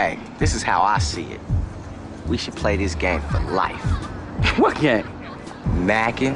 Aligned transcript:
Hey, 0.00 0.18
this 0.38 0.54
is 0.54 0.62
how 0.62 0.80
I 0.80 0.98
see 0.98 1.24
it. 1.24 1.40
We 2.26 2.38
should 2.38 2.56
play 2.56 2.78
this 2.78 2.94
game 2.94 3.20
for 3.20 3.38
life. 3.40 3.84
What 4.58 4.80
game? 4.80 5.06
Mackin. 5.84 6.34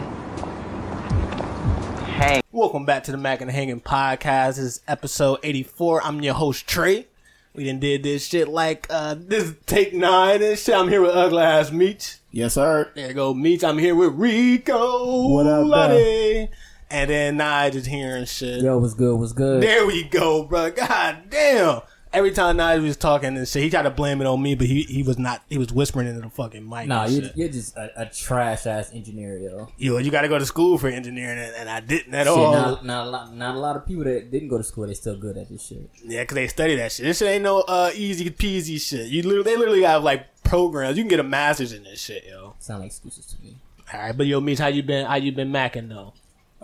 Hang. 2.05 2.43
Welcome 2.53 2.85
back 2.85 3.05
to 3.05 3.11
the 3.11 3.17
Mac 3.17 3.41
and 3.41 3.51
Hanging 3.51 3.81
Podcast. 3.81 4.57
This 4.57 4.59
is 4.59 4.81
episode 4.87 5.39
84. 5.43 6.03
I'm 6.05 6.21
your 6.21 6.35
host, 6.35 6.67
Trey. 6.67 7.07
We 7.55 7.65
done 7.65 7.81
did 7.81 8.03
this 8.03 8.27
shit 8.27 8.49
like 8.49 8.87
uh 8.91 9.17
this 9.19 9.55
take 9.65 9.95
nine 9.95 10.43
and 10.43 10.59
shit. 10.59 10.75
I'm 10.75 10.91
here 10.91 11.01
with 11.01 11.13
ugly 11.17 11.43
ass 11.43 11.73
Meech. 11.73 12.19
Yes, 12.33 12.53
sir. 12.53 12.91
There 12.95 13.09
you 13.09 13.15
go, 13.15 13.33
Meech. 13.33 13.65
I'm 13.65 13.79
here 13.79 13.95
with 13.95 14.13
Rico. 14.13 15.29
What 15.29 15.47
up, 15.47 15.67
Luddy. 15.67 16.51
And 16.91 17.09
then 17.09 17.39
Nige 17.39 17.77
is 17.77 17.87
here 17.87 18.15
and 18.15 18.29
shit. 18.29 18.63
Yo, 18.63 18.77
what's 18.77 18.93
good? 18.93 19.19
What's 19.19 19.33
good? 19.33 19.63
There 19.63 19.87
we 19.87 20.05
go, 20.05 20.43
bro. 20.43 20.71
God 20.71 21.31
damn. 21.31 21.81
Every 22.15 22.31
time 22.31 22.59
Nige 22.59 22.83
was 22.83 22.97
talking 22.97 23.37
and 23.37 23.47
shit, 23.47 23.65
he 23.65 23.71
tried 23.71 23.83
to 23.83 23.91
blame 23.91 24.21
it 24.21 24.27
on 24.27 24.41
me, 24.41 24.55
but 24.55 24.67
he, 24.67 24.83
he 24.85 25.03
was 25.03 25.19
not. 25.19 25.43
He 25.49 25.59
was 25.59 25.73
whispering 25.73 26.07
into 26.07 26.21
the 26.21 26.31
fucking 26.31 26.67
mic. 26.69 26.87
Nah, 26.87 27.07
you, 27.07 27.23
shit. 27.23 27.37
you're 27.37 27.49
just 27.49 27.77
a, 27.77 28.03
a 28.03 28.07
trash 28.07 28.67
ass 28.67 28.93
engineer, 28.93 29.37
yo. 29.37 29.69
Yo, 29.77 29.99
you 29.99 30.11
got 30.11 30.23
to 30.23 30.29
go 30.29 30.39
to 30.39 30.47
school 30.47 30.79
for 30.79 30.89
engineering, 30.89 31.39
and, 31.39 31.55
and 31.57 31.69
I 31.69 31.81
didn't 31.81 32.15
at 32.15 32.27
Shit, 32.27 32.37
all. 32.37 32.53
not, 32.53 32.85
not, 32.85 33.07
a 33.07 33.11
lot, 33.11 33.35
not 33.35 33.55
a 33.57 33.59
lot 33.59 33.77
of 33.77 33.85
people 33.85 34.05
that 34.05 34.31
didn't 34.31 34.49
go 34.49 34.59
to 34.59 34.65
school, 34.65 34.87
they 34.87 34.95
still 34.95 35.17
good 35.17 35.37
at 35.37 35.49
this 35.49 35.67
shit. 35.67 35.91
Yeah, 36.05 36.23
because 36.23 36.37
they 36.37 36.49
study 36.49 36.77
that 36.77 36.93
shit. 36.93 37.05
This 37.07 37.19
shit 37.19 37.29
ain't 37.29 37.43
no 37.43 37.61
uh, 37.63 37.91
easy 37.95 38.31
peasy 38.31 38.81
shit. 38.81 39.09
You 39.09 39.23
literally, 39.23 39.43
they 39.43 39.57
literally 39.57 39.83
have 39.83 40.05
like 40.05 40.43
programs. 40.45 40.97
You 40.97 41.03
can 41.03 41.09
get 41.09 41.21
a 41.21 41.25
master's 41.25 41.73
in 41.73 41.83
this 41.83 42.01
shit, 42.01 42.25
yo. 42.29 42.55
Sound 42.61 42.81
like 42.81 42.89
excuses 42.89 43.27
to 43.27 43.43
me. 43.43 43.57
All 43.93 44.01
right, 44.01 44.17
but 44.17 44.27
yo, 44.27 44.41
Meech, 44.41 44.59
how 44.59 44.69
you 44.69 44.83
been? 44.83 45.07
How 45.07 45.17
you 45.17 45.33
been 45.33 45.51
macking 45.51 45.89
though? 45.89 46.15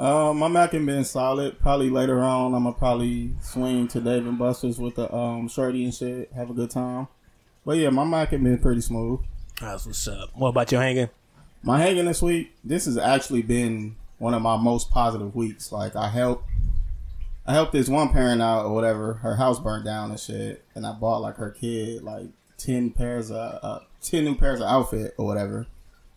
Um, 0.00 0.38
my 0.38 0.48
Mac 0.48 0.72
has 0.72 0.82
been 0.82 1.04
solid. 1.04 1.60
Probably 1.60 1.90
later 1.90 2.20
on, 2.20 2.54
I'm 2.54 2.62
gonna 2.62 2.74
probably 2.74 3.34
swing 3.42 3.86
to 3.88 4.00
Dave 4.00 4.26
and 4.26 4.38
Buster's 4.38 4.78
with 4.78 4.94
the 4.94 5.14
um 5.14 5.46
shorty 5.46 5.84
and 5.84 5.94
shit. 5.94 6.32
Have 6.32 6.48
a 6.48 6.54
good 6.54 6.70
time. 6.70 7.08
But 7.66 7.76
yeah, 7.76 7.90
my 7.90 8.04
Mac 8.04 8.30
has 8.30 8.40
been 8.40 8.58
pretty 8.58 8.80
smooth. 8.80 9.20
That's 9.60 9.84
what's 9.84 10.08
up. 10.08 10.30
What 10.34 10.48
about 10.48 10.72
your 10.72 10.80
hanging? 10.80 11.10
My 11.62 11.78
hanging 11.78 12.06
this 12.06 12.22
week, 12.22 12.54
this 12.64 12.86
has 12.86 12.96
actually 12.96 13.42
been 13.42 13.96
one 14.16 14.32
of 14.32 14.40
my 14.40 14.56
most 14.56 14.90
positive 14.90 15.34
weeks. 15.34 15.70
Like 15.70 15.94
I 15.94 16.08
helped, 16.08 16.48
I 17.46 17.52
helped 17.52 17.72
this 17.72 17.90
one 17.90 18.08
parent 18.08 18.40
out 18.40 18.64
or 18.64 18.74
whatever. 18.74 19.12
Her 19.14 19.36
house 19.36 19.60
burnt 19.60 19.84
down 19.84 20.10
and 20.10 20.18
shit, 20.18 20.64
and 20.74 20.86
I 20.86 20.92
bought 20.92 21.20
like 21.20 21.36
her 21.36 21.50
kid 21.50 22.02
like 22.02 22.28
ten 22.56 22.88
pairs 22.88 23.30
of 23.30 23.58
uh, 23.62 23.80
ten 24.00 24.24
new 24.24 24.34
pairs 24.34 24.60
of 24.60 24.66
outfit 24.66 25.12
or 25.18 25.26
whatever. 25.26 25.66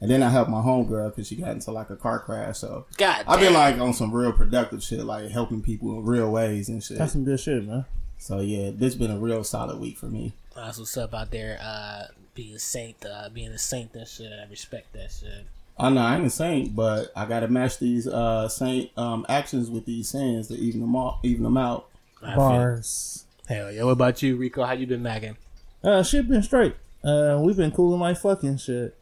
And 0.04 0.12
then 0.12 0.22
I 0.22 0.28
helped 0.28 0.52
my 0.52 0.60
homegirl 0.60 1.12
because 1.12 1.30
she 1.30 1.38
got 1.38 1.52
into 1.52 1.72
like 1.72 1.90
a 1.90 1.96
car 1.96 2.20
crash. 2.20 2.58
So 2.58 2.86
God, 2.98 3.24
I've 3.26 3.40
been 3.40 3.54
like 3.54 3.78
on 3.78 3.94
some 3.94 4.12
real 4.12 4.34
productive 4.34 4.84
shit, 4.84 5.06
like 5.06 5.30
helping 5.32 5.62
people 5.62 5.98
in 5.98 6.04
real 6.06 6.30
ways 6.30 6.68
and 6.68 6.84
shit. 6.84 6.98
That's 6.98 7.14
some 7.14 7.24
good 7.24 7.40
shit, 7.40 7.66
man. 7.66 7.86
So 8.18 8.42
yeah, 8.42 8.72
this 8.74 8.96
been 8.96 9.12
a 9.12 9.18
real 9.18 9.46
solid 9.46 9.80
week 9.80 9.98
for 9.98 10.08
me. 10.08 10.34
That's 10.58 10.78
what's 10.78 10.98
up 10.98 11.14
out 11.14 11.32
there. 11.32 11.58
Uh, 11.62 12.08
being 12.36 12.54
a 12.54 12.60
saint, 12.60 12.98
uh, 13.06 13.30
being 13.34 13.54
a 13.54 13.58
saint 13.58 13.94
and 13.96 14.06
shit. 14.06 14.30
I 14.30 14.46
respect 14.50 14.92
that 14.92 15.10
shit. 15.10 15.46
I 15.80 15.90
know 15.90 16.02
I 16.02 16.18
ain't 16.18 16.26
a 16.26 16.30
saint, 16.30 16.76
but 16.76 17.14
I 17.16 17.26
gotta 17.26 17.48
match 17.48 17.80
these 17.80 18.06
uh 18.06 18.50
saint 18.50 18.92
um 18.98 19.26
actions 19.30 19.70
with 19.70 19.86
these 19.86 20.10
sins 20.10 20.50
to 20.50 20.56
even 20.56 20.82
them 20.82 20.98
out, 20.98 21.20
even 21.24 21.44
them 21.44 21.56
out. 21.58 21.88
I 22.22 22.32
feel- 22.32 22.36
Bars. 22.36 23.24
Hell 23.48 23.72
yeah. 23.72 23.84
What 23.84 23.92
about 23.92 24.22
you, 24.22 24.36
Rico? 24.36 24.66
How 24.66 24.74
you 24.74 24.86
been 24.86 25.02
macking? 25.02 25.38
Uh, 25.82 26.04
shit 26.04 26.28
been 26.28 26.44
straight. 26.44 26.76
Uh, 27.06 27.40
we've 27.42 27.56
been 27.58 27.72
cooling 27.72 28.02
like 28.02 28.18
fucking 28.18 28.58
shit. 28.58 28.98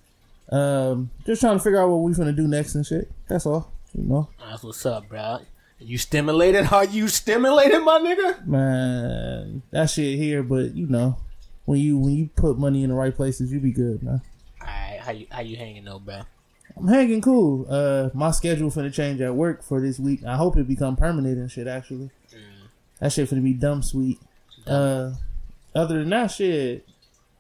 Um, 0.51 1.11
just 1.25 1.41
trying 1.41 1.57
to 1.57 1.63
figure 1.63 1.81
out 1.81 1.89
what 1.89 1.97
we 1.97 2.11
finna 2.13 2.35
do 2.35 2.47
next 2.47 2.75
and 2.75 2.85
shit. 2.85 3.09
That's 3.27 3.45
all. 3.45 3.71
You 3.93 4.03
know, 4.03 4.29
That's 4.39 4.63
what's 4.63 4.85
up, 4.85 5.09
bro. 5.09 5.39
You 5.79 5.97
stimulated? 5.97 6.71
Are 6.71 6.85
you 6.85 7.07
stimulated, 7.07 7.81
my 7.83 7.99
nigga? 7.99 8.45
man, 8.45 9.63
that 9.71 9.89
shit 9.89 10.17
here. 10.17 10.43
But 10.43 10.75
you 10.75 10.87
know, 10.87 11.17
when 11.65 11.79
you 11.79 11.97
when 11.97 12.13
you 12.15 12.29
put 12.35 12.57
money 12.57 12.83
in 12.83 12.89
the 12.89 12.95
right 12.95 13.15
places, 13.15 13.51
you 13.51 13.59
be 13.59 13.71
good, 13.71 14.03
man. 14.03 14.21
All 14.61 14.67
right, 14.67 14.99
how 15.01 15.11
you 15.11 15.25
how 15.31 15.41
you 15.41 15.57
hanging 15.57 15.83
though, 15.85 15.99
bro? 15.99 16.21
I'm 16.77 16.87
hanging 16.87 17.21
cool. 17.21 17.65
Uh, 17.69 18.09
my 18.13 18.31
schedule 18.31 18.69
finna 18.71 18.93
change 18.93 19.19
at 19.21 19.35
work 19.35 19.61
for 19.63 19.81
this 19.81 19.99
week. 19.99 20.23
I 20.25 20.37
hope 20.37 20.55
it 20.57 20.67
become 20.67 20.95
permanent 20.95 21.37
and 21.37 21.51
shit. 21.51 21.67
Actually, 21.67 22.11
that 22.99 23.11
shit 23.11 23.29
finna 23.29 23.43
be 23.43 23.53
dumb 23.53 23.81
sweet. 23.83 24.19
Uh, 24.65 25.11
other 25.75 25.99
than 25.99 26.09
that 26.11 26.27
shit, 26.27 26.87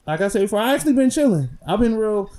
like 0.07 0.19
I 0.19 0.27
said 0.27 0.41
before, 0.41 0.59
I 0.59 0.73
actually 0.73 0.93
been 0.93 1.09
chilling. 1.11 1.49
I've 1.65 1.79
been 1.79 1.95
real. 1.95 2.29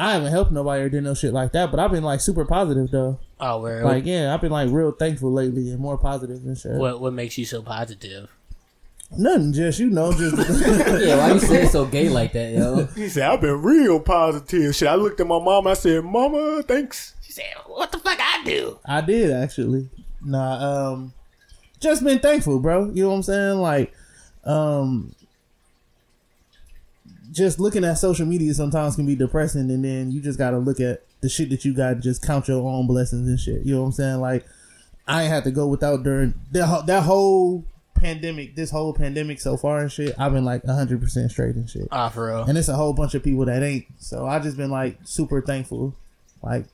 I 0.00 0.12
haven't 0.12 0.32
helped 0.32 0.50
nobody 0.50 0.82
or 0.82 0.88
did 0.88 1.04
no 1.04 1.12
shit 1.12 1.34
like 1.34 1.52
that, 1.52 1.70
but 1.70 1.78
I've 1.78 1.90
been 1.90 2.02
like 2.02 2.20
super 2.22 2.46
positive 2.46 2.90
though. 2.90 3.18
Oh, 3.38 3.60
where? 3.60 3.84
Like 3.84 4.06
yeah, 4.06 4.32
I've 4.32 4.40
been 4.40 4.50
like 4.50 4.70
real 4.70 4.92
thankful 4.92 5.30
lately 5.30 5.70
and 5.70 5.78
more 5.78 5.98
positive 5.98 6.38
and 6.44 6.56
shit. 6.56 6.72
what 6.72 7.00
what 7.02 7.12
makes 7.12 7.36
you 7.36 7.44
so 7.44 7.60
positive? 7.60 8.30
Nothing, 9.16 9.52
just 9.52 9.78
you 9.78 9.90
know, 9.90 10.12
just 10.12 10.36
Yeah, 11.04 11.18
why 11.18 11.32
you 11.32 11.38
say 11.40 11.64
it 11.64 11.70
so 11.70 11.84
gay 11.84 12.08
like 12.08 12.32
that, 12.32 12.52
yo? 12.52 12.86
He 12.94 13.08
said, 13.10 13.24
I've 13.28 13.40
been 13.40 13.60
real 13.60 14.00
positive. 14.00 14.74
Shit, 14.74 14.88
I 14.88 14.94
looked 14.94 15.20
at 15.20 15.26
my 15.26 15.38
mom. 15.38 15.66
I 15.66 15.74
said, 15.74 16.02
Mama, 16.04 16.62
thanks. 16.62 17.14
She 17.20 17.32
said, 17.32 17.44
What 17.66 17.92
the 17.92 17.98
fuck 17.98 18.18
I 18.18 18.42
do? 18.44 18.78
I 18.86 19.02
did 19.02 19.30
actually. 19.32 19.90
Nah, 20.22 20.92
um, 20.92 21.12
just 21.78 22.02
been 22.04 22.20
thankful, 22.20 22.58
bro. 22.58 22.90
You 22.90 23.02
know 23.02 23.10
what 23.10 23.16
I'm 23.16 23.22
saying? 23.24 23.58
Like, 23.58 23.92
um, 24.44 25.14
just 27.40 27.58
looking 27.58 27.84
at 27.84 27.94
social 27.98 28.26
media 28.26 28.52
sometimes 28.54 28.94
can 28.96 29.06
be 29.06 29.16
depressing, 29.16 29.70
and 29.70 29.84
then 29.84 30.10
you 30.12 30.20
just 30.20 30.38
gotta 30.38 30.58
look 30.58 30.78
at 30.80 31.02
the 31.22 31.28
shit 31.28 31.50
that 31.50 31.64
you 31.64 31.74
got. 31.74 31.92
and 31.94 32.02
Just 32.02 32.24
count 32.24 32.46
your 32.48 32.62
own 32.68 32.86
blessings 32.86 33.28
and 33.28 33.38
shit. 33.40 33.62
You 33.64 33.74
know 33.74 33.80
what 33.80 33.86
I'm 33.88 33.92
saying? 33.92 34.20
Like, 34.20 34.44
I 35.08 35.22
ain't 35.22 35.32
had 35.32 35.44
to 35.44 35.50
go 35.50 35.66
without 35.66 36.02
during 36.02 36.34
that 36.52 36.66
whole- 36.66 36.82
that 36.82 37.02
whole 37.02 37.64
pandemic. 37.94 38.56
This 38.56 38.70
whole 38.70 38.92
pandemic 38.94 39.40
so 39.40 39.56
far 39.56 39.80
and 39.80 39.90
shit. 39.90 40.14
I've 40.18 40.32
been 40.32 40.44
like 40.44 40.64
100 40.64 41.00
percent 41.00 41.30
straight 41.30 41.54
and 41.56 41.68
shit. 41.68 41.88
Ah, 41.90 42.08
for 42.08 42.26
real. 42.28 42.44
And 42.44 42.56
it's 42.56 42.68
a 42.68 42.76
whole 42.76 42.92
bunch 42.92 43.14
of 43.14 43.22
people 43.22 43.44
that 43.46 43.62
ain't. 43.62 43.86
So 43.98 44.26
I 44.26 44.38
just 44.38 44.56
been 44.56 44.70
like 44.70 44.98
super 45.04 45.40
thankful, 45.42 45.94
like 46.42 46.66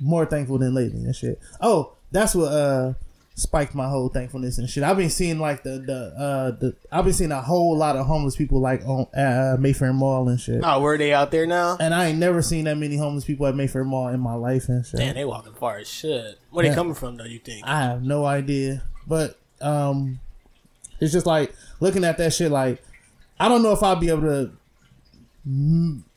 more 0.00 0.26
thankful 0.26 0.58
than 0.58 0.74
lately 0.74 1.04
and 1.04 1.14
shit. 1.14 1.38
Oh, 1.60 1.92
that's 2.10 2.34
what 2.34 2.52
uh 2.52 2.94
spiked 3.36 3.74
my 3.74 3.88
whole 3.88 4.08
thankfulness 4.08 4.58
and 4.58 4.70
shit. 4.70 4.84
I've 4.84 4.96
been 4.96 5.10
seeing 5.10 5.38
like 5.38 5.64
the 5.64 5.78
the 5.78 6.14
uh 6.16 6.50
the 6.52 6.76
I've 6.90 7.04
been 7.04 7.12
seeing 7.12 7.32
a 7.32 7.42
whole 7.42 7.76
lot 7.76 7.96
of 7.96 8.06
homeless 8.06 8.36
people 8.36 8.60
like 8.60 8.82
on 8.86 9.06
uh, 9.14 9.56
Mayfair 9.58 9.92
Mall 9.92 10.28
and 10.28 10.40
shit. 10.40 10.60
Oh, 10.62 10.80
where 10.80 10.96
they 10.96 11.12
out 11.12 11.30
there 11.32 11.46
now? 11.46 11.76
And 11.80 11.92
I 11.92 12.06
ain't 12.06 12.18
never 12.18 12.42
seen 12.42 12.64
that 12.64 12.76
many 12.76 12.96
homeless 12.96 13.24
people 13.24 13.46
at 13.46 13.56
Mayfair 13.56 13.84
Mall 13.84 14.08
in 14.08 14.20
my 14.20 14.34
life 14.34 14.68
and 14.68 14.86
shit. 14.86 15.00
Damn, 15.00 15.14
they 15.14 15.24
walking 15.24 15.54
far 15.54 15.78
as 15.78 15.88
shit. 15.88 16.38
Where 16.50 16.66
they 16.66 16.74
coming 16.74 16.94
from 16.94 17.16
though? 17.16 17.24
You 17.24 17.40
think? 17.40 17.66
I 17.66 17.80
have 17.80 18.02
no 18.02 18.24
idea. 18.24 18.84
But 19.06 19.38
um 19.60 20.20
it's 21.00 21.12
just 21.12 21.26
like 21.26 21.52
looking 21.80 22.04
at 22.04 22.18
that 22.18 22.32
shit 22.32 22.52
like 22.52 22.82
I 23.40 23.48
don't 23.48 23.62
know 23.62 23.72
if 23.72 23.82
I'll 23.82 23.96
be 23.96 24.10
able 24.10 24.22
to 24.22 24.52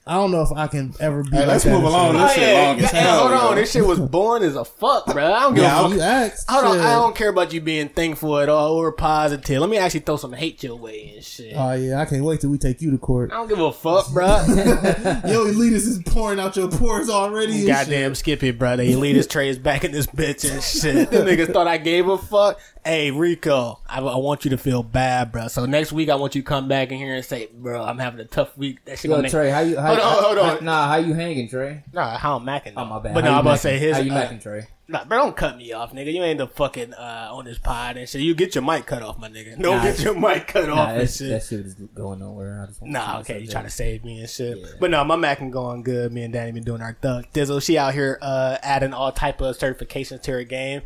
I 0.08 0.14
don't 0.16 0.32
know 0.32 0.42
if 0.42 0.52
I 0.52 0.68
can 0.68 0.94
ever 1.00 1.24
be 1.24 1.32
Hey, 1.32 1.40
like 1.40 1.48
let's 1.48 1.64
that 1.66 1.70
move 1.72 1.84
and 1.84 1.88
along. 1.88 2.14
shit. 2.14 2.22
This 2.28 2.34
shit 2.36 2.50
oh, 2.50 2.64
long 2.64 2.80
as 2.80 2.92
hey, 2.92 2.98
hell. 2.98 3.20
hold 3.20 3.32
on. 3.34 3.50
yo. 3.50 3.56
This 3.56 3.72
shit 3.72 3.86
was 3.86 4.00
born 4.00 4.44
as 4.44 4.56
a 4.56 4.66
fuck, 4.66 5.06
bro. 5.08 5.34
I 5.34 5.40
don't 5.42 5.54
give 5.56 5.64
Yeah, 5.64 5.82
a 5.82 5.86
I 5.86 5.90
fuck. 5.90 6.00
Asked. 6.00 6.50
Hold 6.52 6.66
on, 6.66 6.74
shit. 6.78 6.86
I 6.86 6.94
don't 6.94 7.16
care 7.16 7.30
about 7.30 7.54
you 7.54 7.62
being 7.62 7.90
thankful 7.90 8.40
at 8.40 8.50
all 8.50 8.74
or 8.76 8.92
positive. 8.92 9.60
Let 9.60 9.70
me 9.70 9.78
actually 9.78 10.00
throw 10.02 10.16
some 10.18 10.34
hate 10.34 10.64
your 10.64 10.76
way 10.76 11.14
and 11.16 11.24
shit. 11.24 11.54
Oh 11.56 11.74
yeah, 11.74 12.00
I 12.02 12.06
can't 12.06 12.24
wait 12.24 12.42
till 12.42 12.50
we 12.50 12.58
take 12.58 12.82
you 12.82 12.92
to 12.92 12.98
court. 12.98 13.32
I 13.32 13.36
don't 13.36 13.48
give 13.50 13.60
a 13.60 13.72
fuck, 13.72 14.12
bro. 14.14 14.26
Yo, 14.28 15.46
elitist 15.46 15.88
is 15.88 16.02
pouring 16.06 16.40
out 16.40 16.56
your 16.56 16.70
pores 16.70 17.10
already. 17.10 17.58
and 17.60 17.68
Goddamn 17.68 18.16
skip 18.16 18.44
it, 18.44 18.58
bro. 18.58 18.78
The 18.78 18.92
elitist 18.94 19.30
Trey 19.30 19.50
is 19.50 19.60
back 19.60 19.84
in 19.84 19.92
this 19.92 20.08
bitch 20.08 20.50
and 20.52 20.62
shit. 20.64 21.12
the 21.12 21.18
niggas 21.18 21.52
thought 21.54 21.68
I 21.68 21.78
gave 21.78 22.08
a 22.08 22.18
fuck. 22.18 22.60
Hey, 22.86 23.12
Rico, 23.12 23.80
I, 23.86 24.00
I 24.00 24.16
want 24.16 24.46
you 24.46 24.52
to 24.52 24.58
feel 24.58 24.82
bad, 24.82 25.34
bro. 25.34 25.50
So 25.50 25.66
next 25.66 25.92
week, 25.92 26.08
I 26.10 26.16
want 26.16 26.36
you 26.36 26.42
to 26.42 26.48
come 26.48 26.70
back 26.70 26.90
in 26.92 26.98
here 26.98 27.16
and 27.16 27.26
say, 27.26 27.50
bro, 27.54 27.84
I'm 27.84 27.98
having 27.98 28.22
a 28.22 28.26
tough 28.26 28.58
week. 28.58 28.84
That 28.86 28.98
shit 28.98 29.10
Yo, 29.10 29.16
gonna 29.16 29.24
make 29.24 29.32
Trey, 29.34 29.50
how 29.50 29.60
you? 29.60 29.78
How, 29.78 29.94
Hold 30.02 30.38
on, 30.38 30.38
hold 30.48 30.58
on. 30.60 30.66
nah, 30.66 30.88
how 30.88 30.96
you 30.98 31.14
hanging, 31.14 31.48
Trey? 31.50 31.84
Nah, 31.94 32.18
how 32.18 32.38
I'm 32.38 32.46
macking. 32.46 32.74
Oh 32.78 32.86
my 32.86 33.00
bad. 33.00 33.14
But 33.14 33.24
no, 33.24 33.32
you 33.32 33.36
I'm 33.36 33.42
about 33.42 33.54
to 33.54 33.58
say 33.60 33.78
his. 33.80 33.96
How 33.98 34.02
you 34.04 34.12
uh, 34.12 34.28
macking, 34.30 34.42
Trey? 34.42 34.68
Nah, 34.90 35.04
bro, 35.04 35.18
don't 35.18 35.36
cut 35.36 35.58
me 35.58 35.74
off, 35.74 35.92
nigga. 35.92 36.14
You 36.14 36.24
ain't 36.24 36.38
the 36.38 36.48
fucking 36.48 36.94
uh, 36.94 37.28
on 37.32 37.44
this 37.44 37.58
pod 37.58 37.98
and 37.98 38.08
shit. 38.08 38.22
You 38.22 38.34
get 38.34 38.56
your 38.56 38.64
mic 38.64 38.86
cut 38.86 39.02
off, 39.02 39.20
my 39.20 39.28
nigga. 39.28 39.62
Don't 39.62 39.78
Nah, 39.78 39.84
get 39.84 40.00
your 40.02 40.18
mic 40.18 40.48
cut 40.48 40.68
Nah, 40.68 40.76
off 40.76 40.90
and 40.90 41.02
that, 41.02 41.10
shit. 41.10 41.30
that 41.30 41.44
shit 41.44 41.60
is 41.66 41.74
going 41.74 42.20
nowhere. 42.20 42.64
I 42.64 42.68
just 42.68 42.82
Nah, 42.84 43.20
okay, 43.20 43.40
you 43.40 43.48
trying 43.48 43.66
to 43.66 43.70
save 43.70 44.06
me 44.06 44.20
and 44.22 44.30
shit. 44.30 44.58
Yeah. 44.58 44.66
But 44.80 44.92
no, 44.92 45.04
my 45.04 45.18
Mac 45.18 45.40
going 45.52 45.84
good. 45.84 46.14
Me 46.14 46.24
and 46.24 46.32
Danny 46.34 46.54
been 46.54 46.64
doing 46.64 46.82
our 46.82 46.94
thug 47.02 47.26
dizzle. 47.34 47.62
She 47.62 47.78
out 47.78 47.94
here 47.94 48.18
uh, 48.22 48.60
adding 48.62 48.94
all 48.94 49.12
type 49.12 49.42
of 49.42 49.58
certifications 49.58 50.22
to 50.22 50.32
her 50.32 50.44
game. 50.46 50.84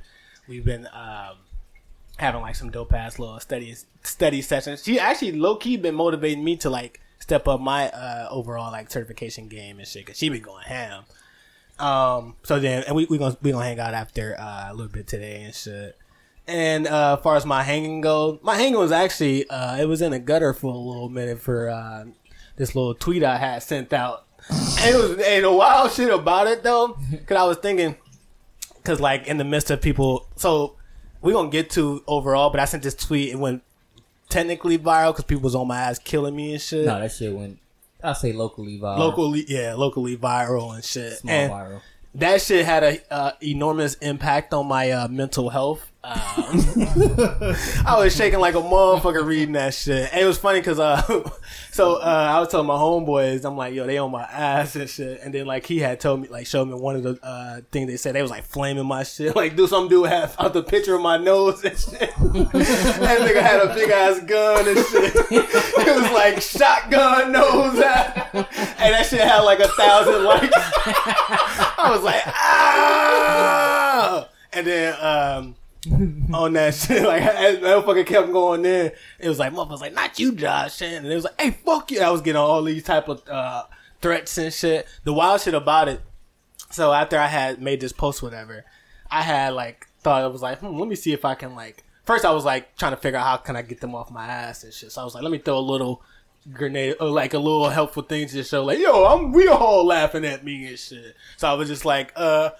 We've 0.47 0.65
been 0.65 0.87
um, 0.93 1.35
having 2.17 2.41
like 2.41 2.55
some 2.55 2.71
dope 2.71 2.93
ass 2.93 3.19
little 3.19 3.39
study 3.39 3.75
study 4.01 4.41
sessions. 4.41 4.83
She 4.83 4.99
actually 4.99 5.33
low 5.33 5.57
key 5.57 5.77
been 5.77 5.93
motivating 5.93 6.43
me 6.43 6.55
to 6.57 6.71
like 6.71 7.00
step 7.21 7.47
up 7.47 7.61
my 7.61 7.89
uh, 7.89 8.27
overall 8.29 8.71
like 8.71 8.91
certification 8.91 9.47
game 9.47 9.79
and 9.79 9.87
shit. 9.87 10.05
Cause 10.05 10.17
she 10.17 10.29
been 10.29 10.41
going 10.41 10.65
ham. 10.65 11.03
Um, 11.79 12.35
so 12.43 12.59
then, 12.59 12.83
and 12.83 12.95
we 12.95 13.05
we 13.05 13.17
gonna 13.17 13.37
we 13.41 13.51
gonna 13.51 13.63
hang 13.63 13.79
out 13.79 13.93
after 13.93 14.35
uh, 14.39 14.67
a 14.69 14.73
little 14.73 14.91
bit 14.91 15.07
today 15.07 15.43
and 15.43 15.55
shit. 15.55 15.97
And 16.47 16.87
uh, 16.87 17.15
as 17.17 17.23
far 17.23 17.35
as 17.35 17.45
my 17.45 17.63
hanging 17.63 18.01
goes, 18.01 18.39
my 18.41 18.55
hanging 18.55 18.77
was 18.77 18.91
actually 18.91 19.49
uh, 19.49 19.77
it 19.77 19.85
was 19.85 20.01
in 20.01 20.11
the 20.11 20.19
gutter 20.19 20.53
for 20.53 20.73
a 20.73 20.77
little 20.77 21.09
minute 21.09 21.39
for 21.39 21.69
uh, 21.69 22.05
this 22.57 22.75
little 22.75 22.93
tweet 22.93 23.23
I 23.23 23.37
had 23.37 23.63
sent 23.63 23.93
out. 23.93 24.25
And 24.49 24.95
it 24.95 24.97
was 24.97 25.19
and 25.19 25.55
wild 25.55 25.91
shit 25.91 26.13
about 26.13 26.47
it 26.47 26.63
though, 26.63 26.97
because 27.09 27.37
I 27.37 27.43
was 27.43 27.57
thinking, 27.57 27.95
because 28.77 28.99
like 28.99 29.27
in 29.27 29.37
the 29.37 29.43
midst 29.43 29.71
of 29.71 29.81
people, 29.81 30.27
so 30.35 30.75
we 31.21 31.33
gonna 31.33 31.49
get 31.49 31.69
to 31.71 32.03
overall, 32.07 32.49
but 32.49 32.59
I 32.59 32.65
sent 32.65 32.83
this 32.83 32.95
tweet 32.95 33.31
and 33.31 33.39
went 33.39 33.63
technically 34.31 34.77
viral 34.79 35.11
because 35.11 35.25
people 35.25 35.43
was 35.43 35.55
on 35.55 35.67
my 35.67 35.79
ass 35.79 35.99
killing 35.99 36.35
me 36.35 36.53
and 36.53 36.61
shit. 36.61 36.85
No, 36.85 36.99
that 36.99 37.11
shit 37.11 37.33
went. 37.33 37.59
I 38.03 38.13
say 38.13 38.33
locally 38.33 38.79
viral. 38.79 38.97
locally, 38.97 39.45
yeah, 39.47 39.75
locally 39.75 40.17
viral 40.17 40.73
and 40.73 40.83
shit. 40.83 41.19
small 41.19 41.33
and 41.33 41.51
viral. 41.51 41.81
that 42.15 42.41
shit 42.41 42.65
had 42.65 42.83
a 42.83 43.13
uh, 43.13 43.31
enormous 43.43 43.93
impact 43.95 44.53
on 44.53 44.67
my 44.67 44.89
uh, 44.91 45.07
mental 45.07 45.49
health. 45.49 45.90
Um, 46.03 46.15
I 47.85 47.95
was 47.99 48.15
shaking 48.15 48.39
like 48.39 48.55
a 48.55 48.61
motherfucker 48.61 49.23
reading 49.23 49.51
that 49.51 49.75
shit. 49.75 50.11
And 50.11 50.21
it 50.21 50.25
was 50.25 50.39
funny 50.39 50.59
because 50.59 50.79
uh, 50.79 51.29
so 51.71 51.97
uh, 51.97 52.33
I 52.35 52.39
was 52.39 52.49
telling 52.49 52.65
my 52.65 52.75
homeboys, 52.75 53.45
I'm 53.45 53.55
like, 53.55 53.75
yo, 53.75 53.85
they 53.85 53.99
on 53.99 54.09
my 54.09 54.23
ass 54.23 54.75
and 54.75 54.89
shit. 54.89 55.21
And 55.21 55.31
then 55.31 55.45
like 55.45 55.67
he 55.67 55.77
had 55.77 55.99
told 55.99 56.21
me, 56.21 56.27
like, 56.27 56.47
showed 56.47 56.65
me 56.65 56.73
one 56.73 56.95
of 56.95 57.03
the 57.03 57.19
uh, 57.21 57.61
things 57.71 57.87
they 57.87 57.97
said 57.97 58.15
they 58.15 58.21
was 58.23 58.31
like 58.31 58.45
flaming 58.45 58.85
my 58.85 59.03
shit. 59.03 59.35
Like, 59.41 59.55
do 59.55 59.65
some 59.65 59.87
dude 59.87 60.07
have 60.07 60.35
out 60.37 60.53
the 60.53 60.61
picture 60.61 60.93
of 60.93 61.01
my 61.01 61.17
nose 61.17 61.63
and 61.63 61.77
shit. 61.77 61.99
that 61.99 63.17
nigga 63.21 63.41
had 63.41 63.61
a 63.61 63.73
big 63.73 63.89
ass 63.89 64.19
gun 64.19 64.67
and 64.67 64.77
shit. 64.77 65.15
it 65.31 65.95
was 65.95 66.11
like 66.11 66.41
shotgun 66.41 67.31
nose 67.31 67.79
out. 67.79 68.35
And 68.35 68.93
that 68.93 69.07
shit 69.07 69.21
had 69.21 69.39
like 69.39 69.59
a 69.59 69.67
thousand 69.69 70.23
likes. 70.23 70.53
I 70.53 71.87
was 71.89 72.03
like, 72.03 72.21
ah! 72.27 74.27
And 74.53 74.67
then 74.67 74.95
um, 75.01 75.55
on 76.33 76.53
that 76.53 76.75
shit, 76.75 77.03
like 77.07 77.23
that 77.23 77.61
motherfucker 77.61 78.05
kept 78.05 78.31
going 78.31 78.65
in, 78.65 78.91
it 79.19 79.27
was 79.27 79.39
like 79.39 79.51
motherfuckers 79.53 79.81
like, 79.81 79.93
not 79.93 80.19
you, 80.19 80.33
Josh 80.33 80.77
Shannon. 80.77 81.05
And 81.05 81.11
it 81.11 81.15
was 81.15 81.23
like, 81.23 81.41
hey, 81.41 81.51
fuck 81.51 81.91
you. 81.91 82.01
I 82.01 82.11
was 82.11 82.21
getting 82.21 82.39
all 82.39 82.63
these 82.63 82.83
type 82.83 83.07
of 83.07 83.27
uh, 83.27 83.63
threats 84.01 84.37
and 84.37 84.53
shit. 84.53 84.87
The 85.03 85.13
wild 85.13 85.41
shit 85.41 85.53
about 85.53 85.87
it. 85.87 86.01
So 86.69 86.93
after 86.93 87.17
I 87.17 87.27
had 87.27 87.61
made 87.61 87.81
this 87.81 87.93
post, 87.93 88.21
whatever, 88.21 88.63
I 89.09 89.23
had 89.23 89.53
like 89.53 89.87
thought 90.01 90.23
it 90.23 90.31
was 90.31 90.41
like, 90.41 90.59
hmm, 90.59 90.77
let 90.77 90.87
me 90.87 90.95
see 90.95 91.13
if 91.13 91.25
I 91.25 91.35
can 91.35 91.55
like. 91.55 91.83
First, 92.03 92.25
I 92.25 92.31
was 92.31 92.45
like 92.45 92.75
trying 92.77 92.93
to 92.93 92.97
figure 92.97 93.19
out 93.19 93.25
how 93.25 93.37
can 93.37 93.55
I 93.55 93.61
get 93.61 93.79
them 93.81 93.95
off 93.95 94.11
my 94.11 94.25
ass 94.27 94.63
and 94.63 94.73
shit. 94.73 94.91
So 94.91 95.01
I 95.01 95.03
was 95.03 95.15
like, 95.15 95.23
let 95.23 95.31
me 95.31 95.37
throw 95.37 95.57
a 95.57 95.59
little 95.59 96.03
grenade 96.51 96.95
or 96.99 97.09
like 97.09 97.33
a 97.33 97.39
little 97.39 97.69
helpful 97.69 98.03
thing 98.03 98.27
to 98.27 98.43
show 98.43 98.63
like, 98.63 98.79
yo, 98.79 99.05
I'm 99.05 99.31
we 99.31 99.47
all 99.47 99.85
laughing 99.85 100.25
at 100.25 100.43
me 100.43 100.67
and 100.67 100.79
shit. 100.79 101.15
So 101.37 101.47
I 101.47 101.53
was 101.53 101.67
just 101.67 101.85
like, 101.85 102.11
uh, 102.15 102.51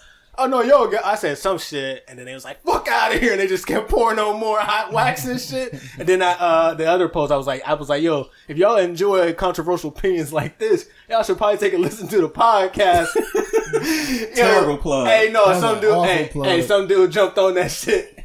oh 0.42 0.46
no, 0.46 0.62
yo, 0.62 0.90
g- 0.90 0.96
I 1.04 1.14
said 1.14 1.38
some 1.38 1.58
shit, 1.58 2.04
and 2.08 2.18
then 2.18 2.26
they 2.26 2.34
was 2.34 2.44
like, 2.44 2.62
fuck 2.62 2.88
out 2.88 3.14
of 3.14 3.20
here, 3.20 3.32
and 3.32 3.40
they 3.40 3.46
just 3.46 3.66
kept 3.66 3.88
pouring 3.88 4.18
on 4.18 4.38
more 4.40 4.58
hot 4.58 4.92
wax 4.92 5.24
and 5.26 5.40
shit. 5.40 5.72
And 5.98 6.08
then 6.08 6.22
I, 6.22 6.32
uh, 6.32 6.74
the 6.74 6.86
other 6.86 7.08
post, 7.08 7.30
I 7.32 7.36
was 7.36 7.46
like, 7.46 7.62
I 7.66 7.74
was 7.74 7.88
like, 7.88 8.02
yo, 8.02 8.28
if 8.48 8.56
y'all 8.56 8.76
enjoy 8.76 9.32
controversial 9.34 9.90
opinions 9.90 10.32
like 10.32 10.58
this, 10.58 10.88
y'all 11.08 11.22
should 11.22 11.36
probably 11.38 11.58
take 11.58 11.74
a 11.74 11.78
listen 11.78 12.08
to 12.08 12.20
the 12.20 12.28
podcast. 12.28 13.08
Yo, 13.72 14.34
Terrible 14.34 14.76
plug. 14.78 15.06
Hey, 15.06 15.30
no, 15.32 15.46
That 15.46 15.52
was 15.52 15.60
some 15.60 15.80
dude, 15.80 16.04
hey, 16.04 16.28
plug. 16.30 16.46
hey, 16.46 16.62
some 16.62 16.86
dude 16.86 17.10
jumped 17.10 17.38
on 17.38 17.54
that 17.54 17.70
shit. 17.70 18.18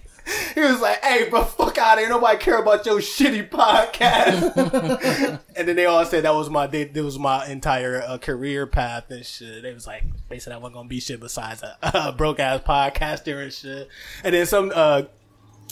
He 0.53 0.61
was 0.61 0.81
like, 0.81 1.03
"Hey, 1.03 1.29
but 1.29 1.45
fuck 1.45 1.77
out 1.77 1.93
of 1.93 1.99
here! 1.99 2.09
Nobody 2.09 2.37
care 2.37 2.59
about 2.59 2.85
your 2.85 2.99
shitty 2.99 3.49
podcast." 3.49 5.39
and 5.55 5.67
then 5.67 5.75
they 5.75 5.85
all 5.85 6.05
said 6.05 6.23
that 6.23 6.33
was 6.33 6.49
my 6.49 6.67
they, 6.67 6.85
that 6.85 7.03
was 7.03 7.17
my 7.17 7.47
entire 7.47 8.01
uh, 8.01 8.17
career 8.17 8.67
path 8.67 9.09
and 9.09 9.25
shit. 9.25 9.63
They 9.63 9.73
was 9.73 9.87
like, 9.87 10.03
they 10.29 10.39
said 10.39 10.53
I 10.53 10.57
wasn't 10.57 10.75
gonna 10.75 10.89
be 10.89 10.99
shit 10.99 11.19
besides 11.19 11.63
a, 11.63 11.77
a 11.81 12.11
broke 12.11 12.39
ass 12.39 12.61
podcaster 12.61 13.41
and 13.41 13.53
shit. 13.53 13.87
And 14.23 14.33
then 14.33 14.45
some 14.45 14.71
uh 14.73 15.03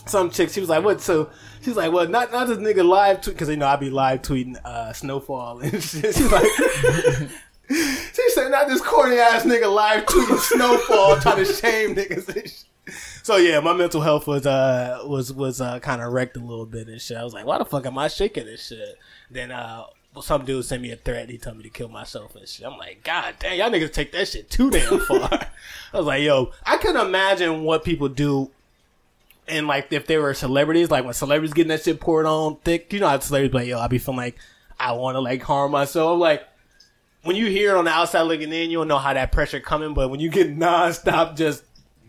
some 0.06 0.30
chick, 0.30 0.50
she 0.50 0.60
was 0.60 0.70
like, 0.70 0.84
"What?" 0.84 1.02
So 1.02 1.30
she's 1.62 1.76
like, 1.76 1.92
"Well, 1.92 2.08
not 2.08 2.32
not 2.32 2.48
this 2.48 2.58
nigga 2.58 2.88
live 2.88 3.22
tweet 3.22 3.36
because 3.36 3.50
you 3.50 3.58
know 3.58 3.68
I 3.68 3.76
be 3.76 3.90
live 3.90 4.22
tweeting 4.22 4.58
uh 4.64 4.94
snowfall 4.94 5.60
and 5.60 5.72
shit." 5.84 6.16
She's 6.16 6.32
like. 6.32 6.46
She 7.68 8.30
said, 8.30 8.52
"Not 8.52 8.68
this 8.68 8.80
corny 8.80 9.18
ass 9.18 9.44
nigga 9.44 9.74
live 9.74 10.06
tweeting 10.06 10.38
snowfall, 10.38 11.20
trying 11.20 11.44
to 11.44 11.52
shame 11.52 11.96
niggas." 11.96 12.66
So 13.26 13.38
yeah, 13.38 13.60
my 13.60 13.74
mental 13.74 14.02
health 14.02 14.28
was 14.28 14.46
uh 14.46 15.00
was 15.04 15.34
was 15.34 15.60
uh 15.60 15.80
kind 15.80 16.00
of 16.00 16.14
wrecked 16.14 16.38
a 16.38 16.40
little 16.40 16.68
bit 16.68 16.88
and 16.88 17.02
shit. 17.02 17.18
I 17.18 17.24
was 17.24 17.34
like, 17.34 17.44
"Why 17.44 17.58
the 17.58 17.66
fuck 17.66 17.88
am 17.88 17.98
I 17.98 18.08
shaking 18.08 18.46
this 18.46 18.68
shit?" 18.68 19.00
Then 19.32 19.52
uh, 19.52 19.86
some 20.22 20.46
dude 20.46 20.64
sent 20.64 20.84
me 20.84 20.92
a 20.92 20.96
threat. 20.96 21.28
He 21.28 21.40
told 21.40 21.58
me 21.58 21.64
to 21.64 21.70
kill 21.70 21.88
myself 21.88 22.36
and 22.36 22.48
shit. 22.48 22.68
I'm 22.68 22.78
like, 22.78 23.04
"God 23.04 23.34
damn, 23.40 23.58
y'all 23.58 23.72
niggas 23.72 23.94
take 23.94 24.12
that 24.12 24.28
shit 24.28 24.52
too 24.52 24.70
damn 24.70 25.00
far." 25.00 25.28
I 25.94 25.98
was 25.98 26.06
like, 26.06 26.22
"Yo, 26.22 26.52
I 26.68 26.78
couldn't 26.78 27.04
imagine 27.04 27.64
what 27.64 27.84
people 27.84 28.10
do." 28.10 28.52
And 29.48 29.66
like, 29.66 29.92
if 29.92 30.06
they 30.06 30.20
were 30.20 30.36
celebrities, 30.36 30.92
like 30.92 31.04
when 31.04 31.16
celebrities 31.16 31.56
getting 31.56 31.70
that 31.70 31.82
shit 31.82 32.00
poured 32.00 32.28
on 32.28 32.58
thick, 32.58 32.94
you 32.94 33.00
know 33.00 33.08
how 33.08 33.18
celebrities 33.18 33.52
be 33.52 33.58
like, 33.58 33.68
"Yo, 33.68 33.80
I 33.80 33.88
be 33.88 33.98
feeling 33.98 34.18
like 34.18 34.38
I 34.80 34.92
want 34.92 35.16
to 35.16 35.20
like 35.20 35.42
harm 35.42 35.72
myself." 35.72 36.14
I'm 36.14 36.20
like, 36.20 36.48
when 37.24 37.36
you 37.36 37.48
hear 37.48 37.72
it 37.72 37.78
on 37.80 37.86
the 37.86 37.92
outside 37.92 38.22
looking 38.22 38.54
in, 38.54 38.70
you 38.70 38.78
don't 38.78 38.88
know 38.88 39.00
how 39.00 39.16
that 39.16 39.32
pressure 39.32 39.60
coming. 39.60 39.96
But 39.96 40.12
when 40.12 40.20
you 40.20 40.30
get 40.30 40.56
nonstop 40.60 41.36
just 41.36 41.64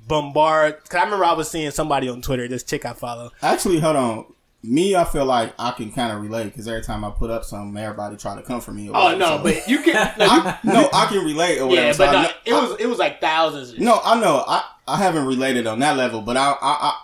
bombard, 0.06 0.85
cause 0.88 0.94
I 1.00 1.05
remember 1.05 1.25
I 1.25 1.32
was 1.32 1.50
seeing 1.50 1.70
somebody 1.70 2.08
on 2.08 2.23
Twitter, 2.23 2.47
this 2.49 2.62
chick 2.62 2.85
I 2.85 2.93
follow. 2.93 3.31
Actually, 3.43 3.81
hold 3.81 3.97
on. 3.97 4.25
Me, 4.62 4.97
I 4.97 5.05
feel 5.05 5.25
like 5.26 5.55
I 5.61 5.70
can 5.73 5.93
kind 5.93 6.12
of 6.12 6.20
relate 6.23 6.44
because 6.47 6.67
every 6.67 6.82
time 6.82 7.05
I 7.05 7.11
put 7.11 7.31
up 7.31 7.44
something, 7.44 7.81
everybody 7.81 8.17
try 8.17 8.35
to 8.35 8.43
come 8.43 8.61
for 8.61 8.73
me. 8.73 8.88
or 8.88 8.97
Oh 8.97 9.05
whatever, 9.05 9.19
no, 9.20 9.26
so- 9.37 9.43
but 9.44 9.69
you 9.69 9.79
can. 9.82 9.94
No, 10.19 10.26
I, 10.29 10.58
no, 10.64 10.88
I 10.93 11.06
can 11.06 11.25
relate 11.25 11.58
or 11.61 11.67
whatever. 11.69 11.87
yeah, 11.87 11.93
so 11.93 11.99
but 12.06 12.08
I 12.08 12.12
no, 12.12 12.23
know- 12.23 12.35
it 12.44 12.53
was 12.70 12.81
it 12.81 12.87
was 12.87 12.99
like 12.99 13.20
thousands. 13.20 13.79
No, 13.79 14.00
I 14.05 14.19
know. 14.20 14.43
I, 14.47 14.64
I 14.88 14.97
haven't 14.99 15.26
related 15.26 15.67
on 15.69 15.79
that 15.81 15.97
level, 15.97 16.20
but 16.20 16.37
I, 16.37 16.50
I, 16.50 16.56
I 16.62 17.00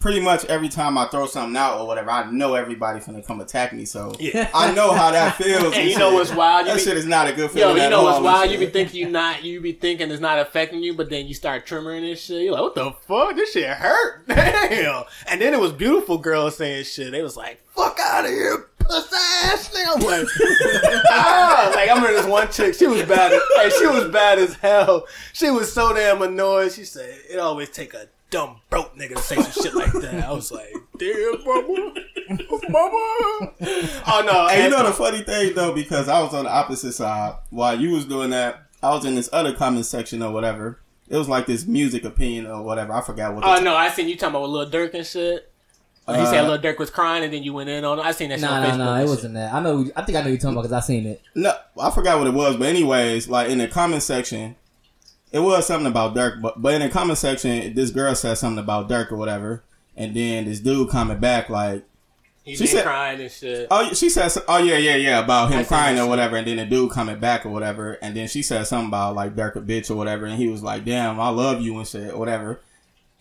pretty 0.00 0.18
much 0.20 0.44
every 0.46 0.68
time 0.68 0.98
I 0.98 1.06
throw 1.06 1.26
something 1.26 1.56
out 1.56 1.78
or 1.78 1.86
whatever, 1.86 2.10
I 2.10 2.28
know 2.30 2.54
everybody's 2.54 3.04
gonna 3.06 3.22
come 3.22 3.40
attack 3.40 3.72
me. 3.72 3.84
So 3.84 4.12
Yeah. 4.18 4.48
I 4.54 4.72
know 4.72 4.92
how 4.92 5.10
that 5.12 5.36
feels. 5.38 5.74
And 5.76 5.88
you 5.88 5.98
know 5.98 6.12
what's 6.14 6.32
wild? 6.32 6.66
You 6.66 6.72
That 6.72 6.78
be- 6.78 6.84
shit 6.84 6.96
is 6.96 7.06
not 7.06 7.28
a 7.28 7.32
good 7.32 7.50
Yo, 7.50 7.68
feeling. 7.68 7.76
you 7.76 7.82
at 7.82 7.90
know 7.90 8.02
what's 8.02 8.20
wild? 8.24 8.50
You 8.50 8.58
be 8.58 8.66
thinking 8.66 8.98
you 8.98 9.08
not, 9.10 9.44
you 9.44 9.60
be 9.60 9.72
thinking 9.72 10.10
it's 10.10 10.20
not 10.20 10.38
affecting 10.38 10.82
you, 10.82 10.94
but 10.94 11.10
then 11.10 11.28
you 11.28 11.34
start 11.34 11.66
trimming 11.66 12.02
this 12.02 12.20
shit. 12.24 12.42
You're 12.42 12.52
like, 12.54 12.62
what 12.62 12.74
the 12.74 12.92
fuck? 13.06 13.36
This 13.36 13.52
shit 13.52 13.68
hurt. 13.68 14.26
Damn. 14.28 15.04
And 15.28 15.40
then 15.40 15.52
it 15.54 15.60
was 15.60 15.72
beautiful 15.72 16.18
girls 16.18 16.56
saying 16.56 16.84
shit. 16.84 17.12
They 17.12 17.22
was 17.22 17.36
like, 17.36 17.60
fuck 17.76 17.98
out 18.00 18.24
of 18.24 18.30
here, 18.30 18.68
pussy 18.78 19.14
ass 19.44 19.68
nigga. 19.74 19.96
I'm 19.96 20.00
like, 20.02 20.26
ah. 21.10 21.72
Like, 21.74 21.88
I 21.90 21.94
remember 21.94 22.12
this 22.14 22.26
one 22.26 22.50
chick. 22.50 22.74
She 22.74 22.86
was 22.86 23.02
bad. 23.02 23.32
As, 23.32 23.42
hey, 23.56 23.70
she 23.78 23.86
was 23.86 24.08
bad 24.10 24.38
as 24.38 24.54
hell. 24.56 25.06
She 25.32 25.50
was 25.50 25.72
so 25.72 25.94
damn 25.94 26.20
annoyed. 26.22 26.72
She 26.72 26.84
said, 26.84 27.14
it 27.30 27.38
always 27.38 27.68
take 27.70 27.94
a 27.94 28.06
dumb 28.30 28.60
broke 28.70 28.96
nigga 28.96 29.16
to 29.16 29.18
say 29.22 29.36
some 29.36 29.62
shit 29.64 29.74
like 29.74 29.92
that. 29.92 30.24
I 30.24 30.32
was 30.32 30.50
like, 30.52 30.72
damn, 30.98 31.44
mama. 31.44 31.94
Mama. 32.68 33.52
Oh, 34.06 34.22
no. 34.24 34.46
Hey, 34.48 34.64
you 34.64 34.70
know 34.70 34.84
the 34.86 34.92
funny 34.92 35.22
thing 35.22 35.52
though, 35.54 35.72
because 35.74 36.08
I 36.08 36.22
was 36.22 36.32
on 36.32 36.44
the 36.44 36.50
opposite 36.50 36.92
side 36.92 37.34
while 37.50 37.78
you 37.78 37.90
was 37.90 38.04
doing 38.04 38.30
that. 38.30 38.62
I 38.82 38.90
was 38.94 39.04
in 39.04 39.14
this 39.16 39.28
other 39.32 39.52
comment 39.52 39.84
section 39.86 40.22
or 40.22 40.32
whatever. 40.32 40.78
It 41.08 41.16
was 41.16 41.28
like 41.28 41.46
this 41.46 41.66
music 41.66 42.04
opinion 42.04 42.46
or 42.46 42.62
whatever. 42.62 42.92
I 42.92 43.00
forgot 43.00 43.34
what. 43.34 43.40
the 43.42 43.48
Oh 43.50 43.60
no, 43.60 43.74
I 43.74 43.90
seen 43.90 44.08
you 44.08 44.16
talking 44.16 44.36
about 44.36 44.48
Lil 44.48 44.70
Durk 44.70 44.94
and 44.94 45.04
shit. 45.04 45.52
He 46.06 46.14
Uh, 46.14 46.24
said 46.30 46.46
Lil 46.48 46.58
Durk 46.58 46.78
was 46.78 46.88
crying, 46.90 47.24
and 47.24 47.32
then 47.32 47.42
you 47.42 47.52
went 47.52 47.68
in 47.68 47.84
on. 47.84 47.98
it. 47.98 48.02
I 48.02 48.12
seen 48.12 48.28
that 48.30 48.38
shit 48.40 48.48
Nah, 48.48 48.56
on 48.56 48.62
nah, 48.62 48.70
Facebook. 48.70 48.78
nah. 48.78 48.94
It 48.96 49.00
shit. 49.00 49.08
wasn't 49.08 49.34
that. 49.34 49.52
I 49.54 49.60
know. 49.60 49.90
I 49.96 50.02
think 50.02 50.18
I 50.18 50.22
know 50.22 50.28
you're 50.28 50.38
talking 50.38 50.52
about 50.52 50.62
because 50.62 50.72
I 50.72 50.80
seen 50.86 51.06
it. 51.06 51.20
No, 51.34 51.52
I 51.80 51.90
forgot 51.90 52.18
what 52.18 52.28
it 52.28 52.34
was, 52.34 52.56
but 52.56 52.68
anyways, 52.68 53.28
like 53.28 53.50
in 53.50 53.58
the 53.58 53.66
comment 53.68 54.02
section, 54.04 54.54
it 55.32 55.38
was 55.40 55.66
something 55.66 55.86
about 55.90 56.14
Durk. 56.14 56.40
But 56.40 56.60
but 56.60 56.74
in 56.74 56.80
the 56.82 56.88
comment 56.88 57.18
section, 57.18 57.74
this 57.74 57.90
girl 57.90 58.14
said 58.14 58.34
something 58.34 58.58
about 58.62 58.88
Durk 58.88 59.12
or 59.12 59.16
whatever, 59.16 59.62
and 59.96 60.14
then 60.14 60.44
this 60.46 60.60
dude 60.60 60.88
comment 60.90 61.20
back 61.20 61.48
like, 61.50 61.84
He 62.42 62.56
She 62.56 62.66
said- 62.66 62.84
crying 62.84 63.20
and 63.20 63.30
shit. 63.30 63.68
oh, 63.70 63.92
she 63.92 64.08
said, 64.08 64.32
oh 64.48 64.58
yeah, 64.58 64.76
yeah, 64.78 64.96
yeah, 64.96 65.18
about 65.22 65.50
him 65.52 65.62
see 65.62 65.68
crying 65.68 65.98
or 65.98 66.06
whatever, 66.08 66.36
and 66.36 66.46
then 66.46 66.56
the 66.56 66.64
dude 66.64 66.90
comment 66.90 67.20
back 67.20 67.44
or 67.44 67.50
whatever, 67.50 67.92
and 68.02 68.16
then 68.16 68.28
she 68.28 68.42
said 68.42 68.66
something 68.66 68.88
about 68.88 69.14
like 69.14 69.36
Durk 69.36 69.56
a 69.56 69.60
bitch 69.60 69.90
or 69.90 69.94
whatever, 69.96 70.24
and 70.26 70.36
he 70.36 70.48
was 70.48 70.62
like, 70.62 70.84
damn, 70.84 71.20
I 71.20 71.28
love 71.28 71.60
you 71.60 71.76
and 71.78 71.86
shit, 71.86 72.12
or 72.12 72.18
whatever. 72.18 72.60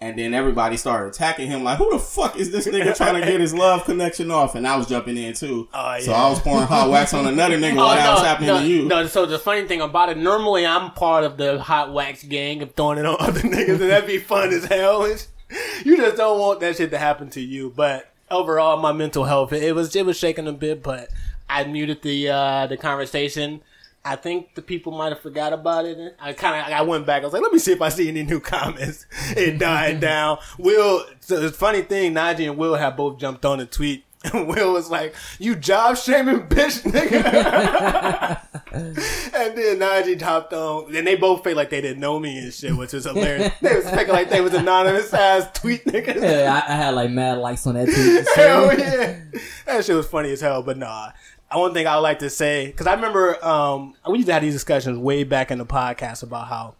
And 0.02 0.18
then 0.18 0.34
everybody 0.34 0.78
started 0.78 1.10
attacking 1.14 1.48
him 1.50 1.64
like, 1.66 1.78
who 1.78 1.92
the 1.92 2.00
fuck 2.00 2.38
is 2.38 2.52
this 2.52 2.66
nigga 2.68 2.96
trying 2.96 3.20
to 3.20 3.28
get 3.28 3.42
his 3.42 3.54
love 3.54 3.84
connection 3.84 4.32
off? 4.32 4.56
And 4.56 4.66
I 4.66 4.78
was 4.78 4.88
jumping 4.88 5.18
in 5.18 5.34
too. 5.34 5.68
Oh, 5.74 6.00
So. 6.00 6.14
I 6.14 6.30
was 6.30 6.40
pouring 6.40 6.68
hot 6.68 6.90
wax 6.90 7.14
on 7.14 7.28
another 7.28 7.58
nigga 7.60 7.76
while 7.76 7.96
that 7.96 8.14
was 8.14 8.22
happening 8.24 8.48
no, 8.48 8.60
to 8.62 8.66
you. 8.68 8.86
no. 8.86 9.08
So 9.08 9.26
the 9.26 9.38
funny 9.38 9.68
thing 9.68 9.82
about 9.82 10.08
it, 10.08 10.18
normally 10.18 10.66
I'm 10.66 10.92
part 10.92 11.26
of 11.26 11.36
the 11.36 11.60
hot 11.62 11.92
wax 11.94 12.24
gang 12.24 12.62
of 12.62 12.74
throwing 12.76 12.98
it 12.98 13.06
on 13.06 13.18
other 13.20 13.42
niggas, 13.42 13.82
and 13.82 13.90
that'd 13.92 14.08
be 14.08 14.20
fun 14.20 14.52
as 14.54 14.64
hell. 14.66 15.04
It's- 15.04 15.28
you 15.86 15.98
just 15.98 16.16
don't 16.16 16.40
want 16.40 16.60
that 16.62 16.78
shit 16.78 16.92
to 16.92 16.98
happen 16.98 17.30
to 17.32 17.42
you. 17.42 17.74
But 17.76 18.10
overall, 18.32 18.78
my 18.78 18.94
mental 18.94 19.26
health, 19.26 19.52
it 19.52 19.74
was 19.76 19.96
it 19.96 20.06
was 20.06 20.18
shaking 20.18 20.48
a 20.48 20.54
bit, 20.54 20.82
but 20.84 21.10
I 21.50 21.64
muted 21.66 22.04
the 22.04 22.30
uh, 22.30 22.68
the 22.68 22.78
conversation. 22.78 23.62
I 24.06 24.16
think 24.16 24.56
the 24.56 24.62
people 24.62 24.92
might 24.94 25.10
have 25.10 25.20
forgot 25.20 25.52
about 25.54 25.86
it. 25.86 26.16
I 26.20 26.34
kind 26.34 26.56
of 26.66 26.74
I 26.74 26.82
went 26.84 27.06
back. 27.06 27.22
I 27.22 27.26
was 27.26 27.34
like, 27.34 27.42
let 27.42 27.52
me 27.52 27.60
see 27.60 27.74
if 27.74 27.82
I 27.82 27.90
see 27.90 28.08
any 28.08 28.24
new 28.24 28.40
comments. 28.40 29.06
It 29.38 29.60
died 29.60 30.00
down. 30.12 30.40
Will, 30.58 31.06
so 31.20 31.40
the 31.40 31.52
funny 31.52 31.82
thing, 31.82 32.14
Najee 32.14 32.50
and 32.50 32.58
Will 32.58 32.76
have 32.76 32.96
both 32.98 33.20
jumped 33.20 33.46
on 33.46 33.60
a 33.60 33.66
tweet. 33.66 34.06
And 34.34 34.50
Will 34.50 34.74
was 34.74 34.90
like, 34.92 35.16
"You 35.40 35.56
job 35.56 35.96
shaming 35.96 36.42
bitch, 36.48 36.82
nigga." 36.84 38.42
and 38.74 39.58
then 39.58 39.80
Najee 39.80 40.22
hopped 40.22 40.52
on. 40.52 40.94
And 40.94 41.08
they 41.08 41.16
both 41.16 41.42
fake 41.44 41.56
like 41.56 41.70
they 41.70 41.80
didn't 41.80 42.02
know 42.02 42.20
me 42.20 42.38
and 42.38 42.54
shit, 42.54 42.76
which 42.76 42.92
was 42.92 43.06
hilarious. 43.06 43.54
they 43.62 43.76
was 43.76 43.90
faking 43.90 44.14
like 44.14 44.30
they 44.30 44.42
was 44.42 44.54
anonymous 44.54 45.14
ass 45.14 45.48
tweet 45.58 45.86
niggas. 45.86 46.22
Yeah, 46.22 46.62
I, 46.68 46.74
I 46.74 46.76
had 46.76 46.96
like 46.96 47.12
mad 47.12 47.38
likes 47.38 47.66
on 47.66 47.76
that 47.76 47.86
tweet. 47.86 48.28
Hell 48.36 48.78
yeah. 48.78 49.20
That 49.66 49.86
shit 49.86 49.96
was 49.96 50.08
funny 50.08 50.32
as 50.32 50.42
hell. 50.42 50.64
But 50.64 50.78
nah, 50.78 51.12
one 51.52 51.74
thing 51.74 51.88
I 51.88 51.96
would 51.96 52.02
like 52.02 52.20
to 52.20 52.30
say 52.30 52.68
because 52.68 52.88
I 52.88 52.94
remember 52.94 53.44
um, 53.46 53.96
we 54.08 54.18
used 54.18 54.28
to 54.28 54.34
have 54.34 54.42
these 54.42 54.54
discussions 54.54 54.98
way 55.00 55.24
back 55.24 55.52
in 55.52 55.58
the 55.58 55.66
podcast 55.66 56.24
about 56.24 56.48
how 56.48 56.76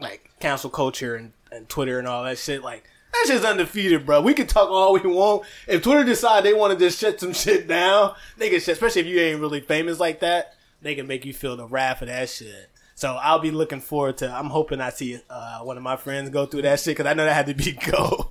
like 0.00 0.30
cancel 0.40 0.70
culture 0.70 1.14
and, 1.14 1.32
and 1.50 1.68
Twitter 1.68 1.98
and 1.98 2.08
all 2.08 2.24
that 2.24 2.38
shit. 2.38 2.62
Like 2.62 2.84
That 3.12 3.24
shit's 3.28 3.44
undefeated, 3.44 4.06
bro. 4.06 4.22
We 4.22 4.34
can 4.34 4.46
talk 4.46 4.70
all 4.70 4.94
we 4.94 5.00
want. 5.00 5.44
If 5.66 5.82
Twitter 5.82 6.04
decide 6.04 6.44
they 6.44 6.54
want 6.54 6.72
to 6.72 6.84
just 6.84 6.98
shut 6.98 7.20
some 7.20 7.32
shit 7.34 7.68
down, 7.68 8.14
they 8.38 8.50
can 8.50 8.60
shut, 8.60 8.74
especially 8.74 9.02
if 9.02 9.06
you 9.06 9.20
ain't 9.20 9.40
really 9.40 9.60
famous 9.60 10.00
like 10.00 10.20
that, 10.20 10.54
they 10.80 10.94
can 10.94 11.06
make 11.06 11.24
you 11.24 11.32
feel 11.34 11.56
the 11.56 11.66
wrath 11.66 12.02
of 12.02 12.08
that 12.08 12.28
shit. 12.28 12.70
So 12.94 13.14
I'll 13.14 13.38
be 13.38 13.50
looking 13.50 13.80
forward 13.80 14.18
to, 14.18 14.30
I'm 14.30 14.50
hoping 14.50 14.80
I 14.80 14.90
see 14.90 15.18
uh, 15.28 15.60
one 15.60 15.76
of 15.76 15.82
my 15.82 15.96
friends 15.96 16.30
go 16.30 16.46
through 16.46 16.62
that 16.62 16.80
shit 16.80 16.96
because 16.96 17.10
I 17.10 17.14
know 17.14 17.24
that 17.24 17.34
had 17.34 17.46
to 17.46 17.54
be 17.54 17.72
go. 17.90 18.30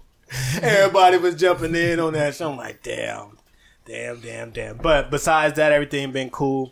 Everybody 0.62 1.18
was 1.18 1.36
jumping 1.36 1.76
in 1.76 2.00
on 2.00 2.14
that 2.14 2.36
shit. 2.36 2.48
I'm 2.48 2.58
like, 2.58 2.82
damn, 2.82 3.38
damn, 3.86 4.20
damn, 4.20 4.52
damn. 4.52 4.78
But 4.78 5.12
besides 5.12 5.56
that, 5.58 5.72
everything 5.72 6.12
been 6.12 6.30
cool. 6.30 6.72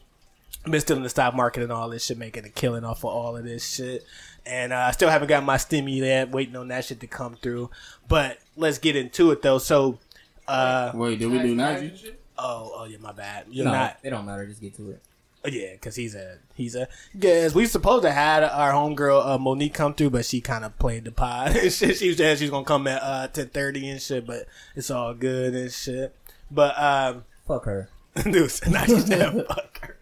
Been 0.65 0.81
still 0.81 0.97
in 0.97 1.03
the 1.03 1.09
stock 1.09 1.33
market 1.35 1.63
and 1.63 1.71
all 1.71 1.89
this 1.89 2.05
shit, 2.05 2.17
making 2.17 2.45
a 2.45 2.49
killing 2.49 2.83
off 2.83 2.99
of 2.99 3.05
all 3.05 3.37
of 3.37 3.43
this 3.43 3.67
shit. 3.67 4.03
And 4.45 4.73
uh, 4.73 4.77
I 4.87 4.91
still 4.91 5.09
haven't 5.09 5.27
got 5.27 5.43
my 5.43 5.55
stimmy 5.57 5.97
yet, 5.97 6.31
waiting 6.31 6.55
on 6.55 6.67
that 6.69 6.85
shit 6.85 6.99
to 7.01 7.07
come 7.07 7.35
through. 7.35 7.69
But 8.07 8.39
let's 8.55 8.77
get 8.77 8.95
into 8.95 9.31
it 9.31 9.41
though. 9.41 9.57
So, 9.59 9.99
uh, 10.47 10.91
Wait, 10.93 11.19
did 11.19 11.27
we 11.27 11.39
do 11.39 11.55
Najee? 11.55 12.13
oh, 12.37 12.71
oh 12.75 12.85
yeah, 12.85 12.97
my 12.99 13.11
bad. 13.13 13.45
You're 13.49 13.65
No, 13.65 13.71
not. 13.71 13.97
it 14.03 14.09
don't 14.09 14.25
matter. 14.25 14.45
Just 14.47 14.61
get 14.61 14.75
to 14.75 14.91
it. 14.91 15.01
Oh, 15.45 15.47
yeah, 15.47 15.71
because 15.73 15.95
he's 15.95 16.15
a 16.15 16.37
he's 16.55 16.75
a 16.75 16.89
yes. 17.13 17.55
We 17.55 17.65
supposed 17.65 18.03
to 18.03 18.11
had 18.11 18.43
our 18.43 18.73
homegirl 18.73 19.25
uh, 19.25 19.37
Monique 19.37 19.73
come 19.73 19.93
through, 19.93 20.09
but 20.09 20.25
she 20.25 20.41
kind 20.41 20.65
of 20.65 20.77
played 20.79 21.05
the 21.05 21.11
pod. 21.13 21.55
and 21.55 21.71
shit. 21.71 21.95
She 21.97 22.13
said 22.13 22.37
she's 22.37 22.49
gonna 22.49 22.65
come 22.65 22.87
at 22.87 23.01
uh, 23.01 23.27
ten 23.29 23.47
thirty 23.47 23.87
and 23.89 24.01
shit, 24.01 24.27
but 24.27 24.47
it's 24.75 24.91
all 24.91 25.13
good 25.13 25.53
and 25.55 25.71
shit. 25.71 26.13
But 26.51 26.77
um, 26.81 27.25
Fuck 27.47 27.65
her. 27.65 27.89
Dude, 28.23 28.33
not 28.67 28.87
just 28.87 29.07
that 29.07 29.33
fucker. 29.33 29.93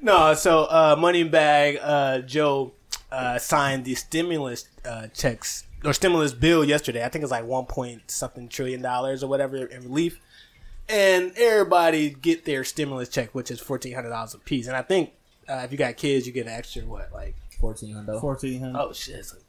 No, 0.00 0.34
so 0.34 0.64
uh, 0.64 0.94
Moneybag 0.96 1.78
uh, 1.82 2.18
Joe 2.20 2.72
uh, 3.10 3.38
signed 3.38 3.84
the 3.84 3.94
stimulus 3.94 4.68
uh, 4.84 5.06
checks 5.08 5.64
or 5.84 5.92
stimulus 5.92 6.32
bill 6.32 6.64
yesterday. 6.64 7.04
I 7.04 7.08
think 7.08 7.22
it's 7.22 7.30
like 7.30 7.44
one 7.46 7.64
point 7.66 8.10
something 8.10 8.48
trillion 8.48 8.82
dollars 8.82 9.22
or 9.22 9.28
whatever 9.28 9.56
in 9.64 9.82
relief, 9.82 10.20
and 10.88 11.32
everybody 11.36 12.10
get 12.10 12.44
their 12.44 12.62
stimulus 12.62 13.08
check, 13.08 13.34
which 13.34 13.50
is 13.50 13.58
fourteen 13.58 13.94
hundred 13.94 14.10
dollars 14.10 14.34
a 14.34 14.38
piece. 14.38 14.66
And 14.66 14.76
I 14.76 14.82
think 14.82 15.12
uh, 15.48 15.62
if 15.64 15.72
you 15.72 15.78
got 15.78 15.96
kids, 15.96 16.26
you 16.26 16.32
get 16.32 16.46
an 16.46 16.52
extra 16.52 16.82
what 16.82 17.10
like 17.12 17.34
Fourteen 17.58 17.94
hundred. 17.94 18.20
Fourteen 18.20 18.60
hundred. 18.60 18.78
oh 18.78 18.92
shit, 18.92 19.16
it's 19.16 19.32
like, 19.32 19.42
damn. 19.42 19.45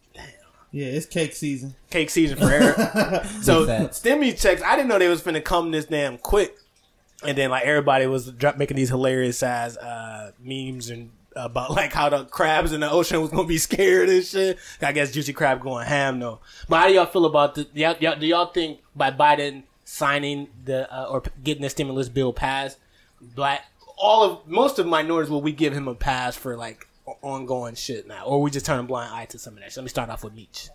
Yeah, 0.71 0.87
it's 0.87 1.05
cake 1.05 1.33
season. 1.33 1.75
Cake 1.89 2.09
season 2.09 2.37
for 2.37 2.51
every. 2.51 3.27
so 3.41 3.65
Big 3.65 3.89
stimmy 3.91 4.39
checks, 4.39 4.61
I 4.61 4.75
didn't 4.75 4.89
know 4.89 4.99
they 4.99 5.07
was 5.07 5.21
finna 5.21 5.43
come 5.43 5.71
this 5.71 5.85
damn 5.85 6.17
quick. 6.17 6.55
And 7.23 7.37
then 7.37 7.49
like 7.49 7.63
everybody 7.63 8.05
was 8.05 8.31
drop, 8.31 8.57
making 8.57 8.77
these 8.77 8.89
hilarious 8.89 9.41
ass 9.41 9.77
uh, 9.77 10.31
memes 10.39 10.89
and 10.89 11.11
about 11.35 11.71
like 11.71 11.93
how 11.93 12.09
the 12.09 12.25
crabs 12.25 12.73
in 12.73 12.81
the 12.81 12.89
ocean 12.89 13.21
was 13.21 13.31
gonna 13.31 13.47
be 13.47 13.57
scared 13.57 14.09
and 14.09 14.23
shit. 14.23 14.57
I 14.81 14.91
guess 14.91 15.11
Juicy 15.11 15.33
Crab 15.33 15.61
going 15.61 15.87
ham 15.87 16.19
though. 16.19 16.39
But 16.67 16.81
how 16.81 16.87
do 16.87 16.93
y'all 16.93 17.05
feel 17.05 17.25
about 17.25 17.55
the? 17.55 17.67
Y'all, 17.73 17.95
y'all, 17.99 18.19
do 18.19 18.25
y'all 18.27 18.51
think 18.51 18.81
by 18.95 19.11
Biden 19.11 19.63
signing 19.83 20.49
the 20.65 20.91
uh, 20.93 21.05
or 21.05 21.23
getting 21.43 21.63
the 21.63 21.69
stimulus 21.69 22.09
bill 22.09 22.33
passed, 22.33 22.77
black 23.21 23.63
all 23.97 24.23
of 24.23 24.47
most 24.47 24.79
of 24.79 24.85
minorities 24.85 25.29
will 25.29 25.41
we 25.41 25.51
give 25.51 25.73
him 25.73 25.87
a 25.87 25.95
pass 25.95 26.35
for 26.35 26.55
like 26.55 26.86
o- 26.86 26.86
ongoing 27.21 27.75
shit 27.75 28.07
now, 28.07 28.25
or 28.25 28.41
we 28.41 28.51
just 28.51 28.65
turn 28.65 28.79
a 28.79 28.83
blind 28.83 29.13
eye 29.13 29.25
to 29.25 29.39
some 29.39 29.53
of 29.53 29.59
that? 29.59 29.71
shit? 29.71 29.77
Let 29.77 29.83
me 29.83 29.89
start 29.89 30.09
off 30.09 30.23
with 30.23 30.33
Meech. 30.33 30.69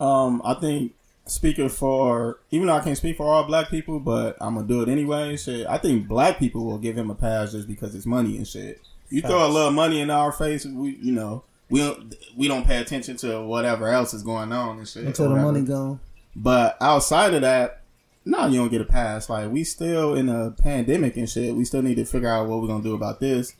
Um, 0.00 0.42
I 0.44 0.54
think 0.54 0.94
speaking 1.26 1.68
for 1.68 2.40
even 2.50 2.66
though 2.66 2.74
I 2.74 2.80
can't 2.80 2.96
speak 2.96 3.16
for 3.16 3.26
all 3.26 3.44
black 3.44 3.70
people, 3.70 4.00
but 4.00 4.36
I'm 4.40 4.54
gonna 4.54 4.66
do 4.66 4.82
it 4.82 4.88
anyway. 4.88 5.36
Shit, 5.36 5.66
I 5.66 5.78
think 5.78 6.08
black 6.08 6.38
people 6.38 6.64
will 6.64 6.78
give 6.78 6.96
him 6.96 7.10
a 7.10 7.14
pass 7.14 7.52
just 7.52 7.68
because 7.68 7.94
it's 7.94 8.06
money 8.06 8.36
and 8.36 8.46
shit. 8.46 8.80
You 9.10 9.20
throw 9.20 9.46
a 9.46 9.48
little 9.48 9.70
money 9.70 10.00
in 10.00 10.10
our 10.10 10.32
face, 10.32 10.64
we 10.64 10.96
you 10.96 11.12
know 11.12 11.44
we 11.70 11.80
don't 11.80 12.14
we 12.36 12.48
don't 12.48 12.66
pay 12.66 12.80
attention 12.80 13.16
to 13.18 13.42
whatever 13.42 13.88
else 13.88 14.14
is 14.14 14.22
going 14.22 14.52
on 14.52 14.78
and 14.78 14.88
shit. 14.88 15.04
Until 15.04 15.26
the 15.26 15.30
whatever. 15.32 15.52
money 15.52 15.64
gone. 15.64 16.00
But 16.36 16.76
outside 16.80 17.34
of 17.34 17.42
that, 17.42 17.82
no, 18.24 18.46
you 18.46 18.58
don't 18.58 18.70
get 18.70 18.80
a 18.80 18.86
pass. 18.86 19.28
Like 19.28 19.50
we 19.50 19.64
still 19.64 20.14
in 20.14 20.28
a 20.28 20.50
pandemic 20.50 21.16
and 21.16 21.28
shit. 21.28 21.54
We 21.54 21.64
still 21.64 21.82
need 21.82 21.96
to 21.96 22.04
figure 22.04 22.28
out 22.28 22.48
what 22.48 22.60
we're 22.60 22.68
gonna 22.68 22.82
do 22.82 22.94
about 22.94 23.20
this. 23.20 23.54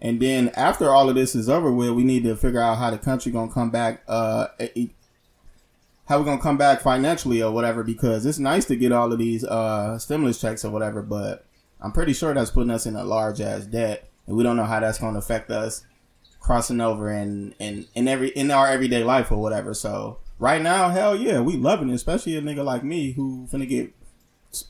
And 0.00 0.20
then 0.20 0.50
after 0.50 0.90
all 0.90 1.08
of 1.08 1.16
this 1.16 1.34
is 1.34 1.48
over 1.48 1.72
with, 1.72 1.90
we 1.90 2.04
need 2.04 2.22
to 2.24 2.36
figure 2.36 2.60
out 2.60 2.78
how 2.78 2.90
the 2.90 2.98
country 2.98 3.32
gonna 3.32 3.52
come 3.52 3.70
back. 3.70 4.02
Uh, 4.06 4.46
how 6.06 6.18
we 6.18 6.24
gonna 6.24 6.40
come 6.40 6.56
back 6.56 6.80
financially 6.80 7.42
or 7.42 7.52
whatever? 7.52 7.82
Because 7.82 8.24
it's 8.24 8.38
nice 8.38 8.64
to 8.66 8.76
get 8.76 8.92
all 8.92 9.12
of 9.12 9.18
these 9.18 9.44
uh 9.44 9.98
stimulus 9.98 10.40
checks 10.40 10.64
or 10.64 10.70
whatever, 10.70 11.02
but 11.02 11.44
I'm 11.80 11.92
pretty 11.92 12.12
sure 12.12 12.32
that's 12.32 12.50
putting 12.50 12.70
us 12.70 12.86
in 12.86 12.96
a 12.96 13.04
large 13.04 13.40
ass 13.40 13.66
debt, 13.66 14.08
and 14.26 14.36
we 14.36 14.42
don't 14.42 14.56
know 14.56 14.64
how 14.64 14.80
that's 14.80 14.98
gonna 14.98 15.18
affect 15.18 15.50
us 15.50 15.84
crossing 16.40 16.80
over 16.80 17.10
in 17.10 17.54
in 17.58 17.86
in 17.94 18.08
every 18.08 18.30
in 18.30 18.50
our 18.50 18.66
everyday 18.68 19.04
life 19.04 19.30
or 19.30 19.36
whatever. 19.38 19.74
So 19.74 20.18
right 20.38 20.62
now, 20.62 20.88
hell 20.88 21.14
yeah, 21.14 21.40
we 21.40 21.56
loving 21.56 21.90
it, 21.90 21.94
especially 21.94 22.36
a 22.36 22.42
nigga 22.42 22.64
like 22.64 22.84
me 22.84 23.12
who 23.12 23.46
finna 23.52 23.68
get 23.68 23.92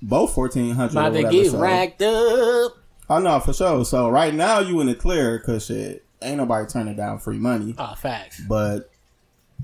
both 0.03 0.35
fourteen 0.35 0.75
hundred. 0.75 0.93
About 0.93 1.13
to 1.13 1.23
get 1.31 1.53
racked 1.53 2.03
up. 2.03 2.79
Oh 3.11 3.19
no, 3.19 3.41
for 3.41 3.53
sure. 3.53 3.85
So 3.85 4.09
right 4.09 4.35
now 4.35 4.61
you 4.61 4.81
in 4.81 4.87
the 4.87 4.95
clear 4.95 5.39
because 5.39 5.67
shit 5.67 6.05
ain't 6.23 6.37
nobody 6.37 6.67
turning 6.67 6.97
down 6.97 7.19
free 7.19 7.39
money. 7.39 7.75
Oh, 7.79 7.95
facts. 7.95 8.41
But 8.41 8.91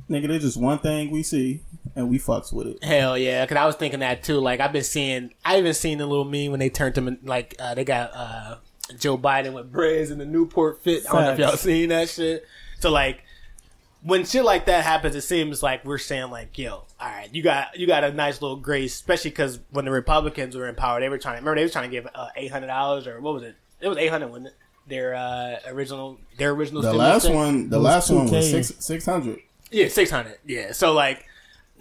nigga, 0.09 0.29
there's 0.29 0.43
just 0.43 0.57
one 0.57 0.79
thing 0.79 1.11
we 1.11 1.23
see 1.23 1.61
and 1.97 2.09
we 2.09 2.19
fucks 2.19 2.53
with 2.53 2.67
it. 2.67 2.85
Hell 2.85 3.17
yeah, 3.19 3.45
because 3.45 3.57
I 3.57 3.67
was 3.67 3.77
thinking 3.77 4.01
that 4.01 4.23
too. 4.23 4.39
Like 4.39 4.61
I've 4.61 4.73
been 4.73 4.85
seeing, 4.85 5.33
I 5.45 5.59
even 5.59 5.75
seen 5.75 5.99
the 5.99 6.07
little 6.07 6.25
meme 6.25 6.51
when 6.51 6.61
they 6.61 6.71
turned 6.71 6.97
him 6.97 7.09
in, 7.09 7.19
like 7.23 7.55
uh, 7.59 7.75
they 7.75 7.85
got 7.85 8.11
uh, 8.15 8.57
Joe 8.99 9.19
Biden 9.19 9.53
with 9.53 9.71
braids 9.71 10.11
in 10.11 10.19
the 10.19 10.27
Newport 10.27 10.83
fit. 10.83 11.05
I 11.09 11.13
don't 11.13 11.23
know 11.23 11.33
if 11.33 11.39
y'all 11.39 11.57
seen 11.57 11.91
that 11.91 12.09
shit. 12.09 12.47
So 12.81 12.91
like 12.91 13.23
when 14.03 14.25
shit 14.25 14.45
like 14.45 14.67
that 14.67 14.85
happens, 14.85 15.15
it 15.15 15.23
seems 15.23 15.63
like 15.63 15.85
we're 15.85 15.99
saying 15.99 16.31
like, 16.31 16.57
yo, 16.59 16.85
all 17.05 17.11
right, 17.11 17.29
you 17.35 17.43
got 17.43 17.79
you 17.79 17.87
got 17.87 18.03
a 18.03 18.13
nice 18.13 18.41
little 18.41 18.57
grace, 18.57 18.95
especially 18.95 19.31
because 19.31 19.61
when 19.71 19.85
the 19.85 19.91
Republicans 19.91 20.57
were 20.57 20.69
in 20.69 20.75
power, 20.75 21.01
they 21.01 21.11
were 21.11 21.19
trying 21.19 21.35
remember 21.35 21.57
they 21.57 21.65
were 21.65 21.71
trying 21.71 21.91
to 21.91 21.95
give 21.95 22.09
uh, 22.15 22.29
eight 22.35 22.51
hundred 22.51 22.69
dollars 22.69 23.07
or 23.07 23.21
what 23.21 23.35
was 23.35 23.43
it? 23.43 23.57
It 23.81 23.89
was 23.89 23.99
eight 23.99 24.09
hundred, 24.09 24.29
wasn't 24.29 24.47
it? 24.49 24.55
Their 24.87 25.15
uh, 25.15 25.57
original, 25.67 26.19
their 26.39 26.53
original. 26.53 26.81
The 26.81 26.95
last 26.95 27.27
check? 27.27 27.35
one, 27.35 27.69
the 27.69 27.77
was 27.77 27.85
last 27.85 28.11
one 28.11 28.31
was 28.31 28.33
2K. 28.33 28.51
six 28.51 28.85
six 28.85 29.05
hundred. 29.05 29.41
Yeah, 29.71 29.89
six 29.89 30.11
hundred. 30.11 30.39
Yeah. 30.47 30.73
So 30.73 30.95
like 30.95 31.27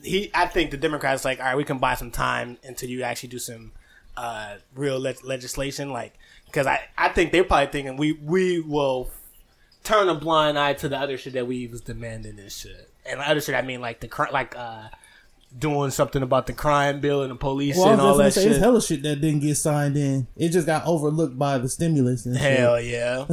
he 0.04 0.30
I 0.34 0.46
think 0.48 0.72
the 0.72 0.78
Democrats 0.78 1.24
like, 1.24 1.40
all 1.40 1.46
right, 1.46 1.56
we 1.56 1.64
can 1.64 1.78
buy 1.78 1.96
some 1.96 2.12
time 2.12 2.58
until 2.64 2.90
you 2.90 3.04
actually 3.04 3.30
do 3.30 3.40
some 3.40 3.72
uh 4.18 4.58
real 4.76 5.00
le- 5.00 5.16
legislation 5.24 5.90
like 5.90 6.14
because 6.48 6.68
I 6.68 6.82
I 6.98 7.10
think 7.10 7.32
they're 7.32 7.46
probably 7.46 7.72
thinking 7.72 7.96
we 7.96 8.12
we 8.12 8.60
will 8.60 9.10
turn 9.86 10.10
a 10.10 10.16
blind 10.16 10.60
eye 10.60 10.74
to 10.74 10.90
the 10.90 10.98
other 10.98 11.18
shit 11.18 11.34
that 11.34 11.48
we 11.48 11.68
was 11.68 11.80
demanding 11.82 12.40
and 12.40 12.52
shit. 12.52 12.90
And 13.06 13.22
the 13.22 13.30
other 13.30 13.40
shit 13.40 13.56
I 13.56 13.62
mean 13.62 13.80
like 13.80 14.02
the 14.02 14.08
cr- 14.10 14.32
like 14.32 14.56
uh 14.58 14.90
doing 15.58 15.92
something 15.92 16.24
about 16.24 16.48
the 16.48 16.54
crime 16.54 17.00
bill 17.00 17.22
and 17.22 17.32
the 17.32 17.36
police 17.36 17.78
Well, 17.78 17.90
and 17.92 18.02
all 18.02 18.18
that 18.18 18.34
say, 18.34 18.44
shit. 18.44 18.52
it's 18.54 18.60
hella 18.60 18.82
shit 18.82 19.04
that 19.04 19.22
didn't 19.22 19.42
get 19.42 19.56
signed 19.56 19.96
in. 19.96 20.28
It 20.36 20.50
just 20.50 20.66
got 20.66 20.86
overlooked 20.86 21.38
by 21.38 21.58
the 21.58 21.70
stimulus 21.70 22.26
and 22.26 22.36
shit. 22.38 22.60
Hell 22.60 22.82
yeah. 22.82 23.26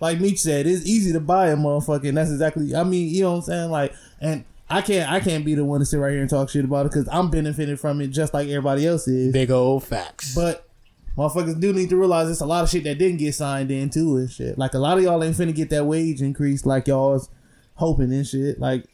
like 0.00 0.20
Meech 0.20 0.40
said, 0.40 0.66
it's 0.66 0.84
easy 0.86 1.12
to 1.12 1.20
buy 1.20 1.48
a 1.48 1.56
motherfucker, 1.56 2.08
and 2.08 2.16
that's 2.18 2.30
exactly. 2.30 2.74
I 2.74 2.84
mean, 2.84 3.08
you 3.08 3.22
know 3.22 3.30
what 3.32 3.36
I'm 3.36 3.42
saying? 3.42 3.70
Like, 3.70 3.94
and 4.20 4.44
I 4.68 4.82
can't, 4.82 5.10
I 5.10 5.20
can't 5.20 5.44
be 5.44 5.54
the 5.54 5.64
one 5.64 5.80
to 5.80 5.86
sit 5.86 5.98
right 5.98 6.12
here 6.12 6.20
and 6.20 6.30
talk 6.30 6.48
shit 6.50 6.64
about 6.64 6.86
it 6.86 6.92
because 6.92 7.08
I'm 7.10 7.30
benefiting 7.30 7.76
from 7.76 8.00
it 8.00 8.08
just 8.08 8.34
like 8.34 8.48
everybody 8.48 8.86
else 8.86 9.06
is. 9.08 9.32
Big 9.32 9.50
old 9.50 9.84
facts. 9.84 10.34
But 10.34 10.68
motherfuckers 11.16 11.60
do 11.60 11.72
need 11.72 11.88
to 11.90 11.96
realize 11.96 12.30
it's 12.30 12.40
a 12.40 12.46
lot 12.46 12.62
of 12.64 12.70
shit 12.70 12.84
that 12.84 12.98
didn't 12.98 13.18
get 13.18 13.34
signed 13.34 13.70
in 13.70 13.90
too 13.90 14.16
and 14.16 14.30
shit. 14.30 14.58
Like 14.58 14.74
a 14.74 14.78
lot 14.78 14.98
of 14.98 15.04
y'all 15.04 15.22
ain't 15.24 15.36
finna 15.36 15.54
get 15.54 15.70
that 15.70 15.86
wage 15.86 16.20
increase 16.22 16.64
like 16.66 16.86
y'all 16.86 17.12
was 17.12 17.28
hoping 17.74 18.12
and 18.12 18.26
shit. 18.26 18.60
Like, 18.60 18.84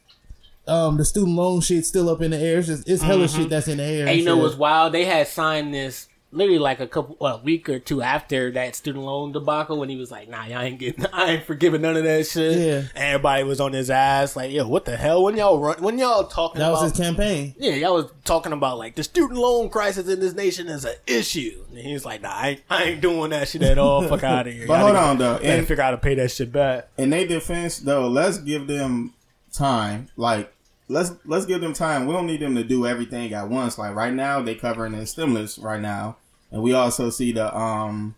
um, 0.67 0.97
the 0.97 1.05
student 1.05 1.35
loan 1.35 1.61
shit 1.61 1.85
still 1.85 2.09
up 2.09 2.21
in 2.21 2.31
the 2.31 2.37
air. 2.37 2.59
It's 2.59 2.67
just 2.67 2.87
it's 2.89 3.01
hella 3.03 3.27
shit 3.27 3.49
that's 3.49 3.67
in 3.67 3.77
the 3.77 3.83
air. 3.83 4.07
And 4.07 4.17
you 4.17 4.25
know 4.25 4.35
shit. 4.35 4.43
what's 4.43 4.55
wild? 4.55 4.93
They 4.93 5.05
had 5.05 5.27
signed 5.27 5.73
this 5.73 6.07
literally 6.29 6.59
like 6.59 6.81
a 6.81 6.87
couple 6.87 7.15
a 7.25 7.37
week 7.37 7.69
or 7.69 7.79
two 7.79 8.01
after 8.01 8.51
that 8.51 8.75
student 8.75 9.05
loan 9.05 9.31
debacle 9.31 9.79
when 9.79 9.87
he 9.87 9.95
was 9.95 10.11
like, 10.11 10.27
"Nah, 10.27 10.45
y'all 10.45 10.59
ain't 10.59 10.77
getting, 10.77 11.05
I 11.13 11.31
ain't 11.31 11.45
forgiving 11.45 11.81
none 11.81 11.95
of 11.95 12.03
that 12.03 12.27
shit." 12.27 12.57
Yeah. 12.57 12.75
And 12.95 13.13
everybody 13.13 13.43
was 13.45 13.61
on 13.61 13.71
his 13.71 13.89
ass 13.89 14.35
like, 14.35 14.51
"Yo, 14.51 14.67
what 14.67 14.83
the 14.83 14.97
hell? 14.97 15.23
When 15.23 15.37
y'all 15.37 15.57
run? 15.57 15.81
When 15.81 15.97
y'all 15.97 16.25
talking 16.25 16.61
about 16.61 16.65
that 16.65 16.71
about?" 16.73 16.83
was 16.83 16.91
his 16.97 16.99
campaign. 16.99 17.55
yeah, 17.57 17.71
y'all 17.75 17.93
was 17.93 18.11
talking 18.25 18.51
about 18.51 18.77
like 18.77 18.95
the 18.95 19.03
student 19.03 19.39
loan 19.39 19.69
crisis 19.69 20.09
in 20.09 20.19
this 20.19 20.33
nation 20.33 20.67
is 20.67 20.83
an 20.83 20.95
issue, 21.07 21.63
and 21.69 21.77
he 21.79 21.93
was 21.93 22.03
like, 22.03 22.21
"Nah, 22.21 22.29
I 22.33 22.47
ain't, 22.49 22.61
I 22.69 22.83
ain't 22.83 23.01
doing 23.01 23.29
that 23.29 23.47
shit 23.47 23.63
at 23.63 23.77
all. 23.77 24.05
Fuck 24.07 24.23
out 24.23 24.47
of 24.47 24.53
here." 24.53 24.65
But 24.67 24.79
Y'all 24.79 24.81
hold 24.87 24.95
niggas 24.97 25.09
on, 25.11 25.17
though. 25.17 25.37
better 25.39 25.47
And- 25.59 25.67
figure 25.67 25.83
out 25.83 25.85
how 25.85 25.91
to 25.91 25.97
pay 25.97 26.15
that 26.15 26.29
shit 26.31 26.51
back. 26.51 26.89
In 26.97 27.09
their 27.09 27.25
defense, 27.25 27.79
though, 27.79 28.09
let's 28.09 28.37
give 28.39 28.67
them 28.67 29.13
time. 29.53 30.09
Like, 30.17 30.53
let's 30.87 31.11
let's 31.25 31.45
give 31.45 31.61
them 31.61 31.73
time. 31.73 32.05
We 32.05 32.13
don't 32.13 32.25
need 32.27 32.39
them 32.41 32.55
to 32.55 32.63
do 32.63 32.85
everything 32.87 33.33
at 33.33 33.49
once. 33.49 33.77
Like 33.77 33.95
right 33.95 34.13
now, 34.13 34.41
they 34.41 34.55
covering 34.55 34.93
the 34.93 35.05
stimulus 35.05 35.57
right 35.57 35.81
now, 35.81 36.17
and 36.51 36.61
we 36.61 36.73
also 36.73 37.09
see 37.09 37.31
the 37.31 37.55
um 37.55 38.15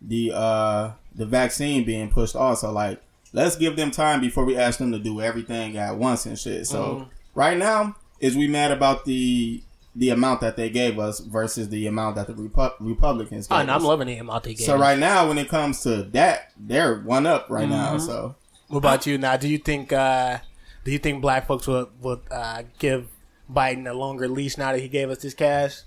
the 0.00 0.32
uh 0.34 0.90
the 1.14 1.26
vaccine 1.26 1.84
being 1.84 2.10
pushed. 2.10 2.36
Also, 2.36 2.70
like, 2.70 3.02
let's 3.32 3.56
give 3.56 3.76
them 3.76 3.90
time 3.90 4.20
before 4.20 4.44
we 4.44 4.56
ask 4.56 4.78
them 4.78 4.92
to 4.92 4.98
do 4.98 5.20
everything 5.20 5.76
at 5.76 5.96
once 5.96 6.26
and 6.26 6.38
shit. 6.38 6.66
So 6.66 7.08
right 7.34 7.56
now, 7.58 7.96
is 8.20 8.36
we 8.36 8.46
mad 8.48 8.70
about 8.70 9.04
the 9.04 9.62
the 9.96 10.10
amount 10.10 10.40
that 10.42 10.56
they 10.56 10.70
gave 10.70 10.96
us 11.00 11.18
versus 11.18 11.70
the 11.70 11.88
amount 11.88 12.14
that 12.14 12.28
the 12.28 12.32
Repu- 12.34 12.72
Republicans 12.78 13.48
gave 13.48 13.58
Oh, 13.58 13.62
no, 13.64 13.72
us. 13.72 13.80
I'm 13.82 13.84
loving 13.88 14.06
him 14.06 14.30
out 14.30 14.44
the 14.44 14.54
game. 14.54 14.64
So 14.64 14.78
right 14.78 14.98
now, 14.98 15.26
when 15.26 15.38
it 15.38 15.48
comes 15.48 15.82
to 15.82 16.04
that, 16.12 16.52
they're 16.56 17.00
one 17.00 17.26
up 17.26 17.50
right 17.50 17.68
now. 17.68 17.98
So 17.98 18.36
What 18.68 18.78
about 18.78 19.06
you 19.06 19.18
now? 19.18 19.36
Do 19.36 19.48
you 19.48 19.58
think 19.58 19.92
uh 19.92 20.38
do 20.84 20.90
you 20.90 20.98
think 20.98 21.22
black 21.22 21.46
folks 21.46 21.66
would 21.66 21.88
would 22.00 22.20
uh, 22.30 22.62
give 22.78 23.08
Biden 23.50 23.88
a 23.88 23.94
longer 23.94 24.28
leash 24.28 24.56
now 24.56 24.72
that 24.72 24.80
he 24.80 24.88
gave 24.88 25.10
us 25.10 25.18
this 25.18 25.34
cash? 25.34 25.80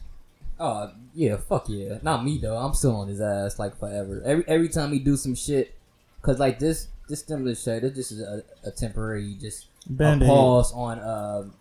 Oh 0.60 0.92
yeah, 1.14 1.38
fuck 1.38 1.66
yeah. 1.70 1.98
Not 2.02 2.24
me 2.24 2.38
though. 2.38 2.58
I'm 2.58 2.74
still 2.74 2.96
on 2.96 3.08
his 3.08 3.20
ass 3.22 3.58
like 3.58 3.78
forever. 3.80 4.22
Every 4.26 4.44
every 4.48 4.70
time 4.70 4.92
he 4.92 5.00
do 5.00 5.18
some 5.18 5.36
shit, 5.36 5.74
cause 6.22 6.40
like 6.40 6.60
this 6.60 6.88
this 7.10 7.20
stimulus 7.20 7.64
check, 7.64 7.82
this 7.82 7.94
just 7.94 8.12
is 8.12 8.22
a, 8.22 8.44
a 8.64 8.72
temporary 8.72 9.36
just 9.40 9.68
a 9.90 9.94
Band-Aid. 9.94 10.28
pause 10.28 10.72
on 10.74 11.00
um 11.00 11.54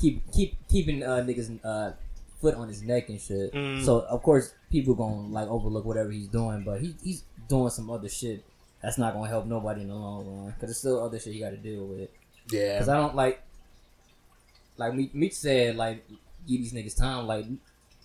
keep 0.00 0.22
keep 0.32 0.56
keeping 0.68 1.02
uh 1.02 1.24
niggas 1.26 1.58
uh 1.64 1.92
foot 2.40 2.54
on 2.54 2.68
his 2.68 2.82
neck 2.82 3.08
and 3.08 3.20
shit. 3.20 3.52
Mm. 3.52 3.84
So 3.84 4.00
of 4.02 4.22
course 4.22 4.54
people 4.70 4.94
gonna 4.94 5.28
like 5.28 5.48
overlook 5.48 5.84
whatever 5.84 6.10
he's 6.10 6.28
doing, 6.28 6.62
but 6.62 6.80
he 6.80 6.94
he's 7.02 7.24
doing 7.48 7.70
some 7.70 7.90
other 7.90 8.08
shit 8.08 8.44
that's 8.82 8.98
not 8.98 9.14
gonna 9.14 9.28
help 9.28 9.46
nobody 9.46 9.82
in 9.82 9.88
the 9.88 9.94
long 9.94 10.26
run. 10.26 10.52
Cause 10.52 10.60
there's 10.60 10.78
still 10.78 11.02
other 11.02 11.18
shit 11.18 11.32
he 11.32 11.40
got 11.40 11.50
to 11.50 11.56
deal 11.56 11.84
with. 11.84 12.08
Yeah. 12.50 12.78
Cause 12.78 12.88
I 12.88 12.96
don't 12.96 13.14
like, 13.14 13.42
like 14.76 14.94
Me- 14.94 15.10
Meech 15.12 15.34
said, 15.34 15.76
like 15.76 16.04
give 16.46 16.60
these 16.60 16.72
niggas 16.72 16.96
time. 16.96 17.26
Like, 17.26 17.46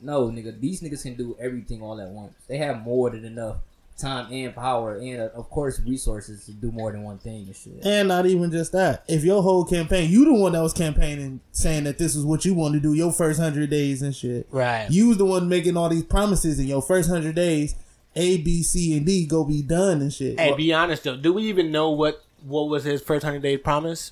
no, 0.01 0.27
nigga, 0.29 0.59
these 0.59 0.81
niggas 0.81 1.03
can 1.03 1.15
do 1.15 1.35
everything 1.39 1.81
all 1.81 1.99
at 1.99 2.09
once. 2.09 2.33
They 2.47 2.57
have 2.57 2.81
more 2.83 3.09
than 3.09 3.25
enough 3.25 3.57
time 3.97 4.31
and 4.31 4.53
power, 4.55 4.97
and 4.97 5.21
uh, 5.21 5.29
of 5.35 5.49
course 5.49 5.79
resources 5.79 6.45
to 6.45 6.51
do 6.51 6.71
more 6.71 6.91
than 6.91 7.03
one 7.03 7.19
thing 7.19 7.45
and 7.45 7.55
shit. 7.55 7.85
And 7.85 8.07
not 8.07 8.25
even 8.25 8.51
just 8.51 8.71
that. 8.71 9.03
If 9.07 9.23
your 9.23 9.41
whole 9.41 9.65
campaign, 9.65 10.09
you 10.09 10.25
the 10.25 10.33
one 10.33 10.53
that 10.53 10.61
was 10.61 10.73
campaigning, 10.73 11.39
saying 11.51 11.83
that 11.85 11.97
this 11.97 12.15
is 12.15 12.25
what 12.25 12.43
you 12.43 12.53
want 12.53 12.73
to 12.73 12.79
do, 12.79 12.93
your 12.93 13.11
first 13.11 13.39
hundred 13.39 13.69
days 13.69 14.01
and 14.01 14.15
shit. 14.15 14.47
Right. 14.51 14.87
You 14.89 15.09
was 15.09 15.17
the 15.17 15.25
one 15.25 15.47
making 15.47 15.77
all 15.77 15.89
these 15.89 16.03
promises 16.03 16.59
in 16.59 16.67
your 16.67 16.81
first 16.81 17.09
hundred 17.09 17.35
days. 17.35 17.75
A, 18.15 18.37
B, 18.37 18.61
C, 18.61 18.95
and 18.95 19.05
D 19.05 19.25
go 19.25 19.43
be 19.43 19.63
done 19.63 20.01
and 20.01 20.13
shit. 20.13 20.39
Hey, 20.39 20.53
be 20.53 20.71
honest 20.73 21.03
though. 21.03 21.15
Do 21.15 21.33
we 21.33 21.43
even 21.43 21.71
know 21.71 21.89
what 21.89 22.23
what 22.45 22.69
was 22.69 22.83
his 22.83 23.01
first 23.01 23.23
hundred 23.23 23.41
day 23.41 23.57
promise? 23.57 24.11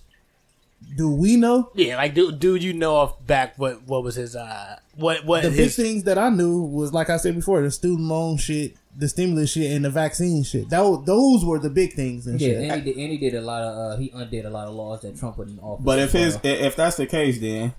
Do 0.96 1.10
we 1.10 1.38
know? 1.38 1.72
Yeah, 1.74 1.96
like 1.96 2.14
do 2.14 2.32
do 2.32 2.56
you 2.56 2.74
know 2.74 2.96
off 2.96 3.26
back 3.26 3.58
what 3.58 3.84
what 3.84 4.04
was 4.04 4.16
his 4.16 4.36
uh 4.36 4.78
what 4.96 5.26
what 5.26 5.44
The 5.44 5.50
big 5.50 5.72
things 5.72 6.04
that 6.04 6.18
I 6.18 6.30
knew 6.30 6.62
was 6.64 6.94
like 6.94 7.10
I 7.10 7.18
said 7.18 7.36
before, 7.36 7.62
the 7.62 7.72
student 7.72 8.08
loan 8.10 8.38
shit, 8.38 8.76
the 8.96 9.08
stimulus 9.08 9.52
shit, 9.52 9.72
and 9.72 9.86
the 9.86 9.90
vaccine 9.90 10.44
shit. 10.44 10.70
That 10.70 10.82
wa- 10.82 10.98
those 10.98 11.46
were 11.46 11.60
the 11.60 11.70
big 11.70 11.94
things 11.94 12.28
and 12.28 12.42
Yeah, 12.42 12.50
shit. 12.50 12.58
and 12.58 12.74
he, 12.74 12.82
did, 12.94 12.98
and 13.02 13.12
he 13.12 13.18
did 13.18 13.36
a 13.36 13.42
lot 13.42 13.62
of 13.62 13.78
uh, 13.94 13.98
he 13.98 14.12
undid 14.14 14.46
a 14.46 14.50
lot 14.50 14.68
of 14.68 14.74
laws 14.74 15.02
that 15.02 15.18
Trump 15.18 15.38
put 15.38 15.48
in 15.48 15.60
office. 15.60 15.86
But 15.86 16.00
if 16.00 16.12
his 16.12 16.34
well. 16.44 16.54
if 16.54 16.76
that's 16.76 16.98
the 16.98 17.06
case, 17.06 17.40
then 17.40 17.74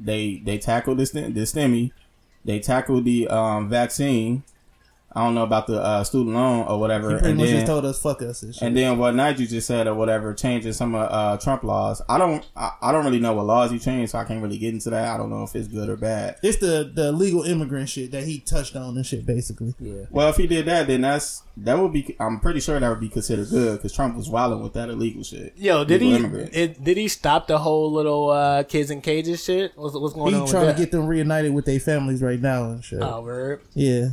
they 0.00 0.40
they 0.44 0.56
tackled 0.58 0.98
this 0.98 1.10
the 1.10 1.20
stimmy, 1.20 1.92
they 2.44 2.60
tackled 2.60 3.04
the 3.04 3.28
um, 3.28 3.68
vaccine. 3.68 4.42
I 5.18 5.24
don't 5.24 5.34
know 5.34 5.42
about 5.42 5.66
the 5.66 5.80
uh, 5.80 6.04
student 6.04 6.34
loan 6.36 6.66
or 6.68 6.78
whatever, 6.78 7.10
He 7.10 7.14
pretty 7.16 7.28
and 7.30 7.38
much 7.38 7.46
then 7.48 7.56
just 7.56 7.66
told 7.66 7.84
us 7.84 8.00
fuck 8.00 8.22
us 8.22 8.42
and 8.42 8.54
shit. 8.54 8.62
and 8.62 8.76
then 8.76 8.98
what 8.98 9.14
Nigel 9.14 9.46
just 9.46 9.66
said 9.66 9.86
or 9.86 9.94
whatever, 9.94 10.32
changing 10.34 10.72
some 10.74 10.94
of 10.94 11.10
uh, 11.10 11.36
Trump 11.38 11.64
laws. 11.64 12.00
I 12.08 12.18
don't 12.18 12.46
I, 12.56 12.72
I 12.82 12.92
don't 12.92 13.04
really 13.04 13.18
know 13.20 13.32
what 13.34 13.46
laws 13.46 13.70
he 13.70 13.78
changed, 13.78 14.12
so 14.12 14.18
I 14.18 14.24
can't 14.24 14.42
really 14.42 14.58
get 14.58 14.74
into 14.74 14.90
that. 14.90 15.12
I 15.12 15.16
don't 15.16 15.30
know 15.30 15.42
if 15.42 15.56
it's 15.56 15.68
good 15.68 15.88
or 15.88 15.96
bad. 15.96 16.36
it's 16.42 16.58
the 16.58 16.90
the 16.94 17.10
legal 17.12 17.42
immigrant 17.42 17.88
shit 17.88 18.10
that 18.12 18.24
he 18.24 18.38
touched 18.40 18.76
on 18.76 18.96
and 18.96 19.04
shit 19.04 19.26
basically. 19.26 19.74
yeah, 19.80 20.04
Well, 20.10 20.28
if 20.28 20.36
he 20.36 20.46
did 20.46 20.66
that, 20.66 20.86
then 20.86 21.00
that's 21.02 21.42
that 21.56 21.76
would 21.78 21.92
be. 21.92 22.14
I'm 22.20 22.38
pretty 22.38 22.60
sure 22.60 22.78
that 22.78 22.88
would 22.88 23.00
be 23.00 23.08
considered 23.08 23.48
good 23.50 23.78
because 23.78 23.92
Trump 23.92 24.16
was 24.16 24.28
wilding 24.30 24.62
with 24.62 24.74
that 24.74 24.88
illegal 24.88 25.24
shit. 25.24 25.54
yo 25.56 25.84
did 25.84 26.00
Legal 26.00 26.08
he 26.10 26.14
immigrants. 26.24 26.56
it, 26.56 26.84
did 26.84 26.96
he 26.96 27.08
stop 27.08 27.48
the 27.48 27.58
whole 27.58 27.90
little 27.92 28.30
uh 28.30 28.62
kids 28.62 28.90
in 28.92 29.00
cages 29.00 29.42
shit? 29.42 29.72
What's 29.74 29.94
what's 29.96 30.14
going 30.14 30.34
He 30.34 30.40
on? 30.40 30.46
trying 30.46 30.66
with 30.66 30.76
to 30.76 30.82
get 30.82 30.92
them 30.92 31.06
reunited 31.06 31.52
with 31.52 31.64
their 31.64 31.80
families 31.80 32.22
right 32.22 32.40
now 32.40 32.66
and 32.70 32.84
shit. 32.84 33.00
Oh, 33.02 33.22
word. 33.22 33.62
Yeah. 33.74 34.10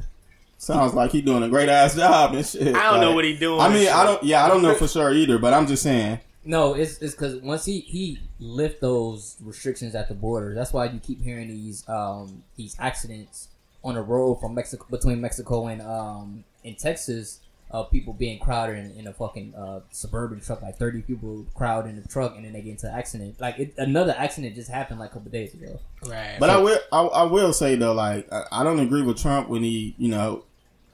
Sounds 0.57 0.93
like 0.93 1.11
he 1.11 1.21
doing 1.21 1.43
a 1.43 1.49
great 1.49 1.69
ass 1.69 1.95
job 1.95 2.33
and 2.33 2.45
shit. 2.45 2.75
I 2.75 2.91
don't 2.91 3.01
know 3.01 3.13
what 3.13 3.25
he 3.25 3.35
doing. 3.35 3.59
I 3.59 3.69
mean, 3.69 3.87
I 3.89 4.03
don't. 4.03 4.23
Yeah, 4.23 4.45
I 4.45 4.47
don't 4.47 4.61
know 4.61 4.73
for 4.73 4.87
sure 4.87 5.13
either. 5.13 5.37
But 5.37 5.53
I'm 5.53 5.67
just 5.67 5.83
saying. 5.83 6.19
no, 6.45 6.73
it's 6.73 6.97
it's 6.99 7.13
because 7.13 7.35
once 7.41 7.65
he 7.65 7.81
he 7.81 8.19
lift 8.39 8.79
those 8.81 9.35
restrictions 9.41 9.95
at 9.95 10.07
the 10.07 10.13
border, 10.13 10.53
that's 10.55 10.71
why 10.73 10.85
you 10.85 10.99
keep 10.99 11.21
hearing 11.21 11.49
these 11.49 11.87
um 11.89 12.43
these 12.55 12.75
accidents 12.79 13.49
on 13.83 13.95
the 13.95 14.01
road 14.01 14.35
from 14.35 14.55
Mexico 14.55 14.85
between 14.89 15.21
Mexico 15.21 15.67
and 15.67 15.81
um 15.81 16.43
in 16.63 16.75
Texas. 16.75 17.39
Of 17.71 17.91
people 17.91 18.13
being 18.13 18.39
crowded 18.39 18.77
in, 18.77 18.91
in 18.91 19.07
a 19.07 19.11
fucking 19.13 19.53
uh, 19.55 19.81
suburban 19.91 20.39
truck, 20.39 20.61
like 20.61 20.77
thirty 20.77 21.01
people 21.01 21.45
crowd 21.55 21.87
in 21.87 21.99
the 22.01 22.07
truck, 22.07 22.35
and 22.35 22.45
then 22.45 22.53
they 22.53 22.61
get 22.61 22.71
into 22.71 22.87
an 22.87 22.97
accident. 22.97 23.41
Like 23.41 23.59
it, 23.59 23.73
another 23.77 24.15
accident 24.17 24.55
just 24.55 24.69
happened 24.69 24.99
like 24.99 25.09
a 25.11 25.13
couple 25.15 25.31
days 25.31 25.53
ago. 25.53 25.79
Right. 26.05 26.37
But 26.39 26.51
I 26.51 26.57
will. 26.57 26.79
I, 26.93 27.01
I 27.01 27.23
will 27.23 27.51
say 27.51 27.75
though, 27.75 27.93
like 27.93 28.31
I, 28.31 28.45
I 28.51 28.63
don't 28.63 28.79
agree 28.79 29.01
with 29.01 29.17
Trump 29.17 29.49
when 29.49 29.63
he, 29.63 29.95
you 29.97 30.09
know, 30.09 30.43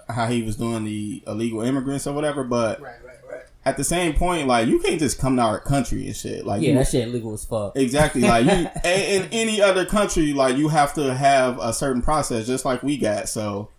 how 0.09 0.27
he 0.27 0.41
was 0.41 0.55
doing 0.55 0.83
the 0.85 1.21
illegal 1.27 1.61
immigrants 1.61 2.07
or 2.07 2.13
whatever. 2.13 2.43
But 2.43 2.81
right, 2.81 2.95
right, 3.05 3.17
right. 3.29 3.43
at 3.65 3.77
the 3.77 3.83
same 3.83 4.13
point, 4.13 4.47
like 4.47 4.67
you 4.67 4.79
can't 4.79 4.97
just 4.99 5.19
come 5.19 5.35
to 5.35 5.41
our 5.41 5.59
country 5.59 6.07
and 6.07 6.15
shit. 6.15 6.45
Like 6.45 6.61
Yeah, 6.61 6.69
you, 6.69 6.75
that 6.75 6.87
shit 6.87 7.07
illegal 7.07 7.33
as 7.33 7.45
fuck. 7.45 7.75
Exactly. 7.75 8.21
Like 8.21 8.45
you, 8.45 8.67
a- 8.85 9.17
in 9.17 9.29
any 9.31 9.61
other 9.61 9.85
country, 9.85 10.33
like 10.33 10.57
you 10.57 10.69
have 10.69 10.93
to 10.95 11.13
have 11.13 11.59
a 11.59 11.73
certain 11.73 12.01
process, 12.01 12.47
just 12.47 12.65
like 12.65 12.81
we 12.81 12.97
got. 12.97 13.29
So, 13.29 13.69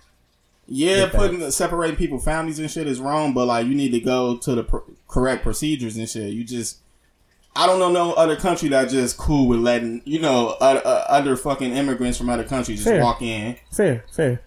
yeah, 0.67 0.97
Yeah, 0.97 1.09
putting 1.11 1.51
separating 1.51 1.97
people 1.97 2.19
families 2.19 2.59
and 2.59 2.71
shit 2.71 2.87
is 2.87 3.01
wrong, 3.01 3.33
but 3.35 3.47
like 3.47 3.67
you 3.67 3.75
need 3.75 3.91
to 3.91 4.01
go 4.01 4.37
to 4.39 4.55
the 4.55 4.65
pr- 4.65 4.79
correct 5.09 5.43
procedures 5.43 5.97
and 5.97 6.09
shit. 6.09 6.33
You 6.33 6.45
just, 6.45 6.79
I 7.55 7.67
don't 7.67 7.79
know 7.79 7.91
no 7.93 8.13
other 8.15 8.37
country 8.37 8.69
that 8.71 8.89
just 8.89 9.17
cool 9.19 9.49
with 9.49 9.61
letting 9.61 10.03
you 10.05 10.21
know 10.21 10.57
uh, 10.61 10.81
uh, 10.85 11.05
other 11.09 11.37
fucking 11.37 11.73
immigrants 11.73 12.17
from 12.19 12.29
other 12.31 12.45
countries 12.45 12.79
just 12.79 12.89
Fair. 12.89 13.03
walk 13.03 13.21
in. 13.23 13.57
Fair, 13.71 14.05
fair. 14.13 14.41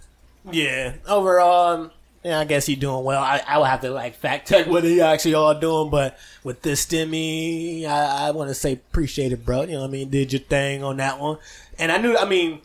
Yeah. 0.51 0.93
Overall, 1.07 1.73
um, 1.73 1.91
yeah, 2.23 2.39
I 2.39 2.45
guess 2.45 2.65
he 2.65 2.75
doing 2.75 3.03
well. 3.03 3.21
I, 3.21 3.41
I 3.47 3.59
would 3.59 3.67
have 3.67 3.81
to 3.81 3.91
like 3.91 4.15
fact 4.15 4.47
check 4.49 4.65
what 4.65 4.83
he 4.83 4.99
actually 5.01 5.35
all 5.35 5.53
doing, 5.59 5.91
but 5.91 6.17
with 6.43 6.61
this 6.63 6.83
stimmy, 6.85 7.85
I, 7.85 8.27
I 8.27 8.31
want 8.31 8.49
to 8.49 8.55
say 8.55 8.73
appreciate 8.73 9.31
it, 9.31 9.45
bro. 9.45 9.61
You 9.61 9.73
know 9.73 9.81
what 9.81 9.89
I 9.89 9.91
mean? 9.91 10.09
Did 10.09 10.33
your 10.33 10.39
thing 10.39 10.83
on 10.83 10.97
that 10.97 11.19
one, 11.19 11.37
and 11.77 11.91
I 11.91 11.97
knew. 11.97 12.17
I 12.17 12.25
mean, 12.25 12.61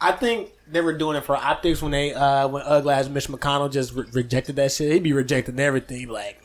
I 0.00 0.12
think 0.12 0.50
they 0.72 0.80
were 0.80 0.92
doing 0.96 1.16
it 1.16 1.24
for 1.24 1.36
optics 1.36 1.82
when 1.82 1.90
they 1.92 2.14
uh 2.14 2.46
when 2.48 2.62
ugly 2.64 2.92
ass 2.94 3.08
Mitch 3.08 3.28
McConnell 3.28 3.70
just 3.70 3.94
re- 3.94 4.04
rejected 4.12 4.56
that 4.56 4.72
shit. 4.72 4.92
He'd 4.92 5.02
be 5.02 5.12
rejecting 5.12 5.58
everything, 5.58 6.08
like 6.08 6.40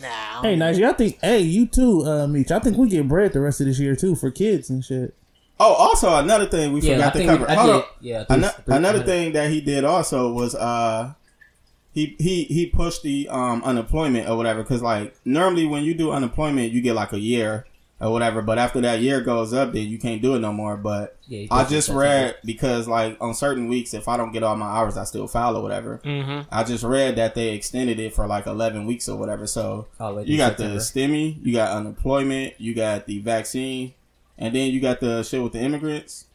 nah. 0.00 0.42
Hey, 0.42 0.56
Najee, 0.56 0.84
I 0.84 0.92
think, 0.92 1.18
hey, 1.20 1.40
you 1.40 1.66
too, 1.66 2.04
uh, 2.04 2.26
Meech. 2.26 2.50
I 2.50 2.58
think 2.60 2.76
we 2.76 2.88
get 2.88 3.06
bread 3.08 3.32
the 3.32 3.40
rest 3.40 3.60
of 3.60 3.66
this 3.66 3.78
year 3.78 3.94
too 3.96 4.14
for 4.14 4.30
kids 4.30 4.70
and 4.70 4.84
shit. 4.84 5.14
Oh, 5.60 5.72
also 5.74 6.14
another 6.16 6.46
thing 6.46 6.72
we 6.72 6.80
Yeah, 6.82 6.94
I 6.94 7.10
forgot 7.10 7.14
to 7.14 7.24
cover. 7.24 7.44
we- 7.46 7.50
I 7.50 7.54
Hold 7.54 7.66
did- 7.66 7.74
on. 7.74 7.82
yeah, 8.00 8.24
three- 8.24 8.36
Ano- 8.36 8.48
three- 8.64 8.76
another 8.76 8.98
three- 8.98 9.06
thing 9.06 9.32
that 9.32 9.50
he 9.50 9.60
did 9.60 9.84
also 9.84 10.32
was 10.32 10.54
uh 10.54 11.14
he 11.92 12.14
he 12.20 12.44
he 12.44 12.66
pushed 12.66 13.02
the 13.02 13.28
um 13.28 13.62
unemployment 13.64 14.28
or 14.28 14.36
whatever 14.36 14.62
because 14.62 14.82
like 14.82 15.16
normally 15.24 15.66
when 15.66 15.82
you 15.82 15.94
do 15.94 16.12
unemployment 16.12 16.70
you 16.70 16.80
get 16.80 16.94
like 16.94 17.12
a 17.12 17.18
year 17.18 17.66
or 18.00 18.12
whatever 18.12 18.40
but 18.42 18.58
after 18.58 18.80
that 18.80 19.00
year 19.00 19.20
goes 19.20 19.52
up 19.52 19.72
then 19.72 19.86
you 19.88 19.98
can't 19.98 20.22
do 20.22 20.34
it 20.36 20.38
no 20.38 20.52
more 20.52 20.76
but 20.76 21.16
Yeah, 21.26 21.46
I 21.50 21.64
just 21.64 21.88
to 21.88 21.94
read 21.96 22.36
because 22.44 22.86
like 22.86 23.16
on 23.20 23.34
certain 23.34 23.66
weeks 23.68 23.92
if 23.92 24.06
I 24.06 24.16
don't 24.16 24.30
get 24.32 24.42
all 24.44 24.56
my 24.56 24.66
hours 24.66 24.96
I 24.96 25.04
still 25.04 25.26
file 25.26 25.56
or 25.56 25.62
whatever 25.62 26.00
Mm-hmm. 26.04 26.48
I 26.50 26.62
just 26.64 26.84
read 26.84 27.16
that 27.16 27.34
they 27.34 27.54
extended 27.54 27.98
it 27.98 28.14
for 28.14 28.26
like 28.26 28.46
11 28.46 28.86
weeks 28.86 29.08
or 29.08 29.16
whatever 29.18 29.46
so 29.46 29.88
All 29.98 30.10
the 30.10 30.16
way 30.18 30.22
you 30.22 30.36
through 30.36 30.36
got 30.36 30.56
the 30.58 30.80
September. 30.80 31.14
stimmy, 31.16 31.44
you 31.44 31.52
got 31.52 31.70
unemployment, 31.76 32.54
you 32.58 32.74
got 32.74 33.06
the 33.06 33.18
vaccine, 33.18 33.94
and 34.38 34.54
then 34.54 34.70
you 34.70 34.80
got 34.80 35.00
the 35.00 35.22
shit 35.24 35.42
with 35.42 35.52
the 35.52 35.60
immigrants. 35.60 36.26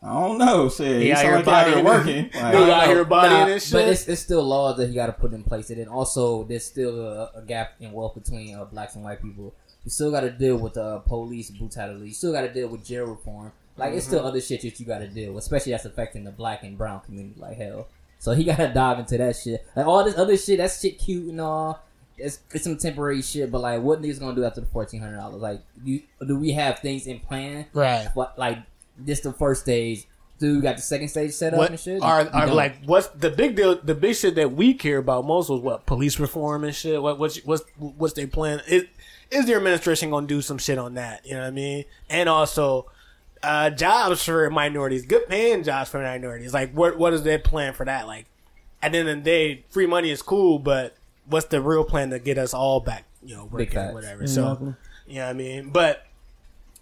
I 0.00 0.12
don't 0.12 0.38
know, 0.38 0.68
shit. 0.68 1.02
He 1.02 1.08
You 1.08 1.16
sound 1.16 1.44
like 1.44 1.48
out 1.66 1.74
here 1.74 1.84
working. 1.84 2.26
it. 2.26 2.34
Like, 2.36 2.52
Dude, 2.54 2.68
out 2.70 2.86
here 2.86 3.04
bodying 3.04 3.40
Nah, 3.40 3.46
this 3.46 3.72
But 3.72 3.88
it's, 3.88 4.06
it's 4.06 4.22
still 4.22 4.44
laws 4.44 4.76
that 4.76 4.86
he 4.88 4.94
got 4.94 5.06
to 5.06 5.12
put 5.12 5.32
in 5.32 5.42
place, 5.42 5.70
and 5.70 5.80
then 5.80 5.88
also 5.88 6.44
there's 6.44 6.64
still 6.64 7.00
a, 7.04 7.30
a 7.34 7.42
gap 7.42 7.72
in 7.80 7.90
wealth 7.90 8.14
between 8.14 8.54
uh, 8.54 8.64
blacks 8.66 8.94
and 8.94 9.02
white 9.02 9.20
people. 9.20 9.52
You 9.88 9.90
still 9.90 10.10
got 10.10 10.20
to 10.20 10.30
deal 10.30 10.58
with 10.58 10.76
uh, 10.76 10.98
police 10.98 11.48
brutality. 11.48 12.08
You 12.08 12.12
still 12.12 12.30
got 12.32 12.42
to 12.42 12.52
deal 12.52 12.68
with 12.68 12.84
jail 12.84 13.06
reform. 13.06 13.52
Like 13.78 13.94
it's 13.94 14.04
Mm-hmm. 14.04 14.16
still 14.16 14.26
other 14.26 14.38
shit 14.42 14.60
that 14.60 14.78
you 14.78 14.84
got 14.84 14.98
to 14.98 15.06
deal 15.08 15.32
with, 15.32 15.44
especially 15.44 15.72
that's 15.72 15.86
affecting 15.86 16.24
the 16.24 16.30
black 16.30 16.62
and 16.62 16.76
brown 16.76 17.00
community 17.00 17.40
like 17.40 17.56
hell. 17.56 17.88
So 18.18 18.32
he 18.32 18.44
got 18.50 18.58
to 18.58 18.68
dive 18.68 18.98
into 18.98 19.16
that 19.16 19.36
shit. 19.36 19.66
Like 19.74 19.86
all 19.86 20.04
this 20.04 20.18
other 20.18 20.36
shit, 20.36 20.58
that 20.58 20.72
shit 20.72 20.98
cute 20.98 21.30
and 21.30 21.40
all. 21.40 21.82
It's, 22.18 22.40
it's 22.52 22.64
some 22.64 22.76
temporary 22.76 23.22
shit, 23.22 23.50
but 23.50 23.60
like, 23.62 23.80
what 23.80 24.02
niggas 24.02 24.20
gonna 24.20 24.36
do 24.36 24.44
after 24.44 24.60
the 24.60 24.66
fourteen 24.66 25.00
hundred 25.00 25.16
dollars? 25.16 25.40
Like, 25.40 25.62
you, 25.82 26.02
do 26.26 26.36
we 26.38 26.50
have 26.52 26.80
things 26.80 27.06
in 27.06 27.20
plan? 27.20 27.64
Right. 27.72 28.10
What 28.12 28.38
like 28.38 28.58
this 28.98 29.20
the 29.20 29.32
first 29.32 29.62
stage? 29.62 30.04
Do 30.38 30.56
we 30.56 30.60
got 30.60 30.76
the 30.76 30.82
second 30.82 31.08
stage 31.08 31.32
set 31.32 31.54
up 31.54 31.58
What 31.58 31.70
and 31.70 31.80
shit? 31.80 32.02
are, 32.02 32.28
are 32.28 32.46
like 32.48 32.84
what's 32.84 33.06
the 33.08 33.30
big 33.30 33.56
deal? 33.56 33.76
The 33.80 33.94
big 33.94 34.16
shit 34.16 34.34
that 34.34 34.52
we 34.52 34.74
care 34.74 34.98
about 34.98 35.24
most 35.26 35.48
was 35.48 35.60
what 35.62 35.86
police 35.86 36.18
reform 36.20 36.62
and 36.64 36.74
shit. 36.74 37.00
What 37.02 37.18
what's 37.18 37.38
what's 37.44 37.62
what's 37.78 38.12
their 38.14 38.26
plan? 38.28 38.60
Is 38.68 38.84
is 39.30 39.46
the 39.46 39.54
administration 39.54 40.10
gonna 40.10 40.26
do 40.26 40.42
some 40.42 40.58
shit 40.58 40.78
on 40.78 40.94
that? 40.94 41.26
You 41.26 41.34
know 41.34 41.40
what 41.40 41.48
I 41.48 41.52
mean? 41.52 41.84
And 42.08 42.28
also 42.28 42.90
uh, 43.42 43.70
jobs 43.70 44.22
for 44.24 44.50
minorities, 44.50 45.04
good 45.06 45.28
paying 45.28 45.62
jobs 45.62 45.90
for 45.90 46.00
minorities. 46.00 46.54
Like 46.54 46.72
what 46.72 46.98
what 46.98 47.12
is 47.12 47.22
their 47.22 47.38
plan 47.38 47.72
for 47.72 47.84
that? 47.84 48.06
Like 48.06 48.26
at 48.82 48.92
the 48.92 48.98
end 48.98 49.08
of 49.08 49.16
the 49.16 49.22
day, 49.22 49.64
free 49.70 49.86
money 49.86 50.10
is 50.10 50.22
cool, 50.22 50.58
but 50.58 50.96
what's 51.26 51.46
the 51.46 51.60
real 51.60 51.84
plan 51.84 52.10
to 52.10 52.18
get 52.18 52.38
us 52.38 52.54
all 52.54 52.80
back? 52.80 53.04
You 53.22 53.36
know, 53.36 53.44
working 53.44 53.68
or 53.68 53.72
facts. 53.72 53.94
whatever. 53.94 54.22
Exactly. 54.22 54.66
So 54.66 54.74
you 55.06 55.14
know 55.16 55.26
what 55.26 55.30
I 55.30 55.32
mean? 55.34 55.70
But 55.70 56.06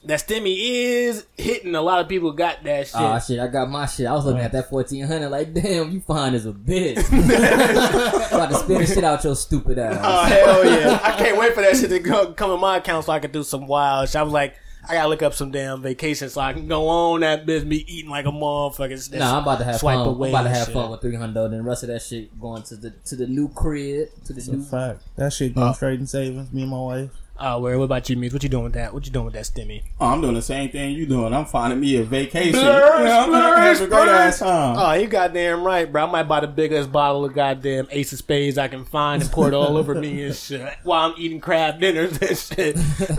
that 0.07 0.21
stimmy 0.21 0.57
is 0.59 1.27
hitting 1.37 1.75
a 1.75 1.83
lot 1.83 2.01
of 2.01 2.09
people. 2.09 2.33
Got 2.33 2.62
that 2.64 2.90
ah, 2.95 3.19
shit. 3.19 3.33
Oh 3.33 3.35
shit, 3.37 3.40
I 3.45 3.49
got 3.49 3.69
my 3.69 3.87
shit. 3.87 4.07
I 4.07 4.12
was 4.12 4.25
looking 4.25 4.40
at 4.40 4.53
that 4.53 4.71
fourteen 4.71 5.05
hundred, 5.05 5.29
like, 5.31 5.53
damn, 5.53 5.90
you 5.90 6.01
fine 6.01 6.35
as 6.35 6.47
a 6.47 6.53
bitch. 6.53 6.97
About 8.33 8.51
to 8.51 8.57
spin 8.57 8.79
the 8.79 8.87
shit 8.87 9.05
out 9.05 9.23
your 9.25 9.37
stupid 9.37 9.79
ass. 9.79 10.01
Oh 10.03 10.25
hell 10.25 10.64
yeah! 10.64 11.01
I 11.03 11.12
can't 11.12 11.37
wait 11.38 11.55
for 11.55 11.61
that 11.62 11.77
shit 11.77 11.90
to 11.90 11.99
go, 11.99 12.33
come 12.33 12.51
in 12.53 12.61
my 12.61 12.79
account 12.79 13.05
so 13.05 13.12
I 13.12 13.19
can 13.19 13.31
do 13.31 13.42
some 13.42 13.66
wild. 13.66 14.09
shit. 14.09 14.16
I 14.16 14.23
was 14.23 14.33
like, 14.33 14.57
I 14.88 14.95
gotta 14.95 15.09
look 15.09 15.23
up 15.23 15.35
some 15.35 15.51
damn 15.51 15.83
vacation 15.83 16.29
so 16.29 16.40
I 16.40 16.53
can 16.53 16.69
go 16.69 16.87
on 16.88 17.21
that 17.21 17.45
bitch, 17.45 17.69
be 17.69 17.92
eating 17.92 18.11
like 18.11 18.27
a 18.27 18.31
motherfucker. 18.31 19.19
Nah, 19.19 19.37
I'm 19.38 19.42
about 19.42 19.59
to 19.59 19.64
have 19.64 19.81
swipe 19.81 19.99
fun. 19.99 20.09
away 20.09 20.29
I'm 20.29 20.35
about 20.35 20.42
to 20.42 20.49
and 20.49 20.57
have 20.57 20.66
shit. 20.66 20.75
fun 20.75 20.90
with 20.90 21.01
300. 21.01 21.35
Then 21.51 21.59
the 21.59 21.62
rest 21.62 21.83
of 21.83 21.88
that 21.88 22.03
shit 22.03 22.40
going 22.40 22.62
to 22.64 22.77
the 22.77 22.90
to 22.90 23.16
the 23.16 23.27
new 23.27 23.49
crib, 23.49 24.09
to 24.27 24.33
the 24.33 24.38
It's 24.38 24.49
new. 24.49 24.62
fact. 24.62 25.03
That 25.16 25.33
shit 25.33 25.55
going 25.55 25.75
straight 25.75 25.99
uh. 25.99 26.03
in 26.03 26.07
savings. 26.07 26.53
Me 26.53 26.62
and 26.62 26.71
my 26.71 26.79
wife. 26.79 27.11
Uh, 27.38 27.55
oh, 27.57 27.61
where? 27.61 27.79
What 27.79 27.85
about 27.85 28.09
you, 28.09 28.16
Meeks? 28.16 28.33
What 28.33 28.42
you 28.42 28.49
doing 28.49 28.64
with 28.64 28.72
that? 28.75 28.94
What 28.94 29.05
you 29.05 29.12
doing 29.12 29.27
with 29.27 29.35
that 29.35 29.44
stimmy? 29.44 29.83
Oh, 30.01 30.07
I'm 30.07 30.20
doing 30.22 30.35
the 30.35 30.42
same 30.42 30.70
thing 30.70 30.92
you 30.92 31.05
doing. 31.07 31.35
I'm 31.35 31.44
finding 31.44 31.79
me 31.81 31.96
a 31.96 32.03
vacation. 32.05 32.55
Splurge, 32.55 32.99
You 33.01 33.05
know, 33.05 33.20
I'm 33.20 33.31
gonna 33.31 33.61
have 33.61 33.81
a 33.81 33.87
great 33.87 34.09
ass 34.09 34.38
time. 34.38 34.77
Oh, 34.79 34.92
you 34.94 35.07
goddamn 35.07 35.62
right, 35.62 35.90
bro. 35.90 36.07
I 36.07 36.11
might 36.11 36.22
buy 36.22 36.40
the 36.40 36.46
biggest 36.46 36.90
bottle 36.90 37.25
of 37.25 37.35
goddamn 37.35 37.88
Ace 37.90 38.12
of 38.12 38.18
Spades 38.18 38.57
I 38.57 38.68
can 38.68 38.85
find 38.85 39.22
and 39.22 39.31
pour 39.31 39.49
it 39.49 39.55
all 39.55 39.77
over 39.77 39.94
me 39.94 40.22
and 40.25 40.35
shit 40.35 40.72
while 40.83 41.11
I'm 41.11 41.14
eating 41.18 41.40
crab 41.40 41.79
dinners 41.81 42.18
and 42.22 42.38
shit. 42.38 42.77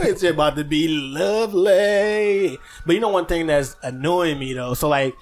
It's 0.08 0.24
about 0.24 0.56
to 0.56 0.64
be 0.64 0.88
lovely. 0.88 2.58
But 2.86 2.94
you 2.96 3.00
know 3.02 3.10
one 3.10 3.26
thing 3.28 3.48
that's 3.48 3.76
annoying 3.84 4.40
me 4.40 4.54
though. 4.54 4.74
So 4.74 4.90
like 4.90 5.16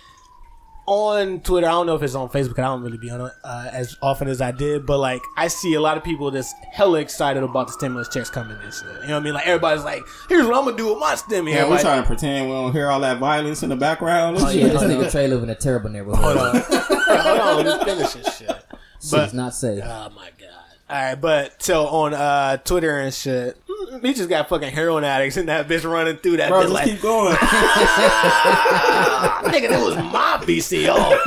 on 0.88 1.40
Twitter, 1.42 1.68
I 1.68 1.72
don't 1.72 1.88
know 1.88 1.96
if 1.96 2.04
it's 2.04 2.14
on 2.16 2.30
Facebook. 2.30 2.60
I 2.60 2.64
don't 2.64 2.84
really 2.84 2.98
be 2.98 3.10
on 3.10 3.22
it 3.22 3.34
uh, 3.44 3.70
as 3.72 3.98
often 4.02 4.28
as 4.28 4.40
I 4.42 4.52
did, 4.52 4.86
but 4.86 5.00
like 5.00 5.22
I 5.36 5.48
see 5.48 5.74
a 5.74 5.82
lot 5.82 5.98
of 5.98 6.04
people 6.04 6.30
that's 6.32 6.54
hella 6.72 7.00
excited 7.00 7.42
about 7.44 7.68
the 7.68 7.74
stimulus 7.74 8.08
checks 8.10 8.30
coming 8.30 8.58
and 8.62 8.74
shit. 8.74 8.86
You 8.86 8.92
know 8.92 9.00
what 9.00 9.10
I 9.16 9.20
mean? 9.22 9.34
Like 9.34 9.48
everybody's 9.48 9.84
like, 9.84 10.04
"Here's 10.30 10.46
what 10.46 10.56
I'm 10.58 10.66
gonna 10.66 10.78
do 10.78 10.90
with 10.90 11.00
my 11.00 11.16
stimmy." 11.16 11.54
Yeah, 11.54 11.68
we're 11.70 11.80
trying 11.80 12.02
to 12.02 12.08
pretend 12.08 12.48
we 12.50 12.54
don't 12.56 12.72
hear 12.72 12.90
all 12.90 13.00
that 13.00 13.18
violence 13.18 13.64
in 13.64 13.70
the 13.70 13.76
background. 13.76 14.38
and 14.38 14.46
Oh 14.46 14.50
yeah, 14.50 14.68
this 14.68 14.84
nigga 14.84 15.12
Trey 15.12 15.28
live 15.28 15.42
in 15.44 15.50
a 15.50 15.56
terrible 15.56 15.90
neighborhood. 15.90 16.24
Hold 16.24 16.38
on, 16.38 16.56
hold 16.70 17.40
on, 17.40 17.66
let 17.66 17.80
me 17.80 17.86
finish 17.94 18.14
this 18.14 18.38
shit. 18.38 18.52
Shit's 19.02 19.34
not 19.34 19.54
safe. 19.54 19.84
Oh 19.84 20.10
my 20.16 20.30
god. 20.40 20.65
All 20.88 20.96
right, 20.96 21.16
but 21.16 21.64
so 21.64 21.88
on 21.88 22.14
uh, 22.14 22.58
Twitter 22.58 23.00
and 23.00 23.12
shit, 23.12 23.58
we 24.04 24.14
just 24.14 24.30
got 24.30 24.48
fucking 24.50 24.72
heroin 24.72 25.04
addicts 25.04 25.36
and 25.36 25.50
that 25.50 25.68
bitch 25.68 25.84
running 25.84 26.18
through 26.18 26.38
that 26.38 26.50
Bro, 26.50 26.60
bitch 26.60 26.64
just 26.64 26.74
like, 26.74 26.86
keep 26.86 27.02
going. 27.02 27.36
nigga, 29.52 29.70
that 29.70 29.84
was 29.84 29.96
my 29.96 30.38
VCR. 30.44 31.24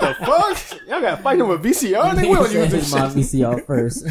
the 0.00 0.14
fuck? 0.24 0.80
Y'all 0.88 1.02
got 1.02 1.20
fighting 1.20 1.46
with 1.46 1.62
VCR? 1.62 2.12
Nigga, 2.14 2.22
we 2.22 2.34
don't 2.34 2.52
use 2.52 2.70
this 2.70 2.90
my. 2.92 3.00
VCR 3.08 3.66
first. 3.66 4.06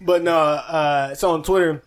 But 0.00 0.22
no, 0.22 0.34
uh, 0.38 1.14
so 1.14 1.32
on 1.32 1.42
Twitter, 1.42 1.82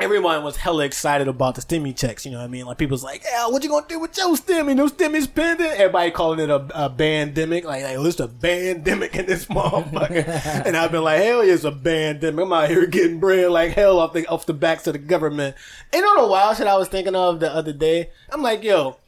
everyone 0.00 0.42
was 0.42 0.56
hella 0.56 0.84
excited 0.84 1.28
about 1.28 1.54
the 1.54 1.60
stimmy 1.60 1.96
checks. 1.96 2.24
You 2.24 2.32
know 2.32 2.38
what 2.38 2.44
I 2.44 2.48
mean? 2.48 2.64
Like 2.66 2.78
people's 2.78 3.04
like, 3.04 3.22
"Yeah, 3.24 3.48
what 3.48 3.62
you 3.62 3.68
gonna 3.68 3.86
do 3.88 3.98
with 3.98 4.16
your 4.16 4.34
stimmy? 4.36 4.74
No 4.74 4.86
stimmy's 4.88 5.26
pending." 5.26 5.66
Everybody 5.66 6.10
calling 6.10 6.40
it 6.40 6.50
a, 6.50 6.56
a 6.56 6.90
bandemic. 6.90 7.64
Like, 7.64 7.82
like, 7.82 7.96
there's 7.96 8.20
a 8.20 8.28
bandemic 8.28 9.14
in 9.14 9.26
this 9.26 9.44
motherfucker. 9.46 10.64
and 10.66 10.76
I've 10.76 10.92
been 10.92 11.02
like, 11.04 11.22
"Hell 11.22 11.44
yeah, 11.44 11.54
it's 11.54 11.64
a 11.64 11.72
bandemic." 11.72 12.42
I'm 12.42 12.52
out 12.52 12.68
here 12.70 12.86
getting 12.86 13.20
bread 13.20 13.50
like 13.50 13.72
hell 13.72 13.98
off 13.98 14.12
the 14.12 14.26
off 14.26 14.46
the 14.46 14.54
backs 14.54 14.86
of 14.86 14.94
the 14.94 14.98
government. 14.98 15.56
And 15.92 16.04
on 16.04 16.22
the 16.22 16.26
wild 16.28 16.56
shit 16.56 16.66
I 16.66 16.76
was 16.76 16.88
thinking 16.88 17.14
of 17.14 17.40
the 17.40 17.52
other 17.52 17.72
day, 17.72 18.10
I'm 18.30 18.42
like, 18.42 18.62
"Yo." 18.62 18.99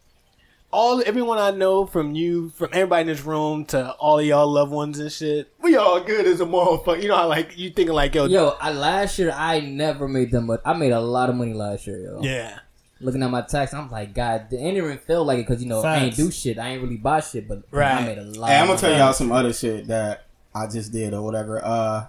All 0.75 1.03
everyone 1.05 1.37
I 1.39 1.51
know 1.51 1.85
from 1.85 2.15
you, 2.15 2.49
from 2.51 2.71
everybody 2.73 3.03
in 3.03 3.07
this 3.09 3.21
room 3.23 3.67
to 3.67 3.91
all 3.93 4.19
of 4.19 4.25
y'all 4.25 4.51
loved 4.51 4.73
ones 4.73 4.99
and 4.99 5.13
shit, 5.13 5.53
we 5.61 5.77
all 5.77 6.01
good 6.01 6.27
as 6.27 6.41
a 6.41 6.47
motherfucker. 6.47 7.03
You 7.03 7.09
know 7.09 7.17
how 7.17 7.29
like 7.29 7.59
you 7.59 7.69
thinking 7.69 7.95
like 7.95 8.15
yo, 8.15 8.25
Yo, 8.25 8.57
I, 8.59 8.73
last 8.73 9.19
year 9.19 9.33
I 9.37 9.61
never 9.61 10.09
made 10.09 10.31
that 10.31 10.41
much. 10.41 10.63
I 10.65 10.73
made 10.73 10.93
a 10.93 11.01
lot 11.01 11.29
of 11.29 11.35
money 11.37 11.53
last 11.53 11.87
year, 11.87 11.99
yo. 12.01 12.21
yeah. 12.23 12.59
Looking 13.01 13.23
at 13.23 13.31
my 13.31 13.43
tax, 13.43 13.75
I'm 13.75 13.91
like, 13.91 14.15
God, 14.15 14.43
it 14.43 14.51
didn't 14.51 14.77
even 14.77 14.97
feel 14.97 15.25
like 15.25 15.41
it 15.41 15.47
because 15.47 15.63
you 15.63 15.69
know 15.69 15.83
I 15.83 15.97
ain't 16.05 16.17
do 16.17 16.31
shit. 16.31 16.57
I 16.59 16.69
ain't 16.69 16.83
really 16.83 16.97
buy 16.97 17.21
shit, 17.21 17.49
but 17.49 17.65
right. 17.71 17.91
I 17.91 17.97
Right. 17.97 18.07
made 18.07 18.19
a 18.19 18.23
lot. 18.39 18.49
Hey, 18.49 18.59
I'm 18.59 18.69
gonna 18.69 18.79
tell 18.79 18.97
y'all 18.97 19.13
some 19.13 19.31
other 19.33 19.53
shit 19.53 19.89
that 19.89 20.25
I 20.55 20.69
just 20.69 20.91
did 20.93 21.13
or 21.13 21.21
whatever. 21.21 21.61
Uh, 21.63 22.07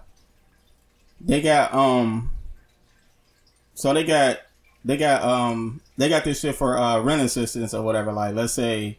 they 1.20 1.42
got 1.42 1.74
um, 1.74 2.30
so 3.74 3.94
they 3.94 4.04
got 4.06 4.38
they 4.86 4.96
got 4.96 5.22
um 5.24 5.82
they 5.98 6.10
got 6.10 6.24
this 6.24 6.40
shit 6.40 6.56
for 6.56 6.78
uh 6.78 7.00
rent 7.02 7.22
assistance 7.22 7.74
or 7.74 7.82
whatever. 7.82 8.12
Like, 8.12 8.36
let's 8.36 8.54
say, 8.54 8.98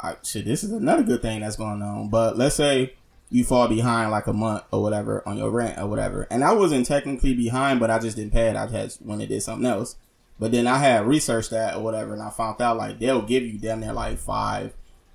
I, 0.00 0.16
shit, 0.22 0.44
this 0.44 0.62
is 0.64 0.72
another 0.72 1.02
good 1.02 1.22
thing 1.22 1.40
that's 1.40 1.56
going 1.56 1.82
on. 1.82 2.08
But 2.08 2.36
let's 2.38 2.54
say 2.56 2.94
you 3.30 3.44
fall 3.44 3.68
behind 3.68 4.10
like 4.10 4.26
a 4.26 4.32
month 4.32 4.64
or 4.70 4.82
whatever 4.82 5.26
on 5.28 5.36
your 5.36 5.50
rent 5.50 5.78
or 5.78 5.86
whatever, 5.86 6.26
and 6.30 6.42
I 6.44 6.52
wasn't 6.52 6.86
technically 6.86 7.34
behind, 7.34 7.80
but 7.80 7.90
I 7.90 7.98
just 7.98 8.16
didn't 8.16 8.32
pay 8.32 8.48
it. 8.48 8.56
I 8.56 8.66
just 8.66 9.02
when 9.02 9.20
it 9.20 9.26
did 9.28 9.42
something 9.42 9.66
else. 9.66 9.96
But 10.40 10.52
then 10.52 10.68
I 10.68 10.78
had 10.78 11.04
researched 11.06 11.50
that 11.50 11.74
or 11.76 11.82
whatever, 11.82 12.12
and 12.12 12.22
I 12.22 12.30
found 12.30 12.62
out 12.62 12.76
like 12.76 13.00
they'll 13.00 13.22
give 13.22 13.42
you 13.42 13.58
damn 13.58 13.80
near 13.80 13.92
like 13.92 14.18
five 14.18 14.72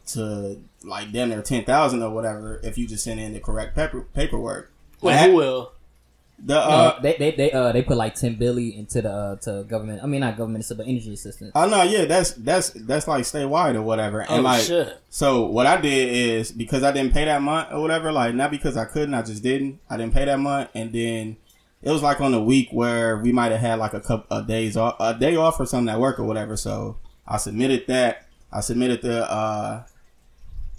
to 0.08 0.62
like 0.84 1.14
damn 1.14 1.30
near 1.30 1.42
ten 1.42 1.64
thousand 1.64 2.04
or 2.04 2.10
whatever 2.10 2.60
if 2.62 2.78
you 2.78 2.86
just 2.88 3.06
send 3.06 3.22
in 3.22 3.32
the 3.34 3.40
correct 3.40 3.74
paper, 3.74 4.02
paperwork. 4.14 4.72
That- 5.16 5.30
who 5.30 5.36
will? 5.38 5.72
The 6.40 6.56
No, 6.56 6.60
uh, 6.60 7.02
they 7.02 7.16
they 7.18 7.32
they 7.32 7.52
uh 7.52 7.72
they 7.72 7.82
put 7.84 7.98
like 7.98 8.16
ten 8.16 8.36
billion 8.36 8.80
into 8.80 9.02
the 9.02 9.12
uh, 9.12 9.36
to 9.38 9.64
government. 9.64 10.02
I 10.04 10.08
mean 10.08 10.22
not 10.22 10.38
government, 10.38 10.62
it's 10.64 10.74
but 10.74 10.88
energy 10.88 11.14
assistance. 11.14 11.52
oh 11.56 11.68
no, 11.68 11.84
yeah, 11.84 12.06
that's 12.06 12.32
that's 12.32 12.70
that's 12.72 13.08
like 13.08 13.24
statewide 13.24 13.76
or 13.76 13.82
whatever. 13.82 14.22
And 14.22 14.30
Oh, 14.40 14.42
like, 14.42 14.62
shit. 14.64 15.00
so 15.10 15.46
what 15.46 15.66
I 15.68 15.80
did 15.80 16.10
is 16.14 16.52
because 16.52 16.84
I 16.84 16.92
didn't 16.92 17.14
pay 17.14 17.26
that 17.26 17.42
month 17.42 17.70
or 17.72 17.82
whatever, 17.82 18.12
like 18.12 18.36
not 18.36 18.52
because 18.52 18.76
I 18.78 18.86
couldn't, 18.86 19.14
I 19.14 19.22
just 19.22 19.44
didn't. 19.44 19.80
I 19.90 19.98
didn't 19.98 20.14
pay 20.14 20.26
that 20.26 20.40
month, 20.40 20.70
and 20.76 20.92
then 20.92 21.38
it 21.82 21.92
was 21.92 22.02
like 22.02 22.20
on 22.22 22.34
a 22.34 22.44
week 22.44 22.70
where 22.72 23.18
we 23.18 23.32
might 23.32 23.52
have 23.52 23.62
had 23.62 23.80
like 23.80 23.94
a 23.94 24.00
couple 24.02 24.38
of 24.38 24.48
days 24.48 24.76
off, 24.78 24.96
a 25.00 25.14
day 25.14 25.36
off 25.36 25.60
or 25.60 25.66
something 25.66 25.94
at 25.94 26.00
work 26.00 26.18
or 26.20 26.24
whatever. 26.24 26.56
So 26.58 26.98
I 27.28 27.38
submitted 27.38 27.88
that. 27.88 28.26
I 28.52 28.62
submitted 28.62 29.02
the 29.02 29.30
uh 29.32 29.84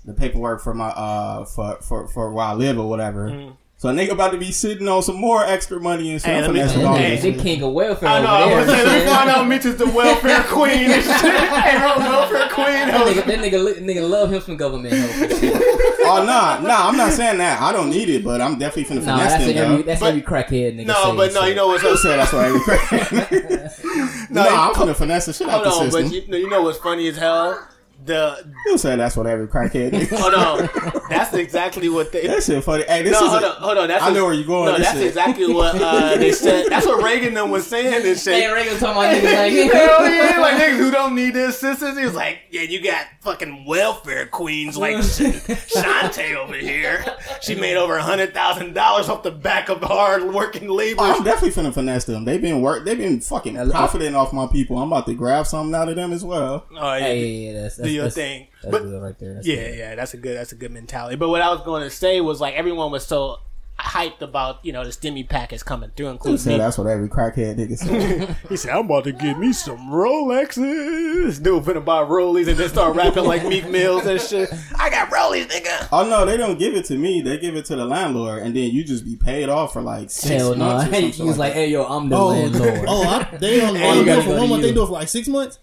the 0.04 0.12
paperwork 0.14 0.60
for 0.62 0.74
my 0.74 0.88
uh 0.88 1.44
for 1.46 1.76
for 1.80 2.06
for 2.08 2.32
where 2.32 2.44
I 2.44 2.52
live 2.54 2.78
or 2.78 2.88
whatever. 2.88 3.52
So 3.84 3.90
a 3.90 3.92
nigga 3.92 4.12
about 4.12 4.32
to 4.32 4.38
be 4.38 4.50
sitting 4.50 4.88
on 4.88 5.02
some 5.02 5.16
more 5.16 5.44
extra 5.44 5.78
money 5.78 6.10
and 6.12 6.18
stuff. 6.18 6.32
Hey, 6.32 6.38
I'm 6.38 6.44
let 6.44 6.52
me- 6.54 6.60
finna 6.60 6.64
ask 6.64 6.72
And 6.74 6.80
with 6.84 6.88
all 6.88 6.96
hey, 6.96 7.02
they, 7.02 7.10
this 7.16 7.22
they 7.22 7.32
shit. 7.34 7.40
king 7.42 7.62
of 7.64 7.72
welfare 7.74 8.08
I 8.08 8.22
know. 8.22 8.28
I 8.28 8.42
over 8.44 8.56
was 8.56 8.66
there. 8.66 8.76
saying, 8.76 8.88
let 8.88 9.04
me 9.04 9.12
find 9.12 9.28
out 9.30 9.46
Mitch 9.46 9.64
is 9.66 9.76
the 9.76 9.86
welfare 9.90 10.42
queen 10.48 10.90
and 10.90 11.04
shit. 11.04 11.14
Hey, 11.20 11.78
bro, 11.78 11.98
welfare 11.98 12.48
queen. 12.48 12.66
That 12.66 13.06
nigga, 13.06 13.26
that 13.26 13.38
nigga, 13.40 13.78
nigga 13.84 14.08
love 14.08 14.32
him 14.32 14.40
some 14.40 14.56
government 14.56 14.94
help. 14.94 15.30
and. 15.30 15.62
Oh 16.06 16.22
nah, 16.22 16.60
nah, 16.60 16.88
I'm 16.88 16.96
not 16.98 17.12
saying 17.14 17.38
that. 17.38 17.60
I 17.62 17.72
don't 17.72 17.88
need 17.90 18.08
it, 18.10 18.22
but 18.24 18.40
I'm 18.40 18.58
definitely 18.58 18.94
finna 18.96 19.04
Nah, 19.04 19.16
finesse 19.18 19.32
that's 19.32 19.44
them, 19.46 19.56
every 19.56 19.76
though. 19.76 19.82
that's 19.84 20.00
But- 20.00 20.06
every 20.08 20.22
crackhead 20.22 20.76
nigga. 20.78 20.86
No, 20.86 21.16
but 21.16 21.32
no, 21.34 21.40
shit. 21.40 21.48
you 21.50 21.54
know 21.54 21.66
what's 21.68 21.82
Who 21.82 21.88
up? 21.92 21.98
said 21.98 22.16
that's 22.18 22.32
what 22.32 22.44
every 22.44 22.60
No, 24.30 24.44
you- 24.48 24.54
I'm 24.56 24.74
finna 24.74 24.94
finesse 24.96 25.26
the 25.26 25.32
shit 25.34 25.46
out 25.48 25.62
Hold 25.62 25.64
the 25.64 25.70
on, 25.70 25.90
system. 25.90 26.28
but 26.28 26.36
you, 26.38 26.42
you 26.44 26.50
know 26.50 26.62
what's 26.62 26.78
funny 26.78 27.08
as 27.08 27.16
hell? 27.18 27.68
The 28.04 28.36
Who 28.66 28.76
said 28.76 28.98
that's 28.98 29.16
what 29.16 29.26
every 29.26 29.46
crackhead 29.48 29.92
nigga? 29.92 30.18
hold 30.20 30.34
on, 30.34 31.00
that's 31.08 31.32
exactly 31.32 31.88
what 31.88 32.12
they. 32.12 32.26
That 32.26 32.42
shit 32.42 32.62
funny. 32.62 32.84
Hey, 32.84 33.02
this 33.02 33.12
no, 33.12 33.24
is 33.24 33.30
hold 33.30 33.42
a- 33.42 33.46
on, 33.56 33.62
hold 33.62 33.78
on. 33.78 33.88
That's 33.88 34.02
I 34.04 34.10
a- 34.10 34.12
know 34.12 34.24
where 34.26 34.34
you're 34.34 34.46
going. 34.46 34.72
No, 34.72 34.78
that's 34.78 34.92
shit. 34.98 35.06
exactly 35.06 35.52
what 35.52 35.80
uh, 35.80 36.14
they 36.18 36.32
said. 36.32 36.66
That's 36.68 36.84
what 36.86 37.02
Reagan 37.02 37.32
them 37.32 37.50
was 37.50 37.66
saying 37.66 38.02
this 38.02 38.22
shit. 38.24 38.34
Hey, 38.42 38.52
Reagan 38.52 38.78
talking 38.78 39.02
about 39.02 39.14
niggas 39.16 39.64
like 39.64 39.72
Hell 39.72 40.10
yeah, 40.12 40.38
like 40.38 40.60
niggas 40.62 40.76
who 40.76 40.90
don't 40.90 41.14
need 41.14 41.30
the 41.32 41.48
assistance. 41.48 41.98
He 41.98 42.04
was 42.04 42.14
like, 42.14 42.40
yeah, 42.50 42.60
you 42.62 42.82
got 42.82 43.06
fucking 43.22 43.64
welfare 43.64 44.26
queens 44.26 44.76
like 44.76 44.96
Shantae 44.96 46.34
over 46.36 46.54
here. 46.54 47.04
She 47.40 47.54
made 47.54 47.76
over 47.76 47.96
a 47.96 48.02
hundred 48.02 48.34
thousand 48.34 48.74
dollars 48.74 49.08
off 49.08 49.22
the 49.22 49.30
back 49.30 49.68
of 49.68 49.82
hard 49.82 50.24
working 50.34 50.68
labor. 50.68 51.00
Oh, 51.02 51.16
I'm 51.18 51.24
definitely 51.24 51.62
finna 51.62 51.72
finesse 51.72 52.04
them. 52.04 52.24
They've 52.24 52.40
been 52.42 52.60
work. 52.60 52.84
They've 52.84 52.98
been 52.98 53.20
fucking 53.20 53.58
look- 53.58 53.70
profiting 53.72 54.14
off 54.14 54.32
my 54.32 54.46
people. 54.46 54.78
I'm 54.78 54.88
about 54.92 55.06
to 55.06 55.14
grab 55.14 55.46
something 55.46 55.74
out 55.74 55.88
of 55.88 55.96
them 55.96 56.12
as 56.12 56.24
well. 56.24 56.66
oh, 56.76 56.94
yeah. 56.94 56.98
Hey, 56.98 57.26
yeah, 57.26 57.50
yeah, 57.52 57.62
that's, 57.62 57.76
that's, 57.76 57.88
do 57.88 57.93
your 57.94 58.04
that's, 58.04 58.14
thing. 58.16 58.48
That's 58.62 58.70
But 58.72 58.82
good 58.82 59.02
right 59.02 59.18
there. 59.18 59.34
That's 59.34 59.46
yeah, 59.46 59.54
good. 59.68 59.78
yeah, 59.78 59.94
that's 59.94 60.14
a 60.14 60.16
good 60.18 60.36
that's 60.36 60.52
a 60.52 60.56
good 60.56 60.72
mentality. 60.72 61.16
But 61.16 61.28
what 61.30 61.40
I 61.42 61.50
was 61.50 61.62
going 61.62 61.82
to 61.82 61.90
say 61.90 62.20
was 62.20 62.40
like 62.40 62.54
everyone 62.54 62.90
was 62.90 63.06
so 63.06 63.38
hyped 63.76 64.22
about 64.22 64.64
you 64.64 64.72
know 64.72 64.84
the 64.84 64.90
stimmy 64.90 65.28
package 65.28 65.64
coming 65.64 65.90
through, 65.96 66.06
Who 66.06 66.12
including 66.12 66.38
said 66.38 66.50
me. 66.52 66.58
that's 66.58 66.78
what 66.78 66.86
every 66.86 67.08
crackhead 67.08 67.56
nigga 67.58 67.76
said? 67.76 68.36
He 68.48 68.56
said, 68.56 68.70
"I'm 68.70 68.84
about 68.84 69.04
to 69.04 69.12
get 69.12 69.36
me 69.38 69.52
some 69.52 69.90
Rolexes." 69.90 71.42
Dude 71.42 71.64
finna 71.64 71.84
buy 71.84 72.02
Rollies 72.02 72.48
and 72.48 72.56
then 72.56 72.68
start 72.68 72.94
rapping 72.96 73.24
like 73.24 73.44
Meek 73.44 73.68
Mills 73.68 74.06
and 74.06 74.20
shit. 74.20 74.48
I 74.78 74.90
got 74.90 75.10
Rollies, 75.10 75.46
nigga. 75.48 75.88
oh 75.92 76.08
no, 76.08 76.24
they 76.24 76.36
don't 76.36 76.58
give 76.58 76.74
it 76.74 76.84
to 76.86 76.96
me. 76.96 77.20
They 77.20 77.38
give 77.38 77.56
it 77.56 77.64
to 77.66 77.76
the 77.76 77.84
landlord, 77.84 78.42
and 78.42 78.54
then 78.54 78.70
you 78.70 78.84
just 78.84 79.04
be 79.04 79.16
paid 79.16 79.48
off 79.48 79.72
for 79.72 79.82
like 79.82 80.10
six 80.10 80.28
Hell 80.42 80.54
no. 80.54 80.64
months. 80.66 80.86
or 80.86 80.90
Hey, 80.94 81.00
something 81.10 81.22
he 81.24 81.28
was 81.28 81.38
like, 81.38 81.52
that. 81.54 81.58
"Hey, 81.60 81.70
yo, 81.70 81.84
I'm 81.84 82.08
the 82.08 82.16
Oh, 82.16 82.28
landlord." 82.28 82.84
oh, 82.86 83.02
I, 83.08 83.36
they 83.38 83.58
don't 83.60 83.74
Hey, 83.76 83.86
only 83.86 83.98
you 84.00 84.04
do 84.04 84.06
gotta 84.06 84.20
it 84.20 84.24
for 84.24 84.38
one 84.38 84.48
month. 84.50 84.62
you. 84.62 84.68
They 84.68 84.74
do 84.74 84.82
it 84.82 84.86
for 84.86 84.92
like 84.92 85.08
six 85.08 85.28
months. 85.28 85.58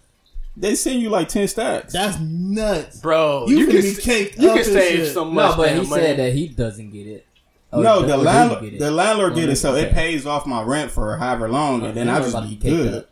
They 0.56 0.74
send 0.74 1.00
you 1.00 1.08
like 1.10 1.28
ten 1.28 1.48
stacks. 1.48 1.92
That's 1.92 2.18
nuts, 2.20 3.00
Bro, 3.00 3.46
You 3.48 3.58
you, 3.60 3.66
finna 3.66 3.70
can, 3.72 3.80
be 3.82 3.88
s- 3.90 3.98
caked 4.00 4.38
you 4.38 4.48
up 4.50 4.56
can 4.56 4.64
save 4.64 4.98
shit. 5.06 5.14
so 5.14 5.24
much. 5.24 5.50
no, 5.52 5.56
but 5.56 5.68
he 5.70 5.74
money. 5.88 6.02
said 6.02 6.18
that 6.18 6.32
he 6.32 6.48
doesn't 6.48 6.90
get 6.90 7.06
it. 7.06 7.26
Oh, 7.72 7.80
no, 7.80 8.02
the 8.02 8.16
landlord, 8.18 8.62
get 8.64 8.74
it. 8.74 8.78
the 8.80 8.90
landlord 8.90 9.34
get 9.34 9.48
it, 9.48 9.56
so 9.56 9.74
it 9.74 9.92
pays 9.92 10.26
off 10.26 10.44
my 10.46 10.62
rent 10.62 10.90
for 10.90 11.16
however 11.16 11.48
long, 11.48 11.82
and 11.84 11.96
then 11.96 12.08
I 12.10 12.18
just 12.20 12.36
be 12.42 12.56
the 12.56 12.70
good. 12.70 12.94
up. 12.94 13.08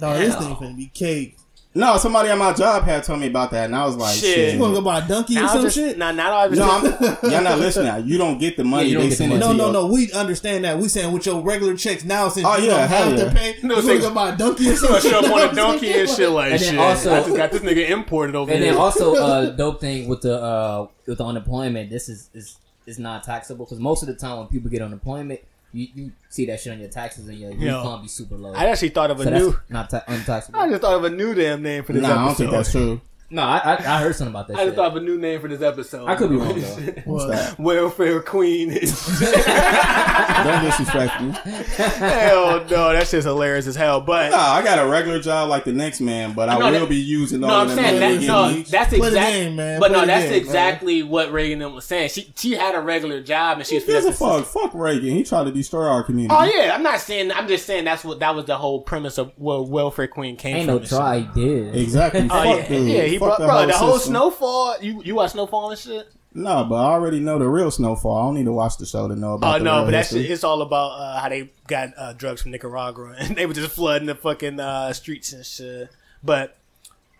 No, 0.00 0.18
this 0.18 0.32
Hell. 0.34 0.42
thing 0.42 0.56
finna 0.56 0.76
be 0.76 0.86
cake. 0.86 1.36
No, 1.72 1.98
somebody 1.98 2.28
at 2.30 2.36
my 2.36 2.52
job 2.52 2.82
had 2.82 3.04
told 3.04 3.20
me 3.20 3.28
about 3.28 3.52
that, 3.52 3.66
and 3.66 3.76
I 3.76 3.86
was 3.86 3.96
like, 3.96 4.12
Shit. 4.16 4.22
shit. 4.34 4.54
You 4.54 4.58
gonna 4.58 4.74
go 4.74 4.80
buy 4.80 4.98
a 4.98 5.06
donkey 5.06 5.38
or 5.38 5.46
some 5.46 5.62
just, 5.62 5.76
shit? 5.76 5.96
Nah, 5.96 6.10
not 6.10 6.32
all. 6.32 6.46
Of 6.46 6.52
it. 6.52 6.56
No, 6.56 6.68
I'm, 6.68 6.84
y'all 7.30 7.42
not 7.44 7.60
listening. 7.60 8.08
You 8.08 8.18
don't 8.18 8.38
get 8.38 8.56
the 8.56 8.64
money. 8.64 8.88
you 8.88 8.94
don't 8.94 9.02
they 9.04 9.08
get 9.10 9.10
the 9.10 9.16
send 9.16 9.30
money. 9.30 9.40
to 9.42 9.46
No, 9.46 9.66
you. 9.68 9.72
no, 9.72 9.86
no. 9.86 9.92
We 9.92 10.10
understand 10.12 10.64
that. 10.64 10.78
We 10.78 10.88
saying 10.88 11.12
with 11.12 11.26
your 11.26 11.40
regular 11.42 11.76
checks 11.76 12.04
now, 12.04 12.28
since 12.28 12.44
Oh, 12.44 12.56
you 12.56 12.64
yeah, 12.64 12.70
don't 12.78 12.88
have 12.88 13.18
hell 13.18 13.28
to 13.28 13.34
pay, 13.36 13.56
No, 13.62 13.76
you 13.76 13.82
say- 13.82 13.88
gonna 13.98 14.00
go 14.08 14.14
buy 14.14 14.34
a 14.34 14.36
donkey 14.36 14.66
or 14.66 14.70
You 14.70 14.76
something. 14.78 15.10
gonna 15.12 15.22
show 15.28 15.32
up 15.32 15.42
on 15.44 15.52
a 15.52 15.54
donkey 15.62 15.92
and 15.92 16.08
shit 16.08 16.30
like 16.30 16.52
And 16.52 16.60
shit. 16.60 16.76
also- 16.78 17.14
I 17.14 17.20
just 17.20 17.36
got 17.36 17.52
this 17.52 17.62
nigga 17.62 17.88
imported 17.90 18.34
over 18.34 18.50
And 18.50 18.64
here. 18.64 18.72
then 18.72 18.80
also, 18.80 19.14
uh, 19.14 19.50
dope 19.56 19.80
thing 19.80 20.08
with 20.08 20.22
the 20.22 20.42
uh, 20.42 20.86
with 21.06 21.18
the 21.18 21.24
unemployment, 21.24 21.88
this 21.88 22.08
is 22.08 22.30
is 22.34 22.56
is 22.86 22.98
not 22.98 23.22
taxable 23.22 23.64
because 23.64 23.78
most 23.78 24.02
of 24.02 24.08
the 24.08 24.14
time 24.14 24.38
when 24.38 24.48
people 24.48 24.68
get 24.70 24.82
unemployment, 24.82 25.38
you, 25.72 25.88
you 25.94 26.12
see 26.28 26.46
that 26.46 26.60
shit 26.60 26.72
on 26.72 26.80
your 26.80 26.88
taxes 26.88 27.28
and 27.28 27.38
your 27.38 27.52
Yo. 27.52 27.78
refund 27.78 28.02
be 28.02 28.08
super 28.08 28.36
low. 28.36 28.52
I 28.54 28.66
actually 28.66 28.90
thought 28.90 29.10
of 29.10 29.20
a 29.20 29.24
so 29.24 29.30
new. 29.30 29.56
not 29.68 29.90
ta- 29.90 30.04
untaxable. 30.06 30.58
I 30.60 30.68
just 30.68 30.82
thought 30.82 30.96
of 30.96 31.04
a 31.04 31.10
new 31.10 31.34
damn 31.34 31.62
name 31.62 31.84
for 31.84 31.92
this 31.92 32.02
Nah, 32.02 32.10
I 32.22 32.26
don't 32.26 32.34
think 32.36 32.50
that's 32.50 32.72
true. 32.72 33.00
No, 33.30 33.42
I, 33.42 33.58
I 33.58 33.74
I 33.96 34.00
heard 34.02 34.14
something 34.16 34.32
about 34.32 34.48
that 34.48 34.58
I 34.58 34.64
just 34.64 34.76
thought 34.76 34.90
of 34.90 34.96
a 34.96 35.00
new 35.00 35.18
name 35.18 35.40
for 35.40 35.48
this 35.48 35.62
episode. 35.62 36.06
I 36.08 36.14
could 36.16 36.30
be 36.30 36.36
wrong 36.36 36.60
though. 36.60 36.66
What's 37.04 37.30
that? 37.30 37.58
Welfare 37.58 38.20
Queen. 38.22 38.70
Is 38.70 38.90
Don't 39.20 40.64
disrespect 40.64 41.22
me. 41.22 41.30
hell 41.32 42.64
no, 42.70 42.92
that 42.92 43.06
shit's 43.06 43.24
hilarious 43.24 43.66
as 43.66 43.76
hell. 43.76 44.00
But 44.00 44.30
Nah, 44.30 44.38
I 44.38 44.62
got 44.62 44.78
a 44.78 44.88
regular 44.88 45.20
job 45.20 45.48
like 45.48 45.64
the 45.64 45.72
next 45.72 46.00
man, 46.00 46.32
but 46.32 46.48
I 46.48 46.58
No, 46.58 46.70
will 46.70 46.80
that- 46.80 46.88
be 46.88 46.96
using 46.96 47.40
no, 47.40 47.48
all 47.48 47.60
I'm 47.62 47.68
of 47.68 47.74
saying 47.74 48.00
that, 48.00 48.26
no, 48.26 48.50
that's 48.62 48.92
exactly. 48.92 49.54
man. 49.54 49.80
But 49.80 49.88
Play 49.90 49.96
no, 49.96 50.00
the 50.02 50.06
that's 50.06 50.22
game, 50.24 50.30
man. 50.32 50.40
exactly 50.40 51.02
what 51.02 51.32
Reagan 51.32 51.72
was 51.74 51.84
saying. 51.84 52.08
She 52.10 52.32
she 52.36 52.52
had 52.52 52.74
a 52.74 52.80
regular 52.80 53.22
job 53.22 53.58
and 53.58 53.66
she 53.66 53.76
was 53.76 53.84
Who 53.84 53.92
gives 53.92 54.06
a 54.06 54.12
fuck? 54.12 54.44
Fuck 54.46 54.74
Reagan. 54.74 55.10
He 55.10 55.24
tried 55.24 55.44
to 55.44 55.52
destroy 55.52 55.86
our 55.86 56.02
community. 56.02 56.34
Oh 56.38 56.44
yeah, 56.44 56.74
I'm 56.74 56.82
not 56.82 57.00
saying. 57.00 57.30
I'm 57.32 57.48
just 57.48 57.66
saying 57.66 57.84
that's 57.84 58.04
what 58.04 58.20
that 58.20 58.34
was 58.34 58.46
the 58.46 58.56
whole 58.56 58.82
premise 58.82 59.18
of 59.18 59.32
where 59.36 59.60
welfare 59.60 60.08
queen 60.08 60.36
came 60.36 60.56
Ain't 60.56 60.66
from. 60.66 60.76
no 60.80 60.84
try, 60.84 61.20
he 61.20 61.40
did. 61.40 61.76
Exactly. 61.76 62.22
Oh 62.22 62.28
Fuck 62.28 62.44
yeah, 62.46 62.68
dude. 62.68 62.88
yeah. 62.88 63.02
He 63.04 63.18
Fuck 63.28 63.38
brought 63.38 63.48
bro 63.48 63.66
the 63.66 63.72
whole 63.78 63.94
system. 63.98 64.12
snowfall. 64.14 64.76
You 64.80 65.02
you 65.04 65.14
watch 65.14 65.32
snowfall 65.32 65.70
and 65.70 65.78
shit. 65.78 66.08
No, 66.32 66.64
but 66.64 66.76
I 66.76 66.92
already 66.92 67.18
know 67.20 67.38
the 67.40 67.48
real 67.48 67.70
snowfall. 67.72 68.16
I 68.16 68.22
don't 68.26 68.34
need 68.36 68.44
to 68.44 68.52
watch 68.52 68.76
the 68.78 68.86
show 68.86 69.08
to 69.08 69.16
know 69.16 69.32
Oh 69.32 69.34
about. 69.34 69.58
the 69.58 69.64
no, 69.64 69.84
but 69.84 69.90
that 69.90 69.96
history. 69.98 70.22
shit. 70.22 70.30
It's 70.30 70.44
all 70.44 70.62
about 70.62 70.90
uh, 70.92 71.20
how 71.20 71.28
they 71.28 71.50
got 71.66 71.88
uh, 71.98 72.12
drugs 72.12 72.42
from 72.42 72.52
Nicaragua 72.52 73.14
and 73.18 73.34
they 73.36 73.46
were 73.46 73.52
just 73.54 73.72
flooding 73.74 74.06
the 74.06 74.14
fucking 74.14 74.60
uh, 74.60 74.92
streets 74.92 75.32
and 75.32 75.44
shit. 75.44 75.90
But 76.22 76.56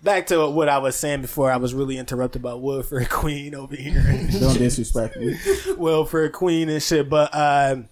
back 0.03 0.29
to 0.29 0.49
what 0.49 0.69
I 0.69 0.79
was 0.79 0.95
saying 0.95 1.23
before, 1.23 1.51
I 1.51 1.57
was 1.57 1.75
really 1.75 1.99
interrupted 1.99 2.41
by 2.41 2.55
welfare 2.55 3.05
queen 3.11 3.55
over 3.57 3.75
here. 3.75 4.01
Don't 4.39 4.57
disrespect 4.59 5.17
me. 5.17 5.37
welfare 5.77 6.29
queen 6.31 6.69
and 6.69 6.81
shit. 6.81 7.09
But 7.11 7.35
um, 7.35 7.89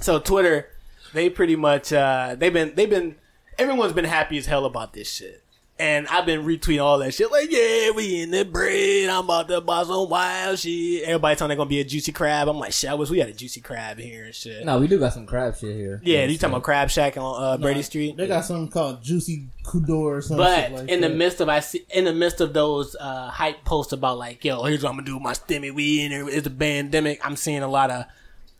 so 0.00 0.18
Twitter, 0.18 0.70
they 1.14 1.30
pretty 1.30 1.54
much 1.54 1.92
uh, 1.92 2.34
they've 2.36 2.52
been 2.52 2.74
they've 2.74 2.90
been 2.90 3.14
everyone's 3.58 3.92
been 3.92 4.04
happy 4.06 4.38
as 4.38 4.46
hell 4.46 4.64
about 4.64 4.92
this 4.92 5.08
shit. 5.08 5.44
And 5.80 6.08
I've 6.08 6.26
been 6.26 6.44
retweeting 6.44 6.82
all 6.82 6.98
that 6.98 7.14
shit, 7.14 7.30
like, 7.30 7.52
yeah, 7.52 7.90
we 7.92 8.22
in 8.22 8.32
the 8.32 8.44
bread. 8.44 9.08
I'm 9.08 9.24
about 9.24 9.46
to 9.46 9.60
buy 9.60 9.84
some 9.84 10.08
wild 10.08 10.58
shit. 10.58 11.04
Everybody 11.04 11.36
telling 11.36 11.50
they're 11.50 11.56
gonna 11.56 11.70
be 11.70 11.78
a 11.78 11.84
juicy 11.84 12.10
crab. 12.10 12.48
I'm 12.48 12.58
like, 12.58 12.72
shit, 12.72 12.90
I 12.90 12.94
we 12.94 13.20
had 13.20 13.28
a 13.28 13.32
juicy 13.32 13.60
crab 13.60 13.96
here 13.98 14.24
and 14.24 14.34
shit. 14.34 14.64
No, 14.64 14.80
we 14.80 14.88
do 14.88 14.98
got 14.98 15.12
some 15.12 15.24
crab 15.24 15.56
shit 15.56 15.76
here. 15.76 16.00
Yeah, 16.02 16.24
you 16.24 16.36
talking 16.36 16.54
about 16.54 16.64
Crab 16.64 16.90
Shack 16.90 17.16
on 17.16 17.42
uh, 17.42 17.56
Brady 17.58 17.82
Street? 17.82 18.16
They 18.16 18.26
got 18.26 18.44
something 18.44 18.68
called 18.68 19.04
Juicy 19.04 19.46
Kudor 19.62 20.18
or 20.18 20.20
something. 20.20 20.44
But 20.44 20.72
like 20.72 20.88
in 20.88 21.00
the 21.00 21.10
midst 21.10 21.40
of 21.40 21.48
I 21.48 21.60
see 21.60 21.84
in 21.90 22.04
the 22.04 22.12
midst 22.12 22.40
of 22.40 22.52
those 22.52 22.96
uh, 22.98 23.30
hype 23.30 23.64
posts 23.64 23.92
about 23.92 24.18
like, 24.18 24.44
yo, 24.44 24.64
here's 24.64 24.82
what 24.82 24.90
I'm 24.90 24.96
gonna 24.96 25.06
do 25.06 25.14
with 25.14 25.22
my 25.22 25.34
stimmy. 25.34 25.72
We 25.72 26.02
in 26.02 26.10
there. 26.10 26.28
It's 26.28 26.48
a 26.48 26.50
pandemic. 26.50 27.24
I'm 27.24 27.36
seeing 27.36 27.62
a 27.62 27.68
lot 27.68 27.92
of 27.92 28.04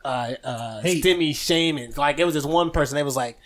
uh, 0.05 0.35
uh, 0.45 0.83
stimmy 0.85 1.35
shaming. 1.35 1.95
Like 1.97 2.21
it 2.21 2.25
was 2.25 2.35
this 2.35 2.45
one 2.45 2.71
person. 2.71 2.95
They 2.95 3.03
was 3.03 3.17
like, 3.17 3.39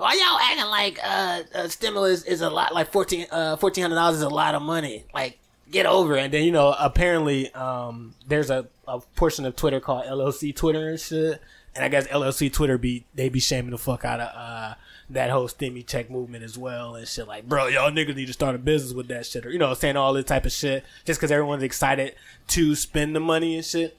why 0.00 0.14
y'all 0.14 0.38
acting 0.40 0.70
like 0.70 0.98
uh, 1.04 1.68
stimulus 1.68 2.22
is 2.24 2.40
a 2.40 2.50
lot? 2.50 2.74
Like 2.74 2.90
fourteen 2.90 3.26
uh, 3.30 3.56
fourteen 3.56 3.82
hundred 3.82 3.96
dollars 3.96 4.16
is 4.16 4.22
a 4.22 4.28
lot 4.28 4.54
of 4.54 4.62
money. 4.62 5.04
Like 5.14 5.38
get 5.70 5.86
over 5.86 6.16
it. 6.16 6.24
And 6.24 6.34
then 6.34 6.44
you 6.44 6.52
know 6.52 6.74
apparently 6.78 7.52
um, 7.54 8.14
there's 8.26 8.50
a, 8.50 8.66
a 8.88 9.00
portion 9.14 9.44
of 9.44 9.56
Twitter 9.56 9.80
called 9.80 10.06
LLC 10.06 10.54
Twitter 10.54 10.88
and 10.88 10.98
shit. 10.98 11.40
And 11.74 11.84
I 11.84 11.88
guess 11.88 12.06
LLC 12.08 12.52
Twitter 12.52 12.78
be 12.78 13.04
they 13.14 13.28
be 13.28 13.40
shaming 13.40 13.70
the 13.70 13.78
fuck 13.78 14.04
out 14.04 14.20
of 14.20 14.30
uh, 14.34 14.74
that 15.10 15.30
whole 15.30 15.48
stimmy 15.48 15.86
check 15.86 16.10
movement 16.10 16.44
as 16.44 16.56
well 16.56 16.94
and 16.94 17.06
shit. 17.06 17.28
Like, 17.28 17.48
bro, 17.48 17.68
y'all 17.68 17.90
niggas 17.90 18.16
need 18.16 18.26
to 18.26 18.32
start 18.32 18.54
a 18.54 18.58
business 18.58 18.92
with 18.92 19.08
that 19.08 19.26
shit, 19.26 19.46
or 19.46 19.50
you 19.50 19.58
know, 19.58 19.74
saying 19.74 19.96
all 19.96 20.12
this 20.12 20.24
type 20.24 20.46
of 20.46 20.52
shit 20.52 20.84
just 21.04 21.20
because 21.20 21.30
everyone's 21.30 21.62
excited 21.62 22.14
to 22.48 22.74
spend 22.74 23.14
the 23.14 23.20
money 23.20 23.54
and 23.54 23.64
shit. 23.64 23.96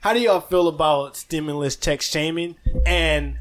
How 0.00 0.14
do 0.14 0.20
y'all 0.20 0.40
feel 0.40 0.66
about 0.68 1.16
stimulus 1.16 1.76
check 1.76 2.00
shaming? 2.00 2.56
And 2.86 3.36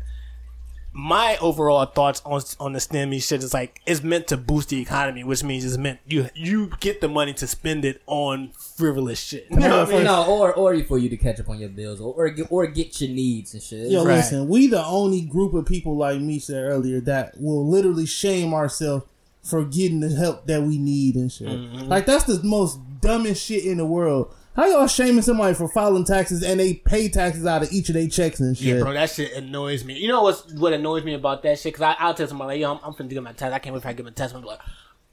my 1.00 1.38
overall 1.38 1.86
thoughts 1.86 2.22
on 2.26 2.42
on 2.60 2.74
the 2.74 2.80
stimmy 2.80 3.24
shit 3.26 3.42
is 3.42 3.54
like 3.54 3.82
it's 3.86 4.04
meant 4.04 4.28
to 4.28 4.36
boost 4.38 4.70
the 4.70 4.82
economy, 4.82 5.24
which 5.24 5.44
means 5.44 5.64
it's 5.64 5.78
meant 5.78 6.00
you 6.06 6.30
you 6.36 6.72
get 6.82 7.00
the 7.00 7.08
money 7.08 7.34
to 7.34 7.48
spend 7.48 7.86
it 7.86 8.02
on 8.06 8.50
frivolous 8.76 9.20
shit. 9.20 9.48
You 9.50 9.60
know 9.60 9.80
what 9.80 9.90
I 9.90 9.92
mean? 9.92 10.04
No, 10.04 10.26
or 10.26 10.54
or 10.54 10.78
for 10.84 10.98
you 10.98 11.08
to 11.10 11.18
catch 11.18 11.40
up 11.40 11.50
on 11.50 11.58
your 11.60 11.70
bills, 11.70 12.02
or 12.02 12.14
or 12.14 12.30
get, 12.30 12.52
or 12.52 12.68
get 12.68 13.00
your 13.00 13.10
needs 13.12 13.54
and 13.54 13.64
shit. 13.64 13.90
Yo, 13.90 14.04
Right. 14.04 14.18
listen, 14.18 14.50
we 14.50 14.68
the 14.68 14.86
only 14.86 15.22
group 15.22 15.54
of 15.54 15.66
people 15.66 15.96
like 15.96 16.20
me 16.20 16.38
said 16.38 16.64
earlier 16.64 17.00
that 17.02 17.40
will 17.40 17.66
literally 17.66 18.06
shame 18.06 18.54
ourselves 18.54 19.06
for 19.42 19.64
getting 19.64 20.02
the 20.02 20.14
help 20.14 20.48
that 20.48 20.64
we 20.64 20.78
need 20.78 21.16
and 21.16 21.32
shit. 21.32 21.48
Mm-hmm. 21.48 21.88
Like 21.88 22.06
that's 22.06 22.26
the 22.26 22.44
most 22.44 22.78
dumbest 23.00 23.46
shit 23.46 23.66
in 23.66 23.78
the 23.78 23.86
world. 23.86 24.34
How 24.56 24.68
y'all 24.68 24.88
shaming 24.88 25.22
somebody 25.22 25.54
for 25.54 25.70
filing 25.70 26.04
taxes 26.04 26.44
and 26.44 26.60
they 26.60 26.74
pay 26.74 27.08
taxes 27.08 27.46
out 27.46 27.64
of 27.64 27.72
each 27.72 27.88
of 27.90 27.96
their 27.96 28.08
checks 28.08 28.40
and 28.40 28.58
shit? 28.58 28.76
Yeah, 28.78 28.82
bro, 28.84 28.94
that 28.94 29.10
shit 29.10 29.32
annoys 29.34 29.86
me. 29.86 29.94
You 29.98 30.08
know 30.10 30.24
what's 30.24 30.52
what 30.54 30.74
annoys 30.74 31.04
me 31.04 31.14
about 31.14 31.44
that 31.44 31.60
shit? 31.60 31.74
Because 31.74 31.96
I'll 32.00 32.14
tell 32.14 32.28
somebody, 32.28 32.56
like, 32.56 32.62
yo, 32.62 32.74
I'm, 32.74 32.80
I'm 32.84 32.94
finna 32.94 33.10
get 33.10 33.24
my 33.24 33.32
tax. 33.32 33.54
I 33.54 33.60
can't 33.60 33.74
wait 33.74 33.80
if 33.80 33.86
I 33.86 33.94
get 33.94 34.06
my 34.06 34.12
tax. 34.12 34.34
I'm 34.34 34.44
like, 34.44 34.60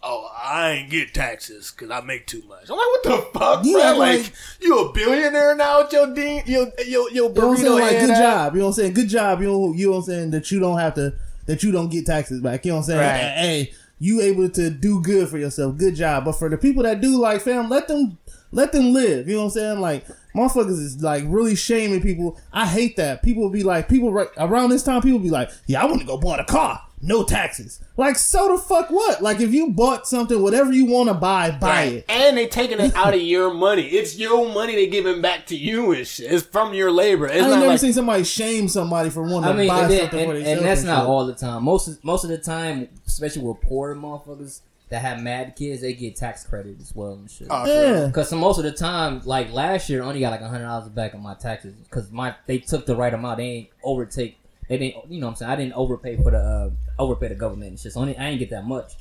oh, 0.03 0.29
I 0.42 0.70
ain't 0.72 0.90
get 0.90 1.14
taxes 1.14 1.70
because 1.70 1.90
I 1.90 2.01
make 2.01 2.27
too 2.27 2.42
much. 2.49 2.68
I'm 2.70 2.77
like, 2.77 2.87
what 2.87 3.03
the 3.05 3.38
fuck, 3.38 3.61
Yeah, 3.64 3.72
bro? 3.92 3.99
Like, 3.99 4.18
like- 4.20 4.33
you 4.61 4.79
a 4.81 4.92
billionaire 4.92 5.55
now 5.55 5.83
with 5.83 5.92
your 5.92 6.12
dean, 6.14 6.42
your 6.46 6.66
your 6.87 7.11
your 7.12 7.29
You 7.31 7.35
know 7.35 7.49
what 7.49 7.51
I'm 7.51 7.57
saying? 7.59 7.72
Like, 7.79 8.01
good 8.01 8.09
job. 8.16 8.55
You 8.55 8.59
know 8.61 8.64
what 8.64 8.68
I'm 8.70 8.75
saying? 8.75 8.92
Good 8.94 9.09
job. 9.09 9.40
You 9.42 9.46
know, 9.49 9.72
you 9.75 9.87
know 9.87 9.90
what 9.92 9.96
I'm 9.99 10.03
saying? 10.05 10.31
That 10.33 10.51
you 10.51 10.59
don't 10.61 10.79
have 10.79 10.94
to, 10.94 11.14
that 11.46 11.62
you 11.62 11.70
don't 11.72 11.88
get 11.90 12.07
taxes 12.07 12.40
back. 12.40 12.64
You 12.64 12.72
know 12.72 12.77
what 12.79 12.83
I'm 12.83 12.87
saying? 12.87 13.01
Right. 13.01 13.38
Hey, 13.38 13.72
you 14.01 14.20
able 14.22 14.49
to 14.51 14.70
do 14.70 15.01
good 15.03 15.29
for 15.29 15.38
yourself. 15.38 15.77
Good 15.77 15.94
job. 15.94 16.25
But 16.25 16.33
for 16.33 16.49
the 16.49 16.59
people 16.59 16.83
that 16.83 17.01
do, 17.01 17.18
like, 17.20 17.40
fam, 17.42 17.68
let 17.70 17.88
them, 17.88 18.18
let 18.57 18.73
them 18.73 18.92
live. 18.92 19.29
You 19.29 19.35
know 19.37 19.40
what 19.42 19.45
I'm 19.47 19.51
saying? 19.51 19.81
Like, 19.81 20.07
motherfuckers 20.35 20.81
is 20.81 21.03
like 21.03 21.25
really 21.27 21.55
shaming 21.55 22.01
people. 22.03 22.38
I 22.53 22.66
hate 22.66 22.97
that. 22.97 23.23
People 23.23 23.49
be 23.51 23.62
like, 23.62 23.88
people 23.88 24.12
right 24.12 24.29
around 24.38 24.71
this 24.71 24.83
time, 24.83 25.03
people 25.03 25.19
be 25.21 25.31
like, 25.31 25.51
yeah, 25.66 25.83
I 25.83 25.87
want 25.87 26.01
to 26.01 26.07
go 26.07 26.16
buy 26.19 26.38
a 26.38 26.45
car. 26.45 26.83
No 27.03 27.23
taxes. 27.25 27.79
Like, 27.99 28.16
so 28.16 28.57
the 28.57 28.62
fuck 28.62 28.90
what? 28.90 29.23
Like, 29.23 29.40
if 29.40 29.53
you 29.53 29.71
bought 29.71 30.09
something, 30.09 30.42
whatever 30.42 30.73
you 30.73 30.87
want 30.87 31.09
to 31.11 31.14
buy, 31.14 31.51
buy 31.51 31.69
Right. 31.69 31.92
it. 31.92 32.05
And 32.09 32.38
they 32.38 32.47
taking 32.49 32.81
it 32.81 32.95
out 32.97 33.12
of 33.14 33.21
your 33.21 33.53
money. 33.53 33.83
It's 33.83 34.19
your 34.19 34.49
money 34.53 34.75
they 34.75 34.87
giving 34.87 35.21
back 35.21 35.47
to 35.49 35.57
you 35.57 35.92
and 35.92 36.07
shit. 36.07 36.33
It's 36.33 36.47
from 36.47 36.73
your 36.73 36.90
labor. 36.90 37.27
It's 37.27 37.35
I 37.35 37.38
ain't 37.40 37.49
not 37.51 37.57
never 37.57 37.69
like 37.73 37.81
seen 37.81 37.92
somebody 37.92 38.25
shame 38.25 38.66
somebody 38.69 39.11
for 39.11 39.23
wanting 39.23 39.45
I 39.45 39.62
to 39.64 39.69
buy 39.69 39.83
and, 39.83 39.90
then, 39.92 40.01
something 40.01 40.21
and, 40.21 40.29
for 40.31 40.37
and 40.37 40.47
themselves. 40.47 40.62
that's 40.62 40.83
not 40.85 41.01
shit. 41.03 41.09
all 41.09 41.27
the 41.27 41.35
time. 41.35 41.64
Most 41.64 42.03
most 42.05 42.25
of 42.25 42.31
the 42.31 42.38
time, 42.38 42.88
especially 43.07 43.42
with 43.42 43.61
poor 43.61 43.95
motherfuckers 43.95 44.61
that 44.88 45.03
have 45.03 45.20
mad 45.20 45.57
kids, 45.57 45.81
they 45.83 45.92
get 45.94 46.14
tax 46.16 46.44
credit 46.44 46.77
as 46.81 46.94
well 46.94 47.14
and 47.14 47.31
shit. 47.31 47.49
Oh, 47.51 47.64
for. 47.64 47.70
Yeah. 47.70 48.07
Because 48.07 48.33
most 48.33 48.59
of 48.59 48.64
the 48.64 48.72
time, 48.72 49.20
like 49.25 49.53
last 49.53 49.88
year, 49.90 50.03
I 50.03 50.07
only 50.07 50.20
got 50.20 50.31
like 50.31 50.42
hundred 50.42 50.64
dollars 50.64 50.88
back 50.88 51.14
on 51.14 51.22
my 51.22 51.35
taxes 51.35 51.75
because 51.75 52.11
my 52.12 52.35
they 52.46 52.59
took 52.59 52.87
the 52.87 52.94
right 52.96 53.12
amount. 53.12 53.38
They 53.38 53.44
ain't 53.44 53.68
overtake. 53.83 54.38
They 54.68 54.79
didn't, 54.79 55.11
you 55.11 55.20
know 55.20 55.27
what 55.27 55.31
I'm 55.33 55.37
saying. 55.37 55.51
I 55.53 55.57
didn't 55.57 55.75
overpay 55.75 56.16
for 56.16 56.31
the 56.31 56.38
uh, 56.38 56.70
overpay 56.99 57.29
the 57.29 57.35
government 57.37 57.70
and 57.70 57.81
shit. 57.81 57.92
So 57.92 58.01
only, 58.01 58.16
I 58.16 58.29
ain't 58.29 58.38
get 58.38 58.51
that 58.51 58.66
much. 58.66 58.92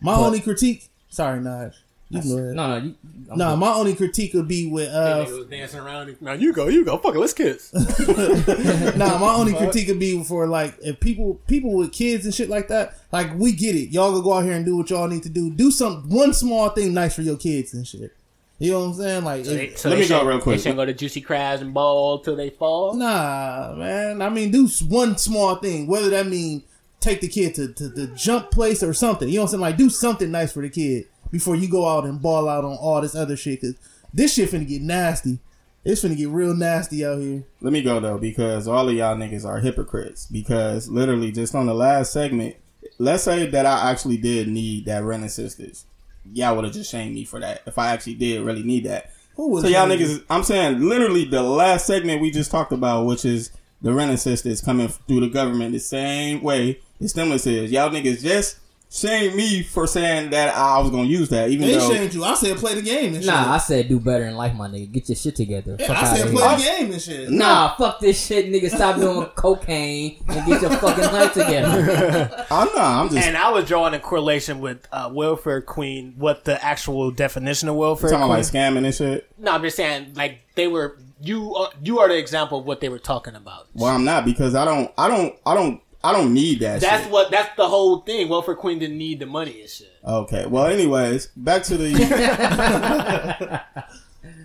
My 0.00 0.14
But- 0.14 0.26
only 0.26 0.40
critique. 0.40 0.88
Sorry, 1.08 1.40
Naj. 1.40 1.74
You 2.10 2.20
can 2.20 2.30
go 2.30 2.38
ahead. 2.38 2.54
No, 2.56 2.66
no, 2.68 2.84
you, 2.84 2.94
I'm 3.30 3.38
Nah, 3.38 3.50
good. 3.50 3.60
my 3.60 3.72
only 3.72 3.94
critique 3.94 4.34
would 4.34 4.48
be 4.48 4.66
with 4.68 4.88
uh, 4.92 5.24
Nigga 5.24 5.38
was 5.38 5.46
dancing 5.46 5.78
around. 5.78 6.16
Now 6.20 6.32
you 6.32 6.52
go, 6.52 6.66
you 6.66 6.84
go. 6.84 6.98
Fuck 6.98 7.14
it, 7.14 7.18
let's 7.18 7.32
kiss. 7.32 7.72
nah, 8.96 9.18
my 9.18 9.32
only 9.32 9.54
critique 9.54 9.86
would 9.88 10.00
be 10.00 10.22
for 10.24 10.48
like 10.48 10.74
if 10.82 10.98
people 10.98 11.40
people 11.46 11.72
with 11.72 11.92
kids 11.92 12.24
and 12.24 12.34
shit 12.34 12.48
like 12.48 12.66
that. 12.68 12.94
Like 13.12 13.32
we 13.38 13.52
get 13.52 13.76
it, 13.76 13.90
y'all 13.90 14.10
gonna 14.10 14.24
go 14.24 14.32
out 14.34 14.44
here 14.44 14.54
and 14.54 14.64
do 14.64 14.76
what 14.76 14.90
y'all 14.90 15.06
need 15.06 15.22
to 15.22 15.28
do. 15.28 15.50
Do 15.50 15.70
some 15.70 16.08
one 16.10 16.34
small 16.34 16.70
thing 16.70 16.92
nice 16.92 17.14
for 17.14 17.22
your 17.22 17.36
kids 17.36 17.74
and 17.74 17.86
shit. 17.86 18.12
You 18.58 18.72
know 18.72 18.80
what 18.80 18.86
I'm 18.86 18.94
saying? 18.94 19.24
Like, 19.24 19.44
So 19.46 19.54
they, 19.54 19.74
so 19.74 19.88
Let 19.88 19.98
me 20.00 20.08
go 20.08 20.22
real 20.22 20.38
quick. 20.38 20.56
They 20.56 20.62
shouldn't 20.64 20.76
go 20.76 20.84
to 20.84 20.92
Juicy 20.92 21.22
Crabs 21.22 21.62
and 21.62 21.72
ball 21.72 22.18
till 22.18 22.36
they 22.36 22.50
fall. 22.50 22.92
nah, 22.94 23.72
man. 23.74 24.20
I 24.20 24.28
mean, 24.28 24.50
do 24.50 24.68
one 24.88 25.16
small 25.16 25.54
thing, 25.54 25.86
whether 25.86 26.10
that 26.10 26.26
mean 26.26 26.64
take 26.98 27.22
the 27.22 27.28
kid 27.28 27.54
to, 27.54 27.72
to 27.72 27.88
the 27.88 28.08
jump 28.08 28.50
place 28.50 28.82
or 28.82 28.92
something. 28.92 29.28
You 29.28 29.36
know 29.36 29.42
what 29.42 29.46
I'm 29.46 29.50
saying? 29.52 29.60
Like, 29.62 29.76
do 29.78 29.88
something 29.88 30.30
nice 30.30 30.52
for 30.52 30.60
the 30.60 30.68
kid 30.68 31.06
before 31.30 31.56
you 31.56 31.68
go 31.68 31.88
out 31.88 32.04
and 32.04 32.20
ball 32.20 32.48
out 32.48 32.64
on 32.64 32.76
all 32.76 33.00
this 33.00 33.14
other 33.14 33.36
shit. 33.36 33.60
Cause 33.60 33.74
this 34.12 34.34
shit 34.34 34.50
finna 34.50 34.66
get 34.66 34.82
nasty. 34.82 35.38
It's 35.84 36.02
finna 36.02 36.16
get 36.16 36.28
real 36.28 36.54
nasty 36.54 37.04
out 37.04 37.20
here. 37.20 37.44
Let 37.60 37.72
me 37.72 37.82
go 37.82 38.00
though, 38.00 38.18
because 38.18 38.68
all 38.68 38.88
of 38.88 38.94
y'all 38.94 39.16
niggas 39.16 39.46
are 39.46 39.60
hypocrites. 39.60 40.26
Because 40.26 40.88
literally, 40.88 41.32
just 41.32 41.54
on 41.54 41.66
the 41.66 41.74
last 41.74 42.12
segment, 42.12 42.56
let's 42.98 43.22
say 43.22 43.46
that 43.46 43.66
I 43.66 43.90
actually 43.90 44.18
did 44.18 44.48
need 44.48 44.84
that 44.86 45.04
rent 45.04 45.24
assistance. 45.24 45.86
Y'all 46.32 46.54
would 46.54 46.66
have 46.66 46.74
just 46.74 46.90
shamed 46.90 47.14
me 47.14 47.24
for 47.24 47.40
that 47.40 47.62
if 47.66 47.78
I 47.78 47.88
actually 47.88 48.14
did 48.14 48.44
really 48.44 48.62
need 48.62 48.84
that. 48.84 49.12
Who 49.36 49.48
was 49.48 49.62
So 49.62 49.68
y'all 49.68 49.88
niggas, 49.88 50.22
I'm 50.28 50.42
saying 50.42 50.86
literally 50.86 51.24
the 51.24 51.42
last 51.42 51.86
segment 51.86 52.20
we 52.20 52.30
just 52.30 52.50
talked 52.50 52.72
about, 52.72 53.06
which 53.06 53.24
is 53.24 53.50
the 53.80 53.94
rent 53.94 54.10
assistance 54.10 54.60
coming 54.60 54.88
through 54.88 55.20
the 55.20 55.28
government 55.30 55.72
the 55.72 55.80
same 55.80 56.42
way 56.42 56.80
the 57.00 57.08
stimulus 57.08 57.46
is. 57.46 57.72
Y'all 57.72 57.88
niggas 57.88 58.22
just 58.22 58.58
shame 58.92 59.36
me 59.36 59.62
for 59.62 59.86
saying 59.86 60.30
that 60.30 60.54
I 60.54 60.78
was 60.80 60.90
gonna 60.90 61.04
use 61.04 61.28
that, 61.28 61.48
even 61.50 61.66
They 61.68 61.74
though 61.74 61.90
shamed 61.92 62.12
you. 62.12 62.24
I 62.24 62.34
said 62.34 62.56
play 62.56 62.74
the 62.74 62.82
game 62.82 63.14
and 63.14 63.22
shit. 63.22 63.32
Nah, 63.32 63.54
I 63.54 63.58
said 63.58 63.88
do 63.88 64.00
better 64.00 64.24
in 64.26 64.34
life, 64.36 64.54
my 64.54 64.68
nigga. 64.68 64.90
Get 64.90 65.08
your 65.08 65.16
shit 65.16 65.36
together. 65.36 65.76
Yeah, 65.78 65.86
Fuck 65.86 65.96
I 65.96 66.00
outta 66.00 66.16
said 66.16 66.28
here. 66.28 66.36
play 66.38 66.56
the 66.56 66.62
game 66.62 66.92
and 66.92 67.02
shit. 67.02 67.30
Nah, 67.30 67.76
fuck 67.76 68.00
this 68.00 68.26
shit, 68.26 68.46
nigga. 68.46 68.68
Stop 68.68 68.96
doing 68.96 69.26
cocaine 69.36 70.22
and 70.28 70.46
get 70.46 70.60
your 70.62 70.70
fucking 70.72 71.04
life 71.04 71.32
together. 71.32 72.46
I'm 72.50 72.66
not. 72.68 72.76
I'm 72.78 73.08
just 73.10 73.26
And 73.26 73.36
I 73.36 73.50
was 73.50 73.66
drawing 73.66 73.94
a 73.94 74.00
correlation 74.00 74.60
with 74.60 74.86
uh, 74.92 75.08
welfare 75.12 75.60
queen, 75.60 76.14
what 76.18 76.44
the 76.44 76.62
actual 76.64 77.10
definition 77.12 77.68
of 77.68 77.76
welfare 77.76 78.10
talking 78.10 78.26
queen. 78.26 78.30
like 78.38 78.44
scamming 78.44 78.84
and 78.84 78.94
shit. 78.94 79.30
no, 79.38 79.52
I'm 79.52 79.62
just 79.62 79.76
saying, 79.76 80.14
like 80.14 80.40
they 80.56 80.66
were 80.66 80.98
you 81.22 81.54
are, 81.54 81.68
you 81.84 81.98
are 82.00 82.08
the 82.08 82.16
example 82.18 82.58
of 82.60 82.64
what 82.64 82.80
they 82.80 82.88
were 82.88 82.98
talking 82.98 83.34
about. 83.34 83.66
Well, 83.74 83.94
I'm 83.94 84.04
not 84.04 84.24
because 84.24 84.54
I 84.54 84.64
don't, 84.64 84.90
I 84.96 85.06
don't, 85.06 85.34
I 85.44 85.54
don't, 85.54 85.80
I 86.02 86.12
don't 86.12 86.32
need 86.32 86.60
that. 86.60 86.80
That's 86.80 87.02
shit. 87.04 87.12
what. 87.12 87.30
That's 87.30 87.54
the 87.56 87.68
whole 87.68 87.98
thing. 87.98 88.28
Welfare 88.28 88.54
Queen 88.54 88.78
didn't 88.78 88.96
need 88.98 89.20
the 89.20 89.26
money 89.26 89.60
and 89.60 89.68
shit. 89.68 89.92
Okay. 90.04 90.46
Well, 90.46 90.66
anyways, 90.66 91.26
back 91.36 91.62
to 91.64 91.76
the 91.76 91.92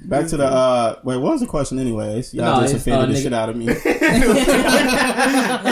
back 0.06 0.28
to 0.28 0.38
the 0.38 0.46
uh 0.46 1.00
wait, 1.04 1.18
what 1.18 1.32
was 1.34 1.42
the 1.42 1.48
question 1.48 1.80
anyways? 1.80 2.34
Y'all 2.34 2.56
No, 2.56 2.62
just 2.62 2.76
it's, 2.76 2.84
offended 2.88 3.04
uh, 3.04 3.06
the 3.06 3.14
nigga- 3.20 3.24
shit 3.24 3.34
out 3.34 3.50
of 3.50 3.56
me. 3.56 3.68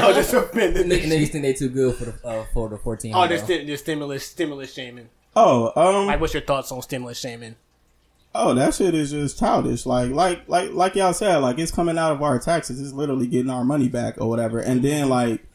oh, 0.03 0.13
just 0.13 0.33
offended. 0.33 0.85
Niggas, 0.87 1.03
niggas 1.05 1.29
think 1.29 1.43
they 1.43 1.53
too 1.53 1.69
good 1.69 1.95
for 1.95 2.05
the 2.05 2.27
uh, 2.27 2.45
for 2.53 2.69
the 2.69 2.77
fourteen. 2.77 3.13
Oh, 3.13 3.27
the, 3.27 3.37
sti- 3.37 3.65
the 3.65 3.75
stimulus, 3.77 4.25
stimulus 4.25 4.73
shaming. 4.73 5.09
oh, 5.35 5.71
um 5.75 6.07
Like, 6.07 6.19
what's 6.21 6.33
your 6.33 6.43
thoughts 6.43 6.71
on 6.71 6.81
stimulus 6.81 7.19
shaming? 7.19 7.55
oh 8.35 8.51
that 8.55 8.73
shit 8.73 8.95
is 8.95 9.11
just 9.11 9.37
childish. 9.37 9.85
Like 9.85 10.09
like 10.11 10.47
like 10.47 10.71
like 10.71 10.95
y'all 10.95 11.13
said, 11.13 11.37
like 11.37 11.59
it's 11.59 11.71
coming 11.71 11.97
out 11.99 12.11
of 12.13 12.21
our 12.23 12.39
taxes. 12.39 12.81
It's 12.81 12.91
literally 12.93 13.27
getting 13.27 13.51
our 13.51 13.63
money 13.63 13.89
back 13.89 14.19
or 14.19 14.27
whatever. 14.27 14.59
And 14.59 14.81
then 14.81 15.07
like 15.09 15.45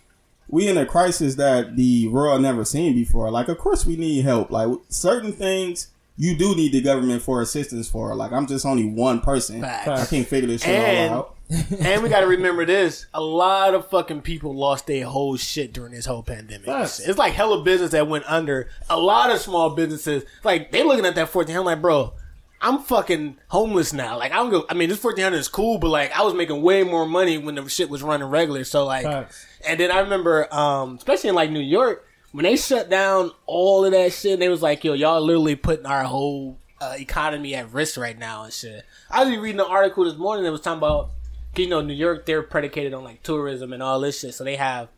we 0.49 0.69
in 0.69 0.77
a 0.79 0.87
crisis 0.87 1.35
that 1.37 1.77
the 1.77 2.09
world 2.09 2.43
never 2.43 2.65
seen 2.65 2.95
before. 2.95 3.31
Like 3.31 3.49
of 3.49 3.59
course 3.59 3.85
we 3.87 3.97
need 3.97 4.25
help. 4.25 4.51
Like 4.51 4.69
certain 4.89 5.33
things 5.33 5.89
you 6.17 6.37
do 6.37 6.55
need 6.57 6.73
the 6.73 6.81
government 6.81 7.23
for 7.23 7.41
assistance 7.43 7.89
for. 7.89 8.15
Like 8.15 8.33
I'm 8.33 8.47
just 8.47 8.67
only 8.67 8.85
one 8.85 9.21
person. 9.21 9.61
Facts. 9.61 9.89
I 9.89 10.07
can't 10.07 10.27
figure 10.27 10.49
this 10.49 10.63
shit 10.63 10.71
And- 10.75 11.15
all 11.15 11.19
out. 11.21 11.35
and 11.81 12.03
we 12.03 12.11
got 12.11 12.21
to 12.21 12.27
remember 12.27 12.67
this: 12.67 13.07
a 13.15 13.23
lot 13.23 13.73
of 13.73 13.89
fucking 13.89 14.21
people 14.21 14.55
lost 14.55 14.87
their 14.87 15.07
whole 15.07 15.35
shit 15.39 15.73
during 15.73 15.93
this 15.95 16.05
whole 16.05 16.23
pandemic. 16.23 16.67
Facts. 16.67 17.01
It's 17.01 17.19
like 17.19 17.33
hella 17.33 17.63
business 17.63 17.93
that 17.93 18.07
went 18.07 18.31
under. 18.31 18.69
A 18.91 18.99
lot 19.01 19.31
of 19.31 19.39
small 19.39 19.71
businesses, 19.71 20.25
like 20.45 20.73
they 20.73 20.83
looking 20.83 21.07
at 21.07 21.15
that 21.15 21.31
fourteen 21.31 21.55
hundred, 21.55 21.65
like, 21.65 21.81
bro, 21.81 22.13
I'm 22.61 22.81
fucking 22.81 23.39
homeless 23.49 23.93
now. 23.93 24.19
Like 24.19 24.33
I 24.33 24.37
don't 24.37 24.51
go. 24.51 24.67
I 24.69 24.75
mean, 24.75 24.89
this 24.89 24.99
fourteen 24.99 25.25
hundred 25.25 25.39
is 25.39 25.49
cool, 25.49 25.79
but 25.79 25.89
like 25.89 26.13
I 26.13 26.23
was 26.23 26.35
making 26.35 26.61
way 26.63 26.83
more 26.83 27.07
money 27.07 27.39
when 27.39 27.55
the 27.55 27.69
shit 27.69 27.89
was 27.89 28.03
running 28.03 28.29
regular. 28.29 28.65
So 28.65 28.85
like, 28.85 29.05
Facts. 29.05 29.47
and 29.67 29.79
then 29.79 29.91
I 29.91 30.01
remember, 30.01 30.53
um, 30.53 30.97
especially 30.97 31.29
in 31.31 31.35
like 31.37 31.51
New 31.51 31.61
York, 31.61 32.05
when 32.33 32.45
they 32.45 32.57
shut 32.57 32.91
down 32.91 33.31
all 33.47 33.85
of 33.85 33.93
that 33.93 34.13
shit, 34.13 34.39
they 34.39 34.49
was 34.49 34.63
like, 34.63 34.85
yo, 34.85 34.93
y'all 34.93 35.21
literally 35.21 35.57
putting 35.57 35.87
our 35.87 36.05
whole 36.05 36.59
uh, 36.81 36.95
economy 36.99 37.55
at 37.55 37.73
risk 37.73 37.97
right 37.97 38.19
now 38.19 38.45
and 38.45 38.53
shit. 38.53 38.85
I 39.11 39.25
was 39.25 39.37
reading 39.39 39.61
an 39.61 39.67
article 39.69 40.05
this 40.05 40.17
morning 40.17 40.45
that 40.45 40.53
was 40.53 40.61
talking 40.61 40.79
about, 40.79 41.11
you 41.57 41.69
know, 41.69 41.81
New 41.81 41.95
York, 41.95 42.27
they're 42.27 42.43
predicated 42.43 42.95
on 42.95 43.05
like 43.05 43.23
tourism 43.23 43.73
and 43.73 43.83
all 43.83 44.01
this 44.01 44.21
shit. 44.21 44.35
So 44.35 44.45
they 44.45 44.57
have 44.57 44.89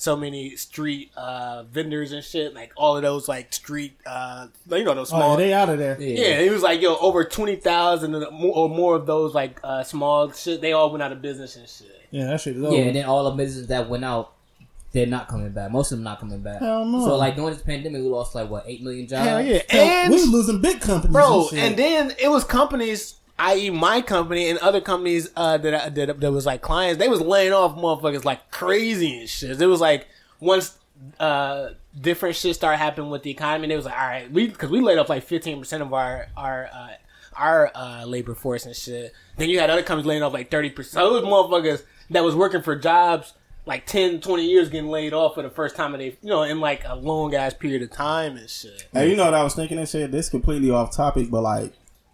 so 0.00 0.16
many 0.16 0.56
street 0.56 1.10
uh, 1.14 1.62
vendors 1.64 2.12
and 2.12 2.24
shit, 2.24 2.54
like 2.54 2.72
all 2.74 2.96
of 2.96 3.02
those 3.02 3.28
like 3.28 3.52
street, 3.52 3.92
uh, 4.06 4.46
you 4.70 4.82
know, 4.82 4.94
those 4.94 5.12
Oh, 5.12 5.18
small. 5.18 5.30
yeah, 5.32 5.36
they 5.36 5.52
out 5.52 5.68
of 5.68 5.78
there. 5.78 6.00
Yeah, 6.00 6.38
it 6.38 6.50
was 6.50 6.62
like, 6.62 6.80
yo, 6.80 6.96
over 6.96 7.22
20,000 7.22 8.14
or 8.14 8.68
more- 8.70 8.96
of 8.96 9.04
those 9.04 9.34
like 9.34 9.60
uh, 9.62 9.82
small 9.82 10.32
shit, 10.32 10.62
they 10.62 10.72
all 10.72 10.90
went 10.90 11.02
out 11.02 11.12
of 11.12 11.20
business 11.20 11.56
and 11.56 11.68
shit. 11.68 12.00
Yeah, 12.10 12.28
that 12.28 12.40
shit 12.40 12.56
is 12.56 12.62
over. 12.64 12.74
Yeah, 12.74 12.84
and 12.84 12.96
then 12.96 13.04
all 13.04 13.24
the 13.24 13.32
businesses 13.32 13.66
that 13.66 13.90
went 13.90 14.02
out, 14.06 14.32
they're 14.92 15.04
not 15.06 15.28
coming 15.28 15.50
back. 15.50 15.70
Most 15.70 15.92
of 15.92 15.98
them 15.98 16.04
not 16.04 16.18
coming 16.18 16.40
back. 16.40 16.60
Hell 16.60 16.86
no. 16.86 17.04
So 17.04 17.16
like 17.16 17.36
during 17.36 17.52
this 17.52 17.62
pandemic, 17.62 18.00
we 18.00 18.08
lost 18.08 18.34
like 18.34 18.48
what 18.48 18.64
eight 18.66 18.82
million 18.82 19.06
jobs. 19.06 19.28
Hell 19.28 19.42
yeah. 19.42 19.60
Hell, 19.68 19.84
And 19.86 20.10
we 20.14 20.16
was 20.16 20.28
losing 20.28 20.62
big 20.62 20.80
companies, 20.80 21.12
bro. 21.12 21.40
and, 21.42 21.50
shit. 21.50 21.58
And 21.58 21.76
then 21.76 22.14
it 22.18 22.28
was 22.30 22.42
companies, 22.44 23.16
i.e., 23.40 23.70
my 23.70 24.00
company 24.02 24.48
and 24.48 24.58
other 24.58 24.80
companies 24.80 25.30
uh, 25.34 25.58
that, 25.58 25.94
that 25.94 26.20
that 26.20 26.32
was 26.32 26.46
like 26.46 26.60
clients. 26.60 26.98
They 26.98 27.08
was 27.08 27.20
laying 27.20 27.52
off 27.52 27.76
motherfuckers 27.76 28.24
like 28.24 28.50
crazy 28.50 29.20
and 29.20 29.28
shit. 29.28 29.60
It 29.60 29.66
was 29.66 29.80
like 29.80 30.06
once 30.38 30.78
uh, 31.18 31.70
different 31.98 32.36
shit 32.36 32.54
started 32.54 32.78
happening 32.78 33.10
with 33.10 33.22
the 33.22 33.30
economy, 33.30 33.68
they 33.68 33.76
was 33.76 33.86
like, 33.86 33.98
all 33.98 34.06
right, 34.06 34.30
we 34.30 34.48
because 34.48 34.70
we 34.70 34.80
laid 34.80 34.98
off 34.98 35.08
like 35.08 35.24
fifteen 35.24 35.58
percent 35.58 35.82
of 35.82 35.92
our 35.92 36.28
our. 36.36 36.68
Uh, 36.72 36.88
our 37.36 37.70
uh, 37.74 38.04
labor 38.04 38.34
force 38.34 38.66
and 38.66 38.74
shit. 38.74 39.14
Then 39.36 39.48
you 39.48 39.60
had 39.60 39.70
other 39.70 39.84
companies 39.84 40.04
laying 40.04 40.22
off 40.22 40.32
like 40.34 40.50
30%. 40.50 40.84
So 40.84 41.16
it 41.16 41.22
was 41.22 41.22
motherfuckers 41.22 41.84
that 42.10 42.24
was 42.24 42.34
working 42.34 42.60
for 42.60 42.76
jobs 42.76 43.32
like 43.66 43.86
10, 43.86 44.20
20 44.20 44.44
years 44.44 44.68
getting 44.68 44.90
laid 44.90 45.12
off 45.12 45.34
for 45.34 45.42
the 45.42 45.48
first 45.48 45.76
time 45.76 45.94
of 45.94 46.00
they, 46.00 46.16
you 46.22 46.28
know, 46.28 46.42
in 46.42 46.60
like 46.60 46.82
a 46.84 46.96
long 46.96 47.34
ass 47.34 47.54
period 47.54 47.82
of 47.82 47.90
time 47.90 48.36
and 48.36 48.50
shit. 48.50 48.88
Hey, 48.92 49.10
you 49.10 49.16
know 49.16 49.24
what 49.26 49.34
I 49.34 49.42
was 49.42 49.54
thinking 49.54 49.78
and 49.78 49.88
shit? 49.88 50.10
This 50.10 50.28
completely 50.28 50.70
off 50.70 50.94
topic, 50.94 51.30
but 51.30 51.42
like 51.42 51.72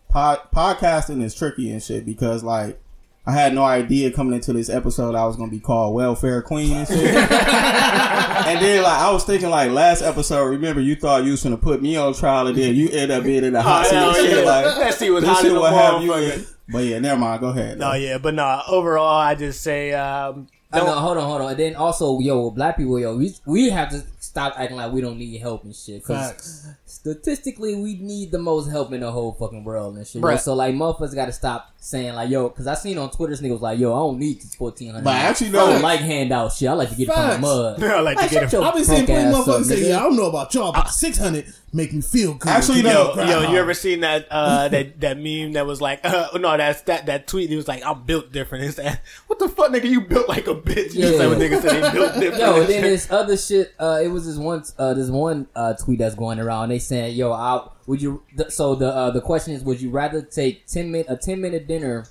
pod, 0.09 0.41
podcasting 0.55 1.23
is 1.23 1.35
tricky 1.35 1.71
and 1.71 1.83
shit 1.83 2.05
because 2.07 2.43
like 2.43 2.81
I 3.29 3.33
had 3.33 3.55
no 3.55 3.65
idea 3.65 4.13
coming 4.13 4.35
into 4.35 4.53
this 4.53 4.69
episode 4.71 5.15
I 5.15 5.27
was 5.27 5.37
gonna 5.37 5.51
be 5.51 5.59
called 5.61 5.95
Welfare 5.95 6.43
Queen 6.43 6.73
and 6.77 6.87
shit. 6.89 7.15
and 7.15 8.61
then 8.65 8.83
like 8.83 8.99
I 9.01 9.11
was 9.13 9.25
thinking 9.25 9.51
like 9.51 9.71
last 9.71 10.03
episode, 10.03 10.45
remember 10.45 10.81
you 10.81 10.95
thought 10.97 11.25
you 11.25 11.33
was 11.33 11.43
gonna 11.43 11.57
put 11.57 11.83
me 11.83 11.97
on 11.97 12.15
trial 12.15 12.47
and 12.47 12.57
then 12.57 12.75
you 12.75 12.89
end 12.91 13.11
up 13.11 13.25
being 13.25 13.45
in 13.45 13.53
the 13.53 13.63
hot 13.63 13.87
Oh, 13.87 13.89
seat 13.91 13.95
hell 13.97 14.09
and 14.11 14.17
shit 14.17 14.39
yeah. 14.45 14.51
like 14.51 14.65
That 14.65 14.95
shit 14.99 15.13
was 15.13 15.23
this 15.25 15.31
hot 15.33 15.43
shit 15.43 15.51
as 15.53 15.57
a 15.57 15.61
will 15.61 15.67
have 15.67 16.03
you 16.03 16.15
in- 16.15 16.47
But 16.69 16.85
yeah, 16.85 16.99
never 16.99 17.21
mind. 17.21 17.41
Go 17.41 17.49
ahead. 17.49 17.79
No, 17.79 17.93
yeah, 17.95 18.19
but 18.19 18.35
no. 18.35 18.61
Overall, 18.69 19.07
I 19.21 19.37
just 19.37 19.63
say, 19.63 19.93
um, 19.93 20.49
I 20.73 20.79
know, 20.81 20.87
don't, 20.87 20.99
hold 20.99 21.17
on, 21.17 21.23
hold 21.25 21.41
on. 21.43 21.51
And 21.53 21.59
then 21.61 21.77
also, 21.77 22.19
yo, 22.19 22.51
black 22.51 22.77
people, 22.77 22.99
yo, 22.99 23.17
we 23.17 23.33
we 23.47 23.71
have 23.71 23.89
to 23.91 24.03
stop 24.37 24.59
acting 24.59 24.77
like 24.77 24.93
we 24.93 25.01
don't 25.01 25.19
need 25.19 25.39
help 25.41 25.65
and 25.65 25.75
shit. 25.75 26.05
Cause 26.05 26.29
Facts. 26.29 26.69
statistically, 26.85 27.75
we 27.75 27.95
need 27.95 28.31
the 28.31 28.39
most 28.39 28.71
help 28.71 28.93
in 28.93 29.01
the 29.01 29.11
whole 29.11 29.33
fucking 29.33 29.65
world 29.65 29.97
and 29.97 30.07
shit. 30.07 30.21
yo. 30.21 30.29
Bruh. 30.29 30.39
So 30.39 30.55
like, 30.55 30.75
motherfuckers 30.75 31.15
got 31.15 31.27
to 31.27 31.33
stop 31.33 31.75
saying 31.87 32.15
like, 32.15 32.29
yo, 32.31 32.49
because 32.49 32.67
I 32.67 32.75
seen 32.75 32.99
on 32.99 33.11
Twitter, 33.11 33.31
this 33.33 33.41
nigga 33.41 33.53
was 33.53 33.61
like, 33.63 33.79
yo, 33.79 33.93
I 33.95 33.99
don't 33.99 34.19
need 34.19 34.41
this 34.41 34.55
fourteen 34.55 34.91
hundred. 34.91 35.05
But 35.05 35.15
actually, 35.15 35.49
I 35.51 35.53
don't 35.53 35.83
like 35.83 36.01
handout 36.01 36.53
shit. 36.53 36.69
I 36.69 36.73
like 36.73 36.91
to 36.91 36.97
get 36.97 37.09
it 37.09 37.13
from 37.15 37.23
the 37.23 37.29
Facts. 37.29 37.41
mud. 37.43 37.83
I 37.85 38.01
like 38.01 38.17
to 38.17 38.23
Like, 38.23 38.31
get 38.31 38.33
shut 38.33 38.43
it. 38.45 38.53
your 38.53 38.65
I've 38.65 38.75
been 38.75 38.85
seeing 38.85 38.97
punk 39.07 39.09
plenty 39.09 39.29
ass 39.29 39.35
motherfuckers 39.47 39.65
say, 39.67 39.89
"Yeah, 39.89 39.97
I 39.99 40.01
don't 40.01 40.17
know 40.17 40.27
about 40.27 40.53
y'all, 40.55 40.73
but 40.73 40.89
six 40.91 41.17
hundred 41.19 41.47
make 41.73 41.93
me 41.93 42.01
feel 42.01 42.35
good." 42.35 42.49
Actually, 42.51 42.83
to 42.83 42.89
no. 42.89 43.15
get 43.15 43.29
a 43.29 43.31
Yo, 43.31 43.51
you 43.53 43.57
ever 43.59 43.73
seen 43.75 44.01
that 44.01 44.27
uh, 44.31 44.69
that 44.71 45.01
that 45.01 45.17
meme 45.19 45.53
that 45.53 45.65
was 45.67 45.81
like, 45.81 46.01
uh, 46.05 46.29
no, 46.39 46.57
that's 46.57 46.83
that 46.83 47.07
that 47.07 47.27
tweet. 47.29 47.51
He 47.51 47.57
was 47.57 47.69
like, 47.69 47.85
I'm 47.87 48.03
built 48.03 48.33
different. 48.33 48.65
It's 48.65 48.77
that, 48.77 49.01
what 49.29 49.39
the 49.39 49.49
fuck, 49.49 49.71
nigga? 49.71 49.89
You 49.89 50.01
built 50.01 50.29
like 50.29 50.49
a 50.49 50.55
bitch. 50.55 50.95
You 50.95 51.07
Yeah. 51.07 51.11
yeah. 51.11 51.27
when 51.29 51.39
niggas 51.39 51.63
say 51.63 51.81
they 51.81 51.93
built 51.93 52.15
different. 52.21 52.39
Yo, 52.39 52.53
and 52.55 52.61
and 52.63 52.69
then 52.69 52.83
shit. 52.83 52.91
this 52.91 53.11
other 53.13 53.37
shit. 53.37 53.73
Uh, 53.79 54.01
it 54.03 54.09
was 54.09 54.27
this 54.27 54.37
one. 54.37 54.65
Uh, 54.77 54.93
this 54.95 55.09
one 55.09 55.47
uh, 55.55 55.75
tweet 55.75 56.01
that's 56.01 56.15
going 56.17 56.41
around. 56.41 56.71
They 56.71 56.79
saying, 56.81 57.15
"Yo, 57.17 57.31
I 57.33 57.69
would 57.87 58.01
you?" 58.03 58.23
So 58.49 58.75
the 58.75 58.89
uh, 58.95 59.11
the 59.11 59.21
question 59.21 59.55
is, 59.55 59.63
would 59.63 59.81
you 59.81 59.91
rather 59.91 60.23
take 60.23 60.67
ten 60.67 60.91
minute 60.91 61.07
a 61.09 61.17
ten 61.17 61.41
minute 61.41 61.67
dinner 61.67 62.07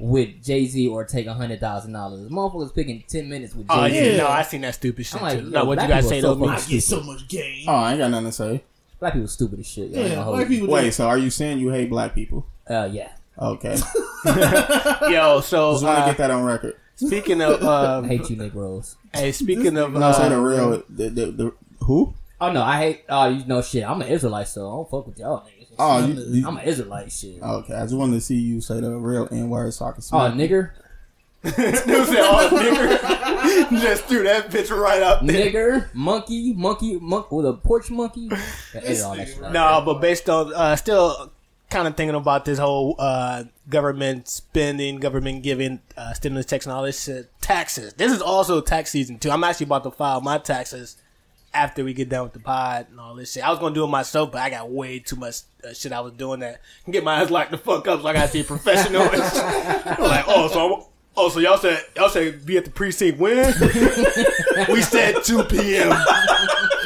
with 0.00 0.42
Jay 0.42 0.66
Z 0.66 0.88
or 0.88 1.04
take 1.04 1.26
a 1.26 1.34
hundred 1.34 1.60
thousand 1.60 1.92
dollars? 1.92 2.28
Motherfuckers 2.28 2.74
picking 2.74 3.02
ten 3.08 3.28
minutes 3.28 3.54
with 3.54 3.68
Jay 3.68 3.74
Z. 3.74 3.80
Oh 3.80 3.86
yeah, 3.86 4.02
Yeah. 4.12 4.16
no, 4.18 4.28
I 4.28 4.42
seen 4.42 4.60
that 4.62 4.74
stupid 4.74 5.06
shit 5.06 5.16
I'm 5.16 5.22
like, 5.22 5.38
too. 5.38 5.44
yo, 5.44 5.50
No, 5.50 5.64
what 5.64 5.80
you 5.80 5.88
guys 5.88 6.08
say 6.08 6.18
are 6.18 6.22
though? 6.22 6.34
so 6.38 6.48
I 6.48 6.60
get 6.60 6.82
so 6.82 7.00
much 7.02 7.28
game. 7.28 7.64
Oh, 7.68 7.74
I 7.74 7.90
ain't 7.92 7.98
got 8.00 8.10
nothing 8.10 8.26
to 8.26 8.32
say. 8.32 8.64
Black 9.00 9.12
people 9.14 9.28
stupid 9.28 9.58
as 9.60 9.66
shit. 9.66 9.90
Yo, 9.90 10.00
yeah, 10.00 10.14
gonna 10.14 10.30
black 10.30 10.48
people. 10.48 10.68
Wait, 10.68 10.92
so 10.94 11.06
are 11.08 11.18
you 11.18 11.30
saying 11.30 11.58
you 11.58 11.70
hate 11.70 11.88
black 11.90 12.14
people? 12.14 12.46
Uh, 12.68 12.88
yeah. 12.92 13.10
Okay, 13.38 13.76
Yo, 15.10 15.40
so 15.40 15.72
just 15.72 15.84
want 15.84 15.98
to 15.98 16.02
uh, 16.02 16.06
get 16.06 16.18
that 16.18 16.30
on 16.30 16.44
record. 16.44 16.76
speaking 16.96 17.40
of, 17.40 17.62
I 17.64 17.96
um, 17.96 18.04
hate 18.04 18.28
you, 18.30 18.36
Negroes. 18.36 18.96
hey, 19.14 19.32
speaking 19.32 19.76
of, 19.78 19.92
No, 19.92 20.12
say 20.12 20.28
the 20.28 20.36
uh, 20.36 20.40
real. 20.40 20.82
The, 20.88 21.08
the, 21.08 21.26
the 21.32 21.54
who? 21.80 22.14
Oh 22.42 22.50
no, 22.52 22.62
I 22.62 22.76
hate. 22.78 23.04
Oh, 23.08 23.28
you 23.28 23.44
know 23.46 23.62
shit. 23.62 23.84
I'm 23.84 24.02
an 24.02 24.08
Israelite, 24.08 24.48
so 24.48 24.66
I 24.68 24.72
don't 24.72 24.90
fuck 24.90 25.06
with 25.06 25.18
y'all 25.18 25.40
niggas. 25.44 25.66
Oh, 25.78 26.04
you- 26.06 26.40
you- 26.40 26.46
I'm 26.46 26.56
an 26.56 26.64
Israelite 26.64 27.12
shit. 27.12 27.38
Oh, 27.40 27.58
Okay, 27.58 27.74
I 27.74 27.82
just 27.82 27.94
wanted 27.94 28.14
to 28.14 28.20
see 28.20 28.34
you 28.34 28.60
say 28.60 28.80
the 28.80 28.90
real 28.90 29.28
N 29.30 29.48
word 29.48 29.72
so 29.72 29.86
I 29.86 29.92
can 29.92 30.02
smack 30.02 30.34
you. 30.34 30.40
nigger, 30.40 30.70
Dude 31.44 31.54
said, 31.54 32.18
"Oh, 32.20 32.48
nigga," 32.52 33.70
just 33.80 34.04
threw 34.04 34.22
that 34.24 34.50
bitch 34.50 34.70
right 34.76 35.02
up 35.02 35.24
there. 35.26 35.50
nigger, 35.52 35.94
monkey, 35.94 36.52
monkey, 36.52 36.98
monk 37.00 37.32
with 37.32 37.46
a 37.46 37.52
porch 37.54 37.90
monkey. 37.90 38.28
Yeah, 38.30 38.38
edit 38.74 39.02
all 39.02 39.16
that 39.16 39.28
shit 39.28 39.42
out. 39.42 39.52
No, 39.52 39.82
but 39.84 40.00
based 40.00 40.28
on 40.28 40.52
uh, 40.54 40.76
still 40.76 41.32
kind 41.70 41.88
of 41.88 41.96
thinking 41.96 42.14
about 42.14 42.44
this 42.44 42.58
whole 42.58 42.94
uh, 42.98 43.44
government 43.68 44.28
spending, 44.28 44.98
government 45.00 45.42
giving 45.42 45.80
uh, 45.96 46.12
stimulus 46.12 46.46
checks 46.46 46.66
and 46.66 46.72
all 46.74 46.82
this 46.82 47.02
shit. 47.04 47.28
Taxes. 47.40 47.94
This 47.94 48.12
is 48.12 48.20
also 48.22 48.60
tax 48.60 48.90
season 48.90 49.18
too. 49.18 49.30
I'm 49.30 49.42
actually 49.42 49.64
about 49.66 49.84
to 49.84 49.90
file 49.90 50.20
my 50.20 50.38
taxes 50.38 50.96
after 51.54 51.84
we 51.84 51.92
get 51.94 52.08
done 52.08 52.24
with 52.24 52.32
the 52.32 52.38
pod 52.40 52.86
and 52.90 52.98
all 52.98 53.14
this 53.14 53.32
shit. 53.32 53.44
I 53.44 53.50
was 53.50 53.58
gonna 53.58 53.74
do 53.74 53.84
it 53.84 53.88
myself, 53.88 54.32
but 54.32 54.40
I 54.40 54.50
got 54.50 54.70
way 54.70 54.98
too 54.98 55.16
much 55.16 55.42
uh, 55.64 55.72
shit 55.72 55.92
I 55.92 56.00
was 56.00 56.12
doing 56.14 56.40
that 56.40 56.60
can 56.84 56.92
get 56.92 57.04
my 57.04 57.20
ass 57.20 57.30
locked 57.30 57.50
the 57.50 57.58
fuck 57.58 57.86
up. 57.88 58.02
So 58.02 58.08
I 58.08 58.12
gotta 58.12 58.28
see 58.28 58.40
a 58.40 58.44
professional. 58.44 59.02
I'm 59.02 59.10
like, 60.02 60.24
oh, 60.28 60.48
so. 60.52 60.74
I'm, 60.76 60.82
Oh, 61.14 61.28
so 61.28 61.40
y'all 61.40 61.58
said 61.58 61.84
y'all 61.94 62.08
said 62.08 62.46
be 62.46 62.56
at 62.56 62.64
the 62.64 62.70
precinct 62.70 63.18
when? 63.18 63.36
we 64.70 64.80
said 64.80 65.22
two 65.22 65.44
p.m. 65.44 65.90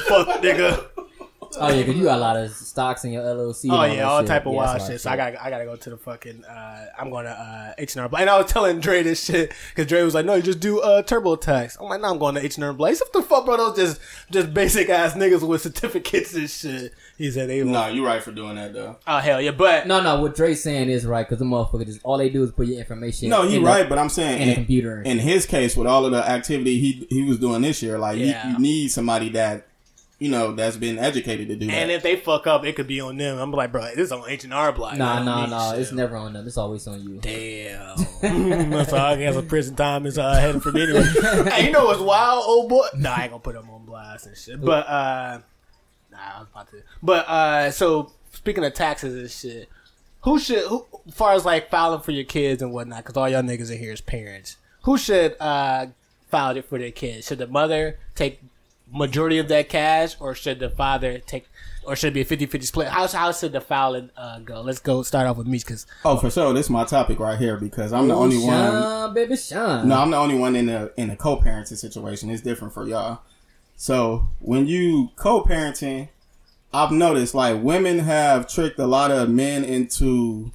Fuck, 0.09 0.43
nigga. 0.43 0.85
Oh 1.61 1.69
yeah, 1.69 1.83
because 1.83 1.97
you 1.97 2.05
got 2.05 2.19
a 2.19 2.21
lot 2.21 2.37
of 2.37 2.51
stocks 2.53 3.05
in 3.05 3.13
your 3.13 3.23
LLC. 3.23 3.69
Oh 3.71 3.81
and 3.83 3.95
yeah, 3.95 4.03
all 4.03 4.21
shit. 4.21 4.29
type 4.29 4.47
of 4.47 4.53
Yeah, 4.53 4.59
wild 4.59 4.69
that's 4.75 4.85
a 4.85 4.87
lot 4.87 4.93
shit. 4.93 5.01
So 5.01 5.11
I 5.11 5.17
got 5.17 5.37
I 5.41 5.51
gotta 5.51 5.65
go 5.65 5.77
to 5.77 5.91
the 5.91 5.97
fucking. 5.97 6.45
Uh, 6.45 6.87
I'm 6.99 7.11
going 7.11 7.25
to 7.25 7.31
uh, 7.31 7.73
H 7.79 7.95
and 7.97 8.03
R 8.03 8.09
Block. 8.09 8.21
And 8.21 8.31
I 8.31 8.39
was 8.41 8.51
telling 8.51 8.81
Dre 8.81 9.03
this 9.03 9.25
shit 9.25 9.53
because 9.71 9.87
Dre 9.87 10.03
was 10.03 10.15
like, 10.15 10.27
"No, 10.27 10.35
you 10.35 10.43
just 10.43 10.61
do 10.61 10.81
uh, 10.81 11.03
TurboTax." 11.03 11.79
I'm 11.81 11.89
like, 11.89 12.01
"No, 12.01 12.11
I'm 12.11 12.19
going 12.19 12.35
to 12.37 12.45
H 12.45 12.57
and 12.57 12.65
R 12.65 12.73
Block." 12.73 12.91
He 12.91 12.97
"What 12.97 13.13
the 13.13 13.23
fuck, 13.23 13.45
bro? 13.47 13.57
Those 13.57 13.77
just 13.77 14.01
just 14.31 14.55
basic 14.55 14.89
ass 14.89 15.15
niggas 15.15 15.47
with 15.47 15.63
certificates 15.63 16.35
and 16.35 16.49
shit." 16.51 16.93
He 17.19 17.31
said, 17.31 17.49
"They 17.49 17.63
No, 17.65 17.87
you 17.89 18.05
right 18.07 18.23
for 18.23 18.33
doing 18.33 18.57
that 18.57 18.75
though. 18.75 18.97
oh 19.07 19.19
hell 19.19 19.41
yeah," 19.41 19.51
but 19.53 19.87
No, 19.87 20.01
no, 20.03 20.21
what 20.21 20.35
Dre's 20.37 20.63
saying 20.63 20.91
is 20.91 21.07
right 21.07 21.27
because 21.27 21.39
the 21.39 21.45
motherfucker 21.47 21.87
just 21.87 22.01
all 22.05 22.19
they 22.19 22.29
do 22.29 22.43
is 22.43 22.53
put 22.53 22.67
your 22.67 22.79
information. 22.79 23.29
No, 23.31 23.43
he 23.49 23.57
in 23.57 23.63
the- 23.63 23.69
right, 23.69 23.89
but 23.89 23.99
I'm 23.99 24.09
saying 24.11 24.43
in 24.43 24.49
a 24.49 24.51
in, 24.51 24.55
computer. 24.57 25.01
in 25.03 25.19
his 25.19 25.47
case 25.47 25.77
with 25.77 25.87
all 25.87 26.05
of 26.05 26.13
the 26.13 26.29
activity 26.29 26.79
he 26.79 27.07
he 27.11 27.23
was 27.23 27.39
doing 27.39 27.63
this 27.63 27.83
year, 27.83 27.99
like 27.99 28.19
Yeah. 28.19 28.47
you, 28.49 28.53
you 28.55 28.59
need 28.59 28.89
somebody 28.89 29.31
that 29.31 29.66
you 30.19 30.31
know, 30.31 30.53
that's 30.53 30.77
been 30.77 30.99
educated 30.99 31.49
to 31.49 31.57
do 31.57 31.67
that. 31.67 31.75
And 31.75 31.91
if 31.91 32.03
they 32.03 32.17
fuck 32.17 32.47
up, 32.47 32.65
it 32.65 32.75
could 32.75 32.87
be 32.87 33.01
on 33.01 33.19
them. 33.19 33.39
I'm 33.39 33.53
like, 33.53 33.71
bro, 33.71 33.83
this 33.95 34.07
is 34.07 34.13
on 34.13 34.29
H 34.29 34.45
and 34.45 34.55
R 34.55 34.73
block. 34.73 34.97
Nah, 34.97 35.23
not 35.23 35.51
nah, 35.51 35.71
nah. 35.73 35.73
It's 35.73 35.91
Shit. 35.91 35.97
never 35.97 36.17
on 36.17 36.33
them. 36.33 36.47
It's 36.47 36.57
always 36.57 36.87
on 36.87 37.03
you. 37.03 37.19
Damn. 37.19 37.99
so 38.87 38.97
I 38.97 39.17
guess 39.17 39.37
a 39.37 39.43
prison 39.43 39.77
time 39.77 40.07
is 40.07 40.17
uh, 40.17 40.35
heading 40.35 40.61
for 40.61 40.73
me 40.73 40.85
anyway. 40.85 41.03
hey, 41.51 41.67
you 41.67 41.71
know 41.73 41.85
what's 41.85 42.01
wild, 42.01 42.45
old 42.47 42.71
boy? 42.71 42.87
Nah, 42.97 43.13
I 43.13 43.23
ain't 43.23 43.31
gonna 43.31 43.41
put 43.41 43.55
them 43.55 43.69
on 43.69 43.85
blast 43.85 44.27
and 44.27 44.37
shit. 44.37 44.59
But 44.59 44.89
uh, 44.89 45.41
nah, 46.11 46.19
I 46.19 46.39
was 46.41 46.49
about 46.51 46.71
to. 46.71 46.83
But 47.03 47.29
uh, 47.29 47.71
so 47.71 48.13
speaking 48.33 48.65
of 48.65 48.73
taxes 48.73 49.15
and 49.15 49.31
shit, 49.31 49.69
who 50.23 50.39
should, 50.39 50.65
who, 50.65 50.87
as 51.07 51.15
far 51.15 51.35
as 51.35 51.45
like 51.45 51.69
filing 51.69 52.01
for 52.01 52.13
your 52.13 52.25
kids 52.25 52.63
and 52.63 52.73
whatnot, 52.73 53.05
because 53.05 53.19
all 53.19 53.29
y'all 53.29 53.43
niggas 53.43 53.71
in 53.71 53.79
here 53.79 53.93
is 53.93 54.01
parents. 54.01 54.57
Who 54.85 54.97
should 54.97 55.37
uh 55.41 55.89
file 56.29 56.57
it 56.57 56.65
for 56.65 56.79
their 56.79 56.91
kids? 56.91 57.27
Should 57.27 57.39
the 57.39 57.47
mother 57.47 57.99
take 58.15 58.41
majority 58.93 59.39
of 59.39 59.49
that 59.49 59.69
cash, 59.69 60.17
or 60.21 60.35
should 60.35 60.59
the 60.59 60.71
father 60.71 61.19
take? 61.19 61.47
Or 61.85 61.95
should 61.95 62.17
it 62.17 62.27
be 62.29 62.35
a 62.35 62.47
50-50 62.47 62.65
split? 62.65 62.89
How, 62.89 63.07
how 63.07 63.31
should 63.31 63.53
the 63.53 63.61
filing 63.61 64.11
uh, 64.17 64.41
go? 64.41 64.61
Let's 64.61 64.81
go 64.81 65.05
start 65.05 65.29
off 65.29 65.37
with 65.37 65.47
me 65.47 65.59
because 65.59 65.87
oh, 66.05 66.17
for 66.17 66.31
sure, 66.31 66.53
this 66.53 66.67
is 66.67 66.71
my 66.71 66.85
topic 66.85 67.21
right 67.21 67.39
here 67.39 67.57
because 67.57 67.93
I'm 67.93 68.09
the 68.09 68.15
Ooh, 68.15 68.19
only 68.19 68.39
one. 68.39 69.15
Baby 69.15 69.37
Sean. 69.37 69.87
No, 69.87 70.01
I'm 70.01 70.11
the 70.11 70.17
only 70.17 70.37
one 70.37 70.57
in 70.57 70.67
the 70.67 70.93
in 70.97 71.09
the 71.09 71.17
co-parenting 71.17 71.77
situation. 71.77 72.29
It's 72.31 72.43
different 72.43 72.75
for 72.75 72.87
y'all. 72.89 73.21
So 73.77 74.27
when 74.41 74.67
you 74.67 75.11
co-parenting, 75.17 76.09
I've 76.73 76.91
noticed 76.91 77.35
like 77.35 77.63
women 77.63 78.01
have 78.01 78.49
tricked 78.49 78.79
a 78.79 78.87
lot 78.87 79.11
of 79.13 79.31
men 79.31 79.65
into 79.65 80.51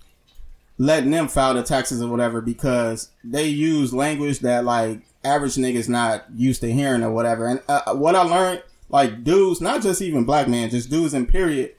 letting 0.78 1.12
them 1.12 1.28
file 1.28 1.54
the 1.54 1.64
taxes 1.64 2.02
or 2.02 2.10
whatever 2.10 2.42
because 2.42 3.12
they 3.24 3.48
use 3.48 3.94
language 3.94 4.40
that 4.40 4.66
like 4.66 5.02
average 5.24 5.56
niggas 5.56 5.90
not 5.90 6.26
used 6.36 6.62
to 6.62 6.72
hearing 6.72 7.04
or 7.04 7.12
whatever. 7.12 7.48
And 7.48 7.62
uh, 7.68 7.94
what 7.94 8.16
I 8.16 8.24
learned, 8.24 8.64
like 8.90 9.24
dudes, 9.24 9.62
not 9.62 9.82
just 9.82 10.02
even 10.02 10.26
black 10.26 10.48
men, 10.48 10.70
just 10.70 10.90
dudes 10.90 11.14
in 11.14 11.26
period, 11.28 11.76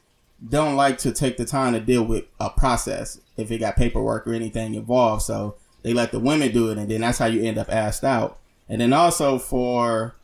don't 0.49 0.76
like 0.76 0.99
to 0.99 1.12
take 1.12 1.36
the 1.36 1.45
time 1.45 1.72
to 1.72 1.80
deal 1.80 2.05
with 2.05 2.24
a 2.40 2.51
process 2.51 3.20
if 3.36 3.51
it 3.51 3.59
got 3.59 3.76
paperwork 3.76 4.26
or 4.26 4.32
anything 4.32 4.74
involved. 4.74 5.22
So 5.22 5.57
they 5.82 5.93
let 5.93 6.12
the 6.12 6.18
women 6.18 6.53
do 6.53 6.70
it, 6.70 6.78
and 6.78 6.88
then 6.88 7.01
that's 7.01 7.18
how 7.18 7.26
you 7.26 7.43
end 7.43 7.59
up 7.59 7.68
asked 7.70 8.05
out. 8.05 8.38
And 8.68 8.80
then 8.80 8.93
also 8.93 9.38
for 9.38 10.14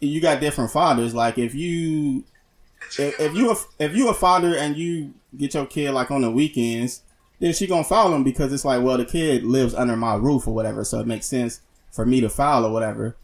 you 0.00 0.20
got 0.20 0.40
different 0.40 0.70
fathers. 0.70 1.14
Like 1.14 1.38
if 1.38 1.54
you 1.54 2.24
if, 2.98 3.20
if 3.20 3.34
you 3.34 3.52
a, 3.52 3.56
if 3.78 3.94
you 3.94 4.08
a 4.08 4.14
father 4.14 4.56
and 4.56 4.76
you 4.76 5.14
get 5.36 5.54
your 5.54 5.66
kid 5.66 5.92
like 5.92 6.10
on 6.10 6.22
the 6.22 6.30
weekends, 6.30 7.02
then 7.38 7.52
she 7.52 7.66
gonna 7.66 7.84
follow 7.84 8.14
him 8.14 8.24
because 8.24 8.52
it's 8.52 8.64
like, 8.64 8.82
well, 8.82 8.96
the 8.96 9.04
kid 9.04 9.44
lives 9.44 9.74
under 9.74 9.96
my 9.96 10.14
roof 10.14 10.46
or 10.46 10.54
whatever, 10.54 10.84
so 10.84 11.00
it 11.00 11.06
makes 11.06 11.26
sense 11.26 11.60
for 11.92 12.04
me 12.04 12.20
to 12.20 12.28
file 12.28 12.66
or 12.66 12.72
whatever. 12.72 13.16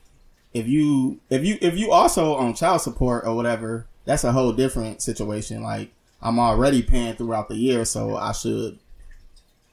If 0.54 0.68
you 0.68 1.20
if 1.30 1.44
you 1.44 1.58
if 1.60 1.76
you 1.76 1.90
also 1.90 2.34
on 2.34 2.54
child 2.54 2.82
support 2.82 3.26
or 3.26 3.34
whatever, 3.34 3.86
that's 4.04 4.24
a 4.24 4.32
whole 4.32 4.52
different 4.52 5.02
situation. 5.02 5.62
Like 5.62 5.90
I'm 6.22 6.38
already 6.38 6.82
paying 6.82 7.14
throughout 7.14 7.48
the 7.48 7.56
year, 7.56 7.84
so 7.84 8.16
I 8.16 8.32
should 8.32 8.78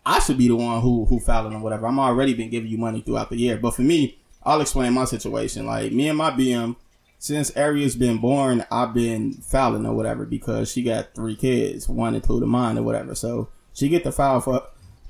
I 0.06 0.20
should 0.20 0.38
be 0.38 0.48
the 0.48 0.56
one 0.56 0.82
who 0.82 1.06
who 1.06 1.20
filing 1.20 1.54
or 1.54 1.60
whatever. 1.60 1.88
I'm 1.88 2.00
already 2.00 2.34
been 2.34 2.50
giving 2.50 2.70
you 2.70 2.78
money 2.78 3.02
throughout 3.02 3.30
the 3.30 3.38
year. 3.38 3.58
But 3.58 3.76
for 3.76 3.82
me, 3.82 4.18
I'll 4.44 4.62
explain 4.62 4.94
my 4.94 5.06
situation. 5.06 5.66
Like 5.66 5.92
me 5.92 6.10
and 6.10 6.18
my 6.18 6.32
BM, 6.32 6.76
since 7.18 7.56
Aria's 7.56 7.96
been 7.96 8.18
born, 8.18 8.66
I've 8.70 8.94
been 8.94 9.34
filing 9.34 9.86
or 9.86 9.96
whatever 9.96 10.26
because 10.26 10.72
she 10.72 10.84
got 10.84 11.16
three 11.16 11.36
kids, 11.36 11.90
one 11.90 12.16
including 12.16 12.50
mine 12.50 12.78
or 12.78 12.84
whatever. 12.84 13.16
So 13.16 13.50
she 13.74 13.90
get 13.90 14.04
the 14.04 14.12
file 14.12 14.42
for 14.42 14.64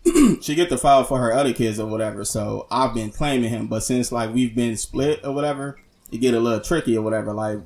she 0.42 0.56
get 0.56 0.70
the 0.70 0.78
file 0.78 1.04
for 1.04 1.20
her 1.20 1.34
other 1.34 1.54
kids 1.54 1.80
or 1.80 1.88
whatever. 1.88 2.24
So 2.24 2.68
I've 2.70 2.94
been 2.94 3.12
claiming 3.12 3.50
him. 3.50 3.68
But 3.68 3.82
since 3.84 4.12
like 4.12 4.34
we've 4.34 4.56
been 4.56 4.78
split 4.78 5.22
or 5.24 5.32
whatever, 5.34 5.80
it 6.12 6.18
get 6.18 6.34
a 6.34 6.40
little 6.40 6.60
tricky 6.60 6.98
or 6.98 7.02
whatever. 7.02 7.34
Like 7.34 7.60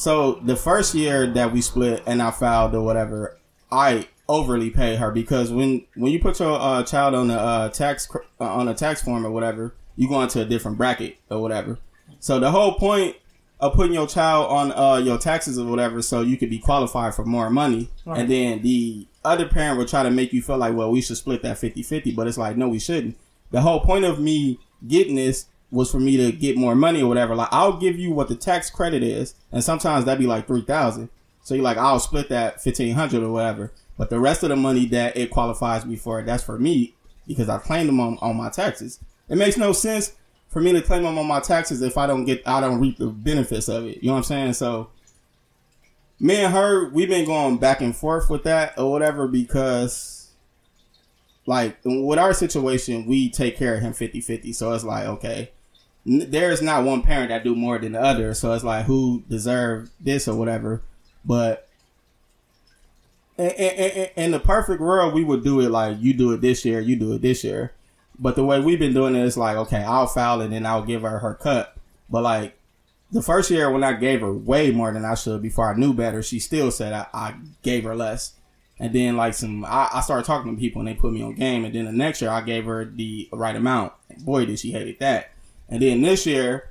so 0.00 0.40
the 0.42 0.56
first 0.56 0.94
year 0.94 1.26
that 1.26 1.52
we 1.52 1.60
split 1.60 2.02
and 2.06 2.22
I 2.22 2.30
filed 2.30 2.74
or 2.74 2.82
whatever, 2.82 3.38
I 3.70 4.08
overly 4.28 4.70
pay 4.70 4.96
her 4.96 5.10
because 5.10 5.52
when 5.52 5.84
when 5.94 6.10
you 6.10 6.20
put 6.20 6.40
your 6.40 6.58
uh, 6.58 6.82
child 6.84 7.14
on 7.14 7.28
the 7.28 7.38
uh, 7.38 7.68
tax 7.68 8.08
uh, 8.40 8.44
on 8.44 8.68
a 8.68 8.74
tax 8.74 9.02
form 9.02 9.26
or 9.26 9.30
whatever, 9.30 9.74
you 9.96 10.08
go 10.08 10.22
into 10.22 10.40
a 10.40 10.46
different 10.46 10.78
bracket 10.78 11.18
or 11.28 11.42
whatever. 11.42 11.78
So 12.18 12.40
the 12.40 12.50
whole 12.50 12.74
point 12.78 13.16
of 13.60 13.74
putting 13.74 13.92
your 13.92 14.06
child 14.06 14.50
on 14.50 14.72
uh, 14.72 14.96
your 14.96 15.18
taxes 15.18 15.58
or 15.58 15.66
whatever, 15.66 16.02
so 16.02 16.22
you 16.22 16.36
could 16.36 16.50
be 16.50 16.58
qualified 16.58 17.14
for 17.14 17.24
more 17.24 17.50
money, 17.50 17.90
and 18.06 18.30
then 18.30 18.62
the 18.62 19.06
other 19.24 19.46
parent 19.46 19.78
will 19.78 19.86
try 19.86 20.02
to 20.02 20.10
make 20.10 20.32
you 20.32 20.40
feel 20.42 20.56
like, 20.56 20.74
well, 20.74 20.90
we 20.90 21.00
should 21.02 21.16
split 21.16 21.42
that 21.42 21.58
50-50, 21.58 22.16
but 22.16 22.26
it's 22.26 22.38
like, 22.38 22.56
no, 22.56 22.68
we 22.68 22.78
shouldn't. 22.78 23.18
The 23.50 23.60
whole 23.60 23.80
point 23.80 24.04
of 24.04 24.18
me 24.18 24.58
getting 24.86 25.16
this 25.16 25.46
was 25.70 25.90
for 25.90 26.00
me 26.00 26.16
to 26.16 26.32
get 26.32 26.56
more 26.56 26.74
money 26.74 27.02
or 27.02 27.08
whatever. 27.08 27.34
Like 27.34 27.48
I'll 27.52 27.76
give 27.76 27.98
you 27.98 28.12
what 28.12 28.28
the 28.28 28.34
tax 28.34 28.70
credit 28.70 29.02
is, 29.02 29.34
and 29.52 29.62
sometimes 29.62 30.04
that'd 30.04 30.18
be 30.18 30.26
like 30.26 30.46
three 30.46 30.62
thousand. 30.62 31.10
So 31.42 31.54
you're 31.54 31.64
like, 31.64 31.76
I'll 31.76 32.00
split 32.00 32.28
that 32.28 32.62
fifteen 32.62 32.94
hundred 32.94 33.22
or 33.22 33.30
whatever. 33.30 33.72
But 33.96 34.10
the 34.10 34.20
rest 34.20 34.42
of 34.42 34.48
the 34.48 34.56
money 34.56 34.86
that 34.86 35.16
it 35.16 35.30
qualifies 35.30 35.84
me 35.84 35.96
for, 35.96 36.22
that's 36.22 36.42
for 36.42 36.58
me 36.58 36.94
because 37.26 37.48
I 37.48 37.58
claimed 37.58 37.88
them 37.88 38.00
on, 38.00 38.18
on 38.20 38.36
my 38.36 38.48
taxes. 38.48 38.98
It 39.28 39.36
makes 39.36 39.56
no 39.56 39.72
sense 39.72 40.12
for 40.50 40.60
me 40.60 40.72
to 40.72 40.82
claim 40.82 41.04
them 41.04 41.16
on 41.16 41.26
my 41.26 41.40
taxes 41.40 41.80
if 41.80 41.96
I 41.96 42.06
don't 42.06 42.24
get, 42.24 42.46
I 42.46 42.60
don't 42.60 42.80
reap 42.80 42.98
the 42.98 43.06
benefits 43.06 43.68
of 43.68 43.86
it. 43.86 44.02
You 44.02 44.08
know 44.08 44.12
what 44.12 44.18
I'm 44.18 44.24
saying? 44.24 44.52
So 44.54 44.90
me 46.18 46.36
and 46.36 46.52
her, 46.52 46.90
we've 46.90 47.08
been 47.08 47.24
going 47.24 47.56
back 47.58 47.80
and 47.80 47.96
forth 47.96 48.28
with 48.28 48.42
that 48.44 48.78
or 48.78 48.90
whatever 48.90 49.26
because 49.28 50.30
like 51.46 51.78
with 51.84 52.18
our 52.18 52.34
situation, 52.34 53.06
we 53.06 53.30
take 53.30 53.56
care 53.56 53.76
of 53.76 53.80
him 53.80 53.92
50 53.92 54.20
50. 54.20 54.52
So 54.52 54.72
it's 54.72 54.84
like, 54.84 55.06
okay, 55.06 55.50
there's 56.04 56.60
not 56.62 56.84
one 56.84 57.02
parent 57.02 57.28
that 57.30 57.44
do 57.44 57.54
more 57.54 57.78
than 57.78 57.92
the 57.92 58.02
other. 58.02 58.34
So 58.34 58.52
it's 58.52 58.64
like, 58.64 58.86
who 58.86 59.22
deserve 59.28 59.90
this 60.00 60.26
or 60.28 60.34
whatever. 60.36 60.82
But 61.24 61.68
in, 63.38 63.50
in- 63.50 64.08
in 64.16 64.30
the 64.32 64.40
perfect 64.40 64.80
world, 64.80 65.14
we 65.14 65.24
would 65.24 65.44
do 65.44 65.60
it 65.60 65.70
like 65.70 65.96
you 66.00 66.12
do 66.12 66.32
it 66.32 66.40
this 66.40 66.64
year, 66.64 66.80
you 66.80 66.96
do 66.96 67.12
it 67.14 67.22
this 67.22 67.44
year. 67.44 67.72
But 68.20 68.36
the 68.36 68.44
way 68.44 68.60
we've 68.60 68.78
been 68.78 68.92
doing 68.92 69.16
it 69.16 69.24
is 69.24 69.38
like, 69.38 69.56
okay, 69.56 69.82
I'll 69.82 70.06
foul 70.06 70.42
and 70.42 70.52
then 70.52 70.66
I'll 70.66 70.84
give 70.84 71.02
her 71.02 71.18
her 71.20 71.34
cut. 71.34 71.74
But 72.10 72.22
like 72.22 72.58
the 73.10 73.22
first 73.22 73.50
year 73.50 73.70
when 73.70 73.82
I 73.82 73.94
gave 73.94 74.20
her 74.20 74.32
way 74.32 74.70
more 74.70 74.92
than 74.92 75.06
I 75.06 75.14
should 75.14 75.40
before 75.40 75.72
I 75.72 75.76
knew 75.76 75.94
better, 75.94 76.22
she 76.22 76.38
still 76.38 76.70
said 76.70 76.92
I, 76.92 77.06
I 77.14 77.34
gave 77.62 77.84
her 77.84 77.96
less. 77.96 78.34
And 78.78 78.92
then 78.94 79.16
like 79.16 79.34
some, 79.34 79.64
I, 79.64 79.88
I 79.94 80.00
started 80.02 80.26
talking 80.26 80.54
to 80.54 80.60
people 80.60 80.80
and 80.80 80.88
they 80.88 80.94
put 80.94 81.12
me 81.12 81.22
on 81.22 81.34
game. 81.34 81.64
And 81.64 81.74
then 81.74 81.86
the 81.86 81.92
next 81.92 82.20
year 82.20 82.30
I 82.30 82.42
gave 82.42 82.66
her 82.66 82.84
the 82.84 83.28
right 83.32 83.56
amount. 83.56 83.94
Boy, 84.18 84.44
did 84.44 84.58
she 84.58 84.72
hated 84.72 84.98
that. 85.00 85.30
And 85.68 85.80
then 85.80 86.02
this 86.02 86.26
year, 86.26 86.70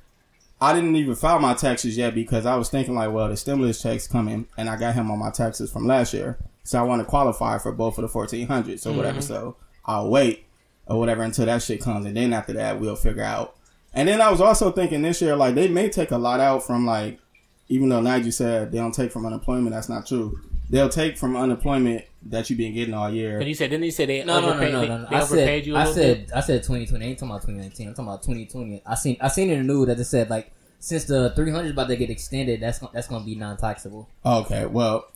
I 0.60 0.74
didn't 0.74 0.94
even 0.94 1.14
file 1.14 1.38
my 1.38 1.54
taxes 1.54 1.96
yet 1.96 2.14
because 2.14 2.46
I 2.46 2.54
was 2.56 2.68
thinking 2.68 2.94
like, 2.94 3.10
well, 3.10 3.28
the 3.28 3.36
stimulus 3.36 3.82
checks 3.82 4.06
coming 4.06 4.46
and 4.56 4.68
I 4.68 4.76
got 4.76 4.94
him 4.94 5.10
on 5.10 5.18
my 5.18 5.30
taxes 5.30 5.72
from 5.72 5.86
last 5.86 6.12
year. 6.12 6.38
So 6.64 6.78
I 6.78 6.82
want 6.82 7.00
to 7.00 7.06
qualify 7.06 7.58
for 7.58 7.72
both 7.72 7.98
of 7.98 8.02
the 8.02 8.18
1400s 8.18 8.86
or 8.86 8.92
whatever. 8.92 9.18
Mm-hmm. 9.18 9.26
So 9.26 9.56
I'll 9.86 10.10
wait 10.10 10.44
or 10.90 10.98
whatever 10.98 11.22
until 11.22 11.46
that 11.46 11.62
shit 11.62 11.80
comes. 11.80 12.04
And 12.04 12.16
then 12.16 12.32
after 12.32 12.52
that, 12.54 12.80
we'll 12.80 12.96
figure 12.96 13.22
out. 13.22 13.56
And 13.94 14.08
then 14.08 14.20
I 14.20 14.30
was 14.30 14.40
also 14.40 14.72
thinking 14.72 15.02
this 15.02 15.22
year, 15.22 15.36
like 15.36 15.54
they 15.54 15.68
may 15.68 15.88
take 15.88 16.10
a 16.10 16.18
lot 16.18 16.40
out 16.40 16.64
from 16.64 16.84
like, 16.84 17.20
even 17.68 17.88
though 17.88 18.00
Nigel 18.00 18.32
said 18.32 18.72
they 18.72 18.78
don't 18.78 18.92
take 18.94 19.12
from 19.12 19.24
unemployment, 19.24 19.70
that's 19.70 19.88
not 19.88 20.06
true. 20.06 20.38
They'll 20.68 20.88
take 20.88 21.16
from 21.16 21.36
unemployment 21.36 22.04
that 22.26 22.50
you've 22.50 22.58
been 22.58 22.74
getting 22.74 22.94
all 22.94 23.08
year. 23.10 23.38
But 23.38 23.46
he 23.46 23.54
said, 23.54 23.70
didn't 23.70 23.84
he 23.84 23.90
say 23.92 24.06
they 24.06 24.24
No, 24.24 24.40
no, 24.40 24.52
no, 24.54 24.60
no, 24.60 24.70
no. 24.70 24.98
no. 24.98 25.06
they 25.08 25.16
I 25.16 25.22
overpaid 25.22 25.62
said, 25.62 25.66
you 25.66 25.76
a 25.76 25.78
I 25.78 25.84
said, 25.92 26.26
bit? 26.26 26.36
I 26.36 26.40
said 26.40 26.62
2020. 26.62 27.04
I 27.04 27.08
ain't 27.08 27.18
talking 27.18 27.30
about 27.30 27.42
2019. 27.42 27.88
I'm 27.88 27.94
talking 27.94 28.08
about 28.08 28.22
2020. 28.22 28.82
I 28.84 28.94
seen, 28.96 29.16
I 29.20 29.28
seen 29.28 29.50
in 29.50 29.58
the 29.66 29.72
news 29.72 29.86
that 29.86 29.98
it 29.98 30.04
said 30.04 30.28
like 30.28 30.52
since 30.80 31.04
the 31.04 31.30
300 31.36 31.66
is 31.66 31.70
about 31.72 31.88
to 31.88 31.96
get 31.96 32.10
extended, 32.10 32.60
that's 32.60 32.78
that's 32.92 33.06
gonna 33.06 33.24
be 33.24 33.36
non-taxable. 33.36 34.08
Okay, 34.24 34.66
well, 34.66 35.06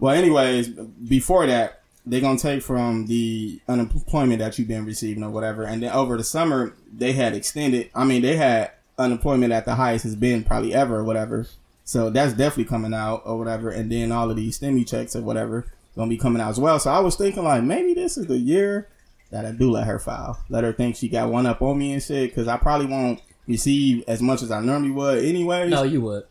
well, 0.00 0.14
anyways, 0.14 0.68
before 0.68 1.46
that, 1.46 1.82
they're 2.06 2.20
gonna 2.20 2.38
take 2.38 2.62
from 2.62 3.06
the 3.06 3.60
unemployment 3.68 4.38
that 4.38 4.58
you've 4.58 4.68
been 4.68 4.84
receiving 4.84 5.24
or 5.24 5.30
whatever, 5.30 5.64
and 5.64 5.82
then 5.82 5.92
over 5.92 6.16
the 6.16 6.24
summer 6.24 6.74
they 6.96 7.12
had 7.12 7.34
extended. 7.34 7.90
I 7.94 8.04
mean, 8.04 8.22
they 8.22 8.36
had 8.36 8.70
unemployment 8.98 9.52
at 9.52 9.64
the 9.64 9.74
highest 9.74 10.04
it's 10.04 10.14
been 10.14 10.44
probably 10.44 10.72
ever 10.72 10.96
or 10.96 11.04
whatever. 11.04 11.46
So 11.84 12.10
that's 12.10 12.32
definitely 12.32 12.64
coming 12.64 12.94
out 12.94 13.22
or 13.24 13.38
whatever, 13.38 13.70
and 13.70 13.90
then 13.90 14.12
all 14.12 14.30
of 14.30 14.36
these 14.36 14.58
stimmy 14.58 14.88
checks 14.88 15.14
or 15.14 15.22
whatever 15.22 15.66
gonna 15.96 16.10
be 16.10 16.18
coming 16.18 16.42
out 16.42 16.50
as 16.50 16.60
well. 16.60 16.78
So 16.78 16.90
I 16.90 17.00
was 17.00 17.16
thinking 17.16 17.42
like 17.42 17.62
maybe 17.62 17.94
this 17.94 18.18
is 18.18 18.26
the 18.26 18.36
year 18.36 18.88
that 19.30 19.44
I 19.44 19.52
do 19.52 19.70
let 19.70 19.86
her 19.86 19.98
file, 19.98 20.38
let 20.48 20.62
her 20.62 20.72
think 20.72 20.96
she 20.96 21.08
got 21.08 21.30
one 21.30 21.46
up 21.46 21.62
on 21.62 21.78
me 21.78 21.92
and 21.92 22.02
shit, 22.02 22.30
because 22.30 22.48
I 22.48 22.56
probably 22.56 22.86
won't 22.86 23.20
receive 23.48 24.04
as 24.06 24.20
much 24.22 24.42
as 24.42 24.50
I 24.50 24.60
normally 24.60 24.90
would 24.90 25.24
anyway. 25.24 25.68
No, 25.68 25.82
you 25.82 26.00
would. 26.02 26.24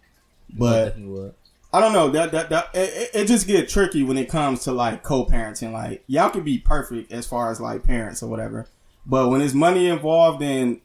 You 0.49 0.55
but 0.59 0.85
definitely 0.85 1.13
would. 1.13 1.33
I 1.75 1.79
don't 1.81 1.93
know 1.93 2.09
that 2.11 2.31
that, 2.31 2.49
that 2.49 2.69
it, 2.73 3.09
it- 3.13 3.27
just 3.27 3.47
get 3.47 3.67
tricky 3.69 4.03
when 4.03 4.17
it 4.17 4.29
comes 4.29 4.63
to 4.63 4.71
like 4.71 5.03
co-parenting. 5.03 5.71
Like 5.73 6.03
y'all 6.07 6.29
can 6.29 6.43
be 6.43 6.57
perfect 6.57 7.11
as 7.11 7.25
far 7.27 7.51
as 7.51 7.59
like 7.59 7.83
parents 7.83 8.23
or 8.23 8.27
whatever, 8.27 8.67
but 9.05 9.29
when 9.29 9.39
there's 9.39 9.53
money 9.55 9.87
involved, 9.87 10.41
then 10.41 10.81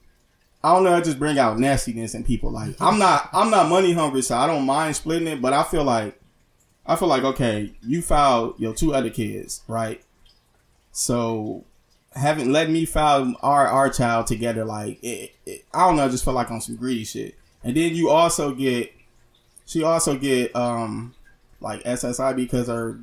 I 0.64 0.74
don't 0.74 0.84
know. 0.84 0.96
It 0.96 1.04
just 1.04 1.18
bring 1.18 1.38
out 1.38 1.58
nastiness 1.58 2.14
in 2.14 2.24
people. 2.24 2.50
Like 2.50 2.74
I'm 2.80 2.98
not 2.98 3.30
I'm 3.32 3.50
not 3.50 3.68
money 3.68 3.92
hungry, 3.92 4.22
so 4.22 4.36
I 4.36 4.46
don't 4.46 4.66
mind 4.66 4.96
splitting 4.96 5.28
it. 5.28 5.40
But 5.40 5.52
I 5.52 5.62
feel 5.62 5.84
like 5.84 6.18
I 6.86 6.96
feel 6.96 7.08
like 7.08 7.22
okay, 7.24 7.72
you 7.86 8.02
filed 8.02 8.58
your 8.58 8.74
two 8.74 8.92
other 8.92 9.10
kids, 9.10 9.62
right? 9.68 10.02
So 10.92 11.64
having 12.14 12.50
let 12.52 12.68
me 12.70 12.84
file 12.84 13.34
our 13.42 13.66
our 13.68 13.90
child 13.90 14.26
together, 14.26 14.64
like 14.64 14.98
it, 15.04 15.32
it, 15.46 15.64
I 15.72 15.86
don't 15.86 15.96
know, 15.96 16.04
I 16.04 16.08
just 16.08 16.24
feel 16.24 16.34
like 16.34 16.50
on 16.50 16.60
some 16.60 16.76
greedy 16.76 17.04
shit. 17.04 17.36
And 17.62 17.76
then 17.76 17.94
you 17.94 18.08
also 18.10 18.54
get 18.54 18.92
she 19.70 19.84
also 19.84 20.16
get 20.16 20.54
um 20.56 21.14
like 21.60 21.82
SSI 21.84 22.34
because 22.34 22.66
her 22.66 22.98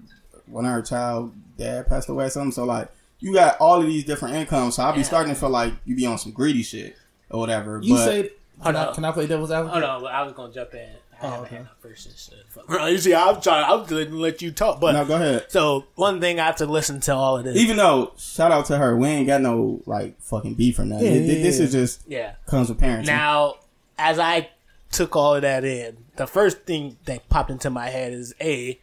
when 0.47 0.65
her 0.65 0.81
child 0.81 1.33
dad 1.57 1.87
passed 1.87 2.09
away 2.09 2.25
or 2.25 2.29
something. 2.29 2.51
So 2.51 2.65
like 2.65 2.89
you 3.19 3.33
got 3.33 3.57
all 3.59 3.79
of 3.79 3.87
these 3.87 4.03
different 4.03 4.35
incomes. 4.35 4.75
So 4.75 4.83
I'll 4.83 4.91
be 4.93 4.99
Yeah. 4.99 5.05
starting 5.05 5.33
to 5.33 5.39
feel 5.39 5.49
like 5.49 5.73
you 5.85 5.95
be 5.95 6.05
on 6.05 6.17
some 6.17 6.31
greedy 6.33 6.63
shit 6.63 6.95
or 7.29 7.39
whatever. 7.39 7.79
You 7.81 7.95
but 7.95 8.05
say, 8.05 8.21
can 8.23 8.31
Hold 8.59 8.75
I, 8.75 8.93
can 8.93 9.05
I 9.05 9.11
play 9.11 9.27
devil's 9.27 9.51
advocate? 9.51 9.73
Hold 9.81 9.83
on, 9.85 10.01
but 10.01 10.11
I 10.11 10.23
was 10.23 10.33
gonna 10.33 10.53
jump 10.53 10.73
in. 10.73 10.89
Oh, 11.21 11.41
okay. 11.41 11.55
had 11.57 11.67
first 11.79 12.05
and 12.07 12.15
shit. 12.15 12.45
Fuck. 12.49 12.65
You 12.91 12.97
see, 12.99 13.15
I'm 13.15 13.41
trying. 13.41 13.63
I'm 13.65 13.79
just 13.81 13.91
letting 13.91 14.13
let 14.15 14.41
you 14.43 14.51
talk, 14.51 14.79
but 14.79 14.91
no, 14.91 15.03
go 15.05 15.15
ahead. 15.15 15.45
so 15.49 15.85
one 15.95 16.19
thing 16.21 16.39
I 16.39 16.45
have 16.45 16.57
to 16.57 16.65
listen 16.67 16.99
to 17.01 17.15
all 17.15 17.37
of 17.37 17.43
this. 17.43 17.55
Even 17.57 17.77
though 17.77 18.13
shout 18.17 18.51
out 18.51 18.65
to 18.67 18.77
her, 18.77 18.95
we 18.95 19.07
ain't 19.07 19.25
got 19.27 19.41
no 19.41 19.81
like 19.87 20.19
fucking 20.21 20.53
beef 20.55 20.77
or 20.77 20.85
nothing. 20.85 21.05
Yeah, 21.07 21.13
Th- 21.13 21.37
yeah, 21.37 21.43
this 21.43 21.57
yeah. 21.59 21.65
is 21.65 21.71
just 21.71 22.01
yeah. 22.07 22.33
comes 22.45 22.69
with 22.69 22.79
parenting. 22.79 23.07
Now, 23.07 23.55
as 23.97 24.19
I 24.19 24.49
took 24.91 25.15
all 25.15 25.35
of 25.35 25.41
that 25.41 25.63
in, 25.63 25.97
the 26.15 26.27
first 26.27 26.63
thing 26.63 26.97
that 27.05 27.27
popped 27.29 27.49
into 27.51 27.69
my 27.69 27.89
head 27.89 28.13
is 28.13 28.33
a. 28.41 28.79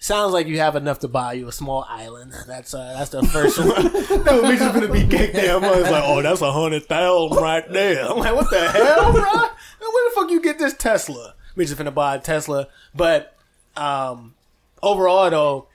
Sounds 0.00 0.32
like 0.32 0.46
you 0.46 0.60
have 0.60 0.76
enough 0.76 1.00
to 1.00 1.08
buy 1.08 1.32
you 1.32 1.48
a 1.48 1.52
small 1.52 1.84
island. 1.88 2.32
That's 2.46 2.72
uh, 2.72 2.94
that's 2.96 3.10
the 3.10 3.22
first 3.24 3.58
one. 4.14 4.24
no, 4.24 4.48
we 4.48 4.56
just 4.56 4.72
gonna 4.72 4.92
be 4.92 5.04
kicked 5.06 5.34
down. 5.34 5.64
I 5.64 5.80
was 5.80 5.90
like, 5.90 6.04
oh, 6.06 6.22
that's 6.22 6.40
a 6.40 6.52
hundred 6.52 6.86
thousand 6.86 7.42
right 7.42 7.68
there. 7.72 8.08
I'm 8.08 8.18
like, 8.18 8.34
what 8.34 8.48
the 8.48 8.68
hell, 8.70 9.12
bro? 9.12 9.22
Where 9.22 10.10
the 10.10 10.14
fuck 10.14 10.30
you 10.30 10.40
get 10.40 10.58
this 10.60 10.74
Tesla? 10.74 11.34
We 11.56 11.64
just 11.64 11.76
finna 11.80 11.92
buy 11.92 12.14
a 12.14 12.20
Tesla. 12.20 12.68
But 12.94 13.34
um, 13.76 14.34
overall, 14.82 15.30
though, 15.30 15.67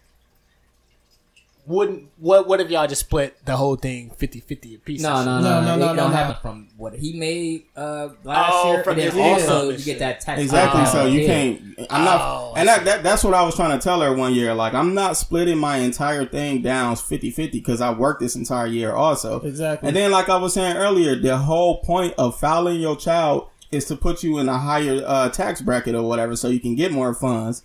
wouldn't 1.65 2.09
what 2.17 2.47
what 2.47 2.59
if 2.59 2.69
y'all 2.69 2.87
just 2.87 3.01
split 3.01 3.37
the 3.45 3.55
whole 3.55 3.75
thing 3.75 4.11
50-50 4.19 4.75
a 4.75 4.77
piece? 4.79 5.01
No, 5.01 5.23
no, 5.23 5.39
No, 5.39 5.61
no, 5.61 5.61
no, 5.61 5.73
It 5.75 5.77
no, 5.77 5.85
don't 5.87 5.95
no, 5.95 6.07
no. 6.09 6.13
happen 6.13 6.35
from 6.41 6.67
what 6.75 6.93
he 6.93 7.13
made 7.17 7.65
uh, 7.75 8.09
last 8.23 8.51
Oh, 8.53 8.73
year, 8.73 8.83
from 8.83 8.99
and 8.99 9.01
then 9.11 9.35
his 9.35 9.49
also 9.49 9.69
you 9.69 9.77
get 9.85 9.99
that 9.99 10.19
tax. 10.21 10.41
Exactly. 10.41 10.81
uh, 10.81 10.85
so 10.85 11.05
you 11.05 11.19
kid. 11.21 11.27
can't. 11.77 11.87
I'm 11.89 12.03
not. 12.03 12.19
Oh, 12.21 12.53
and 12.57 12.67
that, 12.67 12.83
that 12.85 13.03
that's 13.03 13.23
what 13.23 13.33
I 13.33 13.43
was 13.43 13.55
trying 13.55 13.77
to 13.77 13.83
tell 13.83 14.01
her 14.01 14.13
one 14.13 14.33
year. 14.33 14.53
Like 14.53 14.73
I'm 14.73 14.93
not 14.93 15.15
splitting 15.15 15.57
my 15.57 15.77
entire 15.77 16.25
thing 16.25 16.61
down 16.61 16.95
50-50 16.95 17.51
because 17.51 17.79
I 17.81 17.91
worked 17.93 18.19
this 18.19 18.35
entire 18.35 18.67
year 18.67 18.91
also. 18.93 19.39
Exactly. 19.41 19.87
And 19.87 19.95
then, 19.95 20.11
like 20.11 20.29
I 20.29 20.35
was 20.37 20.53
saying 20.53 20.75
earlier, 20.77 21.15
the 21.15 21.37
whole 21.37 21.79
point 21.81 22.13
of 22.17 22.37
fouling 22.39 22.79
your 22.81 22.95
child 22.97 23.47
is 23.73 23.85
to 23.85 23.95
put 23.95 24.23
you 24.23 24.37
in 24.37 24.47
a 24.47 24.57
higher 24.57 25.01
uh, 25.05 25.29
tax 25.29 25.61
bracket 25.61 25.95
or 25.95 26.03
whatever, 26.03 26.35
so 26.35 26.47
you 26.47 26.59
can 26.59 26.75
get 26.75 26.91
more 26.91 27.13
funds. 27.13 27.63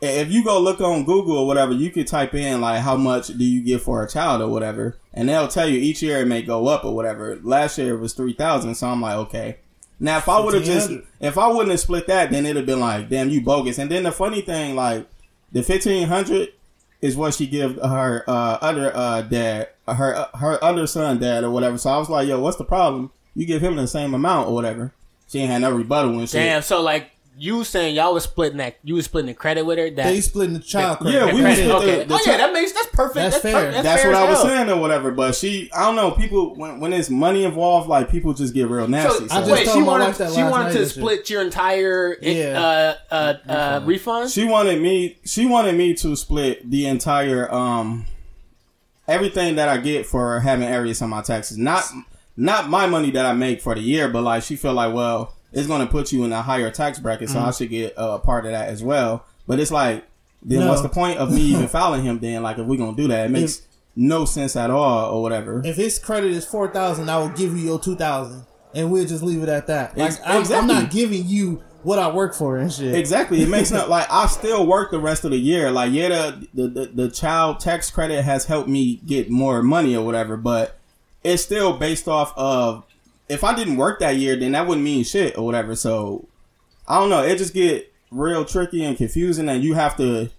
If 0.00 0.30
you 0.30 0.44
go 0.44 0.60
look 0.60 0.80
on 0.80 1.04
Google 1.04 1.38
or 1.38 1.46
whatever, 1.46 1.72
you 1.72 1.90
could 1.90 2.06
type 2.06 2.34
in 2.34 2.60
like 2.60 2.80
how 2.80 2.96
much 2.96 3.26
do 3.26 3.44
you 3.44 3.62
get 3.62 3.82
for 3.82 4.02
a 4.02 4.08
child 4.08 4.40
or 4.40 4.48
whatever, 4.48 4.96
and 5.12 5.28
they'll 5.28 5.48
tell 5.48 5.68
you 5.68 5.78
each 5.78 6.02
year 6.02 6.20
it 6.20 6.26
may 6.26 6.42
go 6.42 6.68
up 6.68 6.84
or 6.84 6.94
whatever. 6.94 7.38
Last 7.42 7.76
year 7.76 7.94
it 7.94 8.00
was 8.00 8.14
three 8.14 8.32
thousand, 8.32 8.74
so 8.76 8.88
I'm 8.88 9.02
like, 9.02 9.16
okay. 9.16 9.58
Now 9.98 10.16
if 10.16 10.28
I 10.28 10.40
would 10.40 10.54
have 10.54 10.64
just 10.64 10.90
if 11.20 11.36
I 11.36 11.48
wouldn't 11.48 11.70
have 11.70 11.80
split 11.80 12.06
that, 12.06 12.30
then 12.30 12.46
it'd 12.46 12.56
have 12.56 12.66
been 12.66 12.80
like, 12.80 13.10
damn, 13.10 13.28
you 13.28 13.42
bogus. 13.42 13.78
And 13.78 13.90
then 13.90 14.04
the 14.04 14.12
funny 14.12 14.40
thing, 14.40 14.74
like 14.74 15.06
the 15.52 15.62
fifteen 15.62 16.08
hundred 16.08 16.54
is 17.02 17.16
what 17.16 17.34
she 17.34 17.46
give 17.46 17.76
her 17.76 18.24
uh, 18.28 18.58
other 18.60 18.92
uh, 18.94 19.22
dad, 19.22 19.68
her 19.86 20.14
uh, 20.14 20.38
her 20.38 20.62
other 20.64 20.86
son 20.86 21.18
dad 21.18 21.44
or 21.44 21.50
whatever. 21.50 21.76
So 21.76 21.90
I 21.90 21.98
was 21.98 22.08
like, 22.08 22.28
yo, 22.28 22.40
what's 22.40 22.56
the 22.56 22.64
problem? 22.64 23.10
You 23.34 23.46
give 23.46 23.62
him 23.62 23.76
the 23.76 23.86
same 23.86 24.14
amount 24.14 24.48
or 24.48 24.54
whatever. 24.54 24.92
She 25.30 25.38
ain't 25.38 25.50
had 25.50 25.62
no 25.62 25.70
rebuttal 25.70 26.18
and 26.18 26.28
shit. 26.28 26.40
Damn. 26.40 26.62
So 26.62 26.82
like 26.82 27.10
you 27.38 27.64
saying 27.64 27.94
y'all 27.94 28.12
was 28.12 28.24
splitting 28.24 28.58
that 28.58 28.76
you 28.82 28.96
was 28.96 29.06
splitting 29.06 29.28
the 29.28 29.34
credit 29.34 29.64
with 29.64 29.78
her. 29.78 29.88
That 29.88 30.04
they 30.04 30.20
splitting 30.20 30.52
the 30.54 30.60
child 30.60 30.98
credit. 30.98 31.16
Yeah, 31.16 31.32
we 31.32 31.40
credit, 31.40 31.56
split 31.64 31.68
the- 31.68 31.74
okay. 31.76 32.04
the 32.04 32.14
oh 32.14 32.20
yeah, 32.26 32.36
that 32.36 32.52
makes 32.52 32.72
that's 32.72 32.88
perfect. 32.88 33.14
That's 33.14 33.34
That's, 33.40 33.42
fair. 33.42 33.52
Per- 33.66 33.70
that's, 33.70 33.82
That's 33.84 34.02
fair 34.02 34.10
what 34.12 34.20
as 34.22 34.26
I 34.26 34.30
was 34.30 34.42
saying 34.42 34.68
or 34.70 34.80
whatever. 34.80 35.10
But 35.12 35.34
she, 35.36 35.70
I 35.72 35.84
don't 35.86 35.96
know, 35.96 36.10
people 36.10 36.54
when 36.56 36.80
when 36.80 36.90
there's 36.90 37.08
money 37.08 37.44
involved, 37.44 37.88
like 37.88 38.10
people 38.10 38.34
just 38.34 38.52
get 38.52 38.68
real 38.68 38.88
nasty. 38.88 39.28
So, 39.28 39.34
I 39.34 39.38
just 39.38 39.50
wait, 39.52 39.64
told 39.64 39.76
she 39.76 39.80
my 39.80 39.86
wanted 39.86 40.04
wife 40.06 40.18
that 40.18 40.32
she 40.32 40.42
last 40.42 40.50
wanted 40.50 40.64
night 40.64 40.72
to 40.72 40.78
and 40.80 40.88
shit. 40.88 40.96
split 40.96 41.30
your 41.30 41.42
entire 41.42 42.16
Yeah. 42.20 42.96
uh, 43.10 43.14
uh, 43.14 43.34
uh, 43.50 43.80
refund. 43.84 44.30
She 44.30 44.44
wanted 44.44 44.82
me. 44.82 45.16
She 45.24 45.46
wanted 45.46 45.76
me 45.76 45.94
to 45.94 46.16
split 46.16 46.68
the 46.68 46.86
entire 46.86 47.50
um 47.54 48.04
everything 49.08 49.54
that 49.56 49.68
I 49.68 49.78
get 49.78 50.04
for 50.06 50.40
having 50.40 50.68
areas 50.68 51.00
on 51.00 51.10
my 51.10 51.22
taxes. 51.22 51.56
Not 51.56 51.84
not 52.40 52.68
my 52.70 52.86
money 52.86 53.10
that 53.12 53.26
I 53.26 53.32
make 53.34 53.60
for 53.60 53.74
the 53.74 53.80
year, 53.82 54.08
but 54.08 54.22
like 54.22 54.42
she 54.42 54.56
felt 54.56 54.74
like, 54.76 54.94
well, 54.94 55.34
it's 55.52 55.66
going 55.66 55.80
to 55.84 55.86
put 55.86 56.12
you 56.12 56.24
in 56.24 56.32
a 56.32 56.42
higher 56.42 56.70
tax 56.70 56.98
bracket, 56.98 57.28
so 57.28 57.38
Mm. 57.38 57.44
I 57.48 57.50
should 57.50 57.70
get 57.70 57.94
a 57.96 58.18
part 58.18 58.46
of 58.46 58.52
that 58.52 58.68
as 58.68 58.82
well. 58.82 59.24
But 59.46 59.58
it's 59.60 59.70
like, 59.70 60.04
then 60.42 60.60
No. 60.60 60.68
what's 60.68 60.82
the 60.82 60.88
point 60.88 61.18
of 61.18 61.32
me 61.32 61.40
even 61.42 61.68
filing 61.78 62.02
him? 62.02 62.18
Then, 62.18 62.42
like, 62.42 62.58
if 62.58 62.66
we're 62.66 62.78
gonna 62.78 62.96
do 62.96 63.08
that, 63.08 63.26
it 63.26 63.30
makes 63.30 63.62
no 63.96 64.24
sense 64.24 64.56
at 64.56 64.70
all, 64.70 65.14
or 65.14 65.22
whatever. 65.22 65.60
If 65.64 65.76
his 65.76 65.98
credit 65.98 66.30
is 66.32 66.44
four 66.46 66.68
thousand, 66.68 67.10
I 67.10 67.18
will 67.18 67.28
give 67.30 67.56
you 67.58 67.64
your 67.66 67.78
two 67.80 67.96
thousand, 67.96 68.44
and 68.74 68.90
we'll 68.90 69.06
just 69.06 69.22
leave 69.22 69.42
it 69.42 69.48
at 69.48 69.66
that. 69.66 69.98
Like 69.98 70.12
Ex- 70.12 70.20
I'm, 70.24 70.50
I'm 70.52 70.66
not 70.66 70.90
giving 70.90 71.26
you 71.26 71.62
what 71.82 71.98
I 71.98 72.10
work 72.10 72.34
for 72.34 72.56
and 72.58 72.72
shit. 72.72 72.94
Exactly. 72.94 73.42
It 73.42 73.48
makes 73.48 73.70
no 73.70 73.86
like 73.88 74.06
I 74.10 74.26
still 74.28 74.66
work 74.66 74.90
the 74.92 75.00
rest 75.00 75.24
of 75.24 75.32
the 75.32 75.38
year. 75.38 75.70
Like 75.70 75.92
yeah, 75.92 76.08
the, 76.08 76.48
the 76.54 76.68
the 76.68 76.86
the 77.06 77.10
child 77.10 77.58
tax 77.60 77.90
credit 77.90 78.22
has 78.22 78.44
helped 78.46 78.68
me 78.68 78.96
get 79.04 79.30
more 79.30 79.62
money 79.62 79.96
or 79.96 80.04
whatever, 80.04 80.36
but 80.38 80.78
it's 81.24 81.42
still 81.42 81.76
based 81.76 82.08
off 82.08 82.32
of 82.36 82.84
if 83.28 83.44
I 83.44 83.54
didn't 83.54 83.76
work 83.76 84.00
that 84.00 84.16
year, 84.16 84.36
then 84.36 84.52
that 84.52 84.66
wouldn't 84.66 84.84
mean 84.84 85.04
shit 85.04 85.36
or 85.38 85.44
whatever. 85.46 85.76
So 85.76 86.26
I 86.88 86.98
don't 86.98 87.10
know. 87.10 87.22
It 87.22 87.36
just 87.38 87.54
get 87.54 87.92
real 88.10 88.44
tricky 88.44 88.84
and 88.84 88.96
confusing, 88.96 89.48
and 89.48 89.62
you 89.62 89.74
have 89.74 89.96
to 89.98 90.30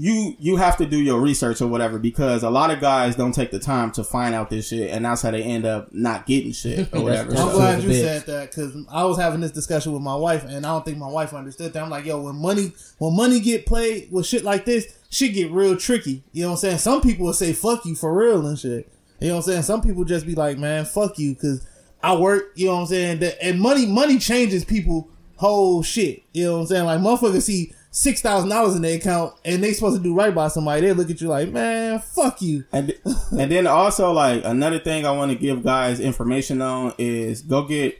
you 0.00 0.36
you 0.38 0.54
have 0.56 0.76
to 0.76 0.86
do 0.86 0.96
your 1.02 1.20
research 1.20 1.60
or 1.60 1.66
whatever 1.66 1.98
because 1.98 2.44
a 2.44 2.50
lot 2.50 2.70
of 2.70 2.80
guys 2.80 3.16
don't 3.16 3.32
take 3.32 3.50
the 3.50 3.58
time 3.58 3.90
to 3.90 4.04
find 4.04 4.32
out 4.32 4.48
this 4.48 4.68
shit, 4.68 4.92
and 4.92 5.04
that's 5.04 5.22
how 5.22 5.32
they 5.32 5.42
end 5.42 5.64
up 5.66 5.92
not 5.92 6.24
getting 6.24 6.52
shit 6.52 6.94
or 6.94 7.02
whatever. 7.02 7.32
I'm 7.32 7.36
So- 7.36 7.52
glad 7.52 7.82
you 7.82 7.92
said 7.94 8.22
that 8.26 8.50
because 8.52 8.76
I 8.92 9.04
was 9.04 9.18
having 9.18 9.40
this 9.40 9.50
discussion 9.50 9.92
with 9.92 10.02
my 10.02 10.14
wife, 10.14 10.44
and 10.44 10.64
I 10.64 10.68
don't 10.68 10.84
think 10.84 10.98
my 10.98 11.08
wife 11.08 11.34
understood 11.34 11.72
that. 11.72 11.82
I'm 11.82 11.90
like, 11.90 12.04
yo, 12.04 12.20
when 12.22 12.36
money 12.36 12.72
when 12.98 13.16
money 13.16 13.40
get 13.40 13.66
played 13.66 14.12
with 14.12 14.24
shit 14.24 14.44
like 14.44 14.64
this, 14.64 14.86
shit 15.10 15.34
get 15.34 15.50
real 15.50 15.76
tricky. 15.76 16.22
You 16.32 16.42
know 16.42 16.50
what 16.50 16.54
I'm 16.54 16.58
saying? 16.60 16.78
Some 16.78 17.00
people 17.00 17.26
will 17.26 17.32
say 17.32 17.52
fuck 17.52 17.84
you 17.84 17.96
for 17.96 18.14
real 18.16 18.46
and 18.46 18.56
shit. 18.56 18.88
You 19.20 19.28
know 19.28 19.34
what 19.34 19.46
I'm 19.46 19.50
saying? 19.50 19.62
Some 19.62 19.82
people 19.82 20.04
just 20.04 20.26
be 20.26 20.34
like, 20.34 20.58
man, 20.58 20.84
fuck 20.84 21.18
you 21.18 21.34
because 21.34 21.66
I 22.02 22.14
work. 22.16 22.52
You 22.54 22.66
know 22.66 22.74
what 22.74 22.80
I'm 22.82 22.86
saying? 22.86 23.22
And 23.42 23.60
money 23.60 23.86
money 23.86 24.18
changes 24.18 24.64
people 24.64 25.08
whole 25.36 25.82
shit. 25.82 26.22
You 26.32 26.44
know 26.44 26.54
what 26.54 26.60
I'm 26.60 26.66
saying? 26.66 26.84
Like 26.84 27.00
motherfuckers 27.00 27.42
see. 27.42 27.72
Six 27.90 28.20
thousand 28.20 28.50
dollars 28.50 28.76
in 28.76 28.82
their 28.82 28.96
account, 28.96 29.34
and 29.46 29.64
they 29.64 29.72
supposed 29.72 29.96
to 29.96 30.02
do 30.02 30.14
right 30.14 30.32
by 30.32 30.48
somebody. 30.48 30.82
They 30.82 30.92
look 30.92 31.10
at 31.10 31.22
you 31.22 31.28
like, 31.28 31.48
man, 31.48 31.98
fuck 31.98 32.42
you. 32.42 32.64
And 32.70 32.94
and 33.32 33.50
then 33.50 33.66
also 33.66 34.12
like 34.12 34.44
another 34.44 34.78
thing 34.78 35.06
I 35.06 35.10
want 35.10 35.32
to 35.32 35.38
give 35.38 35.64
guys 35.64 35.98
information 35.98 36.60
on 36.60 36.92
is 36.98 37.40
go 37.40 37.62
get 37.62 37.98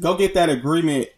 go 0.00 0.16
get 0.16 0.34
that 0.34 0.50
agreement 0.50 1.08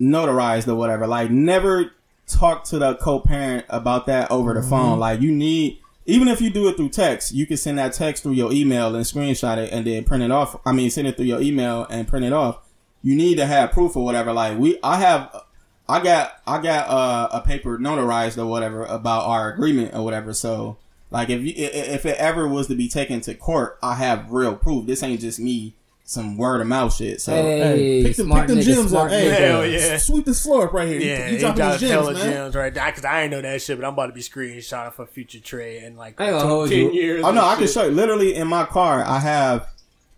notarized 0.00 0.68
or 0.68 0.74
whatever. 0.74 1.06
Like 1.06 1.30
never 1.30 1.92
talk 2.26 2.64
to 2.64 2.78
the 2.78 2.96
co-parent 2.96 3.66
about 3.68 4.06
that 4.06 4.30
over 4.30 4.54
the 4.54 4.60
mm-hmm. 4.60 4.70
phone. 4.70 4.98
Like 4.98 5.20
you 5.20 5.32
need 5.32 5.80
even 6.06 6.28
if 6.28 6.40
you 6.40 6.50
do 6.50 6.68
it 6.68 6.76
through 6.76 6.90
text, 6.90 7.34
you 7.34 7.46
can 7.46 7.56
send 7.56 7.78
that 7.78 7.92
text 7.92 8.22
through 8.22 8.32
your 8.32 8.52
email 8.52 8.94
and 8.94 9.04
screenshot 9.04 9.58
it 9.58 9.72
and 9.72 9.86
then 9.86 10.04
print 10.04 10.22
it 10.22 10.30
off. 10.30 10.60
I 10.64 10.72
mean, 10.72 10.90
send 10.90 11.08
it 11.08 11.16
through 11.16 11.26
your 11.26 11.40
email 11.40 11.86
and 11.90 12.06
print 12.06 12.24
it 12.24 12.32
off. 12.32 12.58
You 13.02 13.16
need 13.16 13.36
to 13.36 13.46
have 13.46 13.72
proof 13.72 13.96
or 13.96 14.04
whatever. 14.04 14.32
Like 14.32 14.56
we, 14.58 14.78
I 14.82 14.96
have, 14.98 15.44
I 15.88 16.02
got, 16.02 16.40
I 16.46 16.62
got 16.62 16.88
uh, 16.88 17.28
a 17.32 17.40
paper 17.40 17.78
notarized 17.78 18.38
or 18.38 18.46
whatever 18.46 18.84
about 18.84 19.26
our 19.26 19.52
agreement 19.52 19.94
or 19.94 20.04
whatever. 20.04 20.32
So 20.32 20.78
like 21.10 21.28
if 21.28 21.42
you, 21.42 21.52
if 21.56 22.06
it 22.06 22.16
ever 22.18 22.46
was 22.46 22.68
to 22.68 22.76
be 22.76 22.88
taken 22.88 23.20
to 23.22 23.34
court, 23.34 23.78
I 23.82 23.96
have 23.96 24.30
real 24.30 24.54
proof. 24.54 24.86
This 24.86 25.02
ain't 25.02 25.20
just 25.20 25.40
me 25.40 25.74
some 26.08 26.36
word 26.36 26.60
of 26.60 26.68
mouth 26.68 26.94
shit. 26.94 27.20
So 27.20 27.32
Hey, 27.32 28.04
pick 28.04 28.16
them, 28.16 28.26
smart 28.26 28.46
pick 28.46 28.54
them 28.56 28.64
gems 28.64 28.94
up. 28.94 29.10
Hey. 29.10 29.28
Hell 29.28 29.66
yeah. 29.66 29.98
Sweep 29.98 30.24
this 30.24 30.40
floor 30.40 30.68
up 30.68 30.72
right 30.72 30.86
here. 30.86 31.00
Yeah, 31.00 31.18
you, 31.18 31.24
you 31.24 31.30
he 31.32 31.38
dropping 31.38 31.56
dropped 31.56 31.80
these 31.80 31.90
hella 31.90 32.14
gems, 32.14 32.24
man. 32.24 32.32
gems 32.32 32.54
right 32.54 32.74
there. 32.74 32.86
Because 32.86 33.04
I 33.04 33.22
ain't 33.22 33.32
know 33.32 33.42
that 33.42 33.60
shit, 33.60 33.76
but 33.76 33.84
I'm 33.84 33.92
about 33.92 34.06
to 34.06 34.12
be 34.12 34.20
screenshotting 34.20 34.94
for 34.94 35.04
future 35.04 35.40
trade 35.40 35.82
in 35.82 35.96
like 35.96 36.20
I 36.20 36.30
ain't 36.30 36.40
gonna 36.40 36.68
10 36.68 36.94
years. 36.94 37.24
Oh 37.24 37.32
no, 37.32 37.40
and 37.40 37.50
I 37.50 37.56
can 37.56 37.66
show 37.66 37.84
you. 37.84 37.90
Literally 37.90 38.36
in 38.36 38.46
my 38.48 38.64
car, 38.64 39.04
I 39.04 39.18
have. 39.18 39.68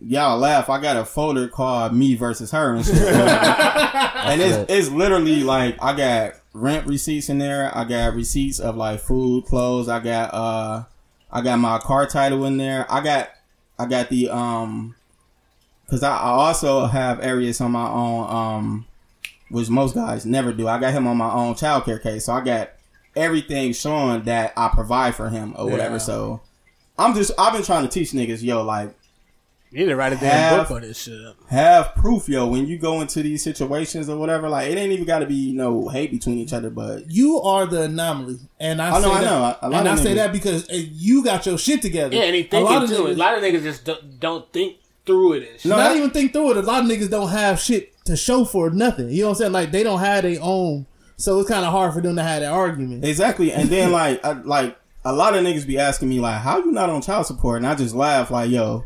Y'all 0.00 0.38
laugh. 0.38 0.70
I 0.70 0.80
got 0.80 0.96
a 0.96 1.04
folder 1.04 1.48
called 1.48 1.92
"Me 1.92 2.14
versus 2.14 2.52
Her" 2.52 2.76
and 2.76 2.84
shit. 2.84 2.94
and 3.02 4.40
it's 4.40 4.70
it's 4.70 4.88
literally 4.90 5.42
like 5.42 5.82
I 5.82 5.96
got 5.96 6.34
rent 6.52 6.86
receipts 6.86 7.28
in 7.28 7.38
there. 7.38 7.76
I 7.76 7.82
got 7.82 8.14
receipts 8.14 8.60
of 8.60 8.76
like 8.76 9.00
food, 9.00 9.46
clothes. 9.46 9.88
I 9.88 9.98
got 9.98 10.32
uh, 10.32 10.84
I 11.32 11.40
got 11.40 11.58
my 11.58 11.78
car 11.78 12.06
title 12.06 12.44
in 12.44 12.58
there. 12.58 12.86
I 12.88 13.02
got 13.02 13.30
I 13.76 13.86
got 13.86 14.08
the 14.08 14.28
um, 14.28 14.94
because 15.88 16.02
I, 16.02 16.12
I 16.16 16.28
also 16.28 16.84
have 16.86 17.20
areas 17.24 17.60
on 17.60 17.72
my 17.72 17.88
own 17.88 18.30
um, 18.30 18.86
which 19.50 19.70
most 19.70 19.94
guys 19.94 20.26
never 20.26 20.52
do. 20.52 20.68
I 20.68 20.78
got 20.78 20.92
him 20.92 21.06
on 21.06 21.16
my 21.16 21.32
own 21.32 21.54
childcare 21.54 22.02
case, 22.02 22.26
so 22.26 22.34
I 22.34 22.42
got 22.42 22.70
everything 23.16 23.72
showing 23.72 24.22
that 24.24 24.52
I 24.56 24.68
provide 24.68 25.14
for 25.14 25.28
him 25.30 25.54
or 25.56 25.64
whatever. 25.70 25.94
Yeah. 25.94 25.98
So 25.98 26.40
I'm 26.98 27.14
just 27.14 27.32
I've 27.38 27.52
been 27.54 27.62
trying 27.62 27.82
to 27.84 27.88
teach 27.88 28.10
niggas, 28.12 28.42
yo, 28.42 28.62
like 28.62 28.94
You 29.70 29.78
need 29.80 29.86
to 29.86 29.96
write 29.96 30.12
a 30.12 30.16
damn 30.16 30.30
Have- 30.30 30.68
book 30.68 30.76
on 30.76 30.82
this 30.82 30.98
shit. 30.98 31.18
have 31.48 31.94
proof, 31.94 32.28
yo, 32.28 32.46
when 32.46 32.66
you 32.66 32.76
go 32.78 33.00
into 33.00 33.22
these 33.22 33.42
situations 33.42 34.08
or 34.10 34.18
whatever. 34.18 34.48
Like 34.50 34.70
it 34.70 34.76
ain't 34.76 34.92
even 34.92 35.06
got 35.06 35.20
to 35.20 35.26
be 35.26 35.52
no 35.52 35.88
hate 35.88 36.10
between 36.10 36.36
each 36.38 36.52
other, 36.52 36.68
but 36.70 37.10
You 37.10 37.40
are 37.40 37.64
the 37.66 37.82
anomaly, 37.82 38.38
and 38.60 38.82
I, 38.82 38.90
I 38.96 39.00
know, 39.00 39.08
say 39.08 39.10
I 39.14 39.20
that, 39.22 39.24
know. 39.24 39.56
A 39.62 39.68
lot 39.70 39.80
and 39.80 39.88
I 39.88 39.92
of 39.94 39.98
say 40.00 40.12
niggas- 40.12 40.14
that 40.16 40.32
because 40.32 40.68
uh, 40.70 40.74
you 40.74 41.24
got 41.24 41.46
your 41.46 41.56
shit 41.58 41.80
together. 41.80 42.14
Yeah, 42.14 42.24
and 42.24 42.34
he 42.36 42.48
a 42.52 42.60
lot 42.60 42.82
of 42.84 42.90
too. 42.90 42.96
niggas, 42.96 43.14
A 43.14 43.16
lot 43.18 43.34
of 43.38 43.42
niggas 43.42 43.62
just 43.62 43.84
don't, 43.86 44.20
don't 44.20 44.52
think 44.52 44.76
through 45.08 45.32
it. 45.32 45.48
And 45.50 45.60
shit. 45.60 45.70
No, 45.70 45.76
not 45.76 45.88
that- 45.88 45.96
even 45.96 46.10
think 46.10 46.32
through 46.32 46.52
it. 46.52 46.56
A 46.58 46.62
lot 46.62 46.84
of 46.84 46.90
niggas 46.90 47.10
don't 47.10 47.30
have 47.30 47.58
shit 47.58 47.92
to 48.04 48.16
show 48.16 48.44
for 48.44 48.70
nothing. 48.70 49.10
You 49.10 49.22
know 49.22 49.28
what 49.30 49.30
I'm 49.32 49.38
saying? 49.38 49.52
Like 49.52 49.72
they 49.72 49.82
don't 49.82 49.98
have 49.98 50.22
their 50.22 50.38
own, 50.40 50.86
so 51.16 51.40
it's 51.40 51.48
kind 51.48 51.64
of 51.64 51.72
hard 51.72 51.92
for 51.94 52.00
them 52.00 52.14
to 52.16 52.22
have 52.22 52.40
that 52.42 52.52
argument. 52.52 53.04
Exactly. 53.04 53.52
And 53.52 53.68
then 53.68 53.90
like 54.00 54.24
I, 54.24 54.32
like 54.32 54.78
a 55.04 55.12
lot 55.12 55.34
of 55.34 55.44
niggas 55.44 55.66
be 55.66 55.78
asking 55.78 56.08
me 56.08 56.20
like, 56.20 56.40
how 56.40 56.58
you 56.58 56.70
not 56.70 56.90
on 56.90 57.02
child 57.02 57.26
support? 57.26 57.56
And 57.58 57.66
I 57.66 57.74
just 57.74 57.94
laugh 57.94 58.30
like, 58.30 58.50
yo, 58.50 58.84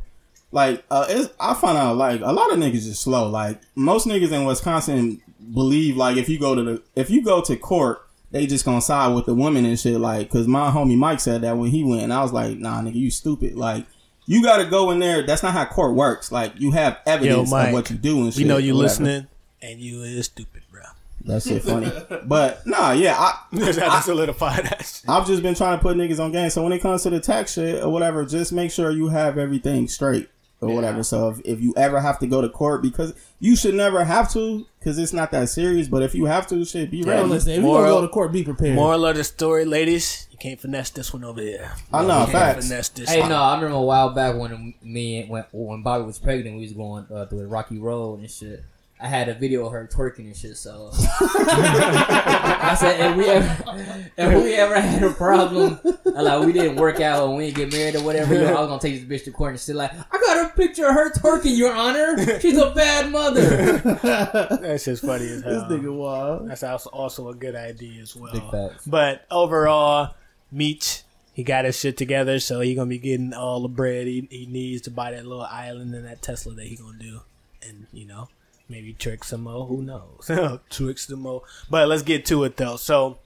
like 0.53 0.85
uh, 0.91 1.07
it's, 1.09 1.33
I 1.39 1.55
find 1.55 1.77
out 1.77 1.97
like 1.97 2.21
a 2.23 2.33
lot 2.33 2.53
of 2.53 2.59
niggas 2.59 2.87
is 2.87 2.99
slow. 2.99 3.29
Like 3.29 3.61
most 3.75 4.07
niggas 4.07 4.33
in 4.33 4.45
Wisconsin 4.45 5.21
believe 5.53 5.97
like 5.97 6.17
if 6.17 6.29
you 6.29 6.39
go 6.39 6.55
to 6.55 6.63
the 6.63 6.83
if 6.97 7.11
you 7.11 7.23
go 7.23 7.41
to 7.43 7.57
court, 7.57 8.07
they 8.31 8.47
just 8.47 8.65
gonna 8.65 8.81
side 8.81 9.15
with 9.15 9.27
the 9.27 9.35
woman 9.35 9.65
and 9.67 9.79
shit. 9.79 10.01
Like, 10.01 10.31
cause 10.31 10.47
my 10.49 10.71
homie 10.71 10.97
Mike 10.97 11.21
said 11.21 11.43
that 11.43 11.57
when 11.59 11.71
he 11.71 11.85
went, 11.85 12.03
and 12.03 12.13
I 12.13 12.23
was 12.23 12.33
like, 12.33 12.57
nah, 12.59 12.81
nigga, 12.81 12.95
you 12.95 13.11
stupid. 13.11 13.55
Like. 13.57 13.87
You 14.33 14.43
gotta 14.43 14.65
go 14.65 14.91
in 14.93 14.99
there. 14.99 15.23
That's 15.23 15.43
not 15.43 15.53
how 15.53 15.67
court 15.67 15.95
works. 15.95 16.33
Like 16.33 16.53
you 16.59 16.71
have 16.71 16.99
evidence 17.05 17.51
Mike, 17.51 17.69
of 17.69 17.75
what 17.75 17.91
you 17.91 17.97
do 17.97 18.23
and 18.23 18.33
shit. 18.33 18.43
We 18.43 18.49
know 18.49 18.57
you 18.57 18.75
whatever. 18.75 18.89
listening, 18.89 19.27
and 19.61 19.79
you 19.79 20.03
is 20.03 20.25
stupid, 20.25 20.63
bro. 20.71 20.81
That's 21.25 21.45
so 21.45 21.59
funny. 21.59 21.93
but 22.25 22.67
nah, 22.67 22.93
yeah, 22.93 23.15
I, 23.19 23.39
Just 23.55 23.79
had 23.79 23.95
to 23.95 24.03
solidify 24.03 24.63
that. 24.63 24.85
shit. 24.87 25.09
I've 25.09 25.27
just 25.27 25.43
been 25.43 25.55
trying 25.55 25.79
to 25.79 25.83
put 25.83 25.99
niggas 25.99 26.19
on 26.19 26.33
game. 26.33 26.49
So 26.49 26.63
when 26.63 26.73
it 26.73 26.79
comes 26.81 27.03
to 27.03 27.11
the 27.11 27.21
tax 27.21 27.53
shit 27.53 27.83
or 27.83 27.91
whatever, 27.91 28.25
just 28.25 28.53
make 28.55 28.71
sure 28.71 28.91
you 28.91 29.09
have 29.09 29.37
everything 29.37 29.87
straight 29.87 30.31
or 30.63 30.75
whatever. 30.75 31.03
So 31.03 31.29
if, 31.31 31.41
if 31.45 31.61
you 31.61 31.75
ever 31.77 32.01
have 32.01 32.19
to 32.21 32.27
go 32.27 32.41
to 32.41 32.49
court, 32.49 32.81
because 32.83 33.13
you 33.41 33.57
should 33.57 33.75
never 33.75 34.05
have 34.05 34.33
to, 34.33 34.67
because 34.79 34.99
it's 34.99 35.13
not 35.13 35.31
that 35.33 35.49
serious. 35.49 35.89
But 35.89 36.03
if 36.03 36.15
you 36.15 36.25
have 36.27 36.47
to, 36.49 36.65
shit, 36.65 36.91
be 36.91 36.99
Yo, 36.99 37.07
ready. 37.09 37.29
listen, 37.29 37.51
if 37.51 37.57
you 37.57 37.63
Moral- 37.63 37.83
gonna 37.83 37.95
go 37.97 38.01
to 38.03 38.09
court, 38.09 38.33
be 38.33 38.45
prepared. 38.45 38.75
Moral 38.77 39.05
of 39.07 39.17
the 39.17 39.25
story, 39.25 39.65
ladies, 39.65 40.29
you 40.31 40.39
can't 40.39 40.61
finesse 40.61 40.91
this 40.91 41.13
one 41.13 41.25
over 41.25 41.41
here. 41.41 41.71
I 41.93 42.03
know, 42.03 42.21
You 42.21 42.27
can't 42.27 42.31
facts. 42.33 42.69
finesse 42.69 42.89
this. 42.91 43.11
Hey, 43.11 43.21
one. 43.21 43.31
no, 43.31 43.37
I 43.43 43.55
remember 43.57 43.77
a 43.77 43.83
while 43.83 44.11
back 44.15 44.37
when 44.37 44.75
me 44.83 45.21
and 45.23 45.29
when 45.31 45.45
when 45.53 45.83
Bobby 45.83 46.05
was 46.05 46.19
pregnant, 46.19 46.57
we 46.57 46.63
was 46.63 46.73
going 46.73 47.07
uh, 47.13 47.27
through 47.27 47.41
the 47.41 47.47
Rocky 47.49 47.79
Road 47.79 48.21
and 48.21 48.31
shit. 48.31 48.65
I 49.03 49.09
had 49.09 49.29
a 49.29 49.35
video 49.35 49.67
of 49.67 49.73
her 49.73 49.89
twerking 49.93 50.27
and 50.27 50.37
shit. 50.37 50.57
So 50.57 50.91
I 50.95 52.77
said, 52.79 53.01
if 53.01 53.17
we 53.17 53.25
ever, 53.25 53.65
if 54.17 54.45
we 54.45 54.55
ever 54.55 54.81
had 54.81 55.03
a 55.03 55.11
problem, 55.11 55.81
uh, 55.85 56.23
like 56.23 56.47
we 56.47 56.53
didn't 56.53 56.77
work 56.77 57.01
out 57.01 57.25
or 57.25 57.35
we 57.35 57.47
didn't 57.51 57.57
get 57.57 57.73
married 57.73 57.97
or 57.97 58.05
whatever, 58.05 58.35
yo, 58.35 58.55
I 58.55 58.61
was 58.61 58.69
gonna 58.69 58.81
take 58.81 59.09
this 59.09 59.21
bitch 59.21 59.25
to 59.25 59.33
court 59.33 59.51
and 59.51 59.61
shit. 59.61 59.75
Like, 59.75 59.91
I 59.93 60.21
got 60.21 60.47
a 60.47 60.55
picture 60.55 60.87
of 60.87 60.95
her 60.95 61.11
twerking, 61.11 61.57
Your 61.57 61.75
Honor. 61.75 62.39
She's 62.39 62.57
a 62.57 62.71
bad 62.71 63.11
mother. 63.11 63.79
That's 64.63 64.85
just 64.85 65.05
funny 65.05 65.27
as 65.27 65.43
hell. 65.43 65.69
this 65.69 65.81
nigga 65.81 65.93
wild. 65.93 66.49
That's 66.49 66.63
also, 66.63 66.91
also 66.91 67.29
a 67.31 67.35
good 67.35 67.57
idea 67.57 68.03
as 68.03 68.15
well. 68.15 68.33
Big 68.33 68.51
facts. 68.53 68.87
But 68.87 69.27
overall, 69.33 70.15
Meech, 70.53 71.03
he 71.33 71.43
got 71.43 71.65
his 71.65 71.77
shit 71.77 71.97
together, 71.97 72.39
so 72.39 72.61
he 72.61 72.77
gonna 72.77 72.89
be 72.89 72.99
getting 72.99 73.33
all 73.35 73.63
the 73.63 73.69
bread 73.69 74.07
he, 74.07 74.29
he 74.31 74.47
needs 74.47 74.83
to 74.83 74.93
buy 74.93 75.11
that 75.11 75.27
little 75.27 75.45
island 75.45 75.93
and 75.93 76.07
that 76.07 76.23
Tesla 76.23 76.55
that 76.55 76.67
he 76.67 76.77
gonna 76.77 76.99
do, 76.99 77.23
and 77.67 77.89
you 77.93 78.07
know 78.07 78.29
maybe 78.73 78.95
trick 78.95 79.23
some 79.23 79.43
more. 79.43 79.67
Who 79.67 79.83
knows? 79.83 80.31
trick 80.71 80.99
some 80.99 81.21
more. 81.21 81.43
But 81.71 81.87
let's 81.87 82.03
get 82.03 82.27
to 82.27 82.43
it 82.45 82.57
though. 82.57 82.77
So. 82.77 83.19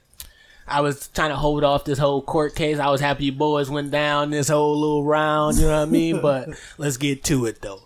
I 0.68 0.80
was 0.80 1.06
trying 1.14 1.30
to 1.30 1.36
hold 1.36 1.62
off 1.62 1.84
this 1.84 1.96
whole 1.96 2.20
court 2.20 2.56
case. 2.56 2.80
I 2.80 2.90
was 2.90 3.00
happy 3.00 3.26
you 3.26 3.32
boys 3.32 3.70
went 3.70 3.92
down 3.92 4.30
this 4.30 4.48
whole 4.48 4.76
little 4.76 5.04
round, 5.04 5.58
you 5.58 5.62
know 5.62 5.76
what 5.76 5.82
I 5.82 5.84
mean? 5.84 6.20
But 6.22 6.48
let's 6.76 6.96
get 6.96 7.22
to 7.24 7.46
it 7.46 7.62
though. 7.62 7.82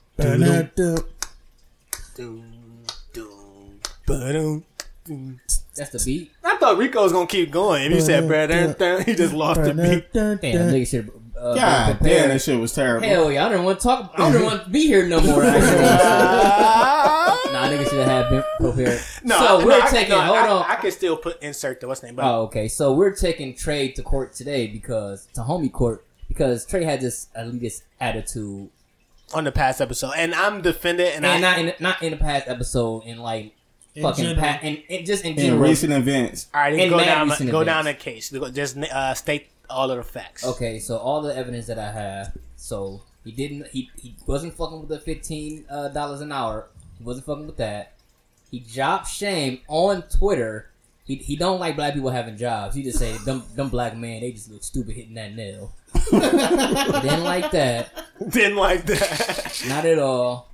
That's 5.76 5.90
the 5.90 6.02
beat. 6.04 6.32
I 6.42 6.56
thought 6.56 6.78
Rico 6.78 7.02
was 7.02 7.12
gonna 7.12 7.26
keep 7.26 7.50
going. 7.50 7.84
If 7.84 7.92
you 7.92 8.00
said 8.00 8.26
brother, 8.26 9.02
he 9.04 9.14
just 9.14 9.34
lost 9.34 9.62
the 9.62 9.74
beat. 9.74 10.10
Damn, 10.14 10.38
nigga 10.38 10.88
should. 10.88 11.10
Uh, 11.40 11.54
God 11.54 11.98
damn, 12.02 12.28
that 12.28 12.42
shit 12.42 12.58
was 12.60 12.72
terrible. 12.74 13.06
Hell 13.06 13.32
yeah, 13.32 13.46
I 13.46 13.48
don't 13.48 13.64
want 13.64 13.78
to 13.80 13.82
talk. 13.82 14.12
I 14.16 14.30
don't 14.32 14.44
want 14.44 14.64
to 14.64 14.70
be 14.70 14.86
here 14.86 15.06
no 15.08 15.20
more. 15.20 15.42
Actually. 15.44 16.60
Nah, 17.50 17.68
nigga 17.68 17.90
should 17.90 18.06
have 18.06 18.30
been 18.30 18.44
prepared. 18.60 19.00
No, 19.24 19.36
so 19.38 19.66
we're 19.66 19.72
I, 19.82 19.90
taking. 19.90 20.10
no, 20.10 20.20
hold 20.20 20.38
I, 20.38 20.48
on. 20.48 20.64
I 20.68 20.76
can 20.76 20.90
still 20.92 21.16
put 21.16 21.42
insert 21.42 21.80
the 21.80 21.88
what's 21.88 22.02
name, 22.02 22.14
but 22.14 22.24
oh, 22.24 22.42
okay. 22.42 22.68
So 22.68 22.92
we're 22.92 23.12
taking 23.14 23.54
Trey 23.56 23.88
to 23.92 24.02
court 24.02 24.32
today 24.34 24.66
because 24.68 25.26
to 25.34 25.40
homie 25.40 25.70
court 25.72 26.04
because 26.28 26.64
Trey 26.64 26.84
had 26.84 27.00
this 27.00 27.26
elitist 27.36 27.82
attitude, 28.00 28.70
on 29.34 29.44
the 29.44 29.52
past 29.52 29.80
episode, 29.80 30.12
and 30.16 30.32
I'm 30.34 30.60
defended, 30.62 31.08
and, 31.14 31.24
and 31.26 31.44
I 31.44 31.50
not 31.50 31.58
in 31.58 31.72
not 31.80 32.02
in 32.02 32.10
the 32.12 32.16
past 32.18 32.46
episode, 32.48 33.00
in 33.04 33.18
like 33.18 33.52
In 33.96 34.02
fucking 34.04 34.24
general. 34.24 34.40
pa- 34.40 34.58
and, 34.62 34.82
and 34.88 35.04
just 35.06 35.24
in 35.24 35.32
In 35.32 35.38
general. 35.38 35.60
recent 35.62 35.92
events, 35.92 36.46
all 36.54 36.60
right, 36.60 36.88
go 36.88 36.98
down, 36.98 37.28
go 37.28 37.34
events. 37.34 37.64
down 37.66 37.84
the 37.86 37.94
case. 37.94 38.30
Just 38.52 38.76
uh, 38.78 39.14
state 39.14 39.48
all 39.70 39.90
of 39.90 39.96
the 39.96 40.02
facts. 40.02 40.44
Okay, 40.44 40.78
so 40.78 40.96
all 40.98 41.22
the 41.22 41.36
evidence 41.36 41.66
that 41.66 41.78
I 41.78 41.90
have, 41.92 42.36
so 42.56 43.02
he 43.24 43.32
didn't, 43.32 43.68
he, 43.68 43.90
he 43.96 44.14
wasn't 44.26 44.54
fucking 44.54 44.80
with 44.80 44.88
the 44.88 44.98
fifteen 45.00 45.64
uh, 45.70 45.88
dollars 45.88 46.20
an 46.20 46.32
hour. 46.32 46.68
He 46.98 47.04
wasn't 47.04 47.26
fucking 47.26 47.46
with 47.46 47.56
that. 47.58 47.94
He 48.50 48.58
dropped 48.60 49.08
shame 49.08 49.60
on 49.68 50.02
Twitter. 50.02 50.70
He, 51.04 51.16
he 51.16 51.36
don't 51.36 51.58
like 51.58 51.76
black 51.76 51.94
people 51.94 52.10
having 52.10 52.36
jobs. 52.36 52.74
He 52.74 52.82
just 52.82 52.98
say 52.98 53.16
them 53.18 53.44
them 53.54 53.68
black 53.68 53.96
men 53.96 54.20
they 54.20 54.32
just 54.32 54.50
look 54.50 54.62
stupid 54.62 54.94
hitting 54.94 55.14
that 55.14 55.34
nail. 55.34 55.74
didn't 56.10 57.24
like 57.24 57.50
that, 57.50 57.90
Didn't 58.28 58.56
like 58.56 58.86
that. 58.86 59.64
not 59.68 59.84
at 59.84 59.98
all. 59.98 60.48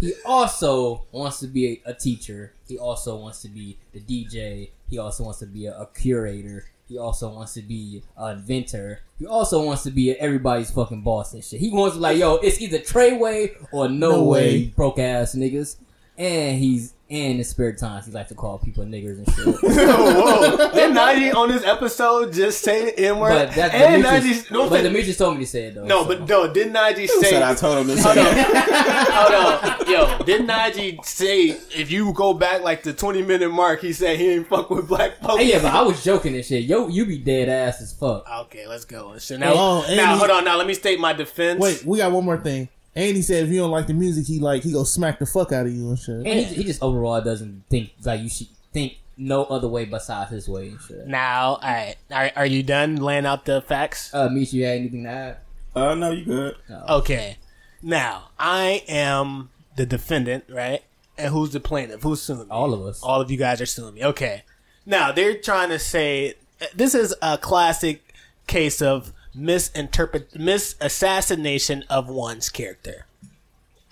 He 0.00 0.14
also 0.24 1.04
wants 1.12 1.40
to 1.40 1.46
be 1.46 1.82
a, 1.84 1.90
a 1.90 1.94
teacher. 1.94 2.52
He 2.66 2.78
also 2.78 3.16
wants 3.16 3.42
to 3.42 3.48
be 3.48 3.78
the 3.92 4.00
DJ. 4.00 4.70
He 4.88 4.98
also 4.98 5.24
wants 5.24 5.40
to 5.40 5.46
be 5.46 5.66
a, 5.66 5.76
a 5.76 5.86
curator. 5.86 6.66
He 6.88 6.96
also 6.98 7.28
wants 7.30 7.54
to 7.54 7.62
be 7.62 8.02
an 8.16 8.38
inventor. 8.38 9.00
He 9.18 9.26
also 9.26 9.62
wants 9.64 9.82
to 9.82 9.90
be 9.90 10.12
everybody's 10.12 10.70
fucking 10.70 11.02
boss 11.02 11.34
and 11.34 11.44
shit. 11.44 11.60
He 11.60 11.70
wants 11.70 11.96
to 11.96 12.00
like, 12.00 12.16
yo, 12.16 12.36
it's 12.36 12.60
either 12.60 12.78
Trey 12.78 13.16
way 13.16 13.52
or 13.72 13.88
no, 13.88 14.10
No 14.12 14.24
way, 14.24 14.40
way. 14.40 14.64
broke 14.74 14.98
ass 14.98 15.34
niggas. 15.34 15.76
And 16.18 16.58
he's 16.58 16.94
in 17.08 17.36
his 17.38 17.48
spare 17.48 17.72
times, 17.72 18.04
he 18.06 18.12
likes 18.12 18.28
to 18.28 18.34
call 18.34 18.58
people 18.58 18.84
niggers 18.84 19.16
and 19.18 19.34
shit. 19.34 19.46
Whoa! 19.62 20.56
Did 20.74 20.92
Najee 20.96 21.34
on 21.34 21.48
this 21.48 21.64
episode 21.64 22.32
just 22.34 22.60
say 22.60 22.86
the 22.86 22.98
N 23.00 23.18
word? 23.20 23.32
and 23.32 23.54
Demetrius, 24.02 24.42
Najee, 24.42 24.50
no, 24.50 24.68
but 24.68 24.82
Demetrius 24.82 25.16
told 25.16 25.38
me 25.38 25.44
to 25.44 25.50
say 25.50 25.62
it 25.66 25.76
though. 25.76 25.84
no, 25.84 26.02
so. 26.02 26.08
but 26.08 26.28
no, 26.28 26.52
did 26.52 26.72
Najee 26.74 27.02
who 27.08 27.22
say? 27.22 27.30
said 27.30 27.42
I 27.42 27.54
told 27.54 27.78
him 27.88 27.96
to 27.96 28.02
Hold 28.02 28.14
say 28.14 28.40
on, 28.42 29.06
hold 29.12 29.80
on, 29.80 29.90
yo, 29.90 30.18
did 30.24 30.42
Najee 30.46 31.02
say 31.04 31.46
if 31.74 31.90
you 31.90 32.12
go 32.12 32.34
back 32.34 32.62
like 32.62 32.82
the 32.82 32.92
twenty 32.92 33.22
minute 33.22 33.50
mark, 33.50 33.80
he 33.80 33.92
said 33.92 34.18
he 34.18 34.30
ain't 34.32 34.48
fuck 34.48 34.68
with 34.68 34.88
black 34.88 35.16
folks? 35.22 35.40
Hey, 35.40 35.50
yeah, 35.50 35.62
but 35.62 35.72
I 35.72 35.82
was 35.82 36.02
joking 36.04 36.34
and 36.34 36.44
shit. 36.44 36.64
Yo, 36.64 36.88
you 36.88 37.06
be 37.06 37.16
dead 37.18 37.48
ass 37.48 37.80
as 37.80 37.92
fuck. 37.92 38.28
Okay, 38.46 38.66
let's 38.66 38.84
go. 38.84 39.16
So 39.18 39.36
now, 39.38 39.52
Oh, 39.54 39.84
and 39.86 39.96
now 39.96 40.12
he- 40.14 40.18
hold 40.18 40.30
on. 40.30 40.44
Now 40.44 40.56
let 40.58 40.66
me 40.66 40.74
state 40.74 40.98
my 41.00 41.12
defense. 41.12 41.60
Wait, 41.60 41.84
we 41.86 41.98
got 41.98 42.10
one 42.12 42.24
more 42.24 42.38
thing. 42.38 42.68
And 42.94 43.16
he 43.16 43.22
said 43.22 43.44
if 43.44 43.50
you 43.50 43.58
don't 43.58 43.70
like 43.70 43.86
the 43.86 43.94
music, 43.94 44.26
he 44.26 44.40
like 44.40 44.62
he 44.62 44.72
go 44.72 44.84
smack 44.84 45.18
the 45.18 45.26
fuck 45.26 45.52
out 45.52 45.66
of 45.66 45.72
you 45.72 45.88
and 45.88 45.98
shit. 45.98 46.16
And 46.16 46.26
he, 46.26 46.44
he 46.44 46.64
just 46.64 46.82
overall 46.82 47.20
doesn't 47.20 47.64
think 47.70 47.92
like 48.04 48.20
you 48.20 48.28
should 48.28 48.48
think 48.72 48.94
no 49.16 49.44
other 49.44 49.68
way 49.68 49.84
besides 49.84 50.30
his 50.30 50.48
way 50.48 50.68
and 50.68 50.80
shit. 50.80 51.06
Now, 51.06 51.56
all 51.56 51.60
right, 51.62 51.96
are, 52.10 52.30
are 52.36 52.46
you 52.46 52.62
done 52.62 52.96
laying 52.96 53.26
out 53.26 53.44
the 53.44 53.60
facts? 53.62 54.12
Uh, 54.14 54.28
Misha, 54.28 54.56
you 54.56 54.64
had 54.64 54.78
anything 54.78 55.04
to 55.04 55.10
add? 55.10 55.36
Uh, 55.74 55.94
no, 55.94 56.10
you 56.10 56.24
good. 56.24 56.56
Okay. 56.88 57.36
Now, 57.82 58.30
I 58.38 58.82
am 58.88 59.50
the 59.76 59.86
defendant, 59.86 60.44
right? 60.48 60.82
And 61.16 61.32
who's 61.32 61.50
the 61.50 61.60
plaintiff? 61.60 62.02
Who's 62.02 62.22
suing 62.22 62.40
me? 62.40 62.46
All 62.50 62.72
of 62.72 62.82
us. 62.82 63.02
All 63.02 63.20
of 63.20 63.30
you 63.30 63.36
guys 63.36 63.60
are 63.60 63.66
suing 63.66 63.94
me. 63.94 64.04
Okay. 64.04 64.42
Now, 64.86 65.12
they're 65.12 65.36
trying 65.36 65.68
to 65.70 65.78
say 65.78 66.34
this 66.74 66.94
is 66.94 67.14
a 67.22 67.38
classic 67.38 68.14
case 68.46 68.80
of 68.80 69.12
misinterpret 69.34 70.32
misassassination 70.34 71.84
of 71.88 72.08
one's 72.08 72.48
character. 72.48 73.06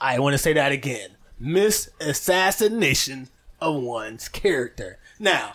I 0.01 0.19
want 0.19 0.35
to 0.35 0.39
say 0.39 0.53
that 0.53 0.73
again. 0.73 1.11
Misassassination 1.43 3.29
of 3.61 3.83
one's 3.83 4.29
character. 4.29 4.99
Now, 5.19 5.55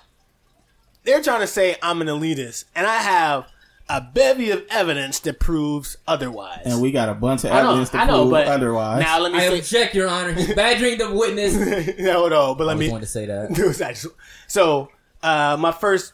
they're 1.03 1.21
trying 1.21 1.41
to 1.41 1.47
say 1.47 1.75
I'm 1.81 2.01
an 2.01 2.07
elitist, 2.07 2.65
and 2.75 2.85
I 2.87 2.97
have 2.97 3.47
a 3.89 3.99
bevy 4.01 4.51
of 4.51 4.63
evidence 4.69 5.19
that 5.19 5.39
proves 5.39 5.97
otherwise. 6.07 6.61
And 6.65 6.81
we 6.81 6.91
got 6.91 7.09
a 7.09 7.13
bunch 7.13 7.43
of 7.43 7.51
I 7.51 7.61
know, 7.61 7.69
evidence 7.71 7.89
to 7.89 7.97
know, 8.05 8.29
prove 8.29 8.33
otherwise. 8.47 9.01
now 9.01 9.19
let 9.19 9.31
me 9.33 9.39
I 9.39 9.49
say, 9.49 9.57
object, 9.59 9.95
Your 9.95 10.07
Honor. 10.07 10.31
He's 10.33 10.53
badgering 10.55 10.97
the 10.97 11.13
witness. 11.13 11.97
no, 11.99 12.27
no, 12.29 12.55
but 12.55 12.63
I 12.63 12.67
let 12.67 12.77
was 12.77 12.85
me 12.85 12.89
going 12.89 13.01
to 13.01 13.07
say 13.07 13.25
that. 13.25 13.53
do 13.53 13.67
is 13.67 13.81
actually- 13.81 14.13
So, 14.47 14.89
uh, 15.21 15.57
my 15.59 15.71
first, 15.73 16.13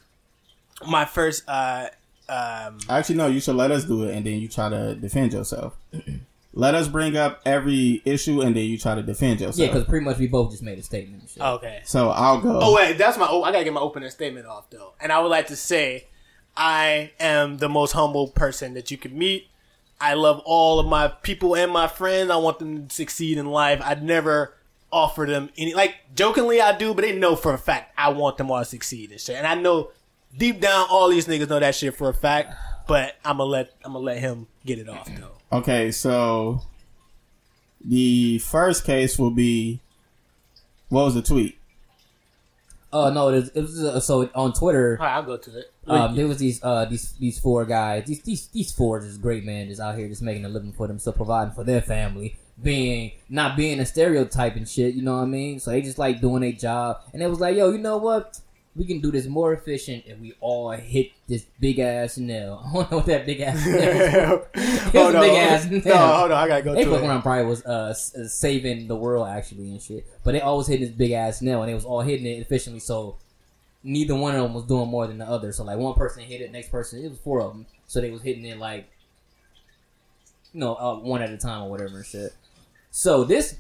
my 0.88 1.06
first, 1.06 1.44
uh, 1.48 1.88
um, 2.30 2.80
Actually, 2.90 3.16
no, 3.16 3.28
you 3.28 3.40
should 3.40 3.56
let 3.56 3.72
us 3.72 3.84
do 3.84 4.04
it, 4.04 4.16
and 4.16 4.26
then 4.26 4.40
you 4.40 4.48
try 4.48 4.70
to 4.70 4.96
defend 4.96 5.34
yourself. 5.34 5.78
let 6.54 6.76
us 6.76 6.88
bring 6.88 7.16
up 7.16 7.40
every 7.46 8.02
issue, 8.04 8.42
and 8.42 8.56
then 8.56 8.66
you 8.66 8.78
try 8.78 8.96
to 8.96 9.04
defend 9.04 9.40
yourself. 9.40 9.58
Yeah, 9.58 9.68
because 9.68 9.86
pretty 9.86 10.06
much 10.06 10.18
we 10.18 10.28
both 10.28 10.52
just 10.52 10.64
made 10.64 10.78
a 10.80 10.84
statement 10.84 11.22
and 11.22 11.30
shit. 11.30 11.42
okay. 11.42 11.82
so 11.86 12.10
I'll 12.10 12.42
go. 12.42 12.60
Oh 12.62 12.76
wait, 12.76 12.98
that's 12.98 13.18
my. 13.18 13.28
Oh, 13.30 13.44
I 13.44 13.52
gotta 13.52 13.64
get 13.64 13.74
my 13.74 13.82
opening 13.82 14.10
statement 14.10 14.46
off 14.46 14.70
though, 14.70 14.94
and 15.00 15.12
I 15.12 15.20
would 15.20 15.30
like 15.30 15.48
to 15.48 15.56
say, 15.56 16.08
I 16.56 17.12
am 17.20 17.58
the 17.58 17.70
most 17.70 17.92
humble 17.92 18.28
person 18.28 18.74
that 18.74 18.92
you 18.92 18.98
could 18.98 19.14
meet. 19.14 19.48
I 20.02 20.14
love 20.14 20.42
all 20.46 20.80
of 20.80 20.86
my 20.86 21.08
people 21.08 21.56
and 21.56 21.72
my 21.72 21.88
friends. 21.88 22.30
I 22.30 22.38
want 22.38 22.60
them 22.60 22.88
to 22.88 22.96
succeed 22.96 23.38
in 23.38 23.46
life. 23.48 23.82
I'd 23.84 24.04
never 24.04 24.54
offer 24.92 25.26
them 25.26 25.50
any 25.58 25.74
like 25.74 25.96
jokingly 26.16 26.62
I 26.62 26.78
do, 26.78 26.94
but 26.94 27.04
they 27.04 27.18
know 27.18 27.36
for 27.36 27.54
a 27.54 27.58
fact 27.58 27.94
I 27.98 28.10
want 28.10 28.38
them 28.38 28.52
all 28.52 28.60
to 28.60 28.66
succeed 28.66 29.12
and 29.12 29.20
shit. 29.20 29.36
And 29.36 29.48
I 29.48 29.56
know 29.56 29.92
deep 30.38 30.62
down 30.62 30.88
all 30.90 31.10
these 31.10 31.28
niggas 31.28 31.50
know 31.50 31.60
that 31.60 31.76
shit 31.76 31.96
for 31.96 32.10
a 32.10 32.14
fact. 32.14 32.54
But 32.88 33.16
I'm 33.26 33.38
gonna 33.38 33.50
let 33.50 33.74
I'm 33.84 33.94
gonna 33.94 34.06
let 34.06 34.20
him 34.20 34.48
get 34.66 34.80
it 34.80 34.88
off 34.88 35.10
though. 35.20 35.58
Okay, 35.58 35.92
so 35.92 36.62
the 37.84 38.40
first 38.40 38.86
case 38.86 39.18
will 39.20 39.32
be 39.32 39.82
What 40.90 41.06
was 41.06 41.16
the 41.16 41.22
tweet? 41.22 41.58
Oh 42.94 43.12
no, 43.12 43.28
it 43.28 43.36
was, 43.36 43.50
it 43.50 43.62
was 43.62 43.84
uh, 43.84 44.00
so 44.00 44.30
on 44.34 44.54
Twitter. 44.54 44.98
All 45.00 45.06
right, 45.06 45.16
I'll 45.16 45.24
go 45.24 45.36
to 45.38 45.60
it. 45.60 45.72
Um, 45.86 46.16
there 46.16 46.28
was 46.28 46.38
these 46.38 46.64
uh 46.64 46.86
these 46.86 47.12
these 47.14 47.40
four 47.40 47.66
guys. 47.66 48.06
These 48.06 48.22
these 48.22 48.48
these 48.48 48.72
four 48.72 49.02
just 49.02 49.22
great 49.22 49.44
men 49.44 49.68
just 49.68 49.82
out 49.82 49.98
here 49.98 50.08
just 50.08 50.22
making 50.22 50.46
a 50.46 50.50
living 50.50 50.72
for 50.72 50.88
themselves, 50.88 51.18
providing 51.18 51.54
for 51.54 51.66
their 51.66 51.82
family, 51.82 52.38
being 52.62 53.12
not 53.30 53.58
being 53.58 53.80
a 53.82 53.86
stereotype 53.86 54.56
and 54.56 54.68
shit. 54.68 54.96
You 54.96 55.02
know 55.02 55.18
what 55.18 55.24
I 55.24 55.26
mean? 55.26 55.60
So 55.60 55.72
they 55.72 55.82
just 55.82 55.98
like 55.98 56.22
doing 56.22 56.42
their 56.42 56.54
job, 56.54 57.02
and 57.14 57.22
it 57.22 57.28
was 57.28 57.42
like, 57.42 57.58
yo, 57.58 57.72
you 57.72 57.78
know 57.78 57.98
what? 57.98 58.40
We 58.78 58.86
can 58.86 59.02
do 59.02 59.10
this 59.12 59.26
more 59.26 59.54
efficient 59.54 60.04
if 60.06 60.20
we 60.20 60.34
all 60.40 60.70
hit 60.72 61.12
this 61.28 61.46
big 61.60 61.80
ass 61.80 62.18
nail. 62.20 62.62
I 62.70 62.74
don't 62.74 62.92
know 62.92 62.98
what 62.98 63.06
that 63.08 63.26
big 63.26 63.42
ass 63.42 63.66
nail. 63.66 64.46
is. 64.54 64.88
It 64.94 64.94
was 64.94 65.16
a 65.16 65.20
big 65.20 65.34
ass 65.34 65.66
nail. 65.66 65.82
No, 65.84 65.98
hold 65.98 66.32
on, 66.32 66.38
I 66.38 66.48
gotta 66.48 66.62
go 66.62 66.76
They 66.76 66.84
to 66.84 66.92
fucking 66.92 67.06
it. 67.06 67.08
around 67.10 67.22
probably 67.24 67.46
was 67.46 67.66
uh, 67.66 67.70
uh, 67.90 67.94
saving 68.28 68.88
the 68.88 68.96
world 68.96 69.28
actually 69.28 69.72
and 69.72 69.82
shit. 69.82 70.06
But 70.24 70.34
they 70.34 70.42
always 70.42 70.68
hitting 70.68 70.86
this 70.86 70.96
big 70.96 71.12
ass 71.12 71.42
nail 71.42 71.62
and 71.64 71.70
they 71.70 71.74
was 71.74 71.86
all 71.86 72.02
hitting 72.02 72.28
it 72.28 72.40
efficiently. 72.40 72.80
So 72.80 73.18
neither 73.84 74.16
one 74.16 74.36
of 74.36 74.44
them 74.44 74.54
was 74.54 74.66
doing 74.66 74.88
more 74.90 75.08
than 75.08 75.18
the 75.18 75.26
other. 75.28 75.52
So 75.52 75.64
like 75.64 75.78
one 75.80 75.96
person 75.96 76.22
hit 76.24 76.42
it, 76.42 76.52
next 76.52 76.70
person 76.70 77.04
it 77.04 77.10
was 77.10 77.18
four 77.20 77.42
of 77.42 77.54
them. 77.54 77.66
So 77.88 78.00
they 78.00 78.12
was 78.12 78.22
hitting 78.22 78.46
it 78.46 78.58
like 78.60 78.88
you 80.54 80.60
know 80.60 80.76
uh, 80.76 80.96
one 81.00 81.22
at 81.22 81.32
a 81.32 81.38
time 81.38 81.64
or 81.64 81.70
whatever 81.72 81.98
and 81.98 82.06
shit. 82.06 82.34
So 82.92 83.24
this 83.24 83.56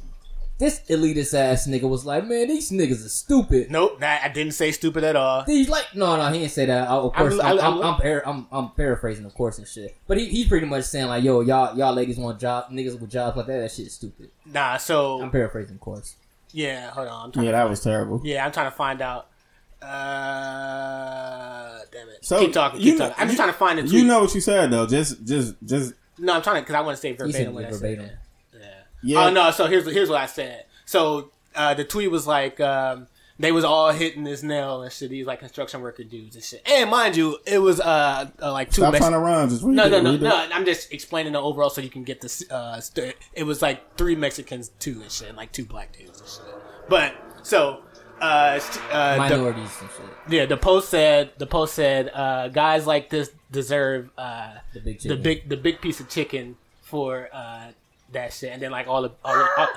this 0.60 0.82
elitist 0.90 1.34
ass 1.36 1.68
nigga 1.68 1.88
was 1.88 2.04
like, 2.06 2.26
man, 2.26 2.48
these 2.48 2.72
niggas 2.72 3.06
are 3.06 3.10
stupid. 3.10 3.70
Nope, 3.70 4.00
that, 4.00 4.24
I 4.24 4.30
didn't 4.30 4.54
say 4.54 4.72
stupid 4.72 5.04
at 5.04 5.16
all. 5.16 5.44
He's 5.44 5.70
like, 5.70 5.94
no, 5.96 6.16
no, 6.16 6.28
he 6.32 6.40
didn't 6.40 6.52
say 6.52 6.66
that. 6.66 6.88
I, 6.90 6.94
of 6.96 7.12
I'm- 7.16 7.30
course, 7.30 7.40
I'm, 7.40 7.60
I- 7.60 7.62
I'm, 7.62 7.74
I'm- 7.76 7.84
I'm, 7.84 7.96
par- 8.02 8.24
I'm, 8.26 8.48
I'm 8.52 8.70
paraphrasing, 8.72 9.26
of 9.26 9.34
course, 9.36 9.58
and 9.60 9.68
shit. 9.68 9.96
But 10.08 10.18
he, 10.18 10.26
he's 10.26 10.48
pretty 10.48 10.66
much 10.66 10.86
saying 10.86 11.08
like, 11.08 11.24
yo, 11.24 11.42
y'all, 11.42 11.78
y'all 11.78 11.94
ladies 11.94 12.18
want 12.18 12.40
job, 12.40 12.72
niggas 12.72 13.00
with 13.00 13.12
jobs 13.12 13.38
like 13.38 13.46
that. 13.48 13.60
That 13.60 13.72
shit 13.72 13.88
is 13.88 13.94
stupid. 13.94 14.32
Nah, 14.46 14.78
so 14.78 15.22
I'm 15.22 15.30
paraphrasing, 15.32 15.76
of 15.76 15.82
course. 15.82 16.16
yeah, 16.52 16.90
hold 16.90 17.08
on. 17.08 17.32
I'm 17.36 17.44
Yeah, 17.44 17.52
that 17.52 17.70
was 17.70 17.82
terrible. 17.84 18.22
Yeah, 18.24 18.46
I'm 18.46 18.52
trying 18.52 18.72
to 18.72 18.76
find 18.76 19.02
out. 19.02 19.28
Uh, 20.48 21.80
damn 21.92 22.10
it. 22.10 22.26
So 22.26 22.40
keep 22.40 22.54
talking. 22.54 22.80
you 22.80 22.92
Keep 22.94 23.00
know- 23.00 23.10
talking. 23.10 23.22
I'm 23.22 23.28
just 23.28 23.34
you- 23.34 23.38
trying 23.44 23.54
to 23.54 23.58
find 23.60 23.80
it. 23.80 23.86
You 23.88 24.06
know 24.06 24.22
what 24.22 24.34
you 24.34 24.42
said 24.42 24.72
though. 24.72 24.88
Just, 24.88 25.24
just, 25.26 25.56
just. 25.66 25.94
no, 26.18 26.34
I'm 26.34 26.42
trying 26.42 26.56
to 26.58 26.62
because 26.62 26.76
I 26.76 26.82
want 26.82 26.96
to 26.98 27.02
say 27.02 27.12
He 27.12 27.18
said 27.18 27.28
verbatim 27.28 27.54
what 27.54 27.66
I 27.66 27.72
said. 27.72 28.18
Yeah. 29.04 29.20
Yeah. 29.22 29.28
Oh 29.28 29.30
no. 29.32 29.52
So 29.52 29.68
here's 29.68 29.86
here's 29.92 30.10
what 30.10 30.22
I 30.22 30.26
said. 30.26 30.66
So 30.86 31.32
uh, 31.56 31.74
the 31.74 31.84
tweet 31.84 32.12
was 32.12 32.28
like 32.28 32.60
um, 32.60 33.08
they 33.40 33.52
was 33.52 33.64
all 33.64 33.92
hitting 33.92 34.24
this 34.24 34.42
nail 34.42 34.82
and 34.82 34.92
shit. 34.92 35.10
These 35.10 35.26
like 35.26 35.40
construction 35.40 35.82
worker 35.82 36.04
dudes 36.04 36.36
and 36.36 36.44
shit. 36.44 36.68
And 36.68 36.90
mind 36.90 37.16
you, 37.16 37.38
it 37.46 37.60
was 37.60 37.80
uh, 37.80 38.30
uh 38.42 38.52
like 38.52 38.70
two. 38.70 38.82
Stop 38.82 38.94
Mex- 38.94 39.04
trying 39.04 39.14
to 39.14 39.20
run. 39.20 39.50
Just 39.50 39.64
read 39.64 39.76
no, 39.76 39.88
no, 39.90 40.02
no, 40.02 40.18
no. 40.18 40.48
I'm 40.52 40.66
just 40.66 40.92
explaining 40.92 41.34
the 41.34 41.42
overall 41.42 41.70
so 41.70 41.82
you 41.82 41.90
can 41.90 42.04
get 42.04 42.22
this. 42.22 42.50
Uh, 42.50 42.80
st- 42.80 43.16
it 43.34 43.44
was 43.44 43.62
like 43.62 43.96
three 43.96 44.16
Mexicans, 44.16 44.70
two 44.80 45.02
and 45.02 45.12
shit, 45.12 45.30
and 45.30 45.38
like 45.38 45.52
two 45.52 45.66
black 45.66 45.96
dudes 45.98 46.20
and 46.20 46.30
shit. 46.30 46.64
But 46.90 47.16
so, 47.44 47.84
uh, 48.20 48.60
st- 48.60 48.86
uh, 48.92 49.14
the- 49.14 49.20
Minorities 49.20 49.70
and 49.82 49.90
shit. 49.92 50.34
yeah, 50.34 50.46
the 50.46 50.58
post 50.58 50.90
said 50.90 51.32
the 51.38 51.48
post 51.48 51.76
said 51.76 52.10
uh, 52.14 52.48
guys 52.48 52.88
like 52.88 53.10
this 53.10 53.32
deserve 53.52 54.10
uh, 54.18 54.54
The 54.74 54.80
big 54.80 55.00
the 55.02 55.16
big 55.16 55.50
the 55.50 55.58
big 55.58 55.82
piece 55.82 56.00
of 56.00 56.10
chicken 56.10 56.58
for 56.82 57.30
uh, 57.32 57.68
that 58.12 58.34
shit, 58.34 58.52
and 58.52 58.62
then 58.62 58.72
like 58.72 58.88
all 58.88 59.02
the 59.02 59.12
all 59.24 59.36
the, 59.36 59.48
all, 59.58 59.68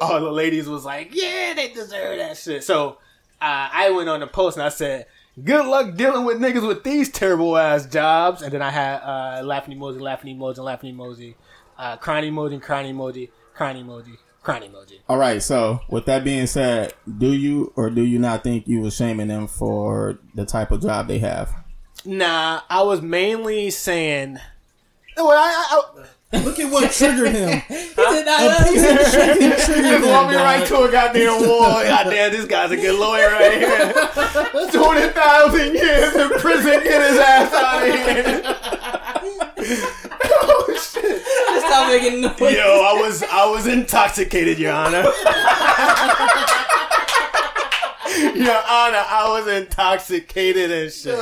all 0.00 0.20
the 0.20 0.30
ladies 0.30 0.68
was 0.68 0.84
like, 0.84 1.10
yeah, 1.12 1.54
they 1.54 1.68
deserve 1.68 2.18
that 2.18 2.36
shit. 2.36 2.64
So 2.64 2.98
uh, 3.40 3.68
I 3.72 3.90
went 3.90 4.08
on 4.08 4.20
the 4.20 4.26
post 4.26 4.56
and 4.56 4.64
I 4.64 4.68
said, 4.70 5.06
good 5.42 5.66
luck 5.66 5.94
dealing 5.96 6.24
with 6.24 6.38
niggas 6.38 6.66
with 6.66 6.84
these 6.84 7.10
terrible 7.10 7.56
ass 7.56 7.86
jobs, 7.86 8.42
and 8.42 8.52
then 8.52 8.62
I 8.62 8.70
had 8.70 9.00
uh, 9.00 9.42
laughing 9.44 9.78
emoji, 9.78 10.00
laughing 10.00 10.36
emoji, 10.36 10.58
laughing 10.58 10.94
emoji, 10.94 11.34
uh, 11.78 11.96
crying 11.96 12.32
emoji, 12.32 12.60
crying 12.60 12.94
emoji, 12.94 13.30
crying 13.54 13.84
emoji, 13.84 14.16
crying 14.42 14.70
emoji. 14.70 14.98
All 15.08 15.18
right. 15.18 15.42
So, 15.42 15.80
with 15.88 16.06
that 16.06 16.24
being 16.24 16.46
said, 16.46 16.94
do 17.18 17.32
you 17.32 17.72
or 17.76 17.90
do 17.90 18.02
you 18.02 18.18
not 18.18 18.42
think 18.42 18.66
you 18.66 18.80
were 18.80 18.90
shaming 18.90 19.28
them 19.28 19.46
for 19.46 20.18
the 20.34 20.46
type 20.46 20.70
of 20.70 20.82
job 20.82 21.08
they 21.08 21.18
have? 21.18 21.52
Nah, 22.04 22.62
I 22.70 22.82
was 22.82 23.02
mainly 23.02 23.70
saying. 23.70 24.38
Well, 25.16 25.30
I, 25.30 25.66
I, 25.70 26.04
Look 26.32 26.58
at 26.58 26.70
what 26.70 26.90
triggered 26.92 27.28
him. 27.32 27.62
He 27.68 28.12
said, 28.12 28.24
nah, 28.26 28.58
A 28.58 28.64
piece 28.64 28.82
of 28.82 29.12
chicken 29.12 29.50
triggered 29.64 30.00
Just 30.00 30.06
walk 30.06 30.30
me 30.30 30.36
right 30.36 30.66
to 30.66 30.76
a 30.82 30.90
goddamn 30.90 31.48
wall. 31.48 31.82
Goddamn, 31.82 32.32
this 32.32 32.44
guy's 32.46 32.70
a 32.70 32.76
good 32.76 32.98
lawyer 32.98 33.30
right 33.30 33.52
here. 33.52 33.92
Twenty 34.70 35.08
thousand 35.12 35.74
years 35.74 36.14
in 36.14 36.28
prison, 36.38 36.82
get 36.82 37.10
his 37.10 37.18
ass 37.18 37.52
out 37.52 37.82
of 37.88 37.94
here. 37.94 38.42
oh 40.32 40.66
shit! 40.92 41.22
Stop 41.60 41.88
making 41.88 42.20
noise. 42.20 42.40
Yo, 42.54 42.64
I 42.64 43.00
was 43.00 43.22
I 43.22 43.46
was 43.46 43.66
intoxicated, 43.66 44.58
Your 44.58 44.72
Honor. 44.72 45.02
Your 48.34 48.62
Honor, 48.68 49.04
I 49.08 49.28
was 49.28 49.46
intoxicated 49.48 50.70
and 50.70 50.92
shit. 50.92 51.18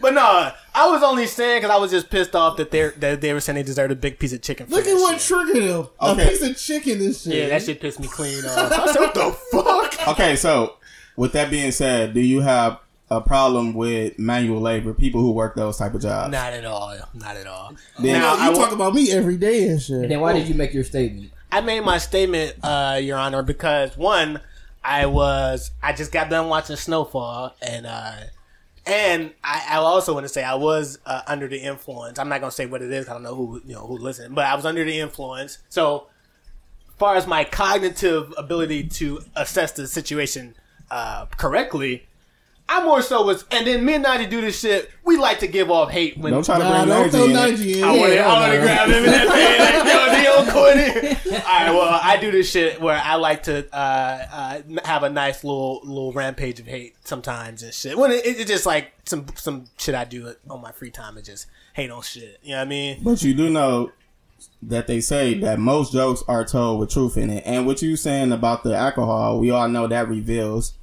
But 0.00 0.14
no, 0.14 0.52
I 0.74 0.88
was 0.90 1.02
only 1.02 1.26
saying 1.26 1.60
because 1.60 1.70
I 1.74 1.78
was 1.78 1.90
just 1.90 2.08
pissed 2.10 2.34
off 2.34 2.56
that 2.56 2.70
they 2.70 2.88
that 2.88 3.20
they 3.20 3.32
were 3.32 3.40
saying 3.40 3.56
they 3.56 3.62
deserved 3.62 3.92
a 3.92 3.96
big 3.96 4.18
piece 4.18 4.32
of 4.32 4.40
chicken. 4.42 4.66
Look 4.70 4.86
at 4.86 4.94
what 4.94 5.20
shit. 5.20 5.26
triggered 5.28 5.62
him. 5.62 5.86
Okay. 6.00 6.24
A 6.24 6.28
piece 6.28 6.42
of 6.42 6.56
chicken 6.56 7.00
and 7.00 7.14
shit. 7.14 7.34
Yeah, 7.34 7.48
that 7.48 7.62
shit 7.62 7.80
pissed 7.80 8.00
me 8.00 8.08
clean 8.08 8.44
off. 8.44 8.72
I 8.72 8.92
said, 8.92 9.00
what 9.00 9.14
the 9.14 9.30
fuck? 9.50 10.08
Okay. 10.08 10.36
So, 10.36 10.76
with 11.16 11.32
that 11.32 11.50
being 11.50 11.72
said, 11.72 12.14
do 12.14 12.20
you 12.20 12.40
have 12.40 12.78
a 13.10 13.20
problem 13.20 13.74
with 13.74 14.18
manual 14.18 14.60
labor, 14.62 14.94
people 14.94 15.20
who 15.20 15.32
work 15.32 15.54
those 15.54 15.76
type 15.76 15.92
of 15.92 16.00
jobs? 16.00 16.32
Not 16.32 16.54
at 16.54 16.64
all. 16.64 16.96
Not 17.12 17.36
at 17.36 17.46
all. 17.46 17.74
Then- 17.98 18.20
Now, 18.20 18.34
you 18.36 18.50
I, 18.50 18.54
talk 18.54 18.70
wa- 18.70 18.74
about 18.76 18.94
me 18.94 19.12
every 19.12 19.36
day 19.36 19.68
and 19.68 19.80
shit. 19.82 20.08
Then 20.08 20.20
why 20.20 20.32
did 20.32 20.48
you 20.48 20.54
make 20.54 20.72
your 20.72 20.84
statement? 20.84 21.30
I 21.50 21.60
made 21.60 21.80
my 21.80 21.98
statement, 21.98 22.54
uh, 22.62 22.98
Your 23.02 23.18
Honor, 23.18 23.42
because 23.42 23.94
one, 23.98 24.40
I 24.82 25.04
was 25.04 25.70
I 25.82 25.92
just 25.92 26.10
got 26.10 26.30
done 26.30 26.48
watching 26.48 26.76
Snowfall, 26.76 27.54
and 27.60 27.84
uh, 27.86 28.14
and 28.86 29.32
I, 29.44 29.66
I 29.70 29.76
also 29.76 30.12
want 30.14 30.24
to 30.24 30.28
say 30.28 30.42
I 30.42 30.54
was 30.54 30.98
uh, 31.06 31.22
under 31.26 31.48
the 31.48 31.58
influence. 31.58 32.18
I'm 32.18 32.28
not 32.28 32.40
gonna 32.40 32.50
say 32.50 32.66
what 32.66 32.82
it 32.82 32.90
is. 32.90 33.08
I 33.08 33.12
don't 33.12 33.22
know 33.22 33.34
who 33.34 33.62
you 33.64 33.74
know 33.74 33.86
who 33.86 33.98
listened, 33.98 34.34
but 34.34 34.46
I 34.46 34.54
was 34.54 34.66
under 34.66 34.84
the 34.84 34.98
influence. 34.98 35.58
So, 35.68 36.08
as 36.88 36.94
far 36.96 37.16
as 37.16 37.26
my 37.26 37.44
cognitive 37.44 38.34
ability 38.36 38.88
to 38.88 39.20
assess 39.36 39.72
the 39.72 39.86
situation 39.86 40.54
uh, 40.90 41.26
correctly. 41.36 42.06
I 42.68 42.82
more 42.84 43.02
so 43.02 43.22
was, 43.22 43.44
and 43.50 43.66
then 43.66 43.84
me 43.84 43.94
and 43.94 44.04
Najee 44.04 44.30
do 44.30 44.40
this 44.40 44.58
shit. 44.58 44.90
We 45.04 45.18
like 45.18 45.40
to 45.40 45.46
give 45.46 45.70
off 45.70 45.90
hate 45.90 46.16
when 46.16 46.32
Don't 46.32 46.44
try 46.44 46.58
to 46.58 46.64
Nah, 46.64 46.84
bring 46.84 46.88
don't 46.88 47.10
throw 47.10 47.26
Najee 47.26 47.28
in. 47.28 47.34
Najee 47.56 47.76
in. 47.78 47.84
I 47.84 47.90
want 47.90 48.02
to, 48.08 48.14
Yeah, 48.14 48.24
to 48.24 48.56
nah. 48.56 48.62
grab 48.62 48.88
him 48.88 49.04
in 49.04 49.10
that 49.10 49.28
thing. 49.32 49.84
Like, 49.84 50.16
yo, 50.16 50.42
Neo 50.44 50.52
Courtney. 50.52 51.36
All 51.36 51.42
right, 51.42 51.70
well, 51.70 52.00
I 52.02 52.16
do 52.18 52.30
this 52.30 52.50
shit 52.50 52.80
where 52.80 52.98
I 53.02 53.16
like 53.16 53.42
to 53.44 53.66
uh, 53.76 54.26
uh, 54.32 54.62
have 54.86 55.02
a 55.02 55.10
nice 55.10 55.44
little 55.44 55.80
little 55.84 56.12
rampage 56.12 56.60
of 56.60 56.66
hate 56.66 56.94
sometimes 57.04 57.62
and 57.62 57.74
shit. 57.74 57.98
When 57.98 58.10
it, 58.10 58.22
it's 58.24 58.44
just 58.50 58.64
like 58.64 58.92
some 59.04 59.26
some 59.34 59.66
shit 59.76 59.94
I 59.94 60.04
do 60.04 60.28
it 60.28 60.38
on 60.48 60.62
my 60.62 60.72
free 60.72 60.90
time 60.90 61.16
and 61.16 61.26
just 61.26 61.46
hate 61.74 61.90
on 61.90 62.00
shit. 62.02 62.38
You 62.42 62.52
know 62.52 62.58
what 62.58 62.66
I 62.66 62.68
mean? 62.68 63.02
But 63.04 63.22
you 63.22 63.34
do 63.34 63.50
know 63.50 63.92
that 64.62 64.86
they 64.86 65.00
say 65.00 65.34
that 65.40 65.58
most 65.58 65.92
jokes 65.92 66.22
are 66.26 66.44
told 66.44 66.80
with 66.80 66.90
truth 66.90 67.16
in 67.18 67.28
it. 67.28 67.42
And 67.44 67.66
what 67.66 67.82
you 67.82 67.96
saying 67.96 68.32
about 68.32 68.62
the 68.62 68.74
alcohol, 68.74 69.38
we 69.40 69.50
all 69.50 69.68
know 69.68 69.86
that 69.88 70.08
reveals 70.08 70.74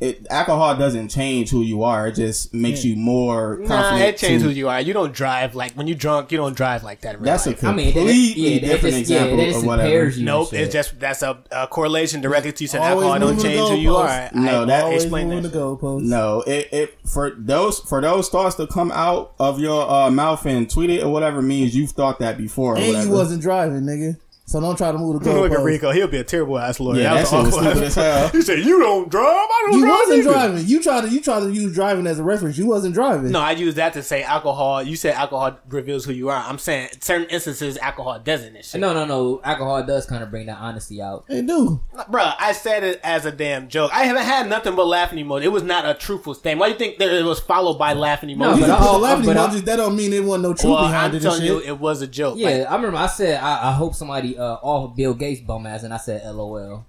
it. 0.00 0.26
Alcohol 0.30 0.76
doesn't 0.76 1.08
change 1.08 1.50
who 1.50 1.62
you 1.62 1.82
are; 1.82 2.08
it 2.08 2.14
just 2.14 2.54
makes 2.54 2.84
you 2.84 2.96
more 2.96 3.56
confident. 3.58 3.68
Nah, 3.68 3.96
it 3.98 4.16
changes 4.16 4.42
to- 4.42 4.48
who 4.48 4.54
you 4.54 4.68
are. 4.68 4.80
You 4.80 4.92
don't 4.92 5.12
drive 5.12 5.54
like 5.54 5.72
when 5.74 5.86
you 5.86 5.94
drunk. 5.94 6.30
You 6.32 6.38
don't 6.38 6.56
drive 6.56 6.82
like 6.84 7.00
that. 7.02 7.16
In 7.16 7.20
real 7.22 7.32
That's 7.32 7.46
a 7.46 7.50
life. 7.50 7.64
I 7.64 7.72
mean, 7.72 7.92
completely 7.92 8.14
that, 8.14 8.38
yeah, 8.38 8.54
that 8.60 8.66
different 8.74 8.96
just, 8.96 9.10
yeah, 9.10 9.16
example 9.18 9.36
that 9.38 9.44
just 9.46 9.58
of 9.58 9.64
whatever. 9.66 9.88
impairs 9.88 10.16
you. 10.16 10.20
and 10.20 10.26
Nope, 10.26 10.50
shit. 10.50 10.60
it's 10.60 10.72
just 10.72 11.00
that's 11.00 11.22
a, 11.22 11.38
a 11.50 11.66
correlation 11.66 12.20
directly 12.20 12.52
to 12.52 12.64
you 12.64 12.68
said 12.68 12.80
Always 12.80 12.92
alcohol 13.06 13.18
don't 13.18 13.36
moving 13.36 13.36
the 13.50 13.56
change 13.56 13.68
who 13.70 13.76
you 13.76 13.90
goalposts. 13.90 14.34
are. 14.34 14.38
No, 14.40 14.62
I 14.62 14.64
that 14.66 14.84
Always 14.84 15.02
explain 15.04 15.28
moving 15.28 15.42
that. 15.42 15.48
the 15.52 15.58
goalposts. 15.58 16.02
No, 16.02 16.42
it, 16.46 16.68
it 16.72 16.98
for 17.06 17.30
those 17.36 17.80
for 17.80 18.00
those 18.00 18.28
thoughts 18.28 18.56
to 18.56 18.66
come 18.66 18.92
out 18.92 19.34
of 19.38 19.58
your 19.60 19.90
uh, 19.90 20.10
mouth 20.10 20.44
and 20.46 20.68
tweet 20.70 20.90
it 20.90 21.02
or 21.02 21.12
whatever 21.12 21.42
means 21.42 21.74
you've 21.74 21.90
thought 21.90 22.18
that 22.20 22.38
before. 22.38 22.74
Or 22.74 22.78
And 22.78 22.86
whatever. 22.88 23.06
you 23.06 23.12
wasn't 23.12 23.42
driving, 23.42 23.82
nigga. 23.82 24.16
So 24.48 24.62
don't 24.62 24.76
try 24.76 24.90
to 24.92 24.96
move 24.98 25.22
the 25.22 25.30
Look 25.34 25.52
at 25.52 25.58
goalposts. 25.58 25.64
Rico. 25.64 25.90
He'll 25.90 26.08
be 26.08 26.16
a 26.16 26.24
terrible 26.24 26.58
ass 26.58 26.80
lawyer. 26.80 27.02
Yeah, 27.02 27.14
that 27.14 27.20
was 27.20 27.28
shit 27.30 27.38
was 27.44 27.54
awful. 27.54 27.60
stupid 27.70 27.82
as 27.84 27.94
hell. 27.96 28.28
He 28.30 28.40
said, 28.40 28.58
"You 28.60 28.80
don't 28.80 29.10
drive. 29.10 29.24
I 29.26 29.62
don't 29.66 29.78
You 29.78 29.84
drive 29.84 29.94
wasn't 29.98 30.18
either." 30.20 30.32
driving. 30.32 30.66
You 30.66 30.82
tried 30.82 31.00
to 31.02 31.08
you 31.10 31.20
tried 31.20 31.40
to 31.40 31.50
use 31.52 31.74
driving 31.74 32.06
as 32.06 32.18
a 32.18 32.22
reference. 32.22 32.56
You 32.56 32.66
wasn't 32.66 32.94
driving. 32.94 33.30
No, 33.30 33.40
I 33.40 33.50
use 33.52 33.74
that 33.74 33.92
to 33.92 34.02
say 34.02 34.22
alcohol. 34.22 34.82
You 34.82 34.96
said 34.96 35.14
alcohol 35.14 35.58
reveals 35.68 36.06
who 36.06 36.12
you 36.14 36.30
are. 36.30 36.42
I'm 36.42 36.56
saying 36.58 36.88
certain 37.00 37.28
instances 37.28 37.76
alcohol 37.76 38.18
doesn't. 38.20 38.56
And 38.56 38.64
shit. 38.64 38.80
no, 38.80 38.94
no, 38.94 39.04
no. 39.04 39.42
Alcohol 39.44 39.84
does 39.84 40.06
kind 40.06 40.22
of 40.22 40.30
bring 40.30 40.46
that 40.46 40.56
honesty 40.58 41.02
out. 41.02 41.26
It 41.28 41.46
do. 41.46 41.82
Bruh, 42.10 42.34
I 42.40 42.52
said 42.52 42.84
it 42.84 43.00
as 43.04 43.26
a 43.26 43.32
damn 43.32 43.68
joke. 43.68 43.90
I 43.92 44.04
haven't 44.04 44.22
had 44.24 44.48
nothing 44.48 44.74
but 44.76 44.86
laughing 44.86 45.22
emoji. 45.22 45.42
It 45.42 45.48
was 45.48 45.62
not 45.62 45.86
a 45.86 45.92
truthful 45.92 46.32
statement. 46.32 46.60
Why 46.60 46.68
do 46.68 46.72
you 46.72 46.78
think 46.78 46.98
that 47.00 47.12
it 47.12 47.22
was 47.24 47.38
followed 47.38 47.74
by 47.78 47.92
laughing 47.92 48.30
No, 48.38 48.52
emoji? 48.52 48.54
You 48.54 48.60
but 48.62 48.66
can 48.66 48.70
I- 48.70 48.78
put 48.78 48.84
the 48.84 48.90
oh, 48.92 48.98
laughing 48.98 49.26
but 49.26 49.36
emojis. 49.36 49.64
That 49.66 49.76
don't 49.76 49.94
mean 49.94 50.10
there 50.10 50.22
wasn't 50.22 50.44
no 50.44 50.54
truth 50.54 50.72
well, 50.72 50.82
behind 50.84 50.96
I'm 50.96 51.10
it 51.10 51.14
and 51.16 51.22
telling 51.22 51.40
shit. 51.42 51.48
you, 51.50 51.60
it 51.60 51.78
was 51.78 52.00
a 52.00 52.06
joke. 52.06 52.38
Yeah, 52.38 52.48
Like, 52.48 52.70
I 52.70 52.76
remember 52.76 52.96
I 52.96 53.08
said 53.08 53.40
I, 53.42 53.68
I 53.68 53.72
hope 53.72 53.94
somebody 53.94 54.37
uh, 54.38 54.58
off 54.62 54.96
Bill 54.96 55.14
Gates 55.14 55.40
bum 55.40 55.66
ass, 55.66 55.82
and 55.82 55.92
I 55.92 55.96
said 55.98 56.22
LOL. 56.24 56.84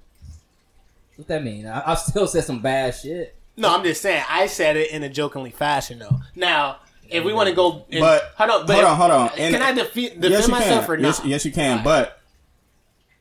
What 1.16 1.28
that 1.28 1.44
mean? 1.44 1.66
I, 1.68 1.92
I 1.92 1.96
still 1.96 2.28
said 2.28 2.44
some 2.46 2.62
bad 2.62 2.96
shit. 2.96 3.36
no, 3.58 3.74
I'm 3.76 3.84
just 3.84 4.02
saying. 4.02 4.24
I 4.30 4.48
said 4.48 4.78
it 4.78 4.92
in 4.92 5.04
a 5.04 5.10
jokingly 5.10 5.52
fashion, 5.52 6.00
though. 6.00 6.20
Now, 6.36 6.78
if 7.10 7.24
we 7.24 7.34
want 7.34 7.50
to 7.50 7.56
go, 7.56 7.86
in, 7.90 8.00
But- 8.02 8.32
hold 8.38 8.50
on, 8.52 8.66
but 8.66 8.76
hold 8.76 8.86
on, 8.86 8.98
hold 8.98 9.12
on. 9.12 9.30
And- 9.38 9.54
can 9.54 9.62
I 9.62 9.74
defeat, 9.74 10.16
defend 10.16 10.32
yes, 10.34 10.48
you 10.48 10.52
myself 10.52 10.86
can. 10.86 10.94
or 10.94 10.98
not? 10.98 11.08
Yes, 11.08 11.22
yes, 11.26 11.46
you 11.46 11.52
can. 11.52 11.80
Alright. 11.80 11.84
But 11.84 12.22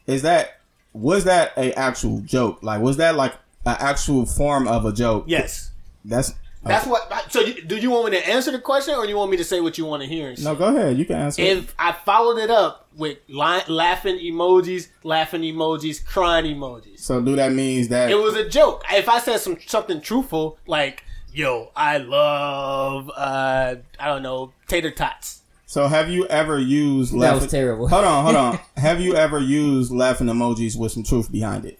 is 0.06 0.22
that 0.22 0.60
was 0.92 1.24
that 1.24 1.52
a 1.56 1.72
actual 1.74 2.20
joke? 2.20 2.62
Like, 2.62 2.80
was 2.80 2.96
that 2.98 3.14
like 3.16 3.32
an 3.66 3.76
actual 3.78 4.26
form 4.26 4.68
of 4.68 4.84
a 4.84 4.92
joke? 4.92 5.24
Yes. 5.26 5.70
That's 6.04 6.32
That's 6.68 6.86
what. 6.86 7.32
So, 7.32 7.40
you, 7.40 7.62
do 7.62 7.76
you 7.76 7.90
want 7.90 8.10
me 8.12 8.18
to 8.18 8.28
answer 8.28 8.50
the 8.50 8.58
question, 8.58 8.94
or 8.94 9.06
you 9.06 9.16
want 9.16 9.30
me 9.30 9.36
to 9.36 9.44
say 9.44 9.60
what 9.60 9.78
you 9.78 9.84
want 9.84 10.02
to 10.02 10.08
hear? 10.08 10.34
no. 10.40 10.54
Go 10.54 10.66
ahead. 10.74 10.98
You 10.98 11.04
can 11.04 11.16
answer. 11.16 11.42
If 11.42 11.74
I 11.78 11.92
followed 11.92 12.38
it 12.38 12.50
up 12.50 12.88
with 12.96 13.18
li- 13.28 13.62
laughing 13.68 14.16
emojis, 14.18 14.88
laughing 15.02 15.42
emojis, 15.42 16.04
crying 16.04 16.46
emojis, 16.46 17.00
so, 17.00 17.20
do 17.20 17.36
that 17.36 17.52
means 17.52 17.88
that 17.88 18.10
it 18.10 18.16
was 18.16 18.34
a 18.34 18.48
joke. 18.48 18.84
If 18.90 19.08
I 19.08 19.18
said 19.20 19.38
some 19.38 19.58
something 19.66 20.00
truthful, 20.00 20.58
like 20.66 21.04
"Yo, 21.32 21.70
I 21.74 21.98
love," 21.98 23.10
uh, 23.14 23.76
I 23.98 24.06
don't 24.06 24.22
know, 24.22 24.52
tater 24.66 24.90
tots. 24.90 25.42
So 25.66 25.86
have 25.86 26.08
you 26.08 26.26
ever 26.28 26.58
used 26.58 27.12
That 27.20 27.34
was 27.34 27.50
terrible. 27.50 27.88
Hold 27.88 28.04
on, 28.06 28.24
hold 28.24 28.36
on. 28.36 28.58
have 28.78 29.02
you 29.02 29.14
ever 29.14 29.38
used 29.38 29.92
laughing 29.92 30.26
emojis 30.26 30.78
with 30.78 30.92
some 30.92 31.02
truth 31.02 31.30
behind 31.30 31.66
it? 31.66 31.78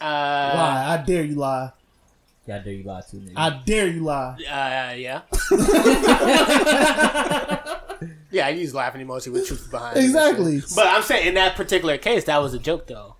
Uh, 0.00 0.04
Lie. 0.04 0.94
I 0.94 1.04
dare 1.04 1.24
you 1.24 1.34
lie. 1.34 1.72
God 2.50 2.64
dare 2.64 2.74
you 2.74 2.82
lie 2.82 3.00
to 3.00 3.16
me. 3.16 3.32
I 3.36 3.60
dare 3.64 3.86
you 3.86 4.02
lie. 4.02 4.34
Uh, 4.40 4.94
yeah. 4.96 5.20
yeah, 8.32 8.46
I 8.46 8.48
use 8.48 8.74
laughing 8.74 9.06
emoji 9.06 9.32
with 9.32 9.46
truth 9.46 9.70
behind 9.70 9.96
it. 9.96 10.02
Exactly. 10.02 10.60
But 10.74 10.88
I'm 10.88 11.02
saying 11.02 11.28
in 11.28 11.34
that 11.34 11.54
particular 11.54 11.96
case, 11.96 12.24
that 12.24 12.38
was 12.38 12.52
a 12.52 12.58
joke 12.58 12.88
though. 12.88 13.14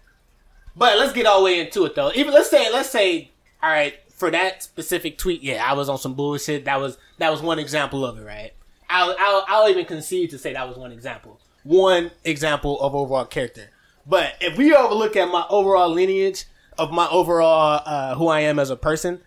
But 0.74 0.98
let's 0.98 1.12
get 1.12 1.26
all 1.26 1.38
the 1.38 1.44
way 1.44 1.60
into 1.60 1.84
it 1.84 1.94
though. 1.94 2.10
Even 2.12 2.34
let's 2.34 2.50
say, 2.50 2.72
let's 2.72 2.90
say, 2.90 3.30
all 3.62 3.70
right, 3.70 3.94
for 4.10 4.32
that 4.32 4.64
specific 4.64 5.16
tweet, 5.16 5.44
yeah, 5.44 5.64
I 5.64 5.74
was 5.74 5.88
on 5.88 5.98
some 5.98 6.14
bullshit. 6.14 6.64
That 6.64 6.80
was 6.80 6.98
that 7.18 7.30
was 7.30 7.40
one 7.40 7.60
example 7.60 8.04
of 8.04 8.18
it, 8.18 8.24
right? 8.24 8.50
I'll 8.88 9.14
I'll, 9.16 9.44
I'll 9.46 9.68
even 9.68 9.84
concede 9.84 10.30
to 10.30 10.38
say 10.38 10.54
that 10.54 10.66
was 10.66 10.76
one 10.76 10.90
example, 10.90 11.38
one 11.62 12.10
example 12.24 12.80
of 12.80 12.96
overall 12.96 13.26
character. 13.26 13.70
But 14.04 14.34
if 14.40 14.58
we 14.58 14.74
overlook 14.74 15.14
at 15.14 15.30
my 15.30 15.46
overall 15.48 15.88
lineage 15.88 16.46
of 16.80 16.90
my 16.90 17.06
overall 17.08 17.82
uh, 17.84 18.14
who 18.14 18.28
I 18.28 18.40
am 18.40 18.58
as 18.58 18.70
a 18.70 18.76
person, 18.76 19.20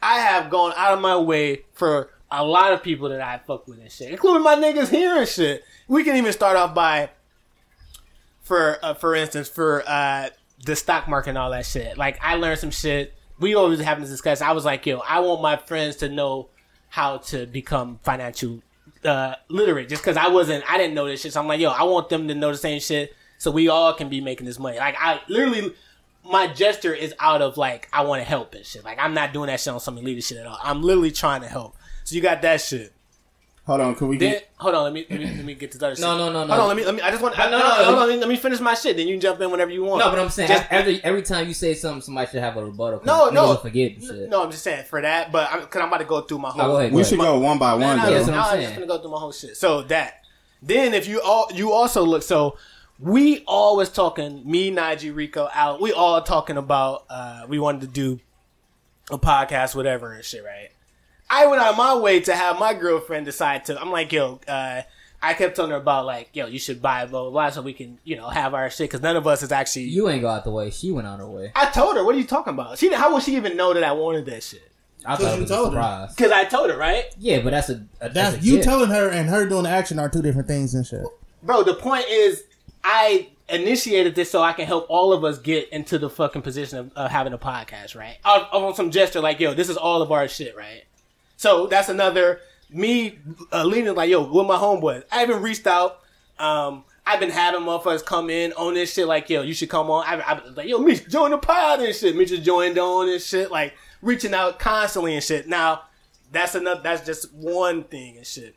I 0.00 0.20
have 0.20 0.50
gone 0.50 0.72
out 0.76 0.94
of 0.94 1.00
my 1.00 1.16
way 1.16 1.64
for 1.72 2.10
a 2.30 2.44
lot 2.44 2.72
of 2.72 2.82
people 2.82 3.08
that 3.10 3.20
I 3.20 3.38
fuck 3.38 3.66
with 3.66 3.80
and 3.80 3.90
shit, 3.90 4.10
including 4.10 4.42
my 4.42 4.54
niggas 4.54 4.88
here 4.88 5.16
and 5.16 5.28
shit. 5.28 5.64
We 5.88 6.04
can 6.04 6.16
even 6.16 6.32
start 6.32 6.56
off 6.56 6.74
by, 6.74 7.10
for 8.40 8.78
uh, 8.82 8.94
for 8.94 9.14
instance, 9.16 9.48
for 9.48 9.82
uh, 9.86 10.28
the 10.64 10.76
stock 10.76 11.08
market 11.08 11.30
and 11.30 11.38
all 11.38 11.50
that 11.50 11.66
shit. 11.66 11.98
Like 11.98 12.18
I 12.22 12.36
learned 12.36 12.60
some 12.60 12.70
shit. 12.70 13.14
We 13.40 13.54
always 13.56 13.80
have 13.80 14.00
this 14.00 14.10
discussion. 14.10 14.46
I 14.46 14.52
was 14.52 14.64
like, 14.64 14.86
yo, 14.86 14.98
I 15.00 15.20
want 15.20 15.42
my 15.42 15.56
friends 15.56 15.96
to 15.96 16.08
know 16.08 16.48
how 16.88 17.18
to 17.18 17.46
become 17.46 17.98
financial 18.04 18.62
uh, 19.04 19.34
literate, 19.48 19.88
just 19.88 20.02
because 20.02 20.16
I 20.16 20.28
wasn't, 20.28 20.64
I 20.70 20.78
didn't 20.78 20.94
know 20.94 21.06
this 21.06 21.22
shit. 21.22 21.32
So 21.32 21.40
I'm 21.40 21.48
like, 21.48 21.58
yo, 21.58 21.70
I 21.70 21.82
want 21.82 22.08
them 22.08 22.28
to 22.28 22.34
know 22.34 22.52
the 22.52 22.58
same 22.58 22.78
shit, 22.80 23.14
so 23.38 23.50
we 23.50 23.68
all 23.68 23.92
can 23.92 24.08
be 24.08 24.20
making 24.20 24.46
this 24.46 24.58
money. 24.58 24.78
Like 24.78 24.94
I 24.98 25.20
literally 25.28 25.74
my 26.24 26.46
gesture 26.46 26.94
is 26.94 27.14
out 27.18 27.42
of 27.42 27.56
like 27.56 27.88
I 27.92 28.02
want 28.04 28.20
to 28.20 28.24
help 28.24 28.54
and 28.54 28.64
shit. 28.64 28.84
Like 28.84 28.98
I'm 29.00 29.14
not 29.14 29.32
doing 29.32 29.48
that 29.48 29.60
shit 29.60 29.72
on 29.72 29.80
some 29.80 29.96
elitist 29.98 30.26
shit 30.26 30.38
at 30.38 30.46
all. 30.46 30.58
I'm 30.62 30.82
literally 30.82 31.10
trying 31.10 31.42
to 31.42 31.48
help. 31.48 31.76
So 32.04 32.14
you 32.14 32.20
got 32.22 32.42
that 32.42 32.60
shit. 32.60 32.92
Hold 33.64 33.80
on, 33.80 33.94
can 33.94 34.08
we 34.08 34.18
Then 34.18 34.32
get? 34.32 34.50
hold 34.56 34.74
on, 34.74 34.82
let 34.82 34.92
me 34.92 35.06
let 35.08 35.20
me 35.20 35.26
let 35.26 35.44
me 35.44 35.54
get 35.54 35.70
to 35.70 35.78
the 35.78 35.86
other 35.86 35.94
shit. 35.94 36.02
No, 36.02 36.18
no, 36.18 36.32
no, 36.32 36.44
no. 36.44 36.52
Hold 36.52 36.60
on, 36.62 36.68
let 36.68 36.76
me 36.76 36.84
let 36.84 36.94
me. 36.96 37.00
I 37.00 37.10
just 37.12 37.22
want. 37.22 37.38
No, 37.38 37.44
No, 37.44 37.50
no, 37.50 37.58
no, 37.58 37.64
no, 37.64 37.68
hold 37.74 37.78
let 37.86 37.88
on. 37.94 37.98
Let 38.08 38.08
me, 38.08 38.16
let 38.22 38.28
me 38.28 38.36
finish 38.36 38.58
my 38.58 38.74
shit. 38.74 38.96
Then 38.96 39.06
you 39.06 39.14
can 39.14 39.20
jump 39.20 39.40
in 39.40 39.52
whenever 39.52 39.70
you 39.70 39.84
want. 39.84 40.00
no, 40.04 40.10
but 40.10 40.18
I'm 40.18 40.30
saying 40.30 40.48
Just- 40.48 40.66
every 40.68 41.02
every 41.04 41.22
time 41.22 41.46
you 41.46 41.54
say 41.54 41.74
something, 41.74 42.02
somebody 42.02 42.28
should 42.28 42.40
have 42.40 42.56
a 42.56 42.64
rebuttal. 42.64 42.98
'cause 42.98 43.06
No, 43.06 43.30
no. 43.30 43.54
forget 43.56 43.92
and 43.92 44.02
shit. 44.02 44.28
No, 44.28 44.42
I'm 44.42 44.50
just 44.50 44.64
saying 44.64 44.84
for 44.86 45.00
that. 45.00 45.30
But 45.30 45.48
I'm 45.52 45.60
because 45.60 45.80
I'm 45.80 45.86
about 45.86 45.98
to 45.98 46.04
go 46.06 46.20
through 46.22 46.38
my 46.40 46.50
whole. 46.50 46.60
No, 46.62 46.68
go 46.72 46.76
ahead, 46.78 46.90
go 46.90 46.96
We 46.96 47.02
ahead. 47.02 47.10
should 47.10 47.20
go 47.20 47.38
one 47.38 47.58
by 47.58 47.74
one 47.74 47.80
No, 47.80 47.86
though. 48.04 48.10
no, 48.10 48.14
That's 48.14 48.26
what 48.26 48.36
I'm 48.36 48.54
I'm 48.56 48.60
just 48.62 48.74
gonna 48.74 48.86
go 48.88 48.98
through 48.98 49.10
my 49.12 49.18
whole 49.18 49.32
shit. 49.32 49.56
So 49.56 49.82
that. 49.82 50.24
Then 50.60 50.92
if 50.94 51.06
you 51.06 51.20
all 51.20 51.48
you 51.54 51.70
also 51.72 52.02
look 52.02 52.22
so 52.24 52.56
we 53.02 53.42
all 53.46 53.76
was 53.76 53.90
talking 53.90 54.48
me, 54.48 54.70
Najee, 54.70 55.14
Rico, 55.14 55.48
out. 55.52 55.80
We 55.80 55.92
all 55.92 56.22
talking 56.22 56.56
about 56.56 57.04
uh 57.10 57.44
we 57.48 57.58
wanted 57.58 57.80
to 57.82 57.86
do 57.88 58.20
a 59.10 59.18
podcast, 59.18 59.74
whatever 59.74 60.12
and 60.12 60.24
shit, 60.24 60.44
right? 60.44 60.68
I 61.28 61.46
went 61.46 61.60
out 61.62 61.72
of 61.72 61.76
my 61.78 61.96
way 61.96 62.20
to 62.20 62.34
have 62.34 62.58
my 62.58 62.74
girlfriend 62.74 63.26
decide 63.26 63.64
to. 63.66 63.80
I'm 63.80 63.90
like, 63.90 64.12
yo, 64.12 64.38
uh, 64.46 64.82
I 65.22 65.34
kept 65.34 65.56
telling 65.56 65.70
her 65.70 65.78
about 65.78 66.04
like, 66.06 66.28
yo, 66.34 66.46
you 66.46 66.58
should 66.58 66.80
buy 66.82 67.06
blah 67.06 67.22
blah 67.22 67.30
blah, 67.30 67.50
so 67.50 67.62
we 67.62 67.72
can, 67.72 67.98
you 68.04 68.16
know, 68.16 68.28
have 68.28 68.54
our 68.54 68.68
shit 68.70 68.90
because 68.90 69.02
none 69.02 69.16
of 69.16 69.26
us 69.26 69.42
is 69.42 69.50
actually. 69.50 69.84
You 69.84 70.08
ain't 70.08 70.22
go 70.22 70.28
out 70.28 70.44
the 70.44 70.50
way. 70.50 70.70
She 70.70 70.90
went 70.92 71.06
out 71.08 71.18
her 71.18 71.26
way. 71.28 71.52
I 71.56 71.70
told 71.70 71.96
her, 71.96 72.04
what 72.04 72.14
are 72.14 72.18
you 72.18 72.26
talking 72.26 72.52
about? 72.54 72.78
She 72.78 72.92
how 72.92 73.12
would 73.14 73.22
she 73.22 73.34
even 73.36 73.56
know 73.56 73.72
that 73.74 73.82
I 73.84 73.92
wanted 73.92 74.26
that 74.26 74.42
shit? 74.42 74.62
I 75.04 75.16
Because 75.16 75.26
thought 75.26 75.32
it 75.32 75.36
you 75.36 75.42
was 75.42 75.50
a 75.50 75.54
told 75.54 75.66
her. 75.74 75.80
surprise. 75.80 76.14
Because 76.14 76.32
I 76.32 76.44
told 76.44 76.70
her, 76.70 76.76
right, 76.76 77.04
Yeah, 77.18 77.40
but 77.42 77.50
that's 77.50 77.70
a, 77.70 77.72
a 77.72 78.08
That's 78.08 78.14
that's 78.14 78.36
a 78.36 78.40
you 78.40 78.52
gift. 78.56 78.64
telling 78.64 78.90
her 78.90 79.08
and 79.08 79.28
her 79.28 79.48
doing 79.48 79.64
the 79.64 79.68
action 79.70 79.98
are 79.98 80.08
two 80.08 80.22
different 80.22 80.46
things 80.46 80.74
and 80.74 80.86
shit. 80.86 81.02
bro? 81.42 81.64
The 81.64 81.74
point 81.74 82.04
is, 82.08 82.44
I 82.84 83.28
initiated 83.48 84.14
this 84.14 84.30
so 84.30 84.42
I 84.42 84.52
can 84.52 84.66
help 84.66 84.86
all 84.88 85.12
of 85.12 85.24
us 85.24 85.38
get 85.38 85.68
into 85.70 85.98
the 85.98 86.08
fucking 86.10 86.42
position 86.42 86.78
of, 86.78 86.92
of 86.96 87.10
having 87.10 87.32
a 87.32 87.38
podcast, 87.38 87.94
right? 87.94 88.16
On, 88.24 88.40
on 88.52 88.74
some 88.74 88.90
gesture 88.90 89.20
like, 89.20 89.40
yo, 89.40 89.54
this 89.54 89.68
is 89.68 89.76
all 89.76 90.02
of 90.02 90.10
our 90.10 90.26
shit, 90.28 90.56
right? 90.56 90.84
So 91.36 91.66
that's 91.66 91.88
another 91.88 92.40
me 92.70 93.18
uh, 93.52 93.64
leaning 93.64 93.94
like, 93.94 94.10
yo, 94.10 94.22
with 94.22 94.46
my 94.46 94.56
homeboys. 94.56 95.04
I 95.12 95.20
haven't 95.20 95.42
reached 95.42 95.66
out. 95.66 96.00
Um, 96.38 96.84
I've 97.04 97.20
been 97.20 97.30
having 97.30 97.60
motherfuckers 97.60 98.04
come 98.04 98.30
in 98.30 98.52
on 98.52 98.74
this 98.74 98.92
shit 98.92 99.06
like, 99.06 99.28
yo, 99.28 99.42
you 99.42 99.54
should 99.54 99.68
come 99.68 99.90
on. 99.90 100.04
I, 100.06 100.20
I 100.20 100.48
like, 100.50 100.68
yo, 100.68 100.78
me 100.78 100.94
join 100.94 101.32
the 101.32 101.38
pod 101.38 101.80
and 101.80 101.94
shit. 101.94 102.16
Me 102.16 102.24
just 102.24 102.42
joined 102.42 102.78
on 102.78 103.08
and 103.08 103.20
shit, 103.20 103.50
like 103.50 103.74
reaching 104.00 104.34
out 104.34 104.58
constantly 104.58 105.14
and 105.14 105.22
shit. 105.22 105.48
Now, 105.48 105.82
that's 106.30 106.54
another. 106.54 106.80
That's 106.82 107.04
just 107.04 107.32
one 107.34 107.84
thing 107.84 108.16
and 108.16 108.26
shit. 108.26 108.54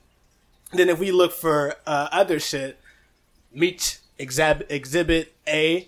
Then 0.71 0.89
if 0.89 0.99
we 0.99 1.11
look 1.11 1.33
for 1.33 1.75
uh, 1.85 2.07
other 2.11 2.39
shit, 2.39 2.79
meet 3.51 3.99
exhibit 4.17 4.67
exhibit 4.69 5.33
A, 5.47 5.87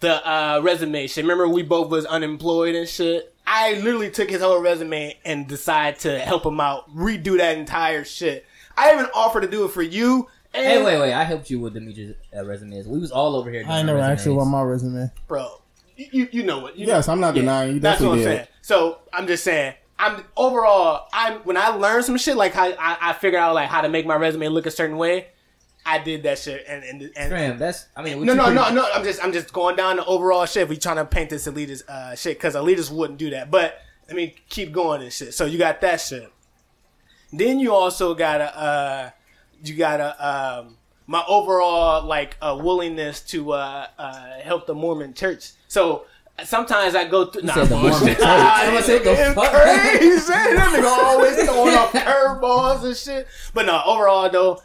the 0.00 0.26
uh, 0.28 0.60
resume 0.62 1.06
shit. 1.06 1.24
Remember 1.24 1.48
we 1.48 1.62
both 1.62 1.90
was 1.90 2.04
unemployed 2.06 2.74
and 2.74 2.88
shit. 2.88 3.32
I 3.46 3.74
literally 3.74 4.10
took 4.10 4.30
his 4.30 4.40
whole 4.40 4.60
resume 4.60 5.16
and 5.24 5.46
decided 5.46 6.00
to 6.00 6.18
help 6.18 6.46
him 6.46 6.60
out, 6.60 6.94
redo 6.94 7.36
that 7.36 7.58
entire 7.58 8.04
shit. 8.04 8.46
I 8.76 8.94
even 8.94 9.06
offered 9.14 9.42
to 9.42 9.48
do 9.48 9.64
it 9.66 9.70
for 9.70 9.82
you. 9.82 10.28
And, 10.54 10.64
Hey, 10.64 10.82
wait, 10.82 10.98
wait. 10.98 11.12
I 11.12 11.24
helped 11.24 11.50
you 11.50 11.60
with 11.60 11.74
Demetrius' 11.74 12.16
uh, 12.36 12.44
resumes. 12.44 12.86
We 12.88 12.98
was 12.98 13.10
all 13.10 13.36
over 13.36 13.50
here. 13.50 13.64
I 13.68 13.82
never 13.82 13.98
asked 13.98 14.24
you 14.24 14.32
about 14.34 14.46
my 14.46 14.62
resume. 14.62 15.10
bro. 15.28 15.60
You, 15.96 16.06
you, 16.10 16.28
you 16.32 16.42
know 16.42 16.58
what? 16.60 16.76
You 16.78 16.86
Yes, 16.86 17.06
know. 17.06 17.12
I'm 17.12 17.20
not 17.20 17.34
denying 17.34 17.74
you 17.74 17.80
That's 17.80 18.00
what 18.00 18.12
I'm 18.12 18.16
definitely 18.18 18.36
saying. 18.38 18.48
So 18.62 18.98
I'm 19.12 19.26
just 19.26 19.44
saying. 19.44 19.74
I'm 19.98 20.24
overall. 20.36 21.06
I'm 21.12 21.34
when 21.40 21.56
I 21.56 21.68
learned 21.68 22.04
some 22.04 22.16
shit 22.16 22.36
like 22.36 22.52
how 22.52 22.64
I, 22.66 22.96
I 23.00 23.12
figured 23.12 23.40
out 23.40 23.54
like 23.54 23.68
how 23.68 23.80
to 23.82 23.88
make 23.88 24.06
my 24.06 24.16
resume 24.16 24.48
look 24.48 24.66
a 24.66 24.70
certain 24.72 24.96
way. 24.96 25.28
I 25.86 25.98
did 25.98 26.22
that 26.22 26.38
shit 26.38 26.64
and 26.66 26.82
and, 26.82 27.02
and 27.02 27.30
Fam, 27.30 27.58
that's. 27.58 27.86
I 27.96 28.02
mean, 28.02 28.24
no, 28.24 28.32
no, 28.34 28.52
no, 28.52 28.70
no. 28.72 28.88
I'm 28.94 29.04
just, 29.04 29.22
I'm 29.22 29.32
just 29.32 29.52
going 29.52 29.76
down 29.76 29.96
the 29.96 30.04
overall 30.06 30.46
shit. 30.46 30.68
We 30.68 30.76
trying 30.78 30.96
to 30.96 31.04
paint 31.04 31.30
this 31.30 31.46
elitist 31.46 31.86
uh, 31.88 32.14
shit 32.14 32.38
because 32.38 32.54
elitists 32.54 32.90
wouldn't 32.90 33.18
do 33.18 33.30
that. 33.30 33.50
But 33.50 33.80
let 34.06 34.16
me 34.16 34.34
keep 34.48 34.72
going 34.72 35.02
and 35.02 35.12
shit. 35.12 35.34
So 35.34 35.44
you 35.44 35.58
got 35.58 35.80
that 35.82 36.00
shit. 36.00 36.30
Then 37.32 37.58
you 37.58 37.74
also 37.74 38.14
got 38.14 38.40
a, 38.40 38.58
uh, 38.58 39.10
you 39.62 39.74
got 39.74 40.00
a, 40.00 40.60
um, 40.60 40.76
my 41.06 41.22
overall 41.28 42.02
like 42.06 42.36
uh, 42.40 42.58
willingness 42.60 43.20
to 43.22 43.52
uh, 43.52 43.86
uh, 43.98 44.38
help 44.42 44.66
the 44.66 44.74
Mormon 44.74 45.12
church. 45.14 45.50
So 45.68 46.06
sometimes 46.44 46.94
I 46.94 47.06
go 47.06 47.26
through. 47.26 47.42
Nah, 47.42 47.54
said 47.54 47.66
the 47.68 47.76
Mormon 47.76 47.98
church. 48.06 48.18
I 48.22 48.70
the 48.80 49.12
It's 49.12 49.34
fuck? 49.34 49.50
crazy. 49.52 50.16
That 50.28 50.72
nigga 50.74 51.04
always 51.04 51.44
throwing 51.44 51.74
off 51.74 51.92
curveballs 51.92 52.84
and 52.84 52.96
shit. 52.96 53.26
But 53.52 53.66
no, 53.66 53.82
overall 53.84 54.30
though, 54.30 54.62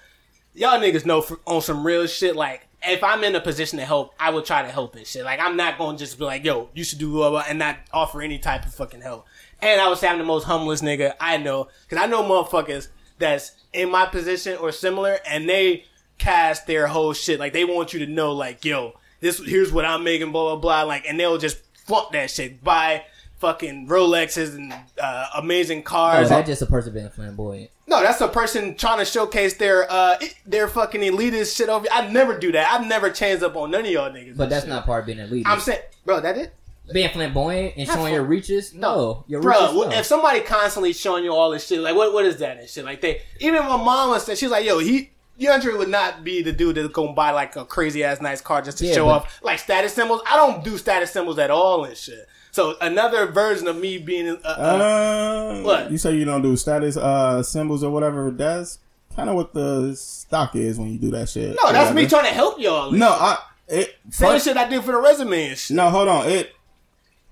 y'all 0.60 0.80
niggas 0.80 1.06
know 1.06 1.22
for, 1.22 1.40
on 1.48 1.62
some 1.62 1.86
real 1.86 2.06
shit. 2.06 2.36
Like, 2.36 2.68
if 2.84 3.04
I'm 3.04 3.24
in 3.24 3.36
a 3.36 3.42
position 3.42 3.80
to 3.80 3.86
help, 3.86 4.14
I 4.20 4.30
would 4.30 4.46
try 4.46 4.62
to 4.62 4.68
help 4.70 4.96
and 4.96 5.08
shit. 5.08 5.24
Like, 5.26 5.40
I'm 5.40 5.56
not 5.58 5.78
gonna 5.78 5.98
just 5.98 6.20
be 6.20 6.26
like, 6.26 6.44
yo, 6.46 6.70
you 6.74 6.84
should 6.84 7.00
do 7.00 7.12
blah, 7.12 7.30
blah, 7.30 7.44
and 7.48 7.58
not 7.60 7.78
offer 7.92 8.22
any 8.22 8.38
type 8.38 8.66
of 8.66 8.74
fucking 8.76 9.02
help. 9.02 9.26
And 9.62 9.82
I 9.82 9.88
would 9.90 9.98
say 9.98 10.08
I'm 10.08 10.18
the 10.20 10.24
most 10.24 10.44
humblest 10.44 10.84
nigga 10.84 11.14
I 11.20 11.38
know. 11.38 11.68
Cause 11.90 12.00
I 12.00 12.06
know 12.08 12.24
motherfuckers 12.24 12.88
that's 13.18 13.54
in 13.74 13.90
my 13.90 14.06
position 14.06 14.58
or 14.58 14.72
similar, 14.72 15.18
and 15.28 15.48
they 15.50 15.86
cast 16.18 16.68
their 16.68 16.88
whole 16.88 17.14
shit. 17.14 17.40
Like, 17.40 17.54
they 17.54 17.66
want 17.66 17.94
you 17.94 18.00
to 18.06 18.08
know, 18.08 18.34
like, 18.34 18.64
yo, 18.64 18.94
this, 19.22 19.40
here's 19.46 19.72
what 19.72 19.86
I'm 19.86 20.04
making, 20.04 20.32
blah, 20.32 20.56
blah, 20.56 20.62
blah. 20.62 20.84
Like, 20.84 21.06
and 21.08 21.20
they'll 21.20 21.38
just 21.38 21.58
flunk 21.86 22.12
that 22.14 22.30
shit. 22.32 22.64
Buy 22.64 23.04
fucking 23.40 23.88
Rolexes 23.88 24.56
and 24.56 24.74
uh, 25.02 25.26
amazing 25.38 25.80
Oh, 25.80 25.84
cars. 25.84 26.30
that's 26.30 26.48
just 26.48 26.62
a 26.62 26.66
person 26.66 26.94
being 26.94 27.10
flamboyant. 27.10 27.72
No, 27.90 28.02
that's 28.04 28.22
a 28.22 28.28
person 28.28 28.76
trying 28.76 29.00
to 29.00 29.06
showcase 29.06 29.56
their 29.56 29.92
uh 29.92 30.18
their 30.46 30.68
fucking 30.68 31.02
elitist 31.02 31.56
shit 31.58 31.70
over. 31.70 31.88
I 31.92 32.08
never 32.08 32.38
do 32.38 32.52
that. 32.52 32.72
I've 32.72 32.88
never 32.88 33.10
changed 33.10 33.44
up 33.44 33.56
on 33.56 33.72
none 33.72 33.82
of 33.86 33.92
y'all 33.92 34.12
niggas. 34.12 34.38
But 34.38 34.50
that's 34.50 34.64
shit. 34.66 34.70
not 34.70 34.86
part 34.86 35.02
of 35.02 35.06
being 35.08 35.18
elitist. 35.18 35.44
I'm 35.48 35.60
saying, 35.60 35.82
bro, 36.06 36.20
that 36.22 36.38
it, 36.38 36.54
being 36.94 37.10
flamboyant 37.10 37.76
and 37.78 37.88
Not 37.88 37.94
showing 37.96 38.06
fun- 38.08 38.14
your 38.14 38.24
reaches. 38.24 38.74
No, 38.76 39.24
your 39.28 39.42
bro. 39.42 39.60
reaches. 39.60 39.76
no. 39.76 39.90
If 40.00 40.06
somebody 40.06 40.42
constantly 40.42 40.94
showing 40.94 41.24
you 41.24 41.34
all 41.34 41.50
this 41.52 41.66
shit, 41.68 41.80
like 41.80 41.96
what 41.96 42.14
what 42.14 42.26
is 42.26 42.38
that 42.38 42.58
and 42.60 42.70
shit? 42.70 42.86
Like 42.86 43.02
they 43.02 43.22
even 43.40 43.64
my 43.64 43.78
mama 43.78 44.20
said 44.20 44.38
she's 44.38 44.52
like, 44.52 44.66
yo, 44.66 44.80
he. 44.80 45.12
DeAndre 45.40 45.78
would 45.78 45.88
not 45.88 46.26
be 46.26 46.42
the 46.42 46.52
dude 46.52 46.76
that's 46.76 46.90
gonna 46.90 47.14
buy 47.14 47.32
like 47.32 47.56
a 47.56 47.64
crazy 47.64 48.04
ass 48.04 48.20
nice 48.20 48.42
car 48.42 48.62
just 48.62 48.78
to 48.80 48.86
Yeah, 48.86 48.94
show 48.94 49.08
off 49.08 49.40
like 49.42 49.58
status 49.58 49.94
symbols. 49.94 50.22
I 50.30 50.36
don't 50.36 50.66
do 50.66 50.78
status 50.78 51.12
symbols 51.14 51.40
at 51.40 51.50
all 51.50 51.86
and 51.86 51.96
shit. 51.96 52.28
So 52.60 52.76
another 52.82 53.26
version 53.28 53.70
of 53.70 53.78
me 53.78 53.98
being 54.00 54.28
uh, 54.28 54.38
uh, 54.44 54.50
Uh, 54.52 55.62
What? 55.62 55.90
You 55.92 55.98
say 55.98 56.14
you 56.18 56.26
don't 56.26 56.42
do 56.42 56.58
status 56.58 56.98
uh 56.98 57.42
symbols 57.42 57.84
or 57.86 57.90
whatever. 57.90 58.32
That's 58.32 58.80
kind 59.16 59.30
of 59.30 59.36
what 59.38 59.54
the 59.54 59.96
stock 59.96 60.58
is 60.58 60.78
when 60.78 60.92
you 60.92 61.00
do 61.00 61.10
that 61.12 61.30
shit. 61.30 61.56
no, 61.64 61.72
that's 61.72 61.96
me 61.96 62.06
trying 62.06 62.26
to 62.26 62.32
help 62.34 62.60
y'all. 62.60 62.92
No. 62.92 63.08
I 63.12 63.38
it 63.70 63.96
Same 64.10 64.32
first- 64.32 64.44
shit 64.46 64.58
I 64.58 64.68
did 64.68 64.84
for 64.84 64.92
the 64.92 64.98
resume 64.98 65.48
and 65.52 65.58
shit. 65.58 65.78
No, 65.78 65.90
hold 65.90 66.10
on. 66.10 66.28
It 66.28 66.52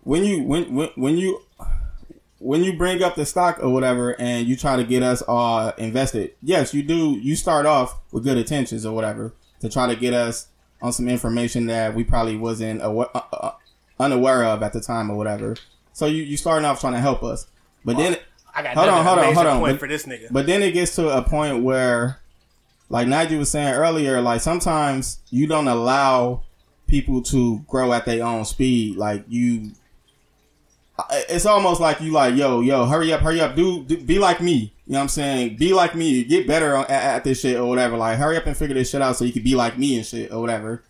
when 0.04 0.24
you 0.24 0.44
when 0.44 0.74
when 0.74 0.90
when 0.96 1.18
you 1.18 1.42
when 2.40 2.64
you 2.64 2.78
bring 2.78 3.04
up 3.04 3.16
the 3.16 3.26
stock 3.26 3.60
or 3.62 3.68
whatever 3.70 4.12
and 4.22 4.48
you 4.48 4.56
try 4.56 4.78
to 4.78 4.86
get 4.86 5.04
us 5.04 5.22
all 5.24 5.72
invested, 5.78 6.36
yes, 6.42 6.74
you 6.74 6.84
do. 6.84 7.20
You 7.20 7.36
start 7.36 7.66
off 7.66 8.00
with 8.14 8.24
good 8.24 8.38
intentions 8.38 8.86
or 8.86 8.96
whatever 8.96 9.34
to 9.60 9.68
try 9.68 9.88
to 9.88 9.96
get 9.98 10.14
us 10.14 10.48
on 10.82 10.94
some 10.94 11.10
information 11.10 11.66
that 11.66 11.96
we 11.96 12.06
probably 12.06 12.38
wasn't 12.38 12.82
awa- 12.82 13.10
uh, 13.14 13.22
uh, 13.34 13.52
unaware 14.00 14.44
of 14.46 14.62
at 14.64 14.74
the 14.74 14.82
time 14.82 15.10
or 15.10 15.16
whatever. 15.18 15.56
So 15.94 16.06
you 16.06 16.24
you 16.24 16.38
starting 16.38 16.66
off 16.66 16.80
trying 16.80 16.94
to 16.94 17.00
help 17.00 17.24
us, 17.24 17.48
but 17.84 17.98
then 17.98 18.18
I 18.56 18.64
got 18.64 18.76
Hold 18.76 18.90
on, 18.90 19.06
hold 19.06 19.20
on, 19.20 19.34
hold 19.34 19.48
on. 19.48 19.60
point 19.60 19.74
But- 19.74 19.80
for 19.80 19.88
this 19.88 20.06
nigga. 20.06 20.28
but 20.32 20.46
then 20.46 20.64
it 20.64 20.72
gets 20.72 20.96
to 20.96 21.10
a 21.16 21.22
point 21.22 21.64
where, 21.64 22.20
like 22.90 23.08
Nigel 23.08 23.40
was 23.40 23.52
saying 23.52 23.74
earlier, 23.74 24.22
like 24.22 24.42
sometimes 24.42 25.20
you 25.30 25.48
don't 25.48 25.68
allow 25.68 26.44
people 26.88 27.22
to 27.22 27.60
grow 27.68 27.92
at 27.94 28.06
their 28.06 28.24
own 28.26 28.46
speed. 28.46 28.96
Like 28.96 29.26
you, 29.28 29.72
it's 31.30 31.46
almost 31.46 31.80
like 31.80 32.02
you 32.02 32.12
like, 32.12 32.36
yo, 32.36 32.62
yo, 32.62 32.86
hurry 32.86 33.14
up, 33.14 33.22
hurry 33.22 33.40
up, 33.42 33.56
do, 33.56 33.84
do 33.84 33.98
be 33.98 34.20
like 34.20 34.42
me. 34.42 34.74
You 34.88 34.94
know 34.94 35.00
what 35.00 35.04
I'm 35.04 35.10
saying? 35.10 35.58
Be 35.58 35.74
like 35.74 35.96
me, 35.96 36.24
get 36.24 36.48
better 36.48 36.76
at, 36.76 36.90
at 36.90 37.24
this 37.24 37.42
shit 37.42 37.58
or 37.58 37.68
whatever. 37.68 37.98
Like 37.98 38.18
hurry 38.18 38.38
up 38.38 38.46
and 38.46 38.56
figure 38.56 38.74
this 38.74 38.90
shit 38.90 39.02
out 39.02 39.16
so 39.18 39.26
you 39.26 39.34
can 39.34 39.44
be 39.44 39.54
like 39.56 39.78
me 39.78 39.98
and 39.98 40.06
shit 40.06 40.32
or 40.32 40.40
whatever. 40.42 40.84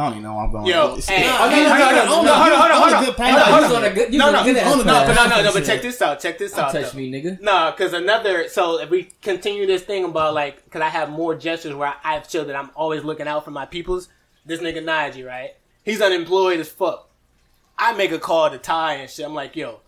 I 0.00 0.04
don't 0.04 0.12
even 0.12 0.22
know 0.22 0.34
where 0.34 0.44
I'm 0.44 0.52
going. 0.52 0.66
Yo, 0.66 0.86
with 0.86 0.96
this 0.96 1.08
hey, 1.08 1.22
no, 1.22 1.28
no, 1.28 1.34
on, 1.34 1.50
no, 1.50 1.52
no, 1.54 2.06
hold 2.14 2.26
on, 2.26 2.36
hold 2.36 2.52
on, 2.52 2.80
hold 2.80 2.94
on. 2.94 3.04
good 3.04 3.14
Hold 3.14 3.40
on, 3.40 3.62
hold 3.62 3.76
on. 3.76 3.84
on 3.84 3.94
good. 3.94 4.12
No, 4.14 4.32
no, 4.32 4.44
good 4.44 4.56
on 4.56 4.78
No, 4.78 4.84
but 4.84 5.14
no, 5.14 5.26
no, 5.28 5.42
no, 5.42 5.52
but 5.52 5.64
check 5.64 5.82
this 5.82 6.00
out. 6.00 6.20
Check 6.20 6.38
this 6.38 6.56
out. 6.56 6.72
Touch 6.72 6.92
though. 6.92 6.98
me, 6.98 7.10
nigga. 7.10 7.40
No, 7.40 7.72
because 7.76 7.92
another. 7.92 8.48
So 8.48 8.80
if 8.80 8.88
we 8.88 9.10
continue 9.20 9.66
this 9.66 9.82
thing 9.82 10.04
about 10.04 10.32
like, 10.32 10.64
because 10.64 10.80
I 10.80 10.88
have 10.88 11.10
more 11.10 11.34
gestures 11.34 11.74
where 11.74 11.88
I, 11.88 12.16
I've 12.16 12.30
showed 12.30 12.44
that 12.44 12.56
I'm 12.56 12.70
always 12.74 13.04
looking 13.04 13.28
out 13.28 13.44
for 13.44 13.50
my 13.50 13.66
peoples. 13.66 14.08
This 14.46 14.60
nigga 14.60 14.82
Najee, 14.82 15.26
right? 15.26 15.50
He's 15.84 16.00
unemployed 16.00 16.60
as 16.60 16.68
fuck. 16.68 17.10
I 17.78 17.92
make 17.92 18.12
a 18.12 18.18
call 18.18 18.50
to 18.50 18.58
Ty 18.58 18.94
and 18.94 19.10
shit. 19.10 19.26
I'm 19.26 19.34
like, 19.34 19.54
yo, 19.54 19.80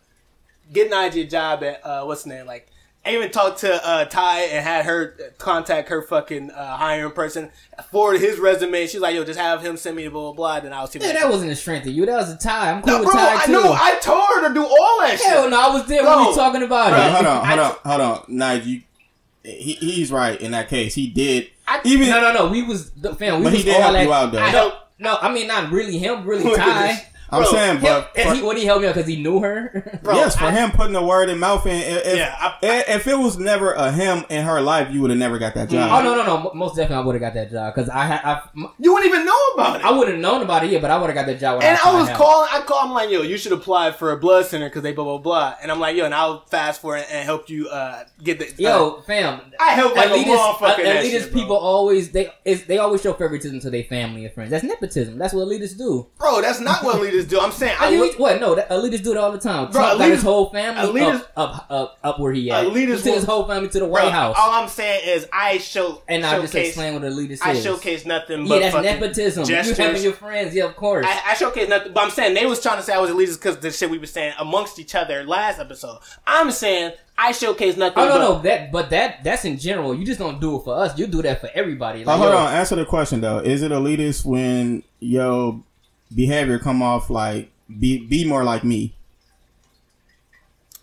get 0.73 0.91
Najee 0.91 1.23
a 1.23 1.27
job 1.27 1.63
at 1.63 1.85
uh, 1.85 2.05
what's 2.05 2.25
the 2.25 2.31
name? 2.31 2.47
Like, 2.47 2.69
I 3.05 3.15
even 3.17 3.33
talked 3.33 3.59
to 3.61 3.85
uh, 3.85 4.05
Ty 4.05 4.43
and 4.43 4.65
had 4.65 4.85
her 4.85 5.17
contact 5.39 5.89
her 5.89 6.03
fucking 6.03 6.53
uh, 6.53 6.77
hiring 6.77 7.11
person, 7.13 7.51
forward 7.91 8.21
his 8.21 8.39
resume. 8.39 8.87
She's 8.87 9.01
like, 9.01 9.17
yo, 9.17 9.25
just 9.25 9.41
have 9.41 9.61
him 9.61 9.77
send 9.77 9.97
me 9.97 10.05
the 10.05 10.11
blah 10.11 10.23
blah 10.23 10.33
blah. 10.33 10.61
Then 10.61 10.73
I'll 10.73 10.87
see. 10.87 11.01
Yeah, 11.01 11.13
that 11.13 11.29
wasn't 11.29 11.51
a 11.51 11.57
strength 11.57 11.87
of 11.89 11.93
you. 11.95 12.07
That 12.07 12.17
was 12.17 12.31
a 12.31 12.37
tie. 12.39 12.71
I'm 12.71 12.81
cool 12.81 12.93
no, 12.93 12.99
with 13.01 13.11
bro, 13.11 13.15
tie 13.21 13.43
I 13.43 13.47
too. 13.47 13.53
know. 13.53 13.73
I 13.73 13.99
told 14.01 14.23
her 14.37 14.49
to 14.49 14.55
do 14.55 14.63
all 14.65 15.01
that 15.01 15.19
shit. 15.19 15.27
Hell 15.27 15.51
no, 15.51 15.61
I 15.61 15.69
was 15.75 15.87
there 15.89 16.03
Bro. 16.05 16.17
when 16.19 16.27
we 16.29 16.35
talking 16.37 16.63
about 16.63 16.91
Bro, 16.91 17.01
it. 17.01 17.11
hold 17.13 17.27
on, 17.27 17.45
hold 17.47 17.61
on, 17.61 17.77
hold 17.85 18.01
on. 18.01 18.25
Nigel, 18.29 18.69
you, 18.69 18.83
he, 19.43 19.73
he's 19.75 20.13
right 20.13 20.41
in 20.41 20.53
that 20.53 20.69
case. 20.69 20.95
He 20.95 21.09
did. 21.09 21.49
I- 21.67 21.81
even 21.85 22.09
No, 22.09 22.21
no, 22.21 22.33
no. 22.33 22.49
We 22.51 22.63
was 22.63 22.91
the 22.93 23.15
fam. 23.17 23.39
We 23.39 23.45
But 23.45 23.55
he 23.55 23.63
did 23.65 23.75
all 23.77 23.83
help 23.83 23.95
like, 23.95 24.07
you 24.07 24.13
out, 24.13 24.31
though. 24.33 24.39
I 24.39 24.53
No, 24.53 24.73
no, 25.01 25.19
I 25.21 25.33
mean 25.33 25.49
not 25.49 25.73
really 25.73 25.99
him. 25.99 26.25
Really 26.25 26.45
Ty. 26.57 27.05
This. 27.33 27.49
I'm 27.49 27.53
Bro, 27.53 27.53
saying, 27.53 27.77
Him, 27.77 27.83
but 27.83 28.13
and 28.17 28.29
for- 28.29 28.35
he, 28.37 28.43
what 28.43 28.57
he 28.59 28.65
helped 28.65 28.83
me 28.83 28.89
out 28.89 28.95
because 28.95 29.09
he 29.09 29.23
knew 29.23 29.41
her. 29.41 30.01
Bro, 30.03 30.15
yes, 30.15 30.37
for 30.37 30.45
I- 30.45 30.51
him 30.53 30.71
putting 30.71 30.93
the 30.93 31.03
word 31.03 31.29
in 31.29 31.39
mouth, 31.39 31.67
and 31.67 31.83
if, 31.83 32.17
Yeah, 32.17 32.35
I- 32.39 32.57
if, 32.63 32.89
if 32.89 33.07
it 33.07 33.19
was 33.19 33.39
never 33.39 33.73
a 33.73 33.91
him 33.93 34.25
in 34.29 34.45
her 34.45 34.61
life, 34.61 34.89
you 34.93 35.01
would 35.03 35.11
have 35.11 35.19
never 35.19 35.39
got 35.39 35.55
that 35.55 35.69
mm. 35.69 35.73
job. 35.73 35.91
oh 35.93 36.03
no, 36.05 36.15
no, 36.17 36.25
no. 36.25 36.53
Most 36.55 36.77
definitely, 36.77 37.03
I 37.03 37.07
would 37.07 37.15
have 37.15 37.21
got 37.21 37.35
that 37.35 37.51
job 37.51 37.75
because 37.75 37.89
I 37.89 38.05
had. 38.05 38.21
I, 38.25 38.43
You 38.79 38.93
wouldn't 38.93 39.13
even 39.13 39.25
know 39.27 39.47
about 39.55 39.81
it. 39.81 39.85
I 39.87 39.91
wouldn't 39.91 40.13
have 40.17 40.21
known 40.21 40.43
about 40.43 40.65
it, 40.65 40.71
yeah, 40.71 40.79
but 40.81 40.91
I 40.91 40.99
would 40.99 41.07
have 41.07 41.15
got 41.15 41.27
that 41.27 41.41
job. 41.41 41.63
and 41.63 41.77
I 41.77 41.81
found 41.81 41.99
was 41.99 42.09
out. 42.09 42.17
calling. 42.17 42.49
I 42.53 42.61
called 42.63 42.87
him 42.87 42.93
like, 42.93 43.11
"Yo, 43.11 43.23
you 43.23 43.37
should 43.39 43.53
apply 43.53 43.93
for 43.93 44.13
a 44.13 44.17
blood 44.19 44.47
center 44.47 44.69
because 44.69 44.83
they 44.83 44.93
blah 44.93 45.05
blah 45.05 45.19
blah." 45.19 45.55
And 45.63 45.71
I'm 45.71 45.81
like, 45.81 45.97
"Yo," 45.97 46.05
and 46.05 46.15
I'll 46.15 46.45
fast 46.47 46.81
forward 46.81 47.05
and 47.11 47.25
help 47.25 47.49
you 47.49 47.69
uh, 47.69 48.05
get 48.23 48.39
the. 48.39 48.53
Yo, 48.63 48.97
uh, 48.99 49.03
fam. 49.03 49.41
I 49.59 49.71
help 49.73 49.97
like 49.97 50.11
a 50.11 50.13
elitist, 50.13 50.37
uh, 50.37 50.55
motherfucker. 50.55 50.79
in 50.79 50.85
that 50.85 51.05
elitist 51.05 51.11
shit, 51.11 51.33
bro. 51.33 51.41
people 51.41 51.57
always 51.57 52.11
they 52.13 52.31
is, 52.45 52.65
they 52.67 52.79
always 52.79 53.01
show 53.03 53.13
favoritism 53.15 53.61
to 53.61 53.71
their 53.71 53.85
family 53.85 54.25
and 54.25 54.35
friends. 54.35 54.51
That's 54.51 54.65
nepotism. 54.65 55.19
That's 55.19 55.35
what 55.35 55.47
elitists 55.49 55.79
do. 55.79 56.07
bro. 56.19 56.41
That's 56.41 56.61
not 56.61 56.83
what 56.85 56.97
leaders 57.23 57.31
do. 57.31 57.41
I'm 57.41 57.53
saying, 57.53 57.77
I 57.81 57.87
I 57.87 57.97
look, 57.97 58.19
what? 58.19 58.41
No, 58.41 58.55
that, 58.55 58.69
elitists 58.71 59.03
do 59.03 59.13
it 59.13 59.17
all 59.17 59.33
the 59.33 59.39
time. 59.39 59.71
Bro, 59.71 59.81
Trump 59.81 59.99
got 59.99 60.11
his 60.11 60.23
whole 60.23 60.51
family 60.51 61.01
elitists- 61.01 61.23
up, 61.37 61.55
up, 61.57 61.67
up, 61.71 61.99
up 62.03 62.19
where 62.21 62.33
he 62.33 62.51
at. 62.51 62.67
elitists 62.67 62.75
he 62.99 63.03
took 63.03 63.15
his 63.15 63.25
whole 63.25 63.47
family 63.47 63.69
to 63.69 63.79
the 63.81 63.85
bro, 63.87 63.93
White 63.93 64.13
House. 64.13 64.37
All 64.39 64.51
I'm 64.51 64.69
saying 64.69 65.03
is, 65.07 65.27
I 65.33 65.59
show 65.59 66.03
and 66.09 66.25
I 66.25 66.39
just 66.41 66.53
showcase. 66.53 66.69
explain 66.69 66.95
what 66.95 67.03
elitist 67.03 67.31
is 67.33 67.43
I 67.43 67.53
is. 67.53 67.63
showcase 67.63 68.05
nothing 68.07 68.47
yeah, 68.47 68.49
but 68.49 68.59
that's 68.61 68.75
nepotism. 68.85 69.45
gestures. 69.45 69.79
You 69.79 69.85
having 69.85 70.03
your 70.03 70.13
friends, 70.13 70.55
yeah, 70.55 70.65
of 70.65 70.77
course. 70.77 71.07
I, 71.09 71.31
I 71.31 71.35
showcase 71.35 71.69
nothing, 71.69 71.93
but 71.93 72.03
I'm 72.05 72.11
saying 72.11 72.35
they 72.35 72.47
was 72.47 72.61
trying 72.61 72.77
to 72.79 72.83
say 72.83 72.95
I 72.95 72.99
was 73.01 73.11
elitist 73.11 73.35
because 73.41 73.59
the 73.59 73.71
shit 73.71 73.91
we 73.91 73.99
were 73.99 74.07
saying 74.07 74.35
amongst 74.39 74.79
each 74.79 74.95
other 74.95 75.25
last 75.25 75.59
episode. 75.59 75.99
I'm 76.27 76.51
saying 76.51 76.93
I 77.19 77.33
showcase 77.33 77.77
nothing. 77.77 77.99
oh 78.03 78.07
no, 78.09 78.13
but, 78.15 78.19
no, 78.21 78.43
that 78.43 78.73
but 78.73 78.91
that 78.91 79.23
that's 79.23 79.45
in 79.45 79.59
general. 79.59 79.95
You 79.95 80.05
just 80.05 80.19
don't 80.19 80.41
do 80.41 80.57
it 80.57 80.65
for 80.65 80.75
us. 80.77 80.99
You 80.99 81.07
do 81.07 81.23
that 81.23 81.41
for 81.41 81.51
everybody. 81.55 82.03
Oh, 82.05 82.07
Like, 82.07 82.19
hold 82.19 82.31
yo, 82.33 82.37
on, 82.39 82.53
answer 82.55 82.75
the 82.77 82.87
question 82.87 83.21
though. 83.21 83.39
Is 83.39 83.63
it 83.63 83.71
elitist 83.71 84.25
when 84.25 84.83
your 84.99 85.63
behavior 86.15 86.59
come 86.59 86.83
off 86.83 87.11
like 87.11 87.51
be 87.79 88.07
be 88.07 88.25
more 88.25 88.45
like 88.45 88.65
me? 88.65 88.95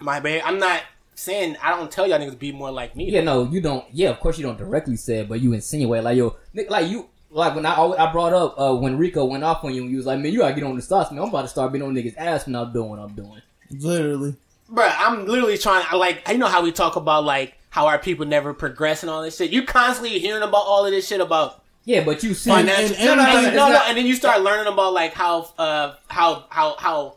my 0.02 0.20
bad. 0.20 0.42
I'm 0.46 0.60
not 0.60 0.84
saying 1.16 1.58
I 1.62 1.72
don't 1.72 1.92
tell 1.92 2.08
y'all 2.08 2.20
niggas 2.20 2.40
be 2.40 2.52
more 2.52 2.72
like 2.72 2.96
me. 2.96 3.12
Yeah, 3.12 3.22
no, 3.22 3.44
you 3.44 3.62
don't. 3.62 3.86
Yeah, 3.92 4.10
of 4.10 4.20
course 4.20 4.38
you 4.38 4.44
don't 4.44 4.58
directly 4.58 4.96
say 4.96 5.20
it, 5.20 5.30
but 5.30 5.42
you 5.42 5.54
insinuate 5.54 6.04
like 6.04 6.18
yo, 6.18 6.36
like 6.70 6.88
you, 6.88 7.10
like 7.30 7.56
when 7.56 7.66
I 7.66 7.76
always, 7.76 8.00
I 8.00 8.12
brought 8.12 8.34
up 8.34 8.60
uh, 8.60 8.76
when 8.76 8.98
Rico 8.98 9.26
went 9.26 9.44
off 9.44 9.64
on 9.64 9.74
you, 9.74 9.84
and 9.84 9.92
you 9.92 9.98
was 9.98 10.06
like, 10.06 10.20
man, 10.20 10.32
you 10.32 10.40
gotta 10.40 10.56
get 10.56 10.64
on 10.64 10.76
the 10.76 10.82
stocks, 10.82 11.12
man. 11.12 11.22
I'm 11.22 11.30
about 11.30 11.44
to 11.44 11.48
start 11.48 11.72
being 11.72 11.84
on 11.84 11.94
niggas' 11.94 12.18
ass 12.18 12.46
when 12.46 12.56
I'm 12.56 12.72
doing 12.74 12.90
what 12.90 13.00
I'm 13.00 13.14
doing. 13.14 13.42
Literally. 13.72 14.36
bro. 14.68 14.86
I'm 14.86 15.26
literally 15.26 15.58
trying. 15.58 15.86
I 15.90 15.96
like 15.96 16.28
you 16.28 16.38
know 16.38 16.48
how 16.48 16.64
we 16.64 16.72
talk 16.72 16.96
about 16.96 17.24
like 17.24 17.56
how 17.70 17.88
our 17.88 18.00
people 18.00 18.26
never 18.26 18.54
progress 18.54 19.04
and 19.04 19.10
all 19.10 19.22
this 19.22 19.38
shit. 19.38 19.52
You 19.52 19.64
constantly 19.64 20.20
hearing 20.20 20.44
about 20.44 20.66
all 20.66 20.86
of 20.86 20.92
this 20.92 21.08
shit 21.08 21.22
about 21.22 21.59
Yeah, 21.90 22.04
but 22.04 22.22
you 22.22 22.36
see, 22.36 22.52
financial. 22.52 22.96
and 22.98 23.06
no, 23.06 23.16
no, 23.16 23.42
no, 23.50 23.70
no, 23.70 23.82
and 23.88 23.98
then 23.98 24.06
you 24.06 24.14
start 24.14 24.42
learning 24.44 24.72
about 24.72 24.94
like 24.94 25.14
how 25.14 25.52
uh 25.58 25.96
how 26.08 26.46
how 26.50 26.76
how 26.78 27.16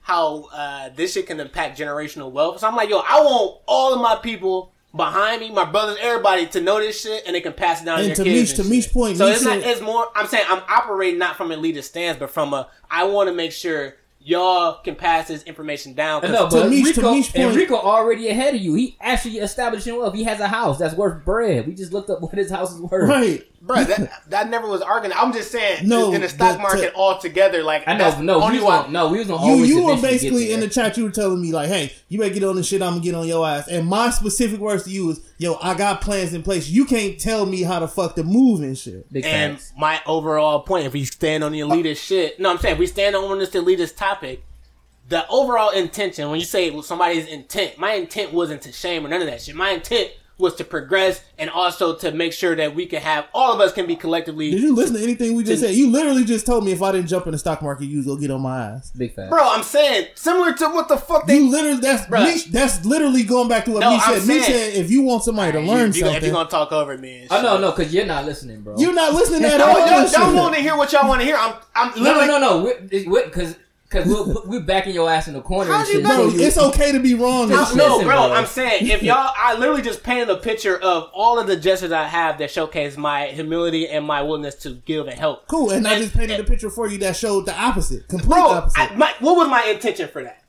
how 0.00 0.48
uh 0.52 0.88
this 0.96 1.12
shit 1.12 1.28
can 1.28 1.38
impact 1.38 1.78
generational 1.78 2.32
wealth. 2.32 2.58
So 2.58 2.66
I'm 2.66 2.74
like, 2.74 2.88
yo, 2.90 2.98
I 2.98 3.20
want 3.20 3.60
all 3.66 3.94
of 3.94 4.00
my 4.00 4.16
people 4.16 4.72
behind 4.96 5.40
me, 5.42 5.50
my 5.52 5.64
brothers, 5.64 5.96
everybody 6.00 6.46
to 6.48 6.60
know 6.60 6.80
this 6.80 7.00
shit, 7.02 7.22
and 7.24 7.36
they 7.36 7.40
can 7.40 7.52
pass 7.52 7.82
it 7.82 7.84
down 7.84 8.00
And 8.00 8.16
to 8.16 8.24
their 8.24 8.32
kids. 8.32 8.50
Meech- 8.50 8.58
and 8.58 8.64
to 8.68 8.70
Meech's 8.74 8.86
point, 8.88 9.16
so 9.16 9.26
Meech 9.26 9.36
it's 9.36 9.44
not. 9.44 9.58
It's 9.58 9.80
more. 9.80 10.08
I'm 10.16 10.26
saying 10.26 10.44
I'm 10.48 10.62
operating 10.68 11.20
not 11.20 11.36
from 11.36 11.52
a 11.52 11.56
elitist 11.56 11.84
stance, 11.84 12.18
but 12.18 12.30
from 12.30 12.52
a. 12.52 12.68
I 12.90 13.04
want 13.04 13.28
to 13.28 13.32
make 13.32 13.52
sure 13.52 13.94
y'all 14.18 14.80
can 14.82 14.96
pass 14.96 15.28
this 15.28 15.44
information 15.44 15.94
down. 15.94 16.22
no, 16.22 16.48
but 16.48 16.68
Meech- 16.68 16.94
to 16.96 17.00
Rico, 17.00 17.12
and 17.14 17.32
point- 17.32 17.56
Rico 17.56 17.76
already 17.76 18.28
ahead 18.28 18.54
of 18.56 18.60
you. 18.60 18.74
He 18.74 18.96
actually 19.00 19.38
establishing 19.38 19.96
wealth. 19.96 20.14
He 20.14 20.24
has 20.24 20.40
a 20.40 20.48
house 20.48 20.78
that's 20.78 20.94
worth 20.96 21.24
bread. 21.24 21.66
We 21.66 21.74
just 21.74 21.92
looked 21.92 22.10
up 22.10 22.20
what 22.20 22.32
his 22.34 22.50
house 22.50 22.74
is 22.74 22.80
worth. 22.80 23.08
Right. 23.08 23.46
Bro, 23.66 23.84
that 23.84 24.28
that 24.28 24.50
never 24.50 24.68
was 24.68 24.82
arguing. 24.82 25.16
I'm 25.16 25.32
just 25.32 25.50
saying, 25.50 25.88
No, 25.88 26.12
in 26.12 26.20
the 26.20 26.28
stock 26.28 26.60
market 26.60 26.90
to- 26.90 26.94
altogether, 26.94 27.62
like 27.62 27.84
I 27.86 27.94
know, 27.96 27.98
that's 28.10 28.20
no, 28.20 28.42
only 28.42 28.58
we 28.58 28.64
was 28.64 28.84
on, 28.84 28.92
no, 28.92 29.08
we 29.08 29.18
was 29.20 29.30
on 29.30 29.46
You 29.46 29.64
you 29.64 29.82
were 29.84 29.96
basically 29.96 30.52
in 30.52 30.60
the 30.60 30.68
chat. 30.68 30.98
You 30.98 31.04
were 31.04 31.10
telling 31.10 31.40
me 31.40 31.50
like, 31.50 31.68
"Hey, 31.68 31.90
you 32.08 32.18
better 32.18 32.34
get 32.34 32.44
on 32.44 32.56
this 32.56 32.66
shit. 32.68 32.82
I'm 32.82 32.92
gonna 32.92 33.00
get 33.02 33.14
on 33.14 33.26
your 33.26 33.46
ass." 33.46 33.66
And 33.68 33.86
my 33.88 34.10
specific 34.10 34.60
words 34.60 34.82
to 34.84 34.90
you 34.90 35.10
is, 35.10 35.20
"Yo, 35.38 35.56
I 35.62 35.72
got 35.74 36.02
plans 36.02 36.34
in 36.34 36.42
place. 36.42 36.68
You 36.68 36.84
can't 36.84 37.18
tell 37.18 37.46
me 37.46 37.62
how 37.62 37.78
to 37.78 37.88
fuck 37.88 38.16
to 38.16 38.22
move 38.22 38.60
and 38.60 38.76
shit." 38.76 39.10
Big 39.10 39.24
And 39.24 39.54
facts. 39.54 39.72
my 39.78 40.00
overall 40.06 40.60
point, 40.60 40.84
if 40.86 40.92
we 40.92 41.04
stand 41.06 41.42
on 41.42 41.52
the 41.52 41.62
uh, 41.62 41.68
elitist 41.68 42.04
shit, 42.04 42.38
no, 42.38 42.50
I'm 42.50 42.58
saying 42.58 42.74
if 42.74 42.78
we 42.78 42.86
stand 42.86 43.16
on 43.16 43.38
this 43.38 43.50
elitist 43.50 43.96
topic, 43.96 44.44
the 45.08 45.26
overall 45.28 45.70
intention, 45.70 46.28
when 46.30 46.38
you 46.38 46.46
say 46.46 46.78
somebody's 46.82 47.26
intent, 47.26 47.78
my 47.78 47.92
intent 47.94 48.32
wasn't 48.34 48.60
to 48.62 48.72
shame 48.72 49.06
or 49.06 49.08
none 49.08 49.22
of 49.22 49.26
that 49.26 49.40
shit. 49.40 49.54
My 49.54 49.70
intent 49.70 50.10
was 50.38 50.54
to 50.56 50.64
progress 50.64 51.22
and 51.38 51.48
also 51.48 51.94
to 51.96 52.10
make 52.12 52.32
sure 52.32 52.56
that 52.56 52.74
we 52.74 52.86
can 52.86 53.00
have 53.00 53.26
all 53.32 53.52
of 53.52 53.60
us 53.60 53.72
can 53.72 53.86
be 53.86 53.94
collectively. 53.96 54.50
Did 54.50 54.60
you 54.62 54.74
listen 54.74 54.96
to 54.96 55.02
anything 55.02 55.34
we 55.36 55.44
just 55.44 55.62
To- 55.62 55.68
said? 55.68 55.76
You 55.76 55.90
literally 55.90 56.24
just 56.24 56.44
told 56.46 56.64
me 56.64 56.72
if 56.72 56.82
I 56.82 56.90
didn't 56.92 57.06
jump 57.06 57.26
in 57.26 57.32
the 57.32 57.38
stock 57.38 57.62
market, 57.62 57.84
you 57.86 57.98
was 57.98 58.06
gonna 58.06 58.20
get 58.20 58.30
on 58.30 58.40
my 58.40 58.58
ass. 58.70 58.90
Big 58.96 59.14
facts. 59.14 59.30
Bro, 59.30 59.40
I'm 59.42 59.62
saying 59.62 60.08
similar 60.16 60.52
to 60.54 60.68
what 60.70 60.88
the 60.88 60.96
fuck 60.96 61.26
they 61.26 61.38
You 61.38 61.50
literally 61.50 61.80
that's 61.80 62.06
Bruh. 62.06 62.44
That's 62.50 62.84
literally 62.84 63.22
going 63.22 63.48
back 63.48 63.64
to 63.66 63.70
what 63.72 63.80
No, 63.80 63.90
me 63.90 64.00
I'm 64.02 64.20
said. 64.20 64.28
Me 64.28 64.40
said 64.40 64.74
if 64.74 64.90
you 64.90 65.02
want 65.02 65.22
somebody 65.24 65.52
to 65.52 65.60
learn 65.60 65.90
if, 65.90 65.96
you, 65.96 66.00
something, 66.02 66.16
if 66.16 66.24
you're 66.24 66.32
gonna 66.32 66.48
talk 66.48 66.72
over 66.72 66.98
me, 66.98 67.22
and 67.22 67.28
Oh 67.32 67.40
no, 67.42 67.58
no, 67.58 67.70
because 67.70 67.94
you're 67.94 68.06
not 68.06 68.24
listening, 68.24 68.62
bro. 68.62 68.76
you're 68.76 68.92
not 68.94 69.14
listening 69.14 69.44
at 69.44 69.60
all. 69.60 69.78
y'all, 69.86 70.08
y'all 70.10 70.34
want 70.34 70.54
to 70.56 70.60
hear 70.60 70.76
what 70.76 70.92
y'all 70.92 71.08
want 71.08 71.20
to 71.20 71.26
hear. 71.26 71.36
I'm, 71.36 71.54
I'm 71.74 71.92
literally. 72.02 72.26
no, 72.26 72.38
no, 72.38 72.64
no. 72.64 73.24
Because 73.24 73.56
because 73.94 74.08
we'll, 74.08 74.42
we're 74.46 74.60
backing 74.60 74.94
your 74.94 75.08
ass 75.10 75.28
in 75.28 75.34
the 75.34 75.40
corner. 75.40 75.70
How'd 75.70 75.80
and 75.80 75.88
you 75.88 75.94
shit, 75.94 76.02
know? 76.02 76.16
Bro, 76.16 76.30
so 76.30 76.36
it's 76.44 76.58
okay 76.58 76.92
to 76.92 77.00
be 77.00 77.14
wrong. 77.14 77.50
and 77.52 77.76
no, 77.76 77.98
bro, 78.00 78.04
bro. 78.08 78.32
I'm 78.32 78.46
saying 78.46 78.88
if 78.88 79.02
y'all, 79.04 79.32
I 79.36 79.54
literally 79.56 79.82
just 79.82 80.02
painted 80.02 80.28
a 80.30 80.36
picture 80.36 80.76
of 80.78 81.10
all 81.14 81.38
of 81.38 81.46
the 81.46 81.56
gestures 81.56 81.92
I 81.92 82.04
have 82.04 82.38
that 82.38 82.50
showcase 82.50 82.96
my 82.96 83.26
humility 83.26 83.88
and 83.88 84.04
my 84.04 84.22
willingness 84.22 84.56
to 84.56 84.70
give 84.84 85.06
and 85.06 85.18
help. 85.18 85.46
Cool, 85.46 85.70
and, 85.70 85.86
I 85.86 85.98
just 85.98 86.14
painted 86.14 86.40
a 86.40 86.44
picture 86.44 86.70
for 86.70 86.88
you 86.88 86.98
that 86.98 87.16
showed 87.16 87.46
the 87.46 87.54
opposite, 87.58 88.08
complete 88.08 88.28
Bro, 88.30 88.42
opposite. 88.48 88.92
I, 88.92 88.94
my, 88.96 89.12
what 89.20 89.36
was 89.36 89.48
my 89.48 89.62
intention 89.64 90.08
for 90.08 90.22
that? 90.24 90.42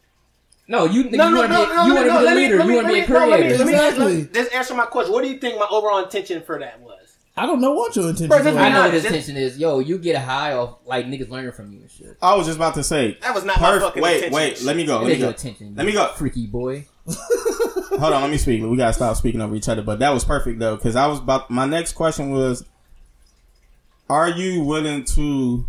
No, 0.67 0.85
you, 0.85 1.03
No, 1.11 1.27
you 1.27 1.35
no, 1.35 1.37
want 1.41 1.51
to 1.51 1.53
no, 1.53 1.65
be, 1.67 1.75
no, 1.75 1.83
you 1.85 1.89
no, 1.89 1.95
want 1.95 2.07
to 2.07 2.13
no, 2.13 2.19
be 2.19 2.23
a 2.23 2.25
let 2.25 2.35
me- 2.35 2.41
leader. 2.41 2.57
let 2.57 2.65
me- 2.67 2.73
You 2.73 2.75
want 2.77 2.87
to 2.87 2.93
let 2.93 2.99
be 2.99 2.99
a 2.99 3.07
me- 3.07 3.13
no, 3.13 3.27
let 3.27 3.29
me- 3.29 3.45
creator. 3.45 3.57
let 3.63 3.67
me- 3.67 4.03
let 4.05 4.15
me- 4.15 4.29
Just 4.33 4.53
answer 4.55 4.73
my 4.73 4.85
question. 4.85 5.13
What 5.13 5.23
do 5.23 5.29
you 5.29 5.37
think 5.37 5.59
my 5.59 5.67
overall 5.69 6.03
intention 6.03 6.41
for 6.41 6.57
that 6.59 6.79
was? 6.81 7.04
I 7.37 7.45
don't 7.45 7.59
know 7.59 7.73
what 7.73 7.95
your 7.95 8.05
intention 8.05 8.29
Bro, 8.29 8.37
was. 8.37 8.45
this 8.45 8.55
I 8.55 8.69
know 8.69 8.81
what 8.81 8.93
his 8.93 9.05
intention 9.05 9.35
is. 9.35 9.57
Yo, 9.57 9.79
you 9.79 9.97
get 9.97 10.17
high 10.17 10.53
off 10.53 10.77
like 10.85 11.05
niggas 11.05 11.29
learning 11.29 11.51
from 11.51 11.71
you 11.71 11.81
and 11.81 11.91
shit. 11.91 12.17
I 12.21 12.35
was 12.35 12.45
just 12.45 12.57
about 12.57 12.75
to 12.75 12.83
say. 12.83 13.17
That 13.21 13.35
was 13.35 13.43
not 13.43 13.59
my 13.59 13.77
fucking 13.77 14.01
wait, 14.01 14.15
intention. 14.15 14.33
wait. 14.33 14.61
Let 14.61 14.77
me 14.77 14.85
go. 14.85 14.99
Let 15.01 15.07
me 15.07 15.17
go. 15.19 15.29
attention. 15.29 15.75
Let 15.75 15.85
me 15.85 15.91
go. 15.91 16.07
freaky 16.13 16.47
boy. 16.47 16.85
Hold 17.07 18.13
on, 18.13 18.21
let 18.21 18.31
me 18.31 18.37
speak. 18.37 18.63
We 18.63 18.77
gotta 18.77 18.93
stop 18.93 19.15
speaking 19.17 19.41
over 19.41 19.55
each 19.55 19.67
other. 19.67 19.81
But 19.81 19.99
that 19.99 20.11
was 20.11 20.23
perfect 20.23 20.59
though, 20.59 20.75
because 20.75 20.95
I 20.95 21.07
was 21.07 21.19
about. 21.19 21.51
My 21.51 21.65
next 21.65 21.93
question 21.93 22.31
was, 22.31 22.65
are 24.09 24.29
you 24.29 24.63
willing 24.63 25.03
to 25.05 25.65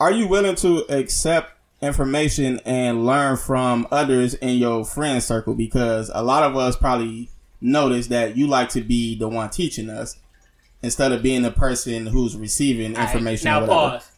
are 0.00 0.10
you 0.10 0.26
willing 0.26 0.56
to 0.56 0.78
accept 0.88 1.52
information 1.80 2.60
and 2.64 3.06
learn 3.06 3.36
from 3.36 3.86
others 3.90 4.34
in 4.34 4.56
your 4.56 4.84
friend 4.84 5.22
circle 5.22 5.54
because 5.54 6.10
a 6.14 6.22
lot 6.22 6.42
of 6.42 6.56
us 6.56 6.76
probably 6.76 7.30
notice 7.62 8.08
that 8.08 8.36
you 8.36 8.46
like 8.46 8.68
to 8.70 8.80
be 8.80 9.16
the 9.16 9.28
one 9.28 9.48
teaching 9.50 9.88
us 9.88 10.18
instead 10.82 11.12
of 11.12 11.22
being 11.22 11.42
the 11.42 11.50
person 11.50 12.06
who's 12.06 12.36
receiving 12.36 12.96
information 12.96 13.46
Now 13.46 13.66
pause. 13.66 14.10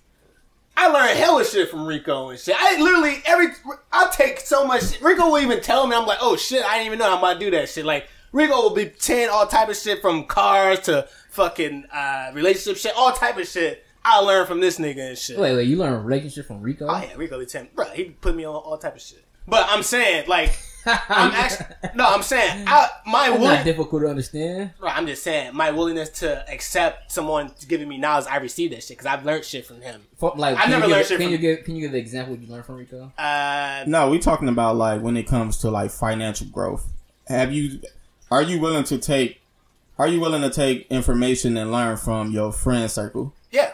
I 0.76 0.88
learned 0.88 1.18
hella 1.18 1.44
shit 1.44 1.70
from 1.70 1.86
Rico 1.86 2.30
and 2.30 2.38
shit. 2.38 2.56
I 2.58 2.80
literally 2.80 3.22
every 3.26 3.48
I 3.92 4.10
take 4.12 4.40
so 4.40 4.66
much. 4.66 4.82
Shit. 4.90 5.02
Rico 5.02 5.28
will 5.30 5.38
even 5.38 5.60
tell 5.60 5.86
me 5.86 5.94
I'm 5.94 6.06
like, 6.06 6.18
oh 6.20 6.36
shit, 6.36 6.64
I 6.64 6.74
didn't 6.74 6.86
even 6.86 6.98
know 6.98 7.12
I'm 7.12 7.18
about 7.18 7.34
to 7.34 7.38
do 7.38 7.50
that 7.52 7.68
shit. 7.68 7.84
Like 7.84 8.08
Rico 8.32 8.54
will 8.62 8.74
be 8.74 8.92
saying 8.98 9.28
all 9.30 9.46
type 9.46 9.68
of 9.68 9.76
shit 9.76 10.00
from 10.00 10.24
cars 10.24 10.80
to 10.80 11.06
fucking 11.30 11.84
uh, 11.92 12.32
relationship 12.34 12.76
shit, 12.78 12.92
all 12.96 13.12
type 13.12 13.36
of 13.36 13.46
shit. 13.46 13.84
I 14.04 14.18
learned 14.18 14.48
from 14.48 14.60
this 14.60 14.78
nigga 14.78 15.10
and 15.10 15.18
shit. 15.18 15.38
Wait, 15.38 15.54
wait, 15.54 15.66
you 15.68 15.76
learn 15.76 15.92
a 15.92 15.98
relationship 16.00 16.46
from 16.46 16.60
Rico? 16.60 16.86
Oh 16.88 17.00
yeah, 17.00 17.14
Rico 17.16 17.38
be 17.38 17.46
telling, 17.46 17.68
bro, 17.74 17.86
he 17.90 18.04
put 18.04 18.34
me 18.34 18.44
on 18.44 18.54
all 18.54 18.76
type 18.76 18.96
of 18.96 19.02
shit. 19.02 19.24
But 19.46 19.66
I'm 19.68 19.82
saying 19.82 20.28
like. 20.28 20.56
I'm 20.86 21.30
actually 21.32 21.66
no. 21.94 22.06
I'm 22.06 22.22
saying 22.22 22.64
I, 22.66 22.88
my 23.06 23.28
That's 23.30 23.40
willing, 23.40 23.54
not 23.56 23.64
difficult 23.64 24.02
to 24.02 24.08
understand. 24.08 24.70
Right, 24.80 24.96
I'm 24.96 25.06
just 25.06 25.22
saying 25.22 25.54
my 25.54 25.70
willingness 25.70 26.08
to 26.20 26.44
accept 26.52 27.10
someone 27.12 27.52
giving 27.68 27.88
me 27.88 27.96
knowledge. 27.98 28.26
I 28.30 28.36
received 28.36 28.72
that 28.74 28.82
shit 28.82 28.98
because 28.98 29.06
I've 29.06 29.24
learned 29.24 29.44
shit 29.44 29.66
from 29.66 29.80
him. 29.80 30.02
For, 30.18 30.32
like, 30.36 30.56
I've 30.56 30.62
can 30.62 30.70
never 30.72 30.86
you 30.86 30.90
learned 30.92 31.00
give, 31.00 31.08
shit 31.08 31.18
Can 31.18 31.26
from- 31.26 31.32
you 31.32 31.38
give 31.38 31.64
Can 31.64 31.76
you 31.76 31.80
give 31.82 31.92
the 31.92 31.98
example 31.98 32.36
you 32.36 32.46
learned 32.46 32.64
from 32.66 32.76
Rico? 32.76 33.12
Uh, 33.18 33.84
No, 33.86 34.10
we're 34.10 34.20
talking 34.20 34.48
about 34.48 34.76
like 34.76 35.00
when 35.00 35.16
it 35.16 35.24
comes 35.26 35.56
to 35.58 35.70
like 35.70 35.90
financial 35.90 36.46
growth. 36.48 36.86
Have 37.28 37.52
you 37.52 37.80
are 38.30 38.42
you 38.42 38.60
willing 38.60 38.84
to 38.84 38.98
take 38.98 39.40
are 39.98 40.08
you 40.08 40.20
willing 40.20 40.42
to 40.42 40.50
take 40.50 40.86
information 40.90 41.56
and 41.56 41.70
learn 41.70 41.96
from 41.96 42.30
your 42.30 42.52
friend 42.52 42.90
circle? 42.90 43.32
yeah. 43.50 43.72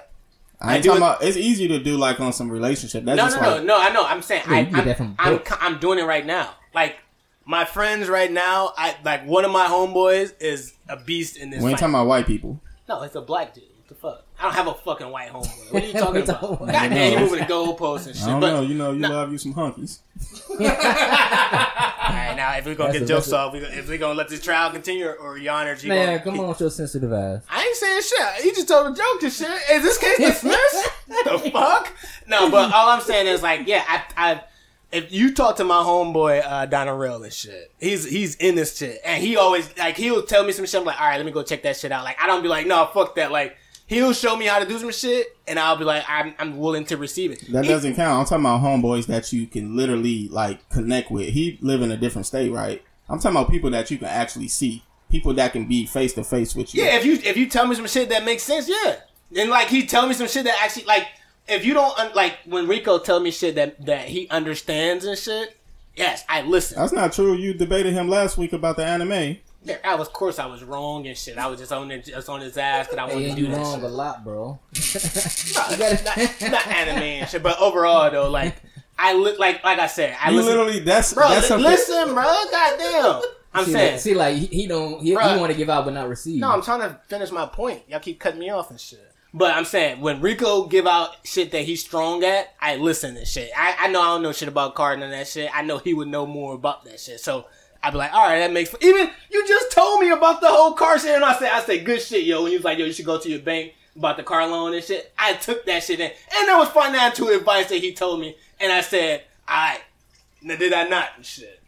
I 0.62 0.74
ain't 0.74 0.82
do 0.82 0.90
talking 0.90 1.02
it- 1.02 1.06
about 1.06 1.22
it's 1.22 1.38
easy 1.38 1.68
to 1.68 1.78
do 1.82 1.96
like 1.96 2.20
on 2.20 2.34
some 2.34 2.50
relationship. 2.50 3.04
That's 3.06 3.16
No, 3.16 3.24
just 3.24 3.40
no, 3.40 3.48
like 3.48 3.64
no, 3.64 3.78
no. 3.78 3.80
I 3.80 3.92
know. 3.94 4.04
I'm 4.04 4.20
saying 4.20 4.42
Yeah, 4.46 4.54
I, 4.56 4.60
you 4.60 4.66
get 4.84 4.88
I'm, 4.88 4.94
from 4.94 5.16
I'm. 5.18 5.40
I'm 5.58 5.78
doing 5.78 5.98
it 5.98 6.04
right 6.04 6.26
now. 6.26 6.50
Like 6.74 6.98
my 7.44 7.64
friends 7.64 8.08
right 8.08 8.30
now. 8.30 8.72
I 8.76 8.96
like 9.04 9.26
one 9.26 9.44
of 9.44 9.50
my 9.50 9.66
homeboys 9.66 10.34
is 10.40 10.74
a 10.88 10.96
beast 10.96 11.36
in 11.36 11.50
this. 11.50 11.62
we 11.62 11.70
ain't 11.70 11.78
fight. 11.78 11.86
talking 11.86 11.94
about 11.94 12.06
white 12.06 12.26
people. 12.26 12.60
No, 12.88 13.02
it's 13.02 13.14
a 13.14 13.20
black 13.20 13.54
dude. 13.54 13.64
What 13.76 13.88
the 13.88 13.94
fuck? 13.94 14.24
I 14.38 14.42
don't 14.44 14.54
have 14.54 14.66
a 14.68 14.74
fucking 14.74 15.10
white 15.10 15.30
homeboy. 15.30 15.72
What 15.72 15.82
are 15.82 15.86
you 15.86 15.92
talking 15.98 16.22
about? 16.22 16.40
talking 16.40 16.56
God 16.66 16.68
about- 16.68 16.90
damn, 16.90 17.12
you 17.12 17.18
moving 17.20 17.38
the 17.40 17.44
goalposts 17.46 18.06
and 18.06 18.16
shit. 18.16 18.24
I 18.26 18.30
don't 18.30 18.40
but, 18.40 18.52
know. 18.52 18.60
You 18.62 18.74
know, 18.74 18.92
you 18.92 19.00
no. 19.00 19.08
love 19.10 19.32
you 19.32 19.38
some 19.38 19.54
hunkies. 19.54 19.98
All 20.50 20.56
right, 22.16 22.34
now 22.36 22.56
if 22.56 22.64
we're 22.66 22.74
gonna 22.74 22.88
That's 22.92 23.00
get 23.00 23.10
a- 23.10 23.14
jokes 23.14 23.32
off, 23.32 23.52
we, 23.52 23.60
if 23.60 23.88
we're 23.88 23.98
gonna 23.98 24.14
let 24.14 24.28
this 24.28 24.42
trial 24.42 24.70
continue, 24.70 25.06
or, 25.06 25.14
or 25.16 25.38
your 25.38 25.52
honor, 25.54 25.76
Man, 25.84 26.06
gonna- 26.06 26.20
come 26.20 26.40
on 26.40 26.48
with 26.48 26.60
your 26.60 26.70
sensitive 26.70 27.12
ass. 27.12 27.42
I 27.48 27.62
ain't 27.64 27.76
saying 27.76 28.02
shit. 28.02 28.44
You 28.44 28.54
just 28.54 28.68
told 28.68 28.92
a 28.92 28.96
joke 28.96 29.22
and 29.22 29.32
shit. 29.32 29.50
Is 29.70 29.82
this 29.82 29.98
case 29.98 30.18
dismissed? 30.18 30.90
the 31.08 31.50
fuck? 31.52 31.92
No, 32.26 32.50
but 32.50 32.72
all 32.72 32.88
I'm 32.90 33.00
saying 33.02 33.26
is 33.26 33.42
like, 33.42 33.66
yeah, 33.66 33.84
I, 33.86 34.02
I 34.16 34.42
if 34.92 35.12
you 35.12 35.34
talk 35.34 35.56
to 35.56 35.64
my 35.64 35.82
homeboy 35.82 36.42
uh 36.44 36.66
Donarell 36.66 37.22
and 37.22 37.32
shit, 37.32 37.72
he's 37.80 38.08
he's 38.08 38.36
in 38.36 38.54
this 38.54 38.76
shit. 38.76 39.00
And 39.04 39.22
he 39.22 39.36
always 39.36 39.76
like 39.78 39.96
he'll 39.96 40.22
tell 40.22 40.44
me 40.44 40.52
some 40.52 40.66
shit. 40.66 40.80
I'm 40.80 40.86
like, 40.86 41.00
all 41.00 41.06
right, 41.06 41.16
let 41.16 41.26
me 41.26 41.32
go 41.32 41.42
check 41.42 41.62
that 41.62 41.76
shit 41.76 41.92
out. 41.92 42.04
Like 42.04 42.16
I 42.20 42.26
don't 42.26 42.42
be 42.42 42.48
like, 42.48 42.66
no, 42.66 42.88
fuck 42.92 43.14
that. 43.16 43.30
Like 43.30 43.56
he'll 43.86 44.12
show 44.12 44.36
me 44.36 44.46
how 44.46 44.58
to 44.58 44.66
do 44.66 44.78
some 44.78 44.92
shit 44.92 45.36
and 45.46 45.58
I'll 45.58 45.76
be 45.76 45.84
like, 45.84 46.04
I'm 46.08 46.34
I'm 46.38 46.58
willing 46.58 46.84
to 46.86 46.96
receive 46.96 47.30
it. 47.32 47.44
That 47.52 47.64
doesn't 47.66 47.94
count. 47.94 48.20
I'm 48.20 48.24
talking 48.24 48.44
about 48.44 48.62
homeboys 48.62 49.06
that 49.06 49.32
you 49.32 49.46
can 49.46 49.76
literally 49.76 50.28
like 50.28 50.68
connect 50.70 51.10
with. 51.10 51.28
He 51.28 51.58
live 51.60 51.82
in 51.82 51.90
a 51.90 51.96
different 51.96 52.26
state, 52.26 52.50
right? 52.50 52.82
I'm 53.08 53.18
talking 53.18 53.36
about 53.36 53.50
people 53.50 53.70
that 53.70 53.90
you 53.90 53.98
can 53.98 54.08
actually 54.08 54.48
see. 54.48 54.82
People 55.10 55.34
that 55.34 55.52
can 55.52 55.66
be 55.66 55.86
face 55.86 56.12
to 56.14 56.22
face 56.22 56.54
with 56.54 56.72
you. 56.72 56.84
Yeah, 56.84 56.96
if 56.96 57.04
you 57.04 57.14
if 57.14 57.36
you 57.36 57.48
tell 57.48 57.66
me 57.66 57.74
some 57.74 57.88
shit 57.88 58.08
that 58.10 58.24
makes 58.24 58.44
sense, 58.44 58.68
yeah. 58.68 58.96
And 59.36 59.50
like 59.50 59.66
he 59.66 59.84
tell 59.84 60.06
me 60.06 60.14
some 60.14 60.28
shit 60.28 60.44
that 60.44 60.56
actually 60.62 60.84
like 60.84 61.08
if 61.50 61.64
you 61.64 61.74
don't 61.74 61.98
un- 61.98 62.12
like 62.14 62.38
when 62.46 62.66
Rico 62.68 62.98
tell 62.98 63.20
me 63.20 63.30
shit 63.30 63.54
that 63.56 63.84
that 63.86 64.08
he 64.08 64.28
understands 64.30 65.04
and 65.04 65.18
shit, 65.18 65.56
yes, 65.96 66.24
I 66.28 66.42
listen. 66.42 66.78
That's 66.78 66.92
not 66.92 67.12
true. 67.12 67.34
You 67.34 67.54
debated 67.54 67.92
him 67.92 68.08
last 68.08 68.38
week 68.38 68.52
about 68.52 68.76
the 68.76 68.84
anime. 68.84 69.38
Yeah, 69.62 69.76
I 69.84 69.94
was, 69.94 70.08
of 70.08 70.14
course, 70.14 70.38
I 70.38 70.46
was 70.46 70.64
wrong 70.64 71.06
and 71.06 71.14
shit. 71.16 71.36
I 71.36 71.46
was 71.46 71.60
just 71.60 71.70
on 71.70 71.90
it, 71.90 72.06
just 72.06 72.30
on 72.30 72.40
his 72.40 72.56
ass 72.56 72.86
because 72.86 72.98
I 72.98 73.04
wanted 73.04 73.24
Hey, 73.24 73.28
to 73.30 73.36
do 73.36 73.42
you 73.42 73.48
that 73.48 73.56
wrong 73.58 73.74
shit. 73.74 73.84
a 73.84 73.88
lot, 73.88 74.24
bro. 74.24 74.58
No, 75.78 75.92
not, 75.92 76.50
not 76.50 76.66
anime 76.66 77.02
and 77.02 77.28
shit, 77.28 77.42
but 77.42 77.58
overall 77.60 78.10
though, 78.10 78.30
like 78.30 78.56
I 78.98 79.12
li- 79.14 79.36
like 79.38 79.62
like 79.64 79.78
I 79.78 79.86
said, 79.86 80.16
I 80.22 80.30
You 80.30 80.36
listen, 80.38 80.52
literally 80.56 80.80
that's 80.80 81.12
bro. 81.12 81.28
that's 81.28 81.42
li- 81.42 81.48
something. 81.48 81.70
listen, 81.70 82.14
bro. 82.14 82.24
Goddamn, 82.50 83.22
I'm 83.52 83.64
see, 83.66 83.72
saying. 83.72 83.92
like, 83.92 84.00
see, 84.00 84.14
like 84.14 84.36
he, 84.36 84.46
he 84.46 84.66
don't 84.66 85.02
he, 85.02 85.14
Bruh. 85.14 85.34
he 85.34 85.40
want 85.40 85.52
to 85.52 85.58
give 85.58 85.68
out 85.68 85.84
but 85.84 85.92
not 85.94 86.08
receive. 86.08 86.40
No, 86.40 86.50
I'm 86.52 86.62
trying 86.62 86.80
to 86.80 86.98
finish 87.08 87.30
my 87.30 87.44
point. 87.46 87.82
Y'all 87.88 88.00
keep 88.00 88.18
cutting 88.18 88.40
me 88.40 88.48
off 88.50 88.70
and 88.70 88.80
shit. 88.80 89.09
But 89.32 89.54
I'm 89.54 89.64
saying 89.64 90.00
when 90.00 90.20
Rico 90.20 90.66
give 90.66 90.86
out 90.86 91.16
shit 91.24 91.52
that 91.52 91.62
he's 91.62 91.84
strong 91.84 92.24
at, 92.24 92.52
I 92.60 92.76
listen 92.76 93.14
to 93.14 93.24
shit. 93.24 93.50
I, 93.56 93.76
I 93.78 93.88
know 93.88 94.00
I 94.00 94.06
don't 94.06 94.22
know 94.22 94.32
shit 94.32 94.48
about 94.48 94.74
card 94.74 95.00
and 95.00 95.12
that 95.12 95.28
shit. 95.28 95.50
I 95.54 95.62
know 95.62 95.78
he 95.78 95.94
would 95.94 96.08
know 96.08 96.26
more 96.26 96.54
about 96.54 96.84
that 96.86 96.98
shit. 96.98 97.20
So 97.20 97.46
I'd 97.82 97.92
be 97.92 97.98
like, 97.98 98.12
all 98.12 98.26
right, 98.26 98.40
that 98.40 98.52
makes 98.52 98.74
even 98.80 99.10
you 99.30 99.46
just 99.46 99.72
told 99.72 100.00
me 100.00 100.10
about 100.10 100.40
the 100.40 100.48
whole 100.48 100.72
car 100.72 100.98
shit, 100.98 101.14
and 101.14 101.24
I 101.24 101.38
said 101.38 101.50
I 101.52 101.62
said 101.62 101.84
good 101.84 102.02
shit, 102.02 102.24
yo. 102.24 102.42
And 102.42 102.52
you 102.52 102.58
was 102.58 102.64
like, 102.64 102.78
yo, 102.78 102.86
you 102.86 102.92
should 102.92 103.06
go 103.06 103.18
to 103.18 103.28
your 103.28 103.40
bank 103.40 103.74
about 103.96 104.16
the 104.16 104.22
car 104.22 104.46
loan 104.46 104.74
and 104.74 104.84
shit. 104.84 105.12
I 105.18 105.34
took 105.34 105.64
that 105.66 105.82
shit 105.84 106.00
in, 106.00 106.10
and 106.10 106.48
there 106.48 106.58
was 106.58 106.68
financial 106.68 107.28
advice 107.28 107.68
that 107.68 107.78
he 107.78 107.92
told 107.92 108.20
me, 108.20 108.36
and 108.58 108.72
I 108.72 108.80
said, 108.80 109.22
all 109.48 109.54
right, 109.54 109.80
now 110.42 110.56
did 110.56 110.72
I 110.72 110.88
not 110.88 111.10
and 111.16 111.24
shit. 111.24 111.59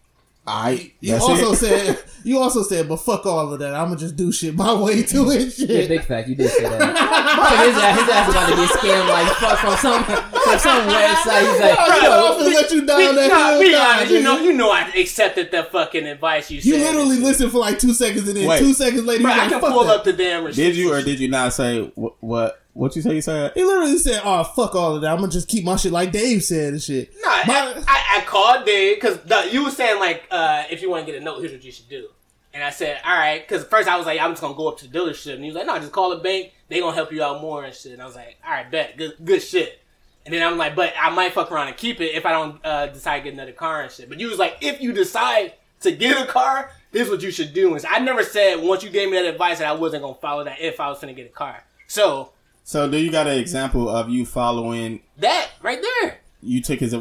I 0.45 0.93
You 0.99 1.14
also 1.14 1.53
it. 1.53 1.57
said 1.57 1.99
you 2.24 2.38
also 2.38 2.62
said, 2.64 2.88
but 2.88 2.97
fuck 2.97 3.24
all 3.26 3.53
of 3.53 3.59
that. 3.61 3.74
I'm 3.74 3.88
gonna 3.88 3.97
just 4.01 4.16
do 4.16 4.32
shit 4.32 4.55
my 4.57 4.74
way 4.74 5.03
to 5.05 5.30
it. 5.30 5.57
Yeah, 5.59 5.86
big 5.86 6.03
fact, 6.05 6.28
you 6.28 6.34
did 6.34 6.51
say 6.51 6.62
that. 6.64 6.80
so 6.80 7.66
his, 7.66 7.76
ass, 7.78 8.01
his 8.01 8.09
ass 8.09 8.30
about 8.30 8.49
to 8.49 8.57
get 8.57 8.70
scammed 8.70 9.09
like 9.09 9.32
fuck 9.36 9.59
from 9.59 9.76
some 9.76 10.03
from 10.05 10.59
some 10.59 10.88
website. 10.88 11.40
He's 11.51 11.61
like, 11.61 11.78
you 11.78 12.03
know, 12.03 12.34
I'm 12.34 12.40
finna 12.40 12.55
let 12.55 12.70
you 12.72 12.86
down 12.86 12.99
Be, 12.99 13.07
that 13.16 13.28
nah, 13.28 13.51
hill. 13.51 13.61
be 13.61 13.70
Nah, 13.72 13.78
honest, 13.99 14.12
you 14.12 14.20
know, 14.22 14.38
you 14.40 14.53
know, 14.53 14.70
I 14.72 14.88
accepted 14.97 15.53
that 15.53 15.70
fucking 15.70 16.07
advice 16.07 16.51
you 16.51 16.61
said. 16.61 16.68
You 16.68 16.74
and 16.74 16.84
literally 16.84 17.18
listened 17.18 17.53
for 17.53 17.59
like 17.59 17.78
two 17.78 17.93
seconds, 17.95 18.26
and 18.26 18.36
then 18.36 18.49
Wait. 18.49 18.59
two 18.59 18.72
seconds 18.74 19.05
later, 19.05 19.22
Bro, 19.22 19.32
you 19.34 19.36
I 19.36 19.43
like, 19.43 19.51
can 19.51 19.61
fuck 19.61 19.72
pull 19.72 19.84
that. 19.84 19.97
up 19.99 20.05
the 20.05 20.12
damn 20.12 20.45
receipts. 20.45 20.57
Did 20.57 20.76
you 20.76 20.93
or 20.93 21.03
did 21.03 21.20
you 21.20 21.28
not 21.28 21.53
say 21.53 21.82
what 21.95 22.14
what 22.20 22.61
what 22.74 22.96
you 22.96 23.02
say 23.02 23.14
you 23.14 23.20
said? 23.20 23.52
He 23.54 23.64
literally 23.64 23.98
said, 23.98 24.22
"Oh 24.24 24.44
fuck 24.44 24.74
all 24.74 24.96
of 24.96 25.02
that. 25.02 25.10
I'm 25.12 25.18
gonna 25.18 25.30
just 25.30 25.48
keep 25.48 25.64
my 25.64 25.76
shit 25.76 25.92
like 25.92 26.10
Dave 26.12 26.42
said 26.42 26.72
and 26.72 26.82
shit." 26.82 27.12
Nah, 27.22 27.30
My- 27.46 27.74
I, 27.76 27.84
I, 27.86 28.18
I 28.18 28.20
called 28.24 28.64
Dave 28.64 28.96
because 29.00 29.18
you 29.52 29.64
were 29.64 29.70
saying 29.70 30.00
like, 30.00 30.24
uh, 30.30 30.64
if 30.70 30.80
you 30.82 30.90
want 30.90 31.04
to 31.06 31.12
get 31.12 31.20
a 31.20 31.24
note, 31.24 31.40
here's 31.40 31.52
what 31.52 31.64
you 31.64 31.72
should 31.72 31.88
do. 31.88 32.08
And 32.54 32.62
I 32.62 32.68
said, 32.68 33.00
all 33.06 33.16
right, 33.16 33.40
because 33.46 33.64
first 33.64 33.88
I 33.88 33.96
was 33.96 34.04
like, 34.04 34.20
I'm 34.20 34.32
just 34.32 34.42
gonna 34.42 34.54
go 34.54 34.68
up 34.68 34.78
to 34.78 34.86
the 34.88 34.98
dealership, 34.98 35.34
and 35.34 35.42
he 35.42 35.48
was 35.50 35.56
like, 35.56 35.66
no, 35.66 35.78
just 35.78 35.92
call 35.92 36.10
the 36.10 36.16
bank. 36.16 36.52
They 36.68 36.80
gonna 36.80 36.94
help 36.94 37.10
you 37.12 37.22
out 37.22 37.40
more 37.40 37.64
and 37.64 37.74
shit. 37.74 37.92
And 37.92 38.02
I 38.02 38.06
was 38.06 38.14
like, 38.14 38.36
all 38.44 38.50
right, 38.52 38.70
bet, 38.70 38.96
good, 38.96 39.14
good 39.24 39.40
shit. 39.42 39.78
And 40.24 40.32
then 40.34 40.46
I'm 40.46 40.56
like, 40.58 40.76
but 40.76 40.92
I 41.00 41.10
might 41.10 41.32
fuck 41.32 41.50
around 41.50 41.68
and 41.68 41.76
keep 41.76 42.00
it 42.00 42.14
if 42.14 42.24
I 42.26 42.30
don't 42.32 42.60
uh, 42.64 42.86
decide 42.88 43.18
to 43.18 43.24
get 43.24 43.32
another 43.32 43.52
car 43.52 43.82
and 43.82 43.90
shit. 43.90 44.08
But 44.08 44.20
you 44.20 44.28
was 44.28 44.38
like, 44.38 44.58
if 44.60 44.80
you 44.80 44.92
decide 44.92 45.54
to 45.80 45.90
get 45.92 46.16
a 46.22 46.26
car, 46.30 46.70
this 46.92 47.04
is 47.06 47.10
what 47.10 47.22
you 47.22 47.30
should 47.30 47.52
do. 47.54 47.72
And 47.72 47.80
so 47.80 47.88
I 47.90 47.98
never 47.98 48.22
said 48.22 48.56
once 48.62 48.84
you 48.84 48.90
gave 48.90 49.10
me 49.10 49.16
that 49.16 49.26
advice 49.26 49.58
that 49.58 49.66
I 49.66 49.72
wasn't 49.72 50.02
gonna 50.02 50.14
follow 50.16 50.44
that 50.44 50.60
if 50.60 50.78
I 50.78 50.88
was 50.88 51.00
gonna 51.00 51.14
get 51.14 51.26
a 51.26 51.30
car. 51.30 51.64
So 51.86 52.32
So 52.64 52.90
do 52.90 52.96
you 52.96 53.10
got 53.10 53.26
an 53.26 53.38
example 53.38 53.88
of 53.88 54.08
you 54.08 54.24
following? 54.24 55.00
that 55.18 55.50
right 55.62 55.80
there. 56.00 56.18
You 56.40 56.60
took 56.60 56.80
his. 56.80 56.94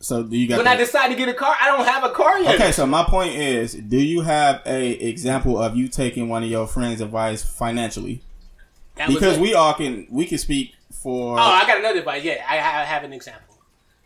So 0.00 0.22
do 0.22 0.36
you 0.36 0.48
got? 0.48 0.56
When 0.56 0.64
the- 0.64 0.70
I 0.72 0.76
decide 0.76 1.08
to 1.08 1.14
get 1.14 1.28
a 1.28 1.34
car, 1.34 1.56
I 1.60 1.68
don't 1.68 1.86
have 1.86 2.04
a 2.04 2.10
car 2.10 2.38
yet. 2.38 2.54
Okay, 2.56 2.72
so 2.72 2.86
my 2.86 3.04
point 3.04 3.34
is, 3.34 3.74
do 3.74 3.96
you 3.96 4.22
have 4.22 4.62
a 4.66 4.90
example 4.90 5.58
of 5.58 5.76
you 5.76 5.88
taking 5.88 6.28
one 6.28 6.42
of 6.42 6.50
your 6.50 6.66
friends' 6.66 7.00
advice 7.00 7.42
financially? 7.42 8.22
That 8.96 9.08
Because 9.08 9.38
we 9.38 9.54
all 9.54 9.74
can 9.74 10.06
we 10.10 10.26
can 10.26 10.38
speak 10.38 10.74
for. 10.92 11.38
Oh, 11.38 11.42
I 11.42 11.66
got 11.66 11.78
another 11.78 11.98
advice. 12.00 12.22
Yeah, 12.22 12.44
I, 12.48 12.56
I 12.56 12.84
have 12.84 13.04
an 13.04 13.12
example. 13.12 13.56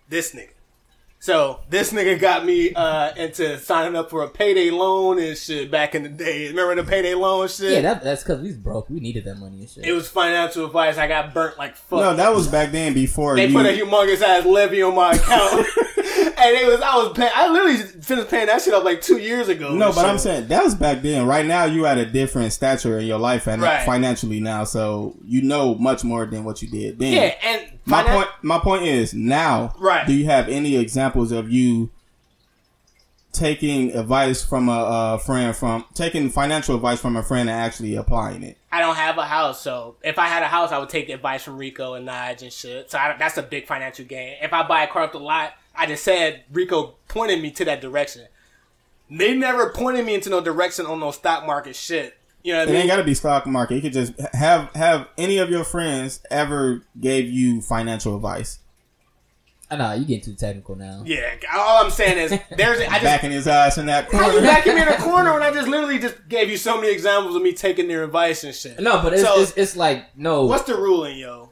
This 0.09 0.35
nigga. 0.35 0.51
So 1.20 1.61
this 1.69 1.93
nigga 1.93 2.19
got 2.20 2.45
me 2.45 2.73
uh, 2.73 3.12
into 3.16 3.59
signing 3.59 3.97
up 3.97 4.09
for 4.09 4.23
a 4.23 4.28
payday 4.28 4.70
loan 4.70 5.19
and 5.19 5.36
shit 5.36 5.69
back 5.70 5.97
in 5.97 6.05
the 6.05 6.09
day. 6.09 6.49
Remember 6.49 6.77
the 6.77 6.89
payday 6.89 7.15
loan 7.15 7.49
shit? 7.49 7.73
yeah, 7.73 7.81
that, 7.81 8.05
that's 8.05 8.23
because 8.23 8.40
we 8.40 8.49
was 8.49 8.57
broke. 8.57 8.89
We 8.89 9.01
needed 9.01 9.24
that 9.24 9.35
money 9.36 9.59
and 9.61 9.69
shit. 9.69 9.85
it 9.85 9.93
was 9.93 10.09
financial 10.09 10.66
advice. 10.66 10.97
I 10.97 11.09
got 11.09 11.35
burnt 11.35 11.59
like 11.59 11.74
fuck. 11.77 12.01
no, 12.01 12.15
that 12.15 12.32
was 12.32 12.47
back 12.47 12.70
then 12.70 12.95
before 12.95 13.35
they 13.35 13.47
you. 13.47 13.53
put 13.53 13.66
a 13.66 13.70
humongous 13.70 14.23
ass 14.23 14.47
levy 14.47 14.81
on 14.82 14.95
my 14.95 15.12
account, 15.12 15.66
and 16.39 16.57
it 16.57 16.66
was 16.66 16.81
I 16.81 16.97
was 16.97 17.12
paying. 17.16 17.31
I 17.35 17.49
literally 17.49 17.77
finished 18.03 18.28
paying 18.28 18.47
that 18.47 18.61
shit 18.62 18.74
up 18.74 18.85
like 18.85 19.01
two 19.01 19.19
years 19.19 19.49
ago. 19.49 19.74
no, 19.74 19.93
but 19.93 20.05
I'm 20.05 20.19
saying 20.19 20.49
that 20.49 20.65
was 20.65 20.74
back 20.74 21.03
then. 21.03 21.27
Right 21.27 21.47
now, 21.47 21.65
you 21.65 21.86
at 21.86 21.99
a 21.99 22.07
different 22.07 22.53
stature 22.53 22.99
in 22.99 23.07
your 23.07 23.19
life 23.19 23.47
and 23.47 23.62
Right. 23.62 23.85
financially 23.86 24.40
now, 24.40 24.65
so 24.65 25.16
you 25.24 25.43
know 25.43 25.74
much 25.77 26.05
more 26.05 26.27
than 26.27 26.45
what 26.45 26.61
you 26.62 26.69
did 26.69 26.99
then. 26.99 27.12
yeah, 27.12 27.35
and 27.45 27.78
My 27.86 28.03
finan- 28.03 28.15
point. 28.15 28.28
My 28.43 28.59
point 28.59 28.82
is 28.85 29.15
now. 29.15 29.74
Right. 29.78 30.07
Do 30.07 30.12
you 30.12 30.24
have 30.27 30.49
any 30.49 30.77
examples 30.77 31.32
of 31.32 31.51
you 31.51 31.90
taking 33.32 33.95
advice 33.95 34.43
from 34.45 34.69
a, 34.69 34.73
uh 34.85 35.19
friend 35.19 35.55
from 35.55 35.85
taking 35.95 36.31
financial 36.31 36.74
advice 36.74 36.99
from 37.01 37.16
a 37.16 37.23
friend 37.23 37.49
and 37.49 37.61
actually 37.61 37.95
applying 37.95 38.43
it? 38.43 38.57
I 38.73 38.81
don't 38.81 38.97
have 38.97 39.16
a 39.19 39.24
house, 39.24 39.61
so 39.62 39.97
if 40.03 40.19
I 40.19 40.27
had 40.27 40.43
a 40.43 40.47
house, 40.49 40.73
I 40.73 40.78
would 40.78 40.89
take 40.89 41.09
advice 41.09 41.43
from 41.43 41.57
Rico 41.57 41.95
and 41.95 42.07
Nige 42.09 42.43
and 42.43 42.53
shit. 42.53 42.90
So 42.90 42.99
I, 42.99 43.16
that's 43.19 43.39
a 43.39 43.43
big 43.43 43.66
financial 43.66 44.05
gain. 44.05 44.36
If 44.43 44.53
I 44.53 44.66
buy 44.66 44.82
a 44.82 44.89
car 44.89 45.05
off 45.05 45.12
the 45.12 45.19
lot, 45.20 45.53
I 45.79 45.87
just 45.87 46.05
said 46.05 46.45
Rico 46.53 46.97
pointed 47.09 47.41
me 47.41 47.51
to 47.53 47.65
that 47.67 47.81
direction. 47.81 48.27
They 49.11 49.35
never 49.35 49.71
pointed 49.71 50.05
me 50.05 50.15
into 50.15 50.29
no 50.29 50.41
direction 50.41 50.85
on 50.85 51.01
no 51.01 51.11
stock 51.13 51.47
market 51.47 51.77
shit. 51.77 52.15
You 52.43 52.53
know 52.53 52.61
what 52.61 52.69
It 52.69 52.77
I 52.77 52.79
ain't 52.81 52.89
got 52.89 52.97
to 52.97 53.05
be 53.05 53.15
stock 53.15 53.47
market. 53.47 53.77
You 53.77 53.81
could 53.83 53.93
just 53.93 54.13
have 54.35 54.71
have 54.75 55.09
any 55.17 55.39
of 55.39 55.51
your 55.51 55.65
friends 55.65 56.21
ever 56.31 56.83
gave 57.01 57.29
you 57.31 57.61
financial 57.61 58.15
advice. 58.17 58.59
I 59.71 59.77
know 59.77 59.93
you 59.93 60.05
getting 60.07 60.25
too 60.25 60.35
technical 60.35 60.77
now. 60.77 61.03
Yeah. 61.05 61.35
All 61.55 61.85
I'm 61.85 61.91
saying 61.91 62.17
is 62.19 62.31
there's 62.57 62.81
I 62.81 62.85
just 62.89 63.03
Backing 63.03 63.31
his 63.33 63.47
ass 63.47 63.77
in 63.77 63.87
that 63.87 64.11
how 64.11 64.27
you 64.27 64.33
corner. 64.33 64.47
backing 64.47 64.75
me 64.77 64.81
in 64.83 64.89
the 64.89 64.95
corner 64.99 65.33
when 65.35 65.43
I 65.43 65.51
just 65.53 65.69
literally 65.69 65.99
just 65.99 66.17
gave 66.29 66.49
you 66.49 66.57
so 66.57 66.81
many 66.81 66.91
examples 66.93 67.37
of 67.37 67.43
me 67.43 67.53
taking 67.53 67.87
their 67.87 68.03
advice 68.05 68.45
and 68.45 68.55
shit. 68.55 68.81
No, 68.81 69.03
but 69.03 69.13
it's, 69.13 69.23
So- 69.23 69.41
it's, 69.41 69.53
it's 69.57 69.77
like 69.77 70.17
no. 70.17 70.47
What's 70.47 70.65
the 70.65 70.75
ruling, 70.75 71.19
yo? 71.19 71.48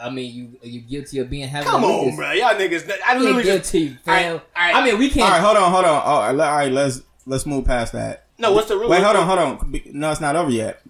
I 0.00 0.10
mean, 0.10 0.32
you 0.62 0.70
you 0.70 0.80
guilty 0.80 1.18
of 1.18 1.28
being 1.28 1.48
having 1.48 1.68
Come 1.68 1.84
on, 1.84 1.90
niggas. 2.12 2.16
bro. 2.16 2.32
Y'all 2.32 2.54
niggas. 2.54 2.90
I 3.04 3.14
You 3.14 3.20
literally 3.20 3.48
ain't 3.50 3.62
just. 3.62 3.72
guilty, 3.72 3.94
fam. 4.04 4.06
All 4.06 4.14
right, 4.14 4.42
all 4.56 4.62
right. 4.64 4.74
I 4.76 4.84
mean, 4.84 4.98
we 4.98 5.10
can't. 5.10 5.24
All 5.24 5.30
right, 5.30 5.40
hold 5.40 5.56
on, 5.56 5.72
hold 5.72 5.84
on. 5.84 5.90
Oh, 5.90 6.08
all 6.10 6.20
right, 6.34 6.48
all 6.48 6.56
right, 6.58 6.72
let's 6.72 7.02
let's 7.26 7.46
move 7.46 7.64
past 7.64 7.92
that. 7.94 8.26
No, 8.38 8.52
what's 8.52 8.68
the 8.68 8.76
rule? 8.76 8.88
Wait, 8.88 9.02
hold 9.02 9.16
on, 9.16 9.26
hold 9.26 9.38
on. 9.40 9.80
No, 9.92 10.10
it's 10.12 10.20
not 10.20 10.36
over 10.36 10.50
yet. 10.50 10.80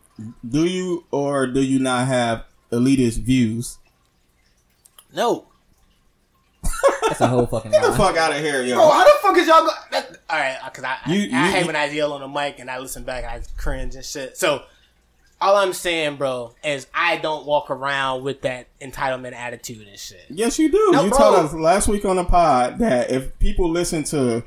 Do 0.46 0.66
you 0.66 1.06
or 1.10 1.46
do 1.46 1.62
you 1.62 1.78
not 1.78 2.06
have 2.08 2.44
elitist 2.70 3.18
views? 3.22 3.78
No. 5.14 5.46
That's 7.08 7.20
a 7.22 7.28
whole 7.28 7.46
fucking 7.46 7.70
Get 7.72 7.82
the 7.82 7.92
fuck 7.92 8.16
out 8.16 8.32
of 8.32 8.38
here, 8.40 8.62
yo. 8.62 8.74
Bro, 8.74 8.90
how 8.90 9.04
the 9.04 9.12
fuck 9.22 9.36
is 9.38 9.46
y'all 9.46 9.64
go? 9.64 9.70
That, 9.92 10.18
all 10.28 10.38
right, 10.38 10.58
because 10.66 10.84
I, 10.84 10.98
I, 11.06 11.12
You- 11.12 11.30
I 11.34 11.46
you- 11.46 11.52
hate 11.52 11.66
when 11.66 11.76
I 11.76 11.86
yell 11.86 12.12
on 12.12 12.20
the 12.20 12.28
mic 12.28 12.58
and 12.58 12.70
I 12.70 12.78
listen 12.78 13.04
back 13.04 13.24
and 13.24 13.42
I 13.42 13.46
cringe 13.56 13.94
and 13.94 14.04
shit. 14.04 14.36
So, 14.36 14.64
all 15.40 15.56
I'm 15.56 15.72
saying, 15.72 16.16
bro, 16.16 16.54
is 16.64 16.86
I 16.92 17.16
don't 17.18 17.46
walk 17.46 17.70
around 17.70 18.22
with 18.24 18.42
that 18.42 18.66
entitlement 18.80 19.32
attitude 19.34 19.86
and 19.86 19.98
shit. 19.98 20.24
yes, 20.30 20.58
you 20.58 20.70
do. 20.70 20.88
No, 20.92 21.04
you 21.04 21.10
bro. 21.10 21.18
told 21.18 21.34
us 21.36 21.52
last 21.54 21.86
week 21.88 22.04
on 22.04 22.16
the 22.16 22.24
pod 22.24 22.78
that 22.78 23.10
if 23.10 23.38
people 23.38 23.70
listen 23.70 24.02
to 24.04 24.42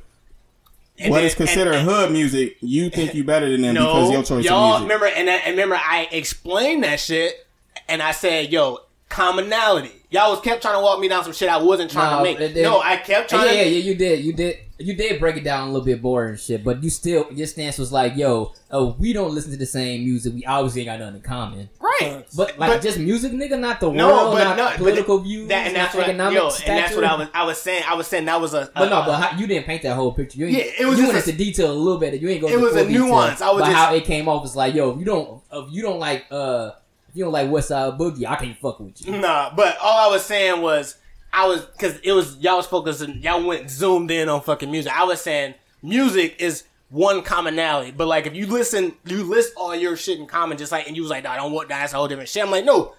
And 0.99 1.09
what 1.11 1.18
then- 1.19 1.26
is 1.27 1.35
considered 1.35 1.76
and- 1.76 1.88
and- 1.88 1.89
hood 1.89 2.11
music, 2.11 2.57
you 2.61 2.89
think 2.89 3.13
you 3.15 3.23
better 3.23 3.49
than 3.49 3.61
them 3.61 3.73
because 3.76 3.93
No, 3.95 4.07
of 4.07 4.11
your 4.13 4.23
choice 4.23 4.45
y'all 4.45 4.76
of 4.76 4.81
music. 4.81 4.84
remember 5.01 5.05
and, 5.18 5.30
I- 5.30 5.34
and 5.45 5.51
remember 5.51 5.76
I 5.76 6.07
explained 6.11 6.84
that 6.84 6.99
shit 6.99 7.47
and 7.88 8.01
I 8.01 8.11
said, 8.11 8.51
yo, 8.51 8.80
commonality. 9.09 9.91
Y'all 10.09 10.31
was 10.31 10.41
kept 10.41 10.61
trying 10.61 10.76
to 10.76 10.81
walk 10.81 10.99
me 10.99 11.07
down 11.07 11.23
some 11.23 11.31
shit 11.34 11.47
I 11.49 11.57
wasn't 11.57 11.89
trying 11.91 12.11
No, 12.11 12.18
to 12.18 12.23
make. 12.23 12.35
it 12.39 12.53
didn't- 12.53 12.63
no, 12.63 12.81
I 12.81 12.97
kept 12.97 13.30
trying 13.30 13.45
yeah, 13.55 13.63
to. 13.63 13.69
yeah, 13.69 13.77
you 13.80 13.95
did, 13.95 14.26
you 14.26 14.34
did, 14.34 14.57
you 14.85 14.93
did 14.95 15.19
break 15.19 15.37
it 15.37 15.43
down 15.43 15.67
a 15.67 15.71
little 15.71 15.85
bit 15.85 16.01
more 16.01 16.27
and 16.27 16.39
shit. 16.39 16.63
But 16.63 16.83
you 16.83 16.89
still, 16.89 17.27
your 17.31 17.47
stance 17.47 17.77
was 17.77 17.91
like, 17.91 18.15
"Yo, 18.15 18.53
oh, 18.71 18.95
we 18.99 19.13
don't 19.13 19.33
listen 19.33 19.51
to 19.51 19.57
the 19.57 19.65
same 19.65 20.03
music. 20.03 20.33
We 20.33 20.45
obviously 20.45 20.81
ain't 20.81 20.87
got 20.87 20.99
nothing 20.99 21.15
in 21.15 21.21
common." 21.21 21.69
Right. 21.79 22.25
But 22.35 22.57
like 22.57 22.81
just 22.81 22.97
music, 22.97 23.31
nigga, 23.33 23.59
not 23.59 23.79
the 23.79 23.91
no, 23.91 24.07
world, 24.07 24.33
but 24.37 24.43
not 24.43 24.57
no, 24.57 24.77
political 24.77 25.17
th- 25.19 25.27
views, 25.27 25.47
That, 25.49 25.67
and 25.67 25.75
that's 25.75 25.93
not 25.93 25.99
what 25.99 26.07
I, 26.07 26.09
economic 26.09 26.35
yo, 26.39 26.49
stature. 26.49 26.71
and 26.71 26.79
that's 26.83 26.95
what 26.95 27.03
I 27.05 27.15
was. 27.15 27.27
I 27.33 27.43
was 27.43 27.61
saying. 27.61 27.83
I 27.87 27.93
was 27.95 28.07
saying 28.07 28.25
that 28.25 28.41
was 28.41 28.53
a. 28.53 28.69
But 28.75 28.89
no, 28.89 29.03
but 29.05 29.19
how, 29.19 29.37
you 29.37 29.47
didn't 29.47 29.65
paint 29.65 29.83
that 29.83 29.95
whole 29.95 30.11
picture. 30.11 30.39
You 30.39 30.47
ain't, 30.47 30.57
Yeah, 30.57 30.63
it 30.79 30.85
was 30.85 30.97
you 30.97 31.05
just 31.05 31.13
went 31.13 31.25
a- 31.27 31.29
into 31.31 31.43
detail 31.43 31.71
a 31.71 31.73
little 31.73 31.99
bit. 31.99 32.19
You 32.21 32.29
ain't 32.29 32.41
going. 32.41 32.53
It 32.53 32.57
into 32.57 32.65
was 32.67 32.75
a 32.75 32.89
nuance. 32.89 33.39
Detail, 33.39 33.47
I 33.49 33.51
was 33.53 33.61
but 33.61 33.65
just- 33.67 33.77
how 33.77 33.93
it 33.95 34.05
came 34.05 34.27
off 34.27 34.41
was 34.41 34.55
like, 34.55 34.73
yo, 34.73 34.91
if 34.91 34.99
you 34.99 35.05
don't, 35.05 35.41
if 35.51 35.71
you 35.71 35.81
don't 35.81 35.99
like, 35.99 36.25
uh, 36.31 36.71
if 37.09 37.15
you 37.15 37.23
don't 37.25 37.33
like 37.33 37.51
West 37.51 37.67
Side 37.67 37.97
Boogie, 37.99 38.25
I 38.25 38.35
can't 38.37 38.57
fuck 38.57 38.79
with 38.79 39.05
you. 39.05 39.17
Nah, 39.17 39.53
but 39.55 39.77
all 39.83 40.09
I 40.09 40.11
was 40.13 40.23
saying 40.25 40.61
was 40.61 40.95
I 41.33 41.47
was 41.47 41.61
because 41.61 41.99
it 42.03 42.11
was 42.11 42.37
y'all 42.37 42.57
was 42.57 42.67
focusing. 42.67 43.21
Y'all 43.21 43.43
went 43.43 43.69
zoomed 43.69 44.11
in 44.11 44.29
on 44.29 44.41
fucking 44.41 44.69
music. 44.69 44.91
I 44.93 45.03
was 45.03 45.21
saying 45.21 45.55
music 45.81 46.35
is 46.39 46.63
one 46.89 47.21
commonality, 47.23 47.91
but 47.91 48.07
like 48.07 48.25
if 48.27 48.35
you 48.35 48.47
listen, 48.47 48.95
you 49.05 49.23
list 49.23 49.53
all 49.55 49.75
your 49.75 49.95
shit 49.95 50.19
in 50.19 50.27
common, 50.27 50.57
just 50.57 50.71
like 50.71 50.87
and 50.87 50.95
you 50.95 51.01
was 51.01 51.11
like, 51.11 51.23
no, 51.23 51.29
I 51.29 51.37
don't 51.37 51.53
want 51.53 51.69
that. 51.69 51.79
That's 51.79 51.93
a 51.93 51.97
whole 51.97 52.07
different 52.07 52.29
shit. 52.29 52.43
I'm 52.43 52.51
like, 52.51 52.65
no. 52.65 52.95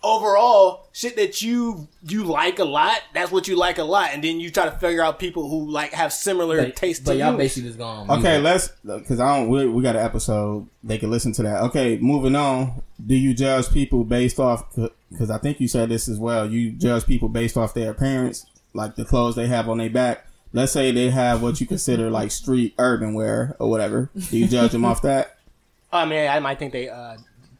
Overall, 0.00 0.86
shit 0.92 1.16
that 1.16 1.42
you 1.42 1.88
you 2.04 2.22
like 2.22 2.60
a 2.60 2.64
lot, 2.64 3.00
that's 3.14 3.32
what 3.32 3.48
you 3.48 3.56
like 3.56 3.78
a 3.78 3.82
lot, 3.84 4.10
and 4.12 4.22
then 4.22 4.38
you 4.38 4.48
try 4.48 4.64
to 4.64 4.70
figure 4.70 5.02
out 5.02 5.18
people 5.18 5.48
who 5.50 5.68
like 5.68 5.92
have 5.92 6.12
similar 6.12 6.62
But, 6.62 6.76
taste 6.76 7.04
but 7.04 7.12
to 7.14 7.18
y'all 7.18 7.32
you. 7.32 7.38
basically 7.38 7.68
just 7.68 7.78
going. 7.78 8.08
Okay, 8.08 8.38
let's 8.38 8.68
because 8.84 9.18
I 9.18 9.36
don't. 9.36 9.48
We, 9.48 9.66
we 9.66 9.82
got 9.82 9.96
an 9.96 10.04
episode. 10.04 10.68
They 10.84 10.98
can 10.98 11.10
listen 11.10 11.32
to 11.32 11.42
that. 11.42 11.62
Okay, 11.64 11.98
moving 11.98 12.36
on. 12.36 12.80
Do 13.04 13.16
you 13.16 13.34
judge 13.34 13.70
people 13.72 14.04
based 14.04 14.38
off? 14.38 14.64
Because 15.10 15.30
I 15.30 15.38
think 15.38 15.58
you 15.60 15.66
said 15.66 15.88
this 15.88 16.08
as 16.08 16.18
well. 16.18 16.48
You 16.48 16.70
judge 16.72 17.04
people 17.04 17.28
based 17.28 17.56
off 17.56 17.74
their 17.74 17.90
appearance, 17.90 18.46
like 18.74 18.94
the 18.94 19.04
clothes 19.04 19.34
they 19.34 19.48
have 19.48 19.68
on 19.68 19.78
their 19.78 19.90
back. 19.90 20.26
Let's 20.52 20.70
say 20.72 20.92
they 20.92 21.10
have 21.10 21.42
what 21.42 21.60
you 21.60 21.66
consider 21.66 22.08
like 22.08 22.30
street 22.30 22.74
urban 22.78 23.14
wear 23.14 23.56
or 23.58 23.68
whatever. 23.68 24.10
Do 24.30 24.38
you 24.38 24.46
judge 24.46 24.70
them 24.70 24.84
off 24.84 25.02
that? 25.02 25.38
I 25.92 26.04
mean, 26.04 26.28
I 26.28 26.38
might 26.38 26.58
think 26.58 26.72
they 26.72 26.88
uh 26.88 27.16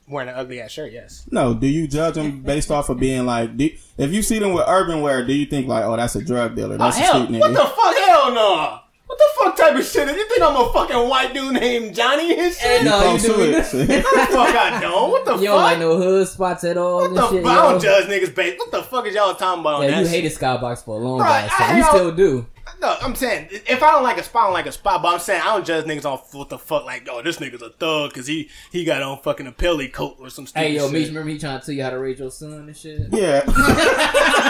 wearing 0.08 0.28
an 0.28 0.34
ugly 0.36 0.60
ass 0.60 0.70
shirt. 0.70 0.92
Yes. 0.92 1.26
No. 1.30 1.54
Do 1.54 1.66
you 1.66 1.86
judge 1.88 2.14
them 2.14 2.40
based 2.42 2.70
off 2.70 2.88
of 2.88 2.98
being 2.98 3.26
like? 3.26 3.56
Do, 3.56 3.68
if 3.98 4.12
you 4.12 4.22
see 4.22 4.38
them 4.38 4.52
with 4.52 4.64
urban 4.66 5.00
wear, 5.02 5.26
do 5.26 5.32
you 5.32 5.46
think 5.46 5.66
like, 5.68 5.84
oh, 5.84 5.96
that's 5.96 6.16
a 6.16 6.22
drug 6.24 6.54
dealer? 6.56 6.74
Oh 6.74 6.78
That's 6.78 6.96
a 6.98 7.00
hell! 7.00 7.24
street 7.24 7.40
What 7.40 7.52
the 7.52 7.58
fuck? 7.58 7.96
Hell 7.96 8.32
no! 8.34 8.80
What 9.06 9.16
the 9.18 9.24
fuck 9.42 9.56
type 9.56 9.74
of 9.74 9.86
shit? 9.86 10.06
is- 10.08 10.16
You 10.16 10.28
think 10.28 10.42
I'm 10.42 10.54
a 10.54 10.70
fucking 10.70 11.08
white 11.08 11.32
dude 11.32 11.54
named 11.54 11.94
Johnny 11.94 12.38
and 12.38 12.52
shit? 12.52 12.80
Hey, 12.80 12.84
no, 12.84 12.96
you 13.14 13.18
Close 13.18 13.22
do. 13.22 13.36
to 13.36 13.40
You, 13.46 13.56
it. 13.56 14.04
fuck 14.04 14.54
I 14.54 14.78
don't. 14.82 15.10
What 15.10 15.24
the 15.24 15.32
you 15.32 15.38
fuck? 15.38 15.44
don't 15.46 15.62
like 15.62 15.78
no 15.78 15.96
hood 15.96 16.28
spots 16.28 16.62
at 16.64 16.76
all. 16.76 17.00
what 17.00 17.14
the 17.14 17.30
shit, 17.30 17.42
fuck? 17.42 17.52
I 17.58 17.72
don't 17.72 17.82
judge 17.82 18.04
niggas 18.06 18.34
based. 18.34 18.58
What 18.58 18.70
the 18.70 18.82
fuck 18.82 19.06
is 19.06 19.14
y'all 19.14 19.34
talking 19.34 19.60
about? 19.62 19.76
on 19.76 19.82
Yeah, 19.84 19.90
that 19.92 19.98
you 20.00 20.04
shit? 20.04 20.24
hated 20.24 20.32
Skybox 20.38 20.84
for 20.84 21.00
a 21.00 21.02
long 21.02 21.20
Right, 21.20 21.48
time. 21.48 21.70
So 21.70 21.76
you 21.76 21.84
still 21.84 22.12
do. 22.14 22.46
No, 22.80 22.96
I'm 23.02 23.14
saying 23.14 23.48
if 23.50 23.82
I 23.82 23.90
don't 23.90 24.02
like 24.04 24.18
a 24.18 24.22
spot, 24.22 24.42
I 24.42 24.46
don't 24.46 24.54
like 24.54 24.66
a 24.66 24.72
spot. 24.72 25.02
But 25.02 25.14
I'm 25.14 25.18
saying 25.20 25.42
I 25.42 25.46
don't 25.54 25.66
judge 25.66 25.84
niggas 25.84 26.04
on 26.04 26.18
what 26.32 26.48
the 26.48 26.58
fuck. 26.58 26.84
Like, 26.84 27.08
oh, 27.10 27.22
this 27.22 27.38
nigga's 27.38 27.62
a 27.62 27.70
thug 27.70 28.10
because 28.10 28.26
he 28.26 28.48
he 28.70 28.84
got 28.84 29.02
on 29.02 29.18
fucking 29.18 29.46
a 29.46 29.52
pelly 29.52 29.88
coat 29.88 30.16
or 30.20 30.30
some 30.30 30.46
stupid 30.46 30.66
Hey, 30.66 30.74
yo, 30.76 30.84
shit. 30.84 30.92
Meech, 30.92 31.08
remember 31.08 31.30
he 31.30 31.38
trying 31.38 31.58
to 31.60 31.66
tell 31.66 31.74
you 31.74 31.82
how 31.82 31.90
to 31.90 31.98
raise 31.98 32.18
your 32.20 32.30
son 32.30 32.52
and 32.52 32.76
shit? 32.76 33.08
Yeah. 33.12 33.42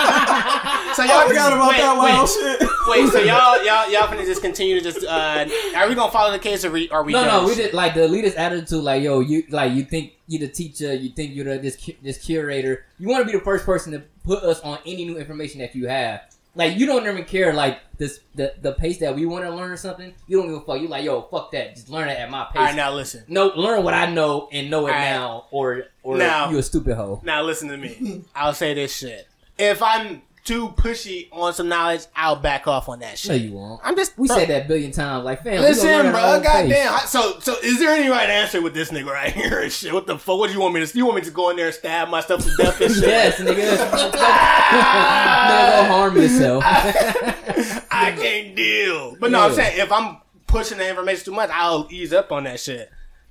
So 0.95 1.05
y'all 1.05 1.13
I 1.19 1.29
forgot 1.29 1.53
about 1.53 1.69
wait, 1.71 1.77
that 1.79 2.01
wait, 2.03 2.13
wild 2.13 2.29
shit. 2.29 2.61
Wait, 2.89 3.09
so 3.13 3.19
y'all 3.21 3.65
y'all 3.65 3.91
y'all 3.93 4.09
finna 4.09 4.25
just 4.25 4.43
continue 4.43 4.81
to 4.81 4.81
just 4.81 5.05
uh 5.05 5.47
are 5.77 5.89
we 5.89 5.95
gonna 5.95 6.11
follow 6.11 6.33
the 6.33 6.39
case 6.41 6.65
or 6.65 6.71
we, 6.73 6.89
are 6.91 7.05
we 7.05 7.13
No, 7.13 7.25
done? 7.25 7.43
no, 7.45 7.49
we 7.49 7.55
did 7.55 7.73
like 7.73 7.95
the 7.95 8.01
elitist 8.01 8.37
attitude. 8.37 8.83
Like, 8.83 9.03
yo, 9.03 9.21
you 9.21 9.45
like 9.51 9.73
you 9.75 9.85
think 9.85 10.15
you 10.27 10.39
the 10.41 10.49
teacher, 10.49 10.93
you 10.95 11.11
think 11.11 11.35
you're 11.35 11.45
the, 11.45 11.59
this 11.59 11.77
cu- 11.77 11.95
this 12.03 12.19
curator. 12.19 12.85
You 12.99 13.07
want 13.09 13.25
to 13.27 13.31
be 13.31 13.39
the 13.39 13.45
first 13.45 13.65
person 13.65 13.93
to 13.93 14.03
put 14.25 14.43
us 14.43 14.61
on 14.61 14.79
any 14.87 15.05
new 15.05 15.19
information 15.19 15.61
that 15.61 15.75
you 15.77 15.87
have. 15.87 16.23
Like, 16.55 16.77
you 16.77 16.87
don't 16.87 17.07
even 17.07 17.25
care 17.25 17.53
like 17.53 17.79
this 17.99 18.21
the 18.35 18.55
the 18.61 18.73
pace 18.73 18.99
that 18.99 19.15
we 19.15 19.27
want 19.27 19.45
to 19.45 19.51
learn 19.51 19.77
something. 19.77 20.13
You 20.27 20.39
don't 20.39 20.49
give 20.49 20.57
a 20.57 20.61
fuck. 20.63 20.81
You 20.81 20.89
like, 20.89 21.05
yo, 21.05 21.23
fuck 21.23 21.53
that. 21.53 21.75
Just 21.77 21.89
learn 21.89 22.09
it 22.09 22.19
at 22.19 22.31
my 22.31 22.45
pace. 22.47 22.57
All 22.57 22.65
right, 22.65 22.75
now 22.77 22.93
listen. 22.93 23.25
no, 23.29 23.49
learn 23.55 23.85
what 23.85 23.95
I 23.95 24.11
know 24.11 24.49
and 24.51 24.71
know 24.71 24.87
it 24.87 24.91
right. 24.91 25.11
now, 25.11 25.47
or 25.51 25.85
or 26.03 26.17
Now- 26.17 26.51
you 26.51 26.59
a 26.59 26.63
stupid 26.63 26.97
hoe. 26.97 27.21
Now 27.23 27.43
listen 27.43 27.69
to 27.69 27.77
me. 27.77 28.25
I'll 28.35 28.55
say 28.55 28.75
this 28.75 28.95
shit. 28.97 29.29
If 29.59 29.83
I'm 29.83 30.23
too 30.49 30.69
pushy 30.71 31.29
on 31.31 31.53
some 31.53 31.69
knowledge, 31.69 32.07
I'll 32.17 32.35
back 32.35 32.67
off 32.67 32.89
on 32.89 33.01
that 33.01 33.19
shit. 33.19 33.29
No, 33.29 33.35
you 33.37 33.53
won't. 33.53 33.83
I'm 33.85 33.95
just 33.95 34.17
We 34.17 34.29
bro, 34.29 34.39
said 34.39 34.49
that 34.49 34.65
a 34.65 34.69
billion 34.69 34.93
times. 34.93 35.23
Like, 35.27 35.43
fam, 35.43 35.61
Listen, 35.61 36.11
bro. 36.11 36.19
our 36.19 36.37
own 36.37 36.43
pace. 36.43 36.51
Goddamn. 36.71 36.99
So, 37.07 37.39
so 37.41 37.57
is 37.63 37.79
there 37.79 37.91
any 37.91 38.09
right 38.09 38.31
answer 38.31 38.63
with 38.63 38.73
this 38.73 38.91
nigga 38.91 39.13
right 39.13 39.31
here 39.35 39.61
and 39.61 39.71
shit? 39.71 39.93
What 39.93 40.07
the 40.07 40.19
fuck? 40.19 40.39
What 40.39 40.47
do 40.47 40.55
you 40.55 40.61
want 40.61 40.73
me 40.73 40.87
to? 40.87 40.97
You 40.97 41.05
want 41.05 41.17
me 41.17 41.23
to 41.23 41.31
go 41.31 41.51
in 41.51 41.57
there 41.57 41.67
and 41.67 41.75
stab 41.75 42.09
myself 42.09 42.45
to 42.45 42.57
death 42.57 42.81
and 42.81 42.95
shit? 42.95 43.05
Yes, 43.05 43.39
nigga. 43.39 43.77
nigga, 44.09 44.13
go 44.13 45.85
harm 45.93 46.17
yourself. 46.17 46.65
I 46.65 48.15
can't 48.19 48.57
deal. 48.57 49.17
But 49.21 49.31
no, 49.31 49.41
I'm 49.41 49.53
saying 49.53 49.79
if 49.79 49.93
I'm 49.93 50.17
pushing 50.47 50.79
the 50.79 50.89
information 50.89 51.27
too 51.27 51.33
much, 51.33 51.51
I'll 51.53 51.87
ease 51.91 52.15
up 52.15 52.33
on 52.33 52.45
that 52.45 52.59
shit. 52.59 52.91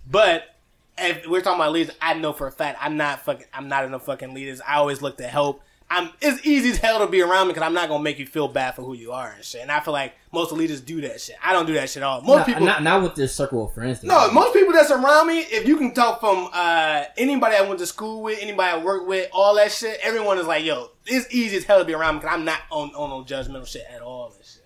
But 0.09 0.43
if 0.99 1.25
we're 1.27 1.41
talking 1.41 1.59
about 1.59 1.71
leaders, 1.71 1.95
I 1.99 2.13
know 2.13 2.31
for 2.31 2.45
a 2.45 2.51
fact 2.51 2.77
I'm 2.79 2.95
not 2.95 3.25
fucking. 3.25 3.47
I'm 3.55 3.69
not 3.69 3.85
enough 3.85 4.05
fucking 4.05 4.35
leaders. 4.35 4.61
I 4.61 4.75
always 4.75 5.01
look 5.01 5.17
to 5.17 5.27
help. 5.27 5.63
I'm. 5.89 6.09
It's 6.21 6.45
easy 6.45 6.71
as 6.71 6.77
hell 6.77 6.99
to 6.99 7.07
be 7.07 7.21
around 7.21 7.47
me 7.47 7.53
because 7.53 7.65
I'm 7.65 7.73
not 7.73 7.87
gonna 7.87 8.03
make 8.03 8.19
you 8.19 8.25
feel 8.25 8.47
bad 8.47 8.75
for 8.75 8.81
who 8.81 8.93
you 8.93 9.13
are 9.13 9.31
and 9.31 9.43
shit. 9.43 9.61
And 9.61 9.71
I 9.71 9.79
feel 9.79 9.93
like 9.93 10.13
most 10.33 10.51
leaders 10.51 10.81
do 10.81 10.99
that 11.01 11.21
shit. 11.21 11.37
I 11.43 11.53
don't 11.53 11.65
do 11.65 11.73
that 11.75 11.89
shit 11.89 12.03
at 12.03 12.07
all. 12.07 12.21
Most 12.21 12.37
Not, 12.39 12.45
people. 12.47 12.65
not, 12.65 12.83
not 12.83 13.01
with 13.03 13.15
this 13.15 13.33
circle 13.33 13.65
of 13.65 13.73
friends. 13.73 14.03
no, 14.03 14.29
most 14.31 14.53
people 14.53 14.73
that's 14.73 14.91
around 14.91 15.27
me, 15.27 15.39
if 15.39 15.65
you 15.67 15.77
can 15.77 15.93
talk 15.93 16.19
from 16.19 16.49
uh, 16.51 17.03
anybody 17.17 17.55
I 17.55 17.61
went 17.61 17.79
to 17.79 17.85
school 17.85 18.21
with, 18.23 18.39
anybody 18.41 18.69
I 18.79 18.83
worked 18.83 19.07
with, 19.07 19.29
all 19.31 19.55
that 19.55 19.71
shit, 19.71 19.97
everyone 20.03 20.37
is 20.39 20.45
like, 20.45 20.65
yo, 20.65 20.89
it's 21.05 21.33
easy 21.33 21.55
as 21.57 21.63
hell 21.63 21.79
to 21.79 21.85
be 21.85 21.93
around 21.93 22.15
me 22.15 22.19
because 22.21 22.35
I'm 22.35 22.43
not 22.45 22.59
on, 22.69 22.89
on 22.95 23.09
no 23.09 23.23
judgmental 23.23 23.65
shit 23.65 23.85
at 23.89 24.01
all 24.01 24.33
and 24.35 24.45
shit. 24.45 24.63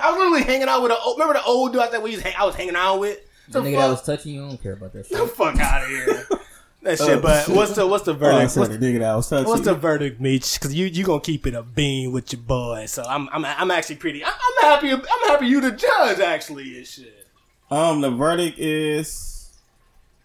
I 0.00 0.10
was 0.10 0.18
literally 0.18 0.42
hanging 0.42 0.66
out 0.68 0.82
with 0.82 0.90
a 0.90 0.98
old, 0.98 1.16
remember 1.18 1.34
the 1.38 1.44
old 1.44 1.72
dude 1.72 1.82
I 1.82 1.88
said 1.90 2.02
we 2.02 2.10
was 2.10 2.20
hang, 2.20 2.34
I 2.36 2.44
was 2.44 2.56
hanging 2.56 2.74
out 2.74 2.98
with? 2.98 3.20
The 3.48 3.60
The 3.60 3.68
nigga 3.68 3.74
fuck, 3.74 3.80
that 3.82 3.90
was 3.90 4.02
touching 4.02 4.34
you, 4.34 4.44
I 4.44 4.48
don't 4.48 4.60
care 4.62 4.72
about 4.72 4.92
that 4.94 5.08
the 5.08 5.26
fuck 5.28 5.56
out 5.60 5.82
of 5.82 5.88
here. 5.88 6.26
that 6.84 6.98
shit, 6.98 7.22
but 7.22 7.48
what's 7.48 7.74
the 7.74 7.86
what's 7.86 8.04
the 8.04 8.12
Oh, 8.12 8.14
verdict? 8.14 8.52
said 8.52 8.60
what's, 8.60 8.76
the 8.76 8.78
nigga 8.78 8.98
that 9.00 9.14
was 9.14 9.46
what's 9.46 9.62
the 9.62 9.74
verdict, 9.74 10.20
Meech? 10.20 10.54
Because 10.54 10.74
you 10.74 10.86
you 10.86 11.04
gonna 11.04 11.20
keep 11.20 11.46
it 11.46 11.54
a 11.54 11.62
bean 11.62 12.12
with 12.12 12.32
your 12.32 12.42
boy, 12.42 12.86
so 12.86 13.02
I'm 13.02 13.28
I'm 13.32 13.44
I'm 13.44 13.70
actually 13.70 13.96
pretty. 13.96 14.24
I'm, 14.24 14.32
I'm 14.32 14.62
happy. 14.62 14.90
I'm 14.92 15.28
happy 15.28 15.46
you 15.46 15.60
the 15.60 15.72
judge 15.72 16.20
actually 16.20 16.78
and 16.78 16.86
shit. 16.86 17.26
Um, 17.70 18.00
the 18.00 18.10
verdict 18.10 18.58
is 18.58 19.52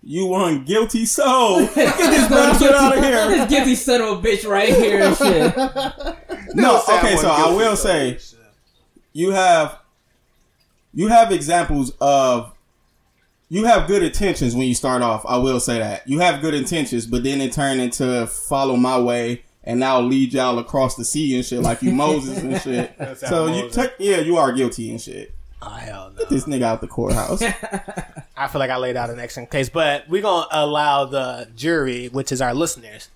you 0.04 0.26
one 0.28 0.66
guilty 0.66 1.06
soul. 1.06 1.60
Get 1.62 1.76
this 1.98 2.28
bastard 2.30 2.72
out 2.72 2.98
of 2.98 3.04
here. 3.04 3.28
This 3.30 3.50
guilty 3.50 3.76
son 3.76 4.02
of 4.02 4.20
a 4.20 4.22
bitch 4.22 4.48
right 4.48 4.70
here 4.70 5.02
and 5.02 5.16
shit. 5.18 6.56
No, 6.56 6.82
okay, 6.90 7.16
so 7.18 7.30
I 7.30 7.54
will 7.54 7.76
so 7.76 7.88
say 7.88 8.18
you 9.14 9.32
have 9.32 9.80
you 10.94 11.08
have 11.08 11.32
examples 11.32 11.94
of 12.02 12.54
you 13.50 13.66
have 13.66 13.88
good 13.88 14.04
intentions 14.04 14.56
when 14.56 14.68
you 14.68 14.76
start 14.76 15.02
off. 15.02 15.26
I 15.28 15.38
will 15.38 15.60
say 15.60 15.80
that 15.80 16.08
you 16.08 16.20
have 16.20 16.42
good 16.42 16.54
intentions, 16.54 17.06
but 17.08 17.24
then 17.24 17.42
it 17.42 17.52
turned 17.52 17.82
into 17.82 18.28
follow 18.28 18.76
my 18.76 19.00
way. 19.00 19.44
And 19.64 19.80
now 19.80 20.00
lead 20.00 20.34
y'all 20.34 20.58
across 20.58 20.96
the 20.96 21.04
sea 21.06 21.36
and 21.36 21.46
shit 21.46 21.60
like 21.62 21.82
you 21.82 21.92
Moses 21.92 22.40
and 22.40 22.60
shit. 22.62 22.98
That's 22.98 23.22
how 23.22 23.30
so 23.30 23.46
you 23.48 23.64
Moses. 23.64 23.76
take 23.76 23.92
yeah, 24.00 24.18
you 24.18 24.38
are 24.38 24.52
guilty 24.52 24.90
and 24.90 25.02
shit. 25.02 25.34
Oh 25.62 25.70
hell 25.70 26.12
no. 26.18 26.26
This 26.26 26.46
nigga 26.46 26.62
out 26.64 26.82
the 26.82 26.88
courthouse. 26.88 27.42
I 27.42 28.24
I 28.38 28.48
feel 28.48 28.60
like 28.60 28.72
I 28.72 28.78
laid 28.78 28.96
out 28.96 29.10
an 29.10 29.20
excellent 29.20 29.52
case, 29.52 29.68
but 29.70 30.08
we're 30.08 30.22
gonna 30.22 30.48
allow 30.52 31.06
the 31.06 31.50
jury, 31.56 32.08
which 32.08 32.32
is 32.32 32.42
our 32.42 32.54
listeners. 32.54 33.10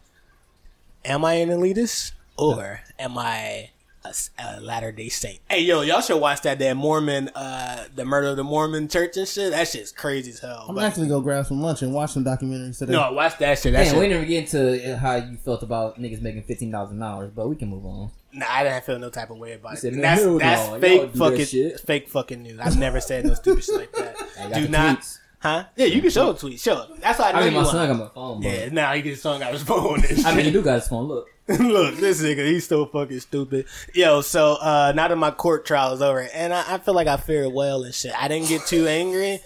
Am 1.05 1.23
I 1.23 1.35
an 1.35 1.49
elitist 1.49 2.11
or 2.38 2.81
am 2.99 3.18
I 3.18 3.69
a, 4.05 4.09
s- 4.09 4.30
a 4.39 4.59
Latter 4.61 4.91
Day 4.91 5.09
Saint? 5.09 5.39
Hey, 5.49 5.61
yo, 5.61 5.81
y'all 5.81 6.01
should 6.01 6.19
watch 6.19 6.41
that 6.41 6.59
damn 6.59 6.77
Mormon, 6.77 7.30
uh, 7.30 7.85
the 7.95 8.05
murder 8.05 8.27
of 8.30 8.38
the 8.38 8.43
Mormon 8.43 8.88
Church 8.88 9.17
and 9.17 9.27
shit. 9.27 9.51
That 9.51 9.67
shit's 9.67 9.91
crazy 9.91 10.31
as 10.31 10.39
hell. 10.39 10.65
I'm 10.69 10.75
but- 10.75 10.84
actually 10.84 11.07
gonna 11.07 11.23
grab 11.23 11.45
some 11.45 11.61
lunch 11.61 11.81
and 11.81 11.93
watch 11.93 12.11
some 12.11 12.23
documentaries 12.23 12.77
today. 12.80 12.93
no, 12.93 13.11
watch 13.13 13.38
that 13.39 13.59
shit. 13.59 13.73
That 13.73 13.85
Damn, 13.85 13.95
we 13.97 14.01
shit. 14.05 14.11
never 14.11 14.25
get 14.25 14.53
into 14.53 14.97
how 14.97 15.15
you 15.15 15.38
felt 15.38 15.63
about 15.63 15.99
niggas 15.99 16.21
making 16.21 16.43
fifteen 16.43 16.71
thousand 16.71 16.99
dollars, 16.99 17.31
but 17.35 17.47
we 17.49 17.55
can 17.55 17.69
move 17.69 17.85
on. 17.85 18.11
Nah, 18.35 18.45
I 18.49 18.63
didn't 18.63 18.84
feel 18.84 18.97
no 18.97 19.09
type 19.11 19.30
of 19.30 19.38
way 19.38 19.53
about 19.53 19.73
You 19.84 19.89
it. 19.89 19.93
said, 19.93 19.93
that's 19.95 20.21
that's 20.23 20.25
no, 20.25 20.39
y'all 20.39 20.80
fake 20.80 21.01
do 21.01 21.07
that 21.07 21.17
fucking 21.17 21.45
shit. 21.45 21.80
fake 21.81 22.09
fucking 22.09 22.41
news. 22.43 22.59
I've 22.59 22.80
never 22.80 22.99
said 22.99 23.25
no 23.25 23.35
stupid 23.35 23.63
shit 23.63 23.75
like 23.75 23.91
that. 23.93 24.15
Do 24.55 24.67
not, 24.69 24.99
tweets. 24.99 25.19
huh? 25.39 25.65
Yeah, 25.75 25.85
you 25.85 26.01
can 26.01 26.09
show 26.09 26.31
a 26.31 26.35
tweet. 26.35 26.59
Show 26.59 26.81
it. 26.81 26.99
That's 27.01 27.19
how 27.19 27.25
I 27.25 27.31
know 27.34 27.38
I 27.38 27.43
mean, 27.43 27.53
you 27.53 27.59
my 27.59 27.63
lying. 27.65 27.71
son 27.71 27.88
got 27.89 27.99
my 28.05 28.09
phone, 28.13 28.41
but 28.41 28.49
Yeah, 28.51 28.69
now 28.69 28.91
he 28.93 29.03
gets 29.03 29.21
song 29.21 29.43
out 29.43 29.53
his 29.53 29.61
phone. 29.61 30.03
And 30.03 30.25
I 30.25 30.31
mean, 30.31 30.39
he 30.39 30.43
shit. 30.45 30.53
do 30.53 30.61
got 30.63 30.75
his 30.80 30.88
phone. 30.88 31.07
Look, 31.07 31.30
Look, 31.60 31.95
this 31.98 32.22
nigga, 32.22 32.45
he's 32.45 32.68
so 32.68 32.86
fucking 32.86 33.20
stupid. 33.20 33.65
Yo, 33.94 34.22
so 34.22 34.53
uh 34.56 34.94
now 34.95 35.10
that 35.10 35.18
my 35.18 35.32
court 35.32 35.65
trial 35.65 35.94
is 35.94 36.02
over, 36.02 36.22
and 36.34 36.53
I, 36.53 36.76
I 36.76 36.78
feel 36.78 36.94
like 36.94 37.07
I 37.07 37.18
fared 37.18 37.52
well 37.52 37.84
and 37.84 37.94
shit. 37.94 38.14
I 38.18 38.28
didn't 38.30 38.48
get 38.48 38.65
too 38.65 38.88
angry. 38.88 39.40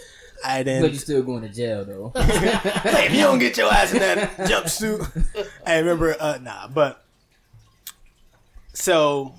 I 0.45 0.61
didn't. 0.61 0.81
but 0.83 0.85
you 0.87 0.91
didn't. 0.91 1.01
still 1.01 1.23
going 1.23 1.41
to 1.41 1.49
jail 1.49 1.83
though. 1.85 2.11
hey, 2.21 3.07
if 3.07 3.13
you 3.13 3.21
don't 3.21 3.39
get 3.39 3.57
your 3.57 3.73
ass 3.73 3.91
in 3.93 3.99
that 3.99 4.37
jumpsuit, 4.37 5.47
I 5.65 5.79
remember. 5.79 6.15
Uh, 6.19 6.37
nah, 6.39 6.67
but 6.67 7.03
so 8.73 9.33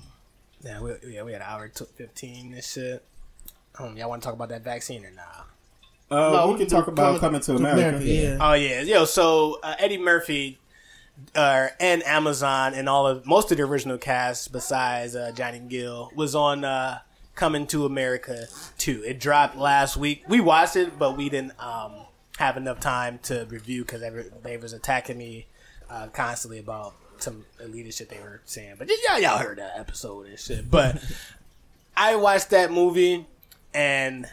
yeah, 0.61 0.81
we, 0.81 0.91
yeah, 1.07 1.23
we 1.23 1.31
had 1.31 1.41
an 1.41 1.47
hour 1.47 1.69
to 1.69 1.85
fifteen 1.85 2.53
and 2.53 2.63
shit. 2.63 3.03
Um, 3.77 3.95
y'all 3.95 4.09
want 4.09 4.21
to 4.21 4.25
talk 4.25 4.35
about 4.35 4.49
that 4.49 4.63
vaccine 4.65 5.05
or 5.05 5.11
nah? 5.11 5.21
Uh, 6.11 6.31
No, 6.33 6.51
we 6.51 6.57
can 6.57 6.67
talk 6.67 6.87
about 6.87 7.21
coming 7.21 7.39
to 7.39 7.55
America. 7.55 8.03
yeah. 8.03 8.37
Oh 8.41 8.53
yeah, 8.53 8.81
yo. 8.81 9.05
So 9.05 9.59
uh, 9.63 9.75
Eddie 9.79 9.97
Murphy 9.97 10.59
uh, 11.35 11.67
and 11.79 12.03
Amazon 12.03 12.73
and 12.73 12.89
all 12.89 13.07
of 13.07 13.25
most 13.25 13.51
of 13.51 13.57
the 13.57 13.63
original 13.63 13.97
cast, 13.97 14.51
besides 14.51 15.15
uh, 15.15 15.31
Johnny 15.35 15.59
Gill, 15.59 16.11
was 16.15 16.35
on 16.35 16.63
uh, 16.63 16.99
Coming 17.35 17.67
to 17.67 17.85
America 17.85 18.47
too. 18.77 19.01
It 19.05 19.19
dropped 19.19 19.55
last 19.55 19.95
week. 19.95 20.23
We 20.27 20.41
watched 20.41 20.75
it, 20.75 20.99
but 20.99 21.15
we 21.15 21.29
didn't 21.29 21.53
um, 21.57 21.93
have 22.37 22.57
enough 22.57 22.81
time 22.81 23.19
to 23.23 23.45
review 23.49 23.85
because 23.85 24.01
they 24.43 24.57
was 24.57 24.73
attacking 24.73 25.17
me 25.17 25.45
uh, 25.89 26.07
constantly 26.07 26.59
about 26.59 26.95
some 27.17 27.45
elitist 27.61 27.97
shit 27.97 28.09
they 28.09 28.19
were 28.19 28.41
saying. 28.45 28.75
But 28.77 28.89
y'all, 29.07 29.19
y'all 29.19 29.37
heard 29.37 29.57
that 29.57 29.73
episode 29.77 30.27
and 30.27 30.37
shit. 30.37 30.69
But 30.69 31.01
I 31.97 32.15
watched 32.17 32.49
that 32.49 32.71
movie 32.71 33.25
and 33.73 34.25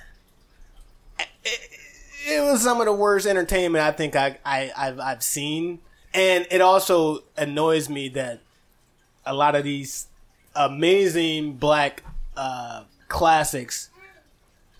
it 1.19 2.43
was 2.43 2.63
some 2.63 2.81
of 2.81 2.87
the 2.87 2.93
worst 2.93 3.27
entertainment 3.27 3.85
I 3.85 3.93
think 3.93 4.17
I, 4.17 4.39
I 4.45 4.73
I've 4.77 5.01
I've 5.01 5.23
seen, 5.23 5.81
and 6.15 6.47
it 6.51 6.61
also 6.61 7.25
annoys 7.37 7.89
me 7.89 8.09
that 8.11 8.41
a 9.25 9.35
lot 9.35 9.55
of 9.55 9.65
these 9.65 10.07
amazing 10.55 11.55
black 11.55 12.03
uh, 12.37 12.85
classics 13.09 13.91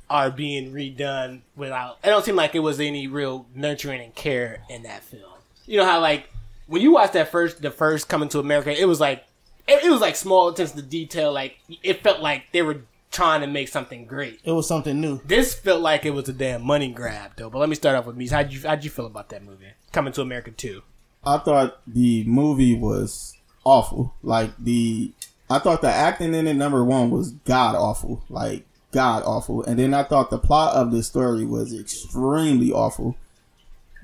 are 0.09 0.31
being 0.31 0.73
redone 0.73 1.41
without. 1.57 1.99
It 2.05 2.09
don't 2.09 2.25
seem 2.25 2.37
like 2.37 2.55
it 2.55 2.61
was 2.61 2.79
any 2.81 3.07
real 3.09 3.47
nurturing 3.55 4.01
and 4.01 4.15
care 4.15 4.63
in 4.71 4.85
that 4.85 5.03
film. 5.03 5.33
You 5.67 5.79
know 5.79 5.85
how 5.85 6.01
like 6.01 6.29
when 6.67 6.81
you 6.83 6.93
watch 6.93 7.13
that 7.13 7.29
first 7.31 7.61
the 7.63 7.71
first 7.71 8.09
Coming 8.09 8.29
to 8.31 8.39
America, 8.39 8.79
it 8.79 8.87
was 8.87 9.01
like 9.01 9.25
it, 9.67 9.85
it 9.85 9.91
was 9.91 10.01
like 10.01 10.15
small 10.17 10.49
attention 10.49 10.77
to 10.77 10.83
detail. 10.83 11.33
Like 11.33 11.59
it 11.83 12.03
felt 12.03 12.21
like 12.21 12.45
they 12.53 12.63
were 12.63 12.83
trying 13.11 13.41
to 13.41 13.47
make 13.47 13.67
something 13.69 14.05
great 14.05 14.41
It 14.45 14.53
was 14.53 14.69
something 14.69 15.01
new. 15.01 15.21
this 15.25 15.55
felt 15.55 15.81
like 15.81 16.05
it 16.05 16.11
was 16.11 16.29
a 16.29 16.33
damn 16.33 16.63
money 16.63 16.89
grab 16.93 17.33
though. 17.37 17.49
But 17.51 17.59
let 17.59 17.69
me 17.69 17.75
start 17.75 17.97
off 17.97 18.07
with 18.07 18.17
me. 18.17 18.29
How'd 18.29 18.53
you 18.53 18.61
how'd 18.63 18.85
you 18.85 18.91
feel 18.91 19.07
about 19.07 19.31
that 19.31 19.43
movie? 19.43 19.67
Coming 19.93 20.13
to 20.15 20.23
America 20.23 20.51
too. 20.53 20.83
I 21.27 21.39
thought 21.39 21.81
the 21.87 22.25
movie 22.25 22.75
was 22.79 23.37
awful. 23.65 24.15
Like 24.23 24.53
the, 24.59 25.11
I 25.51 25.59
thought 25.59 25.81
the 25.83 25.91
acting 25.91 26.35
in 26.35 26.47
it, 26.47 26.55
number 26.55 26.85
one, 26.85 27.11
was 27.11 27.33
god 27.45 27.75
awful. 27.75 28.23
Like 28.29 28.65
god 28.93 29.25
awful. 29.27 29.63
And 29.65 29.79
then 29.79 29.93
I 29.93 30.05
thought 30.05 30.31
the 30.31 30.39
plot 30.39 30.75
of 30.75 30.93
the 30.93 31.03
story 31.03 31.45
was 31.45 31.79
extremely 31.79 32.71
awful. 32.73 33.17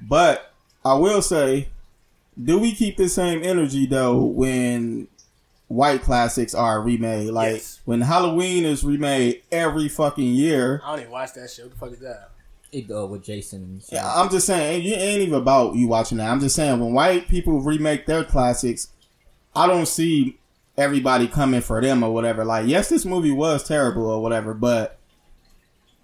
But 0.00 0.52
I 0.84 0.94
will 0.94 1.22
say, 1.22 1.68
do 2.42 2.58
we 2.58 2.74
keep 2.74 2.96
the 2.96 3.08
same 3.08 3.42
energy 3.44 3.86
though 3.86 4.18
when 4.24 5.06
white 5.68 6.02
classics 6.02 6.54
are 6.54 6.82
remade? 6.82 7.28
Like 7.30 7.52
Yes. 7.54 7.80
when 7.84 8.00
Halloween 8.00 8.64
is 8.64 8.82
remade 8.82 9.42
every 9.52 9.88
fucking 9.88 10.34
year. 10.34 10.80
I 10.84 10.90
don't 10.90 11.00
even 11.00 11.12
watch 11.12 11.34
that 11.34 11.50
shit. 11.50 11.66
What 11.66 11.72
the 11.74 11.78
fuck 11.78 11.92
is 11.92 12.00
that? 12.00 12.30
It 12.72 12.88
go 12.88 13.04
with 13.04 13.22
Jason. 13.22 13.80
Shit. 13.80 13.92
Yeah, 13.92 14.10
I'm 14.10 14.30
just 14.30 14.46
saying, 14.46 14.84
it 14.84 14.98
ain't 14.98 15.20
even 15.20 15.34
about 15.34 15.74
you 15.74 15.88
watching 15.88 16.18
that. 16.18 16.30
I'm 16.30 16.40
just 16.40 16.56
saying, 16.56 16.80
when 16.80 16.94
white 16.94 17.28
people 17.28 17.60
remake 17.60 18.06
their 18.06 18.24
classics, 18.24 18.88
I 19.54 19.66
don't 19.66 19.86
see 19.86 20.38
everybody 20.78 21.28
coming 21.28 21.60
for 21.60 21.82
them 21.82 22.02
or 22.02 22.14
whatever. 22.14 22.44
Like, 22.46 22.66
yes, 22.66 22.88
this 22.88 23.04
movie 23.04 23.30
was 23.30 23.62
terrible 23.62 24.06
or 24.06 24.22
whatever, 24.22 24.54
but 24.54 24.98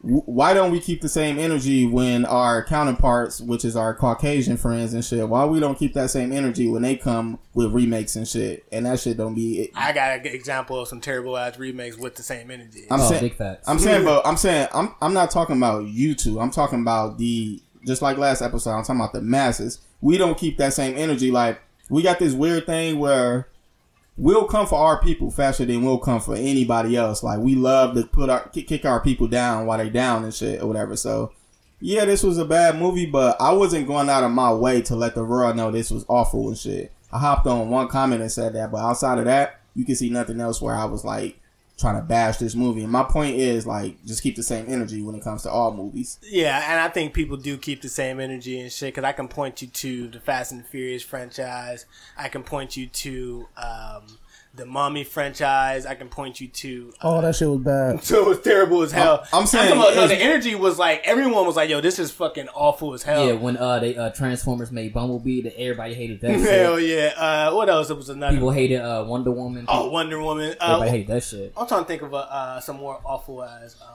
why 0.00 0.54
don't 0.54 0.70
we 0.70 0.78
keep 0.78 1.00
the 1.00 1.08
same 1.08 1.38
energy 1.38 1.84
when 1.84 2.24
our 2.24 2.64
counterparts, 2.64 3.40
which 3.40 3.64
is 3.64 3.74
our 3.74 3.94
Caucasian 3.94 4.56
friends 4.56 4.94
and 4.94 5.04
shit, 5.04 5.28
why 5.28 5.44
we 5.44 5.58
don't 5.58 5.76
keep 5.76 5.94
that 5.94 6.10
same 6.10 6.32
energy 6.32 6.68
when 6.68 6.82
they 6.82 6.94
come 6.94 7.38
with 7.54 7.72
remakes 7.72 8.14
and 8.14 8.26
shit? 8.26 8.64
And 8.70 8.86
that 8.86 9.00
shit 9.00 9.16
don't 9.16 9.34
be 9.34 9.62
it. 9.62 9.70
I 9.74 9.92
got 9.92 10.20
an 10.20 10.26
example 10.26 10.78
of 10.78 10.86
some 10.86 11.00
terrible 11.00 11.36
ass 11.36 11.58
remakes 11.58 11.96
with 11.96 12.14
the 12.14 12.22
same 12.22 12.50
energy. 12.50 12.86
I'm 12.90 13.00
oh, 13.00 13.08
saying. 13.08 13.34
I'm 13.66 13.78
saying, 13.80 14.04
but 14.04 14.24
I'm 14.24 14.36
saying, 14.36 14.68
I'm 14.72 14.94
I'm 15.02 15.14
not 15.14 15.32
talking 15.32 15.56
about 15.56 15.86
you 15.86 16.14
two. 16.14 16.38
I'm 16.40 16.52
talking 16.52 16.80
about 16.80 17.18
the 17.18 17.60
just 17.84 18.00
like 18.00 18.18
last 18.18 18.40
episode. 18.40 18.70
I'm 18.70 18.84
talking 18.84 19.00
about 19.00 19.12
the 19.12 19.22
masses. 19.22 19.80
We 20.00 20.16
don't 20.16 20.38
keep 20.38 20.58
that 20.58 20.74
same 20.74 20.96
energy. 20.96 21.32
Like 21.32 21.60
we 21.90 22.02
got 22.02 22.20
this 22.20 22.34
weird 22.34 22.66
thing 22.66 23.00
where 23.00 23.48
we'll 24.18 24.46
come 24.46 24.66
for 24.66 24.78
our 24.78 25.00
people 25.00 25.30
faster 25.30 25.64
than 25.64 25.84
we'll 25.84 25.98
come 25.98 26.20
for 26.20 26.34
anybody 26.34 26.96
else. 26.96 27.22
Like 27.22 27.38
we 27.38 27.54
love 27.54 27.94
to 27.94 28.02
put 28.02 28.28
our 28.28 28.48
kick 28.48 28.66
kick 28.66 28.84
our 28.84 29.00
people 29.00 29.28
down 29.28 29.64
while 29.64 29.78
they 29.78 29.88
down 29.88 30.24
and 30.24 30.34
shit 30.34 30.60
or 30.60 30.66
whatever. 30.66 30.96
So 30.96 31.32
yeah, 31.80 32.04
this 32.04 32.24
was 32.24 32.38
a 32.38 32.44
bad 32.44 32.76
movie, 32.76 33.06
but 33.06 33.40
I 33.40 33.52
wasn't 33.52 33.86
going 33.86 34.10
out 34.10 34.24
of 34.24 34.32
my 34.32 34.52
way 34.52 34.82
to 34.82 34.96
let 34.96 35.14
the 35.14 35.24
world 35.24 35.56
know 35.56 35.70
this 35.70 35.92
was 35.92 36.04
awful 36.08 36.48
and 36.48 36.58
shit. 36.58 36.92
I 37.12 37.18
hopped 37.20 37.46
on 37.46 37.70
one 37.70 37.88
comment 37.88 38.20
and 38.20 38.32
said 38.32 38.52
that, 38.54 38.72
but 38.72 38.78
outside 38.78 39.18
of 39.18 39.24
that, 39.26 39.60
you 39.74 39.84
can 39.84 39.94
see 39.94 40.10
nothing 40.10 40.40
else 40.40 40.60
where 40.60 40.74
I 40.74 40.84
was 40.84 41.04
like 41.04 41.38
trying 41.78 41.96
to 41.96 42.02
bash 42.02 42.38
this 42.38 42.54
movie. 42.54 42.82
And 42.82 42.92
my 42.92 43.04
point 43.04 43.36
is 43.36 43.66
like 43.66 44.04
just 44.04 44.22
keep 44.22 44.36
the 44.36 44.42
same 44.42 44.66
energy 44.68 45.00
when 45.00 45.14
it 45.14 45.22
comes 45.22 45.42
to 45.44 45.50
all 45.50 45.72
movies. 45.72 46.18
Yeah, 46.22 46.62
and 46.70 46.80
I 46.80 46.88
think 46.88 47.14
people 47.14 47.36
do 47.36 47.56
keep 47.56 47.82
the 47.82 47.88
same 47.88 48.20
energy 48.20 48.60
and 48.60 48.70
shit. 48.70 48.94
Because 48.94 49.04
I 49.04 49.12
can 49.12 49.28
point 49.28 49.62
you 49.62 49.68
to 49.68 50.08
the 50.08 50.20
Fast 50.20 50.52
and 50.52 50.66
Furious 50.66 51.02
franchise. 51.02 51.86
I 52.16 52.28
can 52.28 52.42
point 52.42 52.76
you 52.76 52.88
to 52.88 53.48
um, 53.56 54.18
the 54.58 54.66
Mummy 54.66 55.04
franchise. 55.04 55.86
I 55.86 55.94
can 55.94 56.08
point 56.08 56.40
you 56.40 56.48
to. 56.48 56.92
Oh, 57.00 57.20
that 57.22 57.34
shit 57.36 57.48
was 57.48 57.60
bad. 57.60 58.04
So 58.04 58.20
it 58.24 58.28
was 58.28 58.40
terrible 58.40 58.82
as 58.82 58.92
hell. 58.92 59.24
I'm 59.32 59.46
saying 59.46 59.68
talking 59.74 59.80
about, 59.80 59.94
no, 59.94 60.06
the 60.08 60.16
energy 60.16 60.54
was 60.54 60.78
like 60.78 61.02
everyone 61.04 61.46
was 61.46 61.56
like, 61.56 61.70
"Yo, 61.70 61.80
this 61.80 61.98
is 61.98 62.10
fucking 62.10 62.48
awful 62.54 62.92
as 62.94 63.02
hell." 63.02 63.26
yeah, 63.26 63.32
when 63.32 63.56
uh 63.56 63.78
they 63.78 63.96
uh 63.96 64.10
Transformers 64.10 64.70
made 64.70 64.92
Bumblebee, 64.92 65.42
that 65.42 65.58
everybody 65.58 65.94
hated 65.94 66.20
that. 66.20 66.30
Hell 66.40 66.78
shit. 66.78 66.88
yeah. 67.16 67.20
Uh, 67.48 67.54
what 67.54 67.68
else? 67.68 67.88
It 67.90 67.96
was 67.96 68.08
another. 68.08 68.34
People 68.36 68.50
hated 68.50 68.80
uh 68.80 69.04
Wonder 69.06 69.30
Woman. 69.30 69.64
oh, 69.68 69.88
Wonder 69.90 70.20
Woman. 70.20 70.54
everybody 70.60 70.88
Uh, 70.88 70.92
hated 70.92 71.06
that 71.08 71.22
shit. 71.24 71.52
I'm 71.56 71.66
trying 71.66 71.82
to 71.84 71.86
think 71.88 72.02
of 72.02 72.12
a, 72.12 72.16
uh, 72.16 72.60
some 72.60 72.76
more 72.76 73.00
awful 73.04 73.42
as. 73.42 73.76
Um, 73.80 73.88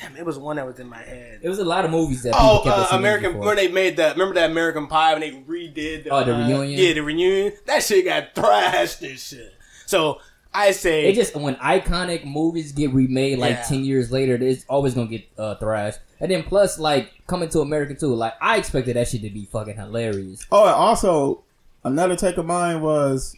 damn, 0.00 0.16
it 0.16 0.24
was 0.24 0.38
one 0.38 0.56
that 0.56 0.66
was 0.66 0.78
in 0.80 0.88
my 0.88 1.02
head. 1.02 1.40
It 1.42 1.48
was 1.48 1.58
a 1.58 1.64
lot 1.64 1.84
of 1.84 1.90
movies 1.90 2.22
that 2.24 2.32
people 2.32 2.46
Oh, 2.48 2.60
kept 2.64 2.92
uh, 2.92 2.96
American. 2.96 3.32
for. 3.34 3.38
When 3.40 3.56
they 3.56 3.68
made 3.68 3.96
that, 3.98 4.12
remember 4.16 4.34
that 4.36 4.50
American 4.50 4.86
Pie 4.86 5.12
when 5.14 5.20
they 5.20 5.30
redid 5.32 6.04
the, 6.04 6.10
Oh, 6.10 6.24
the 6.24 6.34
uh, 6.34 6.46
reunion? 6.48 6.78
Yeah, 6.80 6.92
the 6.94 7.00
reunion. 7.00 7.52
That 7.66 7.82
shit 7.82 8.04
got 8.04 8.28
thrashed 8.34 9.02
and 9.02 9.18
shit. 9.18 9.52
So 9.92 10.20
I 10.54 10.70
say, 10.72 11.06
It 11.10 11.14
just 11.14 11.36
when 11.36 11.54
iconic 11.56 12.24
movies 12.24 12.72
get 12.72 12.92
remade 12.94 13.38
like 13.38 13.56
Yeah. 13.56 13.62
ten 13.62 13.84
years 13.84 14.10
later, 14.10 14.34
it's 14.34 14.64
always 14.68 14.94
gonna 14.94 15.06
get 15.06 15.24
uh, 15.38 15.56
thrashed. 15.56 16.00
And 16.18 16.30
then 16.30 16.42
plus, 16.44 16.78
like 16.78 17.10
coming 17.26 17.50
to 17.50 17.60
America 17.60 17.94
too, 17.94 18.14
like 18.14 18.32
I 18.40 18.56
expected 18.56 18.96
that 18.96 19.08
shit 19.08 19.20
to 19.22 19.30
be 19.30 19.44
fucking 19.44 19.76
hilarious. 19.76 20.46
Oh, 20.50 20.64
and 20.64 20.74
also 20.74 21.44
another 21.84 22.16
take 22.16 22.38
of 22.38 22.46
mine 22.46 22.80
was 22.80 23.36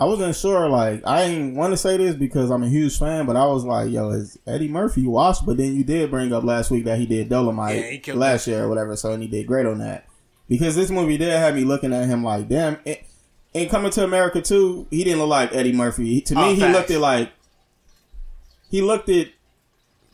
I 0.00 0.04
wasn't 0.06 0.36
sure. 0.36 0.68
Like 0.70 1.06
I 1.06 1.26
didn't 1.28 1.54
want 1.56 1.72
to 1.72 1.76
say 1.76 1.96
this 1.98 2.14
because 2.14 2.50
I'm 2.50 2.62
a 2.62 2.68
huge 2.68 2.98
fan, 2.98 3.26
but 3.26 3.36
I 3.36 3.44
was 3.46 3.64
like, 3.64 3.90
"Yo, 3.90 4.10
is 4.10 4.38
Eddie 4.46 4.68
Murphy 4.68 5.06
washed?" 5.06 5.44
But 5.44 5.56
then 5.58 5.74
you 5.74 5.84
did 5.84 6.10
bring 6.10 6.32
up 6.32 6.44
last 6.44 6.70
week 6.70 6.84
that 6.84 6.98
he 6.98 7.04
did 7.06 7.28
Dolomite 7.28 7.76
Yeah, 7.76 7.90
he 7.90 7.98
killed 7.98 8.18
last 8.18 8.46
year 8.46 8.64
or 8.64 8.68
whatever, 8.68 8.96
so 8.96 9.12
and 9.12 9.22
he 9.22 9.28
did 9.28 9.46
great 9.46 9.66
on 9.66 9.78
that. 9.78 10.06
Because 10.48 10.76
this 10.76 10.90
movie 10.90 11.18
did 11.18 11.28
have 11.32 11.54
me 11.56 11.64
looking 11.64 11.92
at 11.92 12.06
him 12.06 12.22
like, 12.24 12.48
"Damn." 12.48 12.78
It, 12.84 13.04
and 13.54 13.68
coming 13.70 13.90
to 13.92 14.04
America 14.04 14.40
too, 14.42 14.86
he 14.90 15.04
didn't 15.04 15.20
look 15.20 15.28
like 15.30 15.54
Eddie 15.54 15.72
Murphy. 15.72 16.06
He- 16.14 16.20
To 16.22 16.34
me, 16.34 16.40
Oh, 16.42 16.54
he 16.54 16.60
facts. 16.60 16.74
looked 16.76 16.90
at 16.90 17.00
like 17.00 17.32
he 18.70 18.82
looked 18.82 19.08
at 19.08 19.28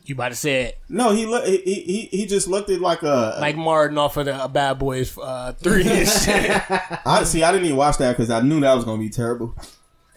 you 0.07 0.15
about 0.15 0.29
to 0.29 0.35
say 0.37 0.63
it 0.65 0.79
no, 0.91 1.13
he 1.13 1.25
look 1.25 1.47
he 1.47 1.57
he, 1.59 2.01
he 2.19 2.27
just 2.27 2.47
looked 2.47 2.69
at 2.69 2.81
like 2.81 3.03
a 3.03 3.39
like 3.41 3.57
Martin 3.57 3.97
off 3.99 4.17
of 4.19 4.27
the 4.27 4.35
uh, 4.35 4.49
Bad 4.49 4.79
Boys 4.79 5.17
uh, 5.19 5.53
three 5.53 5.83
and 5.89 6.07
shit. 6.09 6.51
I 7.07 7.25
see. 7.25 7.43
I 7.43 7.51
didn't 7.53 7.65
even 7.67 7.79
watch 7.79 7.97
that 7.99 8.13
because 8.13 8.29
I 8.31 8.41
knew 8.43 8.61
that 8.61 8.75
was 8.75 8.85
gonna 8.85 8.99
be 8.99 9.09
terrible. 9.09 9.55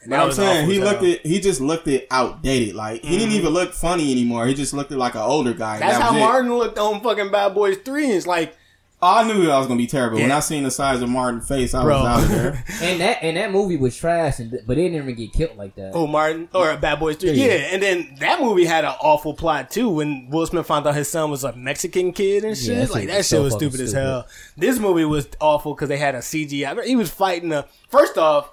And 0.01 0.09
But 0.11 0.17
that 0.17 0.21
I'm 0.21 0.27
was 0.27 0.35
saying 0.35 0.69
he 0.69 0.79
looked 0.79 1.03
it. 1.03 1.25
He 1.25 1.39
just 1.39 1.61
looked 1.61 1.87
it 1.87 2.05
outdated. 2.11 2.75
Like 2.75 3.01
he 3.03 3.17
didn't 3.17 3.33
even 3.33 3.51
look 3.53 3.73
funny 3.73 4.11
anymore. 4.11 4.45
He 4.45 4.53
just 4.53 4.73
looked 4.73 4.91
like 4.91 5.15
an 5.15 5.21
older 5.21 5.53
guy. 5.53 5.79
That's 5.79 5.97
that 5.97 6.01
how 6.11 6.15
it. 6.15 6.19
Martin 6.19 6.53
looked 6.57 6.77
on 6.77 7.01
fucking 7.01 7.31
Bad 7.31 7.53
Boys 7.55 7.77
Three. 7.77 8.05
And 8.05 8.13
it's 8.13 8.27
like, 8.27 8.57
I 8.99 9.27
knew 9.27 9.45
that 9.45 9.57
was 9.57 9.67
gonna 9.67 9.77
be 9.77 9.85
terrible. 9.85 10.17
When 10.17 10.31
I 10.31 10.39
seen 10.39 10.63
the 10.63 10.71
size 10.71 11.03
of 11.03 11.09
Martin's 11.09 11.47
face, 11.47 11.75
I 11.75 11.83
bro. 11.83 11.97
was 12.01 12.05
out 12.05 12.23
of 12.23 12.29
there. 12.29 12.63
And 12.81 12.99
that 12.99 13.19
and 13.21 13.37
that 13.37 13.51
movie 13.51 13.77
was 13.77 13.95
trash, 13.95 14.39
and 14.39 14.49
but 14.51 14.67
they 14.67 14.75
didn't 14.89 14.95
even 14.95 15.13
get 15.13 15.33
killed 15.33 15.55
like 15.55 15.75
that. 15.75 15.91
oh, 15.93 16.07
Martin 16.07 16.49
or 16.51 16.75
Bad 16.77 16.99
Boys 16.99 17.17
Three. 17.17 17.33
Yeah. 17.33 17.45
Yeah. 17.45 17.67
and 17.73 17.83
then 17.83 18.15
that 18.19 18.41
movie 18.41 18.65
had 18.65 18.85
an 18.85 18.95
awful 18.99 19.35
plot 19.35 19.69
too. 19.69 19.87
When 19.89 20.29
Will 20.31 20.47
Smith 20.47 20.65
found 20.65 20.87
out 20.87 20.95
his 20.95 21.07
son 21.09 21.29
was 21.29 21.43
a 21.43 21.55
Mexican 21.55 22.11
kid 22.11 22.43
and 22.43 22.57
shit, 22.57 22.69
Yeah, 22.69 22.79
that 22.85 22.89
like 22.91 23.01
shit 23.01 23.09
that 23.09 23.15
shit 23.17 23.25
so 23.25 23.43
was 23.43 23.53
fucking 23.53 23.69
stupid 23.69 23.83
as 23.83 23.93
hell. 23.93 24.27
This 24.57 24.79
movie 24.79 25.05
was 25.05 25.27
awful 25.39 25.75
because 25.75 25.89
they 25.89 25.97
had 25.97 26.15
a 26.15 26.19
CGI. 26.19 26.83
He 26.83 26.95
was 26.95 27.11
fighting 27.11 27.51
a. 27.53 27.67
First 27.89 28.17
off, 28.17 28.51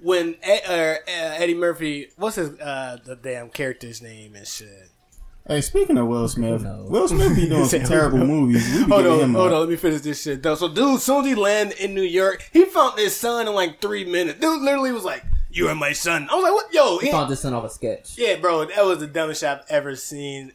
when 0.00 0.36
Ed, 0.42 0.60
uh, 0.68 0.98
Eddie 1.08 1.54
Murphy, 1.54 2.08
what's 2.16 2.36
his 2.36 2.50
uh, 2.60 2.98
the 3.06 3.16
damn 3.16 3.48
character's 3.48 4.02
name 4.02 4.34
and 4.34 4.46
shit. 4.46 4.90
Hey, 5.46 5.60
speaking 5.60 5.98
of 5.98 6.06
Will 6.06 6.28
Smith, 6.28 6.62
knows? 6.62 6.88
Will 6.90 7.08
Smith 7.08 7.34
be 7.36 7.48
doing 7.48 7.64
some 7.66 7.82
terrible 7.84 8.18
movies. 8.18 8.82
Hold 8.86 9.06
on, 9.06 9.20
him 9.20 9.34
hold 9.34 9.52
a- 9.52 9.54
on. 9.54 9.60
Let 9.60 9.68
me 9.68 9.76
finish 9.76 10.00
this 10.02 10.22
shit 10.22 10.42
though. 10.42 10.54
So, 10.54 10.68
dude, 10.68 10.94
as 10.96 11.02
soon 11.04 11.20
as 11.22 11.26
he 11.26 11.34
landed 11.34 11.78
in 11.78 11.94
New 11.94 12.02
York, 12.02 12.48
he 12.52 12.64
found 12.64 12.98
his 12.98 13.14
son 13.16 13.46
in 13.46 13.54
like 13.54 13.80
three 13.80 14.04
minutes. 14.04 14.40
Dude 14.40 14.62
literally 14.62 14.92
was 14.92 15.04
like, 15.04 15.24
"You 15.50 15.68
are 15.68 15.74
my 15.74 15.92
son." 15.92 16.28
I 16.30 16.34
was 16.34 16.42
like, 16.44 16.52
"What? 16.52 16.72
Yo, 16.74 16.98
He 16.98 17.06
he- 17.06 17.12
found 17.12 17.30
this 17.30 17.40
son 17.40 17.54
off 17.54 17.64
a 17.64 17.70
sketch. 17.70 18.16
yeah, 18.16 18.36
bro, 18.36 18.64
that 18.66 18.84
was 18.84 18.98
the 18.98 19.06
dumbest 19.06 19.40
shit 19.40 19.48
I've 19.50 19.64
ever 19.68 19.96
seen." 19.96 20.52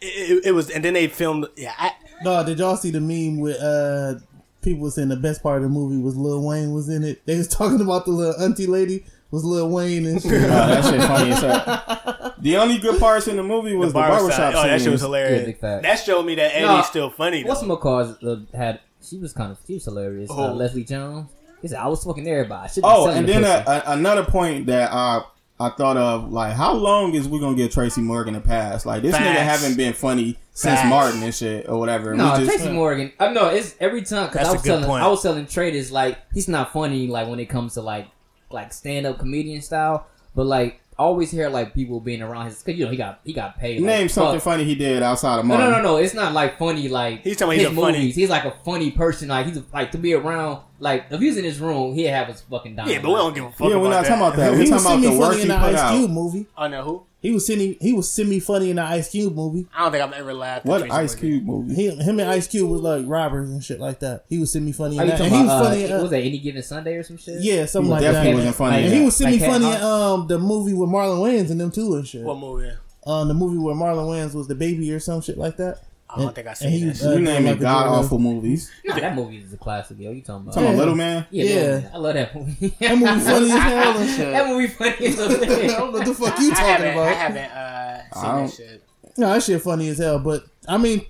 It, 0.00 0.30
it, 0.30 0.46
it 0.48 0.52
was, 0.52 0.68
and 0.70 0.84
then 0.84 0.92
they 0.94 1.08
filmed. 1.08 1.46
Yeah, 1.56 1.72
I, 1.78 1.92
No, 2.22 2.44
did 2.44 2.58
y'all 2.58 2.76
see 2.76 2.90
the 2.90 3.00
meme 3.00 3.40
with 3.40 3.56
uh 3.60 4.14
people 4.60 4.90
saying 4.90 5.08
the 5.08 5.16
best 5.16 5.42
part 5.42 5.58
of 5.58 5.62
the 5.62 5.68
movie 5.68 5.96
was 6.02 6.16
Lil 6.16 6.42
Wayne 6.46 6.72
was 6.72 6.88
in 6.90 7.02
it? 7.04 7.24
They 7.24 7.38
was 7.38 7.48
talking 7.48 7.80
about 7.80 8.04
the 8.04 8.10
little 8.10 8.38
auntie 8.42 8.66
lady 8.66 9.06
was 9.36 9.44
Lil 9.44 9.68
Wayne 9.68 10.06
and 10.06 10.22
shit. 10.22 10.32
Oh, 10.32 10.46
that 10.48 10.84
shit 10.84 11.02
funny 11.02 11.30
as 11.30 11.40
hell. 11.40 12.32
The 12.38 12.58
only 12.58 12.78
good 12.78 13.00
parts 13.00 13.28
in 13.28 13.36
the 13.36 13.42
movie 13.42 13.74
was 13.74 13.92
the, 13.92 13.98
barbershop 13.98 14.54
Oh, 14.54 14.62
that 14.66 14.80
shit 14.80 14.92
was 14.92 15.00
hilarious. 15.00 15.40
Yeah, 15.40 15.46
big 15.46 15.82
that 15.82 15.96
showed 15.96 16.24
me 16.24 16.34
that 16.36 16.54
Eddie's 16.54 16.68
Nah, 16.68 16.82
still 16.82 17.10
funny. 17.10 17.42
Though. 17.42 17.48
What's 17.48 17.62
my 17.62 17.76
cause 17.76 18.22
uh, 18.22 18.40
had? 18.54 18.80
She 19.02 19.18
was 19.18 19.32
kind 19.32 19.52
of 19.52 19.58
she 19.66 19.74
was 19.74 19.84
hilarious. 19.84 20.30
Oh. 20.30 20.50
Uh, 20.50 20.52
Leslie 20.52 20.84
Jones. 20.84 21.30
He 21.62 21.68
said 21.68 21.78
I 21.78 21.88
was 21.88 22.04
fucking 22.04 22.28
everybody. 22.28 22.64
I 22.64 22.66
should 22.68 22.84
Oh, 22.84 23.08
and 23.08 23.26
the 23.26 23.32
then 23.32 23.44
a, 23.44 23.64
a, 23.66 23.82
another 23.92 24.22
point 24.24 24.66
that 24.66 24.92
I 24.92 25.22
I 25.58 25.70
thought 25.70 25.96
of, 25.96 26.30
like, 26.30 26.52
how 26.52 26.74
long 26.74 27.14
is 27.14 27.26
we 27.26 27.40
gonna 27.40 27.56
get 27.56 27.72
Tracy 27.72 28.02
Morgan 28.02 28.34
to 28.34 28.40
pass? 28.40 28.84
Like, 28.84 29.00
this 29.02 29.14
nigga 29.14 29.34
Facts. 29.36 29.62
haven't 29.62 29.76
been 29.78 29.94
funny 29.94 30.36
since 30.52 30.78
Facts. 30.80 30.90
Martin 30.90 31.22
and 31.22 31.34
shit 31.34 31.66
or 31.68 31.78
whatever. 31.78 32.14
No, 32.14 32.36
just, 32.36 32.50
Tracy 32.50 32.70
Morgan. 32.70 33.10
I 33.18 33.32
know 33.32 33.48
it's 33.48 33.74
every 33.80 34.02
time 34.02 34.26
because 34.26 34.46
That's 34.46 34.48
I 34.48 34.52
a 34.52 34.54
was 34.54 34.62
telling 34.62 34.84
point. 34.84 35.02
I 35.02 35.08
was 35.08 35.22
telling 35.22 35.46
traders 35.46 35.90
like 35.90 36.18
he's 36.34 36.46
not 36.46 36.72
funny 36.72 37.06
like 37.06 37.26
when 37.28 37.40
it 37.40 37.46
comes 37.46 37.74
to 37.74 37.80
like 37.80 38.06
like 38.50 38.72
stand 38.72 39.06
up 39.06 39.18
comedian 39.18 39.60
style, 39.62 40.06
but 40.34 40.46
like 40.46 40.80
I 40.98 41.02
always 41.02 41.30
hear 41.30 41.50
like 41.50 41.74
people 41.74 42.00
being 42.00 42.22
around 42.22 42.46
his 42.46 42.62
because 42.62 42.78
you 42.78 42.86
know 42.86 42.90
he 42.90 42.96
got 42.96 43.20
he 43.24 43.32
got 43.34 43.58
paid. 43.58 43.80
like, 43.82 43.86
name 43.86 44.08
something 44.08 44.36
fuck. 44.36 44.44
funny 44.44 44.64
he 44.64 44.74
did 44.74 45.02
outside 45.02 45.38
of 45.40 45.44
No, 45.44 45.50
Martin. 45.56 45.70
no, 45.72 45.76
no, 45.76 45.82
no. 45.82 45.96
It's 45.98 46.14
not 46.14 46.32
like 46.32 46.58
funny. 46.58 46.88
Like 46.88 47.20
He's 47.22 47.36
talking 47.36 47.48
about 47.48 47.60
his 47.60 47.68
he's 47.68 47.76
a 47.78 47.80
funny- 47.82 47.98
movies. 47.98 48.14
He's 48.16 48.30
like 48.30 48.44
a 48.46 48.52
funny 48.64 48.90
person. 48.92 49.28
Like 49.28 49.46
he's 49.46 49.60
like 49.74 49.92
to 49.92 49.98
be 49.98 50.14
around. 50.14 50.62
Like 50.78 51.06
if 51.10 51.20
he's 51.20 51.36
in 51.36 51.44
his 51.44 51.60
room, 51.60 51.94
he'd 51.94 52.04
have 52.06 52.28
his 52.28 52.40
fucking 52.42 52.76
dime. 52.76 52.88
yeah, 52.88 53.00
but 53.00 53.08
we 53.10 53.14
don't 53.16 53.34
give 53.34 53.44
a 53.44 53.50
fuck. 53.50 53.68
Yeah, 53.68 53.76
we're 53.76 53.88
about 53.88 53.90
not 53.90 54.06
talking 54.06 54.22
about 54.22 54.36
that. 54.36 54.52
he 54.52 54.58
We're 54.70 54.72
was 54.74 54.82
talking 54.84 54.86
about 54.86 54.96
the 54.96 55.06
semi 55.08 55.18
work 55.18 55.28
funny 55.32 55.42
he 55.42 55.48
put 55.48 55.74
out. 55.74 55.96
Cube 55.98 56.10
movie. 56.10 56.46
I 56.56 56.68
know 56.68 56.82
who. 56.82 57.02
He 57.26 57.32
was 57.32 57.44
semi 57.46 57.76
he 57.80 57.92
was 57.92 58.10
semi 58.10 58.38
funny 58.38 58.70
in 58.70 58.76
the 58.76 58.82
Ice 58.82 59.10
Cube 59.10 59.34
movie. 59.34 59.66
I 59.74 59.82
don't 59.82 59.92
think 59.92 60.04
I've 60.04 60.12
ever 60.12 60.32
laughed. 60.32 60.64
at 60.64 60.68
What 60.68 60.78
Tracy 60.80 60.92
Ice 60.94 61.14
Cube 61.16 61.44
movie? 61.44 61.74
He, 61.74 61.90
him 61.90 62.20
and 62.20 62.30
Ice 62.30 62.46
Cube 62.46 62.70
was 62.70 62.80
like 62.82 63.04
robbers 63.06 63.50
and 63.50 63.64
shit 63.64 63.80
like 63.80 63.98
that. 64.00 64.24
He 64.28 64.38
was 64.38 64.52
semi 64.52 64.70
funny 64.72 64.96
in 64.98 65.08
that. 65.08 65.20
And 65.20 65.32
he 65.34 65.40
was 65.42 65.46
about? 65.46 65.62
Uh, 65.62 65.68
funny. 65.70 65.84
in, 65.84 65.92
uh, 65.92 66.02
was 66.02 66.10
that 66.10 66.20
any 66.20 66.38
given 66.38 66.62
Sunday 66.62 66.94
or 66.94 67.02
some 67.02 67.16
shit? 67.16 67.40
yeah, 67.42 67.64
something 67.66 67.86
He 67.88 67.92
like 67.92 68.00
definitely 68.02 68.30
that. 68.30 68.36
wasn't 68.36 68.54
funny. 68.56 68.76
Like- 68.76 68.84
And 68.84 68.94
he 68.94 69.04
was 69.04 69.16
semi 69.16 69.38
like, 69.38 69.50
funny. 69.50 69.66
in 69.66 69.82
um 69.82 70.26
the 70.28 70.38
movie 70.38 70.72
with 70.74 70.88
Marlon 70.88 71.18
Wayans 71.18 71.50
and 71.50 71.60
them 71.60 71.70
too 71.72 71.94
and 71.94 72.06
shit. 72.06 72.22
What 72.22 72.38
movie? 72.38 72.70
Um, 73.06 73.28
the 73.28 73.34
movie 73.34 73.58
where 73.58 73.74
Marlon 73.74 74.08
Wayans 74.08 74.34
was 74.34 74.48
the 74.48 74.54
baby 74.56 74.92
or 74.92 74.98
some 75.00 75.20
shit 75.20 75.38
like 75.38 75.56
that. 75.58 75.78
I 76.08 76.18
don't 76.18 76.34
think 76.34 76.46
I 76.46 76.50
and 76.50 76.58
seen 76.58 76.70
he 76.70 76.80
that. 76.84 76.88
was, 76.88 77.06
uh, 77.06 77.10
you 77.12 77.20
name 77.20 77.44
like 77.46 77.56
it 77.56 77.60
god 77.60 77.86
awful 77.88 78.18
movies. 78.18 78.70
Nah, 78.84 78.94
that 78.98 79.14
movie 79.16 79.38
is 79.38 79.52
a 79.52 79.56
classic. 79.56 79.98
Yo, 79.98 80.12
you 80.12 80.22
talking 80.22 80.42
about? 80.42 80.54
Talking 80.54 80.62
about 80.68 80.72
Yeah. 80.74 80.78
Little 80.78 80.94
Man. 80.94 81.26
Yeah, 81.30 81.44
Yeah. 81.44 81.66
man, 81.80 81.90
I 81.92 81.96
love 81.98 82.14
that 82.14 82.34
movie. 82.36 82.68
That 82.80 82.98
movie 82.98 83.20
funny 83.20 83.50
as 83.50 83.62
hell 83.62 83.98
and 83.98 84.10
shit. 84.10 84.32
that 84.32 84.46
movie 84.46 84.66
funny 84.68 85.06
as 85.06 85.18
I 85.20 85.24
a 85.24 85.28
don't 85.28 85.68
know 85.68 85.90
what 85.98 86.06
the 86.06 86.14
fuck 86.14 86.38
you 86.40 86.50
talking 86.50 86.64
haven't. 86.64 86.92
about. 86.92 87.06
I 87.08 87.12
haven't 87.12 87.50
uh, 87.50 88.02
seen 88.14 88.24
I 88.30 88.40
that 88.46 88.50
shit. 88.52 88.82
No, 89.18 89.32
that 89.32 89.42
shit 89.42 89.62
funny 89.62 89.88
as 89.88 89.98
hell. 89.98 90.18
But 90.20 90.44
I 90.68 90.76
mean, 90.78 91.04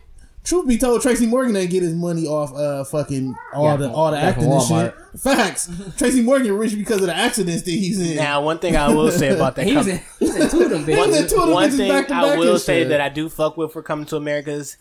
truth 0.47 0.66
be 0.66 0.78
told, 0.78 1.02
Tracy 1.02 1.27
Morgan 1.27 1.52
didn't 1.55 1.70
get 1.70 1.82
his 1.82 1.93
money 1.94 2.27
off 2.27 2.55
uh 2.55 2.85
fucking 2.85 3.35
all 3.55 3.64
Yeah, 3.64 3.77
the 3.77 3.86
from- 3.89 3.94
all 3.94 4.10
the 4.12 4.16
yeah, 4.16 4.23
acting 4.28 4.51
and 4.52 4.62
shit. 4.62 4.94
Facts. 5.20 5.70
Tracy 5.98 6.23
Morgan 6.23 6.52
rich 6.52 6.74
because 6.77 7.01
of 7.01 7.06
the 7.09 7.14
accidents 7.16 7.62
that 7.62 7.70
he's 7.70 8.01
in. 8.01 8.16
Now, 8.16 8.43
one 8.43 8.59
thing 8.59 8.77
I 8.77 8.89
will 8.94 9.10
say 9.10 9.28
about 9.35 9.56
that 9.56 9.66
He 9.66 9.77
was 9.77 9.86
com- 9.86 9.97
in, 9.97 10.01
he 10.18 10.24
was 10.27 10.36
in 10.36 10.48
two 10.51 10.62
of 10.64 10.70
them 10.70 10.85
He 10.86 10.94
was 10.94 11.06
in 11.16 11.24
bitches. 11.24 11.31
two 11.31 11.36
of 11.36 11.43
them 11.47 11.51
one 11.51 11.70
thing 11.70 11.89
back 11.90 12.09
to 12.09 12.14
I 12.14 12.23
back 12.31 12.39
will 12.39 12.59
say 12.59 12.81
shit. 12.82 12.89
that 12.90 13.01
I 13.01 13.09
do 13.09 13.28
fuck 13.28 13.56
with 13.56 13.73
for 13.73 13.82
coming 13.82 14.06
to 14.06 14.16
America's, 14.16 14.77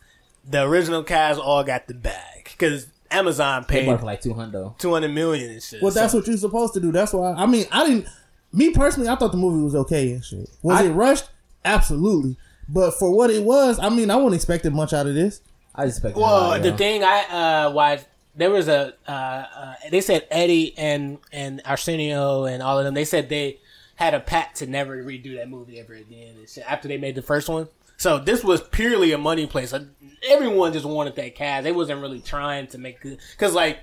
the 0.50 0.62
original 0.64 1.04
cast 1.04 1.40
all 1.40 1.64
got 1.64 1.88
the 1.88 1.94
bag 1.94 2.50
because 2.52 2.88
Amazon 3.12 3.64
paid 3.66 3.86
for 3.86 4.06
like 4.06 4.22
two 4.22 4.34
hundred. 4.34 4.74
two 4.78 4.92
hundred 4.94 5.10
million 5.14 5.50
and 5.52 5.64
shit. 5.64 5.82
Well, 5.82 5.92
that's 5.92 6.12
So- 6.12 6.20
what 6.20 6.28
you're 6.28 6.38
supposed 6.38 6.74
to 6.76 6.80
do. 6.80 6.92
That's 6.92 7.14
why. 7.14 7.34
I 7.34 7.46
mean, 7.46 7.66
I 7.72 7.86
didn't. 7.88 8.08
Me 8.54 8.72
personally, 8.72 9.10
I 9.10 9.16
thought 9.16 9.32
the 9.32 9.38
movie 9.38 9.64
was 9.64 9.76
okay 9.76 10.12
and 10.12 10.24
shit. 10.24 10.50
Was 10.64 10.80
I- 10.80 10.86
it 10.86 10.92
rushed? 10.92 11.26
Absolutely. 11.64 12.38
But 12.68 12.94
for 12.96 13.12
what 13.16 13.30
it 13.30 13.44
was, 13.44 13.80
I 13.80 13.90
mean, 13.90 14.10
I 14.10 14.16
wasn't 14.16 14.36
expecting 14.36 14.74
much 14.74 14.92
out 14.94 15.08
of 15.08 15.14
this. 15.14 15.42
I 15.76 15.86
expected. 15.86 16.20
Well, 16.20 16.38
a 16.38 16.48
lot, 16.48 16.64
the 16.64 16.72
thing 16.72 17.04
I 17.04 17.66
uh 17.68 17.72
watched 17.72 18.06
there 18.36 18.50
was 18.50 18.68
a 18.68 18.94
uh, 19.08 19.12
uh 19.12 19.74
they 19.92 20.02
said 20.02 20.28
Eddie 20.32 20.78
and 20.78 21.20
and 21.32 21.62
Arsenio 21.66 22.46
and 22.46 22.62
all 22.62 22.78
of 22.80 22.86
them 22.86 22.94
they 22.94 23.06
said 23.06 23.30
they 23.30 23.60
had 23.96 24.14
a 24.14 24.20
pact 24.20 24.58
to 24.58 24.68
never 24.68 25.02
redo 25.04 25.36
that 25.38 25.50
movie 25.50 25.80
ever 25.80 25.94
again 25.94 26.36
after 26.68 26.88
they 26.88 26.98
made 26.98 27.16
the 27.16 27.22
first 27.22 27.48
one. 27.48 27.68
So 27.98 28.20
this 28.20 28.44
was 28.44 28.62
purely 28.62 29.14
a 29.14 29.18
money 29.18 29.48
play. 29.48 29.66
So 29.66 29.86
everyone 30.28 30.74
just 30.74 30.86
wanted 30.86 31.16
that 31.16 31.36
cast. 31.36 31.64
They 31.64 31.72
wasn't 31.72 32.02
really 32.02 32.20
trying 32.20 32.68
to 32.68 32.78
make 32.78 33.00
good 33.02 33.20
because 33.32 33.54
like 33.54 33.80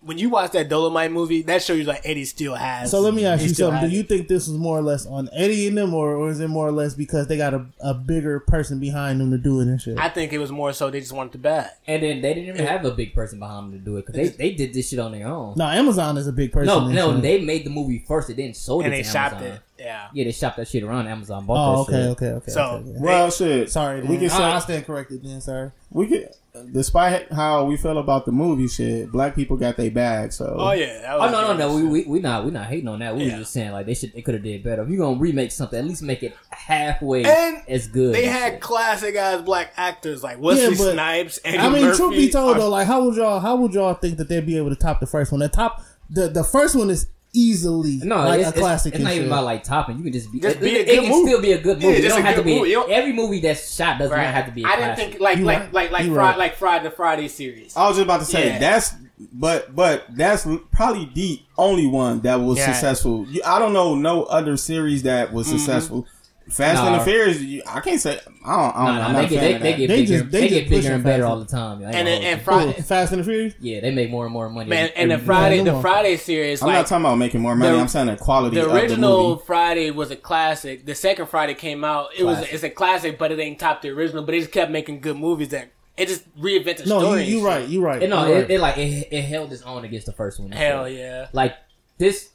when 0.00 0.16
you 0.16 0.28
watch 0.30 0.52
that 0.52 0.68
Dolomite 0.68 1.10
movie, 1.10 1.42
that 1.42 1.62
shows 1.62 1.78
you 1.78 1.84
like 1.84 2.02
Eddie 2.04 2.24
still 2.24 2.54
has. 2.54 2.90
So 2.90 3.00
let 3.00 3.14
me 3.14 3.26
ask 3.26 3.42
you 3.42 3.48
something. 3.50 3.90
Do 3.90 3.94
you 3.96 4.02
think 4.04 4.28
this 4.28 4.46
was 4.46 4.56
more 4.56 4.78
or 4.78 4.82
less 4.82 5.06
on 5.06 5.28
Eddie 5.32 5.66
and 5.68 5.76
them, 5.76 5.92
or, 5.92 6.14
or 6.14 6.30
is 6.30 6.38
it 6.40 6.48
more 6.48 6.68
or 6.68 6.72
less 6.72 6.94
because 6.94 7.26
they 7.26 7.36
got 7.36 7.52
a, 7.52 7.66
a 7.80 7.94
bigger 7.94 8.38
person 8.40 8.78
behind 8.78 9.20
them 9.20 9.30
to 9.32 9.38
do 9.38 9.60
it 9.60 9.64
and 9.68 9.80
shit? 9.80 9.98
I 9.98 10.08
think 10.08 10.32
it 10.32 10.38
was 10.38 10.52
more 10.52 10.72
so 10.72 10.88
they 10.90 11.00
just 11.00 11.12
wanted 11.12 11.32
the 11.32 11.38
bag. 11.38 11.70
and 11.86 12.02
then 12.02 12.20
they 12.22 12.32
didn't 12.34 12.54
even 12.54 12.66
have 12.66 12.84
a 12.84 12.92
big 12.92 13.12
person 13.14 13.38
behind 13.40 13.72
them 13.72 13.78
to 13.80 13.84
do 13.84 13.96
it 13.96 14.06
because 14.06 14.14
they, 14.36 14.50
they 14.50 14.54
did 14.54 14.72
this 14.72 14.88
shit 14.88 14.98
on 15.00 15.12
their 15.12 15.26
own. 15.26 15.54
no, 15.56 15.64
Amazon 15.66 16.16
is 16.16 16.26
a 16.28 16.32
big 16.32 16.52
person. 16.52 16.66
No, 16.66 16.88
no, 16.88 17.12
shit. 17.14 17.22
they 17.22 17.40
made 17.40 17.64
the 17.66 17.70
movie 17.70 18.04
first. 18.06 18.28
They 18.28 18.34
didn't 18.34 18.56
sold 18.56 18.84
And 18.84 18.94
it 18.94 18.98
they 18.98 19.02
to 19.02 19.08
shopped 19.10 19.34
Amazon. 19.36 19.52
it. 19.56 19.62
Yeah. 19.80 20.08
Yeah, 20.12 20.24
they 20.24 20.32
shopped 20.32 20.56
that 20.58 20.68
shit 20.68 20.82
around. 20.82 21.06
Amazon 21.08 21.44
bought 21.46 21.76
Oh, 21.78 21.80
okay, 21.82 21.92
shit. 21.92 22.06
okay, 22.10 22.26
okay. 22.26 22.50
So- 22.52 22.62
okay, 22.62 22.90
okay. 22.90 22.98
Well, 23.00 23.30
shit. 23.30 23.70
Sorry, 23.70 24.00
we 24.02 24.08
we 24.08 24.18
can 24.18 24.28
can. 24.30 24.42
I, 24.42 24.56
I 24.56 24.58
stand 24.60 24.86
corrected 24.86 25.22
then. 25.24 25.40
Sorry. 25.40 25.70
we 25.90 26.06
could. 26.06 26.28
Despite 26.72 27.32
how 27.32 27.64
we 27.64 27.76
feel 27.76 27.98
about 27.98 28.24
the 28.26 28.32
movie, 28.32 28.68
shit, 28.68 29.10
black 29.12 29.34
people 29.34 29.56
got 29.56 29.76
their 29.76 29.90
bag. 29.90 30.32
So 30.32 30.56
Oh 30.58 30.72
yeah. 30.72 31.00
that 31.02 31.14
Oh 31.14 31.18
was 31.20 31.32
no, 31.32 31.40
no, 31.54 31.56
no. 31.56 31.74
We 31.76 31.82
we 31.84 32.04
we 32.04 32.20
not 32.20 32.44
we 32.44 32.50
not 32.50 32.66
hating 32.66 32.88
on 32.88 32.98
that. 33.00 33.16
We 33.16 33.24
Yeah. 33.24 33.32
were 33.34 33.38
just 33.40 33.52
saying 33.52 33.72
like 33.72 33.86
they 33.86 33.94
should 33.94 34.12
they 34.12 34.22
could 34.22 34.34
have 34.34 34.42
did 34.42 34.62
better. 34.62 34.82
If 34.82 34.88
you 34.90 34.98
gonna 34.98 35.18
remake 35.18 35.52
something, 35.52 35.78
at 35.78 35.84
least 35.84 36.02
make 36.02 36.22
it 36.22 36.34
halfway 36.50 37.24
And 37.24 37.62
as 37.68 37.86
good. 37.88 38.14
They 38.14 38.26
had 38.26 38.52
shit. 38.54 38.60
classic 38.60 39.14
ass 39.16 39.42
black 39.42 39.72
actors 39.76 40.22
like 40.22 40.40
Wesley 40.40 40.62
Yeah, 40.64 40.68
but- 40.70 40.92
Snipes, 40.92 41.38
Eddie 41.44 41.58
I 41.58 41.68
mean, 41.70 41.82
Murphy. 41.84 41.96
truth 41.96 42.10
be 42.12 42.30
told 42.30 42.54
Ar- 42.54 42.60
though, 42.60 42.70
like 42.70 42.86
how 42.86 43.04
would 43.04 43.16
y'all 43.16 43.40
how 43.40 43.56
would 43.56 43.74
y'all 43.74 43.94
think 43.94 44.18
that 44.18 44.28
they'd 44.28 44.46
be 44.46 44.56
able 44.56 44.70
to 44.70 44.76
top 44.76 45.00
the 45.00 45.06
first 45.06 45.32
one? 45.32 45.40
The 45.40 45.48
top 45.48 45.82
the 46.10 46.28
the 46.28 46.44
first 46.44 46.74
one 46.74 46.90
is 46.90 47.06
easily 47.38 47.98
No, 48.02 48.16
like 48.24 48.40
it's, 48.40 48.50
a 48.50 48.52
classic. 48.52 48.94
It's, 48.94 49.00
it's 49.00 49.04
not 49.04 49.10
and 49.12 49.16
even 49.16 49.24
shit. 49.26 49.32
about 49.32 49.44
like 49.44 49.62
topping. 49.64 49.96
You 49.98 50.04
can 50.04 50.12
just 50.12 50.32
be. 50.32 50.40
Just 50.40 50.56
it, 50.56 50.60
be 50.62 50.76
a 50.76 50.80
it, 50.80 50.86
good 50.86 50.92
it 50.94 51.00
can 51.02 51.08
movie. 51.10 51.26
still 51.30 51.42
be 51.42 51.52
a 51.52 51.60
good 51.60 51.82
movie. 51.82 51.94
just 52.02 52.04
it 52.06 52.08
don't 52.08 52.22
have 52.22 52.36
to 52.36 52.42
be. 52.42 52.58
movie. 52.58 52.74
Every 52.92 53.12
movie 53.12 53.40
that's 53.40 53.74
shot 53.74 53.98
doesn't 53.98 54.16
Right. 54.16 54.24
have 54.24 54.46
to 54.46 54.52
be. 54.52 54.64
A 54.64 54.66
I 54.66 54.76
didn't 54.76 54.96
think 54.96 55.20
like 55.20 55.38
You 55.38 55.44
like 55.44 55.58
right. 55.60 55.72
like 55.72 55.90
like 55.92 56.04
You 56.06 56.14
Friday 56.14 56.28
right. 56.30 56.38
like 56.38 56.54
Friday 56.56 56.84
the 56.84 56.90
Friday 56.90 57.28
series. 57.28 57.76
I 57.76 57.86
was 57.88 57.96
just 57.96 58.04
about 58.04 58.20
to 58.20 58.26
say 58.26 58.46
Yeah. 58.48 58.58
that's, 58.58 58.94
but 59.32 59.74
but 59.74 60.04
that's 60.10 60.46
probably 60.72 61.10
the 61.14 61.40
only 61.56 61.86
one 61.86 62.20
that 62.20 62.40
was 62.40 62.58
Yeah. 62.58 62.72
successful. 62.72 63.26
I 63.46 63.58
don't 63.58 63.72
know 63.72 63.94
no 63.94 64.24
other 64.24 64.56
series 64.56 65.02
that 65.04 65.32
was 65.32 65.46
Mm-hmm. 65.48 65.56
successful. 65.58 66.06
Fast 66.50 66.82
and 66.82 66.94
the 66.94 67.04
Furious, 67.04 67.40
you- 67.40 67.62
I 67.66 67.80
can't 67.80 68.00
say. 68.00 68.12
I 68.12 68.16
don't. 68.16 68.24
I 68.24 68.52
don't 68.56 68.74
Nah, 68.74 68.92
know. 68.92 68.98
nah, 68.98 69.06
I'm 69.06 69.12
they 69.14 69.20
not 69.20 69.24
a 69.24 69.28
get 69.28 69.40
they, 69.40 69.52
they 69.52 69.76
get 69.76 69.78
They 69.78 69.86
bigger. 69.86 70.18
just- 70.18 70.30
they 70.30 70.40
they 70.40 70.48
just 70.48 70.60
get 70.60 70.70
bigger 70.70 70.92
and 70.94 71.04
better 71.04 71.26
all 71.26 71.38
the 71.38 71.44
time. 71.46 71.82
I 71.82 71.86
ain't 71.86 71.94
And 71.94 71.94
gonna 71.94 72.04
then- 72.04 72.22
hold 72.22 72.24
and. 72.24 72.42
Friday 72.42 72.82
Fast 72.82 73.12
and 73.12 73.20
the 73.20 73.24
Furious. 73.24 73.54
yeah, 73.60 73.80
they 73.80 73.90
make 73.90 74.10
more 74.10 74.24
and 74.24 74.32
more 74.32 74.48
money. 74.48 74.70
man, 74.70 74.90
and 74.96 75.10
the 75.10 75.18
Friday 75.18 75.62
the. 75.62 75.80
Friday 75.80 76.16
series 76.16 76.62
I'm 76.62 76.68
like 76.68 76.76
not 76.76 76.86
talking 76.86 77.04
about 77.04 77.16
making 77.16 77.40
more 77.42 77.54
money. 77.54 77.74
the- 77.76 77.80
I'm 77.80 77.88
saying 77.88 78.06
the 78.06 78.16
quality 78.16 78.56
the 78.56 78.66
of 78.66 78.72
the 78.72 78.78
original 78.80 79.28
movie. 79.30 79.42
Friday 79.46 79.90
was 79.90 80.10
a 80.10 80.16
classic. 80.16 80.86
The 80.86 80.94
second 80.94 81.26
Friday 81.28 81.54
came 81.54 81.84
out. 81.84 82.08
It 82.18 82.24
was 82.24 82.38
it's 82.50 82.62
a 82.62 82.70
classic, 82.70 83.18
but 83.18 83.30
it 83.32 83.38
ain't 83.38 83.58
top 83.58 83.82
the 83.82 83.90
original. 83.90 84.22
But 84.24 84.32
they 84.32 84.40
just 84.40 84.52
kept 84.52 84.70
making 84.70 85.00
good 85.00 85.16
movies 85.16 85.48
that 85.50 85.68
it 85.98 86.08
just 86.08 86.22
reinvented 86.40 86.84
the 86.84 86.88
No, 86.88 87.00
story. 87.00 87.24
you 87.24 87.32
you 87.32 87.38
shit. 87.40 87.46
right. 87.46 87.68
You 87.68 87.80
right. 87.82 88.02
It, 88.02 88.08
no, 88.08 88.24
you 88.26 88.32
it, 88.32 88.36
right. 88.42 88.50
it 88.52 88.60
like 88.60 88.78
it, 88.78 89.08
it 89.10 89.22
held 89.22 89.52
its 89.52 89.62
own 89.62 89.84
against 89.84 90.06
the 90.06 90.12
first 90.12 90.40
one. 90.40 90.50
Hell 90.52 90.88
yeah. 90.88 91.26
Like 91.32 91.54
this, 91.98 92.28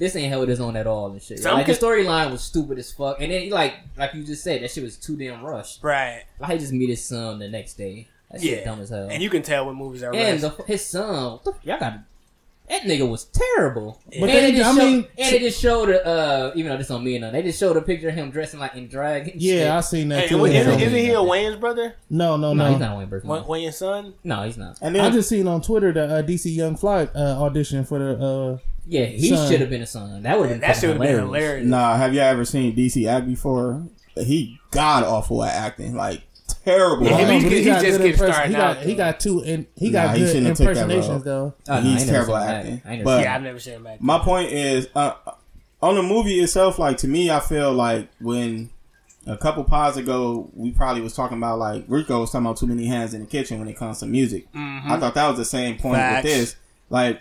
this 0.00 0.16
ain't 0.16 0.30
held 0.30 0.48
its 0.50 0.58
own 0.60 0.74
at 0.74 0.88
all 0.88 1.12
and 1.12 1.22
shit. 1.22 1.38
Some 1.38 1.54
like 1.54 1.66
the 1.66 1.72
storyline 1.74 2.32
was 2.32 2.42
stupid 2.42 2.78
as 2.78 2.90
fuck, 2.90 3.20
and 3.20 3.30
then 3.30 3.50
like 3.50 3.74
like 3.96 4.12
you 4.14 4.24
just 4.24 4.42
said, 4.42 4.62
that 4.62 4.70
shit 4.72 4.82
was 4.82 4.96
too 4.96 5.14
damn 5.16 5.44
rushed. 5.44 5.84
Right. 5.84 6.24
Like 6.40 6.50
he 6.52 6.58
just 6.58 6.72
meet 6.72 6.88
his 6.88 7.04
son 7.04 7.38
the 7.38 7.48
next 7.48 7.74
day. 7.74 8.08
That 8.32 8.40
shit 8.40 8.58
Yeah. 8.60 8.64
dumb 8.64 8.80
as 8.80 8.88
hell. 8.90 9.08
And 9.10 9.22
you 9.22 9.30
can 9.30 9.42
tell 9.42 9.66
what 9.66 9.74
movies 9.76 10.02
are 10.02 10.12
and 10.14 10.40
the, 10.40 10.50
his 10.66 10.84
son, 10.86 11.32
what 11.32 11.44
the, 11.44 11.52
y'all 11.64 11.78
got 11.80 11.98
That 12.68 12.82
nigga 12.82 13.08
was 13.10 13.24
terrible. 13.24 14.00
But 14.06 14.14
and 14.14 14.28
they- 14.30 14.40
they 14.40 14.52
just 14.52 14.70
I 14.70 14.74
showed, 14.78 14.84
mean- 14.92 15.06
and 15.18 15.34
they 15.34 15.38
just 15.40 15.60
showed, 15.60 15.90
uh, 15.90 16.52
even 16.54 16.70
though 16.70 16.78
this 16.78 16.86
don't 16.86 17.02
mean 17.02 17.22
nothing, 17.22 17.32
they 17.34 17.42
just 17.42 17.58
showed 17.58 17.76
a 17.76 17.82
picture 17.82 18.10
of 18.10 18.14
him 18.14 18.30
dressing 18.30 18.60
like 18.60 18.76
in 18.76 18.86
drag. 18.86 19.30
And 19.30 19.42
Yeah, 19.42 19.76
I 19.76 19.80
shit. 19.80 19.90
seen 19.90 20.08
that 20.10 20.20
Hey, 20.22 20.28
too. 20.28 20.38
wait, 20.40 20.52
Yeah. 20.54 20.60
isn't, 20.60 20.80
isn't 20.80 20.96
he 20.98 21.10
a 21.10 21.20
Wayne's 21.22 21.56
brother? 21.56 21.96
No, 22.08 22.36
no, 22.36 22.54
no, 22.54 22.64
no. 22.66 22.70
he's 22.70 22.78
not 22.78 22.96
Wayne 22.96 23.08
Burke. 23.08 23.24
Wa- 23.24 23.42
Wayne's 23.44 23.76
son? 23.76 24.14
No, 24.22 24.44
he's 24.44 24.56
not. 24.56 24.78
And 24.80 24.96
I 24.96 25.10
just 25.10 25.28
seen 25.28 25.48
on 25.48 25.60
Twitter 25.62 25.92
that 25.92 26.08
uh, 26.10 26.22
DC 26.22 26.54
Young 26.54 26.76
Fly 26.76 27.08
uh, 27.14 27.42
audition 27.42 27.84
for 27.84 27.98
the. 27.98 28.60
Yeah, 28.90 29.04
he 29.06 29.28
Son. 29.28 29.48
should 29.50 29.60
have 29.60 29.70
been 29.70 29.82
a 29.82 29.86
son. 29.86 30.22
That 30.24 30.38
would 30.38 30.48
have 30.50 30.60
been 30.60 30.68
That 30.68 30.74
shit 30.76 30.90
fucking 30.90 30.98
would 30.98 31.08
have 31.08 31.16
been 31.18 31.24
hilarious. 31.26 31.46
hilarious. 31.64 31.68
nah, 31.68 31.96
have 31.96 32.12
you 32.12 32.20
ever 32.20 32.44
seen 32.44 32.74
DC 32.74 33.06
act 33.06 33.26
before? 33.26 33.84
He 34.16 34.58
god 34.72 35.04
awful 35.04 35.44
at 35.44 35.54
acting, 35.54 35.94
like 35.94 36.22
terrible. 36.64 37.06
Yeah, 37.06 37.14
I 37.14 37.18
he- 37.18 37.24
don't 37.24 37.28
know, 37.30 37.38
he- 37.38 37.44
but 37.44 37.52
he 37.58 37.64
got 37.64 37.72
just 37.72 37.84
good 37.84 37.90
getting 37.98 38.12
impress- 38.12 38.34
started 38.34 38.48
He 38.50 38.54
got 38.56 38.76
out, 38.78 38.82
he 38.82 38.90
though. 38.92 38.96
got 38.96 39.20
two 39.20 39.42
and 39.44 39.66
he 39.76 39.90
Nah, 39.90 39.92
got 40.06 40.16
he 40.16 40.22
good 40.22 40.26
shouldn't 40.28 40.46
have 40.48 40.60
impersonations 40.60 41.24
though. 41.24 41.54
Oh, 41.68 41.74
no, 41.74 41.80
He's 41.80 42.02
ain't 42.02 42.10
never 42.12 42.26
terrible 42.26 42.34
seen 42.34 42.42
at 42.42 42.54
acting. 42.56 42.72
I 42.72 42.74
ain't 42.74 42.84
never 42.98 43.04
But- 43.04 43.22
Yeah, 43.22 43.34
I've 43.36 43.42
never 43.42 43.58
seen 43.60 43.74
him 43.74 43.86
act. 43.86 44.02
My 44.02 44.18
point 44.18 44.50
is, 44.52 44.88
uh, 44.96 45.12
on 45.82 45.94
the 45.94 46.02
movie 46.02 46.40
itself, 46.40 46.78
like 46.78 46.96
to 46.98 47.08
me, 47.08 47.30
I 47.30 47.40
feel 47.40 47.72
like 47.72 48.08
when 48.20 48.70
a 49.26 49.36
couple 49.36 49.62
pods 49.64 49.96
ago, 49.96 50.50
we 50.54 50.72
probably 50.72 51.00
was 51.02 51.14
talking 51.14 51.38
about 51.38 51.58
like 51.60 51.84
Rico 51.86 52.20
was 52.20 52.32
talking 52.32 52.46
about 52.46 52.56
too 52.56 52.66
many 52.66 52.86
hands 52.86 53.14
in 53.14 53.20
the 53.20 53.26
kitchen 53.26 53.58
when 53.60 53.68
it 53.68 53.76
comes 53.78 54.00
to 54.00 54.06
music. 54.06 54.48
I 54.54 54.98
thought 54.98 55.14
that 55.14 55.28
was 55.28 55.38
the 55.38 55.44
same 55.44 55.78
point 55.78 55.96
Facts. 55.96 56.24
with 56.24 56.32
this. 56.34 56.56
Like, 56.90 57.20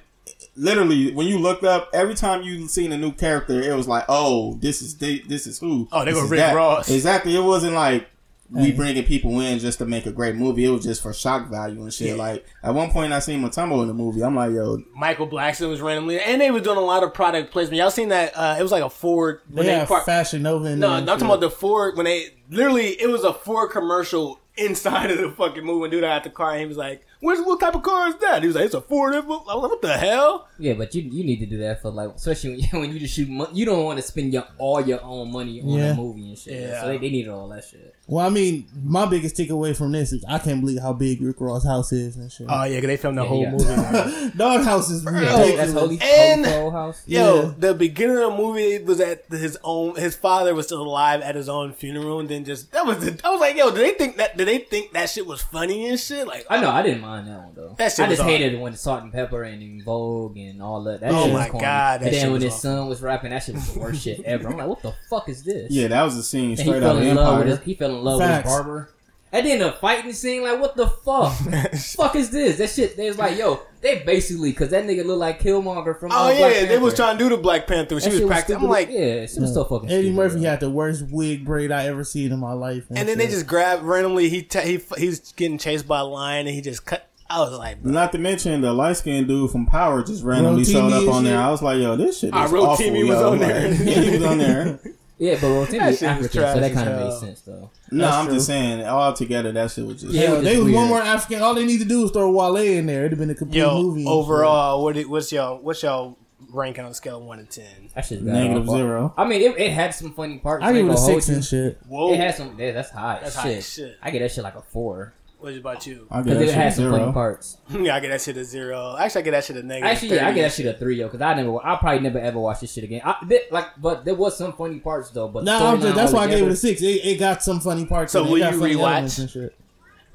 literally, 0.56 1.12
when 1.14 1.28
you 1.28 1.38
looked 1.40 1.64
up, 1.64 1.90
every 1.94 2.16
time 2.16 2.42
you 2.44 2.68
seen 2.68 2.92
a 2.92 2.98
new 2.98 3.12
character, 3.12 3.62
it 3.62 3.76
was 3.76 3.88
like, 3.88 4.06
oh, 4.10 4.56
this 4.56 4.82
is 4.82 4.98
they, 4.98 5.20
this 5.20 5.48
is 5.48 5.60
who. 5.60 5.88
Oh, 5.92 6.04
they 6.06 6.14
were 6.14 6.22
go 6.24 6.28
Rick 6.28 6.40
that. 6.40 6.56
Ross. 6.56 6.90
Exactly. 6.90 7.36
It 7.36 7.44
wasn't 7.44 7.74
like. 7.74 8.08
We 8.52 8.64
Hey. 8.64 8.72
bringing 8.72 9.04
people 9.04 9.40
in 9.42 9.60
just 9.60 9.78
to 9.78 9.86
make 9.86 10.08
a 10.08 10.12
great 10.12 10.34
movie. 10.34 10.66
It 10.66 10.72
was 10.72 10.84
just 10.84 11.04
for 11.04 11.14
shock 11.14 11.50
value 11.52 11.84
and 11.84 11.94
shit. 11.94 12.08
Yeah. 12.08 12.14
Like 12.16 12.48
at 12.64 12.74
one 12.74 12.90
point, 12.90 13.14
I 13.14 13.20
seen 13.20 13.44
Mutombo 13.44 13.84
in 13.84 13.88
the 13.88 13.94
movie. 13.94 14.24
I'm 14.24 14.36
like, 14.36 14.52
yo, 14.54 14.82
Michael 14.96 15.28
Blackson 15.28 15.70
was 15.70 15.82
randomly, 15.82 16.20
and 16.20 16.42
they 16.42 16.50
were 16.50 16.60
doing 16.60 16.80
a 16.80 16.82
lot 16.82 17.04
of 17.04 17.14
product 17.14 17.52
placement. 17.52 17.78
Y'all 17.78 17.92
seen 17.92 18.10
that? 18.10 18.34
Uh, 18.36 18.56
it 18.58 18.64
was 18.64 18.72
like 18.72 18.82
a 18.82 18.90
Ford. 18.90 19.42
When 19.52 19.68
They 19.68 19.74
they 19.74 19.78
have 19.86 20.04
Fashion 20.04 20.42
Nova. 20.42 20.76
no, 20.76 20.90
there 20.90 20.98
I'm 20.98 21.06
talking 21.06 21.26
about 21.28 21.42
the 21.42 21.52
Ford 21.52 21.96
when 21.96 22.06
they 22.06 22.30
literally 22.50 23.00
it 23.00 23.08
was 23.12 23.24
a 23.24 23.34
Ford 23.34 23.70
commercial 23.70 24.40
inside 24.58 25.12
of 25.12 25.18
the 25.20 25.30
fucking 25.32 25.64
movie. 25.64 25.80
When 25.82 25.90
dude 25.92 26.04
out 26.04 26.24
the 26.24 26.30
car, 26.30 26.52
and 26.52 26.60
he 26.62 26.66
was 26.66 26.78
like, 26.78 27.06
"Where's 27.22 27.40
what 27.46 27.60
type 27.60 27.76
of 27.76 27.84
car 27.84 28.08
is 28.10 28.16
that?" 28.18 28.42
He 28.42 28.48
was 28.48 28.56
like, 28.56 28.66
"It's 28.66 28.74
a 28.74 28.82
Ford." 28.82 29.14
I 29.16 29.20
was 29.20 29.44
like, 29.48 29.56
"What 29.72 29.82
the 29.82 29.98
hell?" 29.98 30.48
Yeah, 30.58 30.74
but 30.74 30.94
you 30.96 31.04
you 31.04 31.24
need 31.24 31.40
to 31.40 31.46
do 31.46 31.58
that 31.60 31.82
for 31.82 31.90
like, 31.92 32.10
especially 32.16 32.62
when, 32.72 32.82
when 32.82 32.94
you 32.94 33.00
just 33.00 33.14
shoot. 33.16 33.30
Mo- 33.30 33.50
you 33.54 33.66
don't 33.66 33.86
want 33.86 33.98
to 34.00 34.04
spend 34.04 34.34
your 34.34 34.46
all 34.58 34.82
your 34.82 35.02
own 35.04 35.32
money 35.32 35.62
on 35.62 35.70
Yeah. 35.70 35.92
a 35.92 35.96
movie 35.96 36.30
and 36.30 36.38
shit. 36.38 36.54
Yeah. 36.62 36.82
So 36.82 36.88
they, 36.88 36.98
they 36.98 37.10
needed 37.10 37.30
all 37.30 37.48
that 37.50 37.64
shit. 37.64 37.96
Well, 38.10 38.26
I 38.26 38.30
mean, 38.30 38.66
my 38.84 39.06
biggest 39.06 39.36
takeaway 39.36 39.76
from 39.76 39.92
this 39.92 40.12
is 40.12 40.26
I 40.28 40.40
can't 40.40 40.62
believe 40.62 40.82
how 40.82 40.94
big 40.94 41.22
Rick 41.22 41.36
Ross' 41.40 41.64
house 41.64 41.92
is 41.92 42.16
and 42.16 42.32
shit. 42.32 42.48
Oh 42.50 42.64
yeah, 42.64 42.80
'cause 42.80 42.88
they 42.88 42.98
filmed 42.98 43.18
the 43.20 43.22
Yeah, 43.24 43.28
whole 43.28 43.42
yeah. 43.44 43.52
movie. 43.52 44.32
Dog 44.38 44.64
house 44.64 44.90
is 44.90 45.06
ridiculous. 45.06 45.56
that's 45.58 45.74
holy, 45.74 46.00
And- 46.02 46.46
holy 46.46 46.58
Crow 46.60 46.72
house. 46.72 47.04
Yo, 47.06 47.42
Yeah. 47.44 47.54
the 47.58 47.74
beginning 47.76 48.18
of 48.18 48.32
the 48.32 48.38
movie 48.38 48.80
was 48.84 49.00
at 49.00 49.26
his 49.30 49.58
own. 49.64 49.96
His 49.96 50.16
father 50.16 50.56
was 50.56 50.66
still 50.66 50.82
alive 50.82 51.22
at 51.22 51.36
his 51.36 51.48
own 51.50 51.74
funeral, 51.74 52.20
and 52.20 52.28
then 52.28 52.46
just 52.46 52.72
that 52.72 52.86
was. 52.86 52.98
The, 53.00 53.20
I 53.24 53.30
was 53.30 53.40
like, 53.40 53.56
yo, 53.56 53.70
did 53.70 53.80
they 53.86 53.92
think 53.92 54.18
that? 54.18 54.36
Did 54.38 54.48
they 54.48 54.58
think 54.60 54.94
that 54.94 55.10
shit 55.10 55.28
was 55.28 55.42
funny 55.42 55.88
and 55.88 56.00
shit? 56.00 56.26
Like, 56.28 56.46
I 56.50 56.60
know 56.62 56.70
I 56.72 56.82
didn't 56.82 57.02
mind 57.02 57.28
that 57.28 57.38
one 57.40 57.54
though. 57.56 57.76
That 57.78 57.92
shit 57.92 58.06
I 58.06 58.08
was 58.10 58.18
just 58.18 58.22
hard. 58.28 58.40
hated 58.42 58.60
when 58.60 58.76
Salt-N-Pepa 58.76 59.54
and 59.54 59.62
En 59.62 59.84
Vogue 59.86 60.36
and 60.38 60.62
all 60.64 60.84
that. 60.86 61.02
that 61.02 61.12
Oh 61.12 61.26
shit 61.26 61.34
my 61.34 61.40
was 61.44 61.52
corny. 61.52 61.66
God, 61.66 62.02
that 62.02 62.06
and 62.08 62.14
shit 62.14 62.22
then 62.24 62.32
when 62.32 62.42
was 62.42 62.44
his 62.44 62.54
awful. 62.54 62.62
son 62.62 62.88
was 62.90 63.02
rapping, 63.04 63.30
that 63.30 63.44
shit 63.44 63.54
was 63.56 63.72
the 63.74 63.80
worst 63.80 64.02
shit 64.02 64.22
ever. 64.26 64.48
I'm 64.50 64.58
like, 64.58 64.68
what 64.68 64.82
the 64.82 64.94
fuck 65.10 65.30
is 65.30 65.44
this? 65.44 65.72
yeah, 65.72 65.88
that 65.90 66.02
was 66.04 66.16
a 66.18 66.24
scene 66.24 66.50
And 66.52 66.60
he 66.60 66.66
straight 66.66 66.80
fell 66.82 66.92
out 66.98 67.02
of 67.02 67.04
in 67.08 67.16
love 67.16 67.38
with 67.38 67.48
Empire. 67.48 67.56
his, 67.58 67.66
he 67.66 67.76
fell 67.76 67.96
in 67.98 67.99
love 68.00 68.20
Facts. 68.20 68.46
with 68.46 68.46
his 68.46 68.54
barber. 68.64 68.90
And 69.32 69.46
then 69.46 69.60
the 69.60 69.72
fighting 69.74 70.12
scene, 70.12 70.42
like, 70.42 70.60
what 70.60 70.76
the 70.76 70.88
fuck? 70.88 71.34
fuck 71.96 72.16
is 72.16 72.32
this? 72.32 72.58
That 72.58 72.72
shit, 72.72 72.98
they 72.98 73.08
was 73.08 73.20
like, 73.20 73.38
yo, 73.38 73.62
they 73.80 74.00
basically, 74.00 74.52
cause 74.54 74.70
that 74.70 74.86
nigga 74.86 75.06
look 75.06 75.20
like 75.20 75.40
Killmonger 75.40 76.00
from 76.00 76.12
oh 76.12 76.26
uh, 76.26 76.30
yeah, 76.32 76.38
Black 76.50 76.68
they 76.70 76.78
was 76.80 76.96
trying 76.96 77.16
to 77.16 77.24
do 77.24 77.30
the 77.30 77.38
Black 77.38 77.68
Panther. 77.68 78.00
She 78.00 78.06
That 78.06 78.12
was 78.12 78.20
shit 78.22 78.28
practicing. 78.28 78.64
I'm 78.64 78.70
like, 78.70 78.90
yeah, 78.90 79.28
she 79.28 79.40
was 79.40 79.54
so 79.54 79.66
fucking 79.66 79.88
Eddie 79.92 80.06
stupid, 80.06 80.16
Murphy 80.16 80.40
bro. 80.42 80.50
had 80.50 80.60
the 80.62 80.70
worst 80.72 81.06
wig 81.12 81.46
braid 81.46 81.72
I 81.72 81.86
ever 81.86 82.04
seen 82.04 82.32
in 82.32 82.40
my 82.40 82.54
life. 82.54 82.86
and 82.90 83.08
then 83.08 83.20
they 83.20 83.28
just 83.28 83.46
grabbed 83.46 83.84
randomly. 83.84 84.30
He 84.30 84.42
ta 84.42 84.62
he 84.62 84.82
he's 84.98 85.32
getting 85.34 85.60
chased 85.60 85.88
by 85.88 86.00
a 86.00 86.06
lion, 86.06 86.48
and 86.48 86.56
he 86.56 86.62
just 86.62 86.86
cut. 86.88 87.08
I 87.30 87.42
was 87.42 87.56
like, 87.56 87.84
bro. 87.84 87.92
Not 87.92 88.12
to 88.14 88.18
mention 88.18 88.62
the 88.62 88.74
light 88.74 88.98
skinned 88.98 89.28
dude 89.28 89.52
from 89.52 89.68
Power 89.68 90.02
just 90.02 90.24
randomly 90.24 90.66
showed 90.66 90.92
up 90.92 91.08
on 91.08 91.24
there. 91.24 91.38
I 91.40 91.52
was 91.52 91.62
like, 91.62 91.78
yo, 91.78 91.96
this 91.96 92.18
shit 92.22 92.30
is 92.30 92.34
Ah, 92.34 92.46
awful. 92.46 92.58
Rotimi 92.58 93.08
was 93.08 93.20
yo. 93.20 93.32
on 93.34 93.38
there. 93.38 93.70
Like, 93.70 93.80
yeah, 93.86 94.02
he 94.02 94.10
was 94.18 94.24
on 94.24 94.38
there. 94.40 94.80
Yeah, 95.20 95.34
but 95.36 95.48
Rotimi 95.48 95.80
That 95.80 95.90
is 95.92 96.00
shit 96.00 96.08
African, 96.10 96.40
trash 96.42 96.54
so 96.56 96.60
that 96.62 96.74
kind 96.74 96.90
of 96.90 96.96
hell. 96.98 97.10
made 97.10 97.20
sense 97.20 97.42
though. 97.42 97.70
No, 97.92 98.06
That's 98.06 98.16
I'm 98.18 98.26
true. 98.28 98.36
just 98.36 98.48
saying, 98.48 98.86
all 98.88 99.12
together, 99.14 99.52
that 99.52 99.70
shit 99.72 99.86
was 99.86 100.02
just. 100.02 100.14
Yeah. 100.14 100.22
Yeah, 100.24 100.34
was 100.36 100.44
they 100.44 100.54
just 100.56 100.64
was 100.66 100.74
one 100.74 100.88
more 100.88 101.02
African. 101.02 101.42
All 101.42 101.54
they 101.54 101.66
need 101.66 101.80
to 101.80 101.86
do 101.86 102.06
is 102.06 102.12
throw 102.12 102.32
Wale 102.32 102.56
in 102.56 102.86
there. 102.86 103.02
It'd 103.02 103.12
have 103.12 103.20
been 103.20 103.30
a 103.30 103.36
complete 103.36 103.60
yo, 103.60 103.82
movie. 103.82 104.02
and 104.02 104.10
overall, 104.10 104.82
what 104.84 104.96
it, 104.98 105.10
what's 105.10 105.32
y'all 105.32 105.58
what's 105.60 105.84
y'all 105.84 106.18
ranking 106.52 106.86
on 106.86 106.92
a 106.92 106.94
scale 106.94 107.18
of 107.18 107.24
one 107.24 107.40
to 107.40 107.44
ten? 107.46 107.90
That 107.96 108.06
shit 108.06 108.22
Negative 108.24 108.66
zero. 108.70 109.14
I 109.18 109.26
mean, 109.28 109.42
it, 109.42 109.60
it 109.60 109.72
had 109.72 109.94
some 109.94 110.14
funny 110.14 110.38
parts. 110.38 110.64
shit. 110.64 110.70
I 110.70 110.74
give 110.74 110.86
it 110.86 110.90
a 110.90 110.92
ain't 110.92 111.00
six 111.00 111.30
and 111.30 111.44
shit. 111.44 111.80
Whoa, 111.88 112.14
It 112.14 112.18
had 112.18 112.36
some. 112.36 112.56
Yeah, 112.58 112.72
that's 112.72 112.90
high. 112.92 113.20
That's 113.22 113.36
shit. 113.36 113.44
high 113.56 113.60
shit. 113.60 113.98
I 114.02 114.12
get 114.12 114.20
that 114.20 114.32
shit 114.32 114.44
like 114.46 114.56
a 114.56 114.62
four 114.62 115.14
what 115.40 115.54
about 115.56 115.88
you? 115.88 116.06
I 116.12 116.18
give 116.22 116.26
because 116.26 116.38
that 116.40 116.44
it 116.44 116.48
shit 116.48 116.56
had 116.56 116.68
a 116.68 116.72
some 116.76 116.86
funny 116.92 116.98
zero. 117.04 117.12
parts. 117.14 117.58
yeah, 117.70 117.96
I 117.96 118.00
get 118.02 118.10
that 118.10 118.22
shit 118.22 118.38
a 118.38 118.44
zero. 118.44 118.96
Actually, 119.00 119.22
I 119.22 119.24
get 119.24 119.32
that 119.32 119.44
shit 119.46 119.56
a 119.58 119.64
negative. 119.64 119.92
Actually, 119.92 120.16
yeah, 120.16 120.22
I 120.24 120.26
30. 120.26 120.36
get 120.36 120.42
that 120.44 120.52
shit 120.54 120.66
a 120.66 120.74
three 120.78 120.96
yo 120.98 121.08
because 121.08 121.22
I 121.22 121.34
never, 121.34 121.58
I 121.66 121.76
probably 121.78 122.00
never 122.02 122.20
ever 122.20 122.40
watch 122.40 122.60
this 122.60 122.74
shit 122.74 122.84
again. 122.84 123.02
I, 123.06 123.16
th- 123.28 123.52
like, 123.52 123.68
but 123.78 124.04
there 124.06 124.16
was 124.16 124.38
some 124.38 124.54
funny 124.54 124.80
parts 124.80 125.10
though. 125.12 125.28
But 125.30 125.46
No, 125.46 125.66
I'm 125.66 125.82
just, 125.82 125.96
that's 125.96 126.12
why 126.14 126.24
I 126.24 126.28
gave 126.28 126.34
it 126.40 126.42
altogether- 126.42 126.54
a 126.54 126.56
six. 126.58 126.82
It, 126.82 126.86
it 127.06 127.20
got 127.20 127.42
some 127.42 127.60
funny 127.62 127.86
parts. 127.86 128.12
So 128.12 128.22
in 128.22 128.26
it. 128.26 128.30
It 128.30 128.32
will 128.34 128.40
got 128.40 128.54
you 128.54 128.60
funny 128.60 128.74
rewatch? 128.76 128.82
elements 128.92 129.18
and 129.20 129.30
shit. 129.30 129.56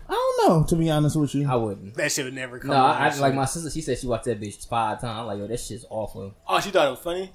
I 0.07 0.13
don't 0.13 0.49
know, 0.51 0.65
to 0.67 0.77
be 0.77 0.91
honest 0.91 1.17
with 1.17 1.35
you. 1.35 1.49
I 1.51 1.55
wouldn't. 1.57 1.95
That 1.95 2.13
shit 2.13 2.27
would 2.27 2.35
never 2.35 2.59
come. 2.59 2.71
No, 2.73 2.77
on 2.77 2.91
I, 2.95 3.09
I 3.09 3.15
like 3.17 3.35
my 3.35 3.47
sister. 3.47 3.71
She 3.71 3.81
said 3.81 3.99
she 3.99 4.07
watched 4.07 4.27
that 4.27 4.39
bitch 4.39 4.69
five 4.69 5.01
times. 5.01 5.19
I'm 5.21 5.27
like, 5.27 5.39
yo, 5.39 5.47
that 5.47 5.59
shit's 5.59 5.87
awful. 5.89 6.35
Oh, 6.47 6.61
she 6.61 6.71
thought 6.71 6.87
it 6.87 6.91
was 6.91 6.99
funny. 6.99 7.33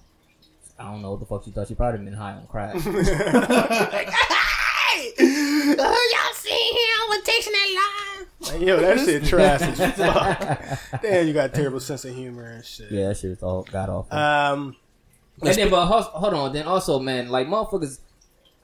I 0.78 0.84
don't 0.92 1.02
know 1.02 1.12
what 1.12 1.20
the 1.20 1.26
fuck 1.26 1.44
she 1.44 1.50
thought. 1.52 1.68
She 1.68 1.74
probably 1.76 2.06
been 2.06 2.14
high 2.14 2.34
on 2.34 2.46
crack. 2.48 2.76
like, 2.76 2.86
Like, 8.52 8.62
yo, 8.62 8.80
that 8.80 9.00
shit 9.00 9.26
trash 9.26 9.62
as 9.62 9.78
fuck. 9.98 11.02
Damn, 11.02 11.28
you 11.28 11.34
got 11.34 11.50
a 11.50 11.54
terrible 11.54 11.80
sense 11.80 12.06
of 12.06 12.16
humor 12.16 12.44
and 12.46 12.66
shit. 12.66 12.92
yeah, 12.92 13.10
that 13.10 13.18
shit 13.18 13.30
was 13.32 13.44
all 13.44 13.64
god 13.64 13.90
awful. 13.90 14.18
Um, 14.18 14.76
And 15.42 15.56
then, 15.56 15.70
but 15.70 15.86
hold, 15.86 16.04
hold 16.06 16.34
on. 16.34 16.54
Then 16.54 16.66
also, 16.66 17.00
man, 17.00 17.30
like 17.30 17.48
motherfuckers, 17.48 18.00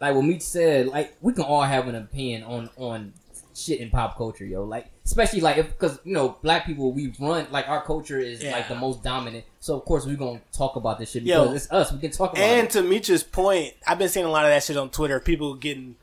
like 0.01 0.13
what 0.15 0.23
Meech 0.25 0.41
said, 0.41 0.87
like 0.87 1.15
we 1.21 1.33
can 1.33 1.43
all 1.43 1.61
have 1.63 1.87
an 1.87 1.95
opinion 1.95 2.43
on 2.43 2.69
on 2.77 3.13
shit 3.55 3.79
in 3.79 3.89
pop 3.89 4.17
culture, 4.17 4.43
yo. 4.45 4.63
Like 4.65 4.87
especially 5.05 5.39
like 5.39 5.57
if 5.57 5.67
because 5.69 5.99
you 6.03 6.13
know 6.13 6.37
black 6.41 6.65
people 6.65 6.91
we 6.91 7.13
run 7.19 7.47
like 7.51 7.69
our 7.69 7.81
culture 7.81 8.19
is 8.19 8.43
Yeah. 8.43 8.51
like 8.51 8.67
the 8.67 8.75
most 8.75 9.01
dominant. 9.03 9.45
So 9.61 9.77
of 9.77 9.85
course 9.85 10.05
we're 10.05 10.17
gonna 10.17 10.41
talk 10.51 10.75
about 10.75 10.99
this 10.99 11.11
shit 11.11 11.23
Yo. 11.23 11.43
because 11.43 11.63
it's 11.63 11.71
us. 11.71 11.93
We 11.93 11.99
can 11.99 12.11
talk 12.11 12.33
about 12.33 12.43
and 12.43 12.67
it. 12.67 12.71
to 12.71 12.81
Meech's 12.83 13.23
point, 13.23 13.73
I've 13.87 13.97
been 13.97 14.09
seeing 14.09 14.25
a 14.25 14.29
lot 14.29 14.43
of 14.43 14.51
that 14.51 14.63
shit 14.63 14.75
on 14.75 14.89
Twitter. 14.89 15.19
People 15.21 15.53
getting 15.55 15.95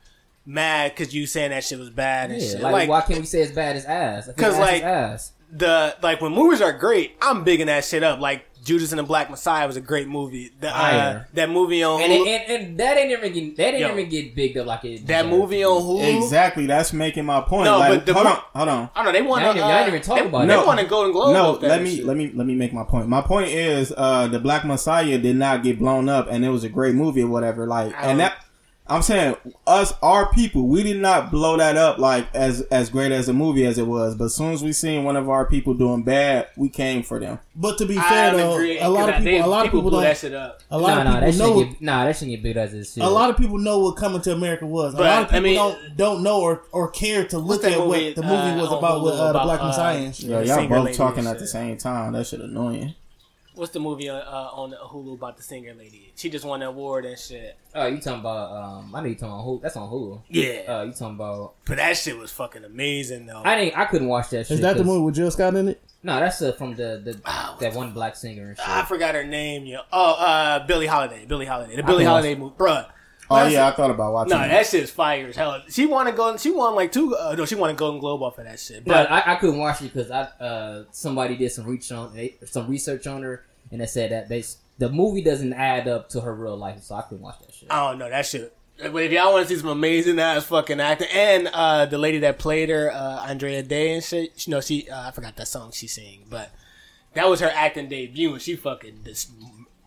mad 0.45 0.91
because 0.95 1.13
you 1.13 1.25
saying 1.25 1.51
that 1.51 1.63
shit 1.63 1.79
was 1.79 1.89
bad 1.89 2.31
and 2.31 2.41
Yeah, 2.41 2.47
shit. 2.51 2.61
like, 2.61 2.73
Like, 2.73 2.89
why 2.89 3.01
can't 3.01 3.19
we 3.21 3.25
say 3.25 3.41
it's 3.41 3.51
bad 3.51 3.75
as 3.75 3.85
ass? 3.85 4.27
If 4.27 4.31
it's 4.33 4.39
'Cause, 4.41 4.53
ass, 4.55 4.59
like, 4.59 4.83
ass. 4.83 5.31
the 5.51 5.95
like 6.01 6.21
when 6.21 6.31
movies 6.33 6.61
are 6.61 6.73
great, 6.73 7.15
I'm 7.21 7.43
bigging 7.43 7.67
that 7.67 7.85
shit 7.85 8.03
up. 8.03 8.19
Like 8.19 8.45
Judas 8.63 8.93
and 8.93 8.99
the 8.99 9.03
Black 9.03 9.29
Messiah 9.29 9.67
was 9.67 9.75
a 9.75 9.81
great 9.81 10.07
movie. 10.07 10.49
The, 10.61 10.69
uh, 10.73 11.23
that 11.33 11.49
movie 11.49 11.83
on 11.83 12.01
And, 12.01 12.11
Hulu, 12.13 12.27
it, 12.27 12.41
and 12.49 12.63
and 12.67 12.77
that 12.79 12.97
ain't 12.97 13.11
even 13.11 13.33
get 13.33 13.57
that 13.57 13.67
ain't 13.73 13.79
Yo. 13.79 13.91
even 13.91 14.07
get 14.09 14.35
bigged 14.37 14.57
up 14.57 14.65
like 14.67 14.85
it. 14.85 15.05
that 15.07 15.27
movie 15.27 15.65
on 15.65 15.81
Hulu. 15.81 16.23
Exactly, 16.23 16.65
that's 16.65 16.93
making 16.93 17.25
my 17.25 17.41
point. 17.41 17.65
No, 17.65 17.77
like, 17.79 17.91
but 17.93 18.05
the 18.05 18.13
hold 18.13 18.25
on, 18.27 18.37
hold 18.55 18.69
on. 18.69 18.89
I 18.95 19.03
don't 19.03 19.05
know. 19.13 19.19
They 19.19 19.21
want 19.21 19.43
Y'all 19.43 19.53
to. 19.53 19.59
ain't- 19.59 19.69
y'all 19.69 19.87
even 19.87 20.01
talk 20.01 20.19
about 20.21 20.45
it. 20.45 20.47
They 20.47 20.55
No. 20.55 20.65
want 20.65 20.79
to 20.79 20.85
Golden 20.85 21.11
Globe. 21.11 21.33
No, 21.33 21.67
let 21.67 21.81
me 21.81 21.97
shit. 21.97 22.05
let 22.05 22.15
me 22.15 22.31
let 22.33 22.47
me 22.47 22.55
make 22.55 22.71
my 22.73 22.83
point. 22.85 23.09
My 23.09 23.19
point 23.21 23.49
is, 23.49 23.93
uh, 23.97 24.27
the 24.27 24.39
Black 24.39 24.63
Messiah 24.63 25.17
did 25.17 25.35
not 25.35 25.61
get 25.61 25.77
blown 25.77 26.07
up, 26.07 26.27
and 26.31 26.45
it 26.45 26.49
was 26.49 26.63
a 26.63 26.69
great 26.69 26.95
movie 26.95 27.21
or 27.23 27.27
whatever. 27.27 27.67
Like, 27.67 27.93
I 28.01 28.07
and 28.11 28.19
that 28.21 28.37
I'm 28.85 29.01
saying, 29.01 29.37
us, 29.65 29.93
our 30.01 30.29
people, 30.33 30.67
we 30.67 30.83
did 30.83 30.99
not 31.01 31.31
blow 31.31 31.55
that 31.55 31.77
up 31.77 31.99
like 31.99 32.27
as 32.35 32.61
as 32.63 32.89
great 32.89 33.13
as 33.13 33.29
a 33.29 33.33
movie 33.33 33.65
as 33.65 33.77
it 33.77 33.87
was. 33.87 34.13
But 34.15 34.25
as 34.25 34.35
soon 34.35 34.51
as 34.51 34.61
we 34.61 34.73
seen 34.73 35.05
one 35.05 35.15
of 35.15 35.29
our 35.29 35.45
people 35.45 35.73
doing 35.73 36.03
bad, 36.03 36.49
we 36.57 36.67
came 36.67 37.01
for 37.01 37.17
them. 37.17 37.39
But 37.55 37.77
to 37.77 37.85
be 37.85 37.97
I 37.97 38.01
fair 38.09 38.35
though, 38.35 38.55
agree, 38.55 38.79
a 38.79 38.89
lot 38.89 39.07
of 39.07 39.15
people, 39.15 39.31
they- 39.31 39.39
a 39.39 39.47
lot 39.47 39.65
of 39.65 39.71
people 39.71 39.81
blew 39.83 39.91
don't. 39.91 40.01
that 40.03 40.17
shit 40.17 40.33
up. 40.33 40.59
A 40.69 40.77
lot 40.77 40.95
Nah, 40.95 40.99
of 40.99 41.05
nah, 41.05 41.19
that 41.21 41.31
people 41.31 41.47
know. 41.47 41.63
get 41.63 41.81
nah, 41.81 42.03
that 42.05 42.15
shouldn't 42.17 42.31
get 42.35 42.43
big 42.43 42.57
as 42.57 42.71
this 42.73 42.93
shit. 42.93 43.03
A 43.05 43.09
lot 43.09 43.29
of 43.29 43.37
people 43.37 43.57
know 43.57 43.79
what 43.79 43.95
Coming 43.95 44.21
to 44.21 44.33
America 44.33 44.65
was. 44.65 44.93
A 44.93 44.97
But, 44.97 45.03
lot 45.05 45.21
of 45.23 45.27
I 45.27 45.29
people 45.29 45.41
mean- 45.43 45.55
don't 45.55 45.97
don't 45.97 46.23
know 46.23 46.41
or, 46.41 46.63
or 46.73 46.89
care 46.89 47.23
to 47.25 47.37
look 47.37 47.61
that 47.61 47.71
at 47.71 47.77
movie, 47.79 48.07
what 48.07 48.15
the 48.17 48.21
movie 48.23 48.33
uh, 48.35 48.57
was 48.57 48.71
about 48.73 49.01
with 49.03 49.13
uh, 49.13 49.31
the 49.31 49.39
Black 49.39 49.61
uh, 49.61 49.67
Messiah 49.67 49.97
and 49.99 50.13
shit. 50.15 50.29
Yo, 50.29 50.39
The 50.41 50.45
y'all 50.45 50.67
both 50.67 50.93
talking 50.97 51.25
at 51.25 51.39
the 51.39 51.47
same 51.47 51.77
time. 51.77 52.13
That 52.13 52.27
shit 52.27 52.41
annoying. 52.41 52.95
What's 53.55 53.71
the 53.71 53.79
movie 53.79 54.09
uh, 54.09 54.15
uh, 54.15 54.49
on 54.53 54.71
Hulu 54.71 55.13
about 55.13 55.37
the 55.37 55.43
singer 55.43 55.73
lady? 55.75 56.11
She 56.15 56.29
just 56.29 56.43
won 56.43 56.61
an 56.63 56.69
award 56.69 57.05
and 57.05 57.17
shit. 57.19 57.55
Oh, 57.75 57.85
you 57.85 57.99
talking 57.99 58.21
about? 58.21 58.51
Um, 58.51 58.95
I 58.95 59.01
know 59.01 59.07
you 59.07 59.15
talking 59.15 59.33
about 59.33 59.45
Hulu. 59.45 59.61
That's 59.61 59.77
on 59.77 59.89
Hulu. 59.89 60.21
Yeah, 60.29 60.61
Uh, 60.79 60.83
you 60.83 60.91
talking 60.91 61.15
about? 61.15 61.53
but 61.65 61.77
that 61.77 61.95
shit 61.95 62.17
was 62.17 62.31
fucking 62.31 62.63
amazing 62.65 63.27
though. 63.27 63.41
I 63.45 63.55
didn't. 63.55 63.77
I 63.77 63.85
couldn't 63.85 64.07
watch 64.07 64.29
that. 64.31 64.47
shit 64.47 64.55
Is 64.55 64.61
that 64.61 64.73
the 64.77 64.79
'cause- 64.83 64.87
movie 64.87 65.03
with 65.05 65.15
Jill 65.15 65.29
Scott 65.31 65.55
in 65.55 65.67
it? 65.69 65.81
No, 66.01 66.19
that's 66.19 66.41
uh, 66.41 66.51
from 66.53 66.75
the 66.75 67.01
the 67.05 67.21
Ah, 67.25 67.55
that 67.59 67.73
one 67.75 67.91
black 67.91 68.15
singer 68.15 68.49
and 68.49 68.57
shit. 68.57 68.67
I 68.67 68.83
forgot 68.85 69.15
her 69.15 69.23
name. 69.23 69.65
Yo. 69.65 69.81
Oh, 69.91 70.13
uh, 70.15 70.65
Billie 70.65 70.87
Holiday. 70.87 71.25
Billie 71.25 71.45
Holiday. 71.45 71.75
The 71.77 71.83
Billie 71.83 71.99
can 72.03 72.07
Holiday 72.07 72.35
movie, 72.35 72.55
bruh. 72.57 72.87
Oh 73.29 73.47
yeah, 73.47 73.67
I 73.67 73.71
thought 73.71 73.91
about 73.91 74.13
watching. 74.13 74.31
No, 74.31 74.39
that. 74.39 74.49
that 74.49 74.67
shit's 74.67 74.91
fire 74.91 75.27
as 75.27 75.35
hell. 75.35 75.61
She 75.69 75.85
won 75.85 76.07
a 76.07 76.11
golden. 76.11 76.37
She 76.37 76.51
won 76.51 76.75
like 76.75 76.91
two. 76.91 77.15
Uh, 77.15 77.35
no, 77.37 77.45
she 77.45 77.55
won 77.55 77.69
a 77.69 77.73
Golden 77.73 77.99
Globe 77.99 78.21
off 78.21 78.37
of 78.37 78.45
that 78.45 78.59
shit. 78.59 78.85
But 78.85 79.09
But 79.09 79.11
I, 79.11 79.33
I 79.33 79.35
couldn't 79.35 79.59
watch 79.59 79.81
it 79.81 79.93
because 79.93 80.11
I 80.11 80.23
uh 80.43 80.83
somebody 80.91 81.35
did 81.37 81.51
some 81.51 81.65
reach 81.65 81.91
on 81.91 82.13
they, 82.13 82.35
some 82.45 82.69
research 82.69 83.07
on 83.07 83.23
her 83.23 83.45
and 83.71 83.81
they 83.81 83.85
said 83.85 84.11
that 84.11 84.29
they 84.29 84.43
the 84.77 84.89
movie 84.89 85.21
doesn't 85.21 85.53
add 85.53 85.87
up 85.87 86.09
to 86.09 86.21
her 86.21 86.33
real 86.33 86.57
life, 86.57 86.81
so 86.83 86.95
I 86.95 87.01
couldn't 87.01 87.23
watch 87.23 87.39
that 87.39 87.53
shit. 87.53 87.67
Oh 87.71 87.97
don't 87.97 88.09
that 88.09 88.25
shit. 88.25 88.55
But 88.79 89.03
if 89.03 89.11
y'all 89.11 89.31
want 89.31 89.47
to 89.47 89.53
see 89.53 89.59
some 89.59 89.69
amazing 89.69 90.19
ass 90.19 90.45
fucking 90.45 90.79
acting, 90.79 91.07
and 91.13 91.47
uh, 91.53 91.85
the 91.85 91.99
lady 91.99 92.19
that 92.19 92.39
played 92.39 92.69
her, 92.69 92.91
uh, 92.91 93.25
Andra 93.27 93.61
Day 93.61 93.93
and 93.93 94.03
shit, 94.03 94.47
you 94.47 94.51
know, 94.51 94.61
she 94.61 94.89
uh, 94.89 95.09
I 95.09 95.11
forgot 95.11 95.35
that 95.35 95.47
song 95.47 95.71
she 95.71 95.87
sang, 95.87 96.25
but 96.29 96.51
that 97.13 97.29
was 97.29 97.39
her 97.39 97.51
acting 97.53 97.87
debut, 97.87 98.33
and 98.33 98.41
she 98.41 98.55
fucking 98.55 99.01
dis- 99.03 99.31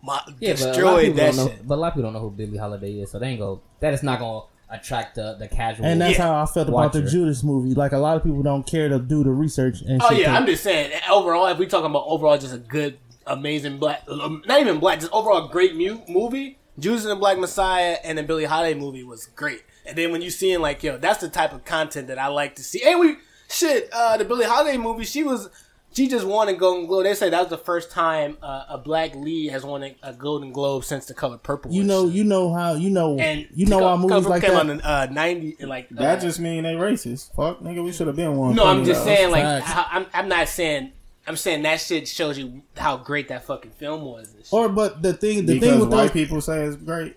mo- 0.01 0.17
yeah, 0.39 0.53
but 0.53 0.61
a 0.61 0.65
lot 0.65 0.69
of 0.69 0.75
destroyed 0.75 1.01
people 1.05 1.15
that 1.17 1.25
don't 1.27 1.35
know. 1.37 1.47
shit. 1.51 1.67
But 1.67 1.75
a 1.75 1.81
lot 1.81 1.87
of 1.87 1.93
people 1.93 2.03
don't 2.03 2.13
know 2.13 2.19
who 2.19 2.31
Billie 2.31 2.57
Holiday 2.57 2.93
is, 2.99 3.11
so 3.11 3.19
they 3.19 3.27
ain't 3.29 3.39
go. 3.39 3.61
That 3.79 3.93
is 3.93 4.03
not 4.03 4.19
gonna 4.19 4.45
attract 4.69 5.15
the 5.15 5.35
the 5.39 5.47
casual. 5.47 5.85
And 5.85 6.01
that's 6.01 6.17
Yeah. 6.17 6.23
how 6.25 6.43
I 6.43 6.45
felt 6.45 6.67
about 6.69 6.93
the 6.93 7.01
Judas 7.03 7.43
movie. 7.43 7.73
Like 7.73 7.91
a 7.93 7.97
lot 7.97 8.17
of 8.17 8.23
people 8.23 8.43
don't 8.43 8.65
care 8.65 8.89
to 8.89 8.99
do 8.99 9.23
the 9.23 9.31
research 9.31 9.81
and 9.81 10.01
shit. 10.01 10.11
Oh 10.11 10.13
yeah, 10.13 10.31
to- 10.31 10.37
I'm 10.37 10.45
just 10.45 10.63
saying. 10.63 10.91
Overall, 11.11 11.47
if 11.47 11.57
we 11.57 11.67
talking 11.67 11.89
about 11.89 12.05
overall, 12.07 12.37
just 12.37 12.53
a 12.53 12.57
good, 12.57 12.97
amazing 13.25 13.77
black, 13.77 14.03
um, 14.09 14.43
not 14.45 14.59
even 14.59 14.79
black, 14.79 14.99
just 14.99 15.11
overall 15.13 15.47
great 15.47 15.75
mu- 15.75 16.01
movie. 16.07 16.57
Judas 16.79 17.03
and 17.05 17.11
the 17.11 17.15
Black 17.15 17.39
Messiah 17.39 17.97
and 18.03 18.19
the 18.19 18.23
Billie 18.23 18.45
Holiday 18.45 18.77
movie 18.79 19.03
was 19.03 19.25
great. 19.25 19.63
And 19.87 19.97
then 19.97 20.11
when 20.11 20.21
you 20.21 20.29
seeing 20.29 20.59
like, 20.59 20.83
yo, 20.83 20.97
that's 20.97 21.19
the 21.21 21.27
type 21.29 21.51
of 21.51 21.65
content 21.65 22.07
that 22.09 22.19
I 22.19 22.27
like 22.27 22.55
to 22.57 22.63
see. 22.63 22.83
And 22.83 22.99
we 22.99 23.15
shit, 23.49 23.89
uh, 23.91 24.15
the 24.17 24.25
Billie 24.25 24.45
Holiday 24.45 24.77
movie, 24.77 25.03
she 25.05 25.23
was. 25.23 25.49
She 25.97 26.07
just 26.07 26.27
won 26.27 26.47
a 26.47 26.53
Golden 26.53 26.85
Globe. 26.85 27.05
They 27.05 27.15
say 27.15 27.31
that 27.31 27.39
was 27.39 27.49
the 27.49 27.57
first 27.57 27.89
time 27.89 28.37
uh, 28.43 28.65
a 28.69 28.77
black 28.77 29.15
lead 29.15 29.49
has 29.49 29.63
won 29.63 29.81
a, 29.81 29.95
a 30.03 30.13
Golden 30.13 30.51
Globe 30.51 30.83
since 30.85 31.07
The 31.07 31.15
Color 31.15 31.39
Purple. 31.39 31.71
you 31.71 31.83
know, 31.83 32.05
shit. 32.05 32.17
you 32.17 32.23
know 32.23 32.53
how 32.53 32.75
you 32.75 32.91
know 32.91 33.17
and 33.17 33.47
you 33.55 33.65
know 33.65 33.79
The 33.79 33.83
why 33.83 33.89
Color 33.95 34.07
movies 34.07 34.27
like 34.27 34.41
came 34.43 34.51
that. 34.51 34.59
out 34.59 34.69
in 34.69 34.81
uh, 34.81 35.07
ninety, 35.09 35.55
like 35.65 35.89
that 35.89 36.19
uh, 36.19 36.21
just 36.21 36.39
mean 36.39 36.65
they 36.65 36.73
racist. 36.75 37.33
Fuck, 37.33 37.61
nigga, 37.61 37.83
we 37.83 37.91
should 37.91 38.05
have 38.05 38.15
been 38.15 38.37
one. 38.37 38.53
No, 38.53 38.67
I'm 38.67 38.85
just 38.85 38.99
of 39.01 39.07
saying, 39.07 39.31
like, 39.31 39.41
Facts. 39.41 39.65
how, 39.71 39.87
I'm, 39.89 40.05
I'm 40.13 40.27
not 40.29 40.47
saying, 40.49 40.91
I'm 41.25 41.35
saying 41.35 41.63
that 41.63 41.81
shit 41.81 42.07
shows 42.07 42.37
you 42.37 42.61
how 42.77 42.97
great 42.97 43.29
that 43.29 43.45
fucking 43.45 43.71
film 43.71 44.03
was. 44.03 44.35
Or 44.51 44.69
but 44.69 45.01
the 45.01 45.13
thing, 45.13 45.47
the 45.47 45.55
because 45.55 45.69
thing 45.69 45.79
with 45.79 45.89
white 45.89 46.01
those, 46.03 46.11
people 46.11 46.41
say 46.41 46.63
it's 46.63 46.75
great. 46.75 47.15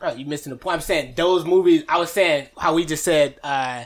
Bro, 0.00 0.14
you 0.14 0.26
missing 0.26 0.50
the 0.50 0.56
point. 0.56 0.74
I'm 0.74 0.80
saying 0.80 1.14
those 1.16 1.44
movies. 1.44 1.84
I 1.88 1.98
was 1.98 2.10
saying 2.10 2.48
how 2.58 2.74
we 2.74 2.84
just 2.84 3.04
said. 3.04 3.38
uh 3.44 3.84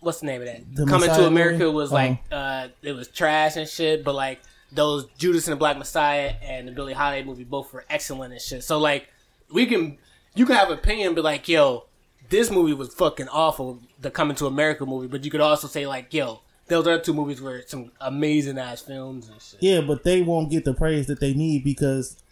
What's 0.00 0.20
the 0.20 0.26
name 0.26 0.40
of 0.42 0.46
that? 0.46 0.74
The 0.74 0.86
Coming 0.86 1.08
to 1.10 1.26
America 1.26 1.64
movie? 1.64 1.74
was 1.74 1.90
Oh. 1.92 1.94
like 1.94 2.18
uh 2.30 2.68
it 2.82 2.92
was 2.92 3.08
trash 3.08 3.56
and 3.56 3.68
shit, 3.68 4.04
but 4.04 4.14
like 4.14 4.40
those 4.72 5.06
Judas 5.18 5.46
and 5.48 5.52
the 5.52 5.56
Black 5.58 5.78
Messiah 5.78 6.34
and 6.42 6.68
the 6.68 6.72
Billie 6.72 6.92
Holiday 6.92 7.24
movie 7.24 7.44
both 7.44 7.72
were 7.72 7.84
excellent 7.90 8.32
and 8.32 8.40
shit. 8.42 8.62
So 8.64 8.78
like 8.78 9.08
we 9.52 9.66
can 9.66 9.98
you 10.34 10.46
can 10.46 10.54
have 10.56 10.70
opinion, 10.70 11.14
but 11.14 11.24
like 11.24 11.48
yo, 11.48 11.86
this 12.28 12.50
movie 12.50 12.74
was 12.74 12.92
fucking 12.94 13.28
awful. 13.28 13.80
The 14.00 14.10
Coming 14.10 14.36
to 14.36 14.46
America 14.46 14.84
movie, 14.86 15.06
but 15.08 15.24
you 15.24 15.30
could 15.30 15.40
also 15.40 15.66
say 15.66 15.86
like 15.86 16.12
yo, 16.14 16.40
those 16.68 16.86
other 16.86 17.00
two 17.00 17.14
movies 17.14 17.40
were 17.40 17.64
some 17.66 17.90
amazing 18.00 18.58
ass 18.58 18.82
films 18.82 19.28
and 19.28 19.40
shit. 19.42 19.62
yeah, 19.62 19.80
but 19.80 20.04
they 20.04 20.22
won't 20.22 20.50
get 20.50 20.64
the 20.64 20.74
praise 20.74 21.06
that 21.06 21.18
they 21.18 21.32
need 21.34 21.64
because 21.64 22.22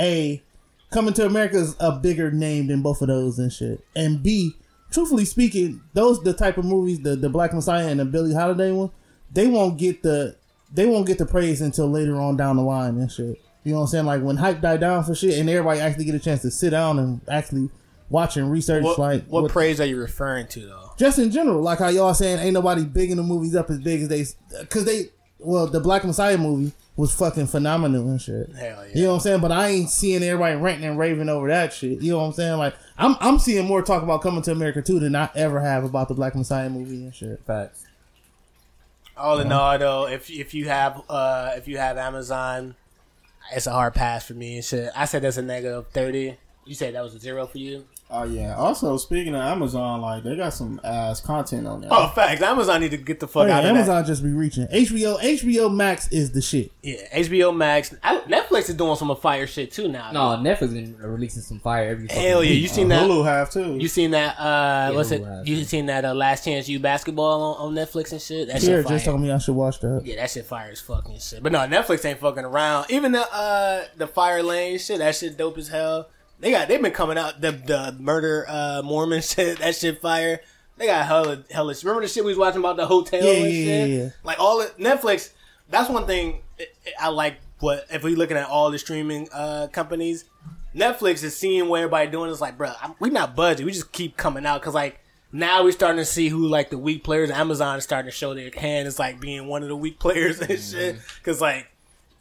a 0.00 0.42
coming 0.90 1.12
to 1.14 1.26
America 1.26 1.56
is 1.58 1.76
a 1.80 1.92
bigger 1.92 2.30
name 2.30 2.66
than 2.68 2.82
both 2.82 3.02
of 3.02 3.08
those 3.08 3.38
and 3.38 3.52
shit, 3.52 3.84
and 3.94 4.22
b 4.22 4.54
truthfully 4.94 5.24
speaking, 5.24 5.82
those 5.92 6.22
the 6.22 6.32
type 6.32 6.56
of 6.56 6.64
movies 6.64 7.00
the 7.00 7.16
the 7.16 7.28
Black 7.28 7.52
Messiah 7.52 7.88
and 7.88 8.00
the 8.00 8.04
Billie 8.04 8.34
Holiday 8.34 8.70
one, 8.72 8.90
they 9.32 9.48
won't 9.48 9.76
get 9.76 10.02
the 10.02 10.36
they 10.72 10.86
won't 10.86 11.06
get 11.06 11.18
the 11.18 11.26
praise 11.26 11.60
until 11.60 11.90
later 11.90 12.16
on 12.20 12.36
down 12.36 12.56
the 12.56 12.62
line 12.62 12.96
and 12.98 13.10
shit. 13.10 13.40
You 13.64 13.72
know 13.72 13.78
what 13.78 13.84
I'm 13.84 13.88
saying? 13.88 14.06
Like 14.06 14.22
when 14.22 14.36
hype 14.36 14.60
died 14.60 14.80
down 14.80 15.04
for 15.04 15.14
shit, 15.14 15.38
and 15.38 15.50
everybody 15.50 15.80
actually 15.80 16.04
get 16.04 16.14
a 16.14 16.20
chance 16.20 16.42
to 16.42 16.50
sit 16.50 16.70
down 16.70 16.98
and 16.98 17.20
actually 17.28 17.70
watch 18.08 18.36
and 18.36 18.50
research 18.50 18.84
What, 18.84 18.98
like 18.98 19.26
what 19.26 19.50
praise 19.50 19.80
are 19.80 19.86
you 19.86 19.98
referring 19.98 20.46
to 20.48 20.60
though? 20.60 20.92
just 20.96 21.18
in 21.18 21.30
general, 21.30 21.60
like 21.60 21.80
how 21.80 21.88
y'all 21.88 22.14
saying 22.14 22.38
ain't 22.38 22.54
nobody 22.54 22.84
bigging 22.84 23.16
the 23.16 23.22
movies 23.22 23.56
up 23.56 23.70
as 23.70 23.80
big 23.80 24.02
as 24.02 24.08
they, 24.08 24.24
because 24.60 24.84
they, 24.84 25.08
well, 25.38 25.66
the 25.66 25.80
Black 25.80 26.04
Messiah 26.04 26.38
movie 26.38 26.72
was 26.96 27.12
fucking 27.14 27.48
phenomenal 27.48 28.08
and 28.08 28.20
shit. 28.20 28.50
Hell 28.54 28.86
yeah. 28.86 28.92
You 28.94 29.02
know 29.02 29.08
what 29.10 29.14
I'm 29.14 29.20
saying? 29.20 29.40
But 29.40 29.52
I 29.52 29.68
ain't 29.68 29.90
seeing 29.90 30.22
everybody 30.22 30.54
ranting 30.56 30.88
and 30.88 30.98
raving 30.98 31.28
over 31.28 31.48
that 31.48 31.72
shit. 31.72 32.00
You 32.00 32.12
know 32.12 32.18
what 32.18 32.26
I'm 32.26 32.32
saying? 32.32 32.58
Like 32.58 32.74
I'm, 32.96 33.16
I'm 33.20 33.38
seeing 33.38 33.66
more 33.66 33.82
talk 33.82 34.02
about 34.02 34.22
coming 34.22 34.42
to 34.42 34.52
America 34.52 34.80
too 34.82 35.00
than 35.00 35.16
I 35.16 35.28
ever 35.34 35.60
have 35.60 35.84
about 35.84 36.08
the 36.08 36.14
Black 36.14 36.34
Messiah 36.36 36.70
movie 36.70 37.02
and 37.02 37.14
shit. 37.14 37.40
Facts. 37.46 37.84
All 39.16 39.38
in 39.38 39.52
all, 39.52 39.78
though, 39.78 40.08
if 40.08 40.30
if 40.30 40.54
you 40.54 40.68
have 40.68 41.02
uh 41.08 41.52
if 41.56 41.68
you 41.68 41.78
have 41.78 41.96
Amazon, 41.96 42.74
it's 43.52 43.66
a 43.66 43.72
hard 43.72 43.94
pass 43.94 44.26
for 44.26 44.34
me 44.34 44.56
and 44.56 44.64
shit. 44.64 44.90
I 44.94 45.04
said 45.04 45.22
that's 45.22 45.36
a 45.36 45.42
negative 45.42 45.86
thirty. 45.88 46.36
You 46.64 46.74
said 46.74 46.94
that 46.94 47.02
was 47.02 47.14
a 47.14 47.18
zero 47.18 47.46
for 47.46 47.58
you. 47.58 47.86
Oh 48.10 48.22
yeah. 48.24 48.54
Also, 48.56 48.96
speaking 48.96 49.34
of 49.34 49.40
Amazon, 49.40 50.00
like 50.00 50.22
they 50.22 50.36
got 50.36 50.50
some 50.52 50.80
ass 50.84 51.20
content 51.20 51.66
on 51.66 51.80
there. 51.80 51.90
Oh, 51.92 52.08
facts. 52.08 52.40
Amazon 52.42 52.80
need 52.82 52.90
to 52.92 52.96
get 52.96 53.18
the 53.18 53.26
fuck 53.26 53.44
Oh, 53.44 53.46
yeah, 53.46 53.58
out 53.58 53.64
of 53.64 53.70
Amazon 53.70 54.04
just 54.04 54.22
be 54.22 54.30
reaching. 54.30 54.66
HBO, 54.68 55.18
HBO 55.20 55.74
Max 55.74 56.06
is 56.08 56.30
the 56.30 56.40
shit. 56.42 56.70
Yeah, 56.82 56.96
HBO 57.18 57.56
Max. 57.56 57.94
I, 58.04 58.20
Netflix 58.20 58.68
is 58.68 58.74
doing 58.76 58.94
some 58.96 59.14
fire 59.16 59.46
shit 59.46 59.72
too 59.72 59.88
now. 59.88 60.12
No, 60.12 60.20
Netflix 60.36 60.76
is 60.76 60.90
releasing 61.00 61.42
some 61.42 61.58
fire 61.58 61.88
every. 61.88 62.06
Hell 62.08 62.44
yeah, 62.44 62.50
week. 62.50 62.62
you 62.62 62.68
seen 62.68 62.88
that? 62.88 63.02
Hulu 63.02 63.24
have 63.24 63.50
too. 63.50 63.76
You 63.76 63.88
seen 63.88 64.12
that? 64.12 64.38
Uh, 64.38 64.92
what's 64.92 65.10
it? 65.10 65.22
Hulu 65.22 65.38
has 65.38 65.48
You 65.48 65.56
it. 65.56 65.66
seen 65.66 65.86
that? 65.86 66.04
Uh, 66.04 66.14
Last 66.14 66.44
Chance 66.44 66.68
U 66.68 66.78
basketball 66.78 67.56
on, 67.56 67.68
on 67.68 67.74
Netflix 67.74 68.12
and 68.12 68.20
shit. 68.20 68.46
That 68.48 68.60
Pierre 68.60 68.78
shit 68.80 68.84
fire. 68.86 68.96
just 68.96 69.06
told 69.06 69.20
me 69.22 69.32
I 69.32 69.38
should 69.38 69.54
watch 69.56 69.80
that. 69.80 70.02
Yeah, 70.04 70.16
that 70.16 70.30
shit 70.30 70.44
fire 70.44 70.70
as 70.70 70.80
fucking 70.80 71.18
shit. 71.18 71.42
But 71.42 71.50
no, 71.52 71.58
Netflix 71.60 72.04
ain't 72.04 72.20
fucking 72.20 72.44
around. 72.44 72.90
Even 72.90 73.12
the 73.12 73.22
uh 73.34 73.84
the 73.96 74.06
Fire 74.06 74.42
Lane 74.42 74.78
shit, 74.78 74.98
that 74.98 75.16
shit 75.16 75.36
dope 75.36 75.58
as 75.58 75.68
hell. 75.68 76.10
They 76.44 76.50
got 76.50 76.68
they've 76.68 76.82
been 76.82 76.92
coming 76.92 77.16
out 77.16 77.40
the 77.40 77.52
the 77.52 77.96
murder 77.98 78.44
uh 78.46 78.82
Mormon 78.84 79.22
shit, 79.22 79.58
that 79.60 79.74
shit 79.74 80.02
fire. 80.02 80.40
They 80.76 80.84
got 80.84 81.06
hella 81.06 81.42
hella. 81.50 81.74
Remember 81.82 82.02
the 82.02 82.08
shit 82.08 82.22
we 82.22 82.32
was 82.32 82.38
watching 82.38 82.58
about 82.60 82.76
the 82.76 82.84
hotel 82.86 83.22
Yeah, 83.24 83.30
and 83.32 83.44
yeah, 83.46 83.64
shit? 83.64 83.88
yeah, 83.90 84.02
yeah. 84.02 84.08
Like 84.24 84.38
all 84.38 84.60
it, 84.60 84.76
Netflix. 84.78 85.30
That's 85.70 85.88
one 85.88 86.06
thing 86.06 86.42
I 87.00 87.08
like. 87.08 87.36
What 87.60 87.86
if 87.90 88.02
we 88.02 88.14
looking 88.14 88.36
at 88.36 88.46
all 88.46 88.70
the 88.70 88.78
streaming 88.78 89.26
uh 89.32 89.68
companies? 89.72 90.26
Netflix 90.76 91.24
is 91.24 91.34
seeing 91.34 91.68
what 91.68 91.78
everybody 91.78 92.10
doing. 92.10 92.30
It's 92.30 92.42
like, 92.42 92.58
bro, 92.58 92.72
we 92.98 93.08
not 93.08 93.34
budget. 93.34 93.64
We 93.64 93.72
just 93.72 93.90
keep 93.92 94.18
coming 94.18 94.44
out 94.44 94.60
because 94.60 94.74
like 94.74 95.00
now 95.32 95.64
we're 95.64 95.72
starting 95.72 95.96
to 95.96 96.04
see 96.04 96.28
who 96.28 96.46
like 96.46 96.68
the 96.68 96.76
weak 96.76 97.04
players. 97.04 97.30
Amazon 97.30 97.78
is 97.78 97.84
starting 97.84 98.10
to 98.10 98.14
show 98.14 98.34
their 98.34 98.50
hand 98.54 98.86
as 98.86 98.98
like 98.98 99.18
being 99.18 99.46
one 99.46 99.62
of 99.62 99.70
the 99.70 99.76
weak 99.76 99.98
players 99.98 100.40
and 100.40 100.60
shit. 100.60 100.98
Because 101.16 101.40
like, 101.40 101.70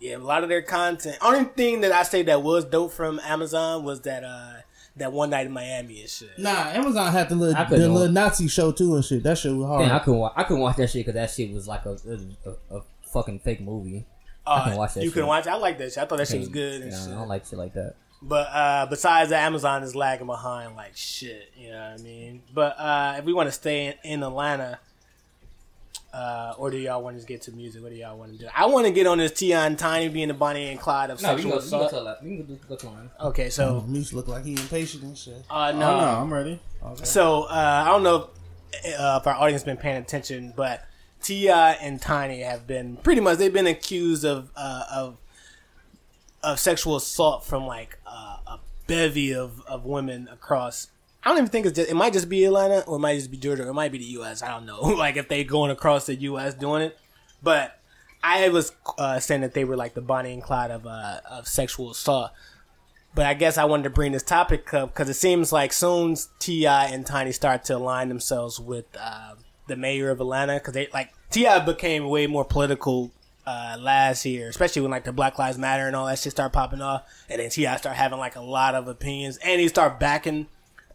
yeah, 0.04 0.18
a 0.18 0.20
lot 0.20 0.44
of 0.44 0.50
their 0.50 0.62
content. 0.62 1.18
Only 1.22 1.46
thing 1.46 1.82
that 1.82 1.92
I 1.92 2.04
say 2.04 2.22
that 2.24 2.44
was 2.44 2.66
dope 2.66 2.92
from 2.92 3.20
Amazon 3.24 3.84
was 3.84 4.02
that 4.02 4.24
uh 4.24 4.54
that 4.98 5.12
one 5.12 5.32
night 5.32 5.46
in 5.48 5.52
Miami 5.52 6.02
and 6.02 6.10
shit. 6.10 6.38
Nah, 6.38 6.52
Amazon 6.70 7.12
had 7.12 7.28
the 7.30 7.36
little, 7.36 7.56
I 7.56 7.64
the 7.64 7.70
couldn't 7.70 7.94
little 7.94 8.08
watch- 8.08 8.14
Nazi 8.14 8.48
show 8.48 8.72
too 8.72 8.96
and 8.96 9.04
shit. 9.04 9.24
That 9.24 9.38
shit 9.38 9.56
was 9.56 9.66
hard. 9.66 9.86
Damn, 9.88 9.96
I 9.96 10.00
couldn't. 10.00 10.20
Wa- 10.20 10.34
I 10.36 10.44
couldn't 10.44 10.62
watch 10.62 10.76
that 10.78 10.90
shit 10.90 11.06
because 11.06 11.16
that 11.16 11.32
shit 11.32 11.52
was 11.54 11.68
like 11.68 11.86
a 11.86 11.92
a, 12.08 12.50
a, 12.74 12.78
a 12.78 12.82
fucking 13.12 13.40
fake 13.40 13.62
movie. 13.62 14.06
I 14.46 14.70
can 14.70 14.78
watch 14.78 14.96
that 14.96 15.04
You 15.04 15.10
shit. 15.10 15.16
can 15.20 15.28
watch. 15.28 15.48
I 15.48 15.56
like 15.56 15.78
that 15.78 15.94
shit. 15.94 15.98
I 16.00 16.06
thought 16.06 16.18
that 16.18 16.28
shit 16.28 16.40
was 16.42 16.50
good 16.50 16.82
and 16.82 16.92
yeah, 16.92 17.00
shit. 17.00 17.12
I 17.14 17.16
don't 17.16 17.30
like 17.30 17.46
shit 17.46 17.58
like 17.58 17.74
that. 17.76 17.96
But 18.22 18.48
uh, 18.52 18.86
besides 18.90 19.30
that, 19.32 19.44
Amazon 19.46 19.84
is 19.84 19.96
lagging 19.96 20.28
behind 20.28 20.76
like 20.76 20.96
shit. 20.96 21.50
You 21.58 21.72
know 21.72 21.92
what 21.92 22.00
I 22.00 22.04
mean? 22.04 22.42
But 22.54 22.78
uh, 22.80 23.16
if 23.20 23.26
we 23.26 23.34
want 23.34 23.48
to 23.48 23.52
stay 23.54 23.88
in, 23.88 23.94
in 24.04 24.24
Atlanta, 24.24 24.80
uh, 26.14 26.54
or 26.58 26.70
do 26.70 26.78
y'all 26.78 27.02
want 27.02 27.20
to 27.20 27.26
get 27.26 27.42
to 27.44 27.52
music? 27.52 27.82
What 27.82 27.92
do 27.92 27.96
y'all 27.98 28.18
want 28.18 28.34
to 28.34 28.38
do? 28.38 28.48
I 28.56 28.68
want 28.68 28.86
to 28.86 28.94
get 28.94 29.08
on 29.08 29.18
this 29.18 29.32
Ti 29.32 29.54
and 29.54 29.78
Tiny 29.80 30.10
being 30.10 30.28
the 30.28 30.34
Bonnie 30.36 30.70
and 30.70 30.80
Clyde 30.80 31.10
of 31.10 31.22
No, 31.22 31.36
we 31.36 31.42
can 31.42 31.52
sexual 31.52 31.52
go. 31.52 31.58
We 31.58 31.62
can 31.70 31.80
go 31.80 31.86
assault. 31.88 32.24
We 32.24 32.38
can 32.38 32.46
go, 32.46 32.60
go 32.70 32.76
to. 32.76 33.12
Okay, 33.28 33.50
so 33.50 33.84
Meech 33.88 34.14
look 34.14 34.28
like 34.28 34.46
he 34.46 34.52
impatient 34.54 35.04
and 35.04 35.18
shit. 35.18 35.44
uh, 35.50 35.72
Oh, 35.74 35.80
no, 35.80 36.00
no, 36.00 36.08
I'm 36.22 36.32
ready. 36.34 36.60
So 37.04 37.44
uh, 37.44 37.84
I 37.86 37.90
don't 37.90 38.04
know 38.04 38.30
if, 38.74 39.00
uh, 39.00 39.20
if 39.22 39.28
our 39.28 39.34
audience 39.36 39.64
been 39.64 39.78
paying 39.78 39.98
attention, 39.98 40.54
but 40.56 40.86
Ti 41.22 41.50
and 41.50 42.00
Tiny 42.02 42.42
have 42.42 42.68
been 42.68 42.98
pretty 42.98 43.22
much 43.22 43.38
they've 43.40 43.52
been 43.54 43.68
accused 43.68 44.24
of 44.26 44.52
uh, 44.56 44.84
of 44.92 45.18
of 46.44 46.60
sexual 46.60 46.96
assault 46.98 47.46
from 47.46 47.66
like 47.66 47.98
uh, 48.06 48.38
a 48.46 48.60
bevy 48.86 49.34
of, 49.34 49.62
of 49.66 49.86
women 49.86 50.28
across. 50.32 50.88
I 51.24 51.30
don't 51.30 51.38
even 51.38 51.50
think 51.50 51.66
it's 51.66 51.76
just 51.76 51.90
it 51.90 51.96
might 51.96 52.14
just 52.14 52.28
be 52.28 52.44
Atlanta 52.44 52.82
or 52.82 52.98
it 52.98 53.00
might 53.00 53.16
just 53.16 53.32
be 53.32 53.38
Georgia 53.38 53.64
or 53.64 53.70
it 53.70 53.74
might 53.74 53.92
be 53.92 53.98
the 53.98 54.04
U.S. 54.06 54.44
I 54.44 54.50
don't 54.50 54.66
know. 54.66 54.82
like 54.82 55.16
if 55.16 55.30
they 55.30 55.44
going 55.44 55.72
across 55.72 56.06
the 56.06 56.16
U.S. 56.16 56.54
doing 56.54 56.82
it, 56.82 56.98
but 57.42 57.80
I 58.24 58.50
was 58.50 58.74
uh, 58.98 59.20
saying 59.20 59.42
that 59.42 59.54
they 59.54 59.66
were 59.66 59.78
like 59.78 59.94
the 59.94 60.02
Bonnie 60.02 60.34
and 60.34 60.44
Clyde 60.44 60.72
of 60.72 60.86
uh, 60.86 61.20
of 61.30 61.48
sexual 61.48 61.92
assault. 61.92 62.32
But 63.16 63.26
I 63.26 63.36
guess 63.36 63.58
I 63.58 63.66
wanted 63.66 63.84
to 63.84 63.90
bring 63.92 64.12
this 64.12 64.24
topic 64.24 64.74
up 64.74 64.90
because 64.90 65.08
it 65.08 65.14
seems 65.14 65.54
like 65.54 65.72
soon 65.72 66.16
Ti 66.40 66.66
and 66.66 67.06
Tiny 67.06 67.32
start 67.32 67.64
to 67.66 67.78
align 67.78 68.10
themselves 68.10 68.60
with 68.60 68.86
uh, 69.00 69.36
the 69.68 69.76
mayor 69.76 70.10
of 70.10 70.20
Atlanta 70.20 70.56
because 70.56 70.74
they 70.74 70.88
like 70.94 71.14
Ti 71.30 71.60
became 71.66 72.10
way 72.10 72.28
more 72.28 72.44
political 72.44 73.12
uh, 73.46 73.78
last 73.80 74.26
year, 74.26 74.50
especially 74.50 74.82
when 74.82 74.92
like 74.92 75.04
the 75.04 75.14
Black 75.14 75.38
Lives 75.38 75.58
Matter 75.58 75.86
and 75.86 75.96
all 75.96 76.08
that 76.08 76.20
shit 76.20 76.32
start 76.32 76.54
popping 76.54 76.82
off, 76.82 77.04
and 77.30 77.40
then 77.40 77.50
Ti 77.50 77.78
start 77.78 77.96
having 77.96 78.20
like 78.20 78.36
a 78.36 78.42
lot 78.42 78.76
of 78.76 78.88
opinions, 78.88 79.38
and 79.38 79.62
he 79.62 79.68
start 79.68 80.00
backing 80.00 80.48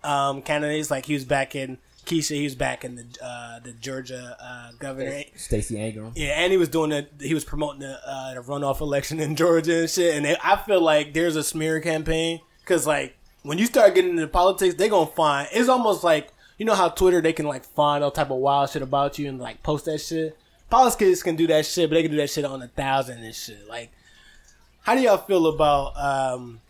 um, 0.04 0.42
candidates 0.42 0.90
like 0.90 1.06
he 1.06 1.14
was 1.14 1.24
back 1.24 1.54
in 1.54 1.78
Keisha, 2.08 2.36
he 2.36 2.44
was 2.44 2.54
backing 2.54 2.96
the 2.96 3.06
uh, 3.22 3.60
the 3.60 3.72
Georgia 3.72 4.36
uh, 4.40 4.70
governor. 4.78 5.24
Stacey 5.36 5.78
Ingram. 5.78 6.12
Yeah, 6.16 6.40
and 6.40 6.50
he 6.50 6.56
was 6.56 6.70
doing 6.70 6.90
the 6.90 7.06
he 7.20 7.34
was 7.34 7.44
promoting 7.44 7.80
the, 7.80 8.00
uh, 8.06 8.34
the 8.34 8.40
runoff 8.40 8.80
election 8.80 9.20
in 9.20 9.36
Georgia 9.36 9.80
and 9.80 9.90
shit. 9.90 10.16
And 10.16 10.26
I 10.42 10.56
feel 10.56 10.80
like 10.80 11.12
there's 11.12 11.36
a 11.36 11.44
smear 11.44 11.80
campaign 11.80 12.40
because 12.60 12.86
like 12.86 13.16
when 13.42 13.58
you 13.58 13.66
start 13.66 13.94
getting 13.94 14.12
into 14.12 14.26
politics, 14.26 14.74
they 14.74 14.88
gonna 14.88 15.06
find 15.06 15.48
it's 15.52 15.68
almost 15.68 16.02
like 16.02 16.32
you 16.56 16.64
know 16.64 16.74
how 16.74 16.88
Twitter 16.88 17.20
they 17.20 17.34
can 17.34 17.46
like 17.46 17.64
find 17.64 18.02
all 18.02 18.10
type 18.10 18.30
of 18.30 18.38
wild 18.38 18.70
shit 18.70 18.82
about 18.82 19.18
you 19.18 19.28
and 19.28 19.38
like 19.38 19.62
post 19.62 19.84
that 19.84 19.98
shit. 19.98 20.36
Politics 20.70 21.22
can 21.22 21.36
do 21.36 21.46
that 21.46 21.66
shit, 21.66 21.90
but 21.90 21.94
they 21.94 22.02
can 22.02 22.10
do 22.10 22.18
that 22.18 22.30
shit 22.30 22.44
on 22.44 22.62
a 22.62 22.68
thousand 22.68 23.22
and 23.22 23.34
shit. 23.34 23.66
Like, 23.68 23.90
how 24.82 24.94
do 24.94 25.00
y'all 25.02 25.16
feel 25.18 25.46
about 25.46 25.92
um 25.96 26.60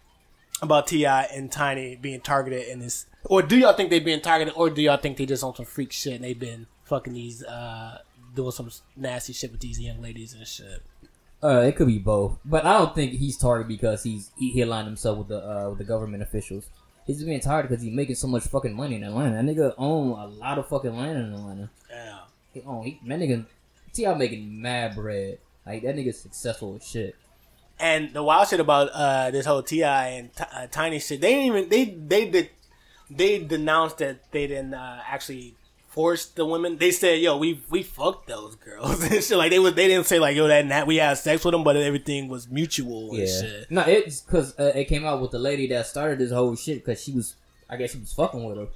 about 0.63 0.87
Ti 0.87 1.05
and 1.07 1.51
Tiny 1.51 1.97
being 1.97 2.21
targeted 2.21 2.69
in 2.69 2.81
this? 2.81 3.07
Or 3.25 3.43
do 3.43 3.57
y'all 3.57 3.73
think 3.73 3.91
they 3.91 4.01
being 4.01 4.21
targeted, 4.21 4.55
or 4.57 4.71
do 4.71 4.83
y'all 4.83 4.97
think 4.97 5.17
they 5.17 5.27
just 5.27 5.45
on 5.45 5.55
some 5.55 5.67
freak 5.67 5.93
shit 5.93 6.15
and 6.15 6.25
they've 6.25 6.39
been 6.39 6.67
fucking 6.85 7.13
these 7.13 7.45
uh 7.45 7.99
doing 8.35 8.51
some 8.51 8.71
nasty 8.97 9.33
shit 9.33 9.51
with 9.51 9.61
these 9.61 9.81
young 9.81 10.01
ladies 10.01 10.35
and 10.35 10.47
shit? 10.47 10.83
Uh, 11.43 11.61
it 11.61 11.77
could 11.77 11.87
be 11.87 11.99
both, 11.99 12.39
but 12.45 12.67
I 12.67 12.73
don't 12.79 12.95
think 12.95 13.13
he's 13.13 13.37
targeted 13.37 13.69
because 13.69 14.03
he's 14.03 14.31
he, 14.37 14.51
he 14.51 14.63
aligned 14.63 14.89
himself 14.89 15.19
with 15.19 15.29
the 15.29 15.39
uh, 15.39 15.69
with 15.69 15.79
the 15.79 15.85
government 15.85 16.23
officials. 16.23 16.69
He's 17.07 17.23
being 17.23 17.41
targeted 17.41 17.71
because 17.71 17.83
he's 17.83 17.95
making 17.95 18.17
so 18.17 18.27
much 18.27 18.43
fucking 18.45 18.75
money 18.75 18.97
in 18.97 19.05
Atlanta. 19.05 19.37
That 19.37 19.45
nigga 19.45 19.75
own 19.79 20.19
a 20.19 20.27
lot 20.27 20.59
of 20.59 20.69
fucking 20.69 20.95
land 20.97 21.17
in 21.19 21.33
Atlanta. 21.33 21.71
Yeah. 21.91 22.19
He 22.53 22.63
own 22.63 22.85
he, 22.85 23.01
that 23.07 23.19
nigga 23.21 23.47
Ti 23.93 24.15
making 24.15 24.61
mad 24.61 24.95
bread. 24.95 25.39
Like 25.67 25.83
that 25.83 25.97
nigga's 25.97 26.21
successful 26.21 26.77
as 26.77 26.87
shit. 26.87 27.15
And 27.81 28.13
the 28.13 28.23
wild 28.23 28.49
shit 28.49 28.61
about 28.61 28.89
uh, 28.93 29.31
this 29.31 29.47
whole 29.47 29.63
Ti 29.63 29.83
and 29.85 30.35
T- 30.35 30.45
uh, 30.53 30.67
Tiny 30.71 30.99
shit, 30.99 31.21
they 31.21 31.35
didn't 31.35 31.47
even 31.57 31.69
they 31.69 31.85
they 31.85 32.29
did 32.31 32.51
they 33.11 33.39
denounced 33.39 33.99
that 33.99 34.31
they 34.33 34.47
didn't 34.49 34.75
uh, 34.75 35.01
actually 35.07 35.55
force 35.89 36.27
the 36.27 36.45
women. 36.45 36.77
They 36.79 36.91
said, 36.91 37.21
"Yo, 37.21 37.37
we 37.39 37.63
we 37.71 37.83
fucked 37.85 38.27
those 38.29 38.57
girls." 38.57 39.03
and 39.11 39.23
shit 39.23 39.39
like 39.39 39.51
they 39.51 39.59
was 39.61 39.75
they 39.75 39.87
didn't 39.89 40.07
say 40.07 40.19
like, 40.19 40.37
"Yo, 40.37 40.49
that 40.49 40.63
and 40.63 40.71
that 40.73 40.87
we 40.87 40.97
had 40.97 41.15
sex 41.19 41.45
with 41.45 41.53
them," 41.53 41.63
but 41.65 41.77
everything 41.77 42.29
was 42.29 42.49
mutual 42.49 43.11
and 43.11 43.21
Yeah. 43.21 43.41
shit. 43.41 43.71
No, 43.71 43.83
it's 43.83 44.21
because 44.23 44.59
uh, 44.59 44.73
it 44.75 44.87
came 44.87 45.05
out 45.07 45.21
with 45.23 45.31
the 45.31 45.39
lady 45.39 45.69
that 45.69 45.87
started 45.87 46.19
this 46.19 46.33
whole 46.33 46.57
shit 46.57 46.85
because 46.85 47.03
she 47.03 47.13
was, 47.13 47.37
I 47.71 47.77
guess 47.77 47.93
she 47.93 47.99
was 47.99 48.13
fucking 48.13 48.45
with 48.45 48.59
her. 48.59 48.67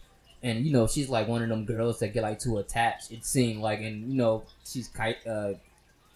And, 0.45 0.65
you 0.66 0.73
know, 0.73 0.89
she's 0.89 1.09
like 1.09 1.29
one 1.29 1.41
of 1.43 1.49
them 1.49 1.65
girls 1.65 2.01
that 2.01 2.09
get 2.15 2.23
like 2.24 2.41
too 2.41 2.59
attached, 2.59 3.12
it 3.12 3.24
seemed 3.24 3.61
like. 3.62 3.79
And, 3.81 4.11
you 4.11 4.16
know, 4.16 4.43
she's 4.65 4.89
ki- 4.89 5.15
uh, 5.29 5.53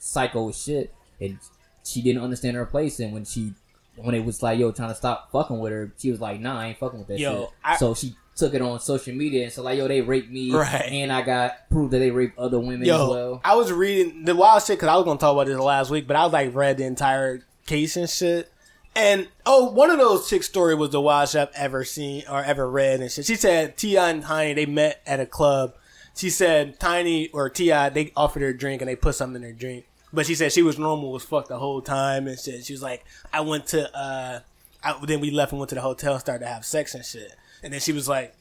psycho 0.01 0.51
shit. 0.53 0.93
And 1.21 1.39
she 1.87 2.03
didn't 2.03 2.23
understand 2.23 2.57
her 2.57 2.67
place. 2.67 2.99
And 3.01 3.13
when 3.13 3.25
she, 3.25 3.53
when 3.97 4.15
it 4.15 4.25
was 4.25 4.43
like, 4.43 4.59
yo, 4.59 4.73
trying 4.73 4.89
to 4.91 4.95
stop 4.95 5.31
fucking 5.33 5.59
with 5.59 5.73
her, 5.73 5.93
she 5.99 6.11
was 6.11 6.21
like, 6.21 6.41
nah, 6.41 6.59
I 6.61 6.67
ain't 6.69 6.79
fucking 6.79 6.99
with 6.99 7.09
that 7.09 7.19
Yo, 7.19 7.41
shit. 7.45 7.51
I- 7.65 7.77
so 7.77 7.95
she 7.95 8.17
took 8.35 8.53
it 8.53 8.61
on 8.61 8.79
social 8.81 9.15
media 9.15 9.45
and 9.45 9.53
so 9.53 9.63
like, 9.63 9.79
yo, 9.79 9.89
they 9.89 10.03
raped 10.03 10.31
me. 10.31 10.53
Right. 10.53 10.89
And 10.91 11.11
I 11.11 11.23
got 11.23 11.71
proof 11.71 11.91
that 11.93 12.01
they 12.01 12.11
raped 12.11 12.39
other 12.39 12.59
women 12.61 12.85
Yo, 12.85 13.03
as 13.05 13.09
well. 13.11 13.41
I 13.45 13.55
was 13.55 13.73
reading 13.73 14.25
the 14.27 14.35
wild 14.37 14.63
shit 14.63 14.77
because 14.77 14.89
I 14.91 14.97
was 14.97 15.05
gonna 15.07 15.19
talk 15.19 15.33
about 15.33 15.47
this 15.47 15.59
last 15.59 15.91
week, 15.91 16.07
but 16.07 16.17
I 16.17 16.25
was 16.25 16.33
like 16.35 16.55
read 16.55 16.77
the 16.77 16.85
entire 16.85 17.43
case 17.65 17.97
and 17.97 18.11
shit. 18.11 18.53
And 18.95 19.29
oh, 19.47 19.71
one 19.71 19.91
of 19.91 19.99
those 19.99 20.29
chick 20.29 20.43
story 20.43 20.75
was 20.75 20.91
the 20.91 21.01
wildest 21.01 21.33
shit 21.33 21.49
I've 21.49 21.55
ever 21.55 21.85
seen 21.85 22.25
or 22.31 22.43
ever 22.45 22.69
read 22.71 23.01
and 23.01 23.11
shit. 23.11 23.25
She 23.25 23.37
said 23.37 23.77
Ti 23.79 23.97
and 23.97 24.23
Tiny 24.23 24.53
they 24.53 24.67
met 24.67 25.01
at 25.07 25.19
a 25.19 25.27
club. 25.27 25.75
She 26.15 26.29
said 26.29 26.79
Tiny 26.79 27.29
or 27.29 27.49
Ti 27.49 27.69
they 27.91 28.13
offered 28.17 28.43
her 28.43 28.49
a 28.49 28.57
drink 28.57 28.83
and 28.83 28.89
they 28.91 28.97
put 28.97 29.15
something 29.15 29.43
in 29.43 29.49
her 29.49 29.55
drink. 29.55 29.87
But 30.17 30.25
she 30.25 30.35
said 30.35 30.51
she 30.51 30.63
was 30.63 30.79
normal 30.79 31.15
as 31.15 31.25
fuck 31.25 31.47
the 31.47 31.59
whole 31.59 31.83
time 31.83 32.27
and 32.27 32.39
shit. 32.39 32.65
She 32.65 32.73
was 32.73 32.83
like, 32.83 33.05
I 33.35 33.43
went 33.43 33.67
to 33.67 33.95
uh, 33.95 34.41
I, 34.83 34.99
then 35.05 35.21
we 35.21 35.31
left 35.31 35.53
and 35.53 35.59
went 35.59 35.69
to 35.69 35.75
the 35.75 35.83
hotel 35.83 36.15
and 36.15 36.21
started 36.23 36.47
to 36.47 36.51
have 36.51 36.65
sex 36.65 36.95
and 36.95 37.05
shit. 37.05 37.37
And 37.63 37.71
then 37.71 37.81
she 37.81 37.93
was 37.93 38.09
like, 38.09 38.35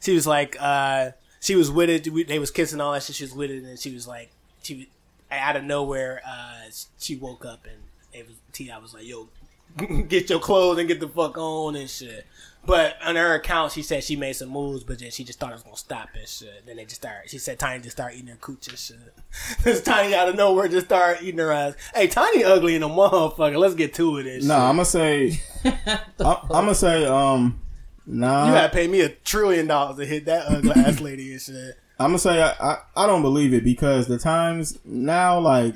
she 0.00 0.14
was 0.14 0.24
like, 0.24 0.56
uh, 0.60 1.10
she 1.40 1.56
was 1.56 1.68
with 1.68 1.90
it. 1.90 2.06
We, 2.08 2.22
they 2.22 2.38
was 2.38 2.52
kissing 2.52 2.80
all 2.80 2.92
that 2.92 3.02
shit. 3.02 3.16
She 3.16 3.24
was 3.24 3.34
with 3.34 3.50
it, 3.50 3.64
and 3.64 3.76
she 3.76 3.92
was 3.92 4.06
like, 4.06 4.30
she 4.62 4.88
out 5.32 5.56
of 5.56 5.64
nowhere, 5.64 6.22
uh, 6.24 6.70
she 6.96 7.16
woke 7.16 7.44
up 7.44 7.64
and 7.64 7.82
it 8.12 8.28
was 8.28 8.36
Ti 8.52 8.70
was 8.80 8.94
like, 8.94 9.04
"Yo, 9.04 9.28
get 10.06 10.30
your 10.30 10.38
clothes 10.38 10.78
and 10.78 10.86
get 10.86 11.00
the 11.00 11.08
fuck 11.08 11.36
on 11.38 11.74
and 11.74 11.90
shit." 11.90 12.24
But 12.64 12.96
on 13.04 13.16
her 13.16 13.34
account, 13.34 13.72
she 13.72 13.82
said 13.82 14.04
she 14.04 14.14
made 14.14 14.34
some 14.34 14.48
moves, 14.50 14.84
but 14.84 15.00
then 15.00 15.10
she 15.10 15.24
just 15.24 15.40
thought 15.40 15.50
it 15.50 15.54
was 15.54 15.62
gonna 15.64 15.76
stop 15.76 16.10
and 16.14 16.28
shit. 16.28 16.64
Then 16.64 16.76
they 16.76 16.84
just 16.84 17.02
started. 17.02 17.28
She 17.28 17.38
said 17.38 17.58
Tiny 17.58 17.82
just 17.82 17.96
started 17.96 18.16
eating 18.16 18.28
her 18.28 18.36
cooch 18.36 18.68
and 18.68 18.78
shit. 18.78 18.98
This 19.64 19.82
Tiny 19.82 20.14
out 20.14 20.28
of 20.28 20.36
nowhere 20.36 20.68
just 20.68 20.86
started 20.86 21.24
eating 21.24 21.40
her 21.40 21.50
ass. 21.50 21.74
Hey, 21.94 22.06
Tiny 22.06 22.44
ugly 22.44 22.76
in 22.76 22.84
a 22.84 22.88
motherfucker. 22.88 23.58
Let's 23.58 23.74
get 23.74 23.94
to 23.94 24.18
it. 24.18 24.26
And 24.26 24.46
No, 24.46 24.54
shit. 24.54 24.62
I'm 24.62 24.76
gonna 24.76 24.84
say, 24.84 25.40
I'm, 25.64 25.74
I'm 26.20 26.48
gonna 26.50 26.74
say, 26.76 27.04
um, 27.04 27.60
nah. 28.06 28.46
you 28.46 28.52
gotta 28.52 28.72
pay 28.72 28.86
me 28.86 29.00
a 29.00 29.08
trillion 29.08 29.66
dollars 29.66 29.96
to 29.96 30.06
hit 30.06 30.26
that 30.26 30.46
ugly 30.46 30.70
ass 30.70 31.00
lady 31.00 31.32
and 31.32 31.40
shit. 31.40 31.78
I'm 31.98 32.08
gonna 32.08 32.18
say 32.20 32.40
I, 32.42 32.50
I, 32.60 32.78
I 32.96 33.06
don't 33.08 33.22
believe 33.22 33.52
it 33.54 33.64
because 33.64 34.06
the 34.06 34.18
times 34.18 34.78
now 34.84 35.40
like 35.40 35.74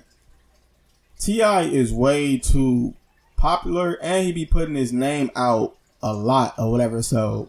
Ti 1.18 1.42
is 1.42 1.92
way 1.92 2.38
too 2.38 2.94
popular 3.36 3.98
and 4.00 4.24
he 4.24 4.32
be 4.32 4.46
putting 4.46 4.74
his 4.76 4.92
name 4.92 5.30
out 5.34 5.76
a 6.06 6.12
lot 6.12 6.54
or 6.58 6.70
whatever. 6.70 7.02
So 7.02 7.48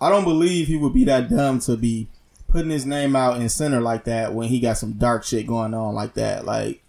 I 0.00 0.10
don't 0.10 0.24
believe 0.24 0.66
he 0.66 0.76
would 0.76 0.92
be 0.92 1.04
that 1.04 1.30
dumb 1.30 1.60
to 1.60 1.76
be 1.76 2.08
putting 2.48 2.70
his 2.70 2.84
name 2.84 3.16
out 3.16 3.40
in 3.40 3.48
center 3.48 3.80
like 3.80 4.04
that 4.04 4.34
when 4.34 4.48
he 4.48 4.60
got 4.60 4.76
some 4.76 4.92
dark 4.92 5.24
shit 5.24 5.46
going 5.46 5.72
on 5.74 5.94
like 5.94 6.14
that. 6.14 6.44
Like 6.44 6.82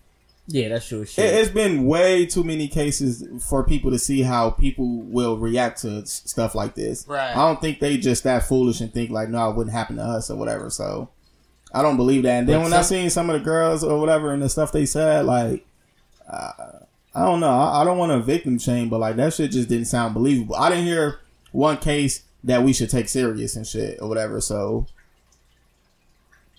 Yeah, 0.48 0.70
that's 0.70 0.88
true 0.88 1.06
shit. 1.06 1.24
it, 1.26 1.36
it's 1.36 1.52
been 1.52 1.86
way 1.86 2.26
too 2.26 2.44
many 2.44 2.68
cases 2.68 3.24
for 3.48 3.64
people 3.64 3.92
to 3.92 4.00
see 4.00 4.24
how 4.24 4.50
people 4.50 4.88
will 5.04 5.38
react 5.38 5.82
to 5.82 6.06
stuff 6.06 6.56
like 6.56 6.76
this. 6.76 7.08
Right. 7.08 7.32
I 7.32 7.36
don't 7.36 7.62
think 7.62 7.80
they 7.80 7.98
just 7.98 8.24
that 8.24 8.44
foolish 8.44 8.82
and 8.82 8.92
think 8.92 9.12
like, 9.12 9.30
no, 9.30 9.50
it 9.50 9.56
wouldn't 9.56 9.76
happen 9.76 9.98
to 9.98 10.04
us 10.04 10.30
or 10.30 10.36
whatever. 10.36 10.70
So 10.70 11.10
I 11.74 11.82
don't 11.82 11.98
believe 11.98 12.24
that. 12.24 12.40
And 12.40 12.50
then 12.50 12.60
But 12.60 12.64
when 12.64 12.74
I 12.74 12.82
seen 12.82 13.10
some 13.10 13.30
of 13.30 13.40
the 13.40 13.46
girls 13.46 13.84
or 13.84 14.00
whatever 14.00 14.32
and 14.32 14.42
the 14.42 14.50
stuff 14.50 14.72
they 14.72 14.86
said, 14.86 15.26
like, 15.26 15.66
uh, 16.30 16.80
I 17.16 17.26
don't 17.26 17.40
know. 17.40 17.50
I, 17.50 17.82
I 17.82 17.86
don't 17.86 17.98
want 17.98 18.12
to 18.12 18.20
victim 18.20 18.58
shame, 18.58 18.90
but 18.90 19.00
like 19.00 19.16
that 19.18 19.34
shit 19.34 19.52
just 19.52 19.70
didn't 19.70 19.86
sound 19.86 20.14
believable. 20.14 20.56
I 20.56 20.70
didn't 20.70 20.86
hear 20.86 21.20
one 21.52 21.78
case 21.78 22.24
that 22.44 22.64
we 22.64 22.74
should 22.74 22.90
take 22.90 23.08
serious 23.08 23.56
and 23.56 23.66
shit 23.66 24.00
or 24.02 24.10
whatever. 24.10 24.42
So 24.42 24.88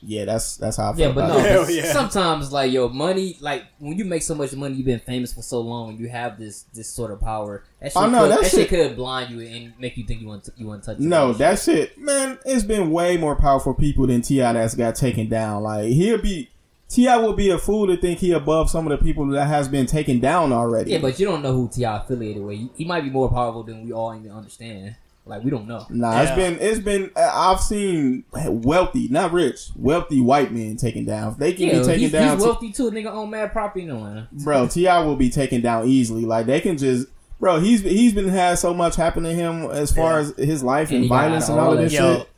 yeah, 0.06 0.26
that's 0.26 0.56
that's 0.58 0.76
how 0.76 0.90
I 0.92 0.94
feel 0.94 1.08
Yeah, 1.08 1.12
but 1.12 1.24
about 1.24 1.38
no. 1.38 1.62
it. 1.62 1.66
But 1.66 1.74
yeah. 1.74 1.92
Sometimes, 1.92 2.52
like 2.52 2.70
yo, 2.70 2.88
money, 2.88 3.36
like 3.40 3.64
when 3.78 3.96
you 3.98 4.04
make 4.04 4.22
so 4.22 4.34
much 4.34 4.54
money, 4.54 4.74
you've 4.74 4.86
been 4.86 5.00
famous 5.00 5.32
for 5.32 5.42
so 5.42 5.60
long, 5.60 5.96
you 5.96 6.08
have 6.08 6.38
this 6.38 6.64
this 6.74 6.88
sort 6.88 7.10
of 7.10 7.20
power. 7.20 7.64
That 7.80 7.92
oh, 7.96 8.00
shit, 8.00 8.08
I 8.08 8.12
know, 8.12 8.22
could, 8.22 8.30
that 8.30 8.40
that 8.42 8.50
shit 8.50 8.60
shit- 8.60 8.68
could 8.68 8.96
blind 8.96 9.30
you 9.30 9.40
and 9.40 9.72
make 9.78 9.96
you 9.96 10.04
think 10.04 10.20
you 10.20 10.28
want 10.28 10.44
to, 10.44 10.52
you 10.56 10.66
want 10.66 10.82
to 10.84 10.90
touch. 10.92 11.00
No, 11.00 11.32
that. 11.32 11.38
that 11.38 11.58
shit, 11.58 11.98
man. 11.98 12.38
It's 12.44 12.64
been 12.64 12.90
way 12.90 13.16
more 13.16 13.34
powerful 13.34 13.74
people 13.74 14.06
than 14.06 14.20
Ti 14.22 14.38
that's 14.38 14.74
got 14.74 14.94
taken 14.94 15.28
down. 15.28 15.62
Like 15.62 15.86
he'll 15.86 16.20
be 16.20 16.50
Ti 16.88 17.06
will 17.18 17.32
be 17.32 17.50
a 17.50 17.58
fool 17.58 17.86
to 17.88 17.96
think 17.96 18.18
he 18.20 18.32
above 18.32 18.70
some 18.70 18.86
of 18.90 18.96
the 18.96 19.02
people 19.04 19.26
that 19.28 19.46
has 19.46 19.68
been 19.68 19.86
taken 19.86 20.20
down 20.20 20.52
already. 20.52 20.92
Yeah, 20.92 20.98
but 20.98 21.18
you 21.18 21.26
don't 21.26 21.42
know 21.42 21.52
who 21.52 21.68
Ti 21.68 21.84
affiliated 21.84 22.42
with. 22.42 22.56
He, 22.58 22.70
he 22.76 22.84
might 22.84 23.00
be 23.02 23.10
more 23.10 23.28
powerful 23.30 23.62
than 23.64 23.84
we 23.84 23.92
all 23.92 24.14
even 24.14 24.30
understand. 24.30 24.96
Like 25.26 25.42
we 25.42 25.50
don't 25.50 25.66
know. 25.66 25.86
nah, 25.88 26.20
it's 26.20 26.30
Yeah. 26.30 26.36
been 26.36 26.58
it's 26.60 26.80
been. 26.80 27.10
I've 27.16 27.60
seen 27.60 28.24
wealthy, 28.34 29.08
not 29.08 29.32
rich, 29.32 29.70
wealthy 29.74 30.20
white 30.20 30.52
men 30.52 30.76
taken 30.76 31.06
down. 31.06 31.36
They 31.38 31.54
can 31.54 31.68
Yeah, 31.68 31.78
be 31.78 31.84
taken 31.84 32.00
he's, 32.00 32.12
down. 32.12 32.36
he's 32.36 32.44
wealthy 32.44 32.72
too. 32.72 32.90
Nigga 32.90 33.06
own 33.06 33.30
mad 33.30 33.50
property 33.52 33.84
in 33.86 33.90
Atlanta. 33.90 34.28
bro, 34.32 34.66
Ti 34.68 34.84
will 34.84 35.16
be 35.16 35.30
taken 35.30 35.62
down 35.62 35.88
easily. 35.88 36.26
Like 36.26 36.44
they 36.46 36.60
can 36.60 36.76
just. 36.76 37.06
Bro, 37.40 37.60
he's 37.60 37.80
he's 37.80 38.12
been 38.14 38.28
had 38.28 38.58
so 38.58 38.72
much 38.74 38.96
happen 38.96 39.22
to 39.24 39.32
him 39.32 39.70
as 39.70 39.90
far 39.92 40.12
Yeah. 40.12 40.18
as 40.28 40.34
his 40.36 40.62
life 40.62 40.90
And 40.90 41.00
and, 41.00 41.08
violence 41.08 41.44
out 41.44 41.52
and 41.52 41.60
all 41.60 41.66
all 41.68 41.72
of 41.72 41.78
this. 41.78 41.92
Yo, 41.94 42.18
shit. 42.18 42.28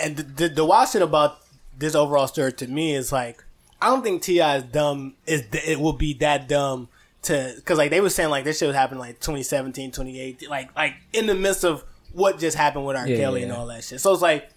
and 0.00 0.16
the, 0.16 0.22
the, 0.24 0.48
the 0.56 0.64
wild 0.64 0.88
shit 0.88 1.02
about 1.02 1.38
this 1.78 1.94
overall 1.94 2.26
story 2.26 2.52
to 2.54 2.66
me 2.66 2.94
is 2.94 3.12
like, 3.12 3.42
I 3.80 3.88
don't 3.88 4.02
think 4.02 4.22
Ti 4.22 4.40
is 4.40 4.64
dumb. 4.64 5.14
Is 5.26 5.44
it 5.52 5.78
will 5.78 5.92
be 5.92 6.14
that 6.14 6.48
dumb 6.48 6.88
to 7.22 7.52
because 7.56 7.78
like 7.78 7.90
they 7.90 8.00
were 8.00 8.10
saying 8.10 8.30
like 8.30 8.44
this 8.44 8.58
shit 8.58 8.68
was 8.68 8.76
happening 8.76 9.00
like 9.00 9.20
2017, 9.20 9.90
2018, 9.90 10.48
like 10.48 10.74
like 10.74 10.94
in 11.12 11.26
the 11.26 11.34
midst 11.34 11.64
of 11.64 11.84
what 12.12 12.38
just 12.38 12.56
happened 12.56 12.86
with 12.86 12.96
R. 12.96 13.06
Yeah, 13.06 13.16
Kelly 13.16 13.40
yeah. 13.40 13.48
and 13.48 13.56
all 13.56 13.66
that 13.66 13.84
shit. 13.84 14.00
So 14.00 14.12
it's 14.12 14.22
like 14.22 14.48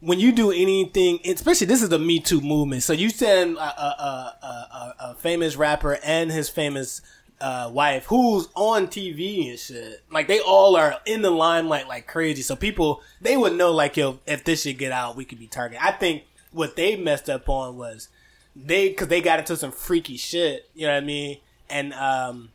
when 0.00 0.18
you 0.18 0.32
do 0.32 0.50
anything, 0.50 1.20
especially 1.24 1.66
this 1.66 1.82
is 1.82 1.88
the 1.88 1.98
Me 1.98 2.18
Too 2.18 2.40
movement. 2.40 2.82
So 2.82 2.92
you 2.92 3.10
send 3.10 3.56
a, 3.56 3.60
a, 3.60 3.64
a, 3.64 4.46
a, 4.46 4.94
a 5.10 5.14
famous 5.16 5.56
rapper 5.56 5.98
and 6.02 6.30
his 6.30 6.48
famous 6.48 7.02
uh, 7.40 7.70
wife 7.72 8.06
who's 8.06 8.48
on 8.54 8.86
TV 8.86 9.50
and 9.50 9.58
shit. 9.58 10.02
Like 10.10 10.26
they 10.26 10.40
all 10.40 10.76
are 10.76 11.00
in 11.06 11.22
the 11.22 11.30
limelight 11.30 11.86
like 11.86 12.06
crazy. 12.06 12.42
So 12.42 12.56
people 12.56 13.02
they 13.20 13.36
would 13.36 13.54
know 13.54 13.72
like 13.72 13.96
yo, 13.96 14.20
if 14.26 14.44
this 14.44 14.62
should 14.62 14.78
get 14.78 14.92
out, 14.92 15.16
we 15.16 15.24
could 15.24 15.38
be 15.38 15.46
targeted. 15.46 15.82
I 15.82 15.92
think 15.92 16.24
what 16.52 16.76
they 16.76 16.96
messed 16.96 17.30
up 17.30 17.48
on 17.48 17.76
was 17.76 18.08
they 18.56 18.88
because 18.88 19.08
they 19.08 19.20
got 19.20 19.38
into 19.38 19.56
some 19.56 19.72
freaky 19.72 20.16
shit. 20.16 20.68
You 20.74 20.86
know 20.86 20.94
what 20.94 21.02
I 21.02 21.06
mean? 21.06 21.38
And 21.68 21.92
um, 21.94 22.50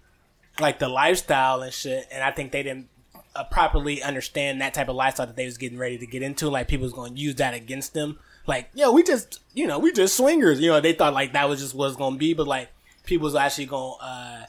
like 0.60 0.80
the 0.80 0.90
lifestyle 0.90 1.62
and 1.62 1.74
shit. 1.74 2.08
And 2.12 2.24
I 2.24 2.32
think 2.32 2.52
they 2.52 2.64
didn't 2.64 2.90
uh, 3.36 3.44
properly 3.46 4.02
understand 4.02 4.62
that 4.62 4.74
type 4.74 4.90
of 4.90 4.96
lifestyle 4.96 5.28
that 5.28 5.36
they 5.36 5.46
was 5.46 5.58
getting 5.58 5.78
ready 5.78 5.98
to 5.98 6.06
get 6.06 6.22
into. 6.22 6.50
Like 6.50 6.68
people 6.68 6.84
was 6.84 6.94
going 6.94 7.16
to 7.16 7.20
use 7.20 7.36
that 7.36 7.54
against 7.54 7.94
them. 7.94 8.20
Like, 8.48 8.70
yo, 8.74 8.92
we 8.92 9.04
just, 9.04 9.40
you 9.54 9.66
know, 9.66 9.80
we 9.80 9.92
just 9.92 10.16
swingers. 10.16 10.60
You 10.60 10.70
know, 10.70 10.80
they 10.80 10.94
thought 10.94 11.14
like 11.14 11.34
that 11.34 11.50
was 11.50 11.60
just 11.60 11.74
what 11.74 11.88
it's 11.88 11.96
going 11.96 12.14
to 12.14 12.20
be, 12.20 12.34
but 12.34 12.48
like 12.48 12.70
people 13.06 13.26
was 13.26 13.36
actually 13.36 13.66
going 13.66 13.98
to 14.00 14.06
uh 14.06 14.46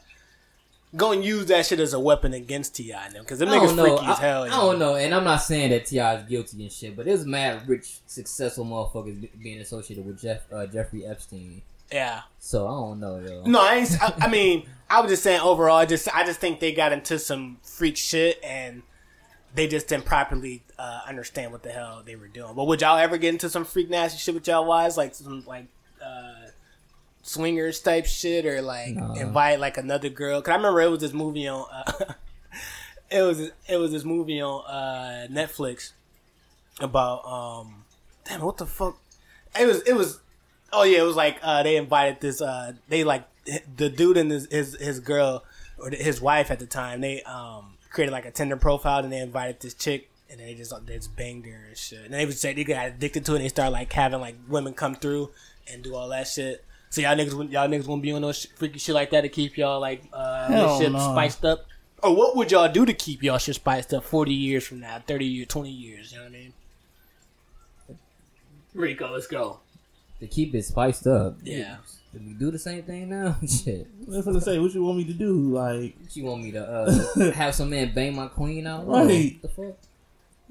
going 0.95 1.23
to 1.23 1.27
use 1.27 1.47
that 1.47 1.67
shit 1.67 1.81
as 1.81 1.93
a 1.93 2.01
weapon 2.01 2.33
against 2.33 2.77
Ti 2.77 2.93
and 2.93 3.15
them 3.15 3.23
because 3.23 3.39
them 3.39 3.49
I 3.49 3.57
niggas 3.57 3.75
know. 3.77 3.97
freaky 3.97 4.07
as 4.11 4.19
hell. 4.19 4.43
I, 4.43 4.47
I 4.47 4.51
know? 4.51 4.57
don't 4.71 4.79
know, 4.79 4.95
and 4.97 5.15
I'm 5.15 5.25
not 5.25 5.39
saying 5.39 5.71
that 5.71 5.87
Ti 5.87 5.99
is 5.99 6.29
guilty 6.29 6.63
and 6.63 6.73
shit, 6.73 6.97
but 6.97 7.07
there's 7.07 7.27
mad 7.27 7.69
rich, 7.69 7.99
successful 8.07 8.65
motherfuckers 8.65 9.29
being 9.43 9.61
associated 9.61 10.07
with 10.07 10.21
Jeff 10.21 10.43
uh, 10.53 10.67
Jeffrey 10.67 11.05
Epstein. 11.05 11.63
Yeah. 11.93 12.23
So 12.39 12.67
I 12.67 12.71
don't 12.71 13.01
know, 13.01 13.19
yo. 13.19 13.45
No, 13.45 13.61
I, 13.61 13.77
ain't, 13.77 14.03
I, 14.03 14.15
I 14.23 14.29
mean, 14.29 14.67
I 14.91 15.01
was 15.01 15.11
just 15.11 15.23
saying 15.23 15.41
overall. 15.41 15.77
I 15.77 15.87
just, 15.87 16.09
I 16.15 16.25
just 16.25 16.41
think 16.41 16.61
they 16.61 16.73
got 16.73 16.93
into 16.93 17.19
some 17.19 17.59
freak 17.63 17.97
shit, 17.97 18.41
and 18.43 18.83
they 19.55 19.67
just 19.67 19.89
didn't 19.89 20.05
properly 20.05 20.63
uh, 20.79 21.01
understand 21.07 21.53
what 21.53 21.63
the 21.63 21.71
hell 21.71 22.03
they 22.05 22.17
were 22.17 22.29
doing. 22.29 22.55
But 22.55 22.67
would 22.67 22.81
y'all 22.81 22.99
ever 22.99 23.19
get 23.19 23.31
into 23.31 23.49
some 23.49 23.65
freak 23.65 23.89
nasty 23.89 24.19
shit 24.19 24.35
with 24.35 24.47
y'all 24.47 24.65
wives, 24.65 24.97
like 24.97 25.15
some 25.15 25.45
like 25.47 25.67
uh, 26.05 26.35
swingers 27.27 27.81
type 27.81 28.07
shit, 28.07 28.47
or 28.47 28.63
like 28.63 28.95
Nah. 28.95 29.15
invite 29.15 29.61
like 29.61 29.77
another 29.77 30.09
girl? 30.09 30.41
Cause 30.41 30.53
I 30.53 30.57
remember 30.57 30.81
it 30.81 30.91
was 30.91 31.01
this 31.01 31.13
movie 31.13 31.49
on. 31.49 31.67
Uh, 31.73 31.93
it 33.11 33.23
was 33.23 33.51
it 33.69 33.77
was 33.77 33.93
this 33.93 34.05
movie 34.05 34.41
on 34.41 34.65
uh, 34.67 35.27
Netflix 35.31 35.93
about 36.81 37.25
um 37.25 37.85
damn 38.25 38.43
what 38.43 38.59
the 38.59 38.67
fuck 38.67 38.99
it 39.59 39.67
was 39.67 39.81
it 39.83 39.95
was 39.95 40.21
oh 40.75 40.83
yeah 40.83 40.99
it 40.99 41.05
was 41.05 41.17
like 41.17 41.39
uh 41.43 41.63
they 41.63 41.77
invited 41.77 42.21
this 42.21 42.43
uh 42.43 42.73
they 42.89 43.03
like 43.03 43.25
the 43.77 43.89
dude 43.89 44.19
and 44.19 44.31
his 44.31 44.47
his, 44.51 44.77
his 44.79 45.01
girl 45.01 45.43
or 45.79 45.89
his 45.91 46.21
wife 46.21 46.51
at 46.51 46.59
the 46.59 46.67
time 46.67 47.01
they 47.01 47.23
um 47.23 47.73
created 47.91 48.13
like 48.13 48.27
a 48.27 48.31
Tinder 48.31 48.57
profile 48.59 49.03
and 49.03 49.11
they 49.11 49.21
invited 49.21 49.59
this 49.61 49.73
chick 49.73 50.11
and 50.31 50.39
they 50.39 50.53
just 50.53 50.75
they 50.87 50.97
just 50.97 51.17
banged 51.17 51.47
her 51.47 51.65
and 51.69 51.79
shit 51.79 52.05
and 52.05 52.13
they 52.13 52.27
would 52.27 52.37
say 52.37 52.53
they 52.53 52.65
got 52.65 52.87
addicted 52.89 53.25
to 53.25 53.33
it 53.33 53.37
and 53.37 53.45
they 53.45 53.49
start 53.49 53.73
like 53.73 53.91
having 53.93 54.21
like 54.21 54.37
women 54.49 54.75
come 54.75 54.95
through 54.97 55.31
and 55.73 55.83
do 55.83 55.95
all 55.95 56.11
that 56.11 56.27
shit 56.29 56.63
so 56.91 57.01
y'all 57.01 57.17
niggas 57.17 57.53
y'all 57.53 57.69
niggas 57.69 57.87
gonna 57.87 58.01
be 58.03 58.13
on 58.13 58.23
those 58.23 58.37
sh- 58.37 58.47
freaky 58.57 58.79
shit 58.79 58.95
like 58.95 59.11
that 59.11 59.23
to 59.23 59.29
keep 59.29 59.57
y'all 59.57 59.81
like 59.81 60.03
uh 60.13 60.79
shit 60.79 60.93
no. 60.93 60.99
spiced 60.99 61.45
up 61.45 61.67
or 62.03 62.15
what 62.15 62.37
would 62.37 62.51
y'all 62.51 62.71
do 62.71 62.85
to 62.87 62.93
keep 62.93 63.23
y'all 63.23 63.39
shit 63.39 63.55
spiced 63.55 63.93
up 63.95 64.05
40 64.05 64.33
years 64.33 64.67
from 64.67 64.81
now 64.81 65.03
30 65.07 65.25
years 65.25 65.49
20 65.49 65.71
years 65.71 66.13
you 66.13 66.19
know 66.19 66.25
what 66.25 66.33
I 66.33 66.33
mean 66.33 66.53
Rico 68.75 69.11
let's 69.13 69.27
go 69.27 69.61
to 70.21 70.27
keep 70.27 70.55
it 70.55 70.65
spiced 70.65 71.07
up. 71.07 71.37
Yeah. 71.43 71.77
Did 72.13 72.27
we 72.27 72.33
do 72.33 72.51
the 72.51 72.59
same 72.59 72.83
thing 72.83 73.11
now? 73.11 73.37
Shit. 73.47 73.87
I 74.07 74.17
was 74.17 74.25
gonna 74.25 74.41
say, 74.41 74.59
what 74.59 74.73
you 74.73 74.83
want 74.83 74.99
me 74.99 75.05
to 75.05 75.13
do? 75.13 75.55
Like, 75.55 75.97
What 76.01 76.17
you 76.17 76.25
want 76.25 76.43
me 76.43 76.53
to 76.53 76.67
uh, 76.67 77.33
have 77.33 77.55
some 77.55 77.71
man 77.71 77.93
bang 77.95 78.17
my 78.17 78.29
queen 78.29 78.67
out? 78.67 78.87
Right. 78.87 79.39
What 79.41 79.43
the 79.43 79.49
fuck? 79.49 79.77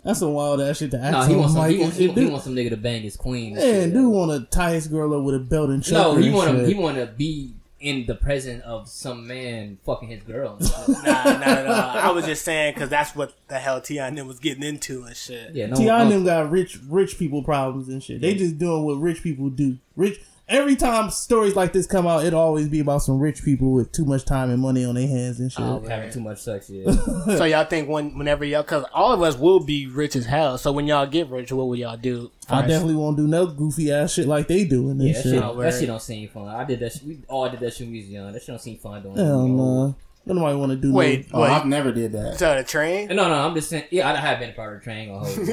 That's 0.05 0.19
some 0.19 0.33
wild 0.33 0.61
ass 0.61 0.77
shit 0.77 0.91
to 0.91 0.97
ask. 0.97 1.11
No, 1.11 1.23
he 1.23 1.35
wants 1.35 1.53
some. 1.53 1.61
somebody 1.63 1.75
He 1.77 1.81
wants, 1.81 1.97
he, 1.97 2.07
shit. 2.07 2.17
he 2.17 2.25
wants 2.27 2.43
some 2.45 2.55
nigga 2.55 2.69
to 2.69 2.77
bang 2.77 3.01
his 3.01 3.17
queen. 3.17 3.57
and 3.57 3.71
Man, 3.71 3.89
dude 3.91 4.13
want 4.13 4.31
to 4.31 4.55
tie 4.57 4.71
his 4.73 4.87
girl 4.87 5.13
up 5.17 5.23
with 5.23 5.35
a 5.35 5.39
belt 5.39 5.69
and 5.71 5.83
choke 5.83 5.93
No, 5.93 6.15
he 6.15 6.29
want 6.29 6.51
to. 6.57 6.65
He 6.67 6.73
want 6.75 6.97
to 6.97 7.07
be 7.07 7.55
in 7.79 8.05
the 8.05 8.15
presence 8.15 8.63
of 8.63 8.87
some 8.87 9.27
man 9.27 9.77
fucking 9.85 10.07
his 10.09 10.23
girl. 10.23 10.57
Nah, 10.87 11.23
not 11.23 11.43
at 11.47 11.67
all. 11.67 11.97
I 11.97 12.11
was 12.11 12.25
just 12.25 12.45
saying 12.45 12.73
because 12.73 12.89
that's 12.89 13.15
what 13.15 13.33
the 13.47 13.59
hell 13.59 13.81
Tion 13.81 14.25
was 14.27 14.39
getting 14.39 14.63
into 14.63 15.03
and 15.03 15.15
shit. 15.15 15.53
yeah, 15.53 15.67
no. 15.67 15.75
Ti 15.75 15.89
and 15.89 16.09
no 16.09 16.23
got 16.23 16.49
rich, 16.49 16.79
rich 16.87 17.17
people 17.19 17.43
problems 17.43 17.89
and 17.89 18.01
shit. 18.01 18.21
They 18.21 18.33
just 18.35 18.57
doing 18.57 18.83
what 18.83 18.95
rich 18.95 19.21
people 19.21 19.49
do. 19.49 19.77
Rich. 19.95 20.19
Every 20.47 20.75
time 20.75 21.09
stories 21.09 21.55
like 21.55 21.73
this 21.73 21.87
come 21.87 22.05
out, 22.05 22.23
it 22.23 22.31
always 22.35 22.69
be 22.69 22.79
about 22.79 22.99
some 22.99 23.17
rich 23.19 23.43
people 23.43 23.71
with 23.71 23.91
too 23.91 24.05
much 24.05 24.25
time 24.25 24.51
and 24.51 24.61
money 24.61 24.85
on 24.85 24.93
their 24.93 25.07
hands 25.07 25.39
and 25.39 25.51
shit. 25.51 25.61
Oh, 25.65 25.79
having 25.87 26.11
too 26.11 26.19
much 26.19 26.37
sex. 26.39 26.69
Yeah. 26.69 26.91
So 27.25 27.45
y'all 27.45 27.65
think 27.65 27.89
when 27.89 28.15
whenever 28.15 28.45
y'all 28.45 28.61
because 28.61 28.85
all 28.93 29.11
of 29.11 29.23
us 29.23 29.35
will 29.35 29.59
be 29.59 29.87
rich 29.87 30.15
as 30.15 30.27
hell. 30.27 30.59
So 30.59 30.71
when 30.71 30.85
y'all 30.85 31.07
get 31.07 31.29
rich, 31.29 31.51
what 31.51 31.67
will 31.67 31.75
y'all 31.75 31.97
do? 31.97 32.29
I 32.47 32.59
first? 32.61 32.69
definitely 32.69 32.95
won't 32.95 33.17
do 33.17 33.25
no 33.27 33.47
goofy 33.47 33.91
ass 33.91 34.13
shit 34.13 34.27
like 34.27 34.47
they 34.47 34.65
do 34.65 34.91
and 34.91 35.01
Yeah, 35.01 35.13
this 35.13 35.23
that 35.23 35.29
shit. 35.31 35.41
shit, 35.43 35.57
that 35.57 35.73
shit 35.73 35.87
don't 35.87 36.01
seem 36.01 36.29
fun. 36.29 36.47
I 36.47 36.63
did 36.63 36.79
that. 36.81 36.93
Shit. 36.93 37.03
We 37.05 37.19
all 37.27 37.49
did 37.49 37.59
that 37.61 37.73
shit 37.73 37.87
when 37.87 37.93
we 37.93 37.99
was 38.01 38.09
young. 38.09 38.31
That 38.31 38.41
shit 38.41 38.47
don't 38.49 38.61
seem 38.61 38.77
fun 38.77 39.01
doing. 39.01 39.15
Hell 39.17 39.87
it. 39.89 39.95
No. 40.25 40.33
Nobody 40.33 40.57
want 40.57 40.71
to 40.71 40.75
do 40.77 40.91
Wait, 40.93 41.27
Oh, 41.33 41.41
wait. 41.41 41.51
I've 41.51 41.65
never 41.65 41.91
did 41.91 42.11
that. 42.13 42.37
So 42.39 42.55
the 42.55 42.63
train? 42.63 43.07
No, 43.09 43.27
no, 43.27 43.33
I'm 43.35 43.53
just 43.55 43.69
saying. 43.69 43.85
Yeah, 43.91 44.11
I 44.11 44.15
have 44.15 44.39
been 44.39 44.49
a 44.49 44.53
part 44.53 44.73
of 44.75 44.79
the 44.79 44.83
train. 44.83 45.09
Gonna 45.09 45.19
hold 45.25 45.37
you. 45.37 45.43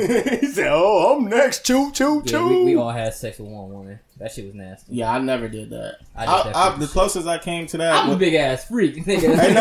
he 0.40 0.46
said, 0.46 0.68
"Oh, 0.70 1.16
I'm 1.16 1.26
next. 1.28 1.64
Choo 1.66 1.92
choo 1.92 2.22
Yeah, 2.24 2.32
choo." 2.32 2.48
we, 2.48 2.64
we 2.64 2.76
all 2.76 2.90
had 2.90 3.12
sex 3.14 3.38
with 3.38 3.48
one 3.48 3.70
woman. 3.70 3.98
That 4.18 4.30
shit 4.32 4.46
was 4.46 4.54
nasty. 4.54 4.94
Yeah, 4.94 5.12
I 5.12 5.18
never 5.18 5.48
did 5.48 5.70
that. 5.70 5.96
I 6.14 6.24
I, 6.26 6.42
that 6.44 6.56
I, 6.56 6.68
freak 6.68 6.78
the 6.80 6.86
shit. 6.86 6.92
closest 6.92 7.26
I 7.26 7.38
came 7.38 7.66
to 7.66 7.76
that. 7.78 8.04
I'm 8.04 8.10
a 8.10 8.16
big 8.16 8.34
ass 8.34 8.66
freak. 8.68 8.96
nigga. 9.04 9.34
Hey, 9.38 9.52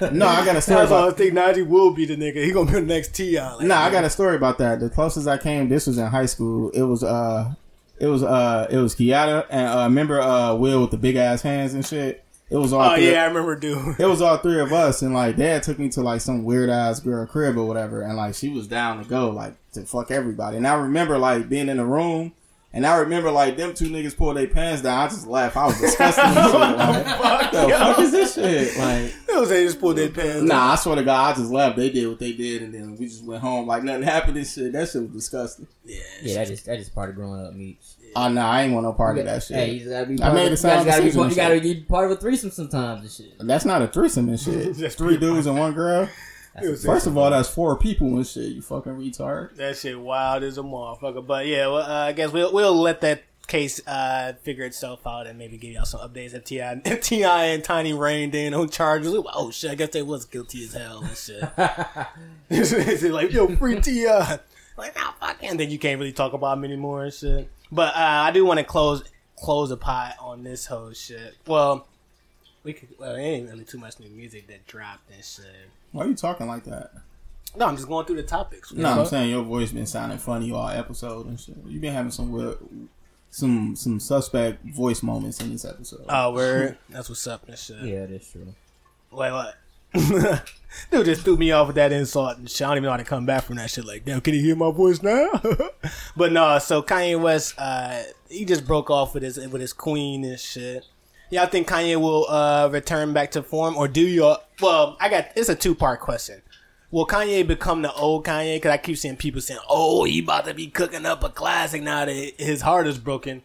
no, 0.00 0.08
no, 0.10 0.26
I 0.26 0.44
got 0.44 0.56
a 0.56 0.60
story 0.60 0.78
That's 0.80 0.90
why 0.90 1.06
I 1.08 1.10
think 1.12 1.34
was 1.34 1.56
Najee 1.56 1.66
will 1.66 1.92
be 1.92 2.06
the 2.06 2.16
nigga. 2.16 2.42
He 2.44 2.52
gonna 2.52 2.66
be 2.66 2.72
the 2.80 2.82
next 2.82 3.14
Tion. 3.16 3.34
Like, 3.34 3.60
No, 3.66 3.74
I 3.76 3.90
got 3.90 4.04
a 4.04 4.10
story 4.10 4.36
about 4.36 4.58
that. 4.58 4.80
The 4.80 4.88
closest 4.90 5.28
I 5.28 5.36
came, 5.38 5.68
this 5.68 5.86
was 5.86 5.98
in 5.98 6.06
high 6.06 6.26
school. 6.26 6.70
It 6.70 6.82
was 6.82 7.04
uh, 7.04 7.54
it 8.00 8.06
was 8.06 8.22
uh, 8.22 8.66
it 8.70 8.78
was 8.78 8.94
Kiata 8.94 9.46
and 9.50 9.68
uh, 9.68 9.84
remember 9.84 10.20
uh, 10.20 10.54
Will 10.54 10.80
with 10.82 10.90
the 10.90 10.96
big 10.96 11.16
ass 11.16 11.42
hands 11.42 11.74
and 11.74 11.84
shit. 11.86 12.23
It 12.54 12.58
was 12.58 12.72
all. 12.72 12.88
Oh 12.88 12.94
three, 12.94 13.10
yeah, 13.10 13.24
I 13.24 13.26
remember, 13.26 13.56
dude. 13.56 13.98
It 13.98 14.06
was 14.06 14.22
all 14.22 14.36
three 14.38 14.60
of 14.60 14.72
us, 14.72 15.02
and 15.02 15.12
like 15.12 15.34
dad 15.34 15.64
took 15.64 15.76
me 15.76 15.88
to 15.88 16.02
like 16.02 16.20
some 16.20 16.44
weird 16.44 16.70
ass 16.70 17.00
girl 17.00 17.26
crib 17.26 17.58
or 17.58 17.64
whatever, 17.64 18.02
and 18.02 18.16
like 18.16 18.36
she 18.36 18.48
was 18.48 18.68
down 18.68 19.02
to 19.02 19.08
go 19.08 19.30
like 19.30 19.54
to 19.72 19.84
fuck 19.84 20.12
everybody. 20.12 20.56
And 20.56 20.66
I 20.66 20.74
remember 20.74 21.18
like 21.18 21.48
being 21.48 21.68
in 21.68 21.78
the 21.78 21.84
room, 21.84 22.32
and 22.74 22.84
I 22.84 22.96
remember 22.96 23.30
like 23.30 23.56
them 23.56 23.72
two 23.72 23.88
niggas 23.88 24.16
pulled 24.16 24.36
their 24.36 24.48
pants 24.48 24.82
down. 24.82 24.98
I 24.98 25.08
just 25.08 25.28
laughed. 25.28 25.56
I 25.56 25.66
was 25.66 25.80
disgusted. 25.80 26.24
and 26.26 26.34
shit. 26.34 26.54
Like, 26.54 27.06
Fuck, 27.06 27.52
the 27.52 27.68
yo. 27.68 27.78
fuck 27.78 27.98
is 28.00 28.10
this 28.10 28.34
shit? 28.34 28.76
Like, 28.76 29.26
They 29.26 29.34
was 29.36 29.48
they 29.48 29.64
just 29.64 29.78
pulled 29.78 29.96
their 29.96 30.10
pants. 30.10 30.42
nah, 30.42 30.72
I 30.72 30.74
swear 30.74 30.96
to 30.96 31.04
God, 31.04 31.32
I 31.32 31.38
just 31.38 31.52
laughed. 31.52 31.76
They 31.76 31.90
did 31.90 32.08
what 32.08 32.18
they 32.18 32.32
did, 32.32 32.62
and 32.62 32.74
then 32.74 32.96
we 32.96 33.06
just 33.06 33.24
went 33.24 33.42
home 33.42 33.68
like 33.68 33.84
nothing 33.84 34.02
happened. 34.02 34.36
And 34.36 34.46
shit, 34.46 34.72
that 34.72 34.88
shit 34.88 35.02
was 35.02 35.12
disgusting. 35.12 35.68
Yeah, 35.84 36.00
yeah, 36.20 36.34
that 36.34 36.48
just 36.48 36.66
that 36.66 36.78
just 36.78 36.92
part 36.94 37.10
of 37.10 37.14
growing 37.14 37.46
up, 37.46 37.54
Meech. 37.54 37.78
Oh 38.16 38.22
ah, 38.22 38.28
no, 38.28 38.40
I 38.42 38.62
ain't 38.62 38.72
want 38.74 38.84
no 38.84 38.92
part 38.92 39.18
of 39.18 39.24
that 39.24 39.42
shit. 39.44 39.56
Hey, 39.56 39.72
you 39.74 39.88
gotta 39.90 40.06
be. 40.06 40.22
I 40.22 40.32
made 40.32 40.46
of, 40.46 40.52
a 40.54 40.56
sound 40.56 40.84
you 40.84 40.90
gotta, 40.90 41.02
be, 41.02 41.08
you 41.08 41.34
gotta 41.34 41.60
be 41.60 41.80
part 41.80 42.10
of 42.10 42.16
a 42.16 42.20
threesome 42.20 42.50
sometimes 42.50 43.02
and 43.02 43.10
shit. 43.10 43.38
That's 43.46 43.64
not 43.64 43.82
a 43.82 43.88
threesome 43.88 44.28
and 44.28 44.38
shit. 44.38 44.76
Just 44.76 44.98
Three 44.98 45.16
dudes 45.16 45.46
and 45.46 45.58
one 45.58 45.74
girl. 45.74 46.08
That's 46.54 46.84
First 46.84 47.06
of 47.06 47.18
all, 47.18 47.30
that's 47.30 47.48
four 47.48 47.76
people 47.76 48.16
and 48.16 48.26
shit. 48.26 48.52
You 48.52 48.62
fucking 48.62 48.92
retard. 48.92 49.56
That 49.56 49.76
shit 49.76 49.98
wild 49.98 50.44
as 50.44 50.56
a 50.56 50.62
motherfucker. 50.62 51.26
But 51.26 51.46
yeah, 51.46 51.66
well, 51.66 51.82
uh, 51.82 52.06
I 52.06 52.12
guess 52.12 52.32
we'll 52.32 52.52
we'll 52.52 52.74
let 52.74 53.00
that 53.00 53.24
case 53.46 53.80
uh, 53.86 54.34
figure 54.42 54.64
itself 54.64 55.06
out 55.06 55.26
and 55.26 55.38
maybe 55.38 55.58
give 55.58 55.72
y'all 55.72 55.84
some 55.84 56.00
updates 56.00 56.34
if 56.34 56.44
Ti 56.44 56.58
if 56.58 57.00
Ti 57.02 57.24
and 57.24 57.64
Tiny 57.64 57.92
reigned 57.92 58.34
in 58.34 58.54
on 58.54 58.68
charges. 58.68 59.14
Oh 59.32 59.50
shit, 59.50 59.70
I 59.70 59.74
guess 59.74 59.90
they 59.90 60.02
was 60.02 60.24
guilty 60.24 60.64
as 60.64 60.74
hell 60.74 61.02
and 61.02 61.16
shit. 61.16 61.42
it's 62.50 63.02
like 63.02 63.32
yo, 63.32 63.48
free 63.56 63.80
Ti. 63.80 64.06
Like 64.76 64.94
nah, 64.96 65.12
fuck, 65.20 65.38
and 65.42 65.58
then 65.58 65.70
you 65.70 65.78
can't 65.78 65.98
really 65.98 66.12
talk 66.12 66.32
about 66.32 66.58
him 66.58 66.64
anymore 66.64 67.04
and 67.04 67.12
shit. 67.12 67.48
But 67.72 67.94
uh, 67.94 67.98
I 67.98 68.30
do 68.30 68.44
want 68.44 68.58
to 68.58 68.64
close 68.64 69.02
close 69.36 69.70
the 69.70 69.76
pot 69.76 70.16
on 70.20 70.44
this 70.44 70.66
whole 70.66 70.92
shit. 70.92 71.36
Well, 71.46 71.86
we 72.62 72.72
could. 72.72 72.88
Well, 72.98 73.16
it 73.16 73.20
ain't 73.20 73.50
really 73.50 73.64
too 73.64 73.78
much 73.78 73.98
new 73.98 74.08
music 74.08 74.46
that 74.48 74.66
dropped 74.66 75.10
and 75.12 75.24
shit. 75.24 75.44
Why 75.94 76.04
are 76.04 76.08
you 76.08 76.16
talking 76.16 76.48
like 76.48 76.64
that? 76.64 76.90
No, 77.54 77.66
I'm 77.66 77.76
just 77.76 77.86
going 77.86 78.04
through 78.04 78.16
the 78.16 78.24
topics. 78.24 78.72
No, 78.72 78.88
I'm 78.88 79.06
saying 79.06 79.30
your 79.30 79.44
voice 79.44 79.70
been 79.70 79.86
sounding 79.86 80.18
funny 80.18 80.50
all 80.50 80.68
episode 80.68 81.26
and 81.26 81.38
shit. 81.38 81.54
You 81.68 81.78
been 81.78 81.94
having 81.94 82.10
some 82.10 82.32
weird, 82.32 82.58
some 83.30 83.76
some 83.76 84.00
suspect 84.00 84.64
voice 84.64 85.04
moments 85.04 85.40
in 85.40 85.52
this 85.52 85.64
episode. 85.64 86.04
Oh, 86.08 86.32
word. 86.34 86.78
That's 86.90 87.08
what's 87.08 87.24
up 87.28 87.46
and 87.46 87.56
shit. 87.56 87.80
Yeah, 87.84 88.06
that's 88.06 88.32
true. 88.32 88.52
Wait, 89.12 89.30
what? 89.30 89.54
Dude 90.90 91.06
just 91.06 91.22
threw 91.22 91.36
me 91.36 91.52
off 91.52 91.68
with 91.68 91.76
that 91.76 91.92
insult 91.92 92.38
and 92.38 92.50
shit. 92.50 92.62
I 92.62 92.70
don't 92.70 92.78
even 92.78 92.86
know 92.86 92.90
how 92.90 92.96
to 92.96 93.04
come 93.04 93.24
back 93.24 93.44
from 93.44 93.54
that 93.56 93.70
shit. 93.70 93.84
Like, 93.84 94.04
damn, 94.04 94.20
can 94.20 94.34
you 94.34 94.40
hear 94.40 94.56
my 94.56 94.72
voice 94.72 95.00
now? 95.00 95.30
but 96.16 96.32
no, 96.32 96.58
so 96.58 96.82
Kanye 96.82 97.20
West, 97.20 97.54
uh, 97.56 98.02
he 98.28 98.44
just 98.44 98.66
broke 98.66 98.90
off 98.90 99.14
with 99.14 99.22
his 99.22 99.36
with 99.36 99.60
his 99.60 99.72
queen 99.72 100.24
and 100.24 100.40
shit. 100.40 100.86
Y'all 101.34 101.46
think 101.46 101.66
Kanye 101.66 102.00
will 102.00 102.26
uh, 102.28 102.68
return 102.70 103.12
back 103.12 103.32
to 103.32 103.42
form, 103.42 103.76
or 103.76 103.88
do 103.88 104.00
you? 104.00 104.36
Well, 104.60 104.96
I 105.00 105.08
got 105.08 105.30
it's 105.34 105.48
a 105.48 105.56
two 105.56 105.74
part 105.74 105.98
question. 105.98 106.42
Will 106.92 107.08
Kanye 107.08 107.44
become 107.44 107.82
the 107.82 107.92
old 107.92 108.24
Kanye? 108.24 108.54
Because 108.54 108.70
I 108.70 108.76
keep 108.76 108.96
seeing 108.96 109.16
people 109.16 109.40
saying, 109.40 109.58
"Oh, 109.68 110.04
he 110.04 110.20
about 110.20 110.44
to 110.44 110.54
be 110.54 110.68
cooking 110.68 111.04
up 111.04 111.24
a 111.24 111.28
classic 111.30 111.82
now 111.82 112.04
that 112.04 112.34
his 112.38 112.60
heart 112.62 112.86
is 112.86 112.98
broken." 112.98 113.42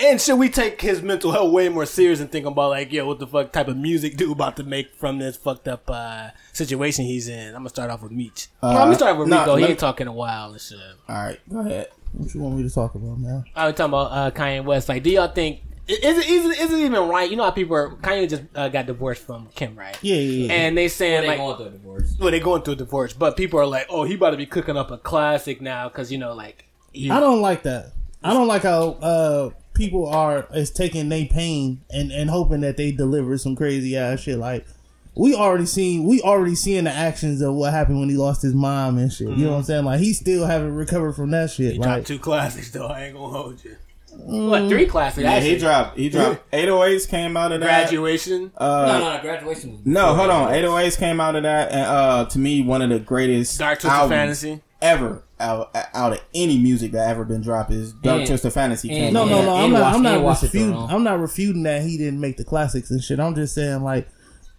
And 0.00 0.18
should 0.18 0.36
we 0.38 0.48
take 0.48 0.80
his 0.80 1.02
mental 1.02 1.30
health 1.32 1.52
way 1.52 1.68
more 1.68 1.84
serious 1.84 2.20
and 2.20 2.32
think 2.32 2.46
about 2.46 2.70
like, 2.70 2.92
yo, 2.92 3.06
what 3.06 3.18
the 3.18 3.26
fuck 3.26 3.52
type 3.52 3.68
of 3.68 3.76
music 3.76 4.16
dude 4.16 4.32
about 4.32 4.56
to 4.56 4.62
make 4.62 4.94
from 4.94 5.18
this 5.18 5.36
fucked 5.36 5.68
up 5.68 5.82
uh, 5.90 6.30
situation 6.54 7.04
he's 7.04 7.28
in? 7.28 7.48
I'm 7.48 7.56
gonna 7.60 7.68
start 7.68 7.90
off 7.90 8.02
with 8.02 8.12
Meech. 8.12 8.48
Uh, 8.62 8.72
no, 8.72 8.78
I'm 8.78 8.86
gonna 8.86 8.94
start 8.94 9.12
off 9.12 9.18
with 9.18 9.28
no, 9.28 9.40
Rico. 9.40 9.56
He 9.56 9.62
let 9.62 9.70
ain't 9.72 9.76
me- 9.78 9.80
talking 9.80 10.06
a 10.06 10.12
while 10.14 10.52
and 10.52 10.60
shit. 10.62 10.78
all 11.10 11.14
right, 11.14 11.38
go 11.46 11.58
ahead. 11.58 11.88
What 12.12 12.32
you 12.32 12.40
want 12.40 12.56
me 12.56 12.62
to 12.62 12.74
talk 12.74 12.94
about 12.94 13.18
now? 13.18 13.44
I 13.54 13.66
was 13.66 13.74
talking 13.74 13.90
about 13.90 14.12
uh, 14.12 14.30
Kanye 14.30 14.64
West. 14.64 14.88
Like, 14.88 15.02
do 15.02 15.10
y'all 15.10 15.28
think 15.28 15.60
is 15.88 16.18
it 16.18 16.28
is 16.28 16.44
it, 16.46 16.60
is 16.60 16.72
it 16.72 16.78
even 16.80 17.08
right? 17.08 17.30
You 17.30 17.36
know 17.36 17.44
how 17.44 17.50
people 17.50 17.74
are 17.76 17.90
Kanye 17.90 18.28
just 18.28 18.42
uh, 18.54 18.68
got 18.68 18.86
divorced 18.86 19.22
from 19.22 19.48
Kim, 19.54 19.74
right? 19.76 19.96
Yeah, 20.02 20.16
yeah, 20.16 20.46
yeah. 20.46 20.52
And 20.52 20.76
they 20.76 20.88
saying 20.88 21.14
well, 21.14 21.22
They 21.22 21.28
like, 21.28 21.38
going 21.38 21.56
through 21.56 21.66
a 21.66 21.70
divorce. 21.70 22.16
well, 22.20 22.30
they 22.30 22.40
going 22.40 22.62
through 22.62 22.74
a 22.74 22.76
divorce, 22.76 23.12
but 23.14 23.36
people 23.36 23.58
are 23.58 23.66
like, 23.66 23.86
oh, 23.88 24.04
he 24.04 24.14
about 24.14 24.30
to 24.30 24.36
be 24.36 24.46
cooking 24.46 24.76
up 24.76 24.90
a 24.90 24.98
classic 24.98 25.60
now 25.60 25.88
because 25.88 26.12
you 26.12 26.18
know, 26.18 26.34
like, 26.34 26.66
he, 26.92 27.10
I 27.10 27.20
don't 27.20 27.40
like 27.40 27.62
that. 27.62 27.92
I 28.22 28.34
don't 28.34 28.48
like 28.48 28.62
how 28.62 28.90
uh, 29.00 29.50
people 29.74 30.06
are 30.08 30.46
is 30.54 30.70
taking 30.70 31.08
their 31.08 31.26
pain 31.26 31.80
and, 31.90 32.10
and 32.10 32.28
hoping 32.28 32.60
that 32.60 32.76
they 32.76 32.92
deliver 32.92 33.38
some 33.38 33.56
crazy 33.56 33.96
ass 33.96 34.20
shit. 34.20 34.38
Like 34.38 34.66
we 35.14 35.34
already 35.34 35.66
seen, 35.66 36.04
we 36.04 36.20
already 36.20 36.54
seeing 36.54 36.84
the 36.84 36.90
actions 36.92 37.40
of 37.40 37.54
what 37.54 37.72
happened 37.72 38.00
when 38.00 38.08
he 38.08 38.16
lost 38.16 38.42
his 38.42 38.54
mom 38.54 38.98
and 38.98 39.12
shit. 39.12 39.28
You 39.28 39.46
know 39.46 39.52
what 39.52 39.58
I'm 39.58 39.62
saying? 39.64 39.84
Like 39.84 40.00
he 40.00 40.12
still 40.12 40.46
haven't 40.46 40.74
recovered 40.74 41.14
from 41.14 41.30
that 41.30 41.50
shit. 41.50 41.72
he 41.72 41.78
like 41.78 41.88
dropped 41.88 42.06
two 42.08 42.18
classics 42.18 42.70
though. 42.72 42.86
I 42.86 43.04
ain't 43.04 43.16
gonna 43.16 43.32
hold 43.32 43.64
you. 43.64 43.76
What 44.20 44.68
three 44.68 44.86
classics? 44.86 45.22
Yeah, 45.24 45.32
actually. 45.32 45.50
he 45.50 45.58
dropped. 45.58 45.96
He 45.98 46.08
dropped. 46.08 46.50
808s 46.52 47.08
came 47.08 47.36
out 47.36 47.52
of 47.52 47.60
that. 47.60 47.66
graduation. 47.66 48.52
Uh, 48.56 48.86
no, 48.86 48.98
no, 49.00 49.16
no, 49.16 49.22
graduation. 49.22 49.80
No, 49.84 50.14
hold 50.14 50.30
on. 50.30 50.52
that. 50.52 50.64
808s 50.64 50.98
came 50.98 51.20
out 51.20 51.36
of 51.36 51.44
that, 51.44 51.70
and 51.72 51.80
uh, 51.86 52.24
to 52.26 52.38
me, 52.38 52.62
one 52.62 52.82
of 52.82 52.90
the 52.90 52.98
greatest 52.98 53.58
Dark 53.58 53.80
Twisted 53.80 54.08
Fantasy. 54.08 54.60
ever 54.82 55.22
out, 55.40 55.70
out 55.94 56.12
of 56.12 56.20
any 56.34 56.58
music 56.58 56.92
that 56.92 57.08
ever 57.08 57.24
been 57.24 57.40
dropped 57.40 57.70
is 57.70 57.92
Dark 57.92 58.18
And- 58.20 58.28
Twisted 58.28 58.52
Fantasy. 58.52 58.90
and- 58.90 58.98
came 58.98 59.12
no, 59.14 59.24
no, 59.24 59.42
no. 59.42 59.54
I'm 59.54 59.72
not. 59.72 59.80
watch- 59.82 59.94
I'm 59.94 60.02
not 60.02 60.14
and 60.16 60.24
watch 60.24 60.42
it, 60.42 60.46
refuting. 60.46 60.74
I'm 60.76 61.04
not 61.04 61.20
refuting 61.20 61.62
that 61.62 61.82
he 61.82 61.96
didn't 61.96 62.20
make 62.20 62.36
the 62.36 62.44
classics 62.44 62.90
and 62.90 63.02
shit. 63.02 63.20
I'm 63.20 63.34
just 63.34 63.54
saying 63.54 63.82
like 63.82 64.08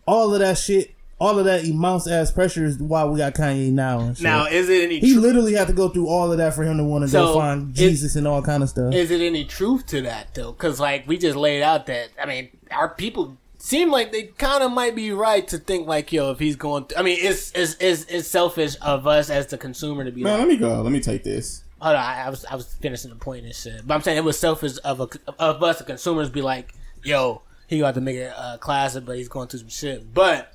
all 0.08 0.34
of 0.34 0.40
that 0.40 0.58
shit 0.58 0.92
all 1.20 1.38
of 1.38 1.46
that 1.46 1.66
immense 1.66 2.08
ass 2.08 2.32
pressure 2.32 2.64
is 2.66 2.78
why 2.80 3.04
we 3.04 3.18
got 3.18 3.34
Kanye 3.34 3.72
now. 3.72 4.00
And 4.00 4.16
shit. 4.18 4.24
Now, 4.24 4.46
is 4.46 4.70
it 4.70 4.84
any 4.84 5.00
he 5.00 5.14
tru- 5.14 5.22
literally 5.22 5.54
had 5.54 5.68
to 5.68 5.74
go 5.74 5.90
through 5.90 6.08
all 6.08 6.32
of 6.32 6.38
that 6.38 6.54
for 6.54 6.64
him 6.64 6.78
to 6.78 6.84
want 6.84 7.04
to 7.04 7.10
So, 7.10 7.26
go 7.28 7.34
find 7.40 7.70
it- 7.72 7.76
Jesus 7.76 8.16
and 8.16 8.26
all 8.28 8.42
kind 8.42 8.64
of 8.64 8.70
stuff. 8.70 8.94
is 8.94 9.12
it 9.12 9.20
any 9.22 9.44
truth 9.46 9.86
to 9.88 10.02
that 10.04 10.34
though? 10.34 10.52
Because 10.54 10.80
like 10.80 11.08
we 11.08 11.18
just 11.18 11.36
laid 11.36 11.62
out 11.62 11.86
that 11.88 12.10
I 12.22 12.26
mean, 12.26 12.50
our 12.72 12.90
people 12.90 13.38
seem 13.58 13.92
like 13.92 14.14
they 14.14 14.24
kind 14.24 14.64
of 14.64 14.72
might 14.72 14.96
be 14.96 15.12
right 15.12 15.46
to 15.50 15.58
think 15.58 15.86
like, 15.88 16.14
yo, 16.14 16.32
if 16.32 16.40
he's 16.40 16.56
going, 16.56 16.86
th- 16.86 16.98
I 16.98 17.04
mean, 17.04 17.18
it's 17.20 17.52
it's 17.54 17.76
it's, 17.82 18.06
it's 18.06 18.28
selfish 18.30 18.78
of 18.82 19.06
us 19.06 19.30
as 19.30 19.48
the 19.48 19.58
consumer 19.58 20.06
to 20.06 20.12
be 20.12 20.24
Man, 20.24 20.34
like, 20.34 20.40
let 20.40 20.48
me 20.48 20.56
go. 20.58 20.82
Let 20.82 20.94
me 20.94 21.02
take 21.02 21.26
this. 21.26 21.64
hold 21.82 21.96
on, 21.98 22.02
I, 22.02 22.28
I 22.28 22.30
was 22.30 22.46
I 22.46 22.56
was 22.56 22.74
finishing 22.76 23.10
the 23.10 23.18
point 23.18 23.44
and 23.46 23.54
shit, 23.54 23.86
but 23.86 23.94
I'm 23.94 24.02
saying 24.02 24.18
it 24.18 24.24
was 24.24 24.40
selfish 24.40 24.78
of 24.86 25.02
a, 25.02 25.10
of 25.38 25.62
us 25.62 25.80
the 25.80 25.84
consumers 25.84 26.30
be 26.30 26.42
like, 26.42 26.74
yo, 27.04 27.42
he 27.68 27.80
got 27.80 27.96
to 27.96 28.02
make 28.02 28.16
it 28.16 28.32
uh, 28.38 28.58
classic, 28.60 29.04
but 29.06 29.18
he's 29.18 29.28
going 29.28 29.50
through 29.50 29.60
some 29.60 29.68
shit, 29.70 30.14
but. 30.14 30.54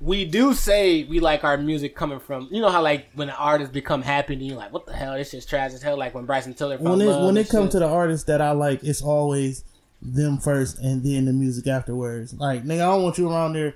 We 0.00 0.24
do 0.26 0.52
say 0.52 1.04
we 1.04 1.20
like 1.20 1.42
our 1.42 1.56
music 1.56 1.96
coming 1.96 2.20
from 2.20 2.48
you 2.50 2.60
know 2.60 2.68
how 2.68 2.82
like 2.82 3.06
when 3.14 3.28
an 3.28 3.34
artist 3.38 3.72
become 3.72 4.02
happy 4.02 4.34
and 4.34 4.42
you're 4.42 4.56
like 4.56 4.72
what 4.72 4.86
the 4.86 4.92
hell? 4.92 5.14
This 5.14 5.30
shit's 5.30 5.46
trash 5.46 5.72
as 5.72 5.82
hell. 5.82 5.96
Like 5.96 6.14
when 6.14 6.26
Bryson 6.26 6.54
Tiller 6.54 6.76
when 6.78 7.00
it 7.00 7.06
when 7.06 7.36
it 7.36 7.48
comes 7.48 7.72
to 7.72 7.78
the 7.78 7.88
artists 7.88 8.26
that 8.26 8.40
I 8.40 8.52
like, 8.52 8.84
it's 8.84 9.02
always 9.02 9.64
them 10.02 10.38
first 10.38 10.78
and 10.78 11.02
then 11.02 11.24
the 11.24 11.32
music 11.32 11.66
afterwards. 11.66 12.34
Like 12.34 12.64
nigga, 12.64 12.74
I 12.74 12.92
don't 12.92 13.02
want 13.02 13.18
you 13.18 13.30
around 13.30 13.54
there 13.54 13.74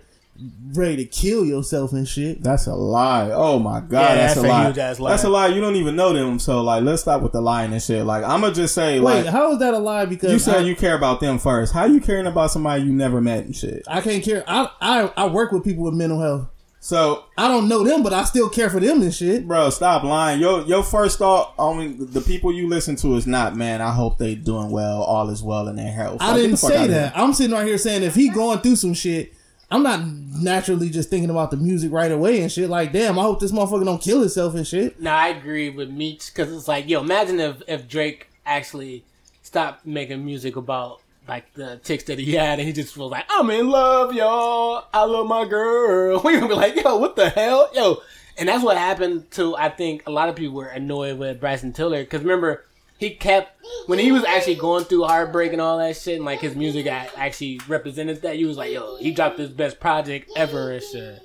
ready 0.72 0.96
to 0.96 1.04
kill 1.04 1.44
yourself 1.44 1.92
and 1.92 2.08
shit. 2.08 2.42
That's 2.42 2.66
a 2.66 2.74
lie. 2.74 3.30
Oh 3.30 3.58
my 3.58 3.80
god, 3.80 3.92
Yeah, 3.92 4.14
that's, 4.14 4.34
that's 4.34 4.44
a 4.46 4.48
lie. 4.48 4.64
lie. 4.68 5.10
That's 5.10 5.24
a 5.24 5.28
lie. 5.28 5.46
You 5.48 5.60
don't 5.60 5.76
even 5.76 5.96
know 5.96 6.12
them. 6.12 6.38
So 6.38 6.62
like, 6.62 6.82
let's 6.82 7.02
stop 7.02 7.20
with 7.22 7.32
the 7.32 7.40
lying 7.40 7.72
and 7.72 7.82
shit. 7.82 8.04
Like, 8.06 8.24
I'm 8.24 8.40
gonna 8.40 8.54
just 8.54 8.74
say, 8.74 9.00
Wait, 9.00 9.24
like, 9.24 9.26
how 9.26 9.52
is 9.52 9.58
that 9.58 9.74
a 9.74 9.78
lie? 9.78 10.06
Because 10.06 10.32
you 10.32 10.38
said 10.38 10.56
I, 10.56 10.60
you 10.60 10.74
care 10.74 10.94
about 10.96 11.20
them 11.20 11.38
first. 11.38 11.74
How 11.74 11.84
you 11.84 12.00
caring 12.00 12.26
about 12.26 12.50
somebody 12.50 12.82
you 12.84 12.92
never 12.92 13.20
met 13.20 13.44
and 13.44 13.54
shit? 13.54 13.82
I 13.86 14.00
can't 14.00 14.24
care. 14.24 14.44
I, 14.46 14.70
I 14.80 15.12
I 15.16 15.26
work 15.26 15.52
with 15.52 15.62
people 15.64 15.84
with 15.84 15.94
mental 15.94 16.20
health. 16.20 16.46
So, 16.82 17.24
I 17.36 17.46
don't 17.46 17.68
know 17.68 17.84
them, 17.84 18.02
but 18.02 18.14
I 18.14 18.24
still 18.24 18.48
care 18.48 18.70
for 18.70 18.80
them 18.80 19.02
and 19.02 19.12
shit. 19.12 19.46
bro, 19.46 19.68
stop 19.68 20.02
lying. 20.02 20.40
Your 20.40 20.62
your 20.62 20.82
first 20.82 21.18
thought 21.18 21.52
on 21.58 22.06
the 22.10 22.22
people 22.22 22.50
you 22.50 22.68
listen 22.70 22.96
to 22.96 23.16
is 23.16 23.26
not, 23.26 23.54
man. 23.54 23.82
I 23.82 23.92
hope 23.92 24.16
they 24.16 24.34
doing 24.34 24.70
well. 24.70 25.02
All 25.02 25.28
is 25.28 25.42
well 25.42 25.68
in 25.68 25.76
their 25.76 25.92
health. 25.92 26.16
I 26.22 26.28
Like, 26.32 26.40
didn't 26.40 26.56
say 26.56 26.86
that. 26.86 27.12
I'm 27.14 27.34
sitting 27.34 27.52
right 27.54 27.66
here 27.66 27.76
saying 27.76 28.02
if 28.02 28.14
he 28.14 28.30
going 28.30 28.60
through 28.60 28.76
some 28.76 28.94
shit, 28.94 29.34
I'm 29.70 29.82
not 29.82 30.04
naturally 30.04 30.90
just 30.90 31.10
thinking 31.10 31.30
about 31.30 31.50
the 31.50 31.56
music 31.56 31.92
right 31.92 32.10
away 32.10 32.42
and 32.42 32.50
shit. 32.50 32.68
Like, 32.68 32.92
damn, 32.92 33.18
I 33.18 33.22
hope 33.22 33.38
this 33.38 33.52
motherfucker 33.52 33.84
don't 33.84 34.02
kill 34.02 34.20
himself 34.20 34.54
and 34.54 34.66
shit. 34.66 35.00
No, 35.00 35.10
I 35.12 35.28
agree 35.28 35.70
with 35.70 35.90
Meech 35.90 36.32
because 36.34 36.52
it's 36.52 36.66
like, 36.66 36.88
yo, 36.88 37.00
imagine 37.00 37.38
if 37.38 37.62
if 37.68 37.88
Drake 37.88 38.28
actually 38.44 39.04
stopped 39.42 39.86
making 39.86 40.24
music 40.24 40.56
about 40.56 41.00
like 41.28 41.52
the 41.54 41.78
ticks 41.84 42.04
that 42.04 42.18
he 42.18 42.32
had, 42.32 42.58
and 42.58 42.66
he 42.66 42.72
just 42.72 42.96
was 42.96 43.10
like, 43.10 43.24
"I'm 43.30 43.48
in 43.50 43.68
love, 43.68 44.12
y'all. 44.12 44.86
I 44.92 45.04
love 45.04 45.26
my 45.28 45.44
girl." 45.46 46.20
We 46.24 46.34
gonna 46.34 46.48
be 46.48 46.54
like, 46.54 46.76
"Yo, 46.76 46.96
what 46.96 47.14
the 47.14 47.28
hell, 47.30 47.70
yo?" 47.72 48.02
And 48.36 48.48
that's 48.48 48.64
what 48.64 48.76
happened 48.76 49.30
to 49.32 49.54
I 49.56 49.68
think 49.68 50.02
a 50.06 50.10
lot 50.10 50.28
of 50.28 50.34
people 50.34 50.56
were 50.56 50.66
annoyed 50.66 51.18
with 51.18 51.40
Bryson 51.40 51.72
Tiller 51.72 52.02
because 52.02 52.22
remember 52.22 52.64
he 53.00 53.10
kept 53.14 53.58
when 53.86 53.98
he 53.98 54.12
was 54.12 54.24
actually 54.24 54.56
going 54.56 54.84
through 54.84 55.04
heartbreak 55.04 55.52
and 55.52 55.60
all 55.60 55.78
that 55.78 55.96
shit, 55.96 56.16
and 56.16 56.24
like 56.26 56.40
his 56.40 56.54
music 56.54 56.86
actually 56.86 57.58
represented 57.66 58.20
that. 58.22 58.36
He 58.36 58.44
was 58.44 58.58
like, 58.58 58.72
"Yo, 58.72 58.98
he 58.98 59.10
dropped 59.10 59.38
his 59.38 59.48
best 59.48 59.80
project 59.80 60.30
ever 60.36 60.70
and 60.70 60.82
shit." 60.82 61.22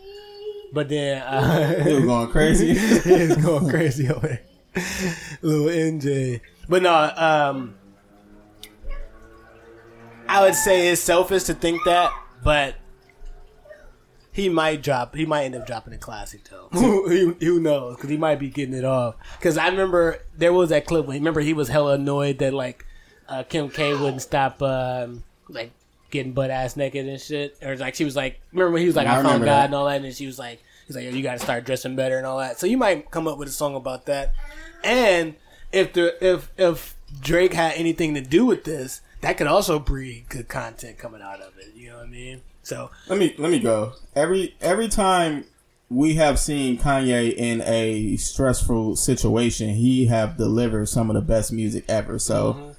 But 0.73 0.87
then 0.87 1.21
uh, 1.21 1.83
He 1.83 1.93
was 1.93 2.05
going 2.05 2.29
crazy. 2.29 2.73
He 3.03 3.27
was 3.27 3.35
going 3.37 3.69
crazy 3.69 4.09
over 4.09 4.27
there. 4.27 4.41
Little 5.41 5.67
NJ. 5.67 6.39
But 6.67 6.81
no, 6.81 7.11
um 7.15 7.75
I 10.27 10.43
would 10.43 10.55
say 10.55 10.87
it's 10.87 11.01
selfish 11.01 11.43
to 11.43 11.53
think 11.53 11.83
that, 11.85 12.11
but 12.43 12.75
he 14.35 14.49
might 14.49 14.83
drop. 14.83 15.15
He 15.15 15.25
might 15.25 15.45
end 15.45 15.55
up 15.55 15.65
dropping 15.65 15.93
a 15.93 15.97
classic 15.97 16.41
though. 16.43 16.67
who, 16.73 17.33
who 17.39 17.59
knows? 17.61 17.95
Because 17.95 18.09
he 18.09 18.17
might 18.17 18.37
be 18.37 18.49
getting 18.49 18.75
it 18.75 18.83
off. 18.83 19.15
Because 19.39 19.57
I 19.57 19.69
remember 19.69 20.19
there 20.37 20.51
was 20.51 20.71
that 20.71 20.85
clip. 20.85 21.05
When, 21.05 21.15
remember 21.15 21.39
he 21.39 21.53
was 21.53 21.69
hella 21.69 21.93
annoyed 21.93 22.39
that 22.39 22.53
like 22.53 22.85
uh, 23.29 23.43
Kim 23.43 23.69
K 23.69 23.93
wouldn't 23.93 24.21
stop 24.21 24.61
um, 24.61 25.23
like 25.47 25.71
getting 26.11 26.33
butt 26.33 26.49
ass 26.49 26.75
naked 26.75 27.07
and 27.07 27.21
shit. 27.21 27.55
Or 27.63 27.77
like 27.77 27.95
she 27.95 28.03
was 28.03 28.17
like, 28.17 28.41
remember 28.51 28.73
when 28.73 28.81
he 28.81 28.87
was 28.87 28.97
like, 28.97 29.07
I 29.07 29.21
I, 29.21 29.23
found 29.23 29.39
God 29.39 29.47
that. 29.47 29.65
and 29.67 29.73
all 29.73 29.85
that, 29.85 30.01
and 30.01 30.13
she 30.13 30.25
was 30.25 30.37
like, 30.37 30.61
he's 30.85 30.97
like, 30.97 31.05
Yo, 31.05 31.11
you 31.11 31.23
got 31.23 31.37
to 31.37 31.39
start 31.39 31.63
dressing 31.63 31.95
better 31.95 32.17
and 32.17 32.27
all 32.27 32.39
that. 32.39 32.59
So 32.59 32.67
you 32.67 32.77
might 32.77 33.09
come 33.11 33.29
up 33.29 33.37
with 33.37 33.47
a 33.47 33.53
song 33.53 33.73
about 33.73 34.05
that. 34.07 34.33
And 34.83 35.35
if 35.71 35.93
the 35.93 36.13
if 36.19 36.51
if 36.57 36.97
Drake 37.21 37.53
had 37.53 37.75
anything 37.77 38.13
to 38.15 38.21
do 38.21 38.45
with 38.45 38.65
this, 38.65 38.99
that 39.21 39.37
could 39.37 39.47
also 39.47 39.79
breed 39.79 40.25
good 40.27 40.49
content 40.49 40.97
coming 40.97 41.21
out 41.21 41.39
of 41.39 41.57
it. 41.57 41.73
You 41.73 41.91
know 41.91 41.99
what 41.99 42.07
I 42.07 42.09
mean? 42.09 42.41
So 42.65 42.89
let 43.07 43.19
me 43.19 43.35
let 43.37 43.51
me 43.51 43.59
go. 43.59 43.93
Every 44.15 44.55
every 44.59 44.87
time 44.87 45.45
we 45.87 46.15
have 46.15 46.39
seen 46.39 46.79
Kanye 46.79 47.31
in 47.31 47.61
a 47.61 48.17
stressful 48.17 48.95
situation, 48.95 49.75
he 49.75 50.07
have 50.07 50.35
delivered 50.35 50.89
some 50.89 51.11
of 51.11 51.13
the 51.13 51.21
best 51.21 51.53
music 51.53 51.85
ever. 51.87 52.17
So 52.17 52.75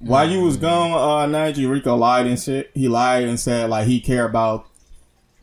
while 0.00 0.28
you 0.28 0.40
was 0.42 0.56
gone, 0.56 0.90
uh, 0.92 1.26
Nigel 1.26 1.70
Rico 1.70 1.94
lied 1.94 2.26
and 2.26 2.40
shit. 2.40 2.72
He 2.74 2.88
lied 2.88 3.22
and 3.22 3.38
said 3.38 3.70
like 3.70 3.86
he 3.86 4.00
care 4.00 4.24
about 4.24 4.66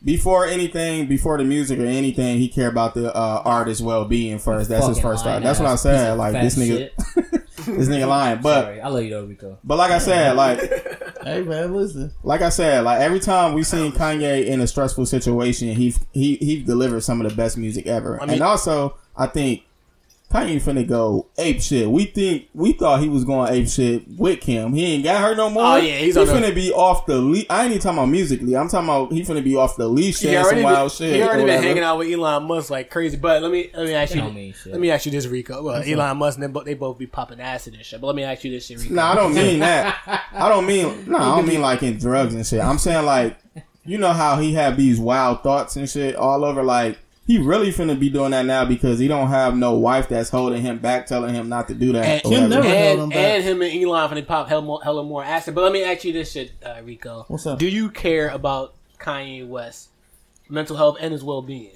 before 0.04 0.46
anything, 0.46 1.08
before 1.08 1.38
the 1.38 1.46
music 1.46 1.80
or 1.80 1.86
anything, 1.86 2.40
he 2.40 2.50
care 2.50 2.68
about 2.68 2.94
the 2.94 3.16
uh, 3.16 3.42
artist's 3.46 3.82
well 3.82 4.04
being 4.04 4.38
first. 4.38 4.68
That's 4.68 4.86
his 4.86 5.00
first 5.00 5.26
lying 5.26 5.42
thought. 5.42 5.48
That's 5.48 5.60
what 5.60 5.70
I 5.70 5.74
ass 5.74 5.84
piece 5.84 5.92
said. 5.92 6.18
Like 6.18 6.34
this 6.34 6.58
nigga, 6.58 6.90
this 7.66 7.88
nigga 7.88 8.08
lying. 8.08 8.42
But 8.42 8.64
Sorry, 8.64 8.82
I 8.82 8.88
love 8.90 9.04
you 9.04 9.10
though, 9.12 9.26
Rico. 9.26 9.58
but 9.64 9.78
like 9.78 9.92
I 9.92 10.00
said, 10.00 10.36
like 10.36 10.60
Hey 11.28 11.42
man, 11.44 11.74
listen. 11.74 12.12
like 12.24 12.42
I 12.42 12.50
said, 12.50 12.84
like 12.84 13.02
every 13.02 13.20
time 13.20 13.54
we 13.54 13.64
seen 13.64 13.92
Kanye 13.92 14.46
in 14.46 14.62
a 14.62 14.68
stressful 14.68 15.06
situation, 15.06 15.70
he 15.76 15.94
he 16.14 16.36
he 16.38 16.64
delivered 16.64 17.02
some 17.02 17.22
of 17.22 17.30
the 17.30 17.36
best 17.36 17.58
music 17.58 17.86
ever. 17.88 18.22
I 18.22 18.26
mean- 18.26 18.34
and 18.36 18.42
also, 18.44 18.98
I 19.16 19.28
think 19.28 19.64
Kanye 20.30 20.62
finna 20.62 20.86
go 20.86 21.28
ape 21.38 21.62
shit. 21.62 21.90
We 21.90 22.04
think 22.04 22.50
we 22.54 22.74
thought 22.74 23.00
he 23.00 23.08
was 23.08 23.24
going 23.24 23.54
ape 23.54 23.70
shit 23.70 24.04
with 24.18 24.42
Kim. 24.42 24.74
He 24.74 24.84
ain't 24.96 25.06
got 25.06 25.22
her 25.22 25.34
no 25.36 25.50
more. 25.50 25.64
Oh, 25.64 25.76
yeah, 25.78 26.00
he's 26.00 26.16
he 26.16 26.20
on 26.22 26.28
the- 26.28 26.34
finna 26.34 26.54
be 26.54 26.70
off 26.74 27.06
the 27.06 27.18
leash. 27.18 27.46
I 27.50 27.62
ain't 27.64 27.70
even 27.72 27.82
talking 27.82 27.98
about 28.00 28.10
musically. 28.10 28.58
I'm 28.58 28.68
talking 28.68 28.90
about 28.90 29.14
he 29.14 29.22
finna 29.22 29.42
be 29.42 29.56
off 29.56 29.78
the 29.78 29.88
leash 29.88 30.20
he 30.20 30.26
saying 30.28 30.36
some 30.36 30.44
already 30.46 30.64
wild 30.64 30.90
been, 30.92 30.98
shit. 30.98 31.16
he 31.16 31.22
already 31.22 31.38
been 31.44 31.48
whatever. 31.48 31.64
hanging 31.68 31.84
out 31.84 31.98
with 32.00 32.12
Elon 32.14 32.44
Musk 32.44 32.70
like 32.70 32.90
crazy. 32.90 33.16
But 33.16 33.42
let 33.42 33.52
me 33.54 33.70
let 33.74 33.86
me 33.88 33.94
ask 33.94 34.14
you. 34.16 34.22
mean 34.30 34.54
shit. 34.54 34.74
Let 34.74 34.82
me 34.82 34.92
ask 34.92 35.06
you 35.06 35.14
this, 35.14 35.28
Rico. 35.28 35.64
Well, 35.64 35.82
Elon 35.82 36.18
Musk 36.18 36.38
and 36.40 36.44
they, 36.44 36.48
bo- 36.52 36.64
they 36.64 36.74
both 36.74 36.98
be 36.98 37.08
popping 37.08 37.40
acid 37.40 37.76
and 37.76 37.86
shit. 37.86 38.02
But 38.02 38.08
let 38.08 38.16
me 38.18 38.24
ask 38.24 38.44
you 38.44 38.52
this 38.52 38.66
shit, 38.66 38.80
Rico. 38.82 38.96
No, 38.96 39.04
I 39.04 39.16
don't 39.16 39.34
mean 39.34 39.60
that. 39.62 40.24
I 40.34 40.50
don't 40.50 40.66
mean 40.66 41.10
no. 41.10 41.18
I 41.20 41.38
don't 41.38 41.48
mean 41.48 41.62
like 41.62 41.84
in 41.84 41.98
drugs 41.98 42.34
and 42.36 42.46
shit. 42.46 42.60
I'm 42.60 42.80
saying 42.80 43.06
like 43.06 43.38
you 43.86 43.98
know 43.98 44.12
how 44.12 44.36
he 44.36 44.56
have 44.56 44.76
these 44.76 45.00
wild 45.00 45.42
thoughts 45.42 45.78
and 45.78 45.90
shit 45.90 46.18
all 46.18 46.44
over. 46.44 46.64
Like 46.64 46.98
he 47.28 47.38
really 47.38 47.72
finna 47.74 48.00
be 48.00 48.10
doing 48.10 48.32
that 48.32 48.46
now 48.46 48.64
because 48.64 49.00
he 49.00 49.08
don't 49.10 49.28
have 49.28 49.56
no 49.56 49.74
wife 49.74 50.08
that's 50.08 50.30
holding 50.30 50.62
him 50.62 50.80
back, 50.80 51.06
telling 51.06 51.36
him 51.36 51.50
not 51.50 51.68
to 51.68 51.74
do 51.76 51.92
that. 51.92 52.06
And, 52.06 52.26
or 52.26 52.30
Kim 52.30 52.44
whatever. 52.44 52.64
never- 52.64 52.76
held 52.78 52.98
him 52.98 53.02
and, 53.04 53.10
back. 53.12 53.18
and 53.18 53.44
him 53.44 53.62
and 53.62 53.84
Elon 53.84 54.10
finna 54.10 54.26
pop 54.26 54.48
hella 54.48 54.62
more, 54.62 54.82
hella 54.82 55.04
more 55.04 55.24
acid. 55.24 55.54
But 55.54 55.66
let 55.66 55.74
me 55.74 55.84
ask 55.84 56.06
you 56.06 56.14
this 56.14 56.32
shit, 56.32 56.54
uh, 56.66 56.82
Rico. 56.84 57.26
What's 57.28 57.46
up? 57.46 57.60
Do 57.60 57.68
you 57.68 57.90
care 57.90 58.30
about 58.30 58.76
Kanye 58.98 59.46
West 59.46 59.90
mental 60.50 60.78
health 60.78 60.98
and 61.02 61.12
his 61.12 61.22
well 61.24 61.42
being? 61.42 61.72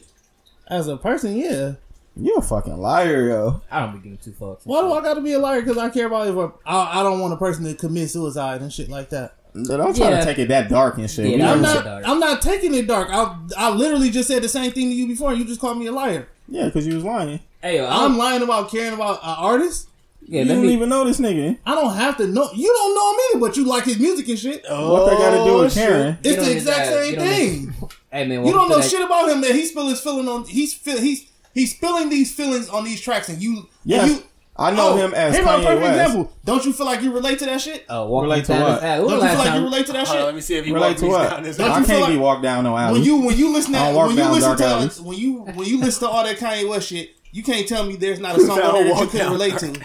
As 0.69 0.87
a 0.87 0.95
person, 0.95 1.35
yeah. 1.35 1.73
You're 2.15 2.39
a 2.39 2.41
fucking 2.41 2.77
liar, 2.77 3.29
yo. 3.29 3.61
I 3.69 3.81
don't 3.81 3.93
be 3.97 3.99
giving 3.99 4.17
two 4.17 4.31
fucks. 4.31 4.61
Why 4.63 4.81
do 4.81 4.91
I 4.93 5.01
got 5.01 5.13
to 5.15 5.21
be 5.21 5.33
a 5.33 5.39
liar? 5.39 5.61
Because 5.61 5.77
I 5.77 5.89
care 5.89 6.07
about 6.07 6.27
if 6.27 6.51
I 6.65 7.03
don't 7.03 7.19
want 7.19 7.33
a 7.33 7.37
person 7.37 7.63
to 7.65 7.73
commit 7.73 8.09
suicide 8.09 8.61
and 8.61 8.71
shit 8.71 8.89
like 8.89 9.09
that. 9.09 9.35
Don't 9.53 9.95
try 9.95 10.09
Yeah. 10.09 10.19
to 10.19 10.25
take 10.25 10.39
it 10.39 10.47
that 10.47 10.69
dark 10.69 10.97
and 10.97 11.09
shit. 11.09 11.37
Yeah, 11.37 11.51
I'm 11.51 11.61
not. 11.61 11.83
dark. 11.83 12.07
I'm 12.07 12.19
not 12.19 12.41
taking 12.41 12.73
it 12.73 12.87
dark. 12.87 13.09
I 13.11 13.35
I 13.57 13.69
literally 13.69 14.09
just 14.09 14.27
said 14.27 14.41
the 14.43 14.49
same 14.49 14.71
thing 14.71 14.89
to 14.89 14.95
you 14.95 15.07
before. 15.07 15.31
and 15.31 15.39
You 15.39 15.45
just 15.45 15.59
called 15.61 15.77
me 15.77 15.87
a 15.87 15.91
liar. 15.91 16.27
yeah, 16.47 16.65
because 16.65 16.87
you 16.87 16.95
was 16.95 17.03
lying. 17.03 17.39
Hey, 17.61 17.77
yo, 17.77 17.85
I'm 17.85 18.13
I'm, 18.13 18.17
lying 18.17 18.41
about 18.41 18.71
caring 18.71 18.93
about 18.93 19.17
an 19.23 19.35
artist. 19.37 19.87
yeah, 20.25 20.41
you 20.43 20.47
let 20.47 20.55
don't 20.55 20.65
me. 20.67 20.73
even 20.73 20.89
know 20.89 21.03
this 21.03 21.19
nigga. 21.19 21.57
I 21.65 21.75
don't 21.75 21.93
have 21.95 22.17
to 22.17 22.27
know. 22.27 22.49
You 22.55 22.67
don't 22.67 22.95
know 22.95 23.11
him 23.11 23.19
either, 23.31 23.39
but 23.47 23.57
you 23.57 23.65
like 23.65 23.83
his 23.83 23.99
music 23.99 24.27
and 24.29 24.39
shit. 24.39 24.63
Oh, 24.69 24.93
What 24.93 25.09
they 25.09 25.15
got 25.17 25.31
to 25.31 25.37
do 25.49 25.57
with 25.57 25.65
oh, 25.65 25.69
shit. 25.69 25.87
Karen? 25.89 26.17
It's 26.23 26.45
the 26.45 26.51
exact 26.51 26.79
ass. 26.79 26.87
same 26.93 27.11
Get 27.15 27.21
on 27.21 27.27
his- 27.27 27.37
thing. 27.37 27.73
Hey 28.13 28.27
man, 28.27 28.45
You 28.45 28.51
don't 28.51 28.67
know 28.67 28.79
that- 28.79 28.89
shit 28.89 29.01
about 29.01 29.29
him 29.29 29.39
that 29.41 29.51
he 29.51 29.65
spill 29.65 29.87
his 29.87 29.99
feeling 30.01 30.27
on. 30.27 30.43
He's 30.45 30.73
feel 30.73 30.97
he's 30.99 31.29
he's 31.53 31.75
spilling 31.75 32.09
these 32.09 32.33
feelings 32.33 32.67
on 32.67 32.83
these 32.83 32.99
tracks, 32.99 33.29
and 33.29 33.41
you 33.41 33.67
Yeah, 33.85 34.01
and 34.03 34.11
you. 34.11 34.23
I 34.57 34.69
know 34.71 34.89
Oh, 34.93 34.97
him 34.97 35.13
as 35.13 35.33
here's 35.35 35.45
my 35.45 35.53
Kanye 35.55 35.63
perfect 35.63 35.81
West. 35.81 35.99
example. 36.01 36.33
Don't 36.45 36.65
you 36.65 36.73
feel 36.73 36.85
like 36.85 37.01
you 37.01 37.11
relate 37.13 37.39
to 37.39 37.45
that 37.45 37.61
shit? 37.61 37.85
Uh, 37.89 38.05
walking 38.07 38.29
Relate 38.29 38.45
to 38.45 38.47
down 38.53 38.61
what? 38.61 38.75
this 38.75 38.83
alley. 38.83 38.99
When 39.05 39.09
Don't 39.09 39.21
you 39.21 39.27
feel 39.29 39.37
like 39.37 39.47
time- 39.47 39.57
you 39.59 39.63
relate 39.65 39.85
to 39.87 39.93
that 39.93 40.07
shit? 40.07 40.17
on, 40.19 40.25
let 40.25 40.35
me 40.35 40.41
see 40.41 40.55
if 40.57 40.67
you 40.67 40.73
Relate 40.73 40.97
to 40.97 41.03
me 41.03 41.09
what? 41.09 41.29
down 41.29 41.43
this 41.43 41.57
Don't 41.57 41.71
I 41.71 41.79
you 41.79 41.85
can't 41.85 41.87
feel 41.87 42.07
be 42.07 42.13
like- 42.13 42.21
walked 42.21 42.41
down 42.43 42.63
no 42.65 42.77
alley. 42.77 42.93
When 42.99 43.03
you 43.03 43.15
when 43.25 43.37
you 43.37 43.53
listen 43.53 43.73
to 43.73 43.79
when 43.79 44.17
you 44.17 44.29
listen 44.29 44.57
to 44.57 44.65
alleys. 44.65 45.01
when 45.01 45.17
you 45.17 45.33
when 45.55 45.67
you 45.67 45.79
listen 45.79 46.07
to 46.07 46.13
all 46.13 46.23
that 46.23 46.37
Kanye 46.37 46.69
West 46.69 46.89
shit, 46.89 47.11
you 47.31 47.43
can't 47.43 47.67
tell 47.67 47.85
me 47.85 47.95
there's 47.95 48.19
not 48.19 48.37
a 48.37 48.41
song 48.45 48.59
I 48.59 48.61
on 48.63 48.73
don't 48.73 48.83
there 48.85 48.93
that 48.93 49.01
you 49.13 49.19
can 49.19 49.31
relate 49.31 49.57
to. 49.59 49.79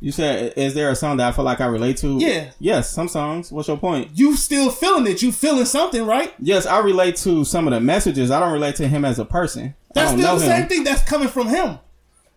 You 0.00 0.10
said, 0.12 0.54
is 0.56 0.74
there 0.74 0.90
a 0.90 0.96
song 0.96 1.16
that 1.18 1.28
I 1.28 1.32
feel 1.32 1.44
like 1.44 1.60
I 1.60 1.66
relate 1.66 1.96
to? 1.98 2.18
Yeah. 2.18 2.50
Yes, 2.58 2.90
some 2.90 3.06
songs. 3.06 3.52
What's 3.52 3.68
your 3.68 3.76
point? 3.76 4.10
You 4.14 4.36
still 4.36 4.68
feeling 4.68 5.06
it? 5.06 5.22
You 5.22 5.30
feeling 5.30 5.64
something, 5.64 6.04
right? 6.04 6.34
Yes, 6.40 6.66
I 6.66 6.80
relate 6.80 7.14
to 7.18 7.44
some 7.44 7.68
of 7.68 7.72
the 7.72 7.78
messages. 7.80 8.32
I 8.32 8.40
don't 8.40 8.52
relate 8.52 8.74
to 8.76 8.88
him 8.88 9.04
as 9.04 9.20
a 9.20 9.24
person. 9.24 9.74
That's 9.94 10.10
still 10.10 10.20
know 10.22 10.38
the 10.40 10.44
him. 10.44 10.50
same 10.60 10.68
thing. 10.68 10.82
That's 10.84 11.02
coming 11.04 11.28
from 11.28 11.46
him. 11.46 11.78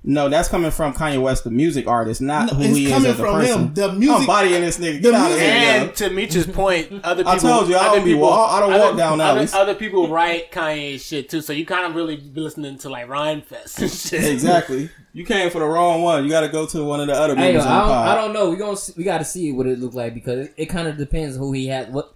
No, 0.07 0.30
that's 0.30 0.48
coming 0.48 0.69
from 0.69 0.94
Kanye 0.94 1.19
West, 1.19 1.45
the 1.45 1.49
music 1.49 1.88
artist, 1.88 2.22
not 2.22 2.52
No, 2.52 2.60
who 2.60 2.73
he 2.76 2.86
is 2.86 2.91
as 2.94 3.06
a 3.06 3.14
from 3.15 3.34
person. 3.36 3.60
him. 3.69 3.73
The 3.73 3.91
music- 3.94 4.15
I'm 4.19 4.26
bodying 4.27 4.61
this 4.61 4.77
nigga. 4.77 4.94
the 4.94 4.99
Get 5.02 5.14
out 5.15 5.32
of 5.32 5.38
music- 5.38 5.53
here, 5.53 5.61
yo. 5.80 5.84
And 5.88 5.95
to 5.95 6.10
Meech's 6.11 6.45
point, 6.48 6.91
other 7.03 7.23
people. 7.23 7.32
I 7.32 7.38
told 7.40 7.69
you, 7.69 7.76
I 7.76 7.88
other 7.88 7.95
don't 7.98 8.06
be 8.06 8.14
walk- 8.14 8.52
I 8.52 8.60
don't 8.60 8.73
other, 8.73 8.84
walk 8.84 8.98
down 8.98 9.19
other, 9.19 9.40
alleys. 9.40 9.53
other 9.56 9.73
people 9.73 10.07
write 10.10 10.52
Kanye 10.52 10.99
shit 10.99 11.27
too, 11.30 11.41
so 11.41 11.53
you 11.53 11.65
kind 11.65 11.86
of 11.88 11.95
really 11.95 12.18
be 12.18 12.40
listening 12.40 12.77
to 12.80 12.90
like 12.90 13.07
Rhymefest 13.07 13.82
and 13.82 13.91
shit. 13.91 14.23
Exactly. 14.32 14.90
You 15.14 15.26
came 15.26 15.49
for 15.49 15.60
the 15.60 15.65
wrong 15.65 16.02
one. 16.02 16.23
You 16.26 16.30
got 16.30 16.41
to 16.41 16.49
go 16.49 16.65
to 16.68 16.84
one 16.84 16.99
of 16.99 17.07
the 17.07 17.14
other 17.14 17.36
Hey, 17.36 17.53
yo, 17.53 17.61
I, 17.61 17.64
don't. 17.64 17.91
I 17.91 18.15
don't 18.15 18.34
know. 18.34 18.49
We 18.49 18.57
gonna 18.57 18.76
see, 18.77 18.94
we 18.98 19.03
got 19.06 19.19
to 19.19 19.26
see 19.26 19.52
what 19.53 19.65
it 19.65 19.80
look 19.80 19.94
like 19.94 20.14
because 20.14 20.48
it, 20.48 20.53
it 20.57 20.65
kind 20.65 20.88
of 20.88 20.98
depends 20.98 21.38
who 21.38 21.52
he 21.53 21.68
had, 21.68 21.94
what, 21.94 22.14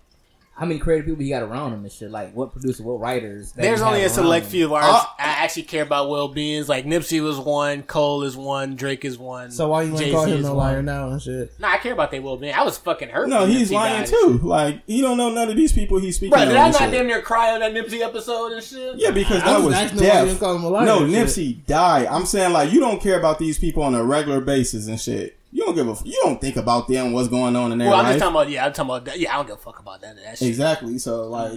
how 0.60 0.66
many 0.66 0.78
creative 0.80 1.06
people 1.06 1.24
he 1.24 1.30
got 1.30 1.42
around 1.42 1.74
him 1.74 1.84
and 1.84 1.92
shit. 1.92 2.12
Like 2.12 2.34
what 2.34 2.52
producer, 2.52 2.84
what 2.84 3.00
writers. 3.00 3.54
There's 3.54 3.82
only 3.82 4.04
a 4.04 4.10
select 4.10 4.46
him. 4.48 4.52
few 4.52 4.66
of 4.66 4.74
artists 4.74 5.06
Uh, 5.06 5.08
I 5.20 5.44
actually 5.44 5.64
care 5.64 5.84
about 5.84 6.10
well 6.10 6.28
beings. 6.28 6.68
Like 6.68 6.86
Nipsey 6.86 7.22
was 7.24 7.40
one, 7.40 7.84
Cole 7.84 8.24
is 8.24 8.36
one, 8.36 8.76
Drake 8.76 9.06
is 9.06 9.18
one. 9.18 9.52
So 9.52 9.70
why 9.70 9.84
you 9.84 9.90
ain't 9.92 10.00
Jay-Z 10.00 10.12
call 10.12 10.26
him 10.26 10.40
a 10.40 10.42
no 10.42 10.48
one. 10.50 10.58
liar 10.58 10.82
now 10.84 11.10
and 11.12 11.22
shit? 11.22 11.58
Nah, 11.60 11.70
I 11.72 11.78
care 11.78 11.94
about 11.94 12.12
their 12.12 12.22
well 12.22 12.36
being. 12.36 12.54
I 12.54 12.64
was 12.64 12.78
fucking 12.78 13.08
hurt. 13.10 13.30
No, 13.30 13.46
he's 13.46 13.70
Nipsey 13.72 13.74
lying 13.74 14.06
too. 14.06 14.40
Like 14.44 14.82
he 14.86 15.00
don't 15.02 15.16
know 15.18 15.30
none 15.30 15.50
of 15.50 15.56
these 15.56 15.72
people 15.72 15.98
he's 16.00 16.18
speaking 16.18 16.32
Bro, 16.32 16.44
of. 16.44 16.48
did 16.50 16.58
I 16.58 16.66
and 16.66 16.74
not 16.74 16.92
damn 16.92 17.08
near 17.08 17.22
cry 17.22 17.52
on 17.54 17.62
that 17.62 17.74
Nipsey 17.74 18.02
episode 18.02 18.52
and 18.52 18.62
shit? 18.64 18.96
Yeah, 18.98 19.12
because 19.12 19.42
I 19.42 19.46
that 19.46 19.58
was 19.58 19.66
was 19.68 19.76
asking 19.76 20.00
why 20.00 20.04
you 20.24 20.26
death. 20.28 20.40
call 20.42 20.56
him 20.58 20.64
a 20.66 20.70
liar 20.70 20.86
No, 20.86 21.04
and 21.06 21.14
shit. 21.14 21.26
Nipsey 21.28 21.66
died. 21.66 22.08
I'm 22.08 22.26
saying 22.26 22.52
like 22.52 22.74
you 22.74 22.82
don't 22.82 23.02
care 23.02 23.18
about 23.18 23.40
these 23.40 23.58
people 23.58 23.82
on 23.84 23.96
a 23.96 24.04
regular 24.04 24.42
basis 24.42 24.88
and 24.88 25.00
shit. 25.00 25.39
You 25.52 25.66
don't 25.66 25.76
give 25.76 25.88
a. 25.88 25.96
You 26.06 26.20
don't 26.24 26.40
think 26.40 26.58
about 26.58 26.88
them, 26.88 27.12
what's 27.12 27.28
going 27.28 27.56
on 27.56 27.72
in 27.72 27.80
their 27.80 27.90
Well, 27.90 27.98
I'm 27.98 28.04
life. 28.04 28.14
just 28.14 28.20
talking 28.24 28.36
about. 28.36 28.50
Yeah, 28.50 28.66
I'm 28.68 28.74
talking 28.74 28.90
about. 28.90 29.06
That. 29.06 29.20
Yeah, 29.20 29.34
I 29.34 29.38
don't 29.38 29.48
give 29.48 29.56
a 29.56 29.60
fuck 29.60 29.80
about 29.80 30.02
that. 30.02 30.16
That 30.16 30.38
shit. 30.38 30.48
exactly. 30.48 30.98
So 31.00 31.28
like, 31.28 31.54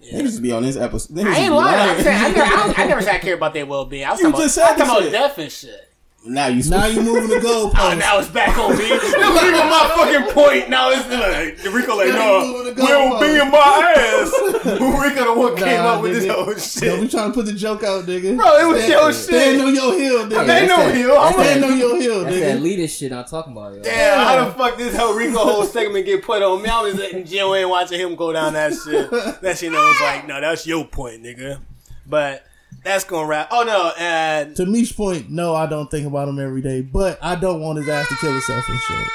Yeah. 0.00 0.14
niggas 0.18 0.22
just 0.22 0.42
be 0.42 0.50
on 0.52 0.62
this 0.62 0.76
episode. 0.76 1.18
I 1.18 1.36
ain't 1.36 1.52
lying. 1.54 1.76
lying. 1.76 1.90
I'm 1.98 2.02
saying, 2.02 2.18
I, 2.24 2.30
never, 2.30 2.54
I, 2.54 2.74
I 2.76 2.86
never 2.86 3.02
said 3.02 3.14
I 3.14 3.18
care 3.20 3.34
about 3.34 3.52
their 3.54 3.66
well 3.66 3.84
being. 3.84 4.04
I 4.04 4.12
was 4.12 4.20
You 4.20 4.30
talking 4.30 4.44
just 4.46 4.56
about, 4.56 4.68
said 4.68 4.80
I'm 4.82 4.86
talking 4.88 5.08
about 5.08 5.12
death 5.12 5.38
and 5.38 5.52
shit. 5.52 5.91
Now 6.24 6.46
you. 6.46 6.62
Now 6.70 6.86
you 6.86 7.02
moving 7.02 7.28
the 7.28 7.40
Oh, 7.78 7.94
now 7.98 8.18
it's 8.18 8.28
back 8.28 8.56
on 8.58 8.76
me. 8.78 8.88
This 8.88 9.12
was 9.14 9.42
even 9.42 9.52
my 9.68 9.92
fucking 9.96 10.32
point. 10.34 10.70
Now 10.70 10.90
it's 10.90 11.08
like 11.08 11.74
Rico 11.74 11.96
like, 11.96 12.08
Now 12.08 12.14
no, 12.14 12.46
moving 12.46 12.74
the 12.74 12.82
well 12.82 13.12
goalpost. 13.12 13.20
being 13.20 13.50
my 13.50 13.94
ass. 13.96 14.32
Rico 15.10 15.24
the 15.34 15.40
one 15.40 15.56
came 15.56 15.66
Nah, 15.78 15.94
up 15.94 16.02
with 16.02 16.12
this 16.14 16.30
whole 16.30 16.46
Don't 16.46 16.60
shit. 16.60 17.00
be 17.00 17.08
trying 17.08 17.30
to 17.30 17.34
put 17.34 17.46
the 17.46 17.52
joke 17.52 17.82
out, 17.82 18.04
nigga. 18.04 18.36
Bro, 18.36 18.56
it 18.58 18.66
was 18.68 18.76
Stand- 18.84 18.90
your 18.92 19.12
Stand 19.12 19.56
shit. 19.58 19.66
on 19.66 19.74
your 19.74 19.98
hill, 19.98 20.24
nigga. 20.26 20.28
They 20.28 20.46
that's 20.46 20.68
know 20.68 20.76
that- 20.88 20.96
you. 20.98 21.16
I'm 21.16 21.32
Stand 21.32 21.64
on 21.64 21.78
your 21.78 22.00
hill, 22.00 22.24
That's 22.24 22.40
that 22.40 22.60
leader 22.62 22.88
shit 22.88 23.12
I'm 23.12 23.24
talking 23.24 23.52
about. 23.52 23.74
Yo. 23.74 23.82
damn, 23.82 24.18
how 24.26 24.44
the 24.44 24.52
fuck 24.54 24.76
this 24.78 24.96
whole 24.96 25.14
Rico 25.14 25.38
whole 25.38 25.64
segment 25.64 26.06
get 26.06 26.22
put 26.22 26.42
on 26.42 26.62
me? 26.62 26.68
I 26.68 26.82
was 26.82 26.98
in 27.00 27.26
jail 27.26 27.52
and 27.54 27.68
watching 27.70 27.98
him 28.00 28.14
go 28.14 28.32
down 28.32 28.52
that 28.52 28.72
shit. 28.74 29.10
That 29.10 29.58
shit, 29.58 29.72
I 29.72 29.88
was 29.88 30.00
like, 30.00 30.26
no, 30.28 30.40
that's 30.40 30.66
your 30.66 30.84
point, 30.86 31.22
nigga. 31.24 31.58
But 32.06 32.44
that's 32.84 33.04
gonna 33.04 33.26
wrap. 33.26 33.48
Oh 33.50 33.62
no, 33.64 33.92
and 33.98 34.56
To 34.56 34.66
Meech's 34.66 34.92
point, 34.92 35.30
no, 35.30 35.54
I 35.54 35.66
don't 35.66 35.90
think 35.90 36.06
about 36.06 36.28
him 36.28 36.38
every 36.38 36.62
day, 36.62 36.80
but 36.80 37.18
I 37.22 37.34
don't 37.36 37.60
want 37.60 37.78
his 37.78 37.88
ass 37.88 38.08
to 38.08 38.16
kill 38.16 38.32
himself 38.32 38.68
and 38.68 38.78
shit. 38.80 39.06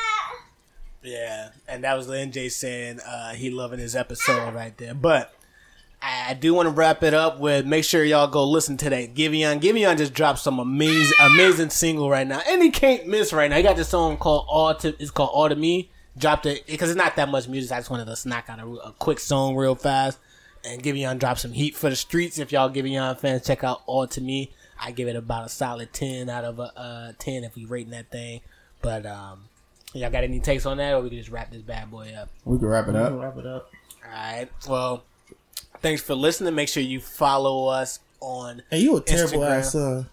Yeah, 1.04 1.50
and 1.68 1.84
that 1.84 1.96
was 1.96 2.08
NJ 2.08 2.52
saying 2.52 3.00
uh, 3.00 3.34
he 3.34 3.50
loving 3.50 3.80
his 3.80 3.96
episode 3.96 4.54
right 4.54 4.78
there. 4.78 4.94
But 4.94 5.34
I 6.02 6.34
do 6.34 6.54
want 6.54 6.68
to 6.68 6.72
wrap 6.74 7.02
it 7.04 7.14
up 7.14 7.40
with 7.40 7.66
make 7.66 7.84
sure 7.84 8.04
y'all 8.04 8.28
go 8.28 8.44
listen 8.44 8.78
to 8.78 8.90
that 8.90 9.16
Giveon. 9.16 9.60
Giveon 9.62 9.98
just 9.98 10.14
dropped 10.14 10.40
some 10.40 10.60
amazing, 10.60 11.16
amazing 11.20 11.70
single 11.70 12.10
right 12.10 12.28
now, 12.28 12.42
and 12.48 12.62
he 12.62 12.70
can't 12.72 13.08
miss 13.08 13.34
right 13.34 13.50
now. 13.50 13.58
He 13.58 13.64
got 13.64 13.76
this 13.78 13.90
song 13.90 14.18
called 14.18 14.46
All 14.48 14.76
to. 14.76 14.90
It's 15.00 15.12
called 15.12 15.32
All 15.34 15.50
to 15.50 15.56
Me. 15.56 15.90
Dropped 16.18 16.46
it 16.46 16.66
because 16.68 16.90
it's 16.90 16.98
not 16.98 17.16
that 17.16 17.30
much 17.30 17.48
music. 17.48 17.72
I 17.72 17.80
just 17.80 17.90
wanted 17.90 18.14
to 18.14 18.28
knock 18.30 18.46
out 18.50 18.60
a, 18.60 18.66
a 18.66 18.92
quick 18.94 19.20
song 19.20 19.56
real 19.56 19.76
fast. 19.76 20.20
And 20.66 20.82
Giveon 20.82 21.20
dropped 21.20 21.42
some 21.42 21.54
heat 21.54 21.76
for 21.76 21.90
the 21.90 21.96
streets. 21.96 22.40
If 22.40 22.52
y'all 22.52 22.70
Giveon 22.70 23.20
fans, 23.20 23.46
check 23.46 23.64
out 23.64 23.82
All 23.86 24.08
to 24.08 24.22
Me. 24.22 24.52
I 24.80 24.92
give 24.92 25.08
it 25.08 25.16
about 25.16 25.46
a 25.46 25.50
solid 25.50 25.94
ten 25.94 26.30
out 26.30 26.44
of 26.44 26.60
a 26.60 26.72
uh, 26.78 27.14
ten 27.18 27.44
if 27.44 27.56
we 27.56 27.66
rating 27.66 27.92
that 27.92 28.12
thing. 28.12 28.42
But 28.82 29.06
um, 29.06 29.46
y'all 29.94 30.12
got 30.12 30.24
any 30.24 30.40
takes 30.40 30.66
on 30.66 30.78
that, 30.78 30.94
or 30.94 31.02
we 31.02 31.10
can 31.10 31.18
just 31.18 31.32
wrap 31.32 31.52
this 31.52 31.62
bad 31.62 31.90
boy 31.90 32.14
up? 32.18 32.30
We 32.46 32.58
can 32.58 32.68
wrap 32.68 32.88
it 32.88 32.96
up. 32.96 33.20
Wrap 33.20 33.38
it 33.38 33.46
up. 33.46 33.72
All 34.06 34.12
right. 34.12 34.48
Well, 34.68 35.04
thanks 35.82 36.02
for 36.02 36.16
listening. 36.16 36.54
Make 36.56 36.70
sure 36.70 36.84
you 36.84 37.00
follow 37.00 37.68
us 37.68 38.00
on. 38.20 38.62
Hey, 38.70 38.80
you 38.80 38.98
a 38.98 39.02
terrible 39.02 39.40
Instagram. 39.40 39.60
ass 39.60 39.72
son. 39.72 40.10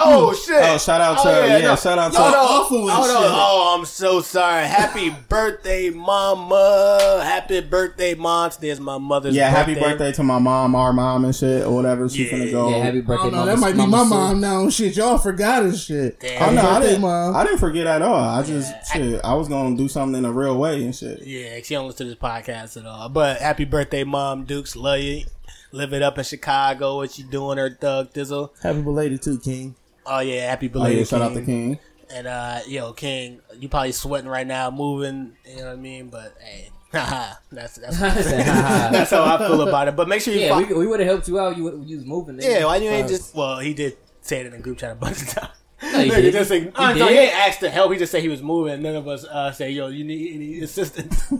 Oh 0.00 0.32
shit! 0.32 0.54
Oh, 0.62 0.78
shout 0.78 1.00
out 1.00 1.16
oh, 1.18 1.24
to 1.24 1.28
her. 1.28 1.58
yeah, 1.58 1.74
shout 1.74 1.98
out 1.98 2.12
to 2.12 2.18
Hold 2.18 2.34
on. 2.34 2.38
awful 2.40 2.80
and 2.82 2.90
Hold 2.90 3.10
on. 3.10 3.22
shit. 3.22 3.30
Oh, 3.34 3.76
I'm 3.78 3.84
so 3.84 4.20
sorry. 4.20 4.64
Happy 4.66 5.10
birthday, 5.28 5.90
mama! 5.90 7.20
Happy 7.24 7.60
birthday, 7.60 8.14
mom! 8.14 8.50
Today's 8.50 8.78
my 8.78 8.96
mother's 8.98 9.34
yeah. 9.34 9.50
birthday. 9.52 9.74
Happy 9.74 9.80
birthday 9.92 10.12
to 10.12 10.22
my 10.22 10.38
mom, 10.38 10.76
our 10.76 10.92
mom, 10.92 11.24
and 11.24 11.34
shit 11.34 11.64
or 11.64 11.74
whatever. 11.74 12.08
She's 12.08 12.30
Yeah. 12.30 12.38
finna 12.38 12.50
go. 12.52 12.70
Yeah, 12.70 12.84
happy 12.84 13.00
birthday, 13.00 13.24
don't 13.30 13.34
mama. 13.34 13.46
That 13.50 13.58
might 13.58 13.72
be 13.72 13.78
Mama 13.78 13.96
my 13.96 14.02
Sue. 14.04 14.08
mom 14.10 14.40
now 14.40 14.70
shit. 14.70 14.96
Y'all 14.96 15.18
forgot 15.18 15.64
and 15.64 15.76
shit. 15.76 16.20
Damn. 16.20 16.48
Oh 16.48 16.62
no, 16.62 16.68
I 16.68 16.80
didn't. 16.80 17.00
mom. 17.00 17.34
I 17.36 17.44
didn't 17.44 17.58
forget 17.58 17.86
at 17.88 18.00
all. 18.02 18.14
I 18.14 18.42
just 18.44 18.72
shit. 18.92 19.20
I 19.24 19.34
was 19.34 19.48
gonna 19.48 19.76
do 19.76 19.88
something 19.88 20.16
in 20.16 20.24
a 20.24 20.32
real 20.32 20.56
way 20.58 20.84
and 20.84 20.94
shit. 20.94 21.22
Yeah, 21.26 21.58
she 21.64 21.74
don't 21.74 21.88
listen 21.88 22.06
to 22.06 22.14
this 22.14 22.22
podcast 22.22 22.76
at 22.76 22.86
all. 22.86 23.08
But 23.08 23.38
happy 23.38 23.64
birthday, 23.64 24.04
mom! 24.04 24.44
Dukes, 24.44 24.76
love 24.76 25.00
you. 25.00 25.24
Live 25.72 25.92
it 25.92 26.02
up 26.02 26.16
in 26.16 26.24
Chicago. 26.24 26.96
What 26.96 27.18
you 27.18 27.24
doing, 27.24 27.58
her 27.58 27.68
thug 27.68 28.12
dizzle? 28.14 28.50
Happy 28.62 28.80
belated 28.80 29.20
too, 29.20 29.38
King. 29.38 29.74
Oh 30.08 30.20
yeah, 30.20 30.48
happy 30.50 30.70
Oh 30.74 30.86
yeah, 30.86 31.04
shout 31.04 31.22
out 31.22 31.32
King. 31.32 31.40
to 31.40 31.44
King. 31.46 31.78
And 32.10 32.26
uh, 32.26 32.60
yo, 32.66 32.92
King, 32.94 33.40
you 33.58 33.68
probably 33.68 33.92
sweating 33.92 34.28
right 34.30 34.46
now, 34.46 34.70
moving. 34.70 35.36
You 35.46 35.56
know 35.58 35.64
what 35.66 35.72
I 35.72 35.76
mean? 35.76 36.08
But 36.08 36.34
hey, 36.40 36.70
haha, 36.92 37.34
that's 37.52 37.76
that's 37.76 37.98
that's 38.00 39.10
how 39.10 39.24
I 39.24 39.38
feel 39.38 39.60
about 39.68 39.88
it. 39.88 39.96
But 39.96 40.08
make 40.08 40.22
sure 40.22 40.32
you. 40.32 40.40
yeah, 40.40 40.58
fo- 40.58 40.66
we, 40.66 40.74
we 40.74 40.86
would 40.86 41.00
have 41.00 41.08
helped 41.08 41.28
you 41.28 41.38
out. 41.38 41.56
You 41.56 41.64
would 41.64 41.84
you 41.88 41.96
was 41.96 42.06
moving. 42.06 42.36
nigga. 42.36 42.44
yeah, 42.60 42.64
why 42.64 42.76
you 42.76 42.88
ain't 42.88 43.02
Fuck. 43.02 43.10
just? 43.10 43.34
Well, 43.34 43.58
he 43.58 43.74
did 43.74 43.96
say 44.22 44.40
it 44.40 44.46
in 44.46 44.52
the 44.52 44.58
group 44.58 44.78
chat 44.78 44.92
a 44.92 44.94
bunch 44.94 45.20
of 45.22 45.28
times. 45.28 45.52
No, 45.82 46.00
he 46.00 46.08
didn't. 46.10 46.32
just 46.32 46.48
say, 46.48 46.60
He 46.62 46.68
uh, 46.74 46.92
no, 46.94 47.06
he 47.06 47.14
did? 47.14 47.28
ain't 47.28 47.34
asked 47.36 47.60
to 47.60 47.70
help. 47.70 47.92
He 47.92 47.98
just 47.98 48.10
said 48.10 48.22
he 48.22 48.28
was 48.28 48.42
moving. 48.42 48.80
None 48.82 48.96
of 48.96 49.06
us 49.06 49.24
uh, 49.24 49.52
say, 49.52 49.70
"Yo, 49.70 49.88
you 49.88 50.02
need 50.04 50.34
any 50.34 50.60
assistance?" 50.60 51.30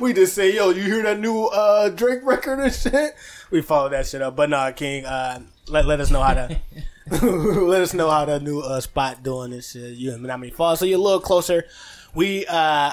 we 0.00 0.14
just 0.14 0.34
say, 0.34 0.54
"Yo, 0.54 0.70
you 0.70 0.82
hear 0.82 1.02
that 1.02 1.20
new 1.20 1.44
uh, 1.46 1.90
Drake 1.90 2.20
record 2.24 2.60
and 2.60 2.72
shit?" 2.72 3.14
We 3.50 3.60
follow 3.62 3.90
that 3.90 4.06
shit 4.06 4.22
up. 4.22 4.34
But 4.36 4.48
nah, 4.50 4.70
King, 4.72 5.04
uh, 5.04 5.40
let 5.70 5.86
let 5.86 6.00
us 6.00 6.10
know 6.10 6.22
how 6.22 6.34
to 6.34 6.60
let 7.22 7.80
us 7.80 7.94
know 7.94 8.10
how 8.10 8.24
the 8.24 8.38
new 8.38 8.60
uh, 8.60 8.80
spot 8.80 9.22
doing 9.22 9.50
this. 9.50 9.74
You 9.74 10.16
not 10.18 10.40
many 10.40 10.52
followers, 10.52 10.80
so 10.80 10.84
you're 10.84 10.98
a 10.98 11.02
little 11.02 11.20
closer. 11.20 11.64
We 12.14 12.44
uh, 12.46 12.92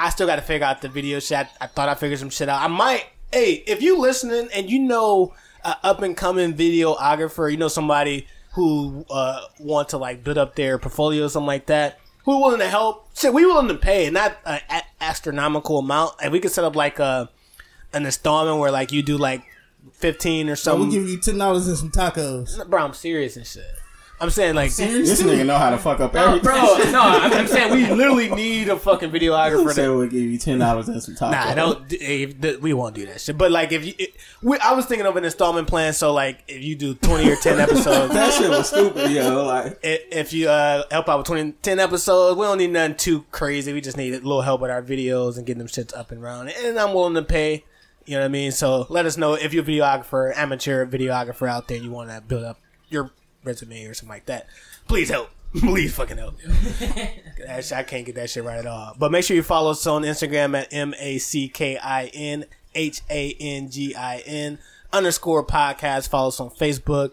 I 0.00 0.10
still 0.10 0.26
got 0.26 0.36
to 0.36 0.42
figure 0.42 0.66
out 0.66 0.82
the 0.82 0.88
video 0.88 1.20
shit. 1.20 1.38
I, 1.38 1.48
I 1.60 1.66
thought 1.68 1.88
I 1.88 1.94
figured 1.94 2.18
some 2.18 2.30
shit 2.30 2.48
out. 2.48 2.60
I 2.60 2.66
might. 2.66 3.06
Hey, 3.32 3.64
if 3.66 3.82
you 3.82 3.98
listening 3.98 4.48
and 4.54 4.70
you 4.70 4.78
know 4.80 5.34
uh, 5.64 5.74
up 5.82 6.02
and 6.02 6.16
coming 6.16 6.54
videographer, 6.54 7.50
you 7.50 7.56
know 7.56 7.68
somebody 7.68 8.26
who 8.54 9.04
uh, 9.10 9.42
want 9.60 9.90
to 9.90 9.98
like 9.98 10.24
build 10.24 10.38
up 10.38 10.56
their 10.56 10.78
portfolio 10.78 11.26
or 11.26 11.28
something 11.28 11.46
like 11.46 11.66
that, 11.66 11.98
who 12.24 12.40
willing 12.40 12.58
to 12.58 12.68
help? 12.68 13.08
Shit, 13.16 13.32
we 13.32 13.46
willing 13.46 13.68
to 13.68 13.76
pay, 13.76 14.10
not 14.10 14.38
an 14.44 14.82
astronomical 15.00 15.78
amount. 15.78 16.14
And 16.20 16.32
we 16.32 16.40
could 16.40 16.50
set 16.50 16.64
up 16.64 16.74
like 16.74 16.98
a 16.98 17.30
an 17.92 18.04
installment 18.04 18.58
where 18.58 18.72
like 18.72 18.90
you 18.90 19.02
do 19.02 19.16
like 19.16 19.44
fifteen 19.92 20.48
or 20.48 20.52
we 20.52 20.56
something. 20.56 20.90
give 20.90 21.08
you 21.08 21.18
ten 21.20 21.38
dollars 21.38 21.68
and 21.68 21.76
some 21.78 21.90
tacos. 21.90 22.68
Bro, 22.68 22.82
I'm 22.84 22.94
serious 22.94 23.36
and 23.36 23.46
shit. 23.46 23.64
I'm 24.18 24.30
saying 24.30 24.54
like 24.54 24.74
This 24.74 25.20
nigga 25.22 25.44
know 25.44 25.58
how 25.58 25.68
to 25.68 25.76
fuck 25.76 26.00
up 26.00 26.12
Bro, 26.12 26.22
everything. 26.22 26.42
bro, 26.44 26.54
no, 26.90 27.02
I'm, 27.02 27.30
I'm 27.34 27.46
saying 27.46 27.70
we 27.70 27.86
literally 27.94 28.30
need 28.30 28.70
a 28.70 28.78
fucking 28.78 29.10
videographer. 29.10 29.74
Say 29.74 29.86
we'll 29.90 30.06
give 30.06 30.22
you 30.22 30.38
ten 30.38 30.58
dollars 30.58 30.88
and 30.88 31.02
some 31.02 31.14
tacos. 31.16 31.32
nah, 31.32 31.54
don't. 31.54 31.84
If, 31.92 32.62
we 32.62 32.72
won't 32.72 32.94
do 32.94 33.04
that 33.04 33.20
shit. 33.20 33.36
But 33.36 33.52
like, 33.52 33.72
if 33.72 33.84
you, 33.84 33.92
it, 33.98 34.14
we, 34.40 34.56
I 34.60 34.72
was 34.72 34.86
thinking 34.86 35.06
of 35.06 35.16
an 35.18 35.24
installment 35.26 35.68
plan. 35.68 35.92
So 35.92 36.14
like, 36.14 36.44
if 36.48 36.62
you 36.62 36.76
do 36.76 36.94
20 36.94 37.30
or 37.30 37.36
10 37.36 37.60
episodes, 37.60 38.14
That 38.14 38.32
shit 38.32 38.48
was 38.48 38.68
stupid, 38.68 39.10
yo. 39.10 39.44
Like, 39.44 39.72
i- 39.84 40.00
if 40.10 40.32
you 40.32 40.48
uh, 40.48 40.84
help 40.90 41.10
out 41.10 41.18
with 41.18 41.26
20, 41.26 41.52
10 41.60 41.78
episodes, 41.78 42.38
we 42.38 42.46
don't 42.46 42.56
need 42.56 42.70
nothing 42.70 42.96
too 42.96 43.26
crazy. 43.32 43.74
We 43.74 43.82
just 43.82 43.98
need 43.98 44.14
a 44.14 44.20
little 44.20 44.40
help 44.40 44.62
with 44.62 44.70
our 44.70 44.82
videos 44.82 45.36
and 45.36 45.44
getting 45.44 45.58
them 45.58 45.68
shits 45.68 45.94
up 45.94 46.10
and 46.10 46.22
running. 46.22 46.54
And 46.64 46.78
I'm 46.78 46.94
willing 46.94 47.16
to 47.16 47.22
pay. 47.22 47.64
You 48.06 48.14
know 48.14 48.20
what 48.20 48.26
I 48.26 48.28
mean? 48.28 48.52
So 48.52 48.86
let 48.88 49.04
us 49.06 49.16
know 49.16 49.34
if 49.34 49.52
you're 49.52 49.64
a 49.64 49.66
videographer, 49.66 50.34
amateur 50.36 50.86
videographer 50.86 51.48
out 51.48 51.68
there, 51.68 51.76
you 51.78 51.90
want 51.90 52.10
to 52.10 52.20
build 52.20 52.44
up 52.44 52.60
your 52.88 53.10
resume 53.44 53.84
or 53.84 53.94
something 53.94 54.08
like 54.14 54.26
that. 54.26 54.46
Please 54.88 55.08
help. 55.10 55.30
Please 55.58 55.94
fucking 55.94 56.18
help. 56.18 56.34
Shit- 56.78 57.72
I 57.72 57.82
can't 57.82 58.04
get 58.06 58.14
that 58.16 58.30
shit 58.30 58.44
right 58.44 58.58
at 58.58 58.66
all. 58.66 58.94
But 58.98 59.10
make 59.10 59.24
sure 59.24 59.34
you 59.36 59.42
follow 59.42 59.70
us 59.70 59.86
on 59.86 60.02
Instagram 60.02 60.56
at 60.58 60.72
M 60.72 60.94
A 60.98 61.18
C 61.18 61.48
K 61.48 61.78
I 61.78 62.06
N 62.12 62.44
H 62.74 63.00
A 63.10 63.34
N 63.40 63.70
G 63.70 63.94
I 63.94 64.18
N 64.26 64.58
underscore 64.92 65.44
podcast. 65.44 66.08
Follow 66.08 66.28
us 66.28 66.40
on 66.40 66.50
Facebook, 66.50 67.12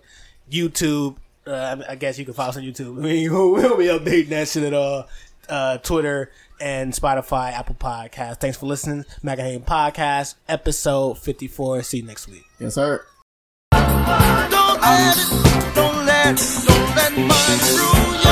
YouTube. 0.52 1.16
Uh, 1.46 1.78
I 1.88 1.96
guess 1.96 2.18
you 2.20 2.26
can 2.26 2.34
follow 2.34 2.50
us 2.50 2.58
on 2.58 2.64
YouTube. 2.64 2.98
I 2.98 3.02
mean, 3.02 3.32
we'll 3.32 3.78
be 3.78 3.86
updating 3.86 4.30
that 4.30 4.48
shit 4.48 4.64
at 4.64 4.74
all. 4.74 5.08
Uh, 5.48 5.78
Twitter 5.80 6.32
and 6.64 6.94
Spotify, 6.94 7.52
Apple 7.52 7.76
Podcast. 7.76 8.40
Thanks 8.40 8.56
for 8.58 8.66
listening. 8.68 9.04
Magazine 9.22 9.62
Podcast, 9.62 10.36
episode 10.48 11.18
54. 11.20 11.84
See 11.84 11.98
you 11.98 12.04
next 12.04 12.30
week. 12.30 12.46
yes, 12.58 12.76
sir. 12.76 13.06
Don't 13.72 14.82
let 14.82 15.18
it, 15.18 15.76
don't 15.76 16.06
let 16.06 16.38
don't 17.16 18.12
let 18.12 18.23